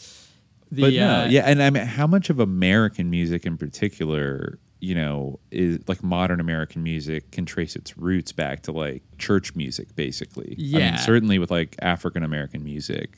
the 0.72 0.81
but 0.84 0.94
no, 0.94 1.22
uh, 1.23 1.27
yeah, 1.30 1.41
and 1.45 1.61
I 1.61 1.69
mean, 1.69 1.85
how 1.85 2.07
much 2.07 2.30
of 2.30 2.40
American 2.40 3.10
music 3.10 3.45
in 3.45 3.57
particular, 3.57 4.57
you 4.80 4.95
know, 4.95 5.40
is 5.52 5.80
like 5.90 6.02
modern 6.02 6.40
American 6.40 6.81
music 6.81 7.30
can 7.31 7.45
trace 7.45 7.76
its 7.76 7.98
roots 7.98 8.31
back 8.31 8.61
to 8.64 8.72
like 8.72 9.03
church 9.18 9.53
music, 9.56 9.95
basically. 9.98 10.53
I 10.57 10.61
mean, 10.61 10.80
Yeah. 10.80 10.95
certainly 10.95 11.40
with 11.40 11.52
like 11.52 11.76
African 11.81 12.23
American 12.23 12.64
music. 12.64 13.18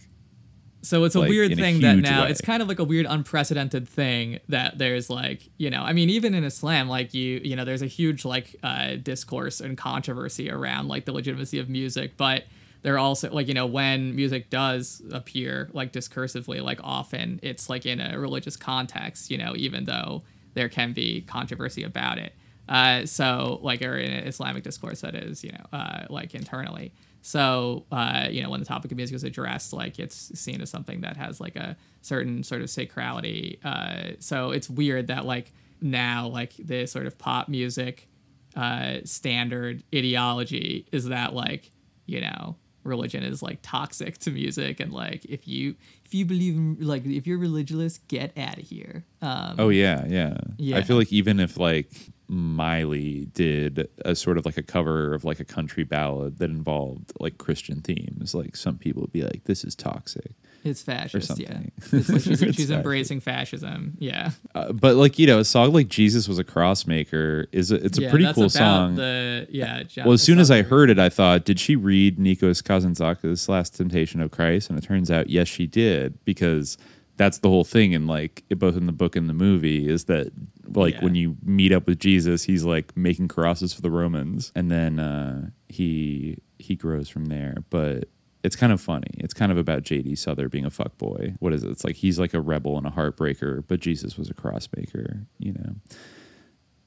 So 0.85 1.03
it's 1.03 1.15
a 1.15 1.21
like, 1.21 1.29
weird 1.29 1.51
in 1.51 1.59
a 1.59 1.61
thing 1.61 1.81
that 1.81 1.97
now 1.97 2.23
way. 2.23 2.29
it's 2.29 2.41
kind 2.41 2.61
of 2.61 2.67
like 2.67 2.79
a 2.79 2.83
weird 2.83 3.05
unprecedented 3.09 3.89
thing 3.89 4.39
that 4.49 4.77
there's 4.77 5.09
like 5.09 5.49
you 5.57 5.69
know 5.69 5.81
I 5.81 5.93
mean 5.93 6.09
even 6.09 6.33
in 6.33 6.43
Islam 6.43 6.87
like 6.87 7.13
you 7.13 7.41
you 7.43 7.55
know 7.55 7.65
there's 7.65 7.81
a 7.81 7.87
huge 7.87 8.23
like 8.23 8.55
uh, 8.63 8.95
discourse 8.95 9.59
and 9.59 9.77
controversy 9.77 10.49
around 10.49 10.87
like 10.87 11.05
the 11.05 11.11
legitimacy 11.11 11.59
of 11.59 11.69
music 11.69 12.17
but 12.17 12.43
there 12.83 12.93
are 12.93 12.99
also 12.99 13.31
like 13.31 13.47
you 13.47 13.53
know 13.53 13.65
when 13.65 14.15
music 14.15 14.49
does 14.49 15.01
appear 15.11 15.69
like 15.73 15.91
discursively 15.91 16.61
like 16.61 16.79
often 16.83 17.39
it's 17.41 17.67
like 17.67 17.85
in 17.85 17.99
a 17.99 18.19
religious 18.19 18.55
context 18.55 19.31
you 19.31 19.37
know 19.37 19.53
even 19.55 19.85
though 19.85 20.21
there 20.53 20.69
can 20.69 20.93
be 20.93 21.21
controversy 21.21 21.83
about 21.83 22.19
it 22.19 22.33
uh, 22.67 23.05
so 23.05 23.59
like 23.61 23.81
or 23.81 23.97
in 23.97 24.11
an 24.11 24.27
Islamic 24.27 24.63
discourse 24.63 25.01
that 25.01 25.15
is 25.15 25.43
you 25.43 25.51
know 25.51 25.65
uh, 25.77 26.05
like 26.09 26.33
internally 26.35 26.91
so, 27.26 27.88
uh, 27.91 28.27
you 28.30 28.43
know, 28.43 28.52
when 28.52 28.60
the 28.60 28.68
topic 28.68 28.91
of 28.91 28.97
music 28.97 29.15
is 29.15 29.23
addressed, 29.23 29.73
like 29.73 29.97
it's 29.97 30.39
seen 30.39 30.61
as 30.61 30.69
something 30.69 31.02
that 31.02 31.18
has 31.18 31.41
like 31.41 31.56
a 31.56 31.76
certain 32.03 32.43
sort 32.43 32.61
of 32.61 32.68
sacrality. 32.68 33.57
Uh, 33.65 34.15
so 34.19 34.52
it's 34.52 34.69
weird 34.69 35.07
that 35.07 35.26
like 35.26 35.52
now, 35.81 36.27
like 36.27 36.53
the 36.57 36.85
sort 36.85 37.07
of 37.07 37.18
pop 37.18 37.49
music 37.49 38.07
uh, 38.56 38.97
standard 39.06 39.81
ideology 39.91 40.85
is 40.91 41.06
that 41.06 41.34
like, 41.34 41.72
you 42.06 42.22
know, 42.22 42.57
religion 42.84 43.23
is 43.23 43.41
like 43.41 43.57
toxic 43.64 44.19
to 44.19 44.30
music 44.30 44.80
and 44.80 44.93
like 44.93 45.26
if 45.26 45.47
you 45.47 45.73
if 46.06 46.14
you 46.14 46.23
believe 46.26 46.53
in 46.53 46.77
like 46.80 47.03
if 47.07 47.26
you're 47.26 47.39
religious 47.39 47.97
get 48.07 48.38
out 48.38 48.60
of 48.60 48.64
here 48.64 49.03
um 49.23 49.56
Oh 49.57 49.69
yeah, 49.69 50.06
yeah. 50.07 50.38
Yeah. 50.60 50.77
I 50.77 50.84
feel 50.84 50.95
like 50.95 51.11
even 51.11 51.39
if 51.39 51.57
like 51.57 51.89
Miley 52.27 53.27
did 53.34 53.88
a 54.03 54.15
sort 54.15 54.38
of 54.38 54.45
like 54.45 54.57
a 54.57 54.64
cover 54.64 55.14
of 55.14 55.23
like 55.26 55.39
a 55.39 55.45
country 55.45 55.84
ballad 55.84 56.38
that 56.39 56.49
involved 56.49 57.11
like 57.19 57.38
Christian 57.38 57.81
themes, 57.81 58.34
like 58.34 58.56
some 58.56 58.77
people 58.77 59.02
would 59.02 59.11
be 59.11 59.23
like, 59.23 59.43
"This 59.45 59.64
is 59.64 59.76
toxic." 59.76 60.31
it's 60.64 60.81
fascist 60.81 61.38
yeah 61.38 61.60
it's 61.91 62.10
like 62.10 62.22
she's, 62.23 62.39
she's 62.56 62.72
embracing 62.72 63.19
fascism 63.19 63.95
yeah 63.99 64.31
Uh, 64.56 64.72
but 64.72 64.95
like 64.95 65.19
you 65.19 65.27
know, 65.27 65.38
a 65.38 65.45
song 65.45 65.72
like 65.73 65.88
"Jesus 65.89 66.27
Was 66.27 66.39
a 66.39 66.43
Crossmaker" 66.43 67.45
is 67.52 67.72
a, 67.72 67.76
it's 67.76 67.99
a 67.99 68.02
Yeah, 68.02 68.10
pretty 68.10 68.26
that's 68.26 68.34
cool 68.35 68.45
about 68.45 68.52
song. 68.53 68.95
the 68.95 69.45
yeah 69.52 69.84
John- 69.84 70.06
well, 70.06 70.14
as 70.14 70.23
soon 70.23 70.39
as 70.39 70.49
I 70.49 70.64
heard 70.64 70.89
it, 70.89 70.97
I 70.97 71.10
thought, 71.10 71.45
did 71.45 71.60
she 71.60 71.76
read 71.76 72.18
Nikos 72.18 72.64
Kazantzakis' 72.64 73.47
Last 73.47 73.76
Temptation 73.76 74.22
of 74.22 74.31
Christ? 74.31 74.72
And 74.72 74.80
it 74.80 74.81
turns 74.84 75.11
out, 75.11 75.30
yes, 75.30 75.47
she 75.47 75.68
did, 75.68 76.18
because 76.26 76.80
that's 77.17 77.39
the 77.39 77.49
whole 77.49 77.63
thing. 77.63 77.93
And 77.95 78.07
like 78.07 78.43
both 78.49 78.75
in 78.75 78.85
the 78.85 78.91
book 78.91 79.15
and 79.15 79.29
the 79.29 79.33
movie 79.33 79.87
is 79.87 80.05
that 80.05 80.31
like 80.73 80.95
Yeah. 80.95 81.03
when 81.03 81.15
you 81.15 81.37
meet 81.43 81.71
up 81.71 81.87
with 81.87 81.99
Jesus, 81.99 82.43
he's 82.43 82.63
like 82.63 82.95
making 82.97 83.27
crosses 83.27 83.73
for 83.73 83.81
the 83.81 83.91
Romans, 83.91 84.51
and 84.55 84.69
then 84.71 84.99
uh, 84.99 85.49
he 85.69 86.37
he 86.59 86.75
grows 86.75 87.07
from 87.09 87.25
there. 87.25 87.57
But 87.69 88.09
it's 88.43 88.55
kind 88.55 88.71
of 88.71 88.79
funny. 88.79 89.09
It's 89.15 89.33
kind 89.33 89.51
of 89.51 89.57
about 89.57 89.81
J.D. 89.83 90.15
Souther 90.15 90.49
being 90.49 90.65
a 90.65 90.69
fuck 90.69 90.97
boy. 90.99 91.33
What 91.39 91.51
is 91.53 91.63
it? 91.63 91.71
It's 91.71 91.83
like 91.83 91.95
he's 91.95 92.19
like 92.19 92.33
a 92.33 92.41
rebel 92.41 92.77
and 92.77 92.85
a 92.85 92.91
heartbreaker, 92.91 93.63
but 93.67 93.79
Jesus 93.79 94.17
was 94.17 94.29
a 94.29 94.33
crossmaker, 94.35 95.25
you 95.39 95.53
know 95.53 95.75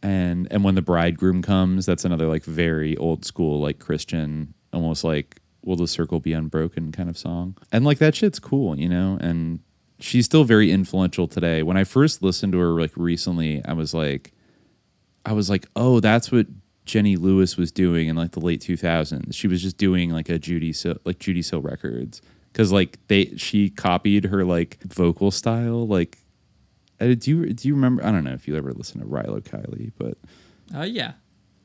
and 0.02 0.46
and 0.52 0.62
when 0.62 0.74
the 0.76 0.82
bridegroom 0.82 1.42
comes 1.42 1.84
that's 1.84 2.04
another 2.04 2.26
like 2.26 2.44
very 2.44 2.96
old 2.98 3.24
school 3.24 3.60
like 3.60 3.80
christian 3.80 4.54
almost 4.72 5.02
like 5.02 5.40
will 5.64 5.74
the 5.74 5.88
circle 5.88 6.20
be 6.20 6.32
unbroken 6.32 6.92
kind 6.92 7.08
of 7.10 7.18
song 7.18 7.56
and 7.72 7.84
like 7.84 7.98
that 7.98 8.14
shit's 8.14 8.38
cool 8.38 8.78
you 8.78 8.88
know 8.88 9.18
and 9.20 9.58
she's 10.00 10.24
still 10.26 10.44
very 10.44 10.70
influential 10.70 11.26
today. 11.28 11.62
When 11.62 11.76
i 11.76 11.84
first 11.84 12.22
listened 12.22 12.52
to 12.52 12.58
her 12.58 12.80
like 12.80 12.92
recently 12.96 13.62
i 13.64 13.72
was 13.72 13.92
like 13.94 14.32
i 15.26 15.32
was 15.32 15.50
like 15.50 15.66
oh 15.76 16.00
that's 16.00 16.30
what 16.32 16.46
jenny 16.84 17.16
lewis 17.16 17.56
was 17.56 17.70
doing 17.70 18.08
in 18.08 18.16
like 18.16 18.30
the 18.32 18.40
late 18.40 18.60
2000s 18.62 19.34
she 19.34 19.46
was 19.46 19.60
just 19.60 19.76
doing 19.76 20.10
like 20.10 20.28
a 20.30 20.38
judee 20.38 20.74
Sil- 20.74 21.00
like 21.04 21.18
judee 21.18 21.44
sill 21.44 21.60
records. 21.60 22.22
Because 22.52 22.72
like 22.72 22.98
they 23.08 23.26
she 23.36 23.68
copied 23.70 24.24
her 24.24 24.42
like 24.44 24.78
vocal 24.84 25.30
style. 25.30 25.86
Like 25.86 26.16
uh, 27.00 27.14
do 27.14 27.30
you 27.30 27.52
do 27.52 27.68
you 27.68 27.74
remember 27.74 28.02
i 28.04 28.10
don't 28.10 28.24
know 28.24 28.32
if 28.32 28.48
you 28.48 28.56
ever 28.56 28.72
listened 28.72 29.02
to 29.02 29.08
rilo 29.08 29.40
kiley 29.42 29.92
but 29.98 30.16
uh 30.76 30.82
yeah. 30.82 31.12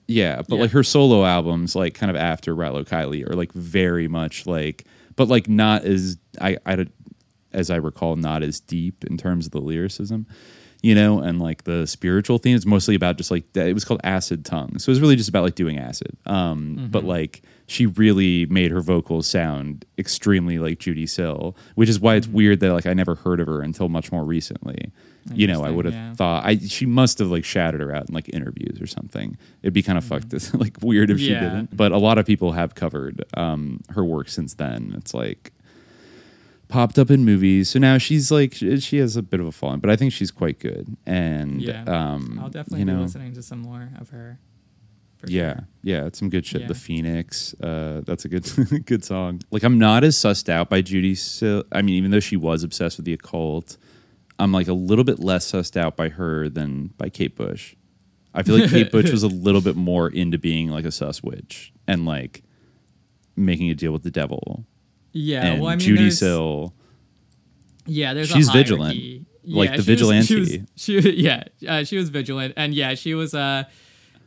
Yeah, 0.08 0.42
but 0.48 0.56
Yeah. 0.58 0.62
like 0.64 0.72
her 0.72 0.84
solo 0.84 1.24
albums, 1.24 1.76
like 1.78 1.94
kind 1.94 2.10
of 2.10 2.18
after 2.18 2.54
Rilo 2.54 2.84
Kiley, 2.86 3.26
are 3.28 3.36
like 3.36 3.54
very 3.54 4.10
much 4.10 4.46
like, 4.46 4.84
but 5.16 5.30
like 5.30 5.48
not 5.48 5.86
as 5.86 6.18
I 6.42 6.58
I 6.66 6.76
don't- 6.76 6.92
as 7.54 7.70
I 7.70 7.76
recall, 7.78 8.16
not 8.16 8.44
as 8.44 8.60
deep 8.60 9.04
in 9.06 9.18
terms 9.18 9.46
of 9.46 9.52
the 9.52 9.62
lyricism, 9.62 10.28
you 10.82 10.94
know, 10.94 11.20
and 11.20 11.40
like 11.40 11.64
the 11.64 11.88
spiritual 11.88 12.38
theme 12.38 12.56
is 12.56 12.66
mostly 12.66 12.94
about 12.96 13.18
just 13.18 13.32
like 13.32 13.46
it 13.56 13.74
was 13.74 13.86
called 13.86 14.02
Acid 14.04 14.44
Tongue, 14.46 14.78
so 14.80 14.90
it 14.90 14.94
was 14.94 15.02
really 15.02 15.16
just 15.16 15.30
about 15.30 15.44
like 15.44 15.56
doing 15.56 15.78
acid. 15.80 16.18
Um, 16.26 16.90
but 16.92 17.04
like 17.06 17.42
she 17.68 17.86
really 17.86 18.46
made 18.48 18.72
her 18.72 18.82
vocals 18.82 19.26
sound 19.26 19.86
extremely 19.98 20.60
like 20.60 20.80
Judee 20.80 21.10
Sill, 21.10 21.56
which 21.76 21.88
is 21.88 22.00
why 22.00 22.16
it's 22.16 22.28
weird 22.28 22.60
that 22.60 22.74
like 22.74 22.86
I 22.86 22.94
never 22.94 23.16
heard 23.16 23.40
of 23.40 23.48
her 23.48 23.62
until 23.62 23.88
much 23.88 24.12
more 24.12 24.26
recently. 24.26 24.92
You 25.34 25.48
know, 25.48 25.64
I 25.64 25.70
would 25.70 25.86
have 25.86 25.94
yeah. 25.94 26.14
thought 26.16 26.44
I 26.44 26.58
she 26.58 26.86
must 26.86 27.20
have 27.20 27.32
like 27.32 27.46
shouted 27.46 27.80
her 27.80 27.96
out 27.96 28.10
in 28.10 28.14
like 28.14 28.28
interviews 28.34 28.82
or 28.82 28.88
something. 28.88 29.38
It'd 29.62 29.74
be 29.74 29.82
kind 29.82 29.98
of 29.98 30.04
fucked, 30.04 30.34
like 30.60 30.76
weird 30.82 31.10
if 31.10 31.20
she 31.20 31.30
Mm-hmm. 31.30 31.44
Didn't. 31.44 31.78
But 31.78 31.94
a 31.94 31.98
lot 31.98 32.18
of 32.18 32.26
people 32.26 32.52
have 32.52 32.76
covered 32.76 33.24
um, 33.36 33.80
her 33.90 34.04
work 34.04 34.28
since 34.28 34.56
then. 34.56 34.94
It's 34.98 35.14
like 35.14 35.54
popped 36.74 36.98
up 36.98 37.12
in 37.12 37.24
movies, 37.24 37.70
so 37.70 37.78
now 37.78 38.00
she's 38.00 38.32
like 38.32 38.56
she 38.56 38.98
has 38.98 39.16
a 39.16 39.22
bit 39.22 39.40
of 39.40 39.46
a 39.46 39.52
following, 39.52 39.80
but 39.80 39.92
I 39.92 39.96
think 39.96 40.12
she's 40.12 40.32
quite 40.32 40.60
good. 40.60 40.98
And 41.06 41.62
yeah 41.62 41.84
um, 41.86 42.40
i'll 42.42 42.50
definitely 42.50 42.80
you 42.80 42.86
be 42.86 42.94
listening 42.94 43.34
to 43.34 43.44
some 43.44 43.60
more 43.60 43.90
of 44.00 44.10
her 44.10 44.40
yeah, 45.28 45.54
sure. 45.54 45.68
yeah, 45.84 46.06
it's 46.06 46.20
some 46.20 46.30
good 46.30 46.46
shit. 46.46 46.62
Yeah. 46.62 46.68
The 46.68 46.76
Phoenix, 46.76 47.54
uh, 47.62 48.02
that's 48.06 48.26
a 48.26 48.28
good, 48.28 48.44
good 48.86 49.06
song. 49.06 49.42
Like 49.52 49.64
I'm 49.64 49.80
not 49.80 50.04
as 50.04 50.18
sussed 50.18 50.50
out 50.50 50.70
by 50.70 50.82
Judee. 50.82 51.18
Sil- 51.18 51.64
I 51.72 51.82
mean, 51.82 51.96
even 51.96 52.12
though 52.12 52.20
she 52.20 52.36
was 52.36 52.62
obsessed 52.62 52.98
with 52.98 53.06
the 53.06 53.14
occult, 53.14 53.78
I'm 54.38 54.52
like 54.52 54.68
a 54.68 54.74
little 54.74 55.06
bit 55.06 55.20
less 55.20 55.50
sussed 55.50 55.78
out 55.78 55.96
by 55.96 56.10
her 56.10 56.50
than 56.50 56.88
by 56.98 57.08
Kate 57.08 57.36
Bush. 57.36 57.76
I 58.34 58.44
feel 58.44 58.58
like 58.60 58.70
Kate 58.70 58.92
Bush 58.92 59.12
was 59.14 59.24
a 59.24 59.28
little 59.28 59.62
bit 59.62 59.76
more 59.76 60.10
into 60.10 60.38
being 60.38 60.70
like 60.70 60.86
a 60.86 60.92
sus 60.92 61.24
witch 61.24 61.72
and 61.88 62.06
like 62.06 62.44
making 63.36 63.70
a 63.70 63.76
deal 63.76 63.94
with 63.94 64.04
the 64.04 64.12
devil. 64.12 64.66
Yeah 65.14 65.46
and 65.46 65.62
well 65.62 65.70
i 65.72 65.76
mean 65.76 65.88
Judee 65.88 66.12
Sill, 66.12 66.74
yeah 67.86 68.14
there's 68.14 68.32
a 68.32 68.34
she's 68.34 68.50
vigilant. 68.50 68.94
hierarchy. 68.94 69.26
Like 69.46 69.72
the 69.72 69.74
she 69.74 69.78
was- 69.78 69.86
vigilante. 69.86 70.26
she 70.76 70.96
was, 70.96 71.04
she, 71.06 71.12
yeah 71.18 71.44
uh, 71.68 71.84
she 71.84 71.98
was 71.98 72.10
vigilant 72.10 72.54
and 72.58 72.74
yeah 72.74 72.96
she 72.96 73.14
was 73.14 73.34
uh 73.36 73.64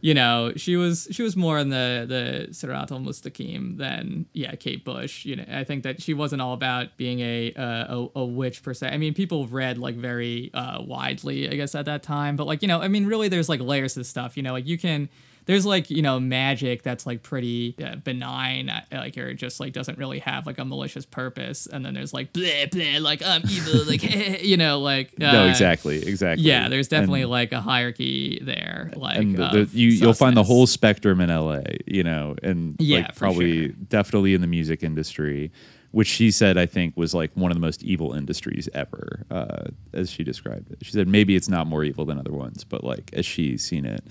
you 0.03 0.13
know 0.13 0.53
she 0.57 0.77
was 0.77 1.09
she 1.11 1.23
was 1.23 1.37
more 1.37 1.59
in 1.59 1.71
the 1.71 2.05
the 2.07 2.53
Siratul 2.53 3.03
Mustaqim 3.05 3.79
than 3.79 4.27
yeah 4.35 4.55
Kate 4.57 4.85
Bush 4.85 5.25
you 5.25 5.37
know 5.37 5.45
I 5.51 5.65
think 5.65 5.85
that 5.85 6.03
she 6.03 6.13
wasn't 6.13 6.43
all 6.43 6.53
about 6.53 6.97
being 6.99 7.21
a 7.21 7.53
uh, 7.55 7.97
a, 8.15 8.21
a 8.21 8.25
witch 8.27 8.63
per 8.63 8.75
se 8.75 8.89
I 8.89 8.99
mean 8.99 9.15
people 9.15 9.47
read 9.47 9.79
like 9.79 9.95
very 9.97 10.51
uh 10.53 10.83
widely 10.83 11.49
I 11.51 11.55
guess 11.57 11.75
at 11.75 11.87
that 11.87 12.03
time 12.03 12.37
but 12.37 12.47
like 12.47 12.61
you 12.61 12.69
know 12.69 12.83
I 12.83 12.89
mean 12.89 13.07
really 13.07 13.29
there's 13.29 13.49
like 13.49 13.61
layers 13.61 13.95
to 13.95 14.05
stuff 14.05 14.37
you 14.37 14.43
know 14.43 14.53
like 14.53 14.67
you 14.67 14.77
can 14.77 15.09
there's 15.47 15.65
like 15.65 15.91
you 15.91 16.03
know 16.03 16.21
magic 16.21 16.83
that's 16.83 17.07
like 17.07 17.23
pretty 17.23 17.75
uh, 17.85 17.97
benign 17.97 18.69
uh, 18.69 18.83
like 18.93 19.17
or 19.17 19.33
just 19.35 19.59
like 19.61 19.73
doesn't 19.73 19.97
really 19.99 20.19
have 20.19 20.47
like 20.47 20.59
a 20.59 20.65
malicious 20.65 21.07
purpose 21.07 21.67
and 21.67 21.85
then 21.85 21.95
there's 21.95 22.13
like 22.13 22.33
blah 22.33 22.67
blah 22.71 22.99
like 23.01 23.23
I'm 23.25 23.43
evil 23.49 23.85
like 23.87 24.03
you 24.43 24.57
know 24.57 24.81
like 24.81 25.09
uh, 25.21 25.33
no, 25.33 25.49
exactly, 25.49 26.07
exactly. 26.07 26.45
yeah 26.45 26.69
there's 26.69 26.89
definitely 26.89 27.23
And- 27.23 27.31
like 27.31 27.53
a 27.53 27.61
hierarchy 27.61 28.39
there 28.43 28.91
like 28.97 29.19
and 29.19 29.37
the, 29.37 29.49
the, 29.65 29.79
you, 29.79 29.89
you'll 29.89 30.13
find 30.15 30.37
the 30.37 30.43
whole 30.45 30.67
spectrum 30.67 31.21
in 31.21 31.29
LA, 31.31 31.61
you 31.87 32.03
know, 32.05 32.35
and 32.43 32.77
Yeah, 32.79 32.99
like 32.99 33.15
probably 33.17 33.67
sure. 33.69 33.75
definitely 33.89 34.35
in 34.35 34.41
the 34.41 34.47
music 34.47 34.83
industry, 34.83 35.51
which 35.93 36.09
she 36.09 36.31
said 36.31 36.59
I 36.59 36.67
think 36.67 36.97
was 36.97 37.15
like 37.15 37.31
one 37.35 37.51
of 37.51 37.57
the 37.57 37.61
most 37.61 37.83
evil 37.83 38.13
industries 38.13 38.69
ever, 38.75 39.25
uh, 39.31 39.65
as 39.93 40.11
she 40.11 40.25
described 40.25 40.71
it. 40.73 40.79
She 40.83 40.93
said 40.93 41.07
maybe 41.09 41.37
it's 41.37 41.49
not 41.49 41.67
more 41.67 41.85
evil 41.85 42.05
than 42.05 42.19
other 42.19 42.33
ones, 42.33 42.65
but 42.65 42.83
like 42.85 43.11
as 43.13 43.25
she's 43.25 43.65
seen 43.65 43.85
it, 43.85 44.03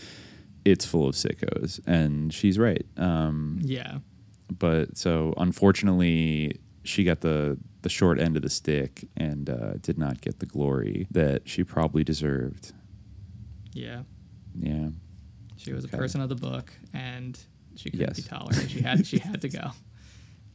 it's 0.66 0.86
full 0.86 1.08
of 1.08 1.16
sickos, 1.16 1.80
and 1.88 2.34
she's 2.34 2.58
right. 2.60 2.86
Um, 2.98 3.60
yeah 3.64 4.00
but 4.60 4.96
so 4.98 5.34
unfortunately, 5.38 6.60
she 6.84 7.04
got 7.04 7.22
the 7.22 7.58
the 7.82 7.90
short 7.90 8.20
end 8.20 8.36
of 8.36 8.42
the 8.44 8.50
stick 8.50 9.08
and 9.18 9.50
uh, 9.50 9.74
did 9.82 9.98
not 9.98 10.22
get 10.22 10.40
the 10.40 10.46
glory 10.46 11.08
that 11.12 11.48
she 11.50 11.64
probably 11.64 12.04
deserved. 12.04 12.74
yeah 13.74 14.04
Yeah. 14.60 14.90
she 15.58 15.74
was 15.74 15.86
Okay. 15.86 15.96
a 15.96 16.00
person 16.00 16.22
of 16.22 16.30
the 16.30 16.36
book 16.36 16.72
and 16.94 17.40
she 17.76 17.90
couldn't 17.90 18.16
be 18.16 18.22
Yes. 18.22 18.28
tolerated 18.28 18.70
she 18.72 18.82
had 18.82 19.06
she 19.08 19.18
had 19.20 19.42
to 19.42 19.50
go 19.50 19.72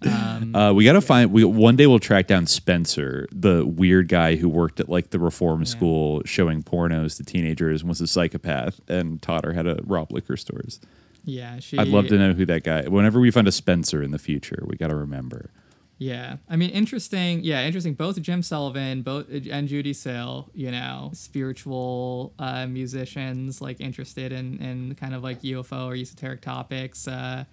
um 0.06 0.55
Uh, 0.55 0.72
we 0.72 0.85
got 0.85 0.94
to 0.94 1.01
find. 1.01 1.32
We 1.32 1.44
one 1.44 1.77
day 1.77 1.86
we'll 1.86 2.01
track 2.01 2.27
down 2.27 2.47
Spencer, 2.47 3.28
the 3.31 3.64
weird 3.64 4.09
guy 4.09 4.36
who 4.36 4.48
worked 4.48 4.81
at 4.81 4.89
like 4.89 5.10
the 5.10 5.18
reform 5.18 5.64
school, 5.64 6.22
showing 6.24 6.62
pornos 6.62 7.16
to 7.18 7.24
teenagers 7.24 7.82
and 7.82 7.89
was 7.89 8.01
a 8.01 8.06
psychopath 8.06 8.81
and 8.89 9.22
taught 9.22 9.44
her 9.44 9.52
how 9.52 9.62
to 9.62 9.78
rob 9.85 10.10
liquor 10.10 10.36
stores. 10.36 10.81
Yeah, 11.24 11.60
she. 11.60 11.78
I'd 11.78 11.89
love 11.89 12.09
to 12.09 12.18
know 12.18 12.32
who 12.32 12.47
that 12.47 12.64
guy. 12.64 12.82
Whenever 12.89 13.20
we 13.20 13.31
find 13.31 13.47
a 13.47 13.52
Spencer 13.52 14.02
in 14.02 14.10
the 14.10 14.18
future, 14.18 14.62
we 14.66 14.77
got 14.77 14.89
to 14.89 14.97
remember. 14.97 15.51
Yeah, 15.98 16.36
I 16.48 16.56
mean, 16.56 16.70
interesting. 16.70 17.44
Yeah, 17.44 17.62
interesting. 17.62 17.93
Both 17.93 18.20
Jim 18.22 18.43
Sullivan, 18.43 19.02
both 19.02 19.28
and 19.28 19.68
Judee 19.68 19.94
Sill, 19.94 20.48
you 20.55 20.70
know, 20.70 21.10
spiritual 21.12 22.32
uh, 22.39 22.66
musicians, 22.66 23.60
like 23.60 23.81
interested 23.81 24.32
in 24.32 24.59
in 24.59 24.94
kind 24.94 25.14
of 25.14 25.22
like 25.22 25.43
UFO 25.43 25.86
or 25.89 25.94
esoteric 25.94 26.40
topics. 26.40 27.06
Uh, 27.06 27.44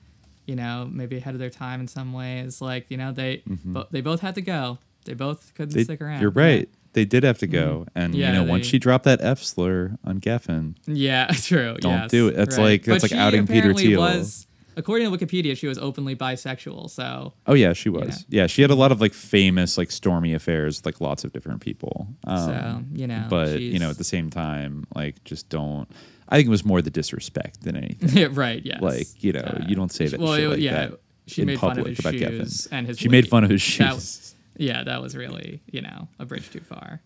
you 0.48 0.56
know, 0.56 0.90
maybe 0.92 1.18
ahead 1.18 1.34
of 1.36 1.40
their 1.40 1.50
time 1.52 1.80
in 1.82 1.88
some 1.88 2.14
ways. 2.14 2.62
Like, 2.62 2.90
you 2.90 2.98
know, 2.98 3.12
they 3.12 3.44
Mhm. 3.48 3.74
bo- 3.74 3.88
they 3.92 4.02
both 4.02 4.22
had 4.22 4.34
to 4.36 4.42
go. 4.42 4.80
They 5.06 5.14
both 5.14 5.54
couldn't 5.56 5.76
They- 5.76 5.84
stick 5.84 6.02
around. 6.02 6.22
You're 6.22 6.32
right. 6.32 6.68
They 6.94 7.06
did 7.06 7.24
have 7.24 7.38
to 7.40 7.48
go, 7.48 7.86
Mhm. 7.86 7.88
and 7.96 8.16
Yeah, 8.16 8.28
you 8.28 8.34
know, 8.34 8.44
once 8.46 8.66
she 8.66 8.80
dropped 8.80 9.04
that 9.06 9.20
F 9.22 9.44
slur 9.44 9.98
on 10.04 10.20
Geffen, 10.20 10.76
Yeah, 10.88 11.28
true. 11.34 11.76
Don't 11.80 11.92
yes, 11.94 12.12
do 12.12 12.30
it. 12.30 12.36
That's 12.36 12.58
right. 12.58 12.64
like- 12.64 12.84
that's 12.86 13.04
But 13.04 13.12
like 13.12 13.20
outing 13.20 13.46
Peter 13.46 13.72
Thiel. 13.74 14.00
Was, 14.00 14.48
according 14.76 15.12
to 15.12 15.16
Wikipedia, 15.26 15.56
she 15.56 15.68
was 15.68 15.78
openly 15.78 16.16
bisexual. 16.16 16.90
So 16.90 17.34
Oh 17.46 17.54
yeah, 17.54 17.74
she 17.74 17.90
was. 17.90 18.08
know. 18.08 18.16
Yeah, 18.30 18.48
she 18.48 18.62
had 18.64 18.72
a 18.72 18.76
lot 18.76 18.92
of 18.92 19.00
like 19.00 19.14
famous, 19.14 19.78
like 19.78 19.92
stormy 19.92 20.34
affairs 20.34 20.78
with 20.80 20.86
like 20.88 21.00
lots 21.00 21.24
of 21.24 21.32
different 21.34 21.62
people. 21.62 22.08
Um, 22.24 22.38
So, 22.38 22.84
you 23.00 23.06
know, 23.08 23.28
but 23.30 23.62
you 23.62 23.78
know, 23.80 23.90
at 23.92 23.98
the 23.98 24.04
same 24.04 24.30
time, 24.32 24.86
like 24.96 25.24
just 25.24 25.50
don't. 25.50 25.88
I 26.30 26.36
think 26.38 26.48
it 26.48 26.52
was 26.52 26.66
more 26.66 26.82
the 26.82 26.90
disrespect 26.92 27.62
than 27.64 27.76
anything. 27.78 28.34
right. 28.34 28.62
Yes. 28.66 28.82
Like 28.82 29.24
you 29.24 29.34
know, 29.34 29.40
Uh, 29.42 29.66
you 29.68 29.76
don't 29.76 29.92
say 29.92 30.08
that. 30.08 30.20
well, 30.20 30.34
it- 30.34 30.48
like 30.48 30.60
yeah, 30.60 30.88
that 30.88 31.00
she 31.28 31.42
in 31.42 31.48
made 31.48 31.60
fun 31.60 31.72
of 31.72 31.78
public 31.78 31.96
his 31.98 32.00
about 32.06 32.14
shoes 32.14 32.68
Geffen. 32.68 32.68
and 32.72 32.88
his. 32.88 33.00
She 33.00 33.10
made 33.10 33.28
fun 33.28 33.44
of 33.44 33.50
his 33.50 33.62
That- 33.78 33.94
shoes. 33.94 34.36
yeah, 34.58 34.84
that 34.84 35.02
was 35.02 35.16
really 35.16 35.62
you 35.72 35.82
know 35.82 36.08
a 36.20 36.26
bridge 36.26 36.50
too 36.50 36.60
far. 36.62 37.02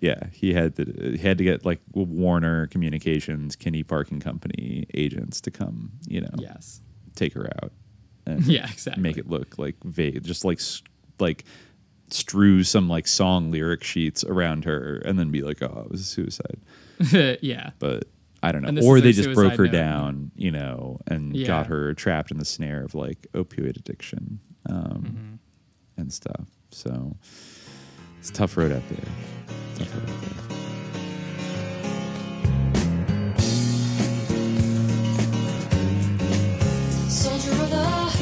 yeah, 0.00 0.28
he 0.32 0.52
had 0.52 0.76
to 0.76 0.84
he 1.12 1.18
had 1.18 1.38
to 1.38 1.44
get 1.44 1.64
like 1.64 1.80
Warner 1.92 2.66
Communications, 2.68 3.56
Kinney 3.56 3.82
Parking 3.82 4.20
Company 4.20 4.86
agents 4.94 5.40
to 5.42 5.50
come. 5.50 5.92
You 6.06 6.20
know, 6.22 6.34
Yes. 6.38 6.80
take 7.14 7.32
her 7.34 7.48
out. 7.62 7.72
And 8.26 8.44
Yeah, 8.46 8.68
exactly. 8.70 9.02
Make 9.02 9.16
it 9.18 9.28
look 9.28 9.58
like 9.58 9.76
vague, 9.84 10.22
just 10.24 10.44
like 10.44 10.60
like 11.18 11.44
strew 12.10 12.62
some 12.62 12.88
like 12.88 13.06
song 13.08 13.50
lyric 13.50 13.82
sheets 13.82 14.22
around 14.24 14.64
her, 14.64 14.96
and 15.04 15.18
then 15.18 15.30
be 15.30 15.42
like, 15.42 15.62
"Oh, 15.62 15.82
it 15.86 15.90
was 15.90 16.00
a 16.02 16.04
suicide." 16.04 16.60
yeah. 17.42 17.70
but 17.78 18.04
I 18.42 18.52
don't 18.52 18.62
know. 18.62 18.82
Or 18.82 19.00
they 19.00 19.12
just 19.12 19.32
broke 19.34 19.54
her 19.54 19.64
note. 19.64 19.72
down, 19.72 20.30
you 20.36 20.50
know, 20.50 21.00
and 21.06 21.34
Yeah. 21.36 21.46
got 21.46 21.66
her 21.66 21.94
trapped 21.94 22.30
in 22.30 22.38
the 22.38 22.44
snare 22.44 22.84
of 22.84 22.94
like 22.94 23.26
opioid 23.34 23.76
addiction 23.76 24.40
um, 24.68 24.76
Mm-hmm. 24.76 26.00
and 26.00 26.12
stuff. 26.12 26.48
So 26.70 27.16
it's 28.20 28.30
a 28.30 28.32
tough 28.32 28.56
road 28.56 28.72
out 28.72 28.82
there. 28.88 29.04
Tough 29.76 29.94
road 29.96 30.10
out 30.10 30.20
there. 30.22 30.56
Soldier 37.08 37.52
of 37.62 37.70
the 37.70 37.76
heart, 37.76 38.12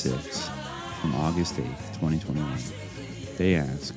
6 0.00 0.48
from 1.02 1.14
August 1.16 1.58
8, 1.58 1.64
2021. 1.66 2.58
They 3.36 3.54
ask, 3.54 3.94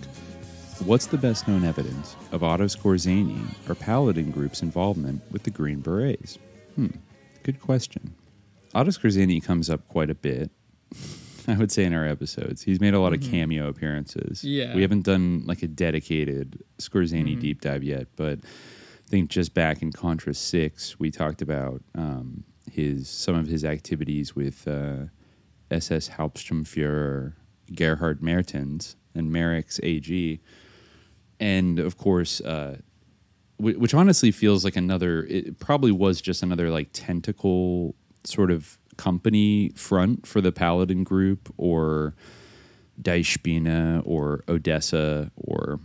What's 0.84 1.06
the 1.06 1.18
best 1.18 1.48
known 1.48 1.64
evidence 1.64 2.18
of 2.34 2.44
Otto 2.44 2.66
Skorzeny 2.66 3.40
or 3.70 3.76
Paladin 3.76 4.30
Group's 4.30 4.62
involvement 4.62 5.22
with 5.32 5.44
the 5.44 5.50
Green 5.50 5.80
Berets? 5.80 6.40
Hmm, 6.76 6.88
good 7.44 7.62
question. 7.62 8.14
Otto 8.76 8.90
Skorzeny 8.90 9.42
comes 9.42 9.70
up 9.70 9.88
quite 9.88 10.10
a 10.10 10.16
bit, 10.16 10.52
I 11.48 11.56
would 11.56 11.72
say, 11.72 11.86
in 11.86 11.94
our 11.94 12.06
episodes. 12.06 12.62
He's 12.62 12.82
made 12.82 12.94
a 12.94 13.00
lot 13.00 13.14
mm-hmm. 13.14 13.24
of 13.24 13.32
cameo 13.32 13.68
appearances. 13.70 14.44
Yeah. 14.44 14.76
We 14.76 14.82
haven't 14.82 15.06
done 15.06 15.44
like 15.46 15.64
a 15.64 15.68
dedicated 15.68 16.62
Skorzeny 16.80 17.32
mm-hmm. 17.32 17.40
deep 17.40 17.62
dive 17.62 17.82
yet, 17.84 18.08
but 18.18 18.40
I 18.40 19.10
think 19.10 19.30
just 19.30 19.54
back 19.54 19.82
in 19.82 19.94
Contra 19.94 20.34
6, 20.34 21.00
we 21.00 21.12
talked 21.12 21.42
about 21.42 21.82
um, 21.96 22.44
his 22.70 23.08
some 23.08 23.36
of 23.36 23.48
his 23.48 23.64
activities 23.64 24.36
with. 24.36 24.68
Uh, 24.68 25.06
SS 25.74 26.10
Hauptsturmführer 26.12 27.34
Gerhard 27.74 28.22
Mertins 28.22 28.96
and 29.16 29.32
Merex 29.32 29.80
AG, 29.84 30.40
and 31.40 31.80
of 31.80 31.98
course, 31.98 32.42
uh, 32.42 32.78
wh- 33.58 33.80
which 33.80 33.94
honestly 33.94 34.32
feels 34.32 34.64
like 34.64 34.76
another. 34.76 35.24
It 35.26 35.60
probably 35.60 35.92
was 35.92 36.22
just 36.22 36.44
another 36.44 36.70
like 36.70 36.90
tentacle 36.94 37.96
sort 38.24 38.52
of 38.52 38.78
company 38.98 39.72
front 39.76 40.28
for 40.28 40.40
the 40.42 40.52
Paladin 40.52 41.04
Group 41.04 41.54
or 41.58 42.14
Die 43.02 43.22
Spinne 43.24 44.02
or 44.06 44.44
Odessa 44.48 45.32
or 45.36 45.80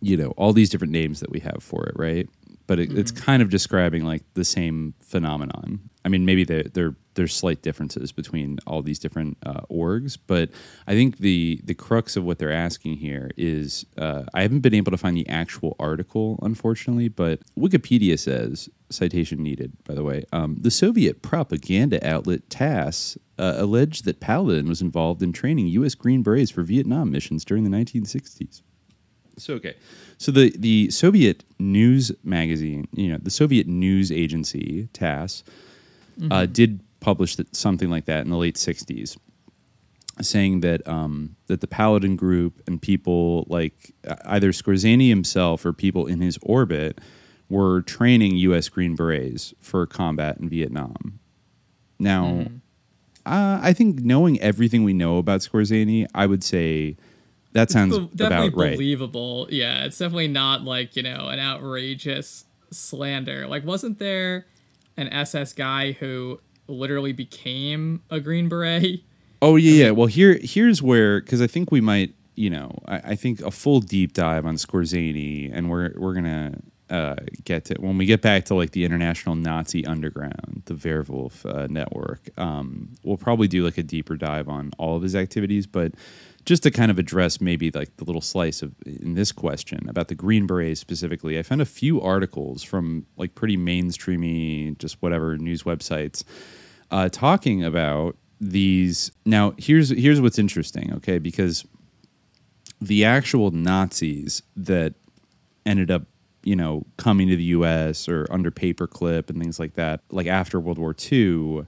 you 0.00 0.16
know 0.16 0.30
all 0.36 0.52
these 0.52 0.70
different 0.70 0.92
names 0.92 1.20
that 1.20 1.30
we 1.30 1.40
have 1.40 1.62
for 1.62 1.86
it, 1.86 1.92
right? 1.96 2.28
But 2.66 2.78
it, 2.78 2.96
it's 2.96 3.10
kind 3.10 3.42
of 3.42 3.48
describing 3.50 4.04
like 4.04 4.22
the 4.34 4.44
same 4.44 4.94
phenomenon. 5.00 5.80
I 6.04 6.08
mean, 6.08 6.24
maybe 6.24 6.44
there 6.44 6.64
there 6.64 6.94
there's 7.18 7.34
slight 7.34 7.62
differences 7.62 8.12
between 8.12 8.58
all 8.64 8.80
these 8.80 9.00
different 9.00 9.36
uh, 9.44 9.62
orgs, 9.68 10.16
but 10.28 10.50
I 10.86 10.92
think 10.92 11.18
the 11.18 11.60
the 11.64 11.74
crux 11.74 12.16
of 12.16 12.24
what 12.24 12.38
they're 12.38 12.52
asking 12.52 12.94
here 12.94 13.30
is 13.36 13.84
uh, 13.98 14.22
I 14.32 14.42
haven't 14.42 14.60
been 14.60 14.72
able 14.72 14.92
to 14.92 14.96
find 14.96 15.16
the 15.16 15.28
actual 15.28 15.74
article, 15.80 16.38
unfortunately, 16.42 17.08
but 17.08 17.40
Wikipedia 17.58 18.16
says 18.18 18.68
citation 18.88 19.42
needed. 19.42 19.72
By 19.84 19.94
the 19.94 20.04
way, 20.04 20.24
um, 20.32 20.56
the 20.60 20.70
Soviet 20.70 21.20
propaganda 21.20 21.98
outlet 22.08 22.48
TASS 22.48 23.18
uh, 23.36 23.54
alleged 23.56 24.04
that 24.04 24.20
Paladin 24.20 24.68
was 24.68 24.80
involved 24.80 25.20
in 25.20 25.32
training 25.32 25.66
U.S. 25.66 25.96
Green 25.96 26.22
Berets 26.22 26.52
for 26.52 26.62
Vietnam 26.62 27.10
missions 27.10 27.44
during 27.44 27.64
the 27.64 27.70
1960s. 27.70 28.62
So 29.38 29.54
okay, 29.54 29.74
so 30.18 30.30
the 30.30 30.54
the 30.56 30.88
Soviet 30.90 31.42
news 31.58 32.12
magazine, 32.22 32.86
you 32.92 33.08
know, 33.08 33.18
the 33.20 33.30
Soviet 33.30 33.66
news 33.66 34.12
agency 34.12 34.88
TASS, 34.92 35.42
uh, 36.30 36.46
did 36.46 36.80
publish 37.00 37.36
that, 37.36 37.54
something 37.54 37.90
like 37.90 38.06
that 38.06 38.24
in 38.24 38.30
the 38.30 38.36
late 38.36 38.56
'60s, 38.56 39.16
saying 40.20 40.60
that 40.60 40.86
um, 40.88 41.36
that 41.46 41.60
the 41.60 41.66
Paladin 41.66 42.16
Group 42.16 42.62
and 42.66 42.80
people 42.80 43.46
like 43.48 43.94
uh, 44.06 44.16
either 44.26 44.52
Skorzeny 44.52 45.08
himself 45.08 45.64
or 45.64 45.72
people 45.72 46.06
in 46.06 46.20
his 46.20 46.38
orbit 46.42 47.00
were 47.48 47.82
training 47.82 48.36
U.S. 48.36 48.68
Green 48.68 48.94
Berets 48.94 49.54
for 49.60 49.86
combat 49.86 50.38
in 50.38 50.48
Vietnam. 50.48 51.18
Now, 51.98 52.46
uh, 53.26 53.58
I 53.62 53.72
think 53.72 54.00
knowing 54.00 54.40
everything 54.40 54.84
we 54.84 54.92
know 54.92 55.18
about 55.18 55.40
Skorzeny, 55.40 56.06
I 56.14 56.26
would 56.26 56.44
say 56.44 56.96
that 57.52 57.70
sounds 57.70 57.98
Be- 57.98 58.06
definitely 58.16 58.48
about 58.48 58.60
right. 58.60 58.72
believable. 58.74 59.48
Yeah, 59.50 59.84
it's 59.84 59.98
definitely 59.98 60.28
not 60.28 60.62
like 60.62 60.96
you 60.96 61.02
know 61.02 61.28
an 61.28 61.40
outrageous 61.40 62.44
slander. 62.70 63.46
Like, 63.46 63.64
wasn't 63.64 63.98
there 63.98 64.46
an 64.96 65.08
SS 65.08 65.52
guy 65.52 65.92
who 65.92 66.40
literally 66.68 67.12
became 67.12 68.02
a 68.10 68.20
Green 68.20 68.48
Beret? 68.48 69.00
Oh 69.40 69.56
yeah, 69.56 69.84
yeah. 69.84 69.90
Well, 69.90 70.06
here 70.06 70.38
here's 70.42 70.82
where 70.82 71.20
because 71.20 71.40
I 71.40 71.46
think 71.46 71.70
we 71.70 71.80
might, 71.80 72.14
you 72.34 72.50
know, 72.50 72.78
I, 72.86 72.96
I 72.96 73.14
think 73.14 73.40
a 73.40 73.50
full 73.50 73.80
deep 73.80 74.12
dive 74.12 74.46
on 74.46 74.56
Skorzeny, 74.56 75.50
and 75.52 75.70
we're 75.70 75.92
we're 75.96 76.14
gonna 76.14 76.58
uh, 76.90 77.16
get 77.44 77.66
to 77.66 77.74
when 77.74 77.98
we 77.98 78.06
get 78.06 78.22
back 78.22 78.46
to 78.46 78.54
like 78.54 78.72
the 78.72 78.84
international 78.84 79.34
Nazi 79.34 79.86
underground, 79.86 80.62
the 80.64 80.74
Werwolf 80.74 81.44
uh, 81.46 81.66
network. 81.68 82.30
Um, 82.36 82.94
we'll 83.02 83.16
probably 83.16 83.48
do 83.48 83.64
like 83.64 83.78
a 83.78 83.82
deeper 83.82 84.16
dive 84.16 84.48
on 84.48 84.72
all 84.78 84.96
of 84.96 85.02
his 85.02 85.14
activities, 85.14 85.66
but 85.66 85.92
just 86.44 86.62
to 86.62 86.70
kind 86.70 86.90
of 86.90 86.98
address 86.98 87.40
maybe 87.42 87.70
like 87.70 87.94
the 87.98 88.04
little 88.04 88.22
slice 88.22 88.62
of 88.62 88.74
in 88.86 89.14
this 89.14 89.32
question 89.32 89.86
about 89.88 90.08
the 90.08 90.14
Green 90.14 90.46
Berets 90.46 90.80
specifically, 90.80 91.38
I 91.38 91.42
found 91.42 91.60
a 91.60 91.66
few 91.66 92.00
articles 92.00 92.62
from 92.62 93.04
like 93.18 93.34
pretty 93.34 93.58
mainstreamy, 93.58 94.78
just 94.78 95.00
whatever 95.02 95.36
news 95.36 95.64
websites, 95.64 96.24
uh, 96.90 97.08
talking 97.08 97.64
about 97.64 98.16
these. 98.40 99.12
Now, 99.24 99.54
here's 99.58 99.90
here's 99.90 100.20
what's 100.20 100.38
interesting, 100.38 100.92
okay? 100.94 101.18
Because 101.18 101.64
the 102.80 103.04
actual 103.04 103.50
Nazis 103.50 104.42
that 104.56 104.94
ended 105.66 105.90
up, 105.90 106.02
you 106.42 106.56
know, 106.56 106.84
coming 106.96 107.28
to 107.28 107.36
the 107.36 107.44
U.S. 107.44 108.08
or 108.08 108.26
under 108.30 108.50
paperclip 108.50 109.28
and 109.30 109.40
things 109.40 109.58
like 109.58 109.74
that, 109.74 110.00
like 110.10 110.26
after 110.26 110.60
World 110.60 110.78
War 110.78 110.94
II, 111.10 111.66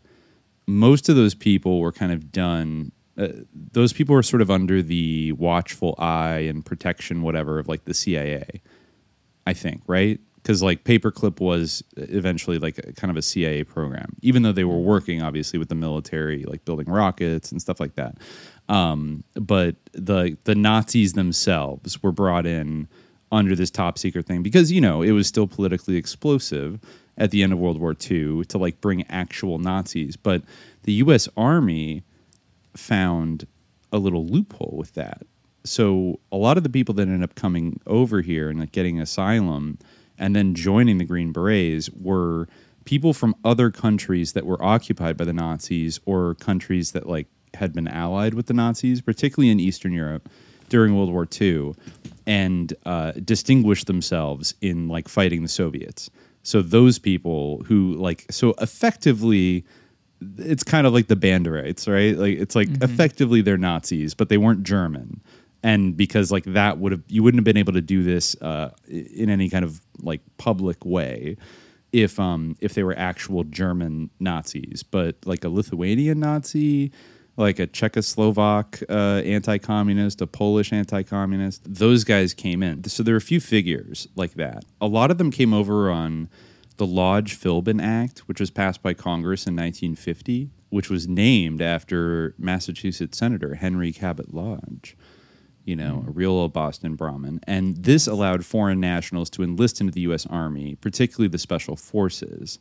most 0.66 1.08
of 1.08 1.16
those 1.16 1.34
people 1.34 1.80
were 1.80 1.92
kind 1.92 2.12
of 2.12 2.32
done. 2.32 2.92
Uh, 3.18 3.28
those 3.72 3.92
people 3.92 4.14
were 4.14 4.22
sort 4.22 4.40
of 4.40 4.50
under 4.50 4.82
the 4.82 5.32
watchful 5.32 5.94
eye 5.98 6.38
and 6.38 6.64
protection, 6.64 7.22
whatever, 7.22 7.58
of 7.58 7.68
like 7.68 7.84
the 7.84 7.94
CIA. 7.94 8.62
I 9.46 9.52
think, 9.52 9.82
right? 9.86 10.20
Because 10.42 10.62
like 10.62 10.84
paperclip 10.84 11.40
was 11.40 11.82
eventually 11.96 12.58
like 12.58 12.78
a, 12.78 12.92
kind 12.92 13.10
of 13.10 13.16
a 13.16 13.22
CIA 13.22 13.64
program, 13.64 14.16
even 14.22 14.42
though 14.42 14.52
they 14.52 14.64
were 14.64 14.78
working 14.78 15.22
obviously 15.22 15.58
with 15.58 15.68
the 15.68 15.74
military, 15.74 16.44
like 16.44 16.64
building 16.64 16.86
rockets 16.86 17.52
and 17.52 17.60
stuff 17.60 17.78
like 17.80 17.94
that. 17.96 18.16
Um, 18.68 19.24
but 19.34 19.76
the 19.92 20.36
the 20.44 20.54
Nazis 20.54 21.12
themselves 21.12 22.02
were 22.02 22.12
brought 22.12 22.46
in 22.46 22.88
under 23.32 23.54
this 23.54 23.70
top 23.70 23.98
secret 23.98 24.26
thing 24.26 24.42
because 24.42 24.72
you 24.72 24.80
know 24.80 25.02
it 25.02 25.12
was 25.12 25.26
still 25.26 25.46
politically 25.46 25.96
explosive 25.96 26.80
at 27.18 27.30
the 27.30 27.42
end 27.42 27.52
of 27.52 27.58
World 27.58 27.78
War 27.78 27.92
II 27.92 28.44
to 28.44 28.58
like 28.58 28.80
bring 28.80 29.04
actual 29.08 29.58
Nazis, 29.58 30.16
but 30.16 30.42
the 30.84 30.94
U.S. 30.94 31.28
Army 31.36 32.02
found 32.74 33.46
a 33.92 33.98
little 33.98 34.24
loophole 34.24 34.74
with 34.76 34.94
that. 34.94 35.22
So 35.64 36.18
a 36.32 36.36
lot 36.36 36.56
of 36.56 36.62
the 36.62 36.70
people 36.70 36.94
that 36.94 37.02
ended 37.02 37.22
up 37.22 37.34
coming 37.34 37.78
over 37.86 38.22
here 38.22 38.48
and 38.48 38.58
like 38.58 38.72
getting 38.72 39.00
asylum 39.00 39.78
and 40.20 40.36
then 40.36 40.54
joining 40.54 40.98
the 40.98 41.04
Green 41.04 41.32
Berets 41.32 41.90
were 41.90 42.46
people 42.84 43.12
from 43.12 43.34
other 43.44 43.70
countries 43.70 44.34
that 44.34 44.46
were 44.46 44.62
occupied 44.62 45.16
by 45.16 45.24
the 45.24 45.32
Nazis 45.32 45.98
or 46.04 46.36
countries 46.36 46.92
that 46.92 47.08
like 47.08 47.26
had 47.54 47.72
been 47.72 47.88
allied 47.88 48.34
with 48.34 48.46
the 48.46 48.54
Nazis, 48.54 49.00
particularly 49.00 49.50
in 49.50 49.58
Eastern 49.58 49.92
Europe 49.92 50.28
during 50.68 50.94
World 50.94 51.10
War 51.10 51.26
II, 51.40 51.74
and 52.26 52.72
uh, 52.86 53.12
distinguished 53.24 53.86
themselves 53.86 54.54
in 54.60 54.86
like 54.86 55.08
fighting 55.08 55.42
the 55.42 55.48
Soviets. 55.48 56.10
So 56.42 56.62
those 56.62 56.98
people 56.98 57.62
who 57.66 57.94
like 57.94 58.26
so 58.30 58.54
effectively 58.60 59.64
it's 60.36 60.62
kind 60.62 60.86
of 60.86 60.92
like 60.92 61.06
the 61.06 61.16
Banderites, 61.16 61.90
right? 61.90 62.16
Like 62.16 62.38
it's 62.38 62.54
like 62.54 62.68
effectively 62.82 63.40
they're 63.40 63.56
Nazis, 63.56 64.12
but 64.14 64.28
they 64.28 64.36
weren't 64.36 64.64
German, 64.64 65.22
and 65.62 65.96
because 65.96 66.30
like 66.30 66.44
that 66.44 66.78
would 66.78 66.92
have 66.92 67.02
you 67.08 67.22
wouldn't 67.22 67.38
have 67.38 67.44
been 67.44 67.56
able 67.56 67.72
to 67.72 67.80
do 67.80 68.02
this 68.02 68.34
uh, 68.42 68.70
in 68.88 69.30
any 69.30 69.48
kind 69.48 69.64
of 69.64 69.80
like 70.02 70.20
public 70.38 70.84
way 70.84 71.36
if 71.92 72.18
um 72.20 72.56
if 72.60 72.74
they 72.74 72.82
were 72.82 72.96
actual 72.96 73.44
German 73.44 74.10
Nazis, 74.20 74.82
but 74.82 75.16
like 75.24 75.44
a 75.44 75.48
Lithuanian 75.48 76.20
Nazi. 76.20 76.92
Like 77.36 77.58
a 77.58 77.66
Czechoslovak 77.66 78.82
uh, 78.90 79.22
anti-communist, 79.22 80.20
a 80.20 80.26
Polish 80.26 80.74
anti-communist, 80.74 81.62
those 81.64 82.04
guys 82.04 82.34
came 82.34 82.62
in. 82.62 82.84
So 82.84 83.02
there 83.02 83.14
are 83.14 83.18
a 83.18 83.20
few 83.22 83.40
figures 83.40 84.08
like 84.14 84.34
that. 84.34 84.64
A 84.78 84.86
lot 84.86 85.10
of 85.10 85.16
them 85.16 85.30
came 85.30 85.54
over 85.54 85.90
on 85.90 86.28
the 86.80 86.86
Lodge 86.86 87.38
Philbin 87.38 87.82
Act, 87.82 88.20
which 88.20 88.40
was 88.40 88.50
passed 88.50 88.82
by 88.82 88.94
Congress 88.94 89.46
in 89.46 89.54
1950, 89.54 90.50
which 90.70 90.88
was 90.88 91.06
named 91.06 91.60
after 91.60 92.34
Massachusetts 92.38 93.18
Senator 93.18 93.54
Henry 93.54 93.92
Cabot 93.92 94.32
Lodge, 94.32 94.96
you 95.70 95.76
know, 95.76 95.98
mm-hmm. 95.98 96.08
a 96.08 96.10
real 96.10 96.32
old 96.32 96.52
Boston 96.52 96.96
Brahmin. 96.96 97.38
And 97.44 97.76
this 97.76 98.08
allowed 98.08 98.44
foreign 98.44 98.80
nationals 98.80 99.30
to 99.30 99.44
enlist 99.44 99.80
into 99.80 99.92
the 99.92 100.00
U.S. 100.00 100.26
Army, 100.26 100.74
particularly 100.74 101.28
the 101.28 101.38
Special 101.38 101.76
Forces. 101.76 102.58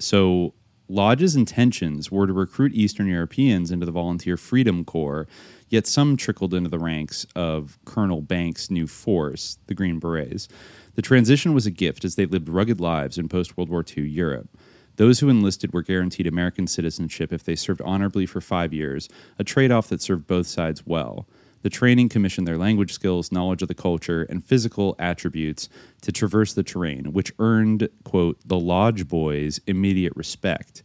So 0.00 0.52
Lodge's 0.88 1.36
intentions 1.36 2.10
were 2.10 2.26
to 2.26 2.32
recruit 2.32 2.74
Eastern 2.74 3.06
Europeans 3.06 3.70
into 3.70 3.86
the 3.86 3.92
Volunteer 3.92 4.36
Freedom 4.36 4.84
Corps, 4.84 5.28
yet 5.68 5.86
some 5.86 6.16
trickled 6.16 6.52
into 6.52 6.68
the 6.68 6.78
ranks 6.80 7.24
of 7.36 7.78
Colonel 7.84 8.20
Banks' 8.20 8.68
new 8.68 8.88
force, 8.88 9.58
the 9.68 9.74
Green 9.74 10.00
Berets. 10.00 10.48
The 10.96 11.02
transition 11.02 11.54
was 11.54 11.66
a 11.66 11.70
gift 11.70 12.04
as 12.04 12.16
they 12.16 12.26
lived 12.26 12.48
rugged 12.48 12.80
lives 12.80 13.16
in 13.16 13.28
post 13.28 13.56
World 13.56 13.70
War 13.70 13.84
II 13.96 14.08
Europe. 14.08 14.48
Those 14.96 15.20
who 15.20 15.28
enlisted 15.28 15.72
were 15.72 15.82
guaranteed 15.82 16.26
American 16.26 16.66
citizenship 16.66 17.32
if 17.32 17.44
they 17.44 17.56
served 17.56 17.80
honorably 17.82 18.26
for 18.26 18.40
five 18.40 18.72
years, 18.72 19.08
a 19.38 19.44
trade 19.44 19.70
off 19.70 19.88
that 19.88 20.02
served 20.02 20.26
both 20.26 20.48
sides 20.48 20.84
well. 20.84 21.28
The 21.64 21.70
training 21.70 22.10
commissioned 22.10 22.46
their 22.46 22.58
language 22.58 22.92
skills, 22.92 23.32
knowledge 23.32 23.62
of 23.62 23.68
the 23.68 23.74
culture, 23.74 24.24
and 24.24 24.44
physical 24.44 24.94
attributes 24.98 25.70
to 26.02 26.12
traverse 26.12 26.52
the 26.52 26.62
terrain, 26.62 27.14
which 27.14 27.32
earned, 27.38 27.88
quote, 28.04 28.38
the 28.44 28.58
Lodge 28.58 29.08
Boys 29.08 29.62
immediate 29.66 30.12
respect. 30.14 30.82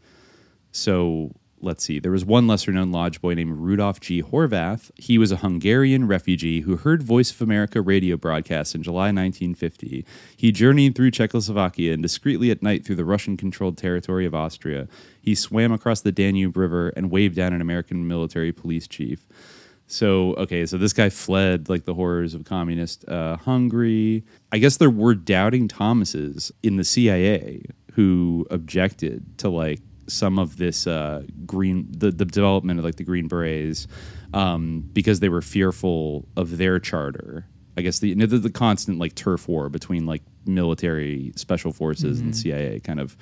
So 0.71 1.35
let's 1.59 1.83
see, 1.83 1.99
there 1.99 2.13
was 2.13 2.23
one 2.23 2.47
lesser 2.47 2.71
known 2.71 2.93
Lodge 2.93 3.19
boy 3.19 3.33
named 3.33 3.57
Rudolf 3.57 3.99
G. 3.99 4.23
Horvath. 4.23 4.89
He 4.95 5.17
was 5.17 5.33
a 5.33 5.37
Hungarian 5.37 6.07
refugee 6.07 6.61
who 6.61 6.77
heard 6.77 7.03
Voice 7.03 7.29
of 7.29 7.41
America 7.41 7.81
radio 7.81 8.15
broadcasts 8.15 8.73
in 8.73 8.81
July 8.81 9.07
1950. 9.07 10.05
He 10.37 10.53
journeyed 10.53 10.95
through 10.95 11.11
Czechoslovakia 11.11 11.91
and 11.91 12.01
discreetly 12.01 12.51
at 12.51 12.63
night 12.63 12.85
through 12.85 12.95
the 12.95 13.03
Russian 13.03 13.35
controlled 13.35 13.77
territory 13.77 14.25
of 14.25 14.33
Austria. 14.33 14.87
He 15.21 15.35
swam 15.35 15.73
across 15.73 15.99
the 15.99 16.13
Danube 16.13 16.55
River 16.55 16.93
and 16.95 17.11
waved 17.11 17.35
down 17.35 17.51
an 17.51 17.59
American 17.59 18.07
military 18.07 18.53
police 18.53 18.87
chief. 18.87 19.27
So 19.91 20.35
okay, 20.35 20.67
so 20.67 20.77
this 20.77 20.93
guy 20.93 21.09
fled 21.09 21.67
like 21.67 21.85
the 21.85 21.95
horrors 21.95 22.35
of 22.35 22.45
communist 22.45 23.09
uh, 23.09 23.37
Hungary. 23.37 24.23
I 24.51 24.59
guess 24.59 24.77
there 24.77 24.89
were 24.89 25.15
doubting 25.15 25.67
Thomases 25.67 26.51
in 26.61 26.77
the 26.77 26.83
CIA 26.83 27.63
who 27.93 28.45
objected 28.51 29.39
to 29.39 29.49
like 29.49 29.79
some 30.05 30.37
of 30.37 30.57
this 30.57 30.85
uh, 30.85 31.23
green 31.47 31.87
the, 31.89 32.11
the 32.11 32.25
development 32.25 32.77
of 32.77 32.85
like 32.85 32.97
the 32.97 33.03
Green 33.03 33.27
Berets 33.27 33.87
um, 34.31 34.87
because 34.93 35.21
they 35.21 35.29
were 35.29 35.41
fearful 35.41 36.27
of 36.37 36.57
their 36.57 36.79
charter. 36.79 37.47
I 37.75 37.81
guess 37.81 37.97
the, 37.97 38.13
the 38.13 38.37
the 38.37 38.51
constant 38.51 38.99
like 38.99 39.15
turf 39.15 39.47
war 39.47 39.69
between 39.69 40.05
like 40.05 40.21
military 40.45 41.33
special 41.35 41.73
forces 41.73 42.19
and 42.19 42.35
CIA 42.35 42.79
kind 42.79 42.99
of 42.99 43.17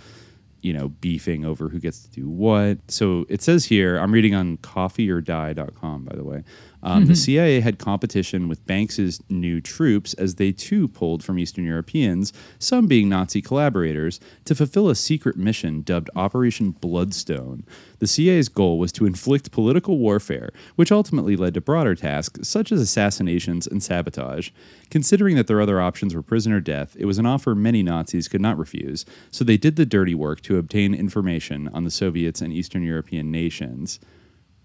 you 0.61 0.73
know 0.73 0.89
beefing 0.89 1.45
over 1.45 1.69
who 1.69 1.79
gets 1.79 2.03
to 2.03 2.09
do 2.09 2.29
what. 2.29 2.79
So 2.89 3.25
it 3.29 3.41
says 3.41 3.65
here 3.65 3.97
I'm 3.97 4.11
reading 4.11 4.35
on 4.35 4.57
coffeeordie.com 4.57 6.05
by 6.05 6.15
the 6.15 6.23
way. 6.23 6.43
Um, 6.83 7.05
the 7.05 7.15
CIA 7.15 7.59
had 7.59 7.79
competition 7.79 8.47
with 8.47 8.65
Banks's 8.65 9.21
new 9.29 9.61
troops 9.61 10.13
as 10.13 10.35
they 10.35 10.51
too 10.51 10.87
pulled 10.87 11.23
from 11.23 11.39
Eastern 11.39 11.65
Europeans, 11.65 12.31
some 12.59 12.87
being 12.87 13.09
Nazi 13.09 13.41
collaborators, 13.41 14.19
to 14.45 14.55
fulfill 14.55 14.89
a 14.89 14.95
secret 14.95 15.37
mission 15.37 15.81
dubbed 15.81 16.09
Operation 16.15 16.71
Bloodstone. 16.71 17.65
The 17.99 18.07
CIA's 18.07 18.47
goal 18.47 18.77
was 18.77 18.91
to 18.93 19.05
inflict 19.05 19.51
political 19.51 19.97
warfare, 19.97 20.51
which 20.75 20.91
ultimately 20.91 21.35
led 21.35 21.55
to 21.55 21.61
broader 21.61 21.95
tasks 21.95 22.47
such 22.47 22.71
as 22.71 22.79
assassinations 22.79 23.65
and 23.65 23.81
sabotage. 23.81 24.51
Considering 24.91 25.35
that 25.35 25.47
their 25.47 25.61
other 25.61 25.81
options 25.81 26.13
were 26.13 26.21
prison 26.21 26.53
or 26.53 26.59
death, 26.59 26.95
it 26.99 27.05
was 27.05 27.17
an 27.17 27.25
offer 27.25 27.55
many 27.55 27.81
Nazis 27.81 28.27
could 28.27 28.41
not 28.41 28.57
refuse, 28.57 29.03
so 29.31 29.43
they 29.43 29.57
did 29.57 29.75
the 29.75 29.85
dirty 29.85 30.13
work 30.13 30.41
to 30.41 30.57
obtain 30.57 30.93
information 30.93 31.69
on 31.69 31.83
the 31.83 31.91
Soviets 31.91 32.41
and 32.41 32.53
Eastern 32.53 32.83
European 32.83 33.31
nations. 33.31 33.99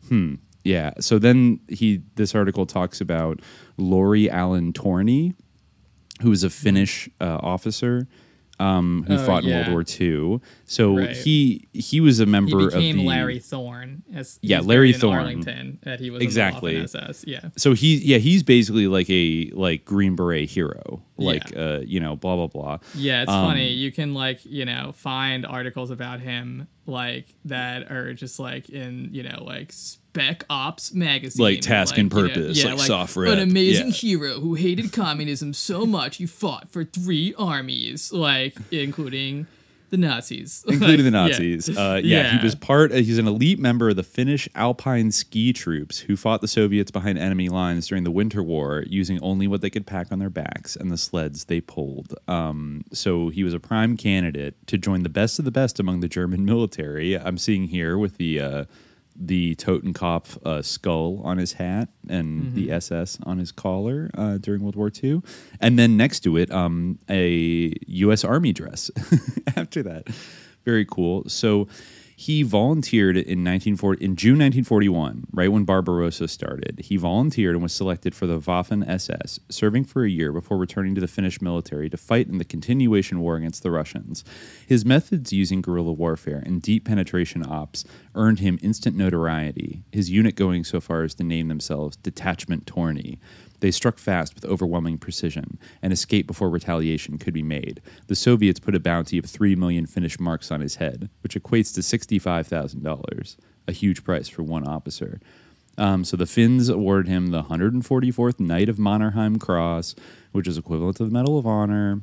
Hmm. 0.08 0.34
Yeah. 0.64 0.92
So 1.00 1.18
then 1.18 1.60
he 1.68 2.02
this 2.16 2.34
article 2.34 2.66
talks 2.66 3.00
about 3.00 3.40
Lauri 3.76 4.30
Allan 4.30 4.72
Törni, 4.72 5.34
who 6.20 6.30
was 6.30 6.44
a 6.44 6.50
Finnish 6.50 7.08
uh, 7.20 7.38
officer 7.42 8.06
um, 8.60 9.04
who 9.08 9.14
Oh, 9.14 9.18
fought 9.26 9.42
in 9.42 9.48
yeah. 9.48 9.68
World 9.72 9.72
War 9.72 9.84
II. 10.00 10.40
So 10.66 10.96
Right. 10.98 11.16
he 11.16 11.66
he 11.72 12.00
was 12.00 12.20
a 12.20 12.26
He 12.26 12.30
member 12.30 12.66
became 12.66 12.96
of 12.96 13.02
the 13.02 13.08
Larry 13.08 13.38
Thorne. 13.40 14.04
As 14.14 14.38
Yeah, 14.40 14.60
Larry 14.60 14.92
in 14.92 15.00
Thorne. 15.00 15.18
Arlington. 15.18 15.78
That 15.82 15.98
he 15.98 16.10
was 16.10 16.22
Exactly. 16.22 16.76
In 16.76 16.82
the 16.82 16.84
SS. 16.84 17.24
Yeah. 17.26 17.40
So 17.56 17.72
he 17.72 17.96
yeah 17.96 18.18
he's 18.18 18.44
basically 18.44 18.86
like 18.86 19.10
a 19.10 19.50
like 19.54 19.84
Green 19.84 20.14
Beret 20.14 20.48
hero. 20.48 21.02
Like 21.16 21.56
uh 21.56 21.80
you 21.84 21.98
know 21.98 22.14
blah 22.14 22.36
blah 22.36 22.46
blah. 22.46 22.78
Yeah, 22.94 23.22
it's 23.22 23.30
Um, 23.32 23.46
funny. 23.48 23.70
You 23.72 23.90
can 23.90 24.14
like, 24.14 24.44
you 24.44 24.64
know, 24.64 24.92
find 24.94 25.44
articles 25.44 25.90
about 25.90 26.20
him 26.20 26.68
like 26.86 27.34
that 27.46 27.90
are 27.90 28.12
just 28.14 28.38
like 28.38 28.68
in, 28.68 29.08
you 29.12 29.24
know, 29.24 29.42
like 29.44 29.72
Spec 30.12 30.44
Ops 30.50 30.92
magazine. 30.92 31.42
Like 31.42 31.62
Task 31.62 31.96
and 31.96 32.12
you 32.12 32.20
know, 32.20 32.28
Purpose, 32.28 32.62
yeah, 32.62 32.74
like 32.74 32.86
soft 32.86 33.16
rep, 33.16 33.32
An 33.32 33.38
amazing 33.38 33.86
yeah. 33.86 33.92
hero 33.92 34.40
who 34.40 34.54
hated 34.54 34.92
communism 34.92 35.54
so 35.54 35.86
much 35.86 36.18
he 36.18 36.26
fought 36.26 36.70
for 36.70 36.84
three 36.84 37.34
armies, 37.38 38.12
like 38.12 38.54
including 38.70 39.46
the 39.88 39.96
Nazis. 39.96 40.64
including 40.68 41.06
the 41.06 41.10
Like, 41.10 41.30
yeah. 41.30 41.38
Nazis. 41.38 41.76
Uh, 41.76 42.00
yeah. 42.04 42.36
he 42.36 42.44
was 42.44 42.54
part. 42.54 42.92
Uh, 42.92 42.96
he's 42.96 43.16
an 43.16 43.26
elite 43.26 43.58
member 43.58 43.88
of 43.88 43.96
the 43.96 44.02
Finnish 44.02 44.50
Alpine 44.54 45.10
ski 45.12 45.50
troops 45.54 46.00
who 46.00 46.14
fought 46.14 46.42
the 46.42 46.48
Soviets 46.48 46.90
behind 46.90 47.18
enemy 47.18 47.48
lines 47.48 47.86
during 47.86 48.04
the 48.04 48.10
Winter 48.10 48.42
War, 48.42 48.84
using 48.86 49.18
only 49.22 49.48
what 49.48 49.62
they 49.62 49.70
could 49.70 49.86
pack 49.86 50.12
on 50.12 50.18
their 50.18 50.30
backs 50.30 50.76
and 50.76 50.90
the 50.90 50.98
sleds 50.98 51.46
they 51.46 51.62
pulled. 51.62 52.14
Um, 52.28 52.84
so 52.92 53.30
he 53.30 53.44
was 53.44 53.54
a 53.54 53.60
prime 53.60 53.96
candidate 53.96 54.66
to 54.66 54.76
join 54.76 55.04
the 55.04 55.08
best 55.08 55.38
of 55.38 55.46
the 55.46 55.50
best 55.50 55.80
among 55.80 56.00
the 56.00 56.08
German 56.08 56.44
military. 56.44 57.18
I'm 57.18 57.38
seeing 57.38 57.68
here 57.68 57.96
with 57.96 58.18
the. 58.18 58.40
Uh, 58.40 58.64
the 59.16 59.54
Totenkopf 59.56 60.44
uh, 60.44 60.62
skull 60.62 61.20
on 61.24 61.38
his 61.38 61.54
hat 61.54 61.88
and 62.08 62.54
the 62.54 62.72
SS 62.72 63.18
on 63.24 63.38
his 63.38 63.52
collar 63.52 64.10
uh, 64.16 64.38
during 64.38 64.62
World 64.62 64.76
War 64.76 64.90
II, 65.02 65.22
and 65.60 65.78
then 65.78 65.96
next 65.96 66.20
to 66.20 66.36
it, 66.36 66.50
um, 66.50 66.98
a 67.08 67.74
U.S. 67.86 68.24
Army 68.24 68.52
dress. 68.52 68.90
After 69.56 69.82
that, 69.82 70.08
very 70.64 70.84
cool. 70.84 71.28
So 71.28 71.68
he 72.22 72.44
volunteered 72.44 73.16
in 73.16 73.42
1940 73.42 74.04
in 74.04 74.14
June 74.14 74.38
1941, 74.38 75.24
right 75.32 75.50
when 75.50 75.64
Barbarossa 75.64 76.28
started. 76.28 76.78
He 76.84 76.96
volunteered 76.96 77.56
and 77.56 77.62
was 77.64 77.72
selected 77.72 78.14
for 78.14 78.28
the 78.28 78.38
Waffen 78.38 78.88
SS, 78.88 79.40
serving 79.48 79.86
for 79.86 80.04
a 80.04 80.08
year 80.08 80.32
before 80.32 80.56
returning 80.56 80.94
to 80.94 81.00
the 81.00 81.08
Finnish 81.08 81.42
military 81.42 81.90
to 81.90 81.96
fight 81.96 82.28
in 82.28 82.38
the 82.38 82.44
continuation 82.44 83.18
war 83.18 83.34
against 83.34 83.64
the 83.64 83.72
Russians. 83.72 84.22
His 84.64 84.84
methods 84.84 85.32
using 85.32 85.62
guerrilla 85.62 85.90
warfare 85.90 86.40
and 86.46 86.62
deep 86.62 86.84
penetration 86.84 87.44
ops 87.44 87.84
earned 88.14 88.38
him 88.38 88.56
instant 88.62 88.96
notoriety. 88.96 89.82
His 89.90 90.08
unit 90.08 90.36
going 90.36 90.62
so 90.62 90.80
far 90.80 91.02
as 91.02 91.14
to 91.16 91.24
name 91.24 91.48
themselves 91.48 91.96
Detachment 91.96 92.66
Törni. 92.66 93.18
They 93.62 93.70
struck 93.70 93.96
fast 93.96 94.34
with 94.34 94.44
overwhelming 94.44 94.98
precision 94.98 95.56
and 95.80 95.92
escaped 95.92 96.26
before 96.26 96.50
retaliation 96.50 97.16
could 97.16 97.32
be 97.32 97.44
made. 97.44 97.80
The 98.08 98.16
Soviets 98.16 98.58
put 98.58 98.74
a 98.74 98.80
bounty 98.80 99.18
of 99.18 99.24
3 99.24 99.54
million 99.54 99.86
Finnish 99.86 100.18
marks 100.18 100.50
on 100.50 100.60
his 100.60 100.74
head, 100.74 101.08
which 101.22 101.36
equates 101.36 101.72
to 101.74 101.80
$65,000, 101.80 103.36
a 103.68 103.72
huge 103.72 104.02
price 104.02 104.26
for 104.26 104.42
one 104.42 104.66
officer. 104.66 105.20
Um, 105.78 106.04
so 106.04 106.16
the 106.16 106.26
Finns 106.26 106.68
awarded 106.68 107.06
him 107.06 107.28
the 107.28 107.44
144th 107.44 108.40
Knight 108.40 108.68
of 108.68 108.80
Mannerheim 108.80 109.38
Cross, 109.38 109.94
which 110.32 110.48
is 110.48 110.58
equivalent 110.58 110.96
to 110.96 111.04
the 111.04 111.12
Medal 111.12 111.38
of 111.38 111.46
Honor. 111.46 112.00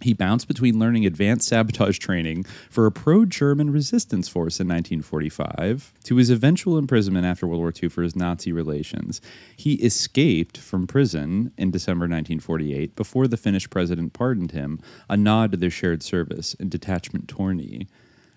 He 0.00 0.12
bounced 0.12 0.48
between 0.48 0.78
learning 0.78 1.06
advanced 1.06 1.48
sabotage 1.48 1.98
training 1.98 2.44
for 2.68 2.84
a 2.84 2.92
pro 2.92 3.24
German 3.24 3.70
resistance 3.70 4.28
force 4.28 4.60
in 4.60 4.68
1945 4.68 5.94
to 6.04 6.16
his 6.16 6.30
eventual 6.30 6.76
imprisonment 6.76 7.24
after 7.24 7.46
World 7.46 7.60
War 7.60 7.72
II 7.82 7.88
for 7.88 8.02
his 8.02 8.16
Nazi 8.16 8.52
relations. 8.52 9.20
He 9.56 9.74
escaped 9.74 10.58
from 10.58 10.86
prison 10.86 11.52
in 11.56 11.70
December 11.70 12.04
1948 12.04 12.96
before 12.96 13.28
the 13.28 13.36
Finnish 13.36 13.70
president 13.70 14.12
pardoned 14.12 14.52
him, 14.52 14.80
a 15.08 15.16
nod 15.16 15.52
to 15.52 15.56
their 15.56 15.70
shared 15.70 16.02
service 16.02 16.54
in 16.54 16.68
Detachment 16.68 17.26
Törni. 17.28 17.86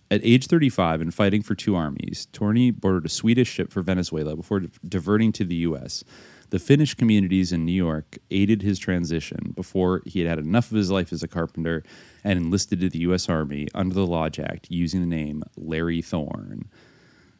At 0.09 0.21
age 0.23 0.47
35 0.47 1.01
and 1.01 1.13
fighting 1.13 1.41
for 1.41 1.53
two 1.53 1.75
armies, 1.75 2.27
Törni 2.31 2.73
boarded 2.73 3.05
a 3.05 3.09
Swedish 3.09 3.49
ship 3.49 3.73
for 3.73 3.81
Venezuela 3.81 4.37
before 4.37 4.61
diverting 4.87 5.33
to 5.33 5.43
the 5.43 5.55
U.S. 5.55 6.05
The 6.49 6.59
Finnish 6.59 6.93
communities 6.93 7.51
in 7.51 7.65
New 7.65 7.73
York 7.73 8.17
aided 8.31 8.61
his 8.61 8.79
transition 8.79 9.53
before 9.55 10.01
he 10.05 10.19
had 10.19 10.29
had 10.29 10.39
enough 10.39 10.71
of 10.71 10.77
his 10.77 10.89
life 10.89 11.11
as 11.11 11.23
a 11.23 11.27
carpenter 11.27 11.83
and 12.23 12.39
enlisted 12.39 12.79
to 12.79 12.89
the 12.89 12.99
U.S. 12.99 13.27
Army 13.27 13.67
under 13.75 13.93
the 13.93 14.05
Lodge 14.05 14.39
Act 14.39 14.67
using 14.69 15.01
the 15.01 15.07
name 15.07 15.43
Larry 15.57 16.01
Thorne. 16.01 16.69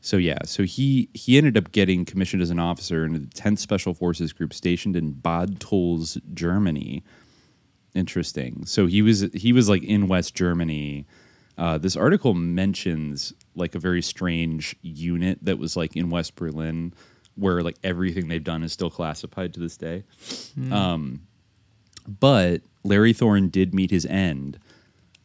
So 0.01 0.17
yeah, 0.17 0.39
so 0.45 0.63
he 0.63 1.09
he 1.13 1.37
ended 1.37 1.57
up 1.57 1.71
getting 1.71 2.05
commissioned 2.05 2.41
as 2.41 2.49
an 2.49 2.59
officer 2.59 3.05
in 3.05 3.13
the 3.13 3.19
10th 3.19 3.59
Special 3.59 3.93
Forces 3.93 4.31
Group 4.31 4.53
stationed 4.53 4.95
in 4.95 5.11
Bad 5.11 5.59
Tolz, 5.59 6.21
Germany. 6.33 7.03
Interesting. 7.95 8.65
So 8.65 8.85
he 8.85 9.01
was 9.01 9.21
he 9.33 9.53
was 9.53 9.67
like 9.67 9.83
in 9.83 10.07
West 10.07 10.35
Germany. 10.35 11.07
Uh, 11.57 11.77
this 11.77 11.95
article 11.95 12.35
mentions 12.35 13.33
like 13.55 13.73
a 13.73 13.79
very 13.79 14.01
strange 14.01 14.75
unit 14.81 15.39
that 15.41 15.57
was 15.57 15.75
like 15.75 15.95
in 15.95 16.11
West 16.11 16.35
Berlin, 16.35 16.93
where 17.37 17.61
like 17.61 17.77
everything 17.83 18.27
they've 18.27 18.43
done 18.43 18.63
is 18.63 18.73
still 18.73 18.89
classified 18.89 19.53
to 19.53 19.59
this 19.59 19.77
day. 19.77 20.03
Um, 20.71 21.21
but 22.07 22.61
Larry 22.83 23.13
Thorne 23.13 23.49
did 23.49 23.73
meet 23.73 23.91
his 23.91 24.05
end 24.05 24.59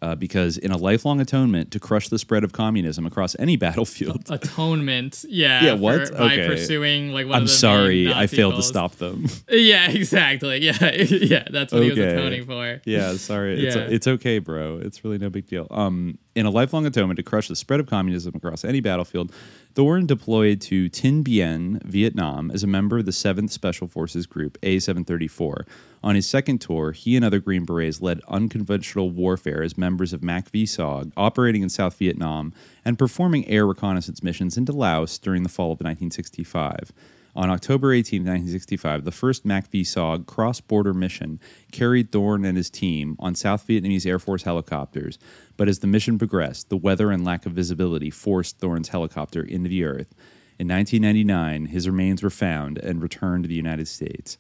uh, 0.01 0.17
because, 0.17 0.59
in 0.59 0.73
a 0.73 0.77
lifelong 0.77 1.21
atonement 1.21 1.71
to 1.71 1.79
crush 1.79 2.09
the 2.09 2.19
spread 2.19 2.43
of 2.43 2.53
communism 2.53 3.07
across 3.07 3.37
any 3.39 3.55
battlefield, 3.67 4.29
Atonement. 4.31 5.25
Yeah. 5.29 5.63
Yeah, 5.63 5.73
what? 5.75 6.09
for- 6.09 6.15
by 6.17 6.37
pursuing 6.39 7.13
like 7.13 7.27
one 7.27 7.37
I'm 7.37 7.43
of 7.43 7.49
the 7.49 7.55
sorry, 7.55 8.13
I 8.13 8.27
failed 8.27 8.55
goals. 8.55 8.65
to 8.65 8.69
stop 8.69 8.97
them. 8.97 9.27
Yeah, 9.49 9.91
exactly. 9.91 10.59
Yeah, 10.65 10.91
yeah. 10.95 11.45
That's 11.51 11.73
what 11.73 11.83
he 11.85 11.91
was 11.91 11.99
Okay. 12.01 12.15
atoning 12.15 12.47
for. 12.47 12.81
Yeah, 12.85 13.15
sorry. 13.15 13.65
It's, 13.65 13.77
Yeah. 13.77 13.83
it's 13.83 14.09
okay, 14.09 14.41
bro. 14.41 14.79
It's 14.79 15.05
really 15.05 15.19
no 15.19 15.31
big 15.31 15.47
deal. 15.47 15.69
Um, 15.71 16.19
in 16.35 16.47
a 16.47 16.51
lifelong 16.51 16.85
atonement 16.85 17.19
to 17.19 17.23
crush 17.23 17.47
the 17.47 17.55
spread 17.55 17.79
of 17.79 17.87
communism 17.87 18.35
across 18.35 18.65
any 18.65 18.81
battlefield, 18.81 19.31
Thorne 19.75 20.05
deployed 20.05 20.60
to 20.62 20.91
Tin 20.91 21.23
Bien, 21.23 21.81
Vietnam, 21.83 22.51
as 22.51 22.62
a 22.62 22.67
member 22.67 22.99
of 22.99 23.07
the 23.07 23.10
7th 23.10 23.51
Special 23.51 23.89
Forces 23.89 24.26
Group, 24.26 24.60
A734. 24.60 25.67
On 26.05 26.15
his 26.15 26.26
second 26.26 26.60
tour, 26.60 26.92
he 26.92 27.17
and 27.17 27.25
other 27.25 27.39
Green 27.39 27.65
Berets 27.65 28.02
led 28.02 28.20
unconventional 28.28 29.09
warfare 29.09 29.62
as 29.62 29.78
members 29.78 30.12
of 30.12 30.20
MACV-SOG, 30.20 31.12
operating 31.17 31.62
in 31.62 31.70
South 31.70 31.97
Vietnam 31.97 32.52
and 32.84 32.99
performing 32.99 33.49
air 33.49 33.67
reconnaissance 33.67 34.23
missions 34.23 34.59
into 34.59 34.73
Laos 34.73 35.17
during 35.17 35.42
the 35.42 35.49
fall 35.49 35.73
of 35.73 35.81
1965. 35.81 36.92
On 37.35 37.49
October 37.49 37.94
18, 37.94 38.20
1965, 38.20 39.05
the 39.05 39.11
first 39.11 39.47
MACV-SOG 39.47 40.27
cross 40.27 40.61
border 40.61 40.93
mission 40.93 41.41
carried 41.70 42.12
Thorne 42.12 42.44
and 42.44 42.59
his 42.59 42.69
team 42.69 43.17
on 43.19 43.35
South 43.35 43.67
Vietnamese 43.67 44.05
Air 44.05 44.19
Force 44.19 44.43
helicopters, 44.43 45.19
but 45.57 45.67
as 45.67 45.78
the 45.78 45.86
mission 45.86 46.19
progressed, 46.19 46.69
the 46.69 46.77
weather 46.77 47.11
and 47.11 47.25
lack 47.25 47.47
of 47.47 47.52
visibility 47.52 48.11
forced 48.11 48.59
Thorne's 48.59 48.91
helicopter 48.91 49.43
into 49.43 49.70
the 49.70 49.83
earth. 49.83 50.15
In 50.59 50.69
1999, 50.69 51.67
his 51.67 51.89
remains 51.89 52.23
were 52.23 52.28
found 52.28 52.77
and 52.77 53.02
returned 53.02 53.44
to 53.44 53.49
the 53.49 53.55
United 53.55 53.89
States. 53.89 54.36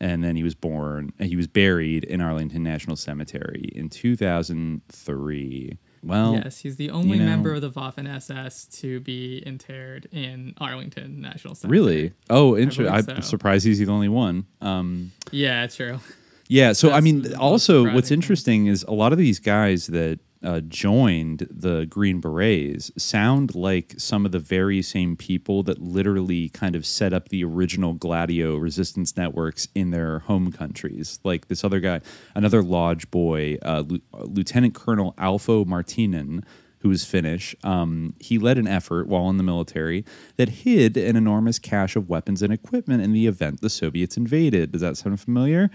And 0.00 0.24
then 0.24 0.34
he 0.34 0.42
was 0.42 0.54
born, 0.54 1.12
he 1.20 1.36
was 1.36 1.46
buried 1.46 2.02
in 2.04 2.22
Arlington 2.22 2.62
National 2.62 2.96
Cemetery 2.96 3.70
in 3.74 3.90
2003. 3.90 5.78
Well, 6.04 6.34
yes, 6.34 6.58
he's 6.58 6.76
the 6.76 6.90
only 6.90 7.18
know- 7.18 7.26
member 7.26 7.54
of 7.54 7.60
the 7.60 7.70
Waffen 7.70 8.08
SS 8.12 8.64
to 8.80 9.00
be 9.00 9.42
interred 9.46 10.08
in 10.10 10.54
Arlington 10.58 11.20
National 11.20 11.54
Cemetery. 11.54 11.78
Really? 11.80 12.12
Oh, 12.28 12.56
interesting. 12.56 12.88
I'm 12.88 13.04
so. 13.04 13.20
surprised 13.20 13.64
he's 13.64 13.78
the 13.78 13.86
only 13.88 14.08
one. 14.08 14.46
Um, 14.60 15.12
Yeah, 15.30 15.66
true. 15.68 16.00
yeah. 16.48 16.72
So 16.72 16.90
I 16.90 17.00
mean, 17.00 17.34
also 17.34 17.92
what's 17.94 18.10
interesting 18.10 18.66
is 18.66 18.82
a 18.84 18.92
lot 18.92 19.12
of 19.12 19.18
these 19.18 19.38
guys 19.38 19.86
that 19.88 20.18
uh, 20.42 20.60
joined 20.60 21.46
the 21.50 21.86
Green 21.86 22.20
Berets 22.20 22.90
sound 22.96 23.54
like 23.54 23.94
some 23.98 24.26
of 24.26 24.32
the 24.32 24.38
very 24.38 24.82
same 24.82 25.16
people 25.16 25.62
that 25.64 25.80
literally 25.80 26.48
kind 26.48 26.74
of 26.74 26.84
set 26.84 27.12
up 27.12 27.28
the 27.28 27.44
original 27.44 27.94
Gladio 27.94 28.56
resistance 28.56 29.16
networks 29.16 29.68
in 29.74 29.90
their 29.90 30.20
home 30.20 30.52
countries. 30.52 31.20
Like 31.24 31.48
this 31.48 31.64
other 31.64 31.80
guy, 31.80 32.00
another 32.34 32.62
lodge 32.62 33.10
boy, 33.10 33.58
uh, 33.62 33.84
Lu- 33.86 34.00
Lieutenant 34.12 34.74
Colonel 34.74 35.14
Alpo 35.18 35.64
Marttinen. 35.64 36.42
Who 36.82 36.88
was 36.88 37.04
Finnish? 37.04 37.54
Um, 37.62 38.14
he 38.18 38.38
led 38.38 38.58
an 38.58 38.66
effort 38.66 39.06
while 39.06 39.30
in 39.30 39.36
the 39.36 39.44
military 39.44 40.04
that 40.36 40.48
hid 40.48 40.96
an 40.96 41.14
enormous 41.14 41.60
cache 41.60 41.94
of 41.94 42.08
weapons 42.08 42.42
and 42.42 42.52
equipment 42.52 43.04
in 43.04 43.12
the 43.12 43.28
event 43.28 43.60
the 43.60 43.70
Soviets 43.70 44.16
invaded. 44.16 44.72
Does 44.72 44.80
that 44.80 44.96
sound 44.96 45.20
familiar? 45.20 45.70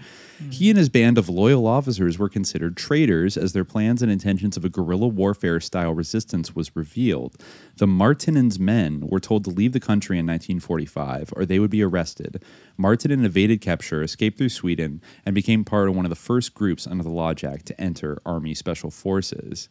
He 0.50 0.68
and 0.68 0.78
his 0.78 0.90
band 0.90 1.16
of 1.16 1.30
loyal 1.30 1.66
officers 1.66 2.18
were 2.18 2.28
considered 2.28 2.76
traitors 2.76 3.38
as 3.38 3.54
their 3.54 3.64
plans 3.64 4.02
and 4.02 4.12
intentions 4.12 4.58
of 4.58 4.66
a 4.66 4.68
guerrilla 4.68 5.08
warfare 5.08 5.60
style 5.60 5.94
resistance 5.94 6.54
was 6.54 6.76
revealed. 6.76 7.36
The 7.76 7.86
Marttinen's 7.86 8.58
men 8.58 9.08
were 9.08 9.18
told 9.18 9.44
to 9.44 9.50
leave 9.50 9.72
the 9.72 9.80
country 9.80 10.18
in 10.18 10.26
1945 10.26 11.32
or 11.34 11.46
they 11.46 11.58
would 11.58 11.70
be 11.70 11.82
arrested. 11.82 12.42
Marttinen 12.78 13.24
evaded 13.24 13.62
capture, 13.62 14.02
escaped 14.02 14.36
through 14.36 14.50
Sweden, 14.50 15.00
and 15.24 15.34
became 15.34 15.64
part 15.64 15.88
of 15.88 15.96
one 15.96 16.04
of 16.04 16.10
the 16.10 16.16
first 16.16 16.52
groups 16.52 16.86
under 16.86 17.02
the 17.02 17.08
Lodge 17.08 17.44
Act 17.44 17.64
to 17.66 17.80
enter 17.80 18.20
Army 18.26 18.52
Special 18.52 18.90
Forces. 18.90 19.70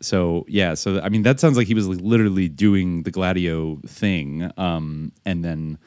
So 0.00 0.44
yeah, 0.48 0.74
so 0.74 1.00
I 1.00 1.08
mean 1.08 1.22
that 1.22 1.40
sounds 1.40 1.56
like 1.56 1.66
he 1.66 1.74
was 1.74 1.88
like, 1.88 2.00
literally 2.00 2.48
doing 2.48 3.02
the 3.04 3.10
Gladio 3.10 3.80
thing, 3.86 4.50
um, 4.56 5.12
and 5.24 5.44
then 5.44 5.78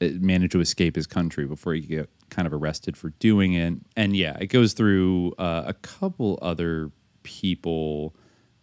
managed 0.00 0.52
to 0.52 0.60
escape 0.60 0.96
his 0.96 1.06
country 1.06 1.46
before 1.46 1.74
he 1.74 1.80
get 1.80 2.10
kind 2.30 2.46
of 2.46 2.52
arrested 2.52 2.96
for 2.96 3.10
doing 3.20 3.52
it. 3.54 3.74
And 3.96 4.16
yeah, 4.16 4.36
it 4.40 4.46
goes 4.48 4.72
through 4.72 5.34
uh, 5.38 5.64
a 5.66 5.74
couple 5.74 6.38
other 6.42 6.90
people 7.22 8.14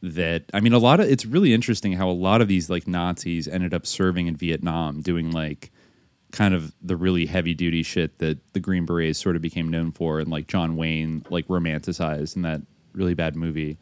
that 0.01 0.45
I 0.53 0.59
mean, 0.59 0.73
a 0.73 0.79
lot 0.79 0.99
of 0.99 1.09
it's 1.09 1.25
really 1.25 1.53
interesting 1.53 1.93
how 1.93 2.09
a 2.09 2.11
lot 2.11 2.41
of 2.41 2.47
these 2.47 2.69
like 2.69 2.88
Nazis 2.88 3.47
ended 3.47 3.73
up 3.73 3.85
serving 3.85 4.27
in 4.27 4.35
Vietnam, 4.35 5.01
doing 5.01 5.31
like 5.31 5.71
kind 6.31 6.53
of 6.53 6.73
the 6.81 6.95
really 6.95 7.25
heavy 7.25 7.53
duty 7.53 7.83
shit 7.83 8.19
that 8.19 8.39
the 8.53 8.59
Green 8.59 8.85
Berets 8.85 9.19
sort 9.19 9.35
of 9.35 9.41
became 9.41 9.69
known 9.69 9.91
for, 9.91 10.19
and 10.19 10.29
like 10.29 10.47
John 10.47 10.75
Wayne 10.75 11.25
like 11.29 11.47
romanticized 11.47 12.35
in 12.35 12.41
that 12.43 12.61
really 12.93 13.13
bad 13.13 13.35
movie 13.35 13.77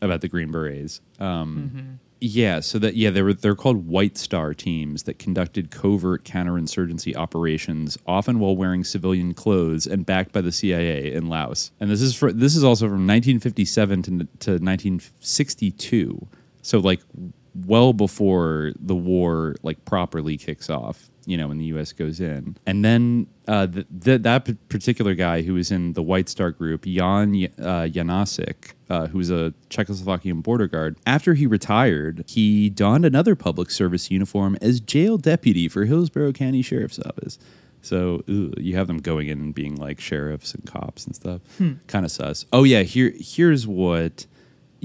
about 0.00 0.20
the 0.20 0.28
Green 0.28 0.50
Berets. 0.50 1.00
Um, 1.18 1.98
Yeah, 2.18 2.60
so 2.60 2.78
that 2.78 2.96
yeah, 2.96 3.10
they 3.10 3.20
were 3.20 3.34
they're 3.34 3.54
called 3.54 3.86
White 3.86 4.16
Star 4.16 4.54
teams 4.54 5.02
that 5.02 5.18
conducted 5.18 5.70
covert 5.70 6.24
counterinsurgency 6.24 7.14
operations, 7.14 7.98
often 8.06 8.38
while 8.38 8.56
wearing 8.56 8.84
civilian 8.84 9.34
clothes 9.34 9.86
and 9.86 10.06
backed 10.06 10.32
by 10.32 10.40
the 10.40 10.50
CIA 10.50 11.12
in 11.12 11.28
Laos. 11.28 11.72
And 11.78 11.90
this 11.90 12.00
is 12.00 12.14
for 12.14 12.32
this 12.32 12.56
is 12.56 12.64
also 12.64 12.86
from 12.86 13.06
1957 13.06 14.02
to 14.02 14.10
to 14.10 14.50
1962. 14.52 16.26
So 16.62 16.78
like 16.78 17.00
well 17.66 17.92
before 17.92 18.72
the 18.78 18.94
war 18.94 19.56
like 19.62 19.84
properly 19.84 20.36
kicks 20.36 20.68
off, 20.68 21.08
you 21.24 21.36
know, 21.36 21.48
when 21.48 21.58
the 21.58 21.64
U.S. 21.66 21.92
goes 21.92 22.20
in, 22.20 22.56
and 22.66 22.84
then 22.84 23.26
uh, 23.48 23.66
th- 23.66 23.86
th- 24.04 24.22
that 24.22 24.44
p- 24.44 24.56
particular 24.68 25.14
guy 25.14 25.42
who 25.42 25.54
was 25.54 25.70
in 25.70 25.94
the 25.94 26.02
White 26.02 26.28
Star 26.28 26.50
group, 26.50 26.84
Jan 26.84 27.30
uh, 27.58 27.88
Janasik, 27.90 28.74
uh, 28.90 29.06
who 29.06 29.18
was 29.18 29.30
a 29.30 29.54
Czechoslovakian 29.70 30.42
border 30.42 30.66
guard, 30.66 30.96
after 31.06 31.34
he 31.34 31.46
retired, 31.46 32.24
he 32.26 32.68
donned 32.68 33.04
another 33.04 33.34
public 33.34 33.70
service 33.70 34.10
uniform 34.10 34.56
as 34.60 34.80
jail 34.80 35.16
deputy 35.18 35.68
for 35.68 35.84
Hillsborough 35.84 36.32
County 36.32 36.62
Sheriff's 36.62 36.98
Office. 36.98 37.38
So 37.82 38.22
ooh, 38.28 38.52
you 38.56 38.74
have 38.76 38.88
them 38.88 38.98
going 38.98 39.28
in 39.28 39.38
and 39.38 39.54
being 39.54 39.76
like 39.76 40.00
sheriffs 40.00 40.54
and 40.54 40.66
cops 40.66 41.06
and 41.06 41.14
stuff. 41.14 41.40
Kind 41.86 42.04
of 42.04 42.10
sus. 42.10 42.44
Oh 42.52 42.64
yeah, 42.64 42.82
here 42.82 43.12
here's 43.16 43.64
what 43.66 44.26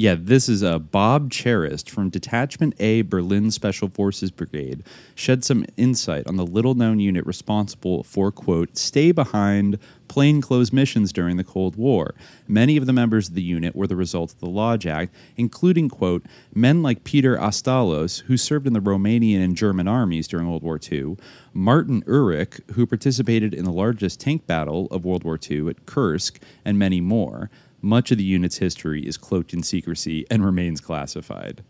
yeah, 0.01 0.15
this 0.17 0.49
is 0.49 0.63
uh, 0.63 0.79
Bob 0.79 1.29
Cherist 1.29 1.87
from 1.87 2.09
Detachment 2.09 2.73
A 2.79 3.03
Berlin 3.03 3.51
Special 3.51 3.87
Forces 3.87 4.31
Brigade 4.31 4.81
shed 5.13 5.45
some 5.45 5.63
insight 5.77 6.25
on 6.25 6.37
the 6.37 6.45
little 6.45 6.73
known 6.73 6.99
unit 6.99 7.23
responsible 7.27 8.01
for, 8.01 8.31
quote, 8.31 8.75
stay 8.75 9.11
behind 9.11 9.77
plainclothes 10.07 10.73
missions 10.73 11.13
during 11.13 11.37
the 11.37 11.43
Cold 11.43 11.75
War. 11.75 12.15
Many 12.47 12.77
of 12.77 12.87
the 12.87 12.93
members 12.93 13.29
of 13.29 13.35
the 13.35 13.43
unit 13.43 13.75
were 13.75 13.85
the 13.85 13.95
result 13.95 14.33
of 14.33 14.39
the 14.39 14.49
Lodge 14.49 14.87
Act, 14.87 15.13
including, 15.37 15.87
quote, 15.87 16.25
men 16.55 16.81
like 16.81 17.03
Peter 17.03 17.37
Astalos, 17.37 18.23
who 18.23 18.37
served 18.37 18.65
in 18.65 18.73
the 18.73 18.81
Romanian 18.81 19.43
and 19.43 19.55
German 19.55 19.87
armies 19.87 20.27
during 20.27 20.49
World 20.49 20.63
War 20.63 20.79
II, 20.91 21.15
Martin 21.53 22.01
Urich, 22.07 22.59
who 22.71 22.87
participated 22.87 23.53
in 23.53 23.65
the 23.65 23.71
largest 23.71 24.19
tank 24.19 24.47
battle 24.47 24.87
of 24.89 25.05
World 25.05 25.23
War 25.23 25.37
II 25.49 25.69
at 25.69 25.85
Kursk, 25.85 26.41
and 26.65 26.79
many 26.79 27.01
more. 27.01 27.51
Much 27.81 28.11
of 28.11 28.17
the 28.17 28.23
unit's 28.23 28.57
history 28.57 29.01
is 29.01 29.17
cloaked 29.17 29.53
in 29.53 29.63
secrecy 29.63 30.25
and 30.29 30.45
remains 30.45 30.79
classified. 30.81 31.63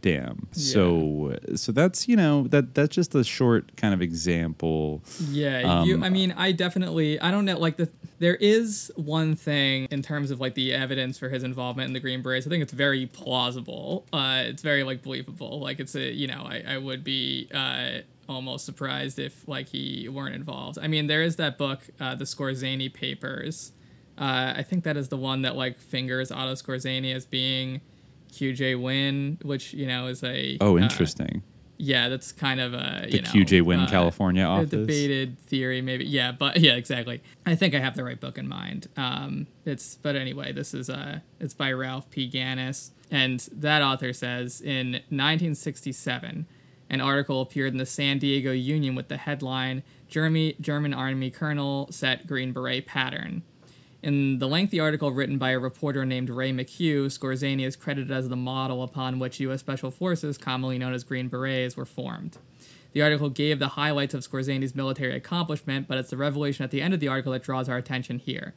Damn. 0.00 0.46
So 0.52 1.36
so 1.56 1.72
that's 1.72 2.06
you 2.06 2.14
know 2.14 2.46
that 2.48 2.74
that's 2.74 2.94
just 2.94 3.14
a 3.16 3.24
short 3.24 3.76
kind 3.76 3.92
of 3.92 4.00
example. 4.00 5.02
Yeah, 5.30 5.82
you. 5.82 5.96
Um, 5.96 6.04
I 6.04 6.10
mean, 6.10 6.32
I 6.36 6.52
definitely. 6.52 7.18
I 7.20 7.32
don't 7.32 7.44
know. 7.44 7.58
Like 7.58 7.76
the 7.76 7.90
there 8.20 8.36
is 8.36 8.92
one 8.94 9.34
thing 9.34 9.88
in 9.90 10.00
terms 10.02 10.30
of 10.30 10.40
like 10.40 10.54
the 10.54 10.72
evidence 10.72 11.18
for 11.18 11.28
his 11.28 11.42
involvement 11.42 11.88
in 11.88 11.92
the 11.92 12.00
Green 12.00 12.22
Berets. 12.22 12.46
I 12.46 12.50
think 12.50 12.62
it's 12.62 12.72
very 12.72 13.06
plausible. 13.06 14.06
Uh, 14.12 14.44
it's 14.46 14.62
very 14.62 14.84
like 14.84 15.02
believable. 15.02 15.58
Like 15.58 15.80
it's 15.80 15.96
a 15.96 16.12
you 16.12 16.28
know 16.28 16.46
I 16.46 16.62
I 16.68 16.78
would 16.78 17.02
be 17.02 17.48
uh 17.52 18.02
almost 18.28 18.64
surprised 18.64 19.18
if 19.18 19.48
like 19.48 19.68
he 19.68 20.08
weren't 20.08 20.36
involved. 20.36 20.78
I 20.80 20.86
mean, 20.86 21.08
there 21.08 21.22
is 21.22 21.34
that 21.36 21.58
book, 21.58 21.80
uh, 21.98 22.14
the 22.14 22.26
Skorzeny 22.26 22.92
Papers. 22.92 23.72
Uh, 24.18 24.54
I 24.56 24.62
think 24.62 24.84
that 24.84 24.96
is 24.96 25.08
the 25.08 25.16
one 25.16 25.42
that 25.42 25.56
like 25.56 25.80
fingers 25.80 26.30
Otto 26.32 26.54
Skorzeny 26.54 27.14
as 27.14 27.24
being 27.26 27.80
QJ 28.32 28.80
Win, 28.82 29.38
which 29.42 29.72
you 29.74 29.86
know 29.86 30.06
is 30.08 30.22
a 30.24 30.58
Oh, 30.60 30.76
uh, 30.76 30.80
interesting. 30.80 31.42
yeah, 31.76 32.08
that's 32.08 32.32
kind 32.32 32.60
of 32.60 32.74
a 32.74 33.06
The 33.08 33.16
you 33.16 33.22
know, 33.22 33.28
QJ 33.30 33.62
Win 33.62 33.80
uh, 33.80 33.86
California 33.88 34.44
a 34.44 34.48
office. 34.48 34.70
debated 34.70 35.38
theory, 35.40 35.80
maybe. 35.80 36.04
Yeah, 36.04 36.32
but 36.32 36.56
yeah, 36.60 36.72
exactly. 36.74 37.22
I 37.46 37.54
think 37.54 37.74
I 37.74 37.80
have 37.80 37.94
the 37.96 38.04
right 38.04 38.20
book 38.20 38.36
in 38.38 38.48
mind. 38.48 38.88
Um, 38.96 39.46
it's 39.64 39.94
but 39.96 40.16
anyway, 40.16 40.52
this 40.52 40.74
is 40.74 40.90
uh, 40.90 41.20
it's 41.40 41.54
by 41.54 41.72
Ralph 41.72 42.10
P. 42.10 42.26
Ganis, 42.28 42.90
and 43.10 43.40
that 43.52 43.82
author 43.82 44.12
says 44.12 44.60
in 44.60 44.92
1967, 45.10 46.46
an 46.90 47.00
article 47.00 47.40
appeared 47.42 47.72
in 47.72 47.78
the 47.78 47.86
San 47.86 48.18
Diego 48.18 48.50
Union 48.52 48.94
with 48.94 49.08
the 49.08 49.16
headline 49.16 49.82
"Germany 50.08 50.56
German 50.60 50.92
Army 50.94 51.30
Colonel 51.30 51.88
set 51.90 52.26
Green 52.26 52.52
Beret 52.52 52.86
pattern." 52.86 53.42
In 54.00 54.38
the 54.38 54.46
lengthy 54.46 54.78
article 54.78 55.10
written 55.10 55.38
by 55.38 55.50
a 55.50 55.58
reporter 55.58 56.06
named 56.06 56.30
Ray 56.30 56.52
McHugh, 56.52 57.06
Skorzeny 57.06 57.66
is 57.66 57.74
credited 57.74 58.12
as 58.12 58.28
the 58.28 58.36
model 58.36 58.84
upon 58.84 59.18
which 59.18 59.40
U.S. 59.40 59.58
Special 59.58 59.90
Forces, 59.90 60.38
commonly 60.38 60.78
known 60.78 60.94
as 60.94 61.02
Green 61.02 61.28
Berets, 61.28 61.76
were 61.76 61.84
formed. 61.84 62.38
The 62.92 63.02
article 63.02 63.28
gave 63.28 63.58
the 63.58 63.68
highlights 63.68 64.14
of 64.14 64.22
Skorzeny's 64.22 64.76
military 64.76 65.16
accomplishment, 65.16 65.88
but 65.88 65.98
it's 65.98 66.10
the 66.10 66.16
revelation 66.16 66.62
at 66.62 66.70
the 66.70 66.80
end 66.80 66.94
of 66.94 67.00
the 67.00 67.08
article 67.08 67.32
that 67.32 67.42
draws 67.42 67.68
our 67.68 67.76
attention 67.76 68.20
here. 68.20 68.54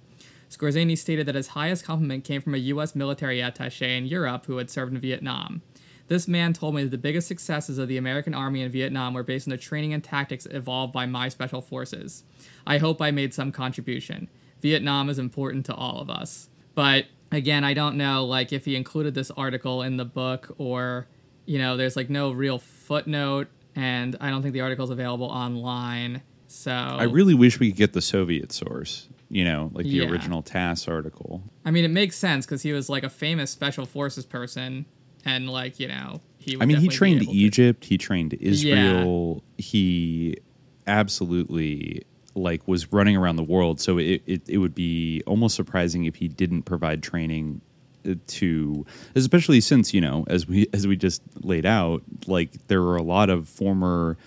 Skorzeny 0.48 0.96
stated 0.96 1.26
that 1.26 1.36
his 1.36 1.50
highest 1.50 1.86
compliment 1.86 2.24
came 2.24 2.42
from 2.42 2.54
a 2.54 2.60
U.S. 2.60 2.94
military 2.94 3.42
attache 3.42 3.98
in 3.98 4.06
Europe 4.06 4.46
who 4.46 4.58
had 4.58 4.70
served 4.70 4.94
in 4.94 5.00
Vietnam. 5.00 5.64
This 6.08 6.28
man 6.28 6.54
told 6.54 6.76
me 6.76 6.84
that 6.84 6.90
the 6.90 6.98
biggest 6.98 7.28
successes 7.28 7.80
of 7.80 7.88
the 7.88 7.98
American 7.98 8.36
Army 8.36 8.62
in 8.62 8.72
Vietnam 8.72 9.16
were 9.16 9.24
based 9.24 9.48
on 9.48 9.52
the 9.52 9.58
training 9.58 9.94
and 9.94 10.04
tactics 10.04 10.46
evolved 10.52 10.94
by 10.94 11.08
my 11.08 11.30
special 11.30 11.62
forces. 11.62 12.26
I 12.68 12.78
hope 12.78 13.02
I 13.02 13.10
made 13.12 13.34
some 13.34 13.52
contribution. 13.52 14.30
Vietnam 14.62 15.10
is 15.10 15.20
important 15.20 15.66
to 15.68 15.74
all 15.76 16.00
of 16.00 16.10
us. 16.10 16.50
But 16.76 17.06
again, 17.32 17.64
I 17.64 17.74
don't 17.74 17.98
know 17.98 18.26
like 18.26 18.54
if 18.54 18.66
he 18.66 18.76
included 18.76 19.14
this 19.14 19.32
article 19.32 19.82
in 19.82 19.98
the 19.98 20.06
book 20.06 20.54
or 20.58 21.08
you 21.46 21.58
know, 21.58 21.76
there's 21.76 21.96
like 21.96 22.10
no 22.10 22.32
real 22.32 22.60
footnote 22.60 23.48
and 23.76 24.16
I 24.22 24.30
don't 24.30 24.42
think 24.42 24.54
the 24.54 24.62
article's 24.62 24.90
available 24.90 25.26
online. 25.28 26.22
So 26.48 26.72
I 26.72 27.04
really 27.04 27.34
wish 27.34 27.60
we 27.60 27.70
could 27.70 27.78
get 27.78 27.94
the 27.94 28.02
Soviet 28.02 28.52
source. 28.52 29.08
You 29.30 29.46
know, 29.46 29.72
like 29.74 29.86
the 29.86 29.92
Yeah. 29.92 30.10
original 30.10 30.42
TASS 30.42 30.90
article. 30.90 31.42
I 31.64 31.72
mean, 31.72 31.86
it 31.86 31.92
makes 31.92 32.18
sense 32.18 32.46
because 32.46 32.64
he 32.64 32.74
was 32.74 32.90
like 32.90 33.04
a 33.04 33.10
famous 33.10 33.50
special 33.50 33.86
forces 33.86 34.26
person, 34.26 34.86
and 35.24 35.50
like 35.50 35.80
you 35.80 35.88
know, 35.88 36.20
he. 36.38 36.58
Would 36.58 36.64
I 36.64 36.66
mean, 36.66 36.78
he 36.78 36.90
trained 36.90 37.22
able 37.22 37.32
to- 37.32 37.38
Egypt. 37.40 37.86
He 37.86 37.98
trained 37.98 38.34
Israel. 38.34 39.42
He 39.58 40.36
absolutely 40.86 42.04
like 42.36 42.68
was 42.68 42.92
running 42.94 43.18
around 43.18 43.36
the 43.36 43.44
world. 43.44 43.80
So 43.80 43.98
it, 43.98 44.22
it 44.26 44.42
it 44.48 44.58
would 44.58 44.76
be 44.76 45.22
almost 45.26 45.56
surprising 45.56 46.06
if 46.06 46.16
he 46.16 46.28
didn't 46.28 46.64
provide 46.64 47.04
training 47.04 47.62
uh, 48.08 48.16
to, 48.28 48.86
especially 49.16 49.62
since 49.62 49.94
you 49.94 50.02
know, 50.02 50.26
as 50.28 50.48
we 50.48 50.68
as 50.74 50.88
we 50.88 50.96
just 50.96 51.22
laid 51.44 51.66
out, 51.66 52.02
like 52.28 52.68
there 52.68 52.82
were 52.82 52.96
a 52.96 53.04
lot 53.04 53.30
of 53.30 53.48
former 53.50 54.18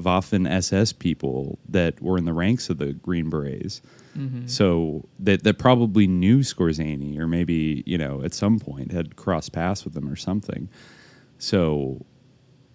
Waffen 0.00 0.48
SS 0.48 0.92
people 0.92 1.58
that 1.68 2.00
were 2.00 2.16
in 2.16 2.24
the 2.24 2.32
ranks 2.32 2.70
of 2.70 2.78
the 2.78 2.92
Green 2.92 3.28
Berets. 3.30 3.82
So 4.46 5.04
that 5.20 5.44
that 5.44 5.58
probably 5.58 6.06
knew 6.06 6.40
Skorzeny, 6.40 7.18
or 7.18 7.26
maybe 7.26 7.82
you 7.86 7.98
know 7.98 8.22
at 8.24 8.34
some 8.34 8.58
point 8.58 8.92
had 8.92 9.16
crossed 9.16 9.52
paths 9.52 9.84
with 9.84 9.96
him 9.96 10.08
or 10.08 10.16
something. 10.16 10.68
So, 11.38 12.04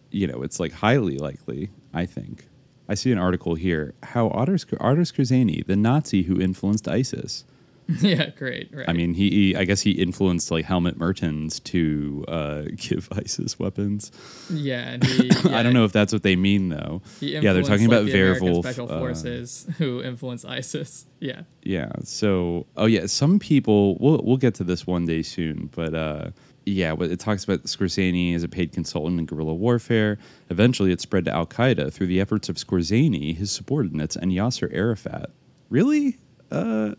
you 0.10 0.26
know, 0.28 0.42
it's 0.42 0.60
like 0.60 0.72
highly 0.72 1.18
likely. 1.18 1.70
I 1.94 2.06
think. 2.06 2.48
I 2.88 2.96
see 2.96 3.12
an 3.12 3.18
article 3.18 3.56
here 3.56 3.94
how 4.04 4.30
Otto, 4.30 4.58
Sc- 4.58 4.74
Otto 4.80 5.04
the 5.04 5.76
Nazi 5.78 6.24
who 6.24 6.40
influenced 6.40 6.88
ISIS. 6.88 7.46
yeah, 8.00 8.30
great. 8.30 8.70
Right. 8.74 8.88
I 8.88 8.94
mean, 8.94 9.14
he, 9.14 9.30
he 9.30 9.56
I 9.56 9.66
guess 9.66 9.82
he 9.82 9.92
influenced 9.92 10.52
like 10.52 10.66
Helmut 10.66 10.98
Mertins 10.98 11.62
to 11.66 12.24
uh, 12.28 12.64
give 12.76 13.10
ISIS 13.12 13.60
weapons. 13.60 14.12
yeah, 14.50 14.92
and 14.92 15.04
he, 15.04 15.30
I 15.50 15.64
don't 15.64 15.74
know 15.74 15.84
if 15.84 15.92
that's 15.92 16.14
what 16.14 16.24
they 16.24 16.36
mean 16.36 16.70
though. 16.70 17.02
Yeah, 17.20 17.42
they're 17.54 17.62
talking 17.62 17.84
influenced, 17.84 17.86
about 17.86 18.04
like, 18.04 18.12
the 18.14 18.22
Werewolf. 18.22 18.66
special 18.66 18.92
uh, 18.92 19.00
forces 19.00 19.68
who 19.78 20.02
influence 20.02 20.46
ISIS. 20.46 21.06
Yeah. 21.20 21.42
Yeah. 21.62 21.92
So, 22.04 22.68
oh 22.78 22.86
yeah, 22.86 23.08
some 23.08 23.40
people. 23.40 23.98
We'll 24.00 24.22
we'll 24.24 24.38
get 24.38 24.56
to 24.56 24.64
this 24.64 24.88
one 24.88 25.06
day 25.06 25.22
soon, 25.22 25.70
but 25.76 25.94
uh, 25.94 26.30
yeah, 26.66 26.96
it 27.00 27.20
talks 27.20 27.44
about 27.44 27.64
Skorzeny 27.64 28.34
as 28.36 28.44
a 28.44 28.48
paid 28.48 28.72
consultant 28.72 29.20
in 29.20 29.26
guerrilla 29.26 29.54
warfare. 29.54 30.18
Eventually, 30.50 30.92
it 30.92 31.02
spread 31.02 31.26
to 31.26 31.32
Al 31.32 31.46
Qaeda 31.46 31.92
through 31.92 32.08
the 32.08 32.22
efforts 32.22 32.50
of 32.50 32.56
Skorzeny, 32.58 33.36
his 33.36 33.52
subordinates, 33.52 34.16
and 34.16 34.32
Yasser 34.32 34.74
Arafat. 34.74 35.30
Really? 35.70 36.18
Uh, 36.52 36.96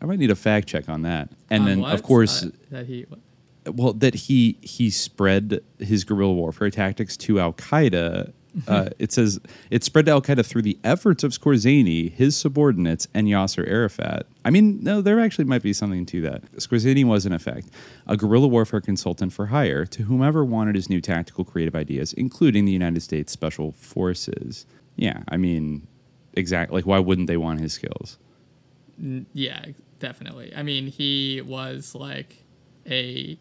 I 0.00 0.06
might 0.06 0.18
need 0.18 0.30
a 0.30 0.36
fact 0.36 0.68
check 0.68 0.88
on 0.88 1.02
that. 1.02 1.30
And 1.50 1.62
On 1.62 1.68
then, 1.68 1.80
what? 1.80 1.92
of 1.94 2.02
course, 2.02 2.44
Uh, 2.44 2.50
that 2.70 2.86
he. 2.86 3.06
what? 3.08 3.20
well, 3.74 3.92
that 3.92 4.14
he 4.14 4.56
he 4.62 4.88
spread 4.90 5.60
his 5.78 6.04
guerrilla 6.04 6.32
warfare 6.32 6.70
tactics 6.70 7.16
to 7.18 7.38
Al 7.38 7.52
Qaeda. 7.52 8.32
Uh, 8.66 8.88
it 8.98 9.12
says 9.12 9.38
it 9.70 9.84
spread 9.84 10.06
to 10.06 10.12
Al 10.12 10.22
Qaeda 10.22 10.44
through 10.44 10.62
the 10.62 10.78
efforts 10.82 11.22
of 11.22 11.32
Skorzeny, 11.32 12.10
his 12.10 12.36
subordinates, 12.36 13.06
and 13.14 13.26
Yasser 13.26 13.68
Arafat. 13.68 14.26
I 14.44 14.50
mean, 14.50 14.82
no, 14.82 15.00
there 15.00 15.20
actually 15.20 15.44
might 15.44 15.62
be 15.62 15.72
something 15.72 16.06
to 16.06 16.20
that. 16.22 16.50
Skorzeny 16.52 17.04
was, 17.04 17.26
in 17.26 17.32
effect, 17.32 17.68
a 18.06 18.16
guerrilla 18.16 18.48
warfare 18.48 18.80
consultant 18.80 19.32
for 19.32 19.46
hire 19.46 19.84
to 19.86 20.02
whomever 20.04 20.44
wanted 20.44 20.74
his 20.74 20.88
new 20.88 21.00
tactical 21.00 21.44
creative 21.44 21.74
ideas, 21.74 22.12
including 22.14 22.64
the 22.64 22.72
United 22.72 23.02
States 23.02 23.32
Special 23.32 23.72
Forces. 23.72 24.66
Yeah, 24.96 25.22
I 25.28 25.36
mean, 25.36 25.86
exactly. 26.32 26.76
Like, 26.76 26.86
why 26.86 26.98
wouldn't 26.98 27.28
they 27.28 27.36
want 27.36 27.60
his 27.60 27.72
skills? 27.72 28.18
Yeah, 29.32 29.66
definitely. 30.00 30.52
I 30.56 30.62
mean, 30.62 30.86
he 30.86 31.40
was 31.40 31.94
like 31.94 32.44
a, 32.86 33.38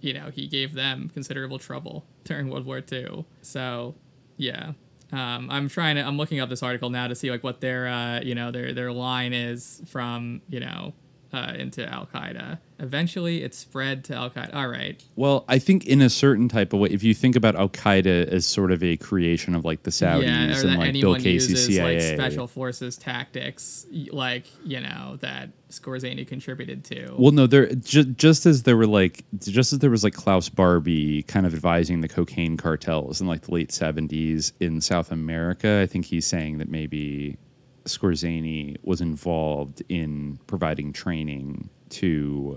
you 0.00 0.12
know, 0.12 0.30
he 0.30 0.48
gave 0.48 0.74
them 0.74 1.10
considerable 1.14 1.58
trouble 1.58 2.04
during 2.24 2.50
World 2.50 2.66
War 2.66 2.82
II. 2.90 3.24
So, 3.40 3.94
yeah. 4.42 4.72
Um, 5.12 5.50
I'm 5.50 5.68
trying 5.68 5.96
to. 5.96 6.02
I'm 6.02 6.16
looking 6.16 6.40
up 6.40 6.48
this 6.48 6.62
article 6.62 6.90
now 6.90 7.06
to 7.06 7.14
see 7.14 7.30
like 7.30 7.44
what 7.44 7.60
their, 7.60 7.86
uh, 7.86 8.20
you 8.20 8.34
know, 8.34 8.50
their 8.50 8.72
their 8.72 8.92
line 8.92 9.32
is 9.32 9.82
from, 9.86 10.40
you 10.48 10.58
know, 10.60 10.94
uh, 11.32 11.54
into 11.56 11.86
Al 11.90 12.06
Qaeda. 12.06 12.58
Eventually, 12.78 13.42
it 13.42 13.54
spread 13.54 14.04
to 14.04 14.14
Al 14.14 14.30
Qaeda. 14.30 14.54
All 14.54 14.68
right. 14.68 15.02
Well, 15.16 15.44
I 15.48 15.58
think 15.58 15.86
in 15.86 16.02
a 16.02 16.10
certain 16.10 16.48
type 16.48 16.72
of 16.72 16.80
way, 16.80 16.90
if 16.90 17.02
you 17.02 17.14
think 17.14 17.36
about 17.36 17.56
Al 17.56 17.68
Qaeda 17.68 18.28
as 18.28 18.44
sort 18.44 18.70
of 18.70 18.82
a 18.82 18.96
creation 18.96 19.54
of 19.54 19.64
like 19.64 19.84
the 19.84 19.90
Saudis 19.90 20.24
yeah, 20.24 20.70
and 20.70 20.78
like 20.78 20.92
Bill 20.92 21.14
Casey's 21.14 21.50
uses 21.50 21.66
CIA, 21.66 22.10
like 22.10 22.18
special 22.18 22.46
forces 22.46 22.98
tactics, 22.98 23.86
like 24.10 24.46
you 24.64 24.80
know 24.80 25.16
that 25.20 25.50
Skorzeny 25.70 26.26
contributed 26.26 26.84
to. 26.84 27.14
Well, 27.16 27.32
no, 27.32 27.46
there 27.46 27.72
ju- 27.74 28.04
just 28.04 28.44
as 28.44 28.64
there 28.64 28.76
were 28.76 28.86
like 28.86 29.24
just 29.38 29.72
as 29.72 29.78
there 29.78 29.90
was 29.90 30.04
like 30.04 30.14
Klaus 30.14 30.48
Barbie 30.48 31.22
kind 31.22 31.46
of 31.46 31.54
advising 31.54 32.00
the 32.00 32.08
cocaine 32.08 32.56
cartels 32.56 33.20
in 33.20 33.26
like 33.26 33.42
the 33.42 33.52
late 33.52 33.72
seventies 33.72 34.52
in 34.60 34.80
South 34.80 35.12
America. 35.12 35.80
I 35.82 35.86
think 35.86 36.04
he's 36.04 36.26
saying 36.26 36.58
that 36.58 36.68
maybe 36.68 37.38
Skorzeny 37.84 38.76
was 38.82 39.00
involved 39.00 39.82
in 39.88 40.38
providing 40.46 40.92
training 40.92 41.68
to 41.90 42.56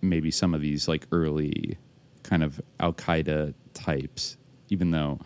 maybe 0.00 0.30
some 0.30 0.54
of 0.54 0.60
these 0.60 0.88
like 0.88 1.06
early 1.12 1.78
kind 2.22 2.42
of 2.42 2.60
Al 2.80 2.92
Qaeda 2.92 3.54
types, 3.74 4.36
even 4.70 4.90
though 4.90 5.20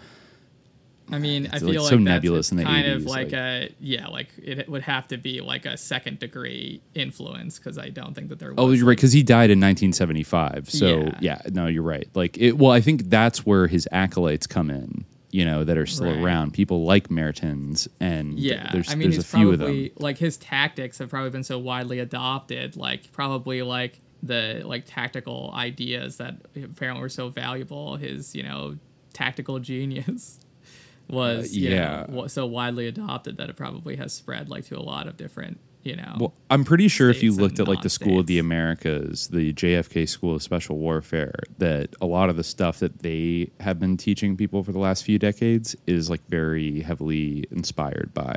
I 1.10 1.18
mean, 1.18 1.48
I 1.52 1.58
feel 1.58 1.68
like, 1.68 1.78
like 1.78 1.88
so 1.90 1.96
nebulous 1.96 2.50
in 2.50 2.58
the 2.58 2.64
kind 2.64 2.86
of 2.86 3.04
like, 3.04 3.26
like- 3.26 3.32
a 3.32 3.74
yeah, 3.80 4.08
like 4.08 4.28
it 4.36 4.68
would 4.68 4.82
have 4.82 5.08
to 5.08 5.16
be 5.16 5.40
like 5.40 5.64
a 5.64 5.76
second 5.76 6.18
degree 6.18 6.82
influence 6.94 7.58
because 7.58 7.78
I 7.78 7.88
don't 7.88 8.14
think 8.14 8.28
that 8.28 8.38
there. 8.38 8.52
Oh, 8.58 8.66
was, 8.66 8.74
Oh, 8.74 8.76
you're 8.76 8.86
right 8.86 8.96
because 8.96 9.12
he 9.12 9.22
died 9.22 9.50
in 9.50 9.58
1975. 9.58 10.70
So 10.70 10.86
Yeah. 10.86 11.18
yeah. 11.20 11.40
no, 11.50 11.66
you're 11.66 11.82
right. 11.82 12.08
Like 12.14 12.36
it. 12.38 12.58
Well, 12.58 12.72
I 12.72 12.80
think 12.80 13.08
that's 13.08 13.46
where 13.46 13.66
his 13.68 13.88
acolytes 13.90 14.46
come 14.46 14.70
in. 14.70 15.04
You 15.30 15.44
know, 15.44 15.62
that 15.64 15.76
are 15.76 15.84
still 15.86 16.06
Right. 16.06 16.22
around. 16.24 16.52
People 16.54 16.84
like 16.84 17.08
Mertins, 17.08 17.86
and 18.00 18.38
Yeah, 18.38 18.70
there's 18.72 18.90
I 18.90 18.94
mean, 18.94 19.10
there's 19.10 19.22
a 19.22 19.26
few 19.28 19.52
of 19.52 19.58
probably 19.58 19.88
them. 19.88 19.96
like 19.98 20.16
his 20.18 20.36
tactics 20.38 20.96
have 20.98 21.10
probably 21.10 21.28
been 21.30 21.44
so 21.44 21.58
widely 21.58 21.98
adopted. 21.98 22.76
Like 22.76 23.12
probably 23.12 23.60
like 23.62 24.00
the 24.22 24.62
like 24.64 24.84
tactical 24.86 25.52
ideas 25.54 26.16
that 26.16 26.36
apparently 26.56 27.02
were 27.02 27.08
so 27.10 27.28
valuable. 27.28 27.96
His 27.96 28.34
you 28.34 28.42
know 28.42 28.78
tactical 29.12 29.58
genius 29.58 30.40
was 31.08 31.54
Uh, 31.54 31.60
yeah. 31.60 32.06
know, 32.08 32.26
so 32.26 32.46
widely 32.46 32.86
adopted 32.86 33.36
that 33.36 33.50
it 33.50 33.56
probably 33.56 33.96
has 33.96 34.12
spread 34.14 34.48
like 34.48 34.64
to 34.66 34.78
a 34.78 34.80
lot 34.82 35.06
of 35.06 35.16
different 35.18 35.60
you 35.82 35.96
know. 35.96 36.16
Well, 36.18 36.34
I'm 36.50 36.64
pretty 36.64 36.88
sure 36.88 37.10
if 37.10 37.22
you 37.22 37.32
looked 37.32 37.60
at 37.60 37.68
like 37.68 37.82
the 37.82 37.90
School 37.90 38.20
of 38.20 38.26
the 38.26 38.38
Americas, 38.38 39.28
the 39.28 39.52
JFK 39.52 40.08
School 40.08 40.34
of 40.34 40.42
Special 40.42 40.76
Warfare, 40.76 41.34
that 41.58 41.94
a 42.00 42.06
lot 42.06 42.30
of 42.30 42.36
the 42.36 42.44
stuff 42.44 42.80
that 42.80 43.00
they 43.00 43.50
have 43.60 43.78
been 43.78 43.96
teaching 43.96 44.36
people 44.36 44.62
for 44.62 44.72
the 44.72 44.78
last 44.78 45.04
few 45.04 45.18
decades 45.18 45.76
is 45.86 46.10
like 46.10 46.20
very 46.28 46.80
heavily 46.80 47.44
inspired 47.50 48.12
by 48.14 48.36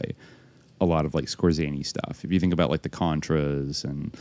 a 0.79 0.85
lot 0.85 1.05
of 1.05 1.13
like 1.13 1.25
Skorzeny 1.25 1.85
stuff. 1.85 2.23
If 2.23 2.31
you 2.31 2.39
think 2.39 2.53
about 2.53 2.69
like 2.69 2.81
the 2.81 2.89
Contras 2.89 3.83
and 3.83 4.15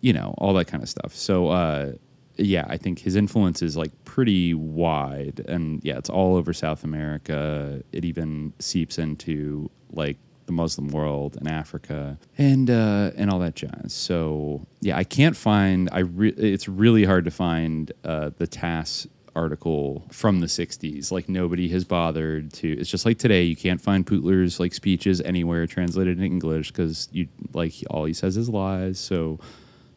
you 0.00 0.12
know 0.12 0.34
all 0.38 0.54
that 0.54 0.66
kind 0.66 0.82
of 0.82 0.88
stuff. 0.88 1.14
So 1.14 1.48
uh, 1.48 1.92
yeah, 2.36 2.64
I 2.68 2.76
think 2.76 2.98
his 2.98 3.16
influence 3.16 3.62
is 3.62 3.76
like 3.76 3.92
pretty 4.04 4.54
wide, 4.54 5.42
and 5.46 5.80
yeah, 5.84 5.98
it's 5.98 6.10
all 6.10 6.36
over 6.36 6.52
South 6.52 6.84
America. 6.84 7.82
It 7.92 8.04
even 8.04 8.52
seeps 8.58 8.98
into 8.98 9.70
like 9.92 10.16
the 10.50 10.56
Muslim 10.56 10.88
world 10.88 11.36
and 11.36 11.48
Africa 11.48 12.18
and 12.36 12.68
uh, 12.68 13.12
and 13.16 13.30
all 13.30 13.38
that 13.38 13.54
jazz. 13.54 13.92
So 13.92 14.66
yeah, 14.80 14.96
I 14.96 15.04
can't 15.04 15.36
find. 15.36 15.88
I 15.92 16.00
re- 16.00 16.34
it's 16.36 16.68
really 16.68 17.04
hard 17.04 17.24
to 17.26 17.30
find 17.30 17.92
uh, 18.04 18.30
the 18.36 18.46
TASS 18.46 19.06
article 19.36 20.04
from 20.10 20.40
the 20.40 20.48
60s 20.48 21.12
like 21.12 21.28
nobody 21.28 21.68
has 21.68 21.84
bothered 21.84 22.52
to 22.52 22.72
it's 22.72 22.90
just 22.90 23.06
like 23.06 23.16
today 23.16 23.44
you 23.44 23.54
can't 23.54 23.80
find 23.80 24.04
Putler's 24.04 24.58
like 24.58 24.74
speeches 24.74 25.20
anywhere 25.20 25.68
translated 25.68 26.18
in 26.18 26.24
english 26.24 26.72
because 26.72 27.08
you 27.12 27.28
like 27.54 27.72
all 27.90 28.06
he 28.06 28.12
says 28.12 28.36
is 28.36 28.48
lies 28.48 28.98
so 28.98 29.38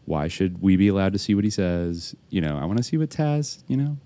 why 0.05 0.27
should 0.27 0.61
we 0.61 0.75
be 0.75 0.87
allowed 0.87 1.13
to 1.13 1.17
see 1.17 1.33
what 1.33 1.43
he 1.43 1.49
says 1.49 2.15
you 2.29 2.41
know 2.41 2.59
i 2.59 2.65
want 2.65 2.77
to 2.77 2.83
see 2.83 2.95
what 2.95 3.09
TASS 3.09 3.63
you 3.67 3.75
know 3.75 3.97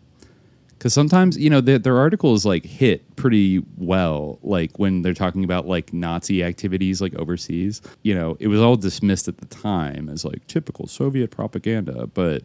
because 0.78 0.94
sometimes 0.94 1.38
you 1.38 1.50
know 1.50 1.62
their, 1.62 1.80
their 1.80 1.98
articles 1.98 2.46
like 2.46 2.66
hit 2.66 3.16
pretty 3.16 3.64
well 3.78 4.40
like 4.44 4.78
when 4.78 5.02
they're 5.02 5.14
talking 5.14 5.44
about 5.44 5.68
like 5.68 5.92
nazi 5.94 6.44
activities 6.44 7.02
like 7.02 7.14
overseas 7.16 7.82
you 8.04 8.14
know 8.14 8.38
it 8.40 8.48
was 8.48 8.62
all 8.62 8.76
dismissed 8.76 9.28
at 9.28 9.38
the 9.38 9.46
time 9.48 10.10
as 10.10 10.24
like 10.24 10.46
typical 10.48 10.86
soviet 10.88 11.32
propaganda 11.32 12.08
but 12.08 12.44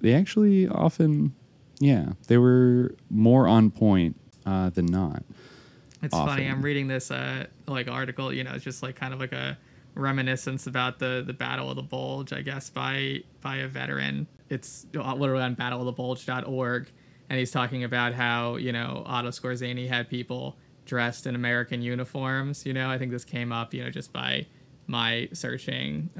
they 0.00 0.14
actually 0.14 0.68
often 0.68 1.34
yeah 1.80 2.12
they 2.28 2.38
were 2.38 2.94
more 3.10 3.46
on 3.48 3.70
point 3.70 4.14
uh, 4.46 4.70
than 4.70 4.86
not 4.86 5.22
It's 6.02 6.14
funny. 6.14 6.46
I'm 6.46 6.62
reading 6.62 6.86
this 6.86 7.10
uh, 7.10 7.46
like 7.66 7.88
article. 7.88 8.32
You 8.32 8.44
know, 8.44 8.52
it's 8.54 8.62
just 8.64 8.84
like 8.84 8.94
kind 8.94 9.12
of 9.12 9.18
like 9.18 9.32
a 9.32 9.58
reminiscence 9.96 10.68
about 10.68 11.00
the 11.00 11.24
the 11.26 11.32
Battle 11.32 11.68
of 11.70 11.74
the 11.76 11.82
Bulge, 11.82 12.32
I 12.32 12.42
guess, 12.42 12.70
by 12.70 13.24
by 13.40 13.56
a 13.56 13.66
veteran. 13.68 14.28
It's 14.48 14.86
literally 14.94 15.42
on 15.42 15.56
battleofthebulge.org, 15.56 16.90
and 17.30 17.38
he's 17.38 17.50
talking 17.50 17.84
about 17.84 18.14
how 18.14 18.56
you 18.56 18.72
know 18.72 19.02
Otto 19.06 19.30
Skorzeny 19.30 19.88
had 19.88 20.08
people 20.08 20.56
dressed 20.84 21.26
in 21.26 21.34
American 21.34 21.82
uniforms. 21.82 22.64
You 22.64 22.72
know, 22.72 22.90
I 22.90 22.98
think 22.98 23.10
this 23.12 23.24
came 23.24 23.52
up, 23.52 23.74
you 23.74 23.84
know, 23.84 23.90
just 23.90 24.12
by 24.12 24.46
my 24.86 25.28
searching 25.32 26.10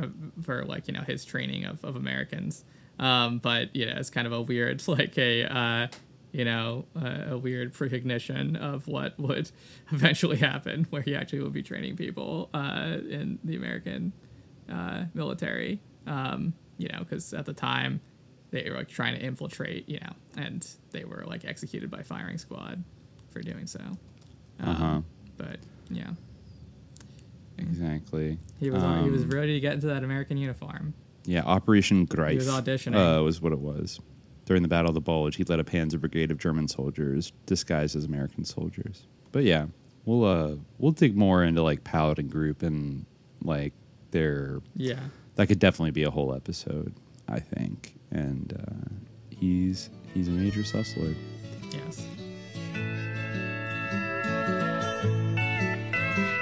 for 0.42 0.64
like 0.64 0.88
you 0.88 0.94
know 0.94 1.02
his 1.02 1.24
training 1.24 1.64
of 1.64 1.84
of 1.84 1.96
Americans. 1.96 2.64
Um, 2.98 3.38
but 3.38 3.74
you 3.74 3.86
know, 3.86 3.94
it's 3.96 4.10
kind 4.10 4.26
of 4.26 4.32
a 4.32 4.42
weird 4.42 4.86
like 4.88 5.16
a. 5.18 5.44
Uh, 5.44 5.86
you 6.30 6.44
know, 6.44 6.84
uh, 6.94 7.30
a 7.30 7.38
weird 7.38 7.72
precognition 7.72 8.54
of 8.54 8.86
what 8.86 9.18
would 9.18 9.50
eventually 9.92 10.36
happen, 10.36 10.86
where 10.90 11.00
he 11.00 11.16
actually 11.16 11.40
would 11.40 11.54
be 11.54 11.62
training 11.62 11.96
people 11.96 12.50
uh, 12.52 12.98
in 13.08 13.38
the 13.42 13.56
American 13.56 14.12
uh, 14.70 15.04
military. 15.14 15.80
Um, 16.06 16.52
you 16.76 16.88
know, 16.88 16.98
because 16.98 17.32
at 17.32 17.46
the 17.46 17.54
time 17.54 18.00
they 18.50 18.68
were 18.70 18.76
like 18.76 18.88
trying 18.88 19.14
to 19.18 19.24
infiltrate, 19.24 19.88
you 19.88 19.98
know, 20.00 20.12
and 20.36 20.66
they 20.92 21.04
were 21.04 21.24
like 21.26 21.44
executed 21.44 21.90
by 21.90 22.02
firing 22.02 22.38
squad 22.38 22.82
for 23.30 23.40
doing 23.40 23.66
so. 23.66 23.80
Um, 24.60 24.68
Uh-huh. 24.68 25.00
But 25.36 25.58
yeah, 25.90 26.10
exactly 27.58 28.38
he 28.60 28.70
was 28.70 28.82
he 29.04 29.10
was 29.10 29.22
Um, 29.24 29.30
ready 29.30 29.54
to 29.54 29.60
get 29.60 29.74
into 29.74 29.86
that 29.88 30.04
American 30.04 30.36
uniform. 30.36 30.94
Yeah, 31.24 31.42
Operation 31.42 32.06
Greif. 32.06 32.30
He 32.30 32.36
was 32.38 32.46
auditioning. 32.48 33.18
Uh, 33.18 33.22
was 33.22 33.40
what 33.42 33.52
it 33.52 33.58
was. 33.58 34.00
During 34.46 34.62
the 34.62 34.68
Battle 34.68 34.88
of 34.88 34.94
the 34.94 35.00
Bulge, 35.02 35.36
he 35.36 35.44
led 35.44 35.60
a 35.60 35.64
Panzer 35.64 36.00
brigade 36.00 36.30
of 36.30 36.38
German 36.38 36.68
soldiers 36.68 37.32
disguised 37.44 37.96
as 37.96 38.04
American 38.06 38.44
soldiers. 38.46 39.06
But 39.30 39.44
yeah, 39.44 39.66
we'll 40.06 40.24
uh 40.24 40.56
we'll 40.78 40.92
dig 40.92 41.16
more 41.16 41.44
into 41.44 41.62
like 41.62 41.84
Paladin 41.84 42.28
Group 42.28 42.62
and 42.62 43.04
like 43.42 43.74
they're 44.10 44.60
Yeah. 44.74 45.00
that 45.34 45.48
could 45.48 45.58
definitely 45.58 45.90
be 45.90 46.04
a 46.04 46.10
whole 46.10 46.34
episode. 46.34 46.94
I 47.28 47.40
think, 47.40 47.94
and 48.10 48.52
uh, 48.52 48.88
he's 49.30 49.90
he's 50.14 50.28
a 50.28 50.32
major 50.32 50.64
sus 50.64 50.96
lord. 50.96 51.16
Yes. 51.72 52.06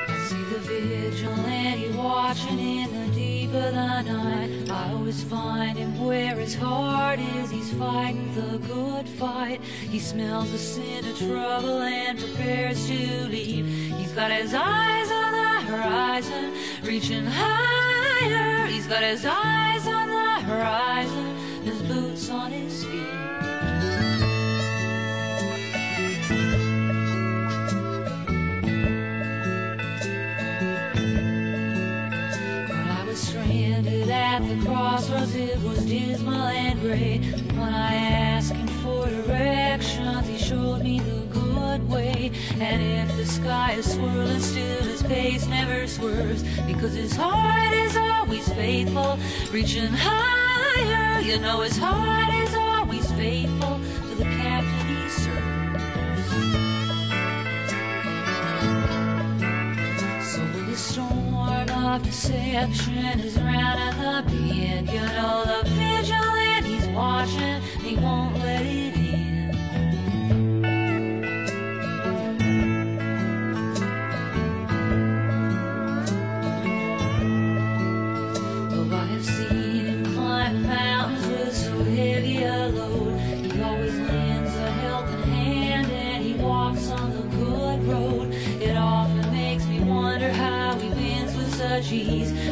I 0.08 0.26
see 0.28 0.42
the 0.44 0.58
vigilante 0.58 1.90
watching 1.96 2.58
in 2.58 3.08
the 3.08 3.14
deep 3.14 3.50
of 3.54 3.74
the 3.74 4.02
night. 4.02 4.70
I 4.70 4.92
always 4.92 5.22
find 5.24 5.78
him 5.78 5.98
where 6.04 6.36
his 6.36 6.54
heart 6.54 7.18
is. 7.18 7.50
He's 7.50 7.72
fighting 7.74 8.34
the 8.34 8.58
good 8.58 9.08
fight. 9.08 9.60
He 9.62 9.98
smells 9.98 10.50
the 10.52 10.58
scent 10.58 11.06
of 11.06 11.18
trouble 11.18 11.80
and 11.82 12.18
prepares 12.18 12.86
to 12.86 13.28
leave. 13.28 13.66
He's 13.66 14.12
got 14.12 14.30
his 14.30 14.54
eyes 14.54 15.10
on 15.10 15.32
the 15.32 15.60
horizon, 15.72 16.54
reaching 16.82 17.26
higher. 17.26 18.66
He's 18.66 18.86
got 18.86 19.02
his 19.02 19.24
eyes 19.24 19.86
on 19.86 20.08
the 20.08 20.40
horizon, 20.42 21.35
his 21.35 21.35
boots 22.16 22.30
on 22.30 22.50
his 22.50 22.84
feet. 22.84 23.02
When 32.68 32.88
I 32.88 33.04
was 33.06 33.18
stranded 33.18 34.08
at 34.08 34.38
the 34.40 34.64
crossroads, 34.64 35.34
it 35.34 35.60
was 35.62 35.84
dismal 35.84 36.34
and 36.34 36.80
gray. 36.80 37.18
When 37.50 37.74
I 37.74 37.94
asked 37.94 38.52
him 38.52 38.68
for 38.82 39.06
directions, 39.06 40.26
he 40.26 40.38
showed 40.38 40.82
me 40.82 41.00
the 41.00 41.26
good 41.30 41.88
way. 41.90 42.32
And 42.58 43.10
if 43.10 43.16
the 43.16 43.26
sky 43.26 43.72
is 43.72 43.92
swirling 43.92 44.40
still, 44.40 44.82
his 44.84 45.02
pace 45.02 45.46
never 45.46 45.86
swerves. 45.86 46.44
Because 46.66 46.94
his 46.94 47.14
heart 47.14 47.72
is 47.72 47.96
always 47.96 48.48
faithful, 48.54 49.18
reaching 49.52 49.92
higher. 49.92 50.45
You 51.26 51.40
know, 51.40 51.62
his 51.62 51.76
heart 51.76 52.32
is 52.34 52.54
always 52.54 53.10
faithful 53.14 53.80
to 53.80 54.14
the 54.14 54.22
captain 54.22 54.86
he 54.86 55.08
serves. 55.08 56.30
So 60.30 60.40
when 60.54 60.70
the 60.70 60.76
storm 60.76 61.68
of 61.68 62.02
deception 62.04 63.18
is 63.18 63.36
rounding 63.38 63.98
the 64.00 64.22
bend, 64.30 64.88
you 64.88 65.00
know 65.00 65.42
the 65.44 65.68
vigilante's 65.70 66.86
watching, 66.94 67.60
he 67.82 67.96
won't 67.96 68.38
let 68.38 68.62
it 68.62 68.96
in. 68.96 69.05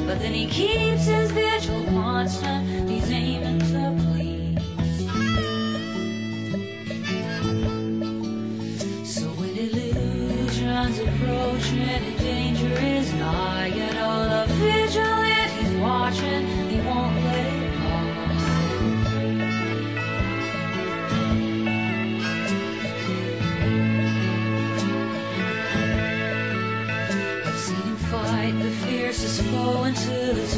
But 0.06 0.20
then 0.20 0.32
he 0.32 0.46
keeps 0.46 1.06
his 1.06 1.32
vigil 1.32 1.82
constant. 1.86 2.63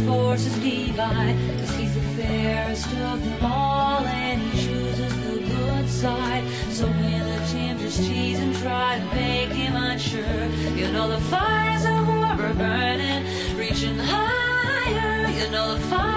Forces 0.06 0.54
divide. 0.58 1.36
Cause 1.58 1.74
he's 1.76 1.94
the 1.94 2.22
fairest 2.22 2.86
of 2.86 3.24
them 3.24 3.44
all, 3.44 4.00
and 4.06 4.40
he 4.40 4.66
chooses 4.66 5.14
the 5.26 5.38
good 5.54 5.88
side. 5.88 6.44
So 6.70 6.86
when 6.86 7.24
the 7.32 7.46
tempters 7.48 7.96
tease 7.96 8.38
and 8.38 8.54
try 8.56 8.98
to 8.98 9.04
make 9.14 9.50
him 9.50 9.74
unsure, 9.76 10.46
you 10.74 10.90
know 10.92 11.08
the 11.08 11.20
fires 11.32 11.84
of 11.84 12.06
war 12.06 12.48
are 12.48 12.54
burning, 12.54 13.24
reaching 13.56 13.98
higher. 13.98 15.28
You 15.28 15.50
know 15.50 15.74
the 15.74 15.80
fires 15.88 16.15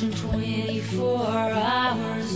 watching 0.00 0.30
24 0.30 1.26
hours. 1.26 2.29